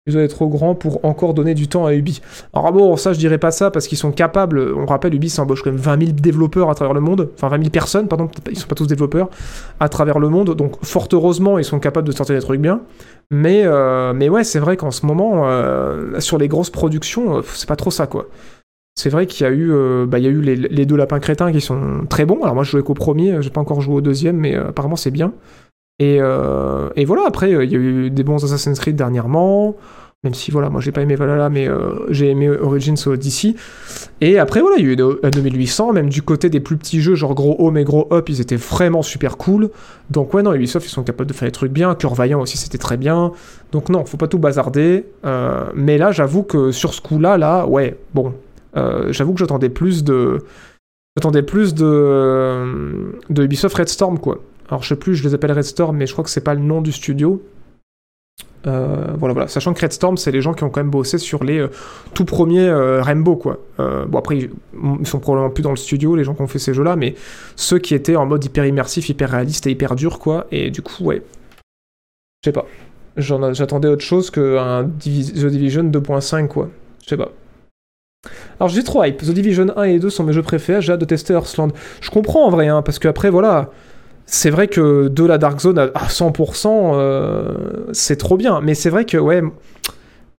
Ils 0.09 0.15
doivent 0.15 0.25
être 0.25 0.35
trop 0.35 0.49
grands 0.49 0.75
pour 0.75 1.05
encore 1.05 1.33
donner 1.33 1.55
du 1.55 1.69
temps 1.69 1.87
à 1.87 1.95
Ubi. 1.95 2.21
Alors 2.53 2.73
bon, 2.73 2.97
ça 2.97 3.13
je 3.13 3.21
dirais 3.21 3.39
pas 3.39 3.53
ça 3.53 3.71
parce 3.71 3.87
qu'ils 3.87 3.99
sont 3.99 4.11
capables, 4.11 4.75
on 4.77 4.85
rappelle 4.85 5.15
Ubi 5.15 5.31
s'embauche 5.31 5.63
quand 5.63 5.71
même 5.71 5.79
20 5.79 6.07
000 6.07 6.13
développeurs 6.21 6.71
à 6.71 6.75
travers 6.75 6.93
le 6.93 7.01
monde, 7.01 7.31
enfin 7.37 7.47
20 7.47 7.59
000 7.59 7.71
personnes, 7.71 8.09
pardon, 8.09 8.29
ils 8.51 8.59
sont 8.59 8.67
pas 8.67 8.75
tous 8.75 8.89
développeurs, 8.89 9.31
à 9.79 9.89
travers 9.89 10.19
le 10.19 10.29
monde, 10.29 10.57
donc 10.57 10.85
fort 10.85 11.07
heureusement 11.13 11.57
ils 11.57 11.65
sont 11.65 11.79
capables 11.79 12.09
de 12.09 12.13
sortir 12.13 12.35
des 12.35 12.43
trucs 12.43 12.61
bien. 12.61 12.81
Mais, 13.31 13.63
euh, 13.65 14.13
mais 14.13 14.29
ouais, 14.29 14.43
c'est 14.43 14.59
vrai 14.59 14.77
qu'en 14.77 14.91
ce 14.91 15.07
moment, 15.07 15.47
euh, 15.47 16.19
sur 16.19 16.37
les 16.37 16.49
grosses 16.49 16.71
productions, 16.71 17.37
euh, 17.37 17.43
c'est 17.55 17.69
pas 17.69 17.77
trop 17.77 17.93
ça 17.93 18.09
quoi. 18.09 18.27
C'est 18.97 19.09
vrai 19.09 19.27
qu'il 19.27 19.47
y 19.47 19.49
a 19.49 19.53
eu, 19.53 19.73
bah, 20.07 20.19
il 20.19 20.27
eu 20.27 20.41
les, 20.43 20.85
deux 20.85 20.97
lapins 20.97 21.21
crétins 21.21 21.53
qui 21.53 21.61
sont 21.61 22.07
très 22.11 22.27
bons. 22.27 22.43
Alors 22.43 22.57
moi 22.57 22.65
je 22.65 22.73
jouais 22.73 22.83
qu'au 22.83 22.93
premier, 22.95 23.41
j'ai 23.41 23.51
pas 23.51 23.61
encore 23.61 23.81
joué 23.81 23.95
au 23.95 24.01
deuxième, 24.01 24.37
mais 24.37 24.57
apparemment 24.57 24.97
c'est 24.97 25.13
bien. 25.13 25.33
Et, 25.99 26.19
euh, 26.21 26.89
et 26.97 27.05
voilà, 27.05 27.23
après, 27.27 27.55
euh, 27.55 27.65
il 27.65 27.71
y 27.71 27.77
a 27.77 27.79
eu 27.79 28.11
des 28.11 28.25
bons 28.25 28.43
Assassin's 28.45 28.79
Creed 28.81 28.97
dernièrement, 28.97 29.77
même 30.25 30.35
si, 30.35 30.51
voilà, 30.51 30.71
moi 30.71 30.81
j'ai 30.81 30.93
pas 30.93 31.01
aimé 31.03 31.17
Valhalla, 31.17 31.49
mais 31.49 31.69
euh, 31.69 31.95
j'ai 32.09 32.31
aimé 32.31 32.49
Origins 32.49 32.97
Odyssey. 33.07 33.55
Et 34.21 34.39
après, 34.39 34.61
voilà, 34.61 34.77
il 34.79 34.85
y 34.85 34.89
a 34.89 34.93
eu 34.93 34.97
de- 34.97 35.21
un 35.23 35.31
2800, 35.31 35.93
même 35.93 36.09
du 36.09 36.23
côté 36.23 36.49
des 36.49 36.61
plus 36.61 36.77
petits 36.77 37.01
jeux, 37.01 37.15
genre 37.15 37.35
gros 37.35 37.57
home 37.59 37.77
et 37.77 37.85
gros 37.85 38.09
up, 38.13 38.29
ils 38.29 38.41
étaient 38.41 38.57
vraiment 38.57 39.03
super 39.03 39.37
cool. 39.37 39.71
Donc, 40.11 40.33
ouais, 40.35 40.43
non, 40.43 40.53
Ubisoft, 40.55 40.87
ils 40.87 40.91
sont 40.91 41.03
capables 41.03 41.29
de 41.29 41.35
faire 41.35 41.47
des 41.49 41.53
trucs 41.53 41.73
bien. 41.73 41.95
Cœur 41.95 42.15
Vaillant 42.15 42.41
aussi, 42.41 42.57
c'était 42.57 42.79
très 42.79 42.97
bien. 42.97 43.33
Donc, 43.73 43.89
non, 43.89 44.05
faut 44.05 44.17
pas 44.17 44.29
tout 44.29 44.39
bazarder. 44.39 45.05
Mais 45.75 45.99
là, 45.99 46.13
j'avoue 46.13 46.43
que 46.45 46.71
sur 46.73 46.95
ce 46.95 47.01
coup-là, 47.01 47.37
là, 47.37 47.67
ouais, 47.67 47.97
bon, 48.15 48.33
j'avoue 49.11 49.33
que 49.35 49.41
j'attendais 49.41 49.69
plus 49.71 50.05
de. 50.05 50.39
J'attendais 51.17 51.43
plus 51.43 51.75
de, 51.75 53.13
de 53.29 53.45
Ubisoft 53.45 53.77
Red 53.77 53.89
Storm, 53.89 54.19
quoi. 54.19 54.39
Alors, 54.69 54.83
je 54.83 54.89
sais 54.89 54.97
plus, 54.97 55.15
je 55.15 55.27
les 55.27 55.35
appelle 55.35 55.53
Red 55.53 55.65
Storm, 55.65 55.97
mais 55.97 56.07
je 56.07 56.13
crois 56.13 56.25
que 56.25 56.31
c'est 56.31 56.45
pas 56.45 56.55
le 56.55 56.61
nom 56.61 56.81
du 56.81 56.93
studio. 56.93 57.43
Euh, 58.67 59.07
voilà, 59.19 59.33
voilà. 59.33 59.49
Sachant 59.49 59.75
que 59.75 59.81
Red 59.81 59.93
Storm, 59.93 60.17
c'est 60.17 60.31
les 60.31 60.41
gens 60.41 60.55
qui 60.55 60.65
ont 60.65 60.71
quand 60.71 60.81
même 60.81 60.91
bossé 60.91 61.19
sur 61.19 61.43
les 61.45 61.59
euh, 61.59 61.69
tout 62.15 62.25
premiers 62.25 62.69
euh, 62.69 63.03
Rainbow, 63.03 63.37
quoi. 63.37 63.59
Bon, 63.79 64.19
après, 64.19 64.39
ils, 64.39 65.07
sont 65.07 65.19
probablement 65.19 65.53
plus 65.53 65.63
dans 65.63 65.71
le 65.71 65.77
studio, 65.77 66.15
les 66.15 66.25
gens 66.25 66.35
qui 66.35 66.43
ont 66.43 66.47
fait 66.47 66.59
ces 66.59 66.75
jeux-là, 66.75 66.97
mais 66.97 67.15
ceux 67.57 67.79
qui 67.79 67.95
étaient 67.95 68.17
en 68.17 68.27
mode 68.27 68.45
hyper 68.45 68.65
immersif, 68.65 69.09
hyper 69.09 69.31
réaliste 69.31 69.67
et 69.67 69.71
hyper 69.71 69.97
dur, 69.97 70.19
quoi. 70.19 70.47
Et 70.53 70.71
du 70.71 70.83
coup, 70.83 71.03
ouais. 71.05 71.23
Je 72.43 72.51
sais 72.51 72.53
pas. 72.53 72.67
J'attendais 73.17 73.89
autre 73.89 74.05
chose 74.05 74.31
qu'un 74.31 74.85
The 74.85 75.47
Division 75.47 75.85
2.5, 75.85 76.47
quoi. 76.47 76.71
Je 77.03 77.09
sais 77.09 77.17
pas. 77.17 77.33
Alors, 78.61 78.69
j'ai 78.69 78.85
trop 78.85 79.03
hype. 79.03 79.19
The 79.19 79.31
Division 79.31 79.67
1 79.77 79.83
et 79.83 79.99
2 79.99 80.09
sont 80.09 80.25
mes 80.25 80.33
jeux 80.33 80.43
préférés. 80.43 80.81
J'ai 80.81 80.93
hâte 80.93 81.01
de 81.01 81.05
tester 81.05 81.35
Earthland. 81.35 81.73
Je 82.01 82.11
comprends 82.11 82.47
en 82.47 82.51
vrai, 82.51 82.69
hein, 82.69 82.83
parce 82.83 82.99
qu'après, 82.99 83.31
voilà. 83.31 83.71
C'est 84.35 84.49
vrai 84.49 84.67
que 84.67 85.09
de 85.09 85.25
la 85.25 85.37
Dark 85.37 85.61
Zone 85.61 85.79
à 85.79 85.91
à 85.95 86.07
100%, 86.09 86.93
euh, 86.95 87.55
c'est 87.93 88.17
trop 88.17 88.39
bien. 88.39 88.63
Mais 88.63 88.75
c'est 88.75 88.89
vrai 88.89 89.05
que, 89.05 89.19
ouais, 89.19 89.43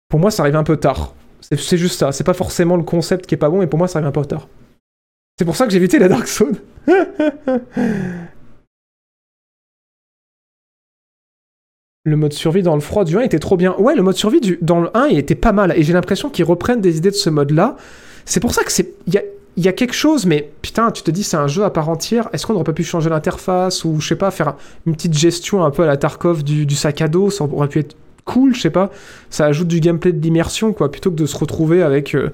pour 0.10 0.20
moi, 0.20 0.32
ça 0.32 0.41
arrive 0.41 0.56
un 0.56 0.64
peu 0.64 0.78
tard. 0.78 1.14
C'est 1.41 1.78
juste 1.78 1.99
ça. 1.99 2.11
C'est 2.11 2.24
pas 2.24 2.34
forcément 2.34 2.76
le 2.76 2.82
concept 2.82 3.28
qui 3.28 3.36
est 3.36 3.38
pas 3.38 3.49
bon, 3.49 3.60
mais 3.60 3.68
pour 3.68 3.78
moi, 3.78 3.88
ça 3.88 3.99
arrive 3.99 4.07
un 4.07 4.11
peu 4.11 4.26
tard. 4.26 4.48
C'est 5.38 5.45
pour 5.45 5.56
ça 5.56 5.65
que 5.65 5.72
j'ai 5.72 5.78
évité 5.78 5.99
la 5.99 6.07
Dark 6.07 6.28
Zone. 6.28 6.56
Le 12.06 12.18
mode 12.18 12.34
survie 12.34 12.64
dans 12.64 12.76
le 12.76 12.82
froid 12.82 13.06
du 13.06 13.18
1 13.18 13.22
était 13.22 13.40
trop 13.40 13.56
bien. 13.56 13.78
Ouais, 13.78 13.95
le 13.95 14.03
mode 14.03 14.18
survie 14.18 14.57
dans 14.61 14.82
le 14.82 14.90
1 14.94 15.07
il 15.07 15.18
était 15.18 15.36
pas 15.36 15.53
mal. 15.53 15.74
Et 15.78 15.84
j'ai 15.84 15.94
l'impression 15.94 16.30
qu'ils 16.30 16.44
reprennent 16.44 16.82
des 16.82 16.98
idées 16.98 17.11
de 17.11 17.15
ce 17.15 17.30
mode-là. 17.30 17.78
C'est 18.26 18.41
pour 18.41 18.53
ça 18.53 18.65
que 18.65 18.74
c'est. 18.74 18.94
Il 19.55 19.63
y 19.63 19.67
a 19.67 19.73
quelque 19.73 19.93
chose, 19.93 20.25
mais 20.25 20.51
putain, 20.61 20.91
tu 20.91 21.03
te 21.03 21.11
dis 21.11 21.23
c'est 21.23 21.38
un 21.38 21.47
jeu 21.47 21.63
à 21.63 21.69
part 21.69 21.89
entière. 21.89 22.27
Est-ce 22.34 22.45
qu'on 22.45 22.55
aurait 22.55 22.63
pas 22.63 22.73
pu 22.73 22.84
changer 22.84 23.09
l'interface 23.09 23.85
ou 23.85 23.99
je 23.99 24.07
sais 24.07 24.15
pas, 24.15 24.31
faire 24.31 24.55
une 24.85 24.93
petite 24.93 25.13
gestion 25.13 25.63
un 25.63 25.71
peu 25.71 25.84
à 25.84 25.85
la 25.85 25.97
Tarkov 25.97 26.43
du, 26.43 26.75
sac 26.75 27.01
à 27.01 27.07
dos? 27.07 27.30
Ça 27.30 27.43
aurait 27.43 27.67
pu 27.67 27.80
être 27.80 27.95
cool, 28.25 28.55
je 28.55 28.61
sais 28.61 28.69
pas. 28.71 28.89
Ça 29.30 29.45
ajoute 29.45 29.67
du 29.67 29.80
gameplay 29.80 30.11
de 30.11 30.21
l'immersion, 30.21 30.73
quoi, 30.73 30.89
plutôt 30.89 31.11
que 31.11 31.15
de 31.15 31.25
se 31.25 31.38
retrouver 31.38 31.84
avec 31.84 32.15
euh, 32.15 32.31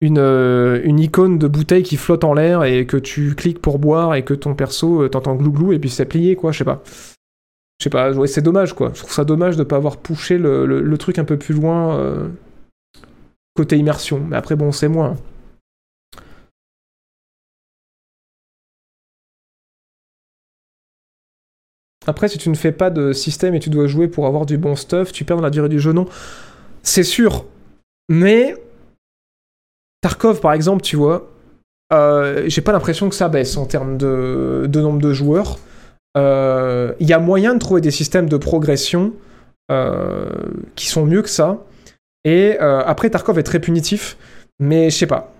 une, 0.00 0.18
euh, 0.18 0.80
une 0.84 1.00
icône 1.00 1.38
de 1.38 1.48
bouteille 1.48 1.82
qui 1.82 1.96
flotte 1.96 2.22
en 2.22 2.34
l'air 2.34 2.62
et 2.62 2.86
que 2.86 2.96
tu 2.96 3.34
cliques 3.34 3.60
pour 3.60 3.78
boire 3.78 4.14
et 4.14 4.24
que 4.24 4.34
ton 4.34 4.54
perso 4.54 5.02
euh, 5.02 5.08
t'entend 5.08 5.34
glouglou 5.34 5.72
et 5.72 5.80
puis 5.80 5.90
c'est 5.90 6.06
plié, 6.06 6.36
quoi, 6.36 6.52
je 6.52 6.58
sais 6.58 6.64
pas. 6.64 6.82
Je 7.80 7.84
sais 7.84 7.90
pas, 7.90 8.12
c'est 8.28 8.42
dommage, 8.42 8.74
quoi. 8.74 8.92
Je 8.94 9.00
trouve 9.00 9.12
ça 9.12 9.24
dommage 9.24 9.56
de 9.56 9.64
pas 9.64 9.76
avoir 9.76 9.96
poussé 9.96 10.38
le 10.38 10.96
truc 10.96 11.18
un 11.18 11.24
peu 11.24 11.36
plus 11.36 11.54
loin 11.54 11.96
euh, 11.96 12.28
côté 13.56 13.76
immersion. 13.76 14.24
Mais 14.28 14.36
après, 14.36 14.54
bon, 14.54 14.70
c'est 14.70 14.88
moi. 14.88 15.06
hein. 15.06 15.31
Après, 22.06 22.28
si 22.28 22.38
tu 22.38 22.48
ne 22.48 22.54
fais 22.54 22.72
pas 22.72 22.90
de 22.90 23.12
système 23.12 23.54
et 23.54 23.60
tu 23.60 23.70
dois 23.70 23.86
jouer 23.86 24.08
pour 24.08 24.26
avoir 24.26 24.46
du 24.46 24.58
bon 24.58 24.76
stuff, 24.76 25.12
tu 25.12 25.24
perds 25.24 25.36
dans 25.36 25.42
la 25.42 25.50
durée 25.50 25.68
du 25.68 25.80
jeu, 25.80 25.92
non. 25.92 26.06
C'est 26.82 27.04
sûr. 27.04 27.44
Mais. 28.08 28.56
Tarkov, 30.00 30.40
par 30.40 30.52
exemple, 30.52 30.82
tu 30.82 30.96
vois, 30.96 31.30
euh, 31.92 32.44
j'ai 32.46 32.60
pas 32.60 32.72
l'impression 32.72 33.08
que 33.08 33.14
ça 33.14 33.28
baisse 33.28 33.56
en 33.56 33.66
termes 33.66 33.98
de, 33.98 34.68
nombre 34.74 35.00
de 35.00 35.12
joueurs. 35.12 35.58
Euh, 36.16 36.92
Il 37.00 37.08
y 37.08 37.12
a 37.12 37.18
moyen 37.18 37.54
de 37.54 37.58
trouver 37.58 37.80
des 37.80 37.90
systèmes 37.90 38.28
de 38.28 38.36
progression 38.36 39.12
euh, 39.70 40.28
qui 40.74 40.86
sont 40.86 41.04
mieux 41.04 41.22
que 41.22 41.28
ça. 41.28 41.64
Et 42.24 42.56
après, 42.58 43.10
Tarkov 43.10 43.38
est 43.38 43.42
très 43.42 43.58
punitif, 43.58 44.16
mais 44.60 44.90
je 44.90 44.96
sais 44.96 45.06
pas. 45.06 45.32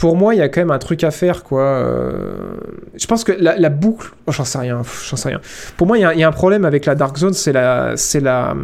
Pour 0.00 0.16
moi, 0.16 0.34
il 0.34 0.38
y 0.38 0.40
a 0.40 0.48
quand 0.48 0.62
même 0.62 0.70
un 0.70 0.78
truc 0.78 1.04
à 1.04 1.10
faire, 1.10 1.44
quoi. 1.44 1.60
Euh, 1.60 2.56
Je 2.96 3.06
pense 3.06 3.22
que 3.22 3.32
la, 3.32 3.68
boucle. 3.68 4.12
Oh, 4.26 4.32
j'en 4.32 4.46
sais 4.46 4.56
rien, 4.56 4.80
j'en 5.06 5.16
sais 5.16 5.28
rien. 5.28 5.42
Pour 5.76 5.86
moi, 5.86 5.98
il 5.98 6.00
y, 6.00 6.22
a- 6.24 6.26
un 6.28 6.32
problème 6.32 6.64
avec 6.64 6.86
la 6.86 6.94
Dark 6.94 7.18
Zone, 7.18 7.34
c'est 7.34 7.52
la. 7.52 7.98
C'est 7.98 8.20
la. 8.20 8.56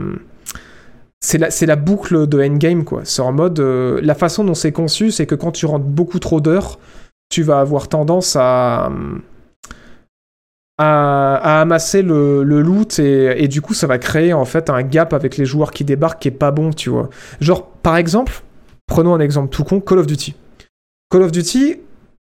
C'est 1.21 1.67
la, 1.67 1.77
boucle 1.77 2.27
de 2.27 2.43
endgame, 2.43 2.85
quoi. 2.85 3.03
C'est 3.05 3.21
en 3.21 3.33
mode. 3.33 3.61
euh, 3.61 4.01
la 4.03 4.15
façon 4.15 4.45
dont 4.45 4.55
c'est 4.55 4.73
conçu, 4.73 5.11
c'est 5.11 5.27
que 5.27 5.35
quand 5.35 5.53
tu 5.53 5.67
rentres 5.67 5.85
beaucoup 5.85 6.21
trop 6.21 6.41
d'heures, 6.41 6.79
tu 7.29 7.43
vas 7.43 7.61
avoir 7.61 7.89
tendance 7.89 8.35
à. 8.37 8.91
À, 10.79 11.61
amasser 11.61 12.01
le, 12.01 12.43
loot 12.45 12.99
et, 12.99 13.43
et 13.43 13.49
du 13.49 13.63
coup 13.63 13.73
ça 13.73 13.87
va 13.87 13.97
créer 13.97 14.35
en 14.35 14.45
fait 14.45 14.69
un 14.69 14.83
gap 14.83 15.15
avec 15.15 15.39
les 15.39 15.47
joueurs 15.47 15.71
qui 15.71 15.85
débarquent 15.85 16.21
qui 16.21 16.29
est 16.29 16.31
pas 16.31 16.51
bon 16.51 16.71
tu 16.71 16.91
vois 16.91 17.09
genre 17.41 17.67
par 17.67 17.97
exemple 17.97 18.43
prenons 18.87 19.15
un 19.15 19.21
exemple 19.21 19.49
tout 19.49 19.65
con 19.65 19.81
Call 19.81 20.01
of 20.01 20.07
Duty 20.07 20.35
Call 21.09 21.23
of 21.23 21.31
Duty, 21.31 21.77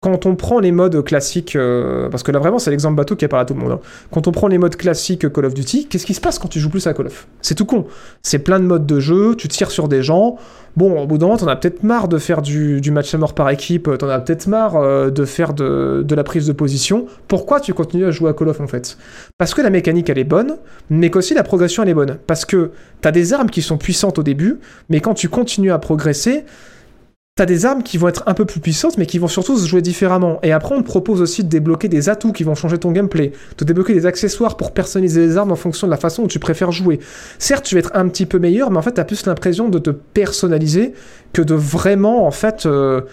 quand 0.01 0.26
on 0.26 0.38
prend 0.38 0.60
les 0.60 0.72
modes 0.72 1.03
classiques, 1.03 1.57
euh, 1.57 2.07
parce 2.07 2.23
que 2.23 2.31
là 2.31 2.39
vraiment 2.39 2.60
c'est 2.60 2.72
l'exemple 2.72 2.95
bateau 2.95 3.18
qui 3.18 3.26
a 3.26 3.27
parlé 3.27 3.41
à 3.41 3.45
tout 3.45 3.53
le 3.53 3.60
monde, 3.60 3.73
hein. 3.73 3.80
quand 4.10 4.26
on 4.30 4.31
prend 4.31 4.47
les 4.47 4.57
modes 4.57 4.77
classiques 4.77 5.30
Call 5.34 5.43
of 5.43 5.53
Duty, 5.53 5.88
qu'est-ce 5.88 6.06
qui 6.06 6.14
se 6.14 6.22
passe 6.22 6.39
quand 6.39 6.47
tu 6.47 6.61
joues 6.61 6.69
plus 6.69 6.88
à 6.88 6.93
Call 6.93 7.07
of? 7.07 7.27
C'est 7.41 7.56
tout 7.56 7.65
con. 7.65 7.88
C'est 8.23 8.39
plein 8.39 8.61
de 8.61 8.64
modes 8.64 8.85
de 8.85 9.01
jeu, 9.01 9.35
tu 9.35 9.49
tires 9.49 9.72
sur 9.72 9.89
des 9.89 10.01
gens. 10.01 10.38
Bon, 10.77 11.01
au 11.01 11.07
bout 11.07 11.18
d'un 11.18 11.26
moment, 11.26 11.38
t'en 11.38 11.47
as 11.47 11.57
peut-être 11.57 11.84
marre 11.84 12.07
de 12.07 12.18
faire 12.18 12.41
du, 12.41 12.80
match 12.89 13.14
à 13.14 13.18
mort 13.18 13.34
par 13.34 13.49
équipe, 13.49 13.89
t'en 13.97 14.07
as 14.07 14.19
peut-être 14.19 14.47
marre 14.47 14.77
euh, 14.77 15.10
de 15.10 15.26
faire 15.26 15.53
de, 15.53 16.06
de 16.07 16.15
la 16.15 16.23
prise 16.23 16.47
de 16.47 16.53
position. 16.53 17.07
Pourquoi 17.27 17.60
tu 17.60 17.73
continues 17.73 18.06
à 18.06 18.11
jouer 18.11 18.30
à 18.30 18.34
Call 18.34 18.47
of 18.47 18.61
en 18.61 18.68
fait? 18.68 18.97
Parce 19.38 19.53
que 19.53 19.61
la 19.61 19.69
mécanique 19.69 20.10
elle 20.10 20.19
est 20.19 20.23
bonne, 20.23 20.56
mais 20.89 21.10
qu'aussi 21.10 21.34
la 21.34 21.43
progression 21.43 21.84
elle 21.84 21.89
est 21.89 21.93
bonne. 21.93 22.18
Parce 22.26 22.45
que 22.45 22.72
t'as 23.01 23.11
des 23.11 23.34
armes 23.34 23.49
qui 23.49 23.61
sont 23.61 23.77
puissantes 23.77 24.18
au 24.18 24.23
début, 24.23 24.60
mais 24.88 25.01
quand 25.01 25.14
tu 25.14 25.27
continues 25.27 25.73
à 25.73 25.80
progresser, 25.80 26.45
T'as 27.40 27.45
des 27.45 27.66
armes 27.66 27.84
qui 27.84 27.98
vont 27.98 28.10
être 28.10 28.24
un 28.26 28.34
peu 28.34 28.44
plus 28.44 28.60
puissantes, 28.60 28.98
mais 28.98 29.06
qui 29.06 29.18
vont 29.18 29.30
surtout 29.30 29.57
se 29.57 29.66
jouer 29.66 29.82
différemment. 29.82 30.40
Et 30.44 30.52
après, 30.52 30.76
on 30.76 30.82
te 30.82 30.86
propose 30.86 31.22
aussi 31.22 31.41
de 31.41 31.48
débloquer 31.48 31.88
des 31.88 32.10
atouts 32.10 32.34
qui 32.34 32.44
vont 32.44 32.53
changer 32.53 32.78
ton 32.78 32.91
gameplay, 32.91 33.32
de 33.57 33.64
débloquer 33.64 33.94
des 33.94 34.06
accessoires 34.06 34.57
pour 34.57 34.74
personnaliser 34.74 35.22
les 35.22 35.38
armes 35.38 35.53
en 35.53 35.56
fonction 35.56 35.88
de 35.88 35.91
la 35.91 35.95
façon 35.95 36.24
dont 36.24 36.28
tu 36.28 36.40
préfères 36.40 36.74
jouer. 36.74 36.99
Certes, 37.38 37.64
tu 37.64 37.76
vas 37.76 37.80
être 37.80 37.91
un 37.94 38.10
petit 38.10 38.26
peu 38.26 38.40
meilleur, 38.40 38.72
mais 38.72 38.78
en 38.78 38.82
fait, 38.82 38.91
t'as 38.91 39.06
plus 39.06 39.26
l'impression 39.26 39.70
de 39.70 39.80
te 39.80 39.90
personnaliser 39.90 40.91
que 41.32 41.41
de 41.41 41.53
vraiment, 41.53 42.28
en 42.28 42.32
fait, 42.32 42.66
euh, 42.66 43.03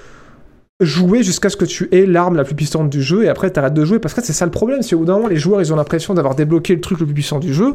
jouer 0.80 1.22
jusqu'à 1.22 1.48
ce 1.48 1.56
que 1.56 1.64
tu 1.64 1.88
aies 1.92 2.04
l'arme 2.04 2.36
la 2.36 2.44
plus 2.44 2.54
puissante 2.54 2.90
du 2.90 3.02
jeu, 3.02 3.24
et 3.24 3.28
après, 3.28 3.50
t'arrêtes 3.50 3.74
de 3.74 3.84
jouer. 3.84 3.98
Parce 3.98 4.12
que 4.12 4.22
c'est 4.22 4.34
ça 4.34 4.44
le 4.44 4.50
problème, 4.50 4.82
c'est 4.82 4.94
au 4.94 4.98
bout 4.98 5.04
d'un 5.06 5.14
moment, 5.14 5.28
les 5.28 5.36
joueurs, 5.36 5.60
ils 5.60 5.72
ont 5.72 5.76
l'impression 5.76 6.12
d'avoir 6.12 6.34
débloqué 6.34 6.74
le 6.74 6.80
truc 6.80 7.00
le 7.00 7.06
plus 7.06 7.14
puissant 7.14 7.38
du 7.38 7.54
jeu, 7.54 7.74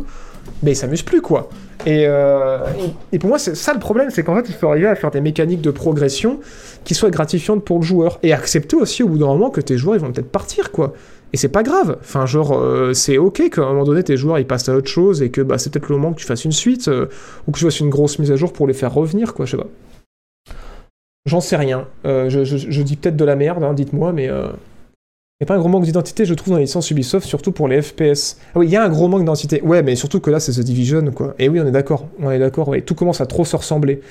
mais 0.61 0.73
ils 0.73 0.76
s'amusent 0.76 1.02
plus, 1.02 1.22
quoi. 1.22 1.49
Et, 1.88 2.06
euh, 2.07 2.60
et 3.11 3.18
pour 3.18 3.30
moi, 3.30 3.40
c'est 3.40 3.56
ça 3.56 3.73
le 3.73 3.80
problème, 3.80 4.11
c'est 4.11 4.23
qu'en 4.23 4.36
fait, 4.36 4.48
il 4.48 4.53
faut 4.53 4.68
arriver 4.68 4.88
à 4.88 4.95
faire 4.95 5.10
des 5.10 5.22
mécaniques 5.22 5.61
de 5.61 5.72
progression 5.72 6.40
qui 6.84 6.94
soient 6.94 7.10
gratifiantes 7.10 7.65
pour 7.65 7.80
le 7.80 7.84
joueur. 7.84 8.19
Et 8.22 8.34
accepter 8.34 8.76
aussi 8.76 9.02
au 9.02 9.07
bout 9.07 9.18
d'un 9.18 9.28
moment 9.28 9.49
que 9.49 9.61
tes 9.61 9.78
joueurs, 9.78 9.95
ils 9.95 10.02
vont 10.02 10.11
peut-être 10.11 10.32
partir, 10.32 10.72
quoi. 10.72 10.94
Et 11.34 11.38
c'est 11.38 11.49
pas 11.49 11.64
grave. 11.64 11.98
Enfin, 12.02 12.28
genre, 12.28 12.53
euh, 12.53 12.94
c'est 12.94 13.18
ok 13.18 13.49
qu'à 13.49 13.64
un 13.64 13.69
moment 13.69 13.86
donné, 13.86 14.03
tes 14.03 14.18
joueurs, 14.18 14.38
ils 14.38 14.45
passent 14.45 14.69
à 14.69 14.76
autre 14.76 14.90
chose 14.90 15.23
et 15.23 15.32
que 15.32 15.41
bah, 15.41 15.57
c'est 15.57 15.72
peut-être 15.72 15.90
le 15.90 15.95
moment 15.95 16.14
que 16.14 16.19
tu 16.19 16.26
fasses 16.26 16.45
une 16.45 16.52
suite 16.52 16.88
euh, 16.88 17.07
ou 17.48 17.52
que 17.52 17.57
tu 17.57 17.65
fasses 17.65 17.80
une 17.80 17.90
grosse 17.90 18.19
mise 18.19 18.32
à 18.32 18.36
jour 18.36 18.53
pour 18.53 18.68
les 18.68 18.73
faire 18.73 18.94
revenir, 18.94 19.34
quoi, 19.34 19.45
je 19.45 19.52
sais 19.52 19.57
pas. 19.57 19.68
J'en 21.26 21.41
sais 21.41 21.56
rien. 21.56 21.88
Euh, 22.06 22.30
je, 22.30 22.81
dis 22.81 22.95
peut-être 22.95 23.18
de 23.18 23.26
la 23.26 23.35
merde, 23.35 23.64
hein, 23.64 23.73
dites-moi, 23.73 24.14
mais... 24.14 24.30
Euh... 24.30 24.48
Il 25.39 25.45
n'y 25.45 25.45
a 25.45 25.48
pas 25.48 25.56
un 25.56 25.60
gros 25.60 25.69
manque 25.69 25.85
d'identité, 25.85 26.23
je 26.26 26.35
trouve, 26.35 26.52
dans 26.52 26.57
les 26.57 26.65
licences 26.65 26.91
Ubisoft, 26.91 27.27
surtout 27.27 27.52
pour 27.52 27.68
les 27.68 27.81
FPS. 27.81 28.38
Ah 28.53 28.60
oui, 28.60 28.68
il 28.68 28.72
y 28.72 28.76
a 28.76 28.84
un 28.84 28.89
gros 28.89 29.07
manque 29.07 29.22
d'identité. 29.22 29.60
Ouais, 29.64 29.81
mais 29.81 29.95
surtout 29.95 30.19
que 30.19 30.30
là, 30.30 30.39
c'est 30.39 30.52
The 30.52 30.60
Division, 30.60 31.10
quoi. 31.11 31.34
Et 31.39 31.49
oui, 31.49 31.60
on 31.60 31.65
est 31.65 31.72
d'accord. 31.72 32.07
On 32.19 32.30
est 32.30 32.38
d'accord, 32.38 32.68
ouais. 32.68 32.81
Tout 32.81 32.93
commence 32.93 33.22
à 33.22 33.26
trop 33.26 33.43
se 33.43 33.56
ressembler. 33.56 34.02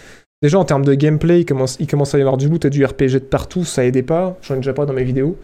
Déjà, 0.43 0.59
en 0.59 0.65
termes 0.65 0.85
de 0.85 0.93
gameplay, 0.95 1.43
il 1.43 1.47
commence, 1.47 1.79
à 1.79 2.19
y 2.19 2.21
avoir 2.21 2.37
du 2.37 2.49
loot 2.49 2.65
et 2.65 2.71
du 2.71 2.85
RPG 2.85 3.13
de 3.13 3.19
partout, 3.19 3.65
ça 3.65 3.85
aidait 3.85 4.03
pas. 4.03 4.37
J'en 4.43 4.55
ai 4.55 4.57
déjà 4.57 4.73
pas 4.73 4.87
dans 4.87 4.93
mes 4.93 5.05
vidéos. 5.05 5.37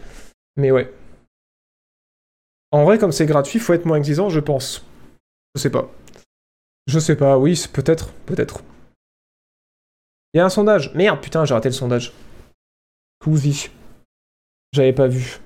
Mais 0.57 0.71
ouais. 0.71 0.91
En 2.71 2.83
vrai, 2.83 2.97
comme 2.97 3.13
c'est 3.13 3.25
gratuit, 3.25 3.59
faut 3.59 3.71
être 3.71 3.85
moins 3.85 3.97
exigeant, 3.97 4.27
je 4.27 4.41
pense. 4.41 4.85
Je 5.55 5.61
sais 5.61 5.69
pas. 5.69 5.89
Je 6.87 6.99
sais 6.99 7.15
pas, 7.15 7.37
oui, 7.37 7.63
peut-être, 7.71 8.11
peut-être. 8.25 8.61
Il 10.37 10.39
y 10.39 10.41
a 10.41 10.45
un 10.45 10.49
sondage. 10.49 10.93
Merde, 10.93 11.19
putain, 11.19 11.45
j'ai 11.45 11.55
raté 11.55 11.67
le 11.69 11.73
sondage. 11.73 12.13
Cousi. 13.19 13.71
J'avais 14.71 14.93
pas 14.93 15.07
vu. 15.07 15.39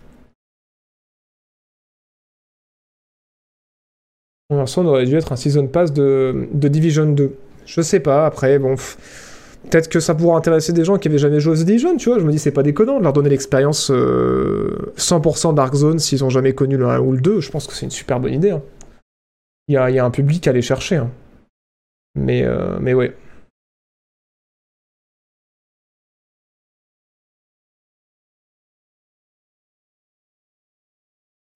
Pour 4.49 4.57
l'instant, 4.57 4.81
on 4.81 4.87
aurait 4.87 5.05
dû 5.05 5.15
être 5.15 5.31
un 5.31 5.37
Season 5.37 5.65
Pass 5.67 5.93
de, 5.93 6.49
de 6.51 6.67
Division 6.67 7.05
2. 7.05 7.33
Je 7.65 7.81
sais 7.81 8.01
pas, 8.01 8.25
après, 8.25 8.59
bon... 8.59 8.75
Peut-être 9.69 9.87
que 9.87 10.01
ça 10.01 10.13
pourra 10.13 10.37
intéresser 10.37 10.73
des 10.73 10.83
gens 10.83 10.97
qui 10.97 11.07
avaient 11.07 11.17
jamais 11.19 11.39
joué 11.39 11.55
The 11.55 11.63
Division, 11.63 11.95
tu 11.95 12.09
vois. 12.09 12.19
Je 12.19 12.25
me 12.25 12.31
dis, 12.33 12.39
c'est 12.39 12.51
pas 12.51 12.61
déconnant 12.63 12.99
de 12.99 13.03
leur 13.05 13.13
donner 13.13 13.29
l'expérience 13.29 13.91
euh, 13.91 14.91
100% 14.97 15.53
Dark 15.55 15.73
Zone 15.73 15.99
s'ils 15.99 16.25
ont 16.25 16.29
jamais 16.29 16.53
connu 16.53 16.75
le 16.75 16.87
1 16.89 16.99
ou 16.99 17.13
le 17.13 17.21
2. 17.21 17.39
Je 17.39 17.49
pense 17.49 17.65
que 17.65 17.73
c'est 17.73 17.85
une 17.85 17.91
super 17.91 18.19
bonne 18.19 18.33
idée. 18.33 18.51
hein. 18.51 18.61
Il 19.69 19.75
y, 19.75 19.77
a, 19.77 19.89
y 19.89 19.99
a 19.99 20.03
un 20.03 20.11
public 20.11 20.47
à 20.47 20.49
aller 20.49 20.61
chercher. 20.61 20.97
hein. 20.97 21.09
Mais, 22.15 22.43
euh, 22.43 22.77
mais 22.81 22.93
ouais. 22.93 23.15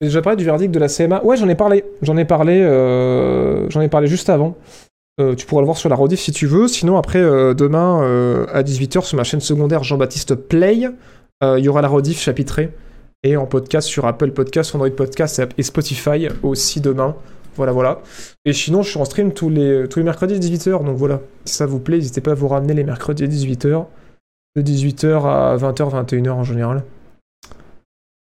Déjà 0.05 0.21
parlé 0.21 0.37
du 0.37 0.45
verdict 0.45 0.73
de 0.73 0.79
la 0.79 0.87
CMA. 0.87 1.23
Ouais, 1.23 1.35
j'en 1.37 1.49
ai 1.49 1.55
parlé. 1.55 1.83
J'en 2.01 2.15
ai 2.17 2.25
parlé. 2.25 2.61
euh, 2.61 3.67
J'en 3.69 3.81
ai 3.81 3.87
parlé 3.87 4.07
juste 4.07 4.29
avant. 4.29 4.55
Euh, 5.19 5.33
tu 5.33 5.45
pourras 5.45 5.61
le 5.61 5.65
voir 5.65 5.77
sur 5.77 5.89
la 5.89 5.95
rediff 5.95 6.19
si 6.19 6.31
tu 6.31 6.45
veux. 6.45 6.67
Sinon, 6.67 6.97
après, 6.97 7.19
euh, 7.19 7.53
demain 7.53 8.45
à 8.53 8.61
18h 8.63 9.03
sur 9.03 9.17
ma 9.17 9.23
chaîne 9.23 9.39
secondaire 9.41 9.83
Jean-Baptiste 9.83 10.35
Play, 10.35 10.89
il 11.41 11.59
y 11.63 11.67
aura 11.69 11.81
la 11.81 11.87
rediff 11.87 12.19
chapitrée. 12.19 12.71
Et 13.23 13.37
en 13.37 13.47
podcast 13.47 13.87
sur 13.87 14.05
Apple 14.05 14.31
Podcast, 14.31 14.75
Android 14.75 14.89
Podcast 14.91 15.41
et 15.57 15.63
Spotify 15.63 16.27
aussi 16.43 16.79
demain. 16.81 17.15
Voilà, 17.55 17.71
voilà. 17.71 18.01
Et 18.45 18.53
sinon, 18.53 18.83
je 18.83 18.91
suis 18.91 18.99
en 18.99 19.05
stream 19.05 19.31
tous 19.33 19.49
les, 19.49 19.87
tous 19.89 19.97
les 19.99 20.05
mercredis 20.05 20.35
à 20.35 20.37
18h. 20.37 20.83
Donc 20.85 20.97
voilà, 20.97 21.21
si 21.45 21.55
ça 21.55 21.65
vous 21.65 21.79
plaît, 21.79 21.97
n'hésitez 21.97 22.21
pas 22.21 22.31
à 22.31 22.35
vous 22.35 22.47
ramener 22.49 22.73
les 22.75 22.83
mercredis 22.83 23.23
à 23.23 23.27
18h. 23.27 23.85
De 24.57 24.61
18h 24.61 25.25
à 25.25 25.57
20h, 25.57 26.05
21h 26.05 26.29
en 26.29 26.43
général. 26.43 26.83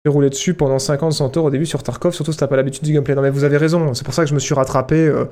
Roulé 0.09 0.29
dessus 0.29 0.53
pendant 0.53 0.79
50, 0.79 1.13
100 1.13 1.37
heures 1.37 1.45
au 1.45 1.49
début 1.49 1.65
sur 1.65 1.83
Tarkov, 1.83 2.13
surtout 2.13 2.31
si 2.31 2.37
t'as 2.37 2.47
pas 2.47 2.55
l'habitude 2.55 2.83
du 2.83 2.93
gameplay. 2.93 3.15
Non 3.15 3.21
mais 3.21 3.29
vous 3.29 3.43
avez 3.43 3.57
raison, 3.57 3.93
c'est 3.93 4.03
pour 4.05 4.13
ça 4.13 4.23
que 4.23 4.29
je 4.29 4.33
me 4.33 4.39
suis 4.39 4.53
rattrapé. 4.53 4.95
euh, 4.95 5.25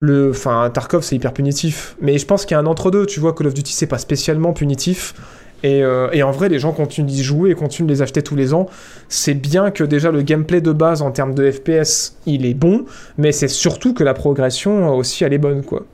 le, 0.00 0.30
enfin, 0.30 0.70
Tarkov 0.72 1.02
c'est 1.02 1.16
hyper 1.16 1.32
punitif, 1.34 1.96
mais 2.00 2.16
je 2.16 2.24
pense 2.24 2.46
qu'il 2.46 2.54
y 2.54 2.58
a 2.58 2.60
un 2.60 2.66
entre-deux. 2.66 3.06
Tu 3.06 3.20
vois, 3.20 3.34
Call 3.34 3.48
of 3.48 3.54
Duty 3.54 3.72
c'est 3.72 3.86
pas 3.86 3.98
spécialement 3.98 4.52
punitif. 4.52 5.14
Et, 5.62 5.82
euh, 5.84 6.08
et 6.12 6.22
en 6.22 6.30
vrai, 6.30 6.48
les 6.48 6.58
gens 6.58 6.72
continuent 6.72 7.06
d'y 7.06 7.22
jouer 7.22 7.50
et 7.50 7.54
continuent 7.54 7.86
de 7.86 7.92
les 7.92 8.00
acheter 8.00 8.22
tous 8.22 8.34
les 8.34 8.54
ans. 8.54 8.66
C'est 9.10 9.34
bien 9.34 9.70
que 9.70 9.84
déjà 9.84 10.10
le 10.10 10.22
gameplay 10.22 10.62
de 10.62 10.72
base 10.72 11.02
en 11.02 11.10
termes 11.10 11.34
de 11.34 11.50
FPS, 11.50 12.16
il 12.24 12.46
est 12.46 12.54
bon, 12.54 12.86
mais 13.18 13.30
c'est 13.30 13.48
surtout 13.48 13.92
que 13.92 14.02
la 14.02 14.14
progression 14.14 14.96
aussi, 14.96 15.22
elle 15.22 15.34
est 15.34 15.38
bonne, 15.38 15.62
quoi. 15.62 15.84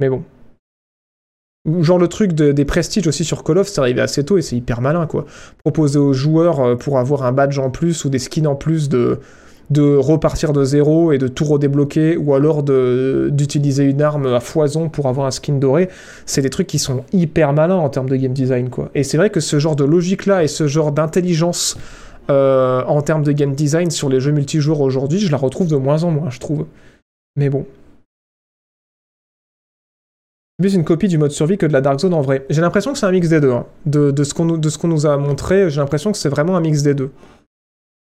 Mais 0.00 0.08
bon. 0.08 0.24
Genre 1.80 1.98
le 1.98 2.08
truc 2.08 2.34
de- 2.34 2.52
des 2.52 2.66
prestiges 2.66 3.06
aussi 3.06 3.24
sur 3.24 3.42
Call 3.42 3.56
of, 3.58 3.68
c'est 3.68 3.80
arrivé 3.80 4.00
assez 4.02 4.22
tôt 4.22 4.36
et 4.36 4.42
c'est 4.42 4.56
hyper 4.56 4.82
malin, 4.82 5.06
quoi. 5.06 5.24
Proposer 5.64 5.98
aux 5.98 6.12
joueurs 6.12 6.60
euh, 6.60 6.74
pour 6.76 6.98
avoir 6.98 7.22
un 7.24 7.32
badge 7.32 7.58
en 7.58 7.70
plus 7.70 8.04
ou 8.04 8.10
des 8.10 8.18
skins 8.18 8.46
en 8.46 8.54
plus 8.54 8.90
de, 8.90 9.18
repartir 9.96 10.52
de 10.52 10.62
zéro 10.62 11.10
et 11.12 11.16
de 11.18 11.26
tout 11.26 11.44
redébloquer, 11.46 12.18
ou 12.18 12.34
alors 12.34 12.62
d'utiliser 12.62 13.84
une 13.84 14.02
arme 14.02 14.26
à 14.26 14.40
foison 14.40 14.90
pour 14.90 15.08
avoir 15.08 15.26
un 15.26 15.30
skin 15.30 15.54
doré, 15.54 15.88
c'est 16.26 16.42
des 16.42 16.50
trucs 16.50 16.66
qui 16.66 16.78
sont 16.78 17.02
hyper 17.14 17.54
malins 17.54 17.76
en 17.76 17.88
termes 17.88 18.10
de 18.10 18.16
game 18.16 18.34
design, 18.34 18.68
quoi. 18.68 18.90
Et 18.94 19.02
c'est 19.02 19.16
vrai 19.16 19.30
que 19.30 19.40
ce 19.40 19.58
genre 19.58 19.74
de 19.74 19.84
logique-là 19.84 20.44
et 20.44 20.48
ce 20.48 20.66
genre 20.66 20.92
d'intelligence 20.92 21.78
euh, 22.30 22.82
en 22.86 23.00
termes 23.00 23.22
de 23.22 23.32
game 23.32 23.54
design 23.54 23.90
sur 23.90 24.10
les 24.10 24.20
jeux 24.20 24.32
multijoueurs 24.32 24.82
aujourd'hui, 24.82 25.18
je 25.18 25.30
la 25.30 25.38
retrouve 25.38 25.68
de 25.68 25.76
moins 25.76 26.04
en 26.04 26.10
moins, 26.10 26.28
je 26.28 26.40
trouve. 26.40 26.66
Mais 27.36 27.48
bon. 27.48 27.64
Plus 30.60 30.74
une 30.74 30.84
copie 30.84 31.08
du 31.08 31.18
mode 31.18 31.32
survie 31.32 31.58
que 31.58 31.66
de 31.66 31.72
la 31.72 31.80
Dark 31.80 31.98
Zone 31.98 32.14
en 32.14 32.20
vrai. 32.20 32.46
J'ai 32.48 32.60
l'impression 32.60 32.92
que 32.92 32.98
c'est 32.98 33.06
un 33.06 33.10
mix 33.10 33.28
des 33.28 33.40
deux. 33.40 33.50
hein. 33.50 33.66
De, 33.86 34.12
ce 34.22 34.34
qu'on 34.34 34.44
nous, 34.88 35.06
a 35.06 35.16
montré, 35.16 35.68
j'ai 35.68 35.80
l'impression 35.80 36.12
que 36.12 36.18
c'est 36.18 36.28
vraiment 36.28 36.56
un 36.56 36.60
mix 36.60 36.82
des 36.82 36.94
deux. 36.94 37.10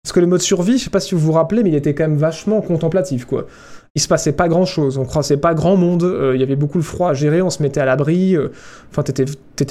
Parce 0.03 0.11
que 0.11 0.19
le 0.19 0.27
mode 0.27 0.41
survie, 0.41 0.77
je 0.77 0.83
sais 0.83 0.89
pas 0.89 0.99
si 0.99 1.15
vous 1.15 1.21
vous 1.21 1.31
rappelez, 1.31 1.63
mais 1.63 1.69
il 1.69 1.75
était 1.75 1.93
quand 1.93 2.03
même 2.03 2.17
vachement 2.17 2.59
contemplatif, 2.59 3.23
quoi. 3.23 3.47
Il 3.95 4.01
se 4.01 4.07
passait 4.07 4.33
pas 4.33 4.49
grand 4.49 4.65
chose, 4.65 4.97
on 4.97 5.05
croisait 5.05 5.37
pas 5.37 5.53
grand 5.53 5.77
monde, 5.77 6.03
euh, 6.03 6.31
il 6.33 6.41
y 6.41 6.43
avait 6.43 6.55
beaucoup 6.55 6.79
de 6.79 6.83
froid 6.83 7.11
à 7.11 7.13
gérer, 7.13 7.43
on 7.43 7.51
se 7.51 7.61
mettait 7.61 7.79
à 7.79 7.85
l'abri, 7.85 8.35
euh, 8.35 8.49
enfin 8.89 9.03
t'étais, 9.03 9.25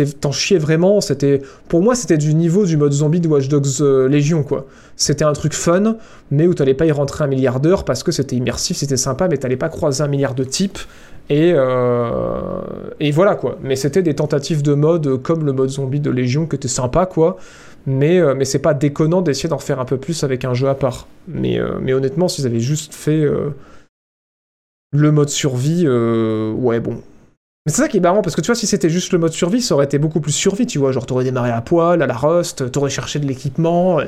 t'en 0.04 0.30
chiais 0.30 0.58
vraiment, 0.58 1.00
c'était, 1.00 1.42
pour 1.68 1.82
moi 1.82 1.96
c'était 1.96 2.18
du 2.18 2.32
niveau 2.32 2.64
du 2.64 2.76
mode 2.76 2.92
zombie 2.92 3.18
de 3.18 3.26
Watch 3.26 3.48
Dogs 3.48 3.80
euh, 3.80 4.08
Légion, 4.08 4.44
quoi. 4.44 4.66
C'était 4.94 5.24
un 5.24 5.32
truc 5.32 5.54
fun, 5.54 5.96
mais 6.30 6.46
où 6.46 6.54
t'allais 6.54 6.74
pas 6.74 6.86
y 6.86 6.92
rentrer 6.92 7.24
un 7.24 7.26
milliard 7.26 7.58
d'heures 7.58 7.84
parce 7.84 8.04
que 8.04 8.12
c'était 8.12 8.36
immersif, 8.36 8.76
c'était 8.76 8.96
sympa, 8.96 9.26
mais 9.26 9.38
t'allais 9.38 9.56
pas 9.56 9.68
croiser 9.68 10.04
un 10.04 10.08
milliard 10.08 10.36
de 10.36 10.44
types, 10.44 10.78
et, 11.32 11.54
euh, 11.56 12.60
et 13.00 13.10
voilà, 13.10 13.36
quoi. 13.36 13.58
Mais 13.62 13.74
c'était 13.74 14.02
des 14.02 14.14
tentatives 14.14 14.62
de 14.62 14.74
mode 14.74 15.06
euh, 15.06 15.16
comme 15.16 15.46
le 15.46 15.52
mode 15.54 15.70
zombie 15.70 15.98
de 15.98 16.10
Légion 16.10 16.46
qui 16.46 16.56
était 16.56 16.68
sympa, 16.68 17.06
quoi. 17.06 17.38
Mais, 17.86 18.18
euh, 18.18 18.34
mais 18.36 18.44
c'est 18.44 18.58
pas 18.58 18.74
déconnant 18.74 19.22
d'essayer 19.22 19.48
d'en 19.48 19.56
faire 19.56 19.80
un 19.80 19.86
peu 19.86 19.96
plus 19.96 20.24
avec 20.24 20.44
un 20.44 20.52
jeu 20.52 20.68
à 20.68 20.74
part. 20.74 21.08
Mais, 21.26 21.58
mais 21.80 21.94
honnêtement, 21.94 22.28
s'ils 22.28 22.46
avaient 22.46 22.60
juste 22.60 22.92
fait 22.92 23.24
le 24.92 25.10
mode 25.10 25.30
survie, 25.30 25.88
ouais, 25.88 26.80
bon. 26.80 27.00
Mais 27.64 27.70
c'est 27.70 27.80
ça 27.82 27.86
qui 27.86 27.98
est 27.98 28.00
marrant, 28.00 28.22
parce 28.22 28.34
que 28.34 28.40
tu 28.40 28.46
vois, 28.46 28.56
si 28.56 28.66
c'était 28.66 28.90
juste 28.90 29.12
le 29.12 29.20
mode 29.20 29.32
survie, 29.32 29.62
ça 29.62 29.74
aurait 29.76 29.84
été 29.84 29.96
beaucoup 29.98 30.20
plus 30.20 30.32
survie, 30.32 30.66
tu 30.66 30.80
vois. 30.80 30.90
Genre, 30.90 31.06
t'aurais 31.06 31.22
démarré 31.22 31.52
à 31.52 31.60
poil, 31.60 32.02
à 32.02 32.06
la 32.08 32.16
rust, 32.16 32.72
t'aurais 32.72 32.90
cherché 32.90 33.20
de 33.20 33.26
l'équipement, 33.26 34.00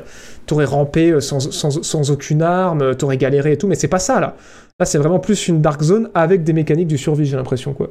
t'aurais 0.45 0.65
rampé 0.65 1.11
euh, 1.11 1.21
sans, 1.21 1.39
sans, 1.39 1.81
sans 1.81 2.11
aucune 2.11 2.41
arme, 2.41 2.81
euh, 2.81 2.93
t'aurais 2.93 3.15
galéré 3.15 3.53
et 3.53 3.57
tout, 3.57 3.67
mais 3.67 3.75
c'est 3.75 3.87
pas 3.87 3.99
ça, 3.99 4.19
là. 4.19 4.35
Là, 4.77 4.85
c'est 4.85 4.97
vraiment 4.97 5.19
plus 5.19 5.47
une 5.47 5.61
dark 5.61 5.81
zone 5.81 6.09
avec 6.13 6.43
des 6.43 6.51
mécaniques 6.51 6.87
du 6.87 6.97
survie, 6.97 7.25
j'ai 7.25 7.37
l'impression, 7.37 7.73
quoi. 7.73 7.89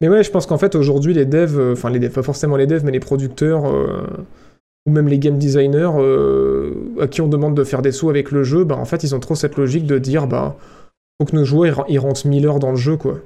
Mais 0.00 0.08
ouais, 0.08 0.22
je 0.24 0.30
pense 0.30 0.46
qu'en 0.46 0.58
fait, 0.58 0.74
aujourd'hui, 0.76 1.12
les 1.12 1.26
devs, 1.26 1.58
euh, 1.58 1.72
enfin, 1.74 1.90
les 1.90 1.98
devs, 1.98 2.12
pas 2.12 2.22
forcément 2.22 2.56
les 2.56 2.66
devs, 2.66 2.84
mais 2.86 2.92
les 2.92 3.00
producteurs, 3.00 3.64
ou 4.86 4.90
même 4.90 5.08
les 5.08 5.18
game 5.18 5.36
designers, 5.36 5.90
à 7.02 7.06
qui 7.06 7.20
on 7.20 7.28
demande 7.28 7.54
de 7.54 7.64
faire 7.64 7.82
des 7.82 7.92
sauts 7.92 8.08
avec 8.08 8.30
le 8.30 8.44
jeu, 8.44 8.64
bah, 8.64 8.76
en 8.76 8.86
fait, 8.86 9.02
ils 9.04 9.14
ont 9.14 9.20
trop 9.20 9.34
cette 9.34 9.58
logique 9.58 9.84
de 9.84 9.98
dire, 9.98 10.26
bah, 10.26 10.56
faut 11.18 11.26
que 11.26 11.36
nos 11.36 11.44
joueurs, 11.44 11.84
ils, 11.88 11.98
rentrent 11.98 12.26
1000 12.26 12.46
heures 12.46 12.58
dans 12.58 12.70
le 12.70 12.76
jeu, 12.76 12.96
quoi. 12.96 13.20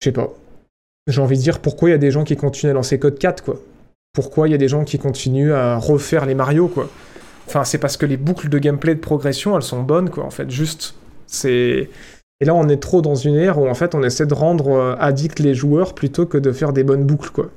Je 0.00 0.08
sais 0.08 0.12
pas. 0.12 0.32
J'ai 1.06 1.20
envie 1.20 1.36
de 1.36 1.42
dire, 1.42 1.60
pourquoi 1.60 1.88
il 1.88 1.92
y 1.92 1.94
a 1.94 1.98
des 1.98 2.10
gens 2.10 2.24
qui 2.24 2.36
continuent 2.36 2.70
à 2.70 2.74
lancer 2.74 2.98
Code 2.98 3.18
4, 3.18 3.44
quoi? 3.44 3.60
Pourquoi 4.12 4.48
il 4.48 4.50
y 4.50 4.54
a 4.54 4.58
des 4.58 4.68
gens 4.68 4.84
qui 4.84 4.98
continuent 4.98 5.52
à 5.52 5.76
refaire 5.76 6.26
les 6.26 6.34
Mario, 6.34 6.68
quoi? 6.68 6.88
Enfin, 7.46 7.62
c'est 7.64 7.78
parce 7.78 7.96
que 7.96 8.06
les 8.06 8.16
boucles 8.16 8.48
de 8.48 8.58
gameplay 8.58 8.94
de 8.94 9.00
progression, 9.00 9.56
elles 9.56 9.62
sont 9.62 9.82
bonnes, 9.82 10.10
quoi, 10.10 10.24
en 10.24 10.30
fait, 10.30 10.50
juste. 10.50 10.96
C'est... 11.26 11.88
Et 12.40 12.44
là, 12.44 12.54
on 12.54 12.68
est 12.68 12.82
trop 12.82 13.00
dans 13.00 13.14
une 13.14 13.36
ère 13.36 13.58
où, 13.58 13.68
en 13.68 13.74
fait, 13.74 13.94
on 13.94 14.02
essaie 14.02 14.26
de 14.26 14.34
rendre 14.34 14.70
euh, 14.70 14.96
addicts 14.98 15.38
les 15.38 15.54
joueurs 15.54 15.94
plutôt 15.94 16.26
que 16.26 16.36
de 16.36 16.52
faire 16.52 16.72
des 16.72 16.82
bonnes 16.82 17.04
boucles, 17.04 17.30
quoi. 17.30 17.50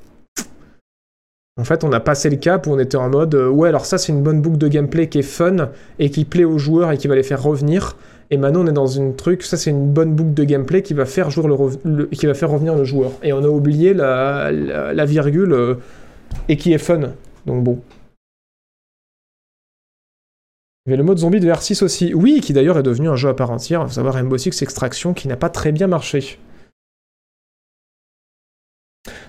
En 1.60 1.64
fait, 1.64 1.84
on 1.84 1.92
a 1.92 2.00
passé 2.00 2.30
le 2.30 2.36
cap 2.36 2.66
où 2.66 2.70
on 2.70 2.78
était 2.78 2.96
en 2.96 3.10
mode, 3.10 3.34
euh, 3.34 3.48
ouais, 3.48 3.68
alors 3.68 3.84
ça, 3.84 3.98
c'est 3.98 4.12
une 4.12 4.22
bonne 4.22 4.40
boucle 4.40 4.56
de 4.56 4.68
gameplay 4.68 5.08
qui 5.08 5.18
est 5.18 5.22
fun 5.22 5.70
et 5.98 6.10
qui 6.10 6.24
plaît 6.24 6.44
aux 6.44 6.56
joueurs 6.56 6.92
et 6.92 6.96
qui 6.96 7.08
va 7.08 7.16
les 7.16 7.22
faire 7.22 7.42
revenir. 7.42 7.96
Et 8.30 8.36
maintenant, 8.36 8.62
on 8.64 8.66
est 8.68 8.72
dans 8.72 8.86
une 8.86 9.16
truc, 9.16 9.42
ça, 9.42 9.56
c'est 9.56 9.70
une 9.70 9.92
bonne 9.92 10.14
boucle 10.14 10.34
de 10.34 10.44
gameplay 10.44 10.82
qui 10.82 10.94
va 10.94 11.04
faire, 11.04 11.30
jouer 11.30 11.48
le 11.84 12.06
qui 12.06 12.26
va 12.26 12.34
faire 12.34 12.50
revenir 12.50 12.76
le 12.76 12.84
joueur. 12.84 13.12
Et 13.24 13.32
on 13.32 13.42
a 13.42 13.48
oublié 13.48 13.92
la, 13.92 15.04
virgule 15.04 15.52
euh, 15.52 15.74
et 16.48 16.56
qui 16.56 16.72
est 16.72 16.78
fun. 16.78 17.12
Donc 17.46 17.64
bon. 17.64 17.80
Il 20.86 20.90
y 20.90 20.92
avait 20.92 20.98
le 20.98 21.04
mode 21.04 21.18
zombie 21.18 21.40
de 21.40 21.50
R6 21.50 21.82
aussi. 21.82 22.14
Oui, 22.14 22.40
qui 22.40 22.52
d'ailleurs 22.52 22.78
est 22.78 22.84
devenu 22.84 23.08
un 23.08 23.16
jeu 23.16 23.28
à 23.28 23.34
part 23.34 23.50
entière. 23.50 23.84
Il 23.86 23.92
savoir 23.92 24.14
Rainbow 24.14 24.38
Six 24.38 24.62
Extraction 24.62 25.12
qui 25.12 25.26
n'a 25.26 25.36
pas 25.36 25.50
très 25.50 25.72
bien 25.72 25.88
marché. 25.88 26.38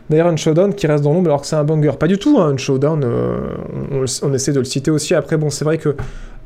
D'ailleurs, 0.09 0.27
un 0.27 0.35
showdown 0.35 0.75
qui 0.75 0.87
reste 0.87 1.03
dans 1.03 1.13
l'ombre 1.13 1.29
alors 1.29 1.41
que 1.41 1.47
c'est 1.47 1.55
un 1.55 1.63
banger. 1.63 1.93
Pas 1.97 2.07
du 2.07 2.17
tout, 2.17 2.37
hein, 2.39 2.49
un 2.53 2.57
showdown. 2.57 3.03
euh, 3.03 3.55
on 4.21 4.33
essaie 4.33 4.51
de 4.51 4.59
le 4.59 4.65
citer 4.65 4.91
aussi. 4.91 5.15
Après, 5.15 5.37
bon, 5.37 5.49
c'est 5.49 5.65
vrai 5.65 5.77
que 5.77 5.95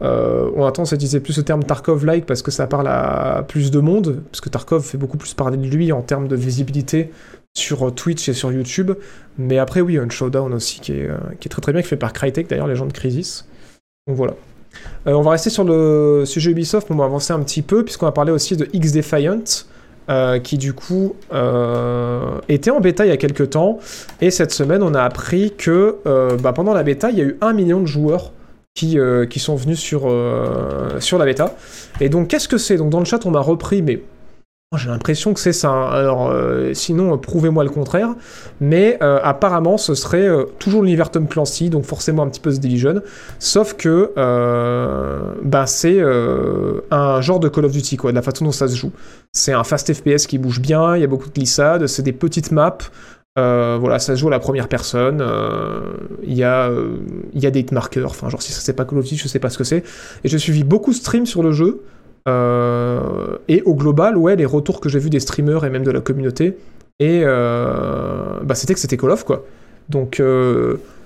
euh, 0.01 0.49
on 0.55 0.65
a 0.65 0.71
tendance 0.71 0.93
à 0.93 0.95
utiliser 0.95 1.19
plus 1.19 1.37
le 1.37 1.43
terme 1.43 1.63
Tarkov-like 1.63 2.25
parce 2.25 2.41
que 2.41 2.51
ça 2.51 2.67
parle 2.67 2.87
à 2.87 3.45
plus 3.47 3.71
de 3.71 3.79
monde. 3.79 4.21
Parce 4.31 4.41
que 4.41 4.49
Tarkov 4.49 4.83
fait 4.83 4.97
beaucoup 4.97 5.17
plus 5.17 5.33
parler 5.33 5.57
de 5.57 5.67
lui 5.67 5.91
en 5.91 6.01
termes 6.01 6.27
de 6.27 6.35
visibilité 6.35 7.11
sur 7.55 7.87
euh, 7.87 7.91
Twitch 7.91 8.27
et 8.29 8.33
sur 8.33 8.51
YouTube. 8.51 8.91
Mais 9.37 9.57
après, 9.57 9.81
oui, 9.81 9.97
un 9.97 10.09
showdown 10.09 10.53
aussi 10.53 10.79
qui 10.79 10.93
est, 10.93 11.09
euh, 11.09 11.17
qui 11.39 11.47
est 11.47 11.49
très 11.49 11.61
très 11.61 11.71
bien, 11.71 11.81
qui 11.81 11.87
fait 11.87 11.97
par 11.97 12.13
Crytek 12.13 12.49
d'ailleurs, 12.49 12.67
les 12.67 12.75
gens 12.75 12.85
de 12.85 12.93
Crisis. 12.93 13.47
Donc 14.07 14.17
voilà. 14.17 14.33
On 15.05 15.21
va 15.21 15.31
rester 15.31 15.49
sur 15.49 15.63
le 15.63 16.23
sujet 16.25 16.51
Ubisoft, 16.51 16.91
on 16.91 16.95
va 16.95 17.05
avancer 17.05 17.31
un 17.31 17.39
petit 17.39 17.61
peu, 17.61 17.85
puisqu'on 17.85 18.07
va 18.07 18.11
parler 18.11 18.33
aussi 18.33 18.57
de 18.57 18.67
X 18.73 18.91
Defiant, 18.91 19.43
euh, 20.09 20.37
qui 20.39 20.57
du 20.57 20.73
coup 20.73 21.15
était 22.49 22.71
en 22.71 22.81
bêta 22.81 23.05
il 23.05 23.09
y 23.09 23.13
a 23.13 23.17
quelques 23.17 23.51
temps. 23.51 23.79
Et 24.19 24.31
cette 24.31 24.51
semaine, 24.51 24.83
on 24.83 24.93
a 24.93 25.01
appris 25.01 25.53
que 25.57 25.95
bah, 26.41 26.51
pendant 26.51 26.73
la 26.73 26.83
bêta, 26.83 27.09
il 27.09 27.17
y 27.17 27.21
a 27.21 27.23
eu 27.23 27.37
un 27.39 27.53
million 27.53 27.79
de 27.79 27.85
joueurs 27.85 28.33
qui, 28.75 28.99
euh, 28.99 29.25
qui 29.25 29.39
sont 29.39 29.55
venus 29.55 29.79
sur, 29.79 30.03
euh, 30.05 30.99
sur 30.99 31.17
la 31.17 31.25
bêta. 31.25 31.55
Et 32.01 32.09
donc, 32.09 32.27
qu'est-ce 32.27 32.49
que 32.49 32.57
c'est? 32.57 32.75
Donc, 32.75 32.89
dans 32.89 32.99
le 32.99 33.05
chat, 33.05 33.25
on 33.25 33.31
m'a 33.31 33.39
repris, 33.39 33.81
mais 33.81 34.03
j'ai 34.75 34.89
l'impression 34.89 35.33
que 35.33 35.39
c'est 35.39 35.53
ça. 35.53 35.69
hein. 35.69 35.89
Alors, 35.91 36.29
euh, 36.29 36.73
sinon, 36.73 37.17
prouvez-moi 37.17 37.63
le 37.63 37.69
contraire. 37.69 38.09
Mais 38.59 38.99
apparemment, 38.99 39.77
ce 39.77 39.95
serait 39.95 40.27
toujours 40.59 40.83
l'univers 40.83 41.09
Tom 41.09 41.29
Clancy, 41.29 41.69
donc 41.69 41.85
forcément 41.85 42.23
un 42.23 42.27
petit 42.27 42.41
peu 42.41 42.51
The 42.51 42.59
Division. 42.59 43.01
Sauf 43.39 43.75
que 43.75 44.11
bah, 45.41 45.65
c'est 45.67 46.01
un 46.91 47.21
genre 47.21 47.39
de 47.39 47.47
Call 47.47 47.63
of 47.63 47.71
Duty, 47.71 47.95
quoi, 47.95 48.11
de 48.11 48.15
la 48.15 48.21
façon 48.21 48.43
dont 48.43 48.51
ça 48.51 48.67
se 48.67 48.75
joue. 48.75 48.91
C'est 49.31 49.53
un 49.53 49.63
fast 49.63 49.93
FPS 49.93 50.27
qui 50.27 50.37
bouge 50.37 50.59
bien, 50.59 50.97
il 50.97 51.01
y 51.01 51.05
a 51.05 51.07
beaucoup 51.07 51.29
de 51.29 51.33
glissades, 51.33 51.87
c'est 51.87 52.03
des 52.03 52.13
petites 52.13 52.51
maps. 52.51 52.77
Euh, 53.37 53.77
voilà, 53.79 53.99
ça 53.99 54.15
se 54.15 54.19
joue 54.19 54.27
à 54.27 54.31
la 54.31 54.39
première 54.39 54.67
personne. 54.69 55.19
euh, 55.21 55.93
Il 56.23 56.33
y, 56.33 56.43
a, 56.43 56.69
euh, 56.69 56.97
il 57.33 57.43
y 57.43 57.45
a 57.45 57.51
des 57.51 57.59
hitmarkers. 57.59 58.05
Enfin, 58.09 58.29
genre, 58.29 58.41
si 58.41 58.51
ça 58.53 58.61
c'est 58.61 58.73
pas 58.73 58.85
Call 58.85 58.99
of 58.99 59.05
Duty, 59.05 59.17
je 59.17 59.27
sais 59.27 59.39
pas 59.39 59.49
ce 59.49 59.57
que 59.57 59.63
c'est. 59.65 59.83
Et 60.23 60.29
j'ai 60.29 60.39
suivi 60.39 60.63
beaucoup 60.63 60.91
de 60.91 60.95
streams 60.95 61.25
sur 61.25 61.43
le 61.43 61.51
jeu. 61.51 61.81
et 62.27 63.61
au 63.65 63.75
global, 63.75 64.17
ouais, 64.17 64.35
les 64.35 64.45
retours 64.45 64.79
que 64.79 64.89
j'ai 64.89 64.99
vus 64.99 65.09
des 65.09 65.19
streamers 65.19 65.65
et 65.65 65.69
même 65.69 65.83
de 65.83 65.91
la 65.91 66.01
communauté, 66.01 66.57
et 66.99 67.23
bah, 67.23 68.55
c'était 68.55 68.73
que 68.73 68.79
c'était 68.79 68.97
Call 68.97 69.11
of, 69.11 69.23
quoi. 69.25 69.45
Donc, 69.89 70.21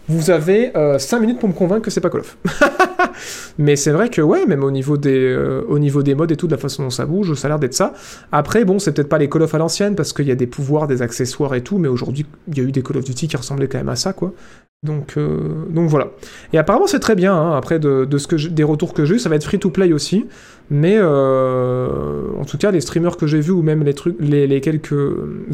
vous 0.10 0.31
avez 0.31 0.72
5 0.98 1.19
minutes 1.19 1.40
pour 1.40 1.48
me 1.48 1.53
convaincre 1.53 1.84
que 1.84 1.91
c'est 1.91 2.02
pas 2.02 2.10
Call 2.10 2.22
of. 2.22 2.38
Mais 3.57 3.76
c'est 3.76 3.91
vrai 3.91 4.10
que, 4.10 4.22
ouais, 4.22 4.45
même 4.45 4.64
au 4.64 4.72
niveau, 4.72 4.98
des, 4.98 5.18
euh, 5.18 5.64
au 5.68 5.80
niveau 5.80 6.03
des 6.03 6.15
modes 6.15 6.31
et 6.31 6.36
tout, 6.36 6.48
de 6.48 6.52
la 6.52 6.57
façon 6.57 6.84
dont 6.84 6.90
ça 6.90 7.06
bouge, 7.06 7.34
ça 7.36 7.48
a 7.48 7.49
l'air 7.49 7.60
d'être 7.60 7.73
ça. 7.73 7.94
Après, 8.31 8.65
bon, 8.65 8.80
c'est 8.80 8.91
peut-être 8.91 9.10
pas 9.10 9.18
les 9.18 9.30
Call 9.30 9.44
of 9.44 9.53
à 9.53 9.57
l'ancienne, 9.57 9.95
parce 9.95 10.14
qu'il 10.14 10.27
y 10.27 10.31
a 10.31 10.36
des 10.36 10.48
pouvoirs, 10.48 10.88
des 10.88 11.02
accessoires 11.02 11.53
et 11.56 11.61
tout, 11.61 11.77
mais 11.77 11.88
aujourd'hui, 11.88 12.26
il 12.48 12.57
y 12.57 12.61
a 12.61 12.64
eu 12.64 12.72
des 12.72 12.81
Call 12.81 12.98
of 12.98 13.06
Duty 13.06 13.27
qui 13.27 13.38
ressemblaient 13.38 13.68
quand 13.68 13.77
même 13.77 13.90
à 13.90 13.95
ça, 13.95 14.14
quoi. 14.14 14.34
Donc, 14.82 15.18
euh, 15.18 15.66
donc 15.70 15.90
voilà. 15.90 16.12
Et 16.54 16.58
apparemment, 16.58 16.88
c'est 16.88 17.00
très 17.00 17.16
bien, 17.16 17.36
hein, 17.36 17.58
après, 17.58 17.80
de, 17.80 18.08
ce 18.18 18.28
que 18.28 18.48
des 18.48 18.64
retours 18.64 18.94
que 18.94 19.04
j'ai 19.04 19.16
eu, 19.16 19.20
ça 19.20 19.28
va 19.28 19.36
être 19.36 19.44
free-to-play 19.44 19.92
aussi. 19.92 20.26
Mais 20.70 20.96
euh, 20.98 22.32
en 22.40 22.46
tout 22.46 22.58
cas, 22.58 22.72
les 22.72 22.80
streamers 22.80 23.18
que 23.18 23.28
j'ai 23.28 23.42
vus, 23.42 23.52
ou 23.52 23.62
même 23.62 23.84
les, 23.84 23.94
trucs, 23.94 24.16
les, 24.20 24.62
quelques 24.62 24.94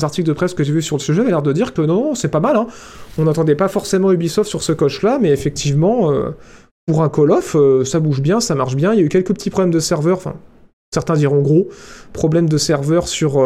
articles 0.02 0.28
de 0.28 0.34
presse 0.34 0.54
que 0.54 0.64
j'ai 0.64 0.74
vus 0.74 0.84
sur 0.84 0.98
le 0.98 1.02
sujet, 1.02 1.22
avaient 1.22 1.32
l'air 1.32 1.42
de 1.42 1.54
dire 1.54 1.74
que 1.74 1.82
non, 1.82 2.14
c'est 2.14 2.28
pas 2.28 2.40
mal. 2.40 2.56
Hein. 2.56 2.68
On 3.18 3.24
n'entendait 3.24 3.56
pas 3.56 3.68
forcément 3.68 4.12
Ubisoft 4.12 4.50
sur 4.50 4.62
ce 4.62 4.74
coche-là, 4.74 5.18
mais 5.20 5.32
effectivement, 5.32 6.12
euh, 6.12 6.32
pour 6.86 7.02
un 7.02 7.10
Call 7.10 7.32
of, 7.32 7.56
euh, 7.56 7.84
ça 7.84 8.00
bouge 8.00 8.22
bien, 8.22 8.40
ça 8.40 8.54
marche 8.54 8.76
bien. 8.76 8.94
Il 8.94 9.00
y 9.00 9.02
a 9.02 9.06
eu 9.06 9.10
quelques 9.10 9.34
petits 9.34 9.50
problèmes 9.50 9.74
de 9.74 9.80
serveur, 9.80 10.18
enfin, 10.18 10.36
certains 10.94 11.16
diront 11.16 11.42
gros, 11.42 11.70
problèmes 12.14 12.48
de 12.48 12.58
serveur 12.58 13.08
sur 13.08 13.44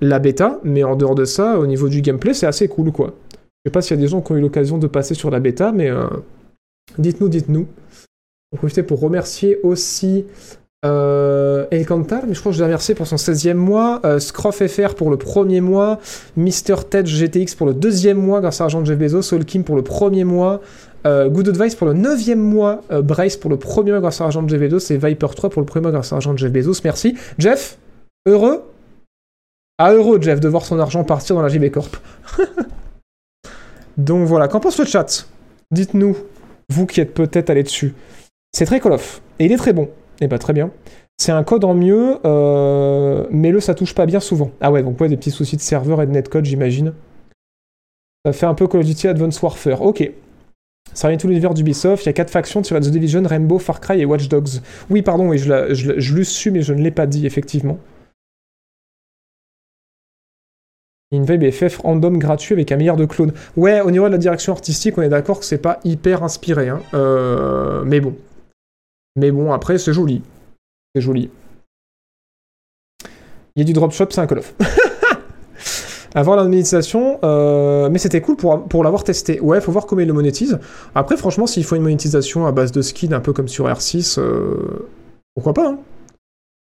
la 0.00 0.18
bêta, 0.18 0.60
mais 0.62 0.84
en 0.84 0.94
dehors 0.94 1.14
de 1.14 1.24
ça, 1.24 1.58
au 1.58 1.66
niveau 1.66 1.88
du 1.88 2.02
gameplay, 2.02 2.34
c'est 2.34 2.46
assez 2.46 2.68
cool, 2.68 2.92
quoi. 2.92 3.14
Je 3.64 3.68
sais 3.68 3.72
pas 3.72 3.82
s'il 3.82 3.96
y 3.96 4.00
a 4.00 4.02
des 4.02 4.08
gens 4.08 4.22
qui 4.22 4.32
ont 4.32 4.36
eu 4.36 4.40
l'occasion 4.40 4.78
de 4.78 4.86
passer 4.86 5.14
sur 5.14 5.30
la 5.30 5.38
bêta, 5.38 5.70
mais 5.70 5.90
euh, 5.90 6.06
dites-nous, 6.96 7.28
dites-nous. 7.28 7.66
Va 8.52 8.58
profiter 8.58 8.82
pour 8.82 9.00
remercier 9.00 9.58
aussi 9.62 10.24
euh, 10.86 11.66
El 11.70 11.84
Cantar, 11.84 12.22
mais 12.26 12.32
je 12.32 12.40
crois 12.40 12.52
que 12.52 12.56
je 12.56 12.62
l'ai 12.62 12.64
remercié 12.64 12.94
pour 12.94 13.06
son 13.06 13.16
16e 13.16 13.52
mois, 13.54 14.00
euh, 14.06 14.18
Scroff 14.18 14.66
FR 14.66 14.94
pour 14.94 15.10
le 15.10 15.18
premier 15.18 15.60
mois, 15.60 16.00
Mister 16.38 16.76
Ted 16.88 17.06
GTX 17.06 17.54
pour 17.54 17.66
le 17.66 17.74
deuxième 17.74 18.16
mois 18.16 18.40
grâce 18.40 18.62
à 18.62 18.64
l'argent 18.64 18.80
de 18.80 18.86
Jeff 18.86 18.98
Bezos, 18.98 19.22
Soul 19.22 19.44
Kim 19.44 19.62
pour 19.62 19.76
le 19.76 19.82
premier 19.82 20.24
mois, 20.24 20.62
Good 21.04 21.48
Advice 21.48 21.74
pour 21.74 21.86
le 21.86 21.94
neuvième 21.94 22.40
mois, 22.40 22.80
Bryce 22.90 23.36
pour 23.36 23.50
le 23.50 23.58
premier 23.58 23.90
mois 23.90 24.00
grâce 24.00 24.20
à 24.22 24.24
l'argent 24.24 24.42
de 24.42 24.48
Jeff 24.48 24.60
Bezos 24.60 24.92
et 24.92 24.96
Viper 24.96 25.28
3 25.36 25.50
pour 25.50 25.60
le 25.60 25.66
premier 25.66 25.82
mois 25.82 25.92
grâce 25.92 26.12
à 26.12 26.16
l'argent 26.16 26.32
de 26.32 26.38
Jeff 26.38 26.50
Bezos. 26.50 26.80
Merci. 26.84 27.14
Jeff, 27.38 27.78
heureux? 28.26 28.62
Ah, 29.78 29.92
heureux, 29.92 30.20
Jeff, 30.20 30.40
de 30.40 30.48
voir 30.48 30.64
son 30.64 30.78
argent 30.78 31.04
partir 31.04 31.36
dans 31.36 31.42
la 31.42 31.48
JB 31.48 31.70
Corp. 31.70 31.96
Donc 34.00 34.26
voilà, 34.26 34.48
qu'en 34.48 34.60
pense 34.60 34.78
le 34.78 34.86
chat? 34.86 35.26
Dites-nous. 35.70 36.16
Vous 36.70 36.86
qui 36.86 37.00
êtes 37.00 37.12
peut-être 37.12 37.50
allé 37.50 37.62
dessus. 37.62 37.94
C'est 38.52 38.64
très 38.64 38.80
Call. 38.80 38.96
Et 39.38 39.44
il 39.44 39.52
est 39.52 39.56
très 39.56 39.72
bon. 39.72 39.90
Et 40.20 40.26
bah 40.26 40.38
très 40.38 40.52
bien. 40.52 40.70
C'est 41.18 41.32
un 41.32 41.44
code 41.44 41.64
en 41.64 41.74
mieux, 41.74 42.16
euh, 42.24 43.26
mais 43.30 43.50
le 43.50 43.60
ça 43.60 43.74
touche 43.74 43.94
pas 43.94 44.06
bien 44.06 44.20
souvent. 44.20 44.52
Ah 44.62 44.72
ouais, 44.72 44.82
donc 44.82 44.98
ouais, 45.00 45.08
des 45.08 45.18
petits 45.18 45.30
soucis 45.30 45.56
de 45.56 45.60
serveur 45.60 46.00
et 46.00 46.06
de 46.06 46.12
netcode, 46.12 46.46
j'imagine. 46.46 46.94
Ça 48.24 48.32
fait 48.32 48.46
un 48.46 48.54
peu 48.54 48.66
Call 48.66 48.80
of 48.80 48.86
Duty 48.86 49.08
Advanced 49.08 49.42
Warfare. 49.42 49.82
Ok. 49.82 50.10
Ça 50.94 51.08
revient 51.08 51.18
tout 51.18 51.28
l'univers 51.28 51.52
d'Ubisoft. 51.52 52.04
Il 52.04 52.06
y 52.06 52.08
a 52.08 52.14
quatre 52.14 52.30
factions 52.30 52.62
tirées 52.62 52.80
de 52.80 52.86
The 52.86 52.90
Division, 52.90 53.22
Rainbow, 53.22 53.58
Far 53.58 53.80
Cry 53.80 54.00
et 54.00 54.06
Watch 54.06 54.28
Dogs. 54.28 54.60
Oui, 54.88 55.02
pardon, 55.02 55.28
oui, 55.28 55.38
je 55.38 56.14
l'ai 56.14 56.24
su, 56.24 56.50
mais 56.50 56.62
je 56.62 56.72
ne 56.72 56.80
l'ai 56.82 56.90
pas 56.90 57.06
dit, 57.06 57.26
effectivement. 57.26 57.78
Une 61.12 61.24
vibe 61.24 61.50
FF 61.50 61.78
random 61.78 62.18
gratuit 62.18 62.54
avec 62.54 62.70
un 62.70 62.76
milliard 62.76 62.96
de 62.96 63.04
clones. 63.04 63.32
Ouais, 63.56 63.80
au 63.80 63.90
niveau 63.90 64.06
de 64.06 64.12
la 64.12 64.18
direction 64.18 64.52
artistique, 64.52 64.96
on 64.96 65.02
est 65.02 65.08
d'accord 65.08 65.40
que 65.40 65.44
c'est 65.44 65.58
pas 65.58 65.80
hyper 65.84 66.22
inspiré. 66.22 66.68
Hein. 66.68 66.80
Euh, 66.94 67.82
mais 67.84 67.98
bon. 68.00 68.14
Mais 69.16 69.32
bon, 69.32 69.52
après, 69.52 69.78
c'est 69.78 69.92
joli. 69.92 70.22
C'est 70.94 71.00
joli. 71.00 71.30
Il 73.56 73.60
y 73.60 73.62
a 73.62 73.64
du 73.64 73.72
dropshop, 73.72 74.06
c'est 74.10 74.20
un 74.20 74.28
Call 74.28 74.38
of. 74.38 74.54
Avant 76.14 76.36
la 76.36 76.44
monétisation, 76.44 77.18
euh, 77.24 77.88
mais 77.90 77.98
c'était 77.98 78.20
cool 78.20 78.36
pour, 78.36 78.64
pour 78.64 78.84
l'avoir 78.84 79.02
testé. 79.02 79.40
Ouais, 79.40 79.60
faut 79.60 79.72
voir 79.72 79.86
comment 79.86 80.02
il 80.02 80.08
le 80.08 80.12
monétise. 80.12 80.60
Après, 80.94 81.16
franchement, 81.16 81.46
s'il 81.46 81.64
faut 81.64 81.76
une 81.76 81.82
monétisation 81.82 82.46
à 82.46 82.52
base 82.52 82.70
de 82.70 82.82
skins, 82.82 83.12
un 83.12 83.20
peu 83.20 83.32
comme 83.32 83.48
sur 83.48 83.66
R6, 83.66 84.18
euh, 84.18 84.88
pourquoi 85.34 85.54
pas 85.54 85.68
hein 85.68 85.78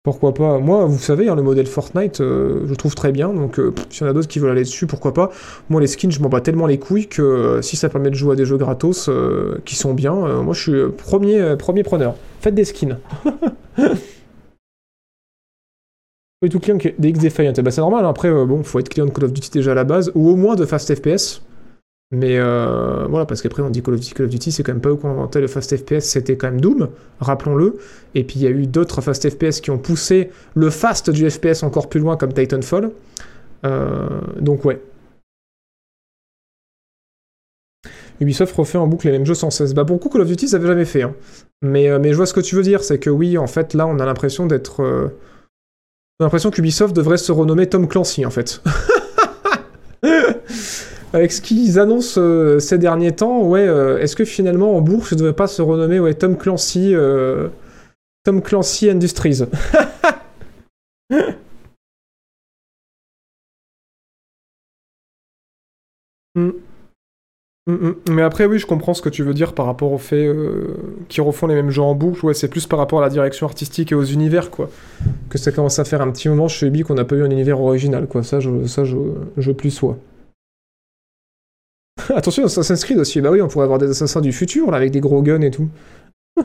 Pourquoi 0.07 0.34
pas? 0.34 0.57
Moi, 0.59 0.85
vous 0.85 0.99
savez, 0.99 1.27
hein, 1.27 1.35
le 1.35 1.41
modèle 1.41 1.67
Fortnite, 1.67 2.21
euh, 2.21 2.61
je 2.65 2.73
trouve 2.75 2.95
très 2.95 3.11
bien. 3.11 3.34
Donc, 3.34 3.59
euh, 3.59 3.73
s'il 3.89 4.03
y 4.03 4.07
en 4.07 4.09
a 4.09 4.13
d'autres 4.13 4.29
qui 4.29 4.39
veulent 4.39 4.51
aller 4.51 4.63
dessus, 4.63 4.88
pourquoi 4.88 5.13
pas? 5.13 5.31
Moi, 5.69 5.81
les 5.81 5.88
skins, 5.88 6.09
je 6.09 6.21
m'en 6.21 6.29
bats 6.29 6.39
tellement 6.39 6.65
les 6.65 6.79
couilles 6.79 7.07
que 7.07 7.21
euh, 7.21 7.61
si 7.61 7.75
ça 7.75 7.89
permet 7.89 8.09
de 8.09 8.15
jouer 8.15 8.31
à 8.31 8.35
des 8.38 8.45
jeux 8.45 8.55
gratos 8.55 9.09
euh, 9.09 9.57
qui 9.65 9.75
sont 9.75 9.93
bien, 9.93 10.13
moi, 10.13 10.53
je 10.53 10.61
suis 10.61 10.91
premier, 10.95 11.57
premier 11.57 11.84
preneur. 11.84 12.15
Faites 12.39 12.55
des 12.55 12.63
skins. 12.63 12.99
Oui, 16.43 16.49
tout 16.49 16.59
client 16.59 16.77
des 16.99 17.09
X 17.09 17.19
Defiant. 17.19 17.51
Bah, 17.63 17.71
c'est 17.71 17.81
normal, 17.81 18.05
hein. 18.05 18.09
après, 18.09 18.29
bon, 18.45 18.61
faut 18.61 18.77
être 18.77 18.89
client 18.89 19.07
de 19.07 19.11
Call 19.11 19.25
of 19.25 19.34
Duty 19.34 19.49
déjà 19.49 19.71
à 19.71 19.73
la 19.73 19.84
base, 19.84 20.11
ou 20.13 20.29
au 20.29 20.35
moins 20.35 20.55
de 20.55 20.67
Fast 20.67 20.93
FPS. 20.93 21.41
Mais 22.11 22.38
euh, 22.38 23.05
voilà, 23.09 23.25
parce 23.25 23.41
qu'après 23.41 23.61
on 23.61 23.69
dit 23.69 23.84
Call 23.84 23.95
of 23.95 23.99
Duty, 23.99 24.13
Call 24.13 24.25
of 24.27 24.31
Duty, 24.31 24.51
c'est 24.53 24.63
quand 24.63 24.71
même 24.71 24.81
pas 24.81 24.89
eux 24.89 24.95
qui 24.95 25.05
ont 25.05 25.11
inventé 25.11 25.41
le 25.41 25.47
Fast 25.47 25.75
FPS, 25.75 25.99
c'était 26.05 26.38
quand 26.38 26.47
même 26.49 26.61
Doom, 26.61 26.88
rappelons-le. 27.19 27.77
Et 28.15 28.23
puis 28.23 28.38
il 28.38 28.43
y 28.43 28.47
a 28.47 28.49
eu 28.49 28.65
d'autres 28.65 29.01
Fast 29.01 29.29
FPS 29.29 29.59
qui 29.59 29.71
ont 29.71 29.77
poussé 29.77 30.29
le 30.55 30.69
Fast 30.69 31.09
du 31.09 31.29
FPS 31.29 31.63
encore 31.63 31.89
plus 31.89 31.99
loin, 31.99 32.15
comme 32.15 32.31
Titanfall. 32.31 32.91
Euh, 33.65 34.07
donc 34.39 34.63
ouais. 34.63 34.81
Ubisoft 38.21 38.55
refait 38.55 38.77
en 38.77 38.88
boucle 38.88 39.07
les 39.07 39.11
mêmes 39.11 39.25
jeux 39.25 39.35
sans 39.35 39.49
cesse. 39.51 39.73
Bah 39.73 39.84
pour 39.84 39.95
le 39.97 39.99
coup, 39.99 40.09
Call 40.09 40.21
of 40.21 40.27
Duty, 40.27 40.47
ça 40.47 40.55
avait 40.57 40.67
jamais 40.67 40.85
fait. 40.85 41.01
hein. 41.03 41.13
Mais, 41.61 41.89
euh, 41.89 41.99
mais 41.99 42.11
je 42.11 42.15
vois 42.15 42.25
ce 42.25 42.34
que 42.34 42.39
tu 42.39 42.55
veux 42.55 42.63
dire, 42.63 42.84
c'est 42.84 42.99
que 42.99 43.09
oui, 43.09 43.38
en 43.38 43.47
fait, 43.47 43.73
là, 43.73 43.85
on 43.85 43.99
a 43.99 44.05
l'impression 44.05 44.45
d'être... 44.47 44.79
on 44.81 46.23
a 46.23 46.23
l'impression 46.23 46.51
qu'Ubisoft 46.51 46.95
devrait 46.95 47.17
se 47.17 47.31
renommer 47.34 47.67
Tom 47.67 47.88
Clancy, 47.88 48.25
en 48.25 48.31
fait. 48.31 48.63
Avec 51.13 51.31
ce 51.31 51.41
qu'ils 51.41 51.79
annoncent 51.79 52.19
euh, 52.19 52.59
ces 52.59 52.77
derniers 52.77 53.13
temps, 53.13 53.41
ouais, 53.43 53.65
euh, 53.65 53.97
est-ce 53.99 54.15
que 54.15 54.25
finalement 54.25 54.75
en 54.75 54.81
bourse, 54.81 55.13
ne 55.13 55.17
devrait 55.17 55.34
pas 55.34 55.47
se 55.47 55.61
renommer 55.61 55.99
ouais, 55.99 56.13
Tom 56.13 56.38
Clancy, 56.38 56.93
euh, 56.93 57.47
Tom 58.23 58.41
Clancy 58.41 58.89
Industries? 58.89 59.43
Hmm. 66.35 66.51
Hmm, 67.69 67.89
hmm. 67.89 67.95
Mais 68.11 68.21
après, 68.21 68.45
oui, 68.45 68.59
je 68.59 68.65
comprends 68.65 68.93
ce 68.93 69.01
que 69.01 69.09
tu 69.09 69.23
veux 69.23 69.34
dire 69.34 69.51
par 69.53 69.65
rapport 69.65 69.91
au 69.91 69.97
fait 69.97 70.34
qu'ils 71.09 71.21
refont 71.21 71.47
les 71.47 71.55
mêmes 71.55 71.69
jeux 71.69 71.81
en 71.81 71.95
boucle. 71.95 72.25
Ouais, 72.25 72.34
c'est 72.34 72.47
plus 72.47 72.65
par 72.65 72.79
rapport 72.79 72.99
à 72.99 73.01
la 73.01 73.09
direction 73.09 73.45
artistique 73.45 73.91
et 73.91 73.95
aux 73.95 74.05
univers, 74.05 74.51
quoi. 74.51 74.69
Que 75.29 75.38
ça 75.38 75.51
commence 75.51 75.77
à 75.77 75.84
faire 75.84 75.99
un 75.99 76.09
petit 76.11 76.29
moment 76.29 76.47
chez 76.47 76.67
Ubi 76.67 76.84
qu'on 76.84 76.93
n'a 76.93 77.03
pas 77.03 77.17
eu 77.17 77.23
un 77.23 77.29
univers 77.29 77.59
original, 77.59 78.07
quoi. 78.07 78.23
Ça, 78.23 78.39
je, 78.39 78.65
ça, 78.67 78.84
je 78.85 79.51
plus 79.51 79.71
sois. 79.71 79.97
Attention, 82.15 82.45
Assassin's 82.45 82.84
Creed 82.84 82.97
aussi. 82.97 83.21
Bah 83.21 83.29
oui, 83.31 83.41
on 83.41 83.47
pourrait 83.47 83.65
avoir 83.65 83.79
des 83.79 83.89
assassins 83.89 84.21
du 84.21 84.31
futur, 84.31 84.71
là, 84.71 84.77
avec 84.77 84.91
des 84.91 84.99
gros 84.99 85.21
guns 85.21 85.41
et 85.41 85.51
tout. 85.51 85.67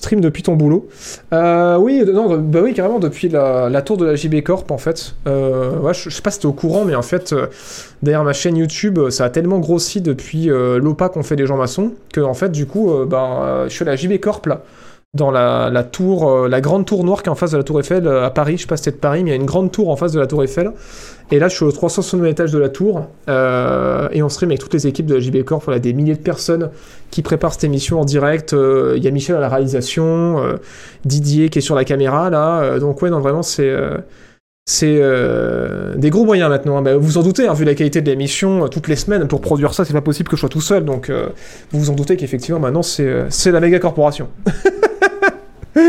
Stream 0.00 0.20
depuis 0.20 0.42
ton 0.42 0.56
boulot. 0.56 0.88
Euh, 1.32 1.76
oui, 1.76 2.02
non, 2.04 2.36
bah 2.38 2.60
oui, 2.62 2.74
carrément, 2.74 2.98
depuis 2.98 3.28
la, 3.28 3.82
tour 3.82 3.96
de 3.96 4.04
la 4.04 4.16
JB 4.16 4.42
Corp, 4.42 4.68
en 4.70 4.78
fait. 4.78 5.14
Euh, 5.28 5.78
ouais, 5.78 5.94
je, 5.94 6.10
sais 6.10 6.22
pas 6.22 6.32
si 6.32 6.40
t'es 6.40 6.46
au 6.46 6.52
courant, 6.52 6.84
mais 6.84 6.96
en 6.96 7.02
fait, 7.02 7.32
euh, 7.32 7.46
derrière 8.02 8.24
ma 8.24 8.32
chaîne 8.32 8.56
YouTube, 8.56 8.98
ça 9.10 9.26
a 9.26 9.30
tellement 9.30 9.60
grossi 9.60 10.00
depuis 10.00 10.46
l'OPA 10.46 11.08
qu'on 11.08 11.22
fait 11.22 11.36
des 11.36 11.46
gens 11.46 11.56
maçons, 11.56 11.92
que, 12.12 12.20
en 12.20 12.34
fait, 12.34 12.50
du 12.50 12.66
coup, 12.66 12.90
euh, 12.90 13.68
je 13.68 13.72
suis 13.72 13.82
à 13.82 13.86
la 13.86 13.96
JB 13.96 14.18
Corp, 14.18 14.46
là. 14.46 14.64
Dans 15.14 15.30
la, 15.30 15.68
la 15.70 15.84
tour, 15.84 16.30
euh, 16.30 16.48
la 16.48 16.62
grande 16.62 16.86
tour 16.86 17.04
noire 17.04 17.22
qui 17.22 17.28
est 17.28 17.32
en 17.32 17.34
face 17.34 17.50
de 17.50 17.58
la 17.58 17.62
tour 17.62 17.78
Eiffel 17.78 18.06
euh, 18.06 18.24
à 18.24 18.30
Paris. 18.30 18.56
Je 18.56 18.62
sais 18.62 18.66
pas 18.66 18.78
si 18.78 18.84
c'était 18.84 18.96
Paris, 18.96 19.22
mais 19.22 19.28
il 19.28 19.32
y 19.34 19.36
a 19.36 19.40
une 19.40 19.44
grande 19.44 19.70
tour 19.70 19.90
en 19.90 19.96
face 19.96 20.12
de 20.12 20.18
la 20.18 20.26
tour 20.26 20.42
Eiffel. 20.42 20.70
Et 21.30 21.38
là, 21.38 21.48
je 21.48 21.54
suis 21.56 21.66
au 21.66 21.70
360 21.72 22.24
étage 22.24 22.50
de 22.50 22.58
la 22.58 22.70
tour. 22.70 23.04
euh, 23.28 24.08
et 24.12 24.22
on 24.22 24.30
stream 24.30 24.50
avec 24.52 24.60
toutes 24.60 24.72
les 24.72 24.86
équipes 24.86 25.04
de 25.04 25.12
la 25.14 25.20
JB 25.20 25.42
Corp. 25.44 25.64
Voilà, 25.66 25.80
des 25.80 25.92
milliers 25.92 26.14
de 26.14 26.22
personnes 26.22 26.70
qui 27.10 27.20
préparent 27.20 27.52
cette 27.52 27.64
émission 27.64 28.00
en 28.00 28.06
direct. 28.06 28.54
Euh, 28.54 28.94
Il 28.96 29.04
y 29.04 29.08
a 29.08 29.10
Michel 29.10 29.36
à 29.36 29.40
la 29.40 29.50
réalisation, 29.50 30.42
euh, 30.42 30.54
Didier 31.04 31.50
qui 31.50 31.58
est 31.58 31.62
sur 31.62 31.74
la 31.74 31.84
caméra, 31.84 32.30
là. 32.30 32.62
Euh, 32.62 32.78
donc, 32.78 33.02
ouais, 33.02 33.10
non, 33.10 33.20
vraiment, 33.20 33.42
c'est. 33.42 33.70
c'est 34.64 34.96
euh, 34.98 35.94
des 35.94 36.08
gros 36.08 36.24
moyens 36.24 36.48
maintenant. 36.48 36.78
hein. 36.78 36.82
Bah, 36.82 36.96
vous 36.96 37.02
vous 37.02 37.18
en 37.18 37.22
doutez, 37.22 37.46
hein, 37.48 37.52
vu 37.52 37.66
la 37.66 37.74
qualité 37.74 38.00
de 38.00 38.08
l'émission, 38.08 38.66
toutes 38.68 38.88
les 38.88 38.96
semaines, 38.96 39.28
pour 39.28 39.42
produire 39.42 39.74
ça, 39.74 39.84
c'est 39.84 39.92
pas 39.92 40.00
possible 40.00 40.30
que 40.30 40.36
je 40.36 40.40
sois 40.40 40.48
tout 40.48 40.62
seul. 40.62 40.86
Donc, 40.86 41.10
euh, 41.10 41.26
vous 41.70 41.80
vous 41.80 41.90
en 41.90 41.94
doutez 41.94 42.16
qu'effectivement, 42.16 42.60
maintenant, 42.60 42.82
c'est 42.82 43.50
la 43.50 43.60
méga 43.60 43.78
corporation. 43.78 44.28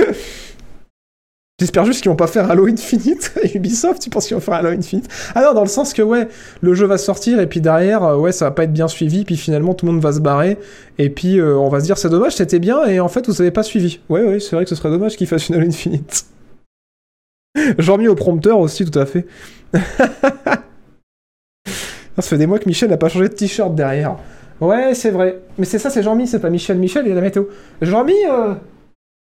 J'espère 1.59 1.85
juste 1.85 2.01
qu'ils 2.01 2.09
vont 2.09 2.17
pas 2.17 2.27
faire 2.27 2.49
Halo 2.49 2.67
Infinite. 2.67 3.33
Ubisoft, 3.53 4.01
tu 4.01 4.09
penses 4.09 4.27
qu'ils 4.27 4.35
vont 4.35 4.41
faire 4.41 4.55
Halo 4.55 4.69
Infinite? 4.69 5.07
Ah 5.35 5.43
non, 5.43 5.53
dans 5.53 5.61
le 5.61 5.67
sens 5.67 5.93
que, 5.93 6.01
ouais, 6.01 6.27
le 6.61 6.73
jeu 6.73 6.85
va 6.87 6.97
sortir, 6.97 7.39
et 7.39 7.47
puis 7.47 7.61
derrière, 7.61 8.03
euh, 8.03 8.17
ouais, 8.17 8.31
ça 8.31 8.45
va 8.45 8.51
pas 8.51 8.63
être 8.63 8.73
bien 8.73 8.87
suivi, 8.87 9.23
puis 9.23 9.37
finalement, 9.37 9.73
tout 9.73 9.85
le 9.85 9.91
monde 9.93 10.01
va 10.01 10.11
se 10.11 10.19
barrer, 10.19 10.57
et 10.97 11.09
puis 11.09 11.39
euh, 11.39 11.55
on 11.55 11.69
va 11.69 11.79
se 11.79 11.85
dire, 11.85 11.97
c'est 11.97 12.09
dommage, 12.09 12.35
c'était 12.35 12.59
bien, 12.59 12.83
et 12.85 12.99
en 12.99 13.07
fait, 13.07 13.27
vous 13.27 13.39
avez 13.41 13.51
pas 13.51 13.63
suivi. 13.63 13.99
Ouais, 14.09 14.23
ouais, 14.23 14.39
c'est 14.39 14.55
vrai 14.55 14.65
que 14.65 14.69
ce 14.69 14.75
serait 14.75 14.89
dommage 14.89 15.15
qu'ils 15.15 15.27
fassent 15.27 15.47
une 15.49 15.55
Halo 15.55 15.67
Infinite. 15.67 16.25
J'en 17.77 17.97
mis 17.97 18.07
au 18.07 18.15
prompteur 18.15 18.59
aussi, 18.59 18.83
tout 18.83 18.99
à 18.99 19.05
fait. 19.05 19.25
Ça 22.15 22.21
fait 22.21 22.37
des 22.37 22.45
mois 22.45 22.59
que 22.59 22.67
Michel 22.67 22.89
n'a 22.89 22.97
pas 22.97 23.09
changé 23.09 23.27
de 23.27 23.33
t-shirt 23.33 23.73
derrière. 23.73 24.17
Ouais, 24.61 24.93
c'est 24.93 25.09
vrai. 25.09 25.39
Mais 25.57 25.65
c'est 25.65 25.79
ça, 25.79 25.89
c'est 25.89 26.03
Jean-Mi, 26.03 26.27
c'est 26.27 26.39
pas 26.39 26.51
Michel. 26.51 26.77
Michel, 26.77 27.07
il 27.07 27.11
a 27.11 27.15
la 27.15 27.21
météo. 27.21 27.45
Jean-Mi, 27.81 28.13
euh... 28.29 28.53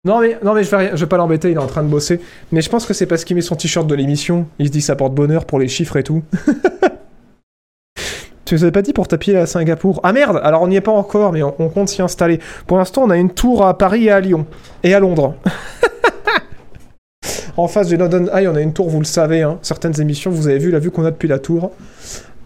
Non 0.04 0.20
mais, 0.20 0.38
non 0.44 0.54
mais 0.54 0.62
je 0.62 0.76
vais, 0.76 1.06
pas 1.06 1.16
l'embêter, 1.16 1.50
il 1.50 1.56
est 1.56 1.60
en 1.60 1.66
train 1.66 1.82
de 1.82 1.88
bosser. 1.88 2.20
Mais 2.52 2.60
je 2.60 2.70
pense 2.70 2.86
que 2.86 2.94
c'est 2.94 3.06
parce 3.06 3.24
qu'il 3.24 3.34
met 3.34 3.42
son 3.42 3.56
t-shirt 3.56 3.86
de 3.86 3.94
l'émission. 3.94 4.46
Il 4.58 4.68
se 4.68 4.72
dit 4.72 4.80
ça 4.80 4.94
porte 4.94 5.14
bonheur 5.14 5.44
pour 5.44 5.58
les 5.58 5.66
chiffres 5.66 5.96
et 5.96 6.04
tout. 6.04 6.22
tu 8.44 8.54
nous 8.54 8.62
avais 8.62 8.72
pas 8.72 8.82
dit 8.82 8.92
pour 8.92 9.08
taper 9.08 9.36
à 9.36 9.46
Singapour 9.46 10.00
Ah 10.04 10.12
merde 10.12 10.40
Alors 10.44 10.62
on 10.62 10.68
n'y 10.68 10.76
est 10.76 10.80
pas 10.80 10.92
encore, 10.92 11.32
mais 11.32 11.42
on, 11.42 11.68
compte 11.68 11.88
s'y 11.88 12.00
installer. 12.00 12.38
Pour 12.66 12.78
l'instant, 12.78 13.02
on 13.02 13.10
a 13.10 13.16
une 13.16 13.30
tour 13.30 13.66
à 13.66 13.76
Paris 13.76 14.04
et 14.04 14.12
à 14.12 14.20
Lyon. 14.20 14.46
Et 14.84 14.94
à 14.94 15.00
Londres. 15.00 15.34
en 17.56 17.66
face 17.66 17.88
du 17.88 17.96
London 17.96 18.26
Eye, 18.32 18.46
on 18.46 18.54
a 18.54 18.60
une 18.60 18.72
tour, 18.72 18.88
vous 18.88 19.00
le 19.00 19.04
savez. 19.04 19.42
hein. 19.42 19.58
Certaines 19.62 20.00
émissions, 20.00 20.30
vous 20.30 20.46
avez 20.46 20.58
vu 20.58 20.70
la 20.70 20.78
vue 20.78 20.92
qu'on 20.92 21.04
a 21.04 21.10
depuis 21.10 21.28
la 21.28 21.40
tour. 21.40 21.72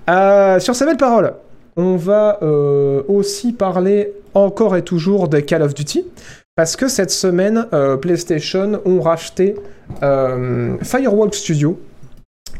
Euh, 0.08 0.58
sur 0.58 0.74
ces 0.74 0.86
belles 0.86 0.96
paroles, 0.96 1.34
on 1.76 1.96
va 1.96 2.38
euh, 2.42 3.02
aussi 3.08 3.52
parler 3.52 4.10
encore 4.34 4.74
et 4.74 4.82
toujours 4.82 5.28
de 5.28 5.38
Call 5.40 5.62
of 5.62 5.74
Duty. 5.74 6.06
Parce 6.54 6.76
que 6.76 6.86
cette 6.86 7.10
semaine, 7.10 7.66
euh, 7.72 7.96
PlayStation 7.96 8.82
ont 8.84 9.00
racheté 9.00 9.54
euh, 10.02 10.76
Firewalk 10.82 11.34
Studio, 11.34 11.80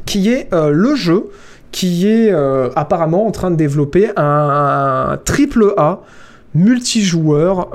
qui 0.07 0.31
est 0.31 0.53
euh, 0.55 0.71
le 0.71 0.95
jeu 0.95 1.29
qui 1.73 2.07
est 2.07 2.31
apparemment 2.77 3.27
en 3.27 3.31
train 3.31 3.51
de 3.51 3.57
développer 3.57 4.11
un, 4.17 5.19
triple 5.25 5.73
A 5.79 6.03
multijoueur 6.55 7.71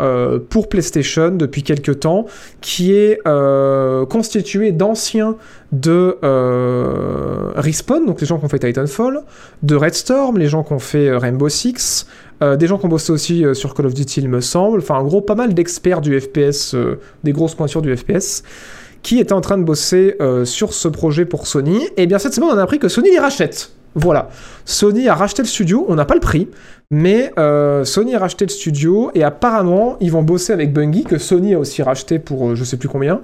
pour 0.51 0.69
PlayStation 0.69 1.29
depuis 1.31 1.63
quelques 1.63 2.01
temps, 2.01 2.27
qui 2.61 2.93
est 2.93 3.19
constitué 4.07 4.71
d'anciens 4.71 5.35
de 5.71 6.15
Respawn, 7.55 8.05
donc 8.05 8.21
les 8.21 8.27
gens 8.27 8.37
qui 8.37 8.45
ont 8.45 8.49
fait 8.49 8.59
Titanfall, 8.59 9.21
de 9.63 9.75
Red 9.75 9.95
Storm, 9.95 10.37
les 10.37 10.47
gens 10.47 10.61
qui 10.61 10.73
ont 10.73 10.79
fait 10.79 11.09
Rainbow 11.17 11.49
Six, 11.49 12.05
des 12.41 12.67
gens 12.67 12.77
qui 12.77 12.85
ont 12.85 12.89
bossé 12.89 13.11
aussi 13.11 13.45
euh, 13.45 13.53
sur 13.53 13.73
Call 13.73 13.87
of 13.87 13.93
Duty, 13.93 14.21
il 14.21 14.29
me 14.29 14.41
semble. 14.41 14.79
Enfin, 14.79 14.95
en 14.95 15.03
gros, 15.03 15.21
pas 15.21 15.35
mal 15.35 15.53
d'experts 15.53 16.01
du 16.01 16.19
FPS, 16.19 16.73
euh, 16.73 16.99
des 17.23 17.31
grosses 17.31 17.55
pointures 17.55 17.81
du 17.81 17.95
FPS, 17.95 18.43
qui 19.01 19.19
étaient 19.19 19.33
en 19.33 19.41
train 19.41 19.57
de 19.57 19.63
bosser 19.63 20.15
euh, 20.21 20.45
sur 20.45 20.73
ce 20.73 20.87
projet 20.87 21.25
pour 21.25 21.47
Sony. 21.47 21.87
Et 21.97 22.07
bien, 22.07 22.19
cette 22.19 22.33
semaine, 22.33 22.49
on 22.53 22.57
a 22.57 22.61
appris 22.61 22.79
que 22.79 22.89
Sony 22.89 23.09
les 23.09 23.19
rachète. 23.19 23.71
Voilà. 23.95 24.29
Sony 24.63 25.07
a 25.07 25.15
racheté 25.15 25.41
le 25.41 25.47
studio, 25.47 25.85
on 25.89 25.95
n'a 25.95 26.05
pas 26.05 26.13
le 26.13 26.19
prix, 26.19 26.47
mais 26.91 27.33
euh, 27.39 27.83
Sony 27.83 28.13
a 28.13 28.19
racheté 28.19 28.45
le 28.45 28.51
studio 28.51 29.09
et 29.15 29.23
apparemment, 29.23 29.97
ils 30.01 30.11
vont 30.11 30.21
bosser 30.21 30.53
avec 30.53 30.71
Bungie, 30.71 31.03
que 31.03 31.17
Sony 31.17 31.55
a 31.55 31.59
aussi 31.59 31.81
racheté 31.81 32.19
pour 32.19 32.49
euh, 32.49 32.55
je 32.55 32.63
sais 32.63 32.77
plus 32.77 32.89
combien. 32.89 33.21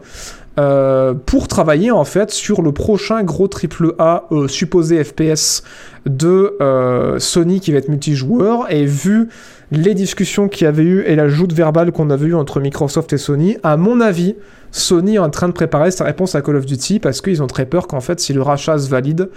Euh, 0.60 1.16
pour 1.16 1.48
travailler 1.48 1.90
en 1.90 2.04
fait 2.04 2.30
sur 2.30 2.62
le 2.62 2.72
prochain 2.72 3.24
gros 3.24 3.48
triple 3.48 3.96
A 3.98 4.26
euh, 4.32 4.48
supposé 4.48 5.04
FPS 5.04 5.64
de 6.06 6.56
euh, 6.62 7.18
Sony 7.18 7.60
qui 7.60 7.72
va 7.72 7.80
être 7.80 7.90
multijoueur. 7.90 8.72
Et 8.72 8.86
vu 8.86 9.30
les 9.72 9.96
discussions 9.96 10.48
qu'il 10.48 10.66
y 10.66 10.68
avait 10.68 10.84
eu 10.84 11.02
et 11.02 11.16
la 11.16 11.28
joute 11.28 11.54
verbale 11.54 11.92
qu'on 11.92 12.12
avait 12.12 12.28
eu 12.28 12.36
entre 12.36 12.60
Microsoft 12.60 13.14
et 13.14 13.18
Sony, 13.18 13.58
à 13.64 13.78
mon 13.78 14.00
avis, 14.00 14.36
Sony 14.72 15.16
est 15.16 15.20
en 15.20 15.32
train 15.32 15.48
de 15.48 15.54
préparer 15.54 15.90
sa 15.90 16.04
réponse 16.04 16.36
à 16.36 16.42
Call 16.42 16.58
of 16.58 16.66
Duty 16.66 17.00
parce 17.00 17.22
qu'ils 17.22 17.42
ont 17.42 17.48
très 17.48 17.66
peur 17.66 17.88
qu'en 17.88 18.02
fait, 18.02 18.20
si 18.20 18.34
le 18.34 18.42
rachat 18.44 18.78
se 18.78 18.90
valide, 18.90 19.30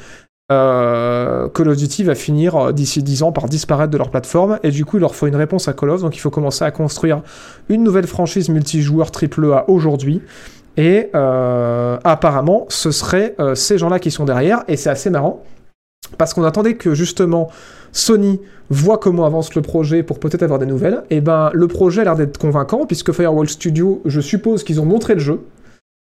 Call 0.49 1.69
of 1.69 1.77
Duty 1.77 2.05
va 2.05 2.15
finir 2.15 2.73
d'ici 2.73 3.03
10 3.03 3.25
ans 3.25 3.33
par 3.33 3.49
disparaître 3.49 3.91
de 3.91 3.99
leur 3.99 4.11
plateforme. 4.11 4.59
Et 4.63 4.71
du 4.71 4.85
coup 4.85 4.99
il 4.99 5.01
leur 5.01 5.15
faut 5.15 5.27
une 5.27 5.37
réponse 5.37 5.67
à 5.67 5.73
Call 5.73 5.91
of. 5.91 6.03
Donc 6.03 6.15
il 6.17 6.21
faut 6.21 6.31
commencer 6.31 6.65
à 6.65 6.71
construire 6.71 7.23
une 7.69 7.83
nouvelle 7.83 8.07
franchise 8.07 8.49
multijoueur 8.51 9.11
AAA 9.11 9.69
aujourd'hui 9.69 10.21
et 10.77 11.09
euh, 11.15 11.99
apparemment 12.05 12.67
ce 12.69 12.91
serait 12.91 13.35
euh, 13.41 13.55
ces 13.55 13.79
gens-là 13.79 13.99
qui 13.99 14.11
sont 14.11 14.25
derrière. 14.25 14.65
Et 14.69 14.77
c'est 14.77 14.91
assez 14.91 15.11
marrant 15.11 15.43
parce 16.19 16.35
qu'on 16.35 16.45
attendait 16.45 16.75
que 16.75 16.95
justement 16.95 17.49
Sony 17.93 18.41
voit 18.69 18.99
comment 18.99 19.25
avance 19.25 19.55
le 19.55 19.63
projet 19.63 20.03
pour 20.03 20.19
peut-être 20.19 20.43
avoir 20.43 20.59
des 20.59 20.67
nouvelles. 20.67 21.03
Et 21.11 21.21
ben 21.21 21.51
le 21.53 21.69
projet 21.69 22.03
a 22.03 22.05
l'air 22.05 22.17
d'être 22.17 22.39
convaincant 22.39 22.87
puisque 22.87 23.13
Firewall 23.13 23.49
Studio 23.49 24.03
je 24.05 24.21
suppose 24.21 24.65
qu'ils 24.65 24.81
ont 24.81 24.87
montré 24.87 25.15
le 25.15 25.21
jeu. 25.21 25.41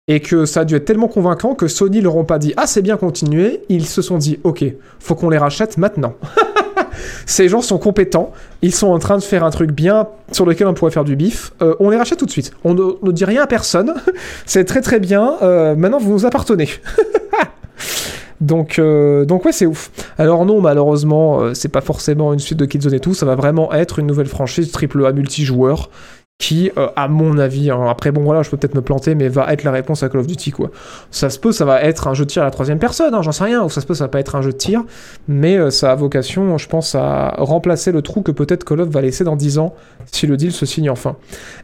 Et 0.10 0.22
que 0.22 0.46
ça 0.46 0.62
a 0.62 0.66
dû 0.66 0.74
être 0.76 0.86
tellement 0.86 1.10
convaincant 1.10 1.54
que 1.54 1.68
Sony 1.68 2.00
leur 2.00 2.16
ont 2.16 2.24
pas 2.24 2.40
dit 2.40 2.54
ah 2.56 2.66
c'est 2.66 2.82
bien 2.82 2.96
continuer, 2.96 3.64
ils 3.68 3.86
se 3.86 4.02
sont 4.02 4.18
dit 4.18 4.40
ok, 4.44 4.64
faut 5.00 5.16
qu'on 5.16 5.30
les 5.30 5.38
rachète 5.38 5.78
maintenant. 5.78 6.14
Ces 7.26 7.49
gens 7.49 7.61
sont 7.61 7.78
compétents, 7.78 8.32
ils 8.61 8.74
sont 8.74 8.88
en 8.88 8.99
train 8.99 9.18
de 9.18 9.24
faire 9.24 9.44
un 9.44 9.49
truc 9.49 9.72
bien 9.72 10.07
sur 10.32 10.45
lequel 10.45 10.68
on 10.68 10.74
pourrait 10.74 10.91
faire 10.91 11.03
du 11.03 11.15
bif. 11.15 11.53
Euh, 11.61 11.76
on 11.80 11.90
les 11.90 11.98
rachète 11.98 12.19
tout 12.19 12.26
de 12.26 12.32
suite. 12.32 12.52
On 12.64 12.74
ne, 12.74 13.11
dit 13.11 13.26
rien 13.26 13.44
à 13.44 13.48
personne. 13.48 13.94
c'est 14.45 14.65
très 14.65 14.82
très 14.82 14.99
bien. 14.99 15.36
Euh, 15.41 15.76
maintenant 15.76 15.99
vous 15.99 16.11
nous 16.11 16.26
appartenez. 16.26 16.69
Donc, 18.40 18.78
euh, 18.78 19.26
donc 19.26 19.45
ouais, 19.45 19.52
c'est 19.52 19.65
ouf. 19.65 19.90
Alors 20.19 20.45
non, 20.45 20.61
malheureusement, 20.61 21.56
c'est 21.56 21.69
pas 21.69 21.82
forcément 21.82 22.34
une 22.34 22.40
suite 22.40 22.60
de 22.60 22.65
Killzone 22.65 22.94
et 22.94 22.99
tout. 22.99 23.15
Ça 23.15 23.26
va 23.26 23.34
vraiment 23.34 23.74
être 23.74 23.98
une 23.98 24.06
nouvelle 24.06 24.28
franchise 24.28 24.72
triple 24.72 25.03
A 25.07 25.11
multijoueur 25.11 25.90
qui, 26.40 26.72
euh, 26.78 26.90
à 26.96 27.08
mon 27.08 27.40
avis, 27.40 27.72
hein, 27.72 27.88
après 27.90 28.12
bon 28.12 28.22
voilà, 28.22 28.44
je 28.44 28.50
peux 28.52 28.58
peut-être 28.58 28.76
me 28.76 28.82
planter, 28.82 29.16
mais 29.16 29.28
va 29.28 29.52
être 29.52 29.64
la 29.64 29.72
réponse 29.72 30.04
à 30.04 30.10
Call 30.10 30.22
of 30.22 30.28
Duty 30.28 30.52
quoi. 30.52 30.70
Ça 31.10 31.32
se 31.32 31.40
peut, 31.40 31.52
ça 31.52 31.66
va 31.66 31.82
être 31.82 32.08
un 32.08 32.14
jeu 32.14 32.26
de 32.26 32.30
tir 32.30 32.44
à 32.44 32.46
la 32.46 32.52
troisième 32.52 32.78
personne, 32.78 33.16
hein, 33.16 33.24
j'en 33.24 33.32
sais 33.32 33.44
rien, 33.44 33.64
ou 33.64 33.70
ça 33.70 33.82
se 33.82 33.88
peut, 33.88 33.96
ça 33.96 34.04
va 34.04 34.10
pas 34.10 34.20
être 34.20 34.36
un 34.36 34.44
jeu 34.44 34.52
de 34.52 34.58
tir, 34.58 34.84
mais 35.28 35.58
euh, 35.58 35.72
ça 35.72 35.92
a 35.92 35.96
vocation, 35.96 36.60
je 36.60 36.68
pense, 36.68 36.94
à 36.94 37.34
remplacer 37.40 37.92
le 37.92 38.04
trou 38.04 38.22
que 38.22 38.32
peut-être 38.32 38.66
Call 38.66 38.82
of 38.82 38.90
va 38.90 39.02
laisser 39.02 39.24
dans 39.24 39.36
10 39.36 39.58
ans 39.58 39.74
si 40.12 40.28
le 40.28 40.38
deal 40.38 40.52
se 40.52 40.68
signe 40.68 40.92
enfin. 40.92 41.16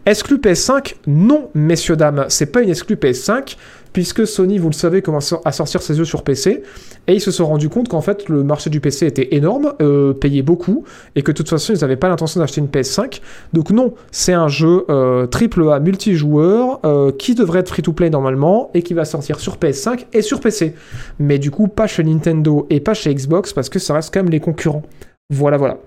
Exclu 0.08 0.38
PS5 0.38 0.96
Non, 1.06 1.50
messieurs 1.54 1.96
dames, 1.96 2.26
c'est 2.30 2.48
pas 2.48 2.62
une 2.62 2.70
exclu 2.70 2.96
PS5 2.96 3.58
puisque 3.94 4.28
Sony, 4.28 4.58
vous 4.58 4.70
le 4.70 4.74
savez, 4.74 5.02
commence 5.02 5.34
à 5.46 5.52
sortir 5.52 5.82
ses 5.82 5.94
jeux 5.94 6.06
sur 6.06 6.24
PC, 6.24 6.64
et 7.08 7.14
ils 7.14 7.22
se 7.22 7.32
sont 7.32 7.46
rendus 7.46 7.70
compte 7.70 7.88
qu'en 7.88 8.02
fait 8.02 8.28
le 8.28 8.44
marché 8.44 8.70
du 8.70 8.80
PC 8.82 9.06
était 9.06 9.36
énorme, 9.36 9.74
euh, 9.82 10.14
payait 10.14 10.42
beaucoup, 10.42 10.84
et 11.16 11.22
que 11.22 11.32
de 11.32 11.38
toute 11.38 11.50
façon 11.50 11.74
ils 11.74 11.80
n'avaient 11.82 11.96
pas 11.96 12.10
l'intention 12.10 12.40
d'acheter 12.40 12.60
une 12.60 12.68
PS5. 12.68 13.22
Donc 13.54 13.70
non, 13.70 13.94
c'est 14.12 14.34
un 14.34 14.48
jeu 14.48 14.86
euh, 14.90 15.28
triple 15.28 15.70
A 15.70 15.80
multijoueur 15.80 16.80
euh, 16.86 17.12
qui 17.12 17.36
devrait 17.36 17.60
être 17.60 17.70
free-to-play 17.70 18.10
normalement, 18.10 18.72
et 18.74 18.82
qui 18.82 18.94
va 18.94 19.06
sortir 19.06 19.40
sur 19.40 19.58
PS5 19.58 20.08
et 20.12 20.22
sur 20.22 20.40
PC. 20.40 20.74
Mais 21.20 21.40
du 21.40 21.52
coup 21.52 21.68
pas 21.68 21.88
chez 21.88 22.04
Nintendo 22.04 22.68
et 22.70 22.80
pas 22.80 22.94
chez 22.94 23.14
Xbox, 23.14 23.54
parce 23.54 23.70
que 23.70 23.80
ça 23.80 23.94
reste 23.94 24.14
quand 24.14 24.24
même 24.24 24.32
les 24.32 24.40
concurrents. 24.40 24.84
Voilà, 25.30 25.58
voilà. 25.58 25.78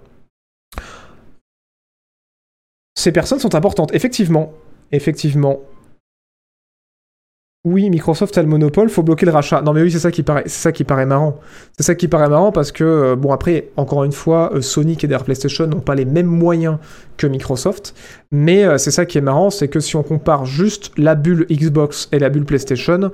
Ces 2.97 3.12
personnes 3.12 3.39
sont 3.39 3.55
importantes, 3.55 3.95
effectivement. 3.95 4.53
Effectivement. 4.93 5.61
Oui, 7.66 7.90
Microsoft 7.90 8.38
a 8.38 8.43
le 8.43 8.48
monopole, 8.48 8.88
faut 8.88 9.02
bloquer 9.02 9.26
le 9.26 9.32
rachat. 9.32 9.60
Non 9.60 9.72
mais 9.72 9.82
oui, 9.82 9.90
c'est 9.90 9.98
ça 9.98 10.12
qui 10.12 10.22
paraît, 10.22 11.05
marrant. 11.05 11.40
C'est 11.76 11.82
ça 11.82 11.97
qui 11.97 12.06
paraît 12.06 12.28
marrant 12.28 12.52
parce 12.52 12.70
que 12.70 12.84
euh, 12.84 13.16
bon 13.16 13.32
après, 13.32 13.70
encore 13.76 14.05
une 14.05 14.12
fois, 14.12 14.52
euh, 14.55 14.60
Sony 14.60 14.93
et 14.93 15.09
derrière 15.09 15.24
PlayStation 15.24 15.66
n'ont 15.66 15.80
pas 15.80 15.97
les 15.97 16.05
mêmes 16.05 16.28
moyens 16.28 16.78
que 17.16 17.26
Microsoft, 17.26 17.97
mais 18.30 18.62
euh, 18.62 18.78
c'est 18.78 18.93
ça 18.93 19.05
qui 19.05 19.18
est 19.18 19.20
marrant, 19.20 19.51
c'est 19.51 19.66
que 19.66 19.80
si 19.80 19.97
on 19.97 20.05
compare 20.05 20.47
juste 20.47 20.93
la 20.97 21.16
bulle 21.16 21.44
Xbox 21.51 22.09
et 22.12 22.20
la 22.20 22.28
bulle 22.28 22.44
PlayStation, 22.44 23.10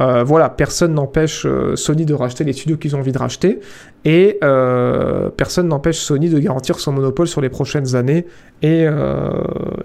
voilà, 0.00 0.48
personne 0.48 0.94
n'empêche 0.94 1.46
Sony 1.76 2.04
de 2.04 2.14
racheter 2.14 2.42
les 2.42 2.54
studios 2.54 2.76
qu'ils 2.76 2.96
ont 2.96 2.98
envie 2.98 3.12
de 3.12 3.18
racheter, 3.18 3.60
et 4.04 4.40
personne 5.36 5.68
n'empêche 5.68 5.98
Sony 5.98 6.28
de 6.28 6.40
garantir 6.40 6.80
son 6.80 6.90
monopole 6.90 7.28
sur 7.28 7.40
les 7.40 7.50
prochaines 7.50 7.94
années. 7.94 8.26
Et, 8.62 8.84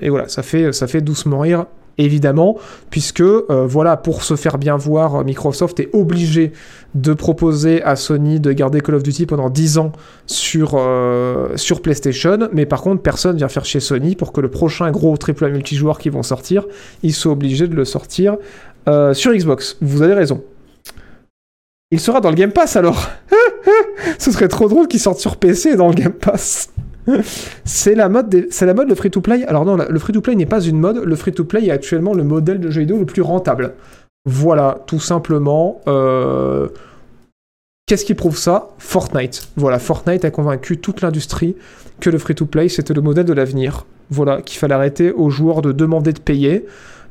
voilà, 0.10 0.28
ça 0.28 0.42
fait 0.42 1.02
doucement 1.02 1.38
rire 1.38 1.68
évidemment, 1.98 2.58
puisque 2.90 3.22
euh, 3.22 3.66
voilà, 3.68 3.98
pour 3.98 4.24
se 4.24 4.36
faire 4.36 4.58
bien 4.58 4.78
voir, 4.78 5.24
Microsoft 5.24 5.80
est 5.80 5.90
obligé 5.94 6.52
de 6.96 7.14
proposer 7.14 7.82
à 7.84 7.96
Sony 7.96 8.40
de 8.40 8.52
garder 8.52 8.82
Call 8.82 8.96
of 8.96 9.04
Duty 9.04 9.26
pendant 9.26 9.50
10 9.50 9.78
ans 9.78 9.92
sur, 10.26 10.76
euh, 10.76 11.50
sur 11.56 11.82
PlayStation, 11.82 12.50
mais 12.54 12.66
par 12.66 12.82
contre, 12.82 13.02
personne 13.02 13.38
vient 13.38 13.50
faire 13.50 13.66
chez 13.66 13.80
Sony 13.80 14.16
pour 14.16 14.32
que 14.32 14.42
le 14.42 14.50
prochain 14.50 14.90
gros 14.92 15.16
AAA 15.16 15.50
multijoueur 15.50 16.00
qui 16.00 16.10
vont 16.10 16.24
sortir, 16.24 16.66
ils 17.04 17.14
soient 17.14 17.34
obligés 17.34 17.68
de 17.68 17.76
le 17.76 17.86
sortir 17.86 18.38
euh, 18.88 19.14
sur 19.14 19.34
Xbox. 19.34 19.78
Vous 19.82 20.02
avez 20.02 20.14
raison. 20.14 20.44
Il 21.92 22.00
sera 22.00 22.20
dans 22.20 22.30
le 22.30 22.36
Game 22.36 22.52
Pass 22.52 22.76
alors 22.76 23.10
Ce 24.20 24.32
serait 24.32 24.48
trop 24.48 24.68
drôle 24.68 24.88
qu'il 24.88 25.00
sorte 25.00 25.20
sur 25.20 25.38
PC 25.38 25.76
dans 25.76 25.88
le 25.88 25.94
Game 25.94 26.14
Pass 26.14 26.70
c'est 27.66 27.96
la 27.96 28.10
mode, 28.10 28.48
c'est 28.50 28.66
la 28.66 28.74
mode 28.74 28.90
le 28.90 28.96
free-to-play. 28.96 29.46
Alors 29.46 29.66
non, 29.66 29.78
le 29.78 30.00
free-to-play 30.00 30.36
n'est 30.36 30.46
pas 30.46 30.62
une 30.62 30.80
mode. 30.80 30.98
Le 30.98 31.16
free-to-play 31.16 31.66
est 31.66 31.72
actuellement 31.72 32.14
le 32.14 32.24
modèle 32.24 32.60
de 32.60 32.70
jeu 32.70 32.82
vidéo 32.82 32.98
le 32.98 33.06
plus 33.06 33.22
rentable. 33.22 33.74
Voilà, 34.26 34.80
tout 34.88 35.00
simplement. 35.00 35.82
Euh, 35.88 36.68
Qu'est-ce 37.88 38.04
qui 38.04 38.16
prouve 38.16 38.38
ça? 38.38 38.68
Fortnite. 38.80 39.48
Voilà, 39.56 39.80
Fortnite 39.80 40.26
a 40.26 40.30
convaincu 40.30 40.78
toute 40.78 41.02
l'industrie 41.02 41.56
que 42.02 42.10
le 42.10 42.18
free-to-play 42.18 42.68
c'était 42.68 42.94
le 42.94 43.00
modèle 43.00 43.26
de 43.26 43.32
l'avenir. 43.32 43.86
Voilà, 44.10 44.42
qu'il 44.42 44.60
fallait 44.60 44.74
arrêter 44.74 45.12
aux 45.14 45.30
joueurs 45.30 45.62
de 45.62 45.72
demander 45.72 46.12
de 46.12 46.20
payer, 46.20 46.66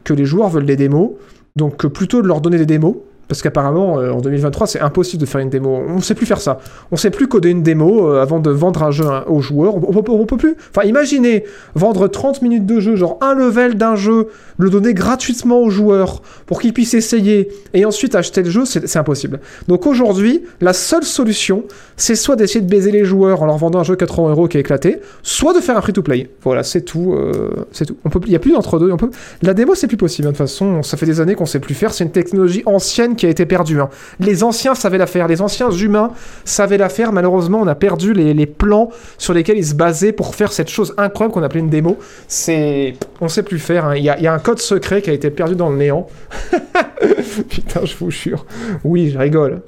que 0.05 0.12
les 0.12 0.27
joueurs 0.27 0.51
veulent 0.51 0.66
des 0.66 0.77
démos. 0.77 1.12
Donc 1.56 1.86
euh, 1.86 1.89
plutôt 1.89 2.20
de 2.20 2.28
leur 2.28 2.43
donner 2.43 2.59
des 2.59 2.66
démos. 2.66 2.97
Parce 3.28 3.43
qu'apparemment, 3.43 3.98
euh, 3.98 4.12
en 4.12 4.20
2023, 4.20 4.69
c'est 4.69 4.81
impossible 4.81 5.20
de 5.20 5.27
faire 5.27 5.40
une 5.40 5.51
démo. 5.51 5.81
On 5.89 5.97
ne 5.97 6.01
sait 6.01 6.15
plus 6.15 6.27
faire 6.27 6.40
ça. 6.40 6.59
On 6.93 6.97
sait 6.97 7.11
plus 7.11 7.27
coder 7.27 7.51
une 7.51 7.62
démo 7.65 8.09
euh, 8.09 8.23
avant 8.23 8.39
de 8.39 8.51
vendre 8.51 8.85
un 8.85 8.93
jeu 8.93 9.05
hein, 9.07 9.24
aux 9.27 9.40
joueurs. 9.40 9.74
On, 9.77 9.97
on 9.97 10.27
peut- 10.27 10.36
plus. 10.36 10.55
Enfin, 10.74 10.86
imaginez 10.86 11.44
vendre 11.74 12.07
30 12.09 12.43
minutes 12.43 12.66
de 12.66 12.78
jeu, 12.78 12.94
genre 12.94 13.19
un 13.23 13.35
level 13.35 13.74
d'un 13.77 13.97
jeu, 13.97 14.28
le 14.59 14.70
donner 14.70 14.94
gratuitement 14.94 15.59
aux 15.61 15.70
joueurs 15.70 16.23
pour 16.47 16.61
qu'ils 16.61 16.73
puissent 16.73 16.94
essayer 16.94 17.48
et 17.74 17.85
ensuite 17.85 18.15
acheter 18.15 18.43
le 18.43 18.51
jeu, 18.51 18.65
c'est 18.65 18.97
impossible. 18.97 19.40
Donc 19.66 19.86
aujourd'hui, 19.86 20.43
la 20.61 20.73
seule 20.73 21.03
solution, 21.05 21.65
c'est 21.97 22.15
soit 22.15 22.36
d'essayer 22.36 22.61
de 22.61 22.69
baiser 22.70 22.93
les 22.93 23.05
joueurs 23.05 23.43
en 23.43 23.47
leur 23.47 23.57
vendant 23.57 23.81
un 23.81 23.85
jeu 23.85 23.97
80 23.97 24.31
euros 24.31 24.47
qui 24.47 24.57
est 24.57 24.61
éclaté, 24.61 24.98
soit 25.23 25.53
de 25.55 25.61
faire 25.61 25.77
un 25.77 25.81
free-to-play. 25.81 26.31
Voilà, 26.43 26.62
c'est 26.62 26.82
tout. 26.82 27.15
euh, 27.15 27.51
c'est 27.73 27.86
tout. 27.86 27.97
Il 28.27 28.32
y 28.32 28.36
a 28.36 28.39
plus 28.39 28.53
d'entre-deux. 28.53 28.93
On 28.93 28.97
peut. 28.97 29.11
La 29.43 29.55
démo, 29.55 29.74
c'est 29.74 29.89
plus 29.89 29.97
possible. 29.97 30.28
hein, 30.28 30.32
De 30.32 30.36
toute 30.36 30.47
façon, 30.47 30.82
ça 30.82 30.97
fait 30.97 31.07
des 31.07 31.20
années 31.20 31.35
qu'on 31.35 31.47
sait 31.47 31.61
plus 31.61 31.74
faire. 31.74 31.93
C'est 31.94 32.05
une 32.05 32.11
technologie 32.12 32.62
ancienne 32.66 33.15
qui 33.16 33.26
a 33.26 33.28
été 33.28 33.47
perdue. 33.47 33.80
hein. 33.80 33.88
Les 34.20 34.44
anciens 34.44 34.74
savaient 34.74 34.98
la 34.98 35.06
faire. 35.06 35.26
Les 35.28 35.43
anciens 35.43 35.70
humains 35.70 36.12
savaient 36.44 36.78
la 36.78 36.88
faire. 36.88 37.12
Malheureusement, 37.12 37.60
on 37.60 37.66
a 37.66 37.74
perdu 37.74 38.12
les, 38.12 38.47
plans 38.47 38.90
sur 39.18 39.34
lesquels 39.34 39.59
ils 39.59 39.66
se 39.66 39.74
basaient 39.74 40.12
pour 40.12 40.34
faire 40.34 40.52
cette 40.52 40.68
chose 40.68 40.94
incroyable 40.98 41.34
qu'on 41.34 41.43
appelait 41.43 41.60
une 41.60 41.70
démo. 41.70 41.98
C'est, 42.28 42.94
on 43.20 43.28
sait 43.28 43.43
plus 43.43 43.59
faire. 43.59 43.86
hein. 43.86 43.97
Il 43.97 44.05
y, 44.05 44.09
a, 44.09 44.32
un 44.32 44.38
code 44.38 44.60
secret 44.60 45.02
qui 45.02 45.10
a 45.10 45.12
été 45.12 45.30
perdu 45.30 45.56
dans 45.56 45.70
le 45.70 45.76
néant. 45.76 46.06
Putain, 47.48 47.84
je 47.84 47.97
vous 47.98 48.10
jure. 48.10 48.47
Oui, 48.84 49.10
je 49.10 49.18
rigole. 49.18 49.62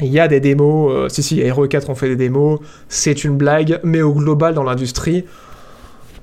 Il 0.00 0.08
y 0.08 0.20
a 0.20 0.28
des 0.28 0.40
démos, 0.40 0.92
euh, 0.92 1.08
si 1.08 1.22
si, 1.22 1.40
RE4 1.40 1.90
ont 1.90 1.94
fait 1.94 2.08
des 2.08 2.16
démos, 2.16 2.60
c'est 2.88 3.24
une 3.24 3.36
blague, 3.36 3.80
mais 3.82 4.02
au 4.02 4.12
global 4.12 4.52
dans 4.52 4.62
l'industrie, 4.62 5.24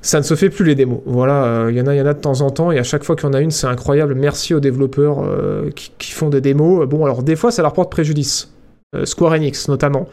ça 0.04 0.20
ne 0.20 0.24
se 0.24 0.36
fait 0.36 0.50
plus 0.50 0.66
les 0.66 0.76
démos. 0.76 1.00
Voilà, 1.06 1.46
euh, 1.46 1.72
il 1.72 1.78
y 1.78 1.82
en 1.82 1.88
a, 1.88 1.96
y 1.96 2.02
en 2.02 2.06
a 2.06 2.14
de 2.14 2.20
temps 2.20 2.42
en 2.42 2.52
temps, 2.52 2.72
et 2.72 2.78
à 2.78 2.84
chaque 2.84 3.06
fois 3.06 3.16
qu'il 3.16 3.26
y 3.26 3.30
en 3.30 3.34
a 3.34 3.40
une, 3.40 3.52
c'est 3.52 3.68
incroyable. 3.68 4.14
Merci 4.16 4.54
aux 4.54 4.60
développeurs 4.60 5.24
euh, 5.24 5.70
qui, 5.72 6.12
font 6.12 6.30
des 6.30 6.42
démos. 6.42 6.86
Bon, 6.88 7.06
alors 7.06 7.24
des 7.24 7.38
fois, 7.38 7.52
ça 7.52 7.62
leur 7.62 7.72
porte 7.72 7.90
préjudice. 7.90 8.52
Euh, 8.96 9.06
Square 9.06 9.34
Enix 9.34 9.70
notamment, 9.70 10.08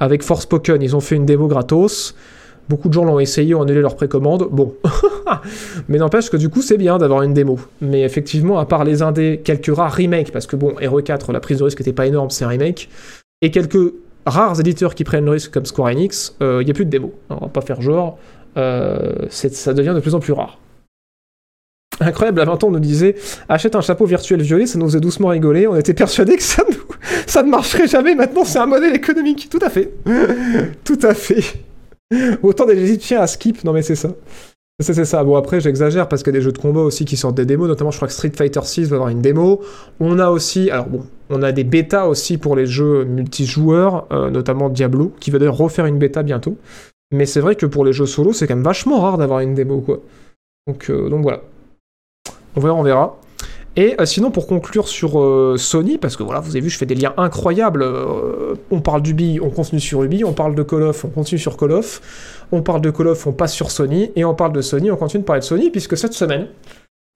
avec 0.00 0.24
Forspoken, 0.24 0.82
ils 0.82 0.96
ont 0.96 1.00
fait 1.00 1.14
une 1.14 1.24
démo 1.24 1.46
gratos. 1.46 2.16
Beaucoup 2.68 2.88
de 2.88 2.92
gens 2.94 3.04
l'ont 3.04 3.20
essayé, 3.20 3.54
ont 3.54 3.62
annulé 3.62 3.80
leur 3.80 3.94
précommande. 3.94 4.48
Bon, 4.50 4.74
mais 5.88 5.98
n'empêche 5.98 6.28
que 6.28 6.36
du 6.36 6.48
coup, 6.48 6.60
c'est 6.60 6.76
bien 6.76 6.98
d'avoir 6.98 7.22
une 7.22 7.32
démo. 7.32 7.60
Mais 7.80 8.02
effectivement, 8.02 8.58
à 8.58 8.66
part 8.66 8.82
les 8.82 9.02
indés, 9.02 9.40
quelques 9.44 9.74
rares 9.74 9.94
remakes, 9.94 10.32
parce 10.32 10.48
que 10.48 10.56
bon, 10.56 10.72
RE4, 10.72 11.30
la 11.30 11.38
prise 11.38 11.58
de 11.58 11.64
risque 11.64 11.78
n'était 11.78 11.92
pas 11.92 12.08
énorme, 12.08 12.30
c'est 12.30 12.44
un 12.44 12.48
remake, 12.48 12.88
et 13.42 13.52
quelques 13.52 13.94
rares 14.26 14.58
éditeurs 14.58 14.96
qui 14.96 15.04
prennent 15.04 15.24
le 15.24 15.30
risque 15.30 15.52
comme 15.52 15.66
Square 15.66 15.92
Enix, 15.92 16.34
il 16.40 16.64
n'y 16.64 16.70
a 16.72 16.74
plus 16.74 16.84
de 16.84 16.90
démo. 16.90 17.14
On 17.30 17.36
va 17.36 17.46
pas 17.46 17.60
faire 17.60 17.80
genre, 17.80 18.18
euh, 18.18 18.35
ça 18.56 19.74
devient 19.74 19.92
de 19.94 20.00
plus 20.00 20.14
en 20.14 20.20
plus 20.20 20.32
rare. 20.32 20.58
Incroyable, 22.00 22.40
à 22.40 22.44
20 22.44 22.64
ans, 22.64 22.68
on 22.68 22.72
nous 22.72 22.78
disait 22.78 23.16
achète 23.48 23.74
un 23.74 23.80
chapeau 23.80 24.04
virtuel 24.04 24.42
violet, 24.42 24.66
ça 24.66 24.78
nous 24.78 24.86
faisait 24.86 25.00
doucement 25.00 25.28
rigoler. 25.28 25.66
On 25.66 25.76
était 25.76 25.94
persuadés 25.94 26.36
que 26.36 26.42
ça, 26.42 26.62
ne 27.42 27.50
marcherait 27.50 27.88
jamais. 27.88 28.14
Maintenant, 28.14 28.44
c'est 28.44 28.58
un 28.58 28.66
modèle 28.66 28.94
économique. 28.94 29.48
Tout 29.50 29.60
à 29.62 29.70
fait. 29.70 29.92
Tout 30.84 30.98
à 31.02 31.14
fait. 31.14 31.42
Autant 32.42 32.66
des 32.66 32.78
Égyptiens 32.78 33.20
à 33.20 33.26
skip, 33.26 33.64
non 33.64 33.72
mais 33.72 33.82
c'est 33.82 33.96
ça. 33.96 34.10
C'est 34.78 35.06
ça. 35.06 35.24
Bon, 35.24 35.36
après, 35.36 35.58
j'exagère 35.58 36.06
parce 36.06 36.22
qu'il 36.22 36.34
y 36.34 36.36
a 36.36 36.38
des 36.38 36.44
jeux 36.44 36.52
de 36.52 36.58
combat 36.58 36.82
aussi 36.82 37.06
qui 37.06 37.16
sortent 37.16 37.34
des 37.34 37.46
démos. 37.46 37.66
Notamment, 37.66 37.90
je 37.90 37.96
crois 37.96 38.08
que 38.08 38.14
Street 38.14 38.32
Fighter 38.36 38.60
6 38.62 38.90
va 38.90 38.96
avoir 38.96 39.08
une 39.08 39.22
démo. 39.22 39.62
On 40.00 40.18
a 40.18 40.28
aussi, 40.28 40.70
alors 40.70 40.86
bon, 40.86 41.06
on 41.30 41.42
a 41.42 41.50
des 41.50 41.64
bêtas 41.64 42.04
aussi 42.04 42.36
pour 42.36 42.56
les 42.56 42.66
jeux 42.66 43.04
multijoueurs, 43.04 44.06
euh, 44.12 44.28
notamment 44.28 44.68
Diablo, 44.68 45.14
qui 45.18 45.30
va 45.30 45.38
d'ailleurs 45.38 45.56
refaire 45.56 45.86
une 45.86 45.98
bêta 45.98 46.22
bientôt. 46.22 46.58
Mais 47.16 47.24
c'est 47.24 47.40
vrai 47.40 47.56
que 47.56 47.64
pour 47.64 47.84
les 47.84 47.94
jeux 47.94 48.06
solo, 48.06 48.34
c'est 48.34 48.46
quand 48.46 48.54
même 48.54 48.64
vachement 48.64 49.00
rare 49.00 49.16
d'avoir 49.16 49.40
une 49.40 49.54
démo, 49.54 49.80
quoi. 49.80 50.00
Donc, 50.66 50.90
euh, 50.90 51.08
donc 51.08 51.22
voilà. 51.22 51.40
On 52.54 52.60
verra, 52.60 52.74
on 52.74 52.82
verra. 52.82 53.16
Et 53.74 53.98
euh, 54.00 54.04
sinon, 54.04 54.30
pour 54.30 54.46
conclure 54.46 54.86
sur 54.86 55.18
euh, 55.18 55.56
Sony, 55.56 55.96
parce 55.96 56.16
que 56.16 56.22
voilà, 56.22 56.40
vous 56.40 56.50
avez 56.50 56.60
vu, 56.60 56.68
je 56.68 56.76
fais 56.76 56.86
des 56.86 56.94
liens 56.94 57.14
incroyables. 57.16 57.86
on 58.70 58.80
parle 58.80 59.00
d'Ubi, 59.00 59.38
on 59.42 59.48
continue 59.48 59.80
sur 59.80 60.02
Ubi. 60.02 60.24
On 60.24 60.34
parle 60.34 60.54
de 60.54 60.62
Call 60.62 60.82
of, 60.82 61.04
on 61.06 61.08
continue 61.08 61.38
sur 61.38 61.56
Call 61.56 61.72
of. 61.72 62.46
On 62.52 62.60
parle 62.60 62.82
de 62.82 62.90
Call 62.90 63.08
of, 63.08 63.26
on 63.26 63.32
passe 63.32 63.54
sur 63.54 63.70
Sony. 63.70 64.12
Et 64.14 64.24
on 64.26 64.34
parle 64.34 64.52
de 64.52 64.60
Sony, 64.60 64.90
on 64.90 64.96
continue 64.96 65.22
de 65.22 65.26
parler 65.26 65.40
de 65.40 65.46
Sony, 65.46 65.70
puisque 65.70 65.96
cette 65.96 66.12
semaine, 66.12 66.48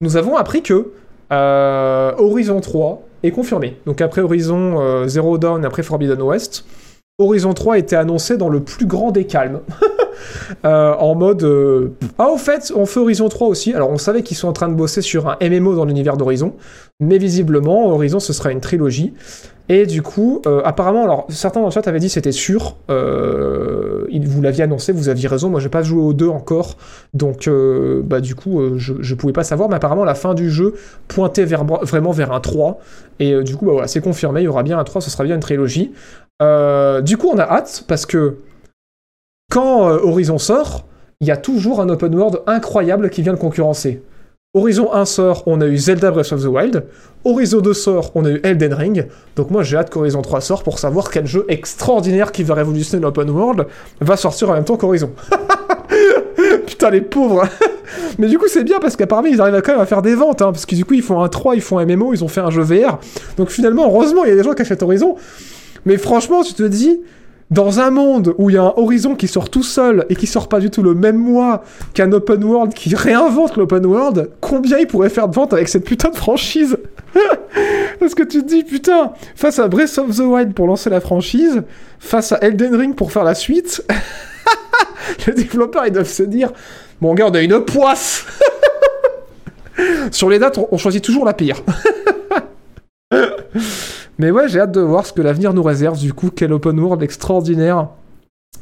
nous 0.01 0.17
avons 0.17 0.35
appris 0.35 0.63
que 0.63 0.93
Horizon 1.29 2.59
3 2.59 3.03
est 3.21 3.31
confirmé. 3.31 3.77
Donc 3.85 4.01
après 4.01 4.21
Horizon 4.21 5.07
Zero 5.07 5.37
Dawn, 5.37 5.63
après 5.63 5.83
Forbidden 5.83 6.21
West, 6.21 6.65
Horizon 7.21 7.53
3 7.53 7.77
était 7.77 7.95
annoncé 7.95 8.35
dans 8.37 8.49
le 8.49 8.61
plus 8.61 8.85
grand 8.85 9.11
des 9.11 9.25
calmes. 9.25 9.61
Euh, 10.65 10.93
en 10.93 11.15
mode 11.15 11.43
euh, 11.43 11.89
ah 12.17 12.29
au 12.29 12.37
fait 12.37 12.71
on 12.75 12.85
fait 12.85 12.99
Horizon 12.99 13.29
3 13.29 13.47
aussi. 13.47 13.73
Alors 13.73 13.89
on 13.89 13.97
savait 13.97 14.23
qu'ils 14.23 14.37
sont 14.37 14.47
en 14.47 14.53
train 14.53 14.69
de 14.69 14.75
bosser 14.75 15.01
sur 15.01 15.27
un 15.27 15.37
MMO 15.41 15.75
dans 15.75 15.85
l'univers 15.85 16.17
d'Horizon 16.17 16.53
mais 16.99 17.17
visiblement 17.17 17.89
Horizon 17.89 18.19
ce 18.19 18.33
sera 18.33 18.51
une 18.51 18.61
trilogie. 18.61 19.13
Et 19.69 19.85
du 19.85 20.01
coup 20.01 20.41
euh, 20.45 20.61
apparemment 20.65 21.03
alors 21.03 21.25
certains 21.29 21.61
dans 21.61 21.67
le 21.67 21.71
chat 21.71 21.87
avaient 21.87 21.99
dit 21.99 22.09
c'était 22.09 22.31
sûr. 22.31 22.75
Vous 22.87 24.41
l'aviez 24.41 24.63
annoncé 24.63 24.91
vous 24.91 25.09
aviez 25.09 25.27
raison. 25.27 25.49
Moi 25.49 25.59
j'ai 25.59 25.69
pas 25.69 25.83
joué 25.83 26.01
aux 26.01 26.13
deux 26.13 26.27
encore. 26.27 26.77
Donc 27.13 27.49
bah 28.03 28.19
du 28.19 28.35
coup 28.35 28.61
je, 28.77 28.93
je 28.99 29.15
pouvais 29.15 29.33
pas 29.33 29.43
savoir. 29.43 29.69
Mais 29.69 29.75
apparemment 29.75 30.03
la 30.03 30.15
fin 30.15 30.33
du 30.33 30.49
jeu 30.49 30.75
pointait 31.07 31.45
vers, 31.45 31.63
vraiment 31.63 32.11
vers 32.11 32.31
un 32.31 32.39
3 32.39 32.79
et 33.19 33.41
du 33.43 33.55
coup 33.55 33.65
bah 33.65 33.71
voilà 33.73 33.87
c'est 33.87 34.01
confirmé. 34.01 34.41
Il 34.41 34.45
y 34.45 34.47
aura 34.47 34.63
bien 34.63 34.77
un 34.77 34.83
3 34.83 35.01
ce 35.01 35.09
sera 35.09 35.23
bien 35.23 35.35
une 35.35 35.41
trilogie. 35.41 35.91
Du 36.41 37.17
coup 37.17 37.29
on 37.33 37.37
a 37.37 37.43
hâte 37.43 37.85
parce 37.87 38.05
que 38.05 38.35
quand 39.51 39.89
euh, 39.89 39.99
Horizon 40.01 40.39
sort, 40.39 40.85
il 41.19 41.27
y 41.27 41.31
a 41.31 41.37
toujours 41.37 41.81
un 41.81 41.89
open 41.89 42.15
world 42.15 42.41
incroyable 42.47 43.09
qui 43.09 43.21
vient 43.21 43.33
le 43.33 43.37
concurrencer. 43.37 44.01
Horizon 44.53 44.91
1 44.93 45.05
sort, 45.05 45.43
on 45.45 45.61
a 45.61 45.67
eu 45.67 45.77
Zelda 45.77 46.09
Breath 46.09 46.31
of 46.31 46.41
the 46.41 46.47
Wild. 46.47 46.85
Horizon 47.25 47.59
2 47.59 47.73
sort, 47.73 48.11
on 48.15 48.25
a 48.25 48.31
eu 48.31 48.39
Elden 48.43 48.73
Ring. 48.73 49.07
Donc 49.35 49.51
moi 49.51 49.63
j'ai 49.63 49.77
hâte 49.77 49.89
qu'Horizon 49.89 50.21
3 50.21 50.41
sort 50.41 50.63
pour 50.63 50.79
savoir 50.79 51.11
quel 51.11 51.27
jeu 51.27 51.45
extraordinaire 51.49 52.31
qui 52.31 52.43
va 52.43 52.55
révolutionner 52.55 53.03
l'open 53.03 53.29
world 53.29 53.67
va 53.99 54.17
sortir 54.17 54.49
en 54.49 54.53
même 54.53 54.63
temps 54.63 54.77
qu'Horizon. 54.77 55.11
Putain 56.65 56.89
les 56.89 57.01
pauvres 57.01 57.43
Mais 58.19 58.27
du 58.27 58.37
coup 58.37 58.47
c'est 58.47 58.63
bien 58.63 58.79
parce 58.79 58.95
qu'apparemment 58.95 59.29
ils 59.29 59.39
arrivent 59.39 59.61
quand 59.61 59.73
même 59.73 59.81
à 59.81 59.85
faire 59.85 60.01
des 60.01 60.15
ventes, 60.15 60.41
hein, 60.41 60.51
parce 60.51 60.65
que 60.65 60.75
du 60.75 60.85
coup 60.85 60.93
ils 60.93 61.03
font 61.03 61.21
un 61.21 61.29
3, 61.29 61.55
ils 61.55 61.61
font 61.61 61.77
un 61.77 61.85
MMO, 61.85 62.13
ils 62.13 62.23
ont 62.23 62.29
fait 62.29 62.41
un 62.41 62.51
jeu 62.51 62.61
VR. 62.61 62.99
Donc 63.37 63.49
finalement 63.49 63.85
heureusement 63.85 64.23
il 64.23 64.29
y 64.29 64.33
a 64.33 64.35
des 64.35 64.43
gens 64.43 64.53
qui 64.53 64.61
achètent 64.61 64.83
Horizon. 64.83 65.15
Mais 65.85 65.97
franchement 65.97 66.41
tu 66.43 66.53
te 66.53 66.63
dis, 66.63 67.01
dans 67.51 67.81
un 67.81 67.91
monde 67.91 68.33
où 68.37 68.49
il 68.49 68.53
y 68.53 68.57
a 68.57 68.63
un 68.63 68.73
Horizon 68.77 69.15
qui 69.15 69.27
sort 69.27 69.49
tout 69.49 69.61
seul 69.61 70.05
et 70.09 70.15
qui 70.15 70.25
sort 70.25 70.47
pas 70.47 70.59
du 70.59 70.71
tout 70.71 70.81
le 70.81 70.95
même 70.95 71.17
mois 71.17 71.63
qu'un 71.93 72.11
open 72.13 72.43
world 72.43 72.73
qui 72.73 72.95
réinvente 72.95 73.57
l'open 73.57 73.85
world, 73.85 74.31
combien 74.39 74.77
il 74.77 74.87
pourrait 74.87 75.09
faire 75.09 75.27
de 75.27 75.35
ventes 75.35 75.51
avec 75.51 75.67
cette 75.67 75.83
putain 75.83 76.09
de 76.09 76.15
franchise 76.15 76.77
Parce 77.99 78.15
que 78.15 78.23
tu 78.23 78.41
te 78.41 78.47
dis, 78.47 78.63
putain, 78.63 79.11
face 79.35 79.59
à 79.59 79.67
Breath 79.67 79.97
of 79.97 80.15
the 80.15 80.21
Wild 80.21 80.53
pour 80.53 80.65
lancer 80.65 80.89
la 80.89 81.01
franchise, 81.01 81.61
face 81.99 82.31
à 82.31 82.37
Elden 82.41 82.73
Ring 82.73 82.95
pour 82.95 83.11
faire 83.11 83.25
la 83.25 83.35
suite, 83.35 83.85
les 85.27 85.33
développeurs 85.33 85.85
ils 85.85 85.91
doivent 85.91 86.07
se 86.07 86.23
dire, 86.23 86.51
bon 87.01 87.13
gars, 87.13 87.27
on 87.27 87.33
a 87.33 87.41
une 87.41 87.59
poisse 87.65 88.25
Sur 90.11 90.29
les 90.29 90.39
dates, 90.39 90.59
on 90.71 90.77
choisit 90.77 91.03
toujours 91.03 91.25
la 91.25 91.33
pire. 91.33 91.57
Mais 94.21 94.29
ouais, 94.29 94.47
j'ai 94.47 94.59
hâte 94.59 94.71
de 94.71 94.81
voir 94.81 95.03
ce 95.03 95.13
que 95.13 95.21
l'avenir 95.23 95.51
nous 95.51 95.63
réserve. 95.63 95.97
Du 95.97 96.13
coup, 96.13 96.29
quel 96.29 96.53
open 96.53 96.79
world 96.79 97.01
extraordinaire 97.01 97.87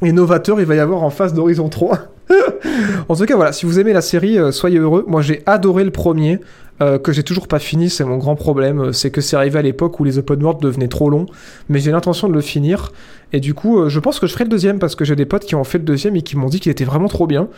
et 0.02 0.10
novateur 0.10 0.58
il 0.58 0.64
va 0.64 0.74
y 0.74 0.78
avoir 0.78 1.02
en 1.02 1.10
face 1.10 1.34
d'Horizon 1.34 1.68
3. 1.68 1.98
en 3.10 3.14
tout 3.14 3.26
cas, 3.26 3.36
voilà, 3.36 3.52
si 3.52 3.66
vous 3.66 3.78
aimez 3.78 3.92
la 3.92 4.00
série, 4.00 4.38
euh, 4.38 4.52
soyez 4.52 4.78
heureux. 4.78 5.04
Moi, 5.06 5.20
j'ai 5.20 5.42
adoré 5.44 5.84
le 5.84 5.90
premier, 5.90 6.40
euh, 6.80 6.98
que 6.98 7.12
j'ai 7.12 7.24
toujours 7.24 7.46
pas 7.46 7.58
fini, 7.58 7.90
c'est 7.90 8.04
mon 8.04 8.16
grand 8.16 8.36
problème. 8.36 8.80
euh, 8.80 8.92
C'est 8.92 9.10
que 9.10 9.20
c'est 9.20 9.36
arrivé 9.36 9.58
à 9.58 9.62
l'époque 9.62 10.00
où 10.00 10.04
les 10.04 10.16
open 10.16 10.42
world 10.42 10.62
devenaient 10.62 10.88
trop 10.88 11.10
longs, 11.10 11.26
mais 11.68 11.78
j'ai 11.78 11.90
l'intention 11.90 12.26
de 12.26 12.32
le 12.32 12.40
finir. 12.40 12.92
Et 13.34 13.40
du 13.40 13.52
coup, 13.52 13.86
je 13.90 14.00
pense 14.00 14.18
que 14.18 14.26
je 14.26 14.32
ferai 14.32 14.44
le 14.44 14.50
deuxième 14.50 14.78
parce 14.78 14.94
que 14.94 15.04
j'ai 15.04 15.14
des 15.14 15.26
potes 15.26 15.44
qui 15.44 15.56
ont 15.56 15.64
fait 15.64 15.76
le 15.76 15.84
deuxième 15.84 16.16
et 16.16 16.22
qui 16.22 16.38
m'ont 16.38 16.48
dit 16.48 16.60
qu'il 16.60 16.72
était 16.72 16.86
vraiment 16.86 17.08
trop 17.08 17.26
bien. 17.26 17.48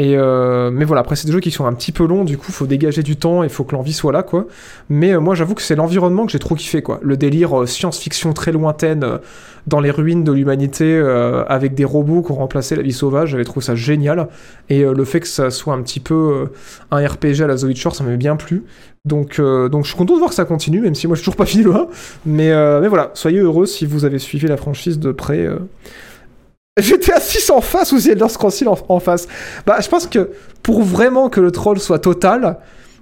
Et 0.00 0.16
euh, 0.16 0.70
mais 0.70 0.86
voilà, 0.86 1.02
après 1.02 1.14
c'est 1.14 1.26
des 1.26 1.32
jeux 1.34 1.40
qui 1.40 1.50
sont 1.50 1.66
un 1.66 1.74
petit 1.74 1.92
peu 1.92 2.06
longs, 2.06 2.24
du 2.24 2.38
coup 2.38 2.52
faut 2.52 2.66
dégager 2.66 3.02
du 3.02 3.16
temps, 3.16 3.42
il 3.42 3.50
faut 3.50 3.64
que 3.64 3.74
l'envie 3.74 3.92
soit 3.92 4.12
là 4.12 4.22
quoi. 4.22 4.46
Mais 4.88 5.12
euh, 5.12 5.20
moi 5.20 5.34
j'avoue 5.34 5.54
que 5.54 5.60
c'est 5.60 5.76
l'environnement 5.76 6.24
que 6.24 6.32
j'ai 6.32 6.38
trop 6.38 6.54
kiffé 6.54 6.80
quoi. 6.80 7.00
Le 7.02 7.18
délire 7.18 7.60
euh, 7.60 7.66
science-fiction 7.66 8.32
très 8.32 8.50
lointaine 8.50 9.18
dans 9.66 9.78
les 9.78 9.90
ruines 9.90 10.24
de 10.24 10.32
l'humanité 10.32 10.98
avec 11.46 11.74
des 11.74 11.84
robots 11.84 12.22
qui 12.22 12.32
ont 12.32 12.36
remplacé 12.36 12.76
la 12.76 12.82
vie 12.82 12.94
sauvage, 12.94 13.28
j'avais 13.28 13.44
trouvé 13.44 13.62
ça 13.64 13.74
génial. 13.74 14.28
Et 14.70 14.82
le 14.82 15.04
fait 15.04 15.20
que 15.20 15.26
ça 15.26 15.50
soit 15.50 15.74
un 15.74 15.82
petit 15.82 16.00
peu 16.00 16.48
un 16.90 17.06
RPG 17.06 17.42
à 17.42 17.46
la 17.46 17.56
The 17.56 17.64
Witcher, 17.64 17.90
ça 17.90 18.02
m'avait 18.02 18.16
bien 18.16 18.36
plu. 18.36 18.64
Donc, 19.04 19.38
donc 19.38 19.84
je 19.84 19.90
suis 19.90 19.98
content 19.98 20.14
de 20.14 20.18
voir 20.18 20.30
que 20.30 20.34
ça 20.34 20.46
continue, 20.46 20.80
même 20.80 20.94
si 20.94 21.06
moi 21.06 21.14
je 21.14 21.20
suis 21.20 21.26
toujours 21.26 21.36
pas 21.36 21.44
fini 21.44 21.62
le 21.62 21.74
1. 21.74 21.88
Mais, 22.24 22.80
mais 22.80 22.88
voilà, 22.88 23.10
soyez 23.12 23.38
heureux 23.38 23.66
si 23.66 23.84
vous 23.84 24.06
avez 24.06 24.18
suivi 24.18 24.46
la 24.46 24.56
franchise 24.56 24.98
de 24.98 25.12
près. 25.12 25.46
J'étais 26.80 27.12
à 27.12 27.20
6 27.20 27.50
en 27.50 27.60
face 27.60 27.92
ou 27.92 28.00
The 28.00 28.08
Elder 28.08 28.28
Scrolls 28.28 28.52
6 28.52 28.68
en, 28.88 29.00
face 29.00 29.26
Bah, 29.66 29.78
je 29.80 29.88
pense 29.88 30.06
que 30.06 30.30
pour 30.62 30.82
vraiment 30.82 31.28
que 31.28 31.40
le 31.40 31.50
troll 31.50 31.78
soit 31.78 31.98
total, 31.98 32.58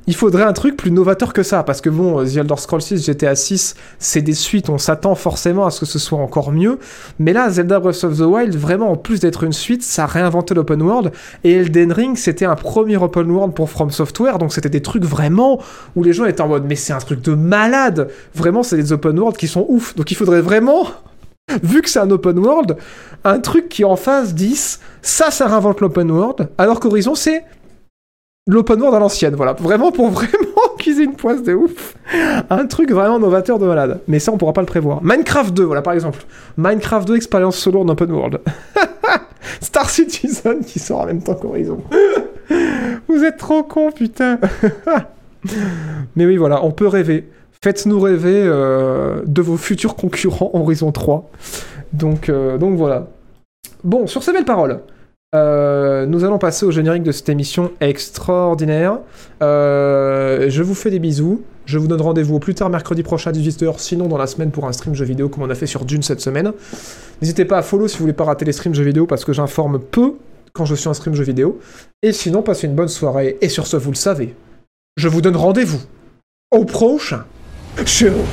il 0.07 0.15
faudrait 0.15 0.45
un 0.45 0.55
truc 0.55 0.75
plus 0.75 0.91
novateur 0.91 1.35
que 1.35 1.43
ça. 1.43 1.63
Parce 1.63 1.83
que 1.83 1.91
bon, 1.91 2.25
The 2.25 2.39
Elder 2.39 2.57
Scrolls 2.57 2.81
6, 2.81 3.05
GTA 3.05 3.37
6, 3.37 3.75
c'est 3.99 4.23
des 4.23 4.33
suites, 4.33 4.71
on 4.71 4.79
s'attend 4.79 5.15
forcément 5.15 5.67
à 5.67 5.71
ce 5.71 5.81
que 5.81 5.87
ce 5.87 5.99
soit 5.99 6.19
encore 6.19 6.51
mieux. 6.51 6.79
Mais 7.19 7.35
là, 7.35 7.51
Zelda 7.51 7.79
Breath 7.79 8.03
of 8.05 8.17
the 8.17 8.23
Wild, 8.23 8.57
vraiment, 8.57 8.91
en 8.91 8.97
plus 8.97 9.21
d'être 9.21 9.45
une 9.45 9.53
suite, 9.53 9.83
ça 9.83 10.05
a 10.05 10.07
réinventé 10.07 10.55
l'open 10.55 10.81
world. 10.81 11.13
Et 11.45 11.53
Elden 11.53 11.93
Ring, 11.93 12.17
c'était 12.17 12.47
un 12.47 12.57
premier 12.57 12.97
open 12.97 13.31
world 13.31 13.55
pour 13.55 13.69
From 13.69 13.91
Software, 13.91 14.39
donc 14.39 14.55
c'était 14.55 14.71
des 14.71 14.83
trucs 14.83 15.05
vraiment 15.05 15.61
où 15.95 16.03
les 16.03 16.15
gens 16.15 16.25
étaient 16.25 16.41
en 16.41 16.49
mode, 16.49 16.65
mais 16.67 16.77
c'est 16.77 16.95
un 16.95 17.01
truc 17.01 17.21
de 17.21 17.35
malade. 17.35 18.09
Vraiment, 18.35 18.63
c'est 18.63 18.77
des 18.77 18.93
open 18.93 19.19
world 19.19 19.37
qui 19.37 19.47
sont 19.47 19.67
ouf. 19.69 19.95
Donc 19.95 20.11
il 20.11 20.17
faudrait 20.17 20.41
vraiment 20.41 20.89
vu 21.63 21.83
que 21.83 21.89
c'est 21.89 22.01
un 22.01 22.11
open 22.11 22.39
world, 22.39 22.77
un 23.25 23.41
truc 23.41 23.69
qui 23.69 23.85
en 23.85 23.97
phase 23.97 24.35
10, 24.35 24.81
ça, 25.03 25.31
ça 25.31 25.47
réinvente 25.47 25.81
l'open 25.81 26.11
world, 26.11 26.49
alors 26.59 26.81
qu'Horizon, 26.81 27.15
c'est 27.15 27.45
l'open 28.47 28.81
world 28.81 28.97
à 28.97 28.99
l'ancienne, 28.99 29.35
voilà. 29.35 29.53
Vraiment, 29.53 29.93
pour 29.93 30.11
vraiment 30.11 30.29
qu'ils 30.79 31.01
une 31.01 31.15
poisse 31.15 31.43
de 31.43 31.55
ouf. 31.55 31.95
Un 32.51 32.67
truc 32.67 32.91
vraiment 32.91 33.19
novateur 33.19 33.59
de 33.59 33.67
malade. 33.67 34.01
Mais 34.09 34.19
ça, 34.19 34.33
on 34.33 34.39
pourra 34.39 34.53
pas 34.53 34.63
le 34.63 34.67
prévoir. 34.67 35.03
Minecraft 35.03 35.55
2, 35.55 35.65
voilà, 35.65 35.83
par 35.83 35.93
exemple. 35.93 36.21
Minecraft 36.57 37.07
2, 37.07 37.17
expérience 37.17 37.57
solo 37.57 37.81
en 37.81 37.89
open 37.89 38.11
world. 38.11 38.41
Star 39.61 39.89
Citizen 39.91 40.61
qui 40.65 40.79
sort 40.79 41.01
en 41.01 41.07
même 41.07 41.23
temps 41.23 41.35
qu'Horizon. 41.35 41.83
Vous 43.09 43.25
êtes 43.25 43.37
trop 43.37 43.63
cons, 43.63 43.91
putain. 43.93 44.39
Mais 46.17 46.27
oui, 46.27 46.37
voilà, 46.37 46.65
on 46.65 46.71
peut 46.71 46.87
rêver. 46.87 47.29
Faites-nous 47.63 47.99
rêver 48.01 48.43
euh, 48.45 49.23
de 49.27 49.43
vos 49.43 49.57
futurs 49.57 49.97
concurrents 49.97 50.51
Horizon 50.55 50.93
3. 50.93 51.29
Donc, 51.93 52.29
euh, 52.29 52.57
donc 52.57 52.77
voilà. 52.77 53.09
Bon, 53.83 54.07
sur 54.07 54.23
ces 54.23 54.33
belles 54.33 54.45
paroles, 54.45 54.81
euh, 55.35 56.07
nous 56.07 56.25
allons 56.25 56.39
passer 56.39 56.65
au 56.65 56.71
générique 56.71 57.03
de 57.03 57.11
cette 57.11 57.29
émission 57.29 57.73
extraordinaire. 57.81 58.99
Je 59.41 60.63
vous 60.63 60.75
fais 60.75 60.91
des 60.91 61.01
bisous. 61.01 61.43
Je 61.67 61.79
vous 61.79 61.89
donne 61.89 62.01
rendez-vous 62.01 62.39
plus 62.39 62.55
tard 62.55 62.71
mercredi 62.71 63.03
prochain 63.03 63.31
à 63.31 63.35
18h, 63.35 63.79
sinon 63.79 64.07
dans 64.07 64.17
la 64.17 64.27
semaine 64.27 64.51
pour 64.51 64.67
un 64.67 64.73
stream 64.73 64.95
jeu 64.95 65.05
vidéo 65.05 65.29
comme 65.29 65.43
on 65.43 65.51
a 65.51 65.55
fait 65.55 65.67
sur 65.67 65.85
Dune 65.85 66.03
cette 66.03 66.21
semaine. 66.21 66.53
N'hésitez 67.21 67.45
pas 67.45 67.59
à 67.59 67.63
follow 67.63 67.89
si 67.89 67.99
vous 67.99 68.05
voulez 68.05 68.15
pas 68.15 68.25
rater 68.25 68.47
les 68.47 68.53
streams 68.53 68.75
jeux 68.75 68.85
vidéo 68.85 69.07
parce 69.07 69.25
que 69.25 69.35
j'informe 69.35 69.79
peu 69.79 70.15
quand 70.55 70.65
je 70.65 70.75
suis 70.75 70.89
en 70.89 70.95
stream 70.95 71.15
jeu 71.15 71.25
vidéo. 71.25 71.59
Et 72.03 72.13
sinon, 72.13 72.43
passez 72.43 72.69
une 72.69 72.75
bonne 72.75 72.89
soirée. 72.89 73.37
Et 73.43 73.49
sur 73.49 73.67
ce, 73.67 73.77
vous 73.77 73.91
le 73.91 73.97
savez, 73.97 74.35
je 74.97 75.09
vous 75.09 75.21
donne 75.21 75.37
rendez-vous 75.37 75.81
au 76.51 76.65
prochain 76.65 77.25
Shoot. 77.87 78.27